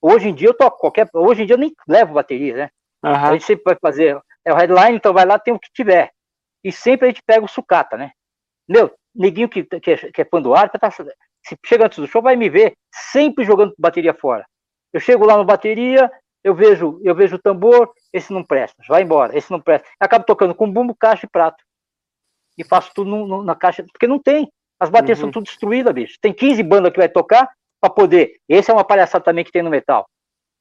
Hoje 0.00 0.28
em 0.28 0.34
dia 0.34 0.48
eu 0.48 0.54
toco 0.54 0.78
qualquer. 0.78 1.08
Hoje 1.12 1.42
em 1.42 1.46
dia 1.46 1.54
eu 1.54 1.58
nem 1.58 1.74
levo 1.88 2.14
bateria, 2.14 2.54
né? 2.54 2.70
A 3.02 3.10
Aham. 3.10 3.32
gente 3.32 3.44
sempre 3.44 3.64
vai 3.64 3.76
fazer. 3.82 4.16
É 4.44 4.52
o 4.52 4.56
headline, 4.56 4.96
então 4.96 5.12
vai 5.12 5.26
lá, 5.26 5.40
tem 5.40 5.52
o 5.52 5.58
que 5.58 5.72
tiver. 5.74 6.12
E 6.62 6.70
sempre 6.70 7.08
a 7.08 7.10
gente 7.10 7.22
pega 7.26 7.44
o 7.44 7.48
sucata, 7.48 7.96
né? 7.96 8.12
Meu, 8.68 8.94
neguinho 9.12 9.48
que, 9.48 9.64
que, 9.64 9.90
é, 9.90 9.96
que 9.96 10.22
é 10.22 10.24
fã 10.24 10.40
do 10.40 10.54
Arpia, 10.54 10.78
tá, 10.78 10.88
se 10.88 11.58
chega 11.66 11.86
antes 11.86 11.98
do 11.98 12.06
show, 12.06 12.22
vai 12.22 12.36
me 12.36 12.48
ver 12.48 12.74
sempre 12.94 13.44
jogando 13.44 13.74
bateria 13.76 14.14
fora. 14.14 14.46
Eu 14.92 15.00
chego 15.00 15.26
lá 15.26 15.36
no 15.36 15.44
bateria, 15.44 16.08
eu 16.44 16.54
vejo, 16.54 17.00
eu 17.02 17.12
vejo 17.12 17.34
o 17.34 17.42
tambor, 17.42 17.92
esse 18.12 18.32
não 18.32 18.44
presta, 18.44 18.80
vai 18.88 19.02
embora, 19.02 19.36
esse 19.36 19.50
não 19.50 19.60
presta. 19.60 19.88
Eu 20.00 20.04
acabo 20.06 20.24
tocando 20.24 20.54
com 20.54 20.70
bumbo, 20.70 20.94
caixa 20.94 21.26
e 21.26 21.28
prato. 21.28 21.64
E 22.58 22.64
faço 22.64 22.90
tudo 22.94 23.10
no- 23.10 23.26
no- 23.26 23.42
na 23.42 23.54
caixa, 23.54 23.84
porque 23.92 24.06
não 24.06 24.18
tem. 24.18 24.50
As 24.78 24.90
baterias 24.90 25.18
Uhum. 25.18 25.24
são 25.26 25.30
tudo 25.32 25.44
destruídas, 25.44 25.92
bicho. 25.94 26.18
Tem 26.20 26.32
15 26.32 26.62
bandas 26.62 26.92
que 26.92 26.98
vai 26.98 27.08
tocar 27.08 27.48
para 27.80 27.90
poder. 27.90 28.36
Esse 28.48 28.70
é 28.70 28.74
uma 28.74 28.84
palhaçada 28.84 29.24
também 29.24 29.44
que 29.44 29.52
tem 29.52 29.62
no 29.62 29.70
metal. 29.70 30.06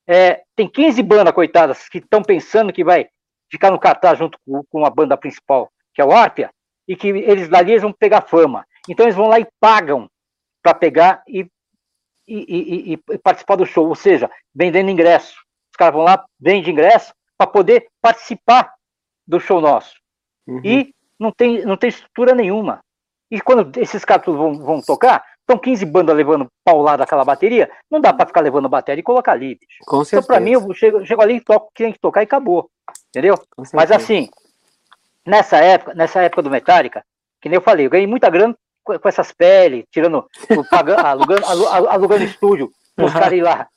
É, 0.07 0.43
tem 0.55 0.67
15 0.67 1.01
bandas, 1.03 1.33
coitadas, 1.33 1.87
que 1.89 1.99
estão 1.99 2.23
pensando 2.23 2.73
que 2.73 2.83
vai 2.83 3.07
ficar 3.49 3.71
no 3.71 3.79
cartaz 3.79 4.17
junto 4.17 4.37
com, 4.45 4.63
com 4.69 4.85
a 4.85 4.89
banda 4.89 5.17
principal, 5.17 5.69
que 5.93 6.01
é 6.01 6.05
o 6.05 6.11
Arpia, 6.11 6.49
e 6.87 6.95
que 6.95 7.07
eles 7.09 7.47
dali 7.49 7.71
eles 7.71 7.81
vão 7.83 7.93
pegar 7.93 8.21
fama. 8.21 8.65
Então 8.89 9.05
eles 9.05 9.15
vão 9.15 9.27
lá 9.27 9.39
e 9.39 9.47
pagam 9.59 10.09
para 10.63 10.73
pegar 10.73 11.21
e, 11.27 11.45
e, 12.27 12.37
e- 12.37 12.93
e- 12.93 12.99
e 13.11 13.17
participar 13.17 13.55
do 13.57 13.65
show, 13.65 13.87
ou 13.87 13.95
seja, 13.95 14.29
vendendo 14.53 14.89
ingresso. 14.89 15.35
Os 15.71 15.77
caras 15.77 15.93
vão 15.93 16.03
lá, 16.03 16.23
vendem 16.39 16.71
ingresso 16.71 17.13
para 17.37 17.47
poder 17.47 17.87
participar 18.01 18.73
do 19.27 19.39
show 19.39 19.59
nosso. 19.61 19.95
Uhum. 20.47 20.61
E 20.63 20.93
não 21.21 21.31
tem, 21.31 21.63
não 21.63 21.77
tem 21.77 21.89
estrutura 21.89 22.33
nenhuma. 22.33 22.79
E 23.29 23.39
quando 23.39 23.79
esses 23.79 24.03
caras 24.03 24.25
vão, 24.25 24.57
vão 24.57 24.81
tocar, 24.81 25.23
estão 25.41 25.57
15 25.57 25.85
bandas 25.85 26.15
levando 26.15 26.47
paulada 26.65 26.97
daquela 26.99 27.23
bateria, 27.23 27.69
não 27.89 28.01
dá 28.01 28.11
para 28.11 28.25
ficar 28.25 28.41
levando 28.41 28.67
bateria 28.67 28.99
e 28.99 29.03
colocar 29.03 29.33
ali, 29.33 29.55
bicho. 29.55 29.77
Com 29.85 29.97
Então, 29.97 30.05
certeza. 30.05 30.27
para 30.27 30.39
mim, 30.39 30.51
eu 30.53 30.73
chego, 30.73 31.05
chego 31.05 31.21
ali 31.21 31.35
e 31.35 31.41
toco 31.41 31.67
o 31.67 31.69
que 31.75 31.83
tem 31.83 31.93
que 31.93 31.99
tocar 31.99 32.21
e 32.21 32.23
acabou. 32.23 32.69
Entendeu? 33.09 33.35
Mas 33.73 33.91
assim, 33.91 34.29
nessa 35.25 35.57
época, 35.59 35.93
nessa 35.93 36.21
época 36.21 36.41
do 36.41 36.49
Metallica, 36.49 37.03
que 37.41 37.47
nem 37.47 37.55
eu 37.57 37.61
falei, 37.61 37.85
eu 37.85 37.89
ganhei 37.89 38.07
muita 38.07 38.29
grana 38.29 38.55
com, 38.83 38.97
com 38.97 39.07
essas 39.07 39.31
peles, 39.31 39.85
tirando, 39.91 40.25
pagando, 40.69 40.99
alugando, 41.05 41.45
alu- 41.45 41.67
alu- 41.67 41.89
alugando 41.89 42.23
estúdio, 42.23 42.71
os 42.99 43.13
caras 43.13 43.33
ir 43.37 43.41
lá, 43.41 43.67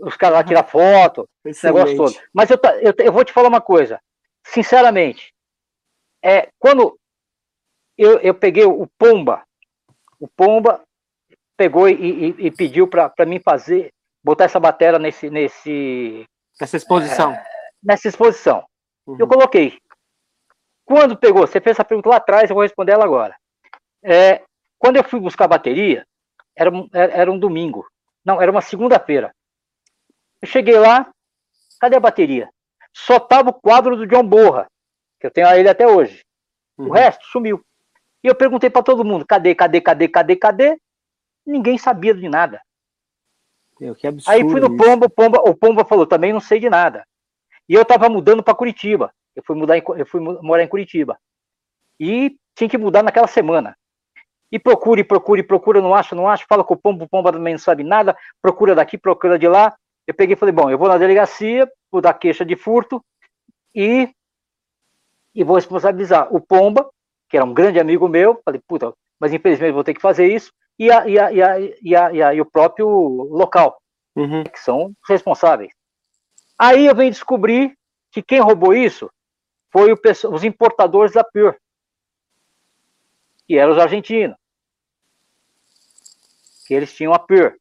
os 0.00 0.16
caras 0.16 0.38
lá 0.38 0.44
tirar 0.44 0.62
foto, 0.64 1.28
esse 1.44 1.66
negócio 1.66 1.96
todo. 1.96 2.14
Mas 2.32 2.48
eu, 2.50 2.58
eu, 2.80 2.94
eu 2.98 3.12
vou 3.12 3.24
te 3.24 3.32
falar 3.32 3.48
uma 3.48 3.60
coisa, 3.60 4.00
sinceramente, 4.46 5.34
é, 6.26 6.48
quando 6.58 6.98
eu, 7.96 8.18
eu 8.20 8.34
peguei 8.34 8.64
o 8.64 8.86
Pomba, 8.98 9.42
o 10.20 10.26
Pomba 10.28 10.82
pegou 11.56 11.88
e, 11.88 11.94
e- 11.94 12.46
e 12.46 12.50
pediu 12.50 12.86
para 12.88 13.26
mim 13.26 13.38
fazer, 13.40 13.90
botar 14.22 14.44
essa 14.44 14.60
bateria 14.60 14.98
nesse, 14.98 15.30
nesse, 15.30 16.26
Essa 16.60 16.76
exposição. 16.76 17.36
nessa 17.82 18.08
exposição. 18.08 18.66
Uhum. 19.06 19.16
Eu 19.18 19.26
coloquei. 19.28 19.78
Quando 20.84 21.16
pegou, 21.16 21.46
você 21.46 21.60
fez 21.60 21.76
essa 21.76 21.84
pergunta 21.84 22.08
lá 22.10 22.16
atrás, 22.16 22.48
eu 22.50 22.54
vou 22.54 22.62
responder 22.62 22.92
ela 22.92 23.04
agora. 23.04 23.34
É, 24.02 24.42
quando 24.78 24.96
eu 24.96 25.04
fui 25.04 25.18
buscar 25.20 25.46
a 25.46 25.48
bateria, 25.48 26.06
era, 26.54 26.70
um- 26.70 26.88
era 26.92 27.12
era 27.12 27.32
um 27.32 27.38
domingo. 27.38 27.86
Não, 28.24 28.40
era 28.42 28.50
uma 28.50 28.60
segunda-feira. 28.60 29.32
Eu 30.42 30.48
cheguei 30.48 30.78
lá, 30.78 31.10
cadê 31.80 31.96
a 31.96 32.00
bateria? 32.00 32.48
Só 32.92 33.18
tava 33.18 33.50
o 33.50 33.54
quadro 33.54 33.96
do 33.96 34.06
John 34.06 34.24
Borra, 34.26 34.66
que 35.20 35.26
eu 35.26 35.30
tenho 35.30 35.48
ele 35.54 35.68
até 35.68 35.86
hoje. 35.86 36.24
O 36.76 36.84
Uhum. 36.84 36.90
resto 36.90 37.24
sumiu. 37.26 37.64
E 38.22 38.28
eu 38.28 38.34
perguntei 38.34 38.68
para 38.70 38.82
todo 38.82 39.04
mundo: 39.04 39.24
cadê, 39.26 39.54
cadê, 39.54 39.80
cadê, 39.80 40.08
cadê, 40.08 40.36
cadê? 40.36 40.78
Ninguém 41.46 41.78
sabia 41.78 42.14
de 42.14 42.28
nada. 42.28 42.60
Meu, 43.80 43.94
que 43.94 44.06
absurdo. 44.06 44.34
Aí 44.34 44.42
fui 44.50 44.60
no 44.60 44.68
isso. 44.68 44.76
Pomba, 44.76 45.06
o 45.06 45.10
Pomba, 45.10 45.38
o 45.40 45.54
Pomba 45.54 45.84
falou, 45.84 46.06
também 46.06 46.32
não 46.32 46.40
sei 46.40 46.58
de 46.58 46.68
nada. 46.68 47.06
E 47.68 47.74
eu 47.74 47.84
tava 47.84 48.08
mudando 48.08 48.42
para 48.42 48.54
Curitiba. 48.54 49.12
Eu 49.34 49.42
fui 49.44 49.54
mudar, 49.54 49.76
em 49.76 49.82
eu 49.96 50.06
fui 50.06 50.20
morar 50.20 50.62
em 50.62 50.68
Curitiba. 50.68 51.18
E 52.00 52.36
tinha 52.54 52.68
que 52.68 52.78
mudar 52.78 53.02
naquela 53.02 53.26
semana. 53.26 53.76
E 54.50 54.58
procure, 54.58 55.04
procure, 55.04 55.42
procura, 55.42 55.80
não 55.80 55.94
acha, 55.94 56.14
não 56.14 56.28
acha, 56.28 56.46
fala 56.48 56.64
com 56.64 56.74
o 56.74 56.76
Pomba, 56.76 57.04
o 57.04 57.08
Pomba 57.08 57.32
também 57.32 57.54
não 57.54 57.58
sabe 57.58 57.82
nada, 57.82 58.16
procura 58.40 58.74
daqui, 58.74 58.96
procura 58.96 59.38
de 59.38 59.48
lá. 59.48 59.76
Eu 60.06 60.14
peguei 60.14 60.34
e 60.34 60.38
falei, 60.38 60.52
bom, 60.54 60.70
eu 60.70 60.78
vou 60.78 60.88
na 60.88 60.96
delegacia, 60.98 61.70
vou 61.90 62.00
dar 62.00 62.14
queixa 62.14 62.44
de 62.44 62.54
furto 62.54 63.04
e, 63.74 64.08
e 65.36 65.44
vou 65.44 65.56
responsabilizar 65.56 66.34
o 66.34 66.40
Pomba, 66.40 66.88
que 67.28 67.36
era 67.36 67.44
um 67.44 67.52
grande 67.52 67.78
amigo 67.78 68.08
meu, 68.08 68.40
falei, 68.42 68.60
puta, 68.66 68.92
mas 69.20 69.32
infelizmente 69.32 69.72
vou 69.72 69.84
ter 69.84 69.92
que 69.92 70.00
fazer 70.00 70.26
isso, 70.26 70.50
e, 70.78 70.90
a, 70.90 71.06
e, 71.06 71.18
a, 71.18 71.32
e, 71.32 71.42
a, 71.42 71.60
e, 71.60 71.96
a, 71.96 72.12
e, 72.12 72.22
a, 72.22 72.34
e 72.34 72.40
o 72.40 72.46
próprio 72.46 72.88
local 72.88 73.78
Uhum. 74.16 74.44
que 74.44 74.58
são 74.58 74.94
responsáveis. 75.06 75.70
Aí 76.58 76.86
eu 76.86 76.94
venho 76.94 77.10
descobrir 77.10 77.76
que 78.10 78.22
quem 78.22 78.40
roubou 78.40 78.72
isso 78.72 79.10
foi 79.70 79.92
o 79.92 80.00
os 80.32 80.42
importadores 80.42 81.12
da 81.12 81.22
Pure, 81.22 81.54
que 83.46 83.58
eram 83.58 83.72
os 83.72 83.78
argentinos. 83.78 84.36
Que 86.66 86.72
eles 86.72 86.94
tinham 86.94 87.12
a 87.12 87.18
Pure. 87.18 87.60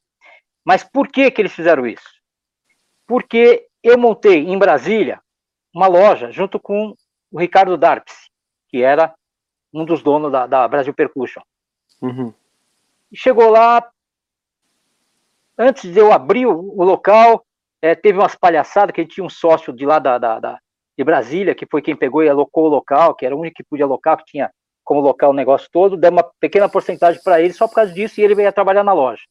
Mas 0.64 0.82
por 0.82 1.10
que, 1.10 1.30
que 1.30 1.42
eles 1.42 1.52
fizeram 1.52 1.86
isso? 1.86 2.10
Porque 3.06 3.68
eu 3.84 3.98
montei 3.98 4.48
em 4.48 4.58
Brasília 4.58 5.22
uma 5.74 5.88
loja 5.88 6.32
junto 6.32 6.58
com 6.58 6.96
o 7.36 7.38
Ricardo 7.38 7.76
Darpes, 7.76 8.16
que 8.70 8.82
era 8.82 9.14
um 9.74 9.84
dos 9.84 10.02
donos 10.02 10.32
da, 10.32 10.48
da 10.48 10.66
Brasil 10.70 10.94
Percussion. 10.94 11.44
Uhum. 12.02 12.34
Chegou 13.14 13.50
lá, 13.50 13.86
antes 15.58 15.92
de 15.92 16.00
eu 16.00 16.14
abrir 16.14 16.46
o, 16.46 16.58
o 16.58 16.82
local, 16.86 17.46
é, 17.82 17.94
teve 17.94 18.18
umas 18.18 18.36
palhaçadas 18.36 18.96
que 18.96 19.06
tinha 19.06 19.26
um 19.26 19.30
sócio 19.30 19.74
de 19.74 19.86
lá 19.86 20.00
da, 20.00 20.18
da, 20.18 20.40
da, 20.40 20.60
de 20.98 21.04
Brasília, 21.04 21.54
que 21.54 21.68
foi 21.70 21.82
quem 21.82 21.94
pegou 21.94 22.24
e 22.24 22.30
alocou 22.30 22.68
o 22.68 22.70
local, 22.70 23.14
que 23.14 23.26
era 23.26 23.36
o 23.36 23.40
único 23.42 23.58
que 23.58 23.66
podia 23.66 23.84
alocar, 23.84 24.16
que 24.16 24.32
tinha 24.32 24.50
como 24.82 25.02
local 25.02 25.32
o 25.32 25.36
negócio 25.36 25.68
todo, 25.70 25.98
deu 25.98 26.12
uma 26.12 26.24
pequena 26.40 26.70
porcentagem 26.70 27.22
para 27.22 27.42
ele 27.42 27.52
só 27.52 27.68
por 27.68 27.76
causa 27.76 27.92
disso 27.92 28.22
e 28.22 28.24
ele 28.24 28.36
veio 28.36 28.54
trabalhar 28.54 28.84
na 28.86 28.94
loja. 28.94 29.24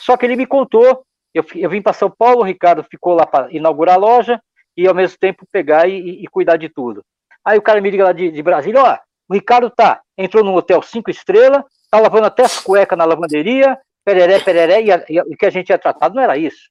Só 0.00 0.18
que 0.18 0.26
ele 0.26 0.36
me 0.36 0.46
contou, 0.46 1.02
eu, 1.32 1.42
eu 1.54 1.70
vim 1.70 1.80
para 1.80 1.94
São 1.94 2.10
Paulo, 2.10 2.40
o 2.40 2.44
Ricardo 2.44 2.84
ficou 2.84 3.14
lá 3.14 3.24
para 3.24 3.50
inaugurar 3.50 3.94
a 3.94 3.98
loja 3.98 4.38
e 4.76 4.86
ao 4.86 4.94
mesmo 4.94 5.16
tempo 5.18 5.46
pegar 5.50 5.88
e, 5.88 5.98
e, 5.98 6.24
e, 6.24 6.26
cuidar 6.28 6.56
de 6.56 6.68
tudo. 6.68 7.04
Aí 7.44 7.58
o 7.58 7.62
cara 7.62 7.80
me 7.80 7.90
liga 7.90 8.04
lá 8.04 8.12
de, 8.12 8.30
de 8.30 8.42
Brasília, 8.42 8.82
ó, 8.82 8.98
o 9.28 9.34
Ricardo 9.34 9.70
tá, 9.70 10.00
entrou 10.16 10.44
num 10.44 10.54
hotel 10.54 10.82
cinco 10.82 11.10
estrelas, 11.10 11.64
tá 11.90 11.98
lavando 11.98 12.26
até 12.26 12.44
as 12.44 12.58
cuecas 12.60 12.96
na 12.98 13.04
lavanderia, 13.04 13.78
pereré, 14.04 14.38
pereré, 14.40 14.82
e, 14.82 15.20
o 15.20 15.36
que 15.36 15.46
a 15.46 15.50
gente 15.50 15.66
tinha 15.66 15.78
tratado 15.78 16.14
não 16.14 16.22
era 16.22 16.36
isso. 16.36 16.70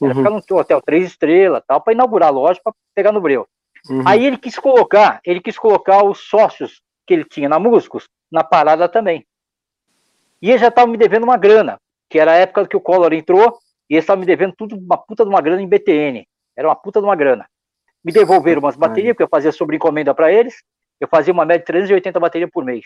Era 0.00 0.12
uhum. 0.12 0.18
ficar 0.18 0.30
num 0.30 0.58
hotel 0.58 0.80
três 0.80 1.06
estrelas, 1.06 1.62
tal, 1.66 1.80
para 1.80 1.92
inaugurar 1.92 2.28
a 2.28 2.32
loja, 2.32 2.60
para 2.62 2.72
pegar 2.94 3.12
no 3.12 3.20
breu. 3.20 3.46
Uhum. 3.88 4.02
Aí 4.06 4.24
ele 4.24 4.38
quis 4.38 4.58
colocar, 4.58 5.20
ele 5.24 5.40
quis 5.40 5.58
colocar 5.58 6.04
os 6.04 6.18
sócios 6.20 6.80
que 7.06 7.14
ele 7.14 7.24
tinha 7.24 7.48
na 7.48 7.58
Músicos 7.58 8.08
na 8.30 8.44
parada 8.44 8.88
também. 8.88 9.26
E 10.40 10.50
ele 10.50 10.58
já 10.58 10.68
estava 10.68 10.86
me 10.86 10.96
devendo 10.96 11.24
uma 11.24 11.36
grana, 11.36 11.78
que 12.08 12.18
era 12.18 12.32
a 12.32 12.36
época 12.36 12.68
que 12.68 12.76
o 12.76 12.80
Collor 12.80 13.12
entrou, 13.12 13.58
e 13.90 13.94
eles 13.94 14.04
estavam 14.04 14.20
me 14.20 14.26
devendo 14.26 14.54
tudo, 14.56 14.76
uma 14.76 14.96
puta 14.96 15.24
de 15.24 15.30
uma 15.30 15.40
grana 15.40 15.62
em 15.62 15.68
BTN. 15.68 16.26
Era 16.56 16.68
uma 16.68 16.76
puta 16.76 17.00
de 17.00 17.06
uma 17.06 17.16
grana. 17.16 17.46
Me 18.04 18.12
devolveram 18.12 18.60
umas 18.60 18.76
baterias, 18.76 19.14
porque 19.14 19.24
eu 19.24 19.28
fazia 19.28 19.52
sobre 19.52 19.76
encomenda 19.76 20.14
para 20.14 20.32
eles. 20.32 20.62
Eu 21.00 21.08
fazia 21.08 21.32
uma 21.32 21.44
média 21.44 21.60
de 21.60 21.66
380 21.66 22.18
baterias 22.18 22.50
por 22.50 22.64
mês 22.64 22.84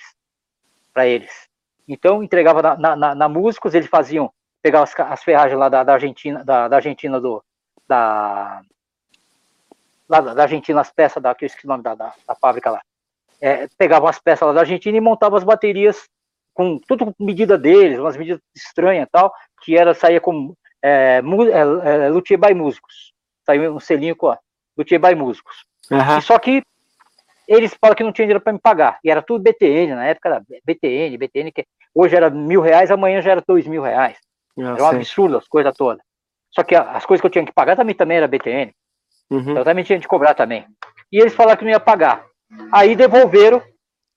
para 0.92 1.06
eles. 1.06 1.30
Então, 1.88 2.22
entregava 2.22 2.62
na, 2.62 2.76
na, 2.76 2.96
na, 2.96 3.14
na 3.14 3.28
Músicos, 3.28 3.74
eles 3.74 3.88
faziam, 3.88 4.32
pegavam 4.62 4.84
as, 4.84 4.98
as 4.98 5.22
ferragens 5.22 5.58
lá 5.58 5.68
da, 5.68 5.82
da 5.82 5.94
Argentina, 5.94 6.44
da, 6.44 6.68
da, 6.68 6.76
Argentina 6.76 7.20
do, 7.20 7.42
da, 7.88 8.62
lá 10.08 10.20
da 10.20 10.42
Argentina, 10.42 10.80
as 10.80 10.92
peças 10.92 11.22
da, 11.22 11.34
que 11.34 11.44
eu 11.44 11.46
esqueci 11.46 11.66
o 11.66 11.68
nome 11.68 11.82
da, 11.82 11.94
da, 11.94 12.12
da 12.26 12.34
fábrica 12.34 12.70
lá. 12.70 12.82
É, 13.40 13.66
pegavam 13.76 14.08
as 14.08 14.20
peças 14.20 14.46
lá 14.46 14.52
da 14.52 14.60
Argentina 14.60 14.96
e 14.96 15.00
montavam 15.00 15.36
as 15.36 15.44
baterias 15.44 16.08
com 16.54 16.78
tudo 16.78 17.06
com 17.06 17.24
medida 17.24 17.58
deles, 17.58 17.98
umas 17.98 18.16
medidas 18.16 18.40
estranhas 18.54 19.08
tal, 19.10 19.32
que 19.62 19.76
era, 19.76 19.94
saía 19.94 20.20
com 20.20 20.54
é, 20.82 21.20
é, 21.20 22.04
é, 22.04 22.08
Luthier 22.08 22.38
by 22.38 22.54
Músicos. 22.54 23.12
Saiu 23.44 23.74
um 23.74 23.80
selinho 23.80 24.14
com 24.14 24.36
Luthier 24.76 25.00
by 25.00 25.14
Músicos. 25.14 25.64
Uhum. 25.90 26.20
só 26.20 26.38
que 26.38 26.62
eles 27.46 27.76
falam 27.78 27.94
que 27.94 28.04
não 28.04 28.12
tinha 28.12 28.26
dinheiro 28.26 28.42
para 28.42 28.52
me 28.52 28.58
pagar. 28.58 28.98
E 29.04 29.10
era 29.10 29.20
tudo 29.20 29.42
BTN, 29.42 29.94
na 29.94 30.06
época 30.06 30.28
era 30.28 30.42
BTN, 30.64 31.18
BTN, 31.18 31.52
que 31.52 31.66
hoje 31.94 32.16
era 32.16 32.30
mil 32.30 32.60
reais, 32.60 32.90
amanhã 32.90 33.20
já 33.20 33.32
era 33.32 33.42
dois 33.46 33.66
mil 33.66 33.82
reais. 33.82 34.16
Eu 34.56 34.68
era 34.68 34.84
um 34.84 34.90
sei. 34.90 34.98
absurdo 34.98 35.36
as 35.36 35.48
coisas 35.48 35.74
todas. 35.76 36.02
Só 36.50 36.62
que 36.62 36.74
as 36.74 37.04
coisas 37.04 37.20
que 37.20 37.26
eu 37.26 37.30
tinha 37.30 37.44
que 37.44 37.52
pagar 37.52 37.76
também, 37.76 37.94
também 37.94 38.18
era 38.18 38.28
BTN. 38.28 38.72
Uhum. 39.30 39.56
Eu 39.56 39.64
também 39.64 39.84
tinha 39.84 39.98
que 39.98 40.06
cobrar 40.06 40.34
também. 40.34 40.66
E 41.10 41.18
eles 41.18 41.34
falaram 41.34 41.58
que 41.58 41.64
não 41.64 41.70
ia 41.70 41.80
pagar. 41.80 42.24
Aí 42.70 42.94
devolveram 42.94 43.62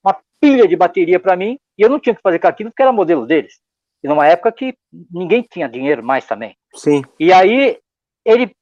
uma 0.04 0.16
pilha 0.40 0.68
de 0.68 0.76
bateria 0.76 1.18
para 1.18 1.36
mim, 1.36 1.58
e 1.76 1.82
eu 1.82 1.88
não 1.88 1.98
tinha 1.98 2.14
que 2.14 2.22
fazer 2.22 2.38
com 2.38 2.46
aquilo 2.46 2.70
porque 2.70 2.82
era 2.82 2.92
modelo 2.92 3.26
deles. 3.26 3.58
E 4.02 4.08
numa 4.08 4.26
época 4.26 4.52
que 4.52 4.76
ninguém 5.10 5.42
tinha 5.42 5.68
dinheiro 5.68 6.02
mais 6.02 6.26
também. 6.26 6.54
Sim. 6.74 7.02
E 7.18 7.32
aí 7.32 7.78
ele, 8.24 8.54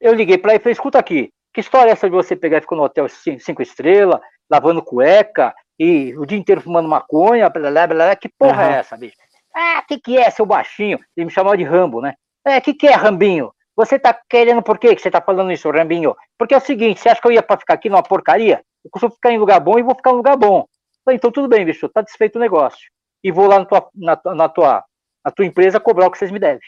eu 0.00 0.14
liguei 0.14 0.38
para 0.38 0.52
ele 0.52 0.60
e 0.60 0.62
falei, 0.62 0.72
escuta 0.72 0.98
aqui, 0.98 1.30
que 1.52 1.60
história 1.60 1.90
é 1.90 1.92
essa 1.92 2.08
de 2.08 2.14
você 2.14 2.36
pegar 2.36 2.58
e 2.58 2.60
ficar 2.60 2.76
no 2.76 2.82
hotel 2.82 3.06
cinco 3.08 3.62
estrelas, 3.62 4.20
lavando 4.50 4.82
cueca, 4.82 5.54
e 5.78 6.16
o 6.16 6.26
dia 6.26 6.38
inteiro 6.38 6.60
fumando 6.60 6.88
maconha, 6.88 7.48
blá, 7.48 7.70
blá, 7.70 7.86
blá, 7.86 8.16
que 8.16 8.28
porra 8.28 8.64
uhum. 8.64 8.70
é 8.70 8.78
essa, 8.78 8.96
bicho? 8.96 9.16
Ah, 9.54 9.82
que 9.86 9.98
que 9.98 10.16
é, 10.16 10.30
seu 10.30 10.46
baixinho? 10.46 10.98
Ele 11.16 11.26
me 11.26 11.32
chamava 11.32 11.56
de 11.56 11.64
Rambo, 11.64 12.00
né? 12.00 12.14
É, 12.44 12.60
que 12.60 12.74
que 12.74 12.86
é, 12.86 12.94
Rambinho? 12.94 13.52
Você 13.76 13.98
tá 13.98 14.18
querendo 14.28 14.62
por 14.62 14.78
quê 14.78 14.94
que 14.94 15.02
você 15.02 15.10
tá 15.10 15.20
falando 15.20 15.52
isso, 15.52 15.70
Rambinho? 15.70 16.16
Porque 16.36 16.54
é 16.54 16.56
o 16.56 16.60
seguinte, 16.60 17.00
você 17.00 17.08
acha 17.08 17.20
que 17.20 17.28
eu 17.28 17.32
ia 17.32 17.42
pra 17.42 17.56
ficar 17.56 17.74
aqui 17.74 17.88
numa 17.88 18.02
porcaria? 18.02 18.62
Eu 18.84 18.90
costumo 18.90 19.12
ficar 19.12 19.32
em 19.32 19.38
lugar 19.38 19.60
bom 19.60 19.78
e 19.78 19.82
vou 19.82 19.94
ficar 19.94 20.10
em 20.10 20.14
lugar 20.14 20.36
bom. 20.36 20.64
Falei, 21.04 21.16
então 21.16 21.30
tudo 21.30 21.48
bem, 21.48 21.64
bicho, 21.64 21.88
tá 21.88 22.02
desfeito 22.02 22.38
o 22.38 22.40
negócio. 22.40 22.88
E 23.22 23.30
vou 23.30 23.46
lá 23.46 23.58
na 23.58 23.64
tua, 23.64 23.88
na, 23.94 24.20
na, 24.34 24.48
tua, 24.48 24.84
na 25.24 25.30
tua 25.30 25.44
empresa 25.44 25.80
cobrar 25.80 26.06
o 26.06 26.10
que 26.10 26.18
vocês 26.18 26.30
me 26.30 26.38
devem. 26.38 26.60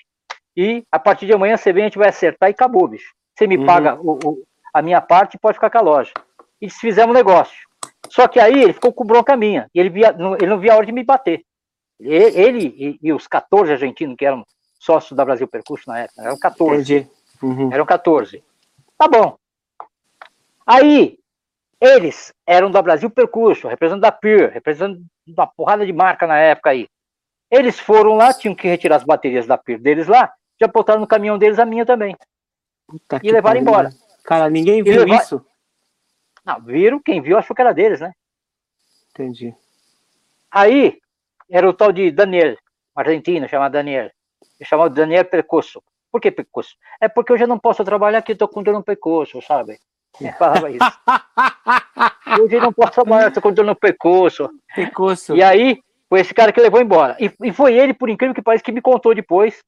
E 0.57 0.83
a 0.91 0.99
partir 0.99 1.27
de 1.27 1.33
amanhã 1.33 1.57
você 1.57 1.73
vem, 1.73 1.85
a 1.85 1.87
gente 1.87 1.99
vai 1.99 2.09
acertar 2.09 2.49
e 2.49 2.53
acabou, 2.53 2.89
bicho. 2.89 3.13
Você 3.41 3.47
me 3.47 3.57
uhum. 3.57 3.65
paga 3.65 3.99
o, 3.99 4.19
o, 4.23 4.45
a 4.75 4.83
minha 4.83 5.01
parte 5.01 5.39
pode 5.39 5.55
ficar 5.55 5.71
com 5.71 5.79
a 5.79 5.81
loja. 5.81 6.13
E 6.61 6.69
fizemos 6.69 7.15
um 7.15 7.19
negócio. 7.19 7.57
Só 8.11 8.29
que 8.29 8.39
aí 8.39 8.63
ele 8.63 8.75
ficou 8.75 8.93
com 8.93 9.03
bronca 9.03 9.35
minha. 9.35 9.67
E 9.75 9.81
ele, 9.81 9.89
via, 9.89 10.15
ele 10.39 10.47
não 10.47 10.59
via 10.59 10.75
a 10.75 10.77
hora 10.77 10.85
de 10.85 10.93
me 10.93 11.03
bater. 11.03 11.43
Ele, 11.99 12.39
ele 12.39 12.75
e, 12.77 12.99
e, 13.03 13.13
os 13.15 13.27
14 13.27 13.73
argentinos 13.73 14.15
que 14.19 14.27
eram 14.27 14.45
sócios 14.79 15.17
da 15.17 15.25
Brasil 15.25 15.49
Percurso 15.49 15.89
na 15.89 16.01
época, 16.01 16.23
eram 16.23 16.39
14. 16.39 17.11
Uhum. 17.43 17.73
Eram 17.73 17.87
14. 17.87 18.45
Tá 18.99 19.09
bom. 19.09 19.39
Aí, 20.67 21.19
eles 21.81 22.35
eram 22.47 22.71
da 22.71 22.83
Brasil 22.83 23.09
Percurso, 23.09 23.69
representando 23.69 24.03
da 24.03 24.13
PIR, 24.13 24.51
representando 24.53 25.03
uma 25.27 25.47
porrada 25.47 25.87
de 25.87 25.95
marca 25.95 26.27
na 26.27 26.39
época 26.39 26.71
aí. 26.71 26.87
Eles 27.51 27.81
foram 27.81 28.17
lá, 28.17 28.35
tinham 28.35 28.55
que 28.55 28.69
retirar 28.69 28.97
as 28.97 29.05
baterias 29.05 29.47
da 29.47 29.57
PIR 29.57 29.81
deles 29.81 30.09
lá, 30.09 30.31
já 30.61 30.69
botaram 30.69 31.01
no 31.01 31.07
caminhão 31.07 31.39
deles 31.39 31.59
a 31.59 31.65
minha 31.65 31.87
também. 31.87 32.15
Puta 32.91 33.21
e 33.23 33.31
levaram 33.31 33.61
embora. 33.61 33.91
Cara, 34.25 34.51
ninguém 34.51 34.83
viu 34.83 35.05
levar... 35.05 35.23
isso. 35.23 35.45
Não, 36.45 36.61
viram, 36.61 37.01
quem 37.01 37.23
viu 37.23 37.39
achou 37.39 37.55
que 37.55 37.63
era 37.63 37.73
deles, 37.73 38.01
né? 38.01 38.13
Entendi. 39.11 39.55
Aí, 40.51 40.99
era 41.49 41.69
o 41.69 41.73
tal 41.73 41.93
de 41.93 42.11
Daniel, 42.11 42.57
argentino, 42.95 43.49
chamado 43.49 43.73
Daniel. 43.73 44.11
Chamado 44.63 44.95
Daniel 44.95 45.25
Percosso. 45.25 45.81
Por 46.11 46.21
que 46.21 46.31
Percosso? 46.31 46.75
É 47.01 47.09
porque 47.09 47.33
eu 47.33 47.39
já 47.39 47.47
não 47.47 47.59
posso 47.59 47.85
trabalhar 47.85 48.19
aqui, 48.19 48.35
tô 48.35 48.49
com 48.49 48.63
dor 48.63 48.75
no 48.75 48.83
pescoço, 48.83 49.41
sabe? 49.41 49.79
Ele 50.21 50.33
falava 50.33 50.69
isso. 50.69 50.81
Hoje 52.43 52.57
eu 52.57 52.61
não 52.61 52.73
posso 52.73 52.93
trabalhar, 52.93 53.31
tô 53.31 53.41
com 53.41 53.53
dor 53.53 53.65
no 53.65 53.77
pescoço. 53.77 54.51
Pescoço. 54.75 55.37
E 55.37 55.43
aí, 55.43 55.81
foi 56.09 56.21
esse 56.21 56.35
cara 56.35 56.53
que 56.53 56.61
levou 56.61 56.81
embora. 56.81 57.17
E, 57.21 57.33
e 57.45 57.53
foi 57.53 57.75
ele, 57.75 57.95
por 57.95 58.11
incrível 58.11 58.35
que 58.35 58.43
pareça, 58.43 58.65
que 58.65 58.73
me 58.73 58.83
contou 58.83 59.15
depois 59.15 59.63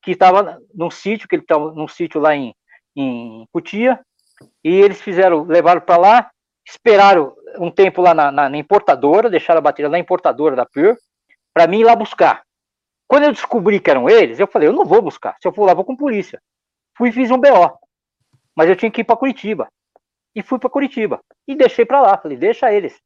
que 0.00 0.12
estava 0.12 0.60
num 0.72 0.90
sítio, 0.90 1.28
que 1.28 1.34
ele 1.34 1.42
estava 1.42 1.72
num 1.72 1.88
sítio 1.88 2.20
lá 2.20 2.34
em, 2.34 2.54
em 3.00 3.46
Cutia, 3.52 4.00
e 4.64 4.70
eles 4.70 5.00
fizeram, 5.00 5.44
levaram 5.44 5.80
para 5.80 5.96
lá, 5.96 6.30
esperaram 6.66 7.34
um 7.58 7.70
tempo 7.70 8.02
lá 8.02 8.12
na, 8.12 8.30
na, 8.30 8.48
na, 8.48 8.58
importadora, 8.58 9.30
deixaram 9.30 9.58
a 9.58 9.62
bateria 9.62 9.88
na 9.88 9.98
importadora 9.98 10.56
da 10.56 10.66
Pure, 10.66 10.96
para 11.54 11.66
mim 11.66 11.80
ir 11.80 11.84
lá 11.84 11.94
buscar. 11.94 12.42
Quando 13.06 13.24
eu 13.24 13.32
descobri 13.32 13.80
que 13.80 13.90
eram 13.90 14.08
eles, 14.08 14.38
eu 14.38 14.46
falei, 14.46 14.68
eu 14.68 14.72
não 14.72 14.84
vou 14.84 15.00
buscar, 15.00 15.36
se 15.40 15.46
eu 15.48 15.52
for 15.52 15.64
lá, 15.64 15.74
vou 15.74 15.84
com 15.84 15.96
polícia. 15.96 16.40
Fui 16.96 17.08
e 17.08 17.12
fiz 17.12 17.30
um 17.30 17.38
BO, 17.38 17.78
mas 18.54 18.68
eu 18.68 18.76
tinha 18.76 18.90
que 18.90 19.00
ir 19.00 19.04
para 19.04 19.16
Curitiba. 19.16 19.68
E 20.34 20.42
fui 20.42 20.58
para 20.58 20.68
Curitiba. 20.68 21.20
E 21.46 21.54
deixei 21.54 21.86
para 21.86 22.00
lá, 22.00 22.18
falei, 22.18 22.36
deixa 22.36 22.72
eles. 22.72 22.98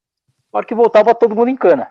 Na 0.52 0.58
hora 0.58 0.66
que 0.66 0.74
voltava, 0.74 1.14
todo 1.14 1.36
mundo 1.36 1.48
em 1.48 1.56
cana. 1.56 1.90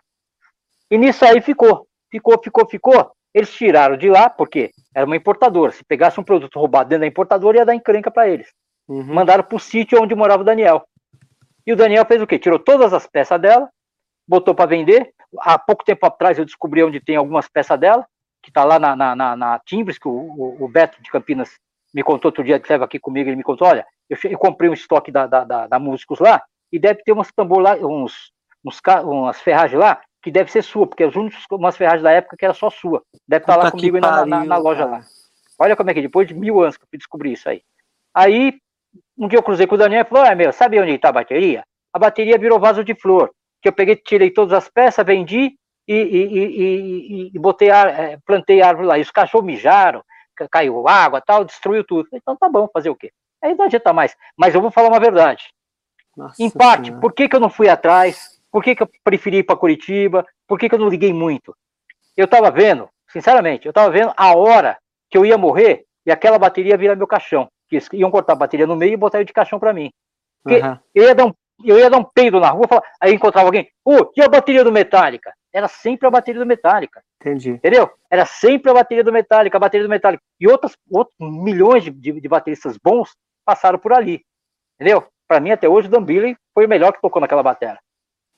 E 0.90 0.98
nisso 0.98 1.24
aí 1.24 1.40
ficou, 1.42 1.88
ficou, 2.10 2.42
ficou, 2.44 2.68
ficou. 2.68 3.12
Eles 3.34 3.54
tiraram 3.54 3.96
de 3.96 4.10
lá, 4.10 4.30
porque 4.30 4.72
era 4.94 5.06
uma 5.06 5.16
importadora. 5.16 5.72
Se 5.72 5.84
pegasse 5.84 6.20
um 6.20 6.24
produto 6.24 6.60
roubado 6.60 6.90
dentro 6.90 7.02
da 7.02 7.08
importadora, 7.08 7.60
ia 7.60 7.66
dar 7.66 7.76
encrenca 7.76 8.12
para 8.12 8.28
eles. 8.28 8.50
Uhum. 8.88 9.04
Mandaram 9.04 9.44
para 9.44 9.56
o 9.56 9.60
sítio 9.60 10.02
onde 10.02 10.16
morava 10.16 10.42
o 10.42 10.46
Daniel. 10.46 10.84
E 11.66 11.72
o 11.72 11.76
Daniel 11.76 12.06
fez 12.06 12.22
o 12.22 12.28
quê? 12.28 12.38
Tirou 12.40 12.60
todas 12.60 12.94
as 12.94 13.08
peças 13.08 13.40
dela, 13.40 13.70
botou 14.28 14.54
para 14.54 14.66
vender. 14.66 15.14
Há 15.40 15.58
pouco 15.58 15.86
tempo 15.86 16.06
atrás 16.06 16.38
eu 16.38 16.46
descobri 16.46 16.84
onde 16.84 17.00
tem 17.00 17.16
algumas 17.16 17.48
peças 17.48 17.80
dela, 17.80 18.06
que 18.42 18.50
está 18.50 18.64
lá 18.64 18.80
na, 18.80 18.96
na, 18.96 19.16
na, 19.16 19.36
na, 19.36 19.60
Timbres, 19.60 19.98
que 19.98 20.08
o, 20.08 20.12
o, 20.12 20.66
o, 20.66 20.68
Beto 20.68 21.02
de 21.02 21.10
Campinas 21.12 21.52
me 21.94 22.04
contou 22.04 22.30
outro 22.30 22.44
dia, 22.44 22.60
que 22.60 22.66
estava 22.66 22.86
aqui 22.86 23.00
comigo, 23.00 23.30
ele 23.30 23.36
me 23.36 23.44
contou, 23.44 23.68
olha, 23.68 23.86
eu, 24.10 24.18
eu 24.24 24.38
comprei 24.38 24.70
um 24.70 24.74
estoque 24.74 25.12
da, 25.12 25.28
da, 25.28 25.44
da, 25.44 25.68
da 25.68 25.80
Músicos 25.80 26.20
lá, 26.20 26.44
e 26.72 26.80
deve 26.80 27.04
ter 27.04 27.12
umas 27.12 27.32
tambor 27.32 27.60
lá, 27.60 27.76
uns, 27.76 28.32
uns, 28.66 28.82
umas 29.04 29.40
ferragens 29.42 29.80
lá, 29.80 30.02
que 30.22 30.32
deve 30.32 30.52
ser 30.52 30.62
sua, 30.62 30.86
porque 30.86 31.04
as 31.04 31.16
únicas 31.16 31.44
umas 31.52 31.76
ferragens 31.76 32.04
da 32.04 32.12
época 32.12 32.38
que 32.38 32.46
era 32.46 32.54
só 32.54 32.70
sua. 32.70 33.04
Deve 33.28 33.44
estar 33.44 33.58
tá 33.58 33.64
lá 33.64 33.72
comigo 33.72 34.00
pariu, 34.00 34.26
na, 34.28 34.40
na, 34.40 34.46
na, 34.46 34.58
loja 34.58 34.86
cara. 34.86 34.92
lá. 34.98 35.02
Olha 35.60 35.76
como 35.76 35.90
é 35.90 35.94
que 35.94 36.02
depois 36.02 36.28
de 36.28 36.34
mil 36.34 36.62
anos 36.62 36.78
que 36.78 36.84
eu 36.84 36.88
fui 36.90 36.98
descobrir 36.98 37.34
isso 37.34 37.50
aí. 37.50 37.62
Aí, 38.14 38.60
um 39.18 39.28
dia 39.28 39.40
eu 39.40 39.44
cruzei 39.44 39.66
com 39.66 39.76
o 39.76 39.78
Daniel 39.78 40.02
e 40.02 40.06
falou: 40.06 40.26
Ah, 40.26 40.36
meu, 40.36 40.54
sabe 40.54 40.80
onde 40.80 40.92
está 40.92 41.10
a 41.10 41.14
bateria? 41.14 41.64
A 41.94 42.00
bateria 42.00 42.38
virou 42.38 42.60
vaso 42.60 42.84
de 42.84 42.94
flor. 42.96 43.32
Que 43.62 43.70
eu 43.70 43.74
peguei, 43.74 43.96
tirei 43.96 44.32
todas 44.32 44.54
as 44.54 44.70
peças, 44.70 45.06
vendi 45.06 45.56
e, 45.88 45.96
e, 45.96 47.26
e, 47.26 47.32
e 47.34 47.40
botei, 47.40 47.70
ar, 47.70 47.88
é, 47.88 48.18
plantei 48.26 48.62
árvore 48.62 48.88
lá. 48.88 48.98
E 48.98 49.02
os 49.02 49.12
cachorros 49.12 49.46
mijaram, 49.46 50.04
caiu 50.50 50.88
água 50.88 51.22
tal, 51.22 51.44
destruiu 51.44 51.84
tudo. 51.84 52.08
Então 52.14 52.36
tá 52.36 52.50
bom, 52.50 52.68
fazer 52.74 52.90
o 52.90 52.96
quê? 52.96 53.12
Aí 53.42 53.56
não 53.56 53.66
adianta 53.66 53.92
mais. 53.94 54.16
Mas 54.38 54.56
eu 54.56 54.62
vou 54.62 54.72
falar 54.72 54.90
uma 54.90 55.00
verdade. 55.00 55.46
Nossa 56.16 56.42
em 56.42 56.50
parte, 56.50 56.92
por 56.92 57.14
que, 57.14 57.28
que 57.28 57.36
eu 57.36 57.40
não 57.40 57.50
fui 57.50 57.70
atrás? 57.70 58.41
Por 58.52 58.64
que, 58.64 58.76
que 58.76 58.84
eu 58.84 58.90
preferi 59.04 59.38
ir 59.38 59.44
para 59.44 59.56
Curitiba? 59.56 60.26
Por 60.48 60.60
que, 60.60 60.68
que 60.68 60.76
eu 60.76 60.80
não 60.80 60.90
liguei 60.90 61.14
muito? 61.14 61.56
Eu 62.18 62.26
estava 62.26 62.52
vendo, 62.52 62.90
sinceramente, 63.08 63.66
eu 63.66 63.72
estava 63.72 63.90
vendo 63.90 64.14
a 64.16 64.36
hora 64.36 64.78
que 65.10 65.18
eu 65.18 65.26
ia 65.26 65.38
morrer 65.38 65.86
e 66.06 66.12
aquela 66.12 66.38
bateria 66.38 66.78
virar 66.78 66.96
meu 66.96 67.08
caixão. 67.08 67.50
Que 67.70 67.80
iam 67.94 68.12
cortar 68.12 68.34
a 68.34 68.36
bateria 68.36 68.68
no 68.68 68.76
meio 68.76 68.94
e 68.94 68.98
botar 68.98 69.24
de 69.24 69.32
caixão 69.32 69.58
para 69.58 69.74
mim. 69.74 69.90
Porque 70.44 70.60
uhum. 70.60 70.78
eu, 70.94 71.04
ia 71.06 71.16
dar 71.16 71.26
um, 71.26 71.34
eu 71.64 71.80
ia 71.80 71.90
dar 71.90 71.98
um 71.98 72.04
peido 72.04 72.40
na 72.40 72.50
rua, 72.50 72.68
falar, 72.68 72.84
aí 73.00 73.14
encontrava 73.14 73.48
alguém, 73.48 73.70
ô, 73.86 73.96
oh, 73.96 74.12
e 74.16 74.22
a 74.22 74.28
bateria 74.28 74.64
do 74.64 74.72
Metallica? 74.72 75.32
era 75.54 75.68
sempre 75.68 76.08
a 76.08 76.12
bateria 76.12 76.40
do 76.40 76.48
Metallica. 76.48 77.04
Entendi. 77.20 77.52
Entendeu? 77.52 77.92
Era 78.10 78.26
sempre 78.26 78.72
a 78.72 78.74
bateria 78.74 79.04
do 79.04 79.12
Metallica, 79.12 79.58
a 79.58 79.60
bateria 79.60 79.86
do 79.86 79.90
Metallica. 79.90 80.24
E 80.40 80.48
outras, 80.48 80.76
outros 80.90 81.16
milhões 81.20 81.84
de, 81.84 81.92
de, 81.92 82.20
de 82.20 82.28
bateristas 82.28 82.78
bons 82.78 83.12
passaram 83.46 83.78
por 83.78 83.94
ali. 83.94 84.22
Entendeu? 84.76 85.06
Para 85.28 85.40
mim, 85.40 85.52
até 85.52 85.68
hoje, 85.68 85.88
o 85.88 85.92
Dan 85.92 86.04
Billy 86.04 86.38
foi 86.54 86.66
o 86.66 86.70
melhor 86.70 86.94
que 86.94 87.02
tocou 87.02 87.22
naquela 87.22 87.44
bateria. 87.44 87.80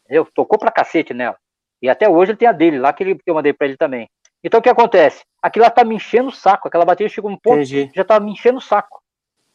Entendeu? 0.06 0.26
Tocou 0.34 0.58
pra 0.60 0.72
cacete 0.72 1.14
nela. 1.14 1.38
E 1.82 1.90
até 1.90 2.08
hoje 2.10 2.32
ele 2.32 2.38
tem 2.38 2.48
a 2.48 2.52
dele 2.52 2.80
lá, 2.80 2.94
que, 2.94 3.04
ele, 3.04 3.16
que 3.16 3.22
eu 3.30 3.34
mandei 3.36 3.54
pra 3.54 3.68
ele 3.68 3.78
também. 3.78 4.10
Então 4.44 4.60
o 4.60 4.64
que 4.64 4.70
acontece? 4.70 5.24
Aquilo 5.42 5.64
lá 5.66 5.72
tá 5.72 5.84
me 5.84 5.96
enchendo 5.96 6.30
o 6.30 6.32
saco. 6.34 6.68
Aquela 6.68 6.86
bateria 6.86 7.10
chegou 7.10 7.30
um 7.32 7.38
ponto 7.38 7.56
Entendi. 7.62 7.92
já 7.96 8.04
tava 8.04 8.24
me 8.24 8.32
enchendo 8.32 8.58
o 8.58 8.62
saco. 8.62 9.02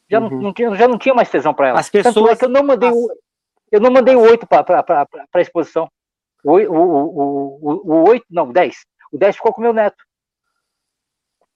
Já, 0.09 0.19
Uhum. 0.19 0.29
não, 0.29 0.41
não 0.41 0.53
tinha, 0.53 0.75
já 0.75 0.87
não 0.87 0.97
tinha 0.97 1.13
mais 1.13 1.29
tesão 1.29 1.53
pra 1.53 1.69
ela. 1.69 1.79
As 1.79 1.89
Tanto 1.89 1.99
é 2.07 2.11
pessoas- 2.11 2.39
que 2.39 2.45
eu 2.45 2.49
não 2.49 2.63
mandei, 2.63 2.89
o- 2.91 3.09
eu 3.71 3.79
não 3.79 3.91
mandei 3.91 4.15
o 4.15 4.21
8 4.21 4.47
pra, 4.47 4.63
pra, 4.63 4.81
pra, 4.81 5.05
pra, 5.05 5.27
pra 5.31 5.41
exposição. 5.41 5.87
O, 6.43 6.53
o, 6.53 6.73
o, 6.73 7.59
o, 7.61 7.93
o 7.93 8.09
8, 8.09 8.25
não, 8.29 8.49
o 8.49 8.53
10. 8.53 8.85
O 9.11 9.17
10 9.17 9.35
ficou 9.35 9.53
com 9.53 9.61
o 9.61 9.63
meu 9.63 9.73
neto. 9.73 10.03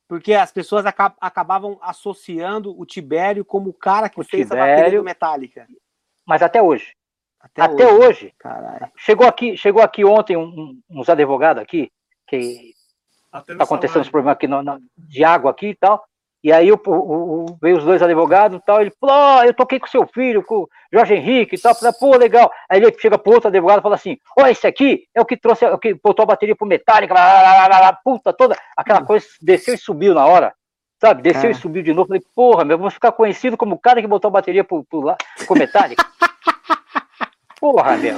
Porque 0.07 0.33
as 0.33 0.51
pessoas 0.51 0.85
aca- 0.85 1.15
acabavam 1.19 1.79
associando 1.81 2.79
o 2.79 2.85
Tibério 2.85 3.43
como 3.43 3.69
o 3.69 3.73
cara 3.73 4.09
que 4.09 4.19
O 4.19 4.23
fez 4.23 4.51
a 4.51 4.55
bateria 4.55 4.75
Tibério. 4.75 4.99
do 5.01 5.05
Metallica. 5.05 5.67
Mas 6.25 6.41
até 6.43 6.61
hoje. 6.61 6.93
Até, 7.43 7.61
Até, 7.61 7.85
hoje. 7.87 8.07
hoje. 8.07 8.33
Caralho. 8.39 8.87
Chegou 8.97 9.27
aqui, 9.27 9.57
chegou 9.57 9.83
aqui 9.83 10.05
ontem 10.05 10.37
um- 10.37 10.43
um- 10.43 10.79
uns 11.01 11.09
advogados 11.09 11.61
aqui, 11.61 11.91
que 12.27 12.71
Até 13.31 13.47
tá 13.47 13.53
nessa 13.53 13.63
acontecendo 13.65 14.01
esse 14.01 14.11
problema 14.11 14.31
aqui 14.31 14.47
no- 14.47 14.63
na- 14.63 14.79
de 14.97 15.23
água 15.25 15.51
aqui 15.51 15.67
e 15.67 15.75
tal. 15.75 16.03
E 16.41 16.51
aí 16.51 16.71
o, 16.71 16.79
o- 16.87 16.91
o- 17.45 17.57
veio 17.61 17.77
os 17.77 17.83
dois 17.85 18.01
advogados 18.01 18.57
e 18.57 18.61
tal, 18.65 18.81
ele 18.81 18.91
falou, 18.99 19.15
ó, 19.15 19.43
eu 19.43 19.53
toquei 19.53 19.79
com 19.79 19.87
seu 19.87 20.05
filho, 20.07 20.43
com 20.43 20.63
o 20.63 20.69
Jorge 20.91 21.15
Henrique 21.15 21.55
e 21.55 21.59
tal, 21.59 21.73
falei, 21.75 21.93
pô, 21.99 22.15
legal. 22.17 22.51
Aí 22.69 22.81
ele 22.81 22.93
chega 22.99 23.17
pro 23.17 23.33
outro 23.33 23.47
advogado 23.49 23.79
e 23.79 23.81
fala 23.81 23.95
assim, 23.95 24.17
ó, 24.37 24.45
esse 24.47 24.65
aqui 24.67 25.05
é 25.15 25.21
o 25.21 25.25
que 25.25 25.37
trouxe, 25.37 25.63
é 25.65 25.71
o 25.71 25.77
que 25.79 25.93
botou 25.93 26.23
a 26.23 26.27
bateria 26.27 26.55
pro 26.55 26.67
Metallica, 26.67 27.13
lá, 27.13 27.41
lá, 27.41 27.41
lá, 27.59 27.67
lá, 27.67 27.79
lá, 27.79 27.93
puta 28.03 28.33
toda, 28.33 28.57
aquela 28.75 29.03
coisa 29.05 29.25
desceu 29.41 29.73
e 29.73 29.77
subiu 29.77 30.13
na 30.13 30.25
hora, 30.25 30.53
sabe? 30.99 31.21
Desceu 31.21 31.49
e 31.49 31.53
Cara. 31.53 31.61
subiu 31.61 31.81
de 31.83 31.93
novo, 31.93 32.07
falei, 32.07 32.23
porra, 32.35 32.65
meu, 32.65 32.77
vamos 32.77 32.93
ficar 32.93 33.13
conhecido 33.13 33.55
como 33.55 33.75
o 33.75 33.79
cara 33.79 34.01
que 34.01 34.07
botou 34.07 34.27
a 34.27 34.31
bateria 34.31 34.63
pro, 34.65 34.83
pro, 34.83 34.99
lá- 35.01 35.17
pro 35.47 35.57
Metallica. 35.57 36.05
porra, 37.63 37.95
meu, 37.95 38.17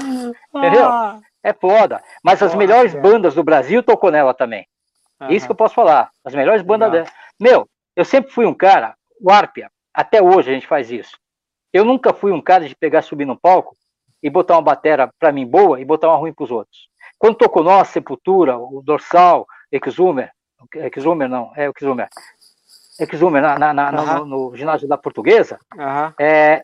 Entendeu? 0.56 0.88
Ah, 0.88 1.20
é 1.44 1.54
foda. 1.54 2.02
Mas 2.24 2.42
as 2.42 2.52
Porra, 2.52 2.58
melhores 2.58 2.94
cara. 2.94 3.04
bandas 3.04 3.36
do 3.36 3.44
Brasil 3.44 3.84
tocou 3.84 4.10
nela 4.10 4.34
também. 4.34 4.66
Isso 5.30 5.46
que 5.46 5.52
eu 5.52 5.56
posso 5.56 5.76
falar. 5.76 6.10
As 6.24 6.34
melhores 6.34 6.64
bandas 6.64 6.92
dela. 6.92 7.08
Meu, 7.40 7.70
eu 7.96 8.04
sempre 8.04 8.32
fui 8.32 8.48
um 8.48 8.56
cara, 8.56 8.96
o 9.22 9.30
Arpia, 9.32 9.70
até 9.94 10.20
hoje 10.20 10.50
a 10.50 10.54
gente 10.54 10.66
faz 10.66 10.90
isso. 10.90 11.16
Eu 11.72 11.86
nunca 11.86 12.12
fui 12.12 12.32
um 12.32 12.42
cara 12.42 12.68
de 12.68 12.76
pegar, 12.76 13.04
subir 13.04 13.26
no 13.26 13.40
palco 13.40 13.76
e 14.24 14.32
botar 14.32 14.56
uma 14.56 14.64
batera 14.64 15.12
pra 15.20 15.32
mim 15.32 15.46
boa 15.46 15.80
e 15.80 15.86
botar 15.86 16.08
uma 16.08 16.18
ruim 16.18 16.34
pros 16.34 16.50
outros. 16.50 16.90
Quando 17.20 17.38
tocou 17.38 17.64
nós, 17.64 17.90
Sepultura, 17.90 18.58
o 18.58 18.82
Dorsal, 18.84 19.46
Exumer, 19.72 20.32
Exumer 20.96 21.30
não, 21.30 21.52
é 21.56 21.70
o 21.70 21.74
Exumer. 21.80 22.10
Exumer 23.00 23.42
na, 23.44 23.60
na, 23.60 23.74
na, 23.74 23.90
Aham. 23.90 24.26
no, 24.26 24.50
no 24.50 24.56
ginásio 24.56 24.88
da 24.88 24.98
Portuguesa, 24.98 25.60
Aham. 25.78 26.14
é, 26.20 26.64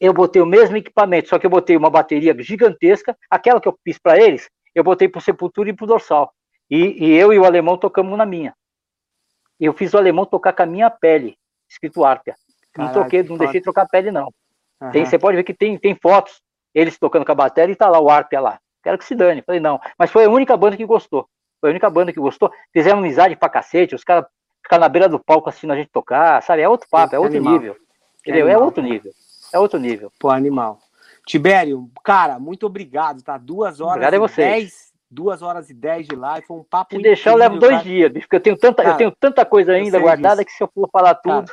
eu 0.00 0.12
botei 0.12 0.40
o 0.40 0.46
mesmo 0.46 0.76
equipamento, 0.76 1.28
só 1.28 1.38
que 1.38 1.46
eu 1.46 1.50
botei 1.50 1.76
uma 1.76 1.90
bateria 1.90 2.34
gigantesca, 2.38 3.16
aquela 3.28 3.60
que 3.60 3.68
eu 3.68 3.78
fiz 3.84 3.98
para 3.98 4.18
eles, 4.18 4.48
eu 4.74 4.84
botei 4.84 5.08
pro 5.08 5.20
Sepultura 5.20 5.70
e 5.70 5.72
pro 5.72 5.86
Dorsal. 5.86 6.32
E, 6.70 7.04
e 7.04 7.16
eu 7.16 7.32
e 7.32 7.38
o 7.38 7.44
alemão 7.44 7.76
tocamos 7.76 8.16
na 8.16 8.26
minha. 8.26 8.54
Eu 9.58 9.72
fiz 9.72 9.92
o 9.94 9.98
alemão 9.98 10.24
tocar 10.24 10.52
com 10.52 10.62
a 10.62 10.66
minha 10.66 10.90
pele, 10.90 11.36
escrito 11.68 12.04
Arpia. 12.04 12.36
Não 12.76 12.86
Caralho, 12.86 13.04
toquei, 13.04 13.22
que 13.22 13.28
não 13.28 13.36
foda. 13.36 13.46
deixei 13.46 13.60
trocar 13.60 13.82
a 13.82 13.88
pele, 13.88 14.10
não. 14.10 14.32
Tem, 14.92 15.02
aham. 15.02 15.10
você 15.10 15.18
pode 15.18 15.36
ver 15.36 15.42
que 15.42 15.54
tem, 15.54 15.76
tem 15.76 15.96
fotos, 15.96 16.40
eles 16.72 16.96
tocando 16.96 17.24
com 17.24 17.32
a 17.32 17.34
bateria 17.34 17.72
e 17.72 17.76
tá 17.76 17.88
lá 17.88 17.98
o 17.98 18.08
Arpia 18.08 18.40
lá. 18.40 18.60
Quero 18.84 18.98
que 18.98 19.04
se 19.04 19.16
dane. 19.16 19.42
Falei, 19.42 19.60
não. 19.60 19.80
Mas 19.98 20.10
foi 20.10 20.26
a 20.26 20.30
única 20.30 20.56
banda 20.56 20.76
que 20.76 20.84
gostou. 20.84 21.28
Foi 21.60 21.70
a 21.70 21.72
única 21.72 21.90
banda 21.90 22.12
que 22.12 22.20
gostou. 22.20 22.52
Fizeram 22.72 22.98
amizade 22.98 23.34
pra 23.34 23.48
cacete, 23.48 23.96
os 23.96 24.04
caras 24.04 24.26
ficaram 24.62 24.82
na 24.82 24.88
beira 24.88 25.08
do 25.08 25.18
palco 25.18 25.48
assistindo 25.48 25.72
a 25.72 25.76
gente 25.76 25.90
tocar, 25.90 26.40
sabe? 26.42 26.62
É 26.62 26.68
outro 26.68 26.86
papo, 26.88 27.16
é 27.16 27.18
outro 27.18 27.40
nível. 27.40 27.76
Entendeu? 28.20 28.48
É 28.48 28.56
outro 28.56 28.82
nível. 28.82 29.12
É 29.52 29.58
outro 29.58 29.78
nível. 29.78 30.12
Pô, 30.18 30.30
animal. 30.30 30.78
Tibério, 31.26 31.90
cara, 32.04 32.38
muito 32.38 32.64
obrigado, 32.66 33.22
tá? 33.22 33.36
Duas 33.36 33.80
horas 33.80 33.96
Obrigado 33.96 34.14
a 34.14 34.16
e 34.16 34.20
vocês. 34.20 34.48
dez, 34.62 34.92
duas 35.10 35.42
horas 35.42 35.68
e 35.68 35.74
dez 35.74 36.06
de 36.06 36.16
live, 36.16 36.46
foi 36.46 36.56
um 36.56 36.64
papo 36.64 36.96
Se 36.96 37.02
deixar, 37.02 37.32
eu 37.32 37.36
levo 37.36 37.58
dois 37.58 37.72
cara. 37.72 37.84
dias, 37.84 38.10
bicho, 38.12 38.26
porque 38.26 38.36
eu 38.36 38.40
tenho 38.40 38.56
tanta, 38.56 38.82
Cara, 38.82 38.94
eu 38.94 38.98
tenho 38.98 39.12
tanta 39.20 39.44
coisa 39.44 39.72
ainda 39.72 39.98
guardada 39.98 40.36
disso. 40.36 40.46
que 40.46 40.52
se 40.52 40.62
eu 40.62 40.70
for 40.74 40.88
falar 40.90 41.14
tudo. 41.16 41.52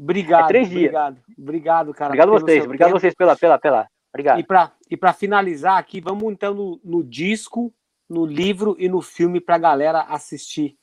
Obrigado, 0.00 0.44
É 0.44 0.48
três 0.48 0.68
dias. 0.68 0.80
obrigado, 0.82 1.18
obrigado, 1.38 1.94
cara. 1.94 2.08
obrigado 2.08 2.28
a 2.28 2.32
vocês, 2.40 2.64
obrigado 2.64 2.88
a 2.88 2.90
tempo. 2.90 3.00
vocês 3.00 3.14
pela, 3.14 3.36
pela, 3.36 3.58
pela. 3.58 3.86
Obrigado. 4.12 4.40
E 4.40 4.42
para 4.44 4.72
e 4.90 4.96
pra 4.96 5.12
finalizar 5.12 5.78
aqui, 5.78 6.00
vamos 6.00 6.32
então 6.32 6.52
no, 6.54 6.80
no 6.84 7.02
disco, 7.04 7.72
no 8.08 8.26
livro 8.26 8.74
e 8.78 8.88
no 8.88 9.00
filme 9.00 9.40
pra 9.40 9.58
galera 9.58 10.02
assistir. 10.02 10.76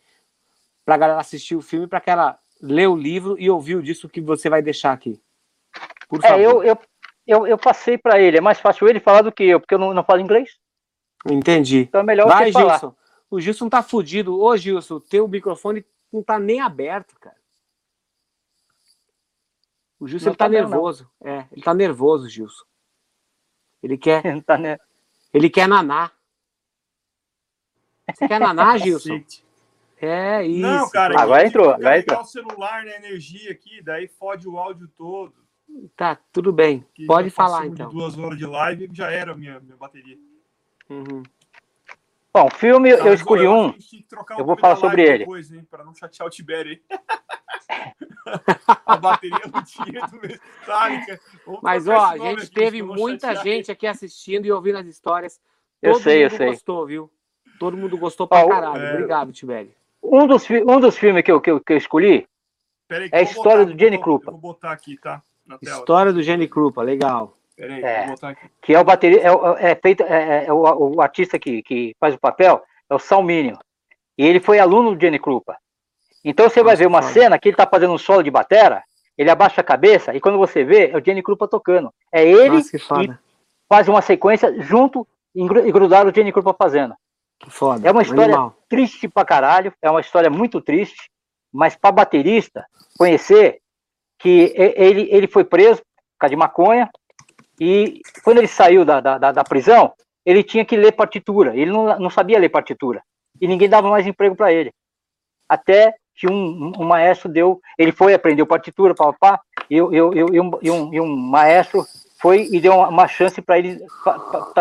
Pra 0.86 0.98
galera 0.98 1.20
assistir 1.20 1.56
o 1.56 1.62
filme, 1.62 1.86
pra 1.88 2.00
que 2.02 2.10
ela 2.10 2.38
ler 2.62 2.88
o 2.88 2.96
livro 2.96 3.36
e 3.40 3.50
ouvir 3.50 3.76
o 3.76 3.84
disco 3.84 4.08
que 4.10 4.22
você 4.22 4.50
vai 4.50 4.62
deixar 4.62 4.92
aqui. 4.94 5.20
Por 6.12 6.22
favor. 6.22 6.40
É, 6.40 6.46
eu, 6.46 6.64
eu, 6.64 6.78
eu, 7.26 7.48
eu 7.48 7.58
passei 7.58 7.98
pra 7.98 8.20
ele. 8.20 8.38
É 8.38 8.42
mais 8.42 8.60
fácil 8.60 8.88
ele 8.90 9.00
falar 9.00 9.22
do 9.22 9.32
que 9.32 9.44
eu, 9.44 9.62
porque 9.62 9.74
eu 9.74 9.80
não, 9.80 9.94
não 9.94 10.04
falo 10.04 10.20
inglês. 10.20 10.60
Entendi. 11.26 11.80
Então 11.80 12.02
é 12.02 12.04
melhor 12.04 12.28
Vai, 12.28 12.48
você 12.48 12.52
falar. 12.52 12.80
Gilson. 12.80 12.96
O 13.30 13.40
Gilson 13.40 13.70
tá 13.70 13.82
fudido. 13.82 14.38
Ô, 14.38 14.58
Gilson, 14.58 15.00
teu 15.00 15.26
microfone 15.26 15.86
não 16.12 16.22
tá 16.22 16.38
nem 16.38 16.60
aberto, 16.60 17.16
cara. 17.18 17.38
O 19.98 20.06
Gilson 20.08 20.26
Não 20.26 20.32
ele 20.32 20.38
tá, 20.38 20.46
tá 20.46 20.52
não. 20.52 20.60
nervoso. 20.60 21.10
É, 21.24 21.46
ele 21.50 21.62
tá 21.62 21.74
nervoso, 21.74 22.28
Gilson. 22.28 22.66
Ele 23.82 23.98
quer, 23.98 24.22
Tá, 24.44 24.58
né? 24.58 24.78
ele 25.34 25.50
quer 25.50 25.68
naná. 25.68 26.12
Você 28.14 28.28
quer 28.28 28.40
naná, 28.40 28.76
Gilson? 28.78 29.24
É 30.02 30.44
isso. 30.46 30.60
Não, 30.60 30.90
cara. 30.90 31.22
Agora 31.22 31.46
entrou, 31.46 31.70
agora 31.70 32.00
entrou. 32.00 32.20
o 32.20 32.26
celular 32.26 32.84
na 32.84 32.96
energia 32.96 33.52
aqui, 33.52 33.82
daí 33.84 34.08
fode 34.08 34.50
o 34.50 34.58
áudio 34.58 34.88
todo. 34.98 35.41
Tá, 35.96 36.18
tudo 36.32 36.52
bem. 36.52 36.86
que 36.94 37.06
Pode 37.06 37.30
falar 37.30 37.66
então. 37.66 37.90
duas 37.90 38.18
horas 38.18 38.38
de 38.38 38.46
live 38.46 38.90
já 38.94 39.10
era 39.12 39.32
a 39.32 39.36
minha, 39.36 39.60
minha 39.60 39.76
bateria. 39.78 40.18
Uhum. 40.90 41.24
Bom, 42.34 42.50
filme 42.50 42.90
eu 42.92 43.14
escolhi 43.14 43.46
acho 43.46 43.56
um. 43.56 43.74
eu 44.38 44.46
vou 44.46 44.58
falar 44.58 44.76
sobre 44.78 45.02
ele. 45.04 45.18
Depois, 45.20 45.52
hein, 45.52 45.68
pra 45.70 45.84
não 45.84 45.94
chatear 45.94 46.28
o 46.28 46.30
Tibério 46.30 46.80
a 48.86 48.98
bateria 48.98 49.40
não 49.52 49.64
tinha 49.64 50.08
do 50.08 50.16
Metallica. 50.20 51.20
Vamos 51.46 51.62
Mas 51.62 51.88
ó, 51.88 51.98
a 52.06 52.18
gente 52.18 52.44
aqui, 52.44 52.52
teve 52.54 52.80
eu 52.80 52.86
muita 52.88 53.28
chatear 53.28 53.44
gente 53.44 53.72
aqui 53.72 53.88
assistindo 53.88 54.46
e 54.46 54.52
ouvindo 54.52 54.78
as 54.78 54.86
histórias. 54.86 55.40
Eu 55.82 55.94
Todo 55.94 56.04
sei, 56.04 56.26
eu 56.26 56.30
mundo 56.30 56.38
sei. 56.38 56.48
gostou, 56.48 56.86
viu? 56.86 57.12
Todo 57.60 57.78
mundo 57.78 57.98
gostou 57.98 58.28
pra 58.28 58.46
Ó, 58.46 58.50
caralho. 58.50 58.82
é. 58.82 58.94
Obrigado, 58.94 59.32
Tibério. 59.32 59.72
Um 60.02 60.26
dos, 60.28 60.48
um 60.50 60.80
dos 60.80 60.98
filmes 60.98 61.24
que 61.24 61.32
eu, 61.32 61.40
que 61.42 61.52
eu, 61.52 61.60
que 61.60 61.74
eu 61.74 61.78
escolhi 61.78 62.28
Pera 62.88 63.04
aí, 63.04 63.10
que 63.10 63.16
É 63.16 63.20
a 63.20 63.22
eu 63.22 63.26
história 63.26 63.66
botar- 63.66 63.74
do 63.74 63.80
Jenny 63.80 63.96
eu 63.98 64.02
vou- 64.04 64.20
Krupa. 64.20 64.28
Eu 64.28 64.32
vou 64.34 64.42
botar 64.42 64.72
aqui, 64.72 64.98
tá? 64.98 65.22
Na 65.52 65.58
tela. 65.58 65.78
História 65.78 66.14
do 66.14 66.24
Jenny 66.24 66.48
Krupa, 66.48 66.82
legal. 66.82 67.34
Pera 67.56 67.74
aí, 67.76 67.84
É. 67.84 68.02
vou 68.06 68.16
botar 68.16 68.30
aqui. 68.30 68.48
que 68.62 68.74
é 68.74 68.80
o 68.80 68.84
bateria, 68.84 69.22
é, 69.22 69.32
o- 69.32 69.58
é 69.58 69.76
feito, 69.76 70.04
é, 70.04 70.46
é 70.46 70.54
o, 70.54 70.96
o 70.96 71.02
artista 71.02 71.38
que, 71.38 71.62
que 71.62 71.96
faz 72.00 72.16
o 72.16 72.20
papel 72.20 72.62
é 72.90 72.96
o 72.96 73.00
Salmínio. 73.00 73.58
E 74.18 74.26
ele 74.26 74.40
foi 74.40 74.60
aluno 74.60 74.96
do 74.96 75.02
Jenny 75.02 75.20
Krupa. 75.20 75.56
Então 76.24 76.50
você 76.50 76.62
vai 76.64 76.76
ver 76.76 76.86
uma 76.88 77.02
cena 77.02 77.38
que 77.40 77.50
ele 77.50 77.56
tá 77.58 77.66
fazendo 77.68 77.94
um 77.94 77.98
solo 77.98 78.22
de 78.24 78.30
batera, 78.32 78.84
ele 79.18 79.30
abaixa 79.30 79.62
a 79.62 79.64
cabeça 79.64 80.16
e 80.16 80.20
quando 80.22 80.38
você 80.38 80.64
vê, 80.64 80.90
é 80.92 80.98
o 80.98 81.04
Jenny 81.04 81.22
Krupa 81.24 81.48
tocando. 81.48 81.92
É 82.12 82.24
ele 82.24 82.58
Nossa, 82.58 82.78
que 82.78 83.14
faz 83.68 83.88
uma 83.88 84.02
sequência 84.02 84.54
junto 84.62 85.08
e 85.36 85.44
e 85.44 85.72
grudar 85.72 86.06
o 86.08 86.14
Jenny 86.14 86.32
Krupa 86.32 86.54
fazendo. 86.54 86.94
Que 87.40 87.50
foda. 87.50 87.88
É 87.88 87.92
uma 87.92 88.02
história 88.04 88.26
Animal. 88.36 88.56
triste 88.70 89.08
pra 89.08 89.26
caralho, 89.26 89.74
é 89.82 89.90
uma 89.90 90.02
história 90.02 90.30
muito 90.30 90.62
triste, 90.62 91.10
mas 91.52 91.76
pra 91.76 91.92
baterista 91.92 92.66
conhecer 92.98 93.61
que 94.22 94.54
ele, 94.56 95.08
ele 95.12 95.28
foi 95.28 95.44
preso 95.44 95.80
por 95.82 96.20
causa 96.20 96.32
de 96.32 96.40
maconha 96.40 96.90
e 97.60 98.02
quando 98.24 98.38
ele 98.38 98.48
saiu 98.48 98.86
da, 98.86 99.00
da, 99.00 99.32
da- 99.32 99.44
prisão, 99.44 99.94
ele 100.26 100.44
tinha 100.44 100.64
que 100.64 100.78
ler 100.78 100.92
partitura, 100.92 101.56
ele 101.56 101.72
não, 101.72 102.00
não 102.00 102.10
sabia 102.10 102.40
ler 102.40 102.50
partitura 102.50 103.02
e 103.40 103.48
ninguém 103.48 103.68
dava 103.68 103.90
mais 103.90 104.06
emprego 104.06 104.36
para 104.36 104.52
ele. 104.54 104.72
Até 105.50 105.96
que 106.16 106.28
um, 106.28 106.72
um 106.78 106.86
maestro 106.86 107.28
deu, 107.30 107.60
ele 107.78 107.92
foi 107.92 108.14
aprender 108.14 108.46
partitura, 108.46 108.94
papá, 108.94 109.40
e, 109.70 109.76
eu, 109.76 109.92
eu, 109.92 110.14
eu, 110.14 110.28
e, 110.34 110.40
um, 110.40 110.52
e, 110.62 110.72
um, 110.72 110.94
e 110.94 111.02
um 111.02 111.16
maestro 111.16 111.86
foi 112.22 112.48
e 112.52 112.60
deu 112.60 112.74
uma, 112.74 113.08
chance 113.08 113.42
para 113.42 113.58
ele 113.58 113.80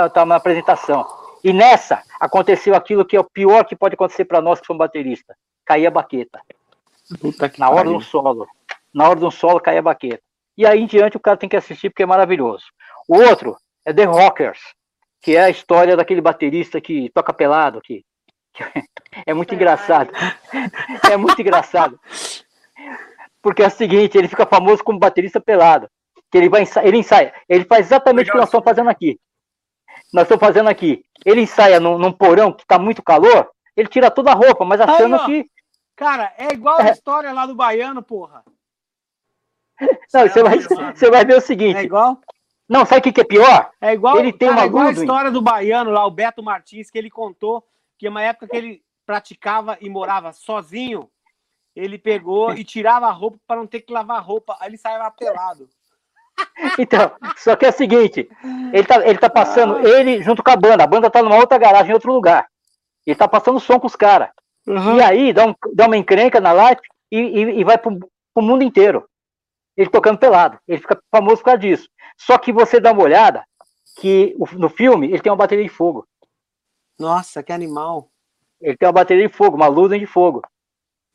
estar 0.07 0.24
na 0.24 0.37
apresentação. 0.37 1.07
E 1.45 1.53
nessa 1.53 2.03
aconteceu 2.19 2.74
aquilo 2.74 3.05
que 3.05 3.16
é 3.16 3.20
o 3.20 3.24
pior 3.24 3.65
que 3.65 3.77
pode 3.77 3.95
acontecer 3.95 4.24
para 4.24 4.41
nós 4.41 4.61
que 4.61 4.66
somos 4.66 4.78
bateristas: 4.78 5.37
cair 5.65 5.87
a 5.87 5.91
baqueta. 5.91 6.41
Puta 7.20 7.49
que 7.49 7.59
Na 7.61 7.69
hora 7.69 7.89
do 7.91 8.01
solo. 8.01 8.47
Na 8.95 9.09
hora 9.09 9.19
do 9.21 9.31
solo, 9.31 9.61
cair 9.61 9.79
a 9.79 9.83
baqueta. 9.83 10.23
E 10.57 10.67
aí 10.67 10.81
em 10.81 10.87
diante 10.87 11.17
o 11.17 11.21
cara 11.21 11.37
tem 11.37 11.49
que 11.49 11.57
assistir 11.57 11.91
porque 11.91 12.03
é 12.03 12.07
maravilhoso. 12.07 12.65
O 13.09 13.17
outro 13.17 13.57
é 13.85 13.93
The 13.93 14.05
Rockers, 14.05 14.61
que 15.23 15.37
é 15.37 15.45
a 15.45 15.51
história 15.51 15.97
daquele 15.97 16.21
baterista 16.21 16.81
que 16.81 17.11
toca 17.15 17.33
pelado, 17.33 17.81
que, 17.81 18.05
que 18.53 18.62
é 19.27 19.33
muito 19.35 19.55
engraçado. 19.55 20.11
É 21.11 21.17
muito 21.17 21.41
engraçado. 21.41 21.99
Porque 23.43 23.62
é 23.62 23.67
o 23.67 23.71
seguinte, 23.71 24.17
ele 24.19 24.29
fica 24.29 24.47
famoso 24.47 24.85
como 24.85 24.99
baterista 24.99 25.41
pelado. 25.41 25.89
Que 26.31 26.39
ele 26.39 26.49
vai 26.49 26.62
ensa- 26.62 26.85
ele 26.85 26.99
ensaia, 26.99 27.35
ele 27.49 27.65
faz 27.65 27.87
exatamente 27.87 28.29
o 28.29 28.33
que 28.33 28.39
nós 28.39 28.47
estamos 28.49 28.65
fazendo 28.65 28.91
aqui. 28.91 29.19
nós 30.12 30.25
estamos 30.25 30.41
fazendo 30.45 30.69
aqui. 30.69 31.03
Ele 31.25 31.41
ensaia 31.43 31.81
num, 31.81 31.99
num 31.99 32.12
porão 32.12 32.53
que 32.53 32.62
está 32.62 32.79
muito 32.79 33.03
calor, 33.03 33.51
ele 33.77 33.89
tira 33.89 34.11
toda 34.11 34.31
a 34.31 34.35
roupa, 34.35 34.65
mas 34.65 34.81
achando 34.81 35.17
Aí, 35.17 35.27
que. 35.27 35.51
Cara, 35.97 36.33
é 36.39 36.53
igual 36.53 36.81
a 36.81 36.91
história 36.91 37.33
lá 37.33 37.47
do 37.47 37.55
baiano, 37.55 38.03
porra. 38.03 38.45
Não, 40.12 40.28
você 40.28 40.43
vai, 40.43 40.59
você 40.59 41.11
vai 41.11 41.24
ver 41.24 41.36
o 41.36 41.40
seguinte. 41.40 41.78
É 41.78 41.82
igual? 41.82 42.20
Não, 42.69 42.85
sabe 42.85 43.01
o 43.01 43.02
que, 43.02 43.12
que 43.12 43.20
é 43.20 43.24
pior? 43.24 43.70
É 43.81 43.93
igual, 43.93 44.19
Ele 44.19 44.32
tem 44.32 44.48
cara, 44.48 44.61
uma 44.61 44.65
é 44.65 44.66
igual 44.66 44.86
a 44.86 44.93
história 44.93 45.31
do 45.31 45.43
baiano 45.43 45.90
lá, 45.90 46.07
o 46.07 46.11
Beto 46.11 46.43
Martins, 46.43 46.89
que 46.90 46.98
ele 46.98 47.11
contou 47.11 47.65
que 47.98 48.09
uma 48.09 48.23
época 48.23 48.47
que 48.47 48.57
ele 48.57 48.82
praticava 49.05 49.77
e 49.81 49.89
morava 49.89 50.32
sozinho, 50.32 51.11
ele 51.74 51.98
pegou 51.98 52.52
e 52.52 52.62
tirava 52.62 53.07
a 53.07 53.12
roupa 53.12 53.39
para 53.47 53.57
não 53.57 53.66
ter 53.66 53.81
que 53.81 53.93
lavar 53.93 54.19
a 54.19 54.20
roupa. 54.20 54.57
Aí 54.61 54.69
ele 54.69 54.77
saia 54.78 55.11
pelado. 55.11 55.69
Então, 56.78 57.12
só 57.36 57.55
que 57.55 57.66
é 57.66 57.69
o 57.69 57.73
seguinte, 57.73 58.27
ele 58.73 58.85
tá, 58.85 59.07
ele 59.07 59.19
tá 59.19 59.28
passando, 59.28 59.77
Ah. 59.77 59.82
ele 59.82 60.23
junto 60.23 60.43
com 60.43 60.51
a 60.51 60.57
banda, 60.57 60.85
a 60.85 60.86
banda 60.86 61.11
tá 61.11 61.23
numa 61.23 61.36
outra 61.36 61.59
garagem 61.59 61.90
em 61.90 61.94
outro 61.94 62.12
lugar. 62.12 62.47
Ele 63.07 63.16
tá 63.16 63.28
passando 63.28 63.61
som 63.61 63.78
com 63.78 63.86
os 63.86 63.97
caras. 63.97 64.31
E 64.66 65.02
aí 65.02 65.32
dá, 65.35 65.47
um, 65.47 65.55
dá 65.74 65.86
uma 65.86 65.97
encrenca 65.98 66.40
na 66.40 66.52
live 66.52 66.81
e, 67.11 67.19
e, 67.19 67.40
e 67.61 67.65
vai 67.65 67.77
pro, 67.77 67.98
pro 68.32 68.43
mundo 68.43 68.62
inteiro. 68.62 69.07
Ele 69.81 69.89
tocando 69.89 70.19
pelado. 70.19 70.59
Ele 70.69 70.78
fica 70.78 71.02
famoso 71.11 71.39
por 71.39 71.44
causa 71.44 71.59
disso. 71.61 71.89
Só 72.19 72.36
que 72.36 72.52
você 72.52 72.78
dá 72.78 72.93
uma 72.93 73.02
olhada 73.02 73.43
que 73.98 74.36
no 74.52 74.69
filme 74.69 75.07
ele 75.07 75.20
tem 75.20 75.32
uma 75.32 75.39
bateria 75.39 75.65
de 75.65 75.70
fogo. 75.70 76.07
Nossa, 76.98 77.43
que 77.43 77.51
animal. 77.51 78.11
Ele 78.61 78.77
tem 78.77 78.86
uma 78.86 78.93
bateria 78.93 79.27
de 79.27 79.35
fogo, 79.35 79.57
uma 79.57 79.69
luz 79.69 79.98
de 79.98 80.05
fogo. 80.05 80.43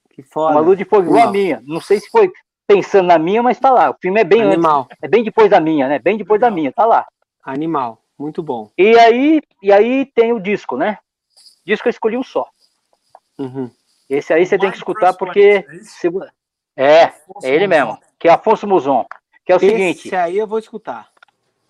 Que 0.10 0.22
Uma 0.22 0.28
foda. 0.32 0.60
luz 0.62 0.80
de 0.80 0.84
fogo 0.84 1.04
igual 1.04 1.28
a 1.28 1.32
minha. 1.32 1.62
Não 1.64 1.80
sei 1.80 2.00
se 2.00 2.10
foi 2.10 2.32
pensando 2.66 3.06
na 3.06 3.20
minha, 3.20 3.44
mas 3.44 3.60
tá 3.60 3.70
lá. 3.70 3.92
O 3.92 3.98
filme 4.02 4.20
é 4.20 4.24
bem 4.24 4.42
antes, 4.42 4.54
Animal. 4.54 4.88
é 5.00 5.08
bem 5.08 5.24
depois 5.24 5.48
da 5.48 5.60
minha, 5.60 5.88
né? 5.88 6.00
Bem 6.00 6.18
depois 6.18 6.42
da 6.42 6.50
minha, 6.50 6.74
tá 6.74 6.88
lá. 6.88 7.06
Animal. 7.44 8.02
Muito 8.18 8.42
bom. 8.42 8.72
E 8.76 8.98
aí, 8.98 9.42
e 9.62 9.72
aí 9.72 10.08
tem 10.08 10.34
o 10.34 10.40
disco, 10.40 10.76
né? 10.76 10.98
Disco 11.64 11.88
eu 11.88 11.92
escolhi 11.92 12.18
um 12.18 12.24
só. 12.24 12.50
Uhum. 13.38 13.70
Esse 14.10 14.34
aí 14.34 14.44
você 14.44 14.58
tem 14.58 14.72
que 14.72 14.78
escutar 14.78 15.14
porque. 15.14 15.62
Planet, 15.62 16.32
é 16.76 17.04
É, 17.04 17.14
é 17.44 17.50
ele 17.50 17.68
mesmo. 17.68 17.98
Que 18.20 18.28
é 18.28 18.32
Afonso 18.32 18.68
Muzon. 18.68 19.06
Que 19.46 19.52
é 19.52 19.56
o 19.56 19.60
seguinte, 19.60 20.08
Esse 20.08 20.16
aí 20.16 20.38
eu 20.38 20.48
vou 20.48 20.58
escutar. 20.58 21.10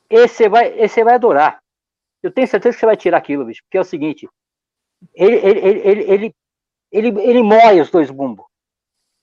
esse 0.10 0.36
você 0.36 0.50
vai, 0.50 0.68
esse 0.80 1.04
vai 1.04 1.16
adorar. 1.16 1.62
Eu 2.24 2.32
tenho 2.32 2.48
certeza 2.48 2.76
que 2.76 2.80
você 2.80 2.86
vai 2.86 2.98
tirar 2.98 3.18
aquilo, 3.18 3.46
bicho. 3.46 3.62
Porque 3.64 3.78
é 3.78 3.82
o 3.82 3.86
seguinte, 3.86 4.28
ele, 5.14 5.36
ele, 5.36 5.60
ele, 5.60 5.80
ele, 5.80 6.04
ele, 6.04 6.36
ele, 6.92 7.22
ele 7.22 7.44
moe 7.44 7.82
os 7.82 7.92
dois 7.92 8.10
bumbos. 8.10 8.46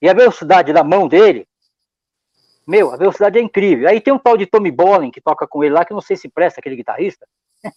E 0.01 0.09
a 0.09 0.13
velocidade 0.13 0.71
da 0.71 0.83
mão 0.83 1.07
dele, 1.07 1.47
meu, 2.67 2.91
a 2.91 2.97
velocidade 2.97 3.37
é 3.37 3.41
incrível. 3.41 3.89
Aí 3.89 3.99
tem 3.99 4.13
um 4.13 4.19
tal 4.19 4.37
de 4.37 4.45
Tommy 4.45 4.71
Bolin 4.71 5.11
que 5.11 5.21
toca 5.21 5.47
com 5.47 5.63
ele 5.63 5.73
lá, 5.73 5.83
que 5.83 5.91
eu 5.91 5.95
não 5.95 6.01
sei 6.01 6.15
se 6.15 6.29
presta, 6.29 6.59
aquele 6.59 6.75
guitarrista. 6.75 7.27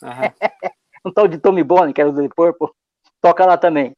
Aham. 0.02 0.32
um 1.04 1.12
tal 1.12 1.26
de 1.26 1.38
Tommy 1.38 1.62
Bolin, 1.62 1.92
que 1.92 2.00
era 2.00 2.12
do 2.12 2.22
The 2.22 2.28
Purple, 2.34 2.68
toca 3.20 3.46
lá 3.46 3.56
também. 3.56 3.92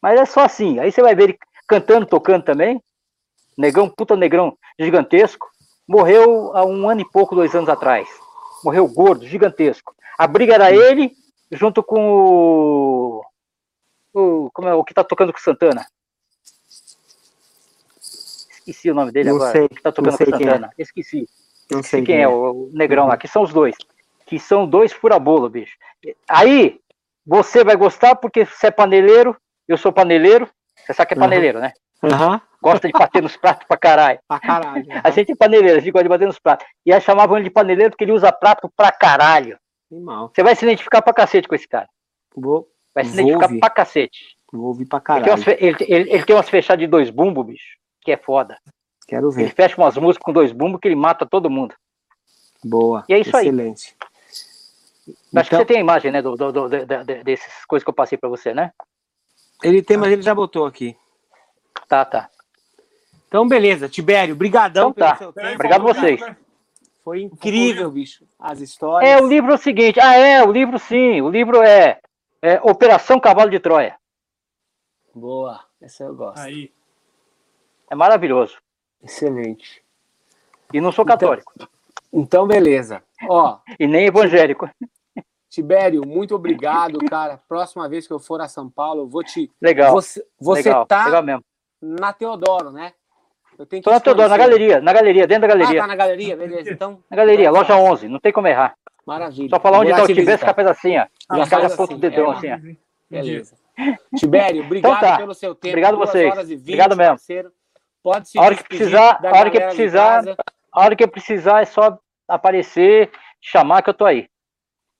Mas 0.00 0.20
é 0.20 0.24
só 0.24 0.44
assim. 0.44 0.78
Aí 0.78 0.92
você 0.92 1.02
vai 1.02 1.14
ver 1.14 1.24
ele 1.24 1.38
cantando, 1.66 2.06
tocando 2.06 2.44
também. 2.44 2.80
Negão, 3.56 3.88
puta 3.88 4.16
negrão 4.16 4.56
gigantesco. 4.78 5.48
Morreu 5.86 6.56
há 6.56 6.64
um 6.64 6.88
ano 6.88 7.02
e 7.02 7.10
pouco, 7.10 7.34
dois 7.34 7.54
anos 7.54 7.68
atrás. 7.68 8.08
Morreu 8.64 8.86
gordo, 8.88 9.26
gigantesco. 9.26 9.94
A 10.18 10.26
briga 10.26 10.54
era 10.54 10.72
ele, 10.72 11.12
junto 11.50 11.82
com 11.82 12.00
o. 12.08 13.24
o 14.14 14.50
como 14.52 14.68
é 14.68 14.74
o 14.74 14.84
que 14.84 14.94
tá 14.94 15.04
tocando 15.04 15.32
com 15.32 15.38
o 15.38 15.42
Santana? 15.42 15.84
Esqueci 18.50 18.90
o 18.90 18.94
nome 18.94 19.12
dele 19.12 19.28
Não 19.28 19.36
agora. 19.36 19.52
sei, 19.52 19.64
o 19.64 19.68
que 19.68 19.82
tá 19.82 19.92
tocando 19.92 20.16
com 20.16 20.24
o 20.24 20.26
é. 20.26 20.30
Santana. 20.30 20.70
Esqueci. 20.78 21.28
Não 21.70 21.80
Esqueci 21.80 21.90
sei 21.90 22.04
quem 22.04 22.22
é, 22.22 22.28
o, 22.28 22.52
o 22.52 22.70
negrão 22.72 23.06
lá, 23.06 23.16
que 23.16 23.28
são 23.28 23.42
os 23.42 23.52
dois. 23.52 23.76
Que 24.26 24.38
são 24.38 24.66
dois 24.66 24.92
furabolo, 24.92 25.50
bicho. 25.50 25.76
Aí, 26.28 26.80
você 27.26 27.62
vai 27.62 27.76
gostar 27.76 28.14
porque 28.16 28.44
você 28.46 28.68
é 28.68 28.70
paneleiro, 28.70 29.36
eu 29.68 29.76
sou 29.76 29.92
paneleiro. 29.92 30.48
Você 30.86 30.94
sabe 30.94 31.08
que 31.08 31.14
é 31.14 31.16
Uhum. 31.16 31.22
paneleiro, 31.22 31.60
né? 31.60 31.72
Aham. 32.12 32.40
Gosta 32.62 32.86
de 32.88 32.92
bater 32.92 33.22
nos 33.22 33.36
pratos 33.36 33.66
pra 33.68 33.76
caralho. 33.76 34.18
Pra 34.26 34.40
caralho. 34.40 34.86
A 35.02 35.10
gente 35.10 35.32
é 35.32 35.36
paneleiro, 35.36 35.76
a 35.76 35.80
gente 35.80 35.90
gosta 35.92 36.04
de 36.04 36.08
bater 36.08 36.26
nos 36.26 36.38
pratos. 36.38 36.66
E 36.86 36.92
aí 36.92 37.00
chamavam 37.00 37.36
ele 37.36 37.44
de 37.44 37.50
paneleiro 37.50 37.90
porque 37.90 38.04
ele 38.04 38.12
usa 38.12 38.32
prato 38.32 38.70
pra 38.74 38.90
caralho. 38.90 39.58
Animal. 39.92 40.32
Você 40.34 40.42
vai 40.42 40.56
se 40.56 40.64
identificar 40.64 41.02
pra 41.02 41.12
cacete 41.12 41.46
com 41.46 41.54
esse 41.54 41.68
cara. 41.68 41.88
Vou, 42.34 42.66
Vai 42.94 43.04
se 43.04 43.10
Vou 43.10 43.20
identificar 43.20 43.46
ouvir. 43.46 43.60
pra 43.60 43.70
cacete. 43.70 44.36
vou 44.52 44.66
ouvir 44.68 44.86
pra 44.86 44.98
Ele 44.98 45.04
tem, 45.04 45.14
caralho. 45.24 45.32
umas, 45.32 45.46
ele, 45.46 45.76
ele- 45.94 46.10
ele 46.12 46.24
tem 46.24 46.34
umas 46.36 46.48
fechadas 46.48 46.80
de 46.80 46.86
dois 46.86 47.10
bumbos, 47.10 47.44
bicho, 47.46 47.76
que 48.00 48.12
é 48.12 48.16
foda. 48.16 48.56
Quero 49.06 49.28
Ele 49.28 49.44
ver. 49.44 49.54
fecha 49.54 49.76
umas 49.76 49.96
músicas 49.98 50.24
com 50.24 50.32
dois 50.32 50.50
bumbos 50.52 50.80
que 50.80 50.88
ele 50.88 50.94
mata 50.96 51.26
todo 51.26 51.50
mundo. 51.50 51.74
Boa. 52.64 53.04
E 53.08 53.12
é 53.14 53.18
isso 53.18 53.36
aí. 53.36 53.48
Excelente. 53.48 53.94
Acho 55.36 55.50
que 55.50 55.54
Então, 55.54 55.58
você 55.58 55.64
tem 55.66 55.76
a 55.76 55.80
imagem, 55.80 56.10
né, 56.10 56.22
do, 56.22 56.34
do, 56.34 56.50
do, 56.50 56.68
de- 56.68 56.86
de- 56.86 57.24
dessas 57.24 57.64
coisas 57.66 57.84
que 57.84 57.90
eu 57.90 57.94
passei 57.94 58.16
pra 58.16 58.28
você, 58.30 58.54
né? 58.54 58.72
Ele 59.62 59.82
tem, 59.82 59.96
mas 59.98 60.10
ele 60.12 60.22
já 60.22 60.34
botou 60.34 60.64
aqui. 60.64 60.96
Tá, 61.88 62.04
tá. 62.04 62.30
Então, 63.28 63.46
beleza. 63.46 63.88
Tibério, 63.88 64.34
brigadão 64.36 64.90
Então 64.90 65.06
tá. 65.08 65.16
pelo 65.16 65.32
seu 65.32 65.42
tempo. 65.42 65.54
Obrigado 65.54 65.82
vocês. 65.82 66.20
Foi 67.02 67.22
incrível, 67.22 67.90
bicho. 67.90 68.24
As 68.38 68.60
histórias. 68.60 69.10
É, 69.10 69.20
o 69.20 69.26
livro 69.26 69.52
é 69.52 69.54
o 69.54 69.58
seguinte. 69.58 70.00
Ah, 70.00 70.14
é, 70.16 70.42
o 70.42 70.50
livro 70.50 70.78
sim. 70.78 71.20
O 71.20 71.28
livro 71.28 71.62
é, 71.62 72.00
é 72.40 72.60
Operação 72.62 73.20
Cavalo 73.20 73.50
de 73.50 73.58
Troia. 73.60 73.96
Boa. 75.14 75.60
Essa 75.80 76.04
eu 76.04 76.14
gosto. 76.14 76.38
Aí. 76.40 76.72
É 77.90 77.94
maravilhoso. 77.94 78.56
Excelente. 79.02 79.82
E 80.72 80.80
não 80.80 80.90
sou 80.90 81.04
Então- 81.04 81.14
católico. 81.18 81.52
Então, 82.12 82.46
beleza. 82.46 83.02
Ó, 83.28 83.58
E 83.78 83.86
nem 83.86 84.06
evangélico. 84.06 84.70
Tibério, 85.50 86.02
muito 86.06 86.34
obrigado, 86.34 86.98
cara. 87.08 87.36
Próxima 87.48 87.88
vez 87.88 88.06
que 88.06 88.12
eu 88.12 88.18
for 88.18 88.40
a 88.40 88.48
São 88.48 88.68
Paulo, 88.70 89.02
eu 89.02 89.08
vou 89.08 89.22
te. 89.22 89.50
Legal. 89.60 89.92
Você, 89.92 90.24
você 90.40 90.62
legal, 90.68 90.86
tá 90.86 91.04
legal 91.06 91.22
mesmo. 91.22 91.44
Na 92.00 92.12
Teodoro, 92.12 92.70
né? 92.70 92.92
Eu 93.58 93.66
tenho 93.66 93.82
que 93.82 93.84
Tô 93.84 93.90
na 93.92 94.00
te 94.00 94.04
Teodoro, 94.04 94.28
na 94.28 94.36
galeria, 94.36 94.80
na 94.80 94.92
galeria, 94.92 95.26
dentro 95.26 95.46
da 95.48 95.54
Ah, 95.54 95.56
galeria. 95.58 95.80
tá 95.82 95.86
na 95.86 95.96
galeria, 95.96 96.36
beleza. 96.36 96.70
Então, 96.72 97.02
Na 97.10 97.16
galeria, 97.16 97.44
então 97.48 97.54
loja 97.54 97.74
faz. 97.74 97.84
11, 97.90 98.08
não 98.08 98.18
tem 98.18 98.32
como 98.32 98.48
errar. 98.48 98.74
Maravilha. 99.06 99.48
Só 99.50 99.60
falar 99.60 99.78
onde 99.80 99.90
lá 99.90 99.98
tá 99.98 100.02
o 100.04 100.06
fica 100.06 100.54
faz 100.54 100.66
assim, 100.66 100.96
ó. 100.98 101.06
Já 101.30 101.38
Já 101.38 101.46
faz 101.46 101.64
assim, 101.66 101.76
ponto 101.76 101.96
dedão 101.98 102.32
é, 102.32 102.36
assim, 102.36 102.52
ó. 102.52 102.58
Beleza. 103.10 103.56
Tibério, 104.16 104.64
obrigado 104.64 104.96
Então 104.96 105.08
tá. 105.08 105.16
pelo 105.18 105.34
seu 105.34 105.54
tempo. 105.54 105.68
Obrigado 105.72 105.96
vocês. 105.98 106.32
horas 106.32 106.48
e 106.50 106.56
20, 106.56 106.62
Obrigado 106.62 106.96
mesmo. 106.96 107.10
parceiro. 107.12 107.52
Pode 108.02 108.28
se 108.28 108.38
A 108.38 108.42
hora 108.42 108.54
que 108.56 108.64
precisar- 108.64 109.20
a 109.24 109.38
hora 109.38 109.50
que 109.50 109.60
precisar. 109.60 110.24
A 110.72 110.80
hora 110.84 110.96
que 110.96 111.04
eu 111.04 111.08
precisar 111.08 111.60
é 111.62 111.64
só 111.64 111.98
aparecer, 112.26 113.10
chamar 113.40 113.82
que 113.82 113.90
eu 113.90 113.94
tô 113.94 114.04
aí. 114.04 114.18
E 114.18 114.28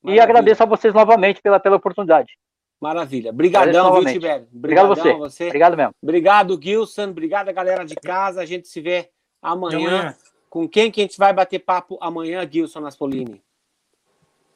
Maravilha. 0.06 0.22
agradeço 0.22 0.62
a 0.62 0.66
vocês 0.66 0.92
novamente 0.94 1.40
pela, 1.42 1.58
pela 1.58 1.76
oportunidade. 1.76 2.32
Maravilha. 2.80 3.30
Obrigadão, 3.30 3.94
viu. 4.00 4.12
Tibério? 4.12 4.46
Obrigado 4.54 4.92
a 4.92 4.94
você. 4.94 5.10
a 5.10 5.16
você. 5.16 5.46
Obrigado 5.46 5.76
mesmo. 5.76 5.92
Obrigado, 6.02 6.60
Gilson. 6.62 7.04
Obrigado, 7.10 7.52
galera 7.52 7.84
de 7.84 7.94
casa. 7.94 8.40
A 8.40 8.46
gente 8.46 8.68
se 8.68 8.80
vê 8.80 9.10
amanhã. 9.40 9.78
amanhã? 9.88 10.16
Com 10.50 10.68
quem 10.68 10.90
que 10.90 11.00
a 11.00 11.04
gente 11.04 11.18
vai 11.18 11.32
bater 11.32 11.58
papo 11.58 11.98
amanhã, 12.00 12.48
Gilson 12.50 12.80
Naspolini? 12.80 13.42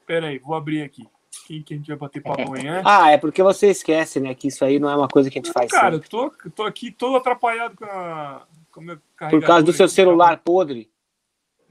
Pera 0.07 0.29
aí, 0.29 0.39
vou 0.39 0.55
abrir 0.55 0.83
aqui. 0.83 1.07
Quem 1.47 1.63
que 1.63 1.75
a 1.75 1.77
gente 1.77 1.89
vai 1.89 1.97
bater 1.97 2.23
papo 2.23 2.43
amanhã? 2.43 2.83
Ah, 2.85 3.11
é 3.11 3.17
porque 3.17 3.43
você 3.43 3.69
esquece, 3.69 4.21
né? 4.21 4.35
Que 4.35 4.49
isso 4.49 4.65
aí 4.65 4.79
não 4.79 4.91
é 4.91 4.97
uma 4.97 5.09
coisa 5.09 5.31
que 5.31 5.39
a 5.39 5.43
gente 5.43 5.53
faz 5.53 5.71
Cara, 5.71 5.93
sempre. 5.93 6.07
eu 6.07 6.11
tô, 6.11 6.51
tô 6.51 6.63
aqui 6.65 6.91
todo 6.91 7.17
atrapalhado 7.17 7.77
com, 7.77 7.85
a, 7.85 8.47
com 8.71 8.81
o 8.81 8.85
meu 8.85 8.99
Por 9.31 9.43
causa 9.43 9.63
do 9.65 9.73
seu 9.73 9.89
celular 9.89 10.39
podre. 10.39 10.91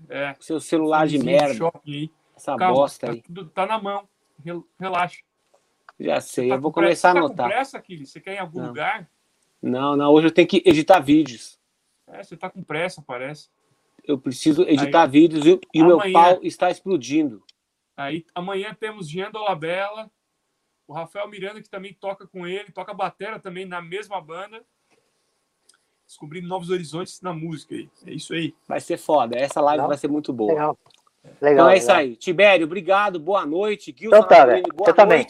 É. 0.09 0.35
Seu 0.39 0.59
celular 0.59 1.07
de 1.07 1.19
merda. 1.19 1.53
shopping. 1.53 2.09
Essa 2.35 2.55
Calma, 2.55 2.73
bosta 2.75 3.07
tá, 3.07 3.13
aí. 3.13 3.21
tudo- 3.21 3.45
tá 3.49 3.65
na 3.65 3.81
mão. 3.81 4.07
Rel- 4.43 4.63
Relaxa. 4.79 5.19
Já 5.99 6.21
sei, 6.21 6.49
Tá 6.49 6.55
eu 6.55 6.61
vou 6.61 6.71
com 6.71 6.79
pressa- 6.81 7.09
começar 7.09 7.09
a 7.09 7.13
Tá 7.13 7.19
anotar. 7.19 7.45
com 7.47 7.53
pressa, 7.55 7.77
Aquiles? 7.77 8.09
Você 8.11 8.19
quer 8.21 8.33
ir 8.33 8.35
em 8.35 8.39
algum 8.39 8.59
Não. 8.59 8.67
lugar? 8.67 9.09
Não, 9.61 9.95
não, 9.95 10.11
hoje 10.13 10.27
eu 10.27 10.31
tenho 10.31 10.47
que 10.47 10.61
editar 10.65 10.99
vídeos. 10.99 11.59
É, 12.07 12.23
você 12.23 12.37
tá 12.37 12.49
com 12.49 12.61
pressa, 12.63 13.01
parece. 13.01 13.49
Eu 14.03 14.17
preciso 14.17 14.61
editar 14.63 15.05
vídeos 15.07 15.45
e, 15.45 15.59
e 15.73 15.81
o 15.81 15.85
meu 15.87 15.99
pau 16.13 16.39
está 16.43 16.69
explodindo. 16.69 17.43
Aí 17.95 18.25
amanhã 18.33 18.75
temos 18.79 19.09
Jean 19.09 19.31
Dolabella, 19.31 20.09
o 20.87 20.93
Rafael 20.93 21.27
Miranda, 21.27 21.61
que 21.61 21.69
também 21.69 21.93
toca 21.93 22.25
com 22.27 22.45
ele, 22.47 22.71
toca 22.71 22.93
batera 22.93 23.39
também 23.39 23.65
na 23.65 23.81
mesma 23.81 24.21
banda. 24.21 24.63
Descobrindo 26.05 26.47
novos 26.47 26.69
horizontes 26.69 27.19
na 27.21 27.33
música 27.33 27.75
aí. 27.75 27.89
É 28.05 28.11
isso 28.13 28.33
aí. 28.33 28.55
Vai 28.67 28.79
ser 28.79 28.97
foda. 28.97 29.35
Essa 29.37 29.59
live 29.59 29.77
Legal. 29.79 29.87
vai 29.89 29.97
ser 29.97 30.07
muito 30.07 30.31
boa. 30.31 30.53
Legal. 30.53 30.77
Então 31.25 31.35
Legal. 31.41 31.69
é 31.71 31.77
isso 31.77 31.87
legal. 31.87 32.01
aí. 32.01 32.15
Tibério, 32.15 32.65
obrigado. 32.65 33.19
Boa 33.19 33.45
noite. 33.45 33.93
Gilson 33.97 34.15
Então 34.15 34.27
tá, 34.29 34.45
boa 34.45 34.61
Você 34.77 34.93
também. 34.93 35.25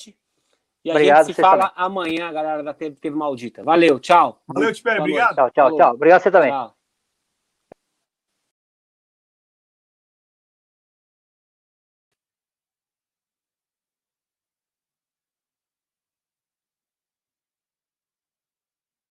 E 0.88 0.90
a 0.90 0.94
Obrigado, 0.94 1.26
gente 1.26 1.36
se 1.36 1.42
fala 1.42 1.74
amanhã, 1.76 2.32
galera 2.32 2.64
da 2.64 2.74
TV, 2.74 2.96
TV 2.96 3.14
Maldita. 3.14 3.62
Valeu, 3.62 4.00
tchau. 4.00 4.40
Valeu, 4.48 4.74
Tibério. 4.74 5.02
Obrigado. 5.02 5.36
Tchau, 5.36 5.52
tchau, 5.52 5.66
Falou. 5.66 5.78
tchau. 5.78 5.94
Obrigado 5.96 6.22
você 6.22 6.32
também. 6.32 6.50
Tchau. 6.50 6.77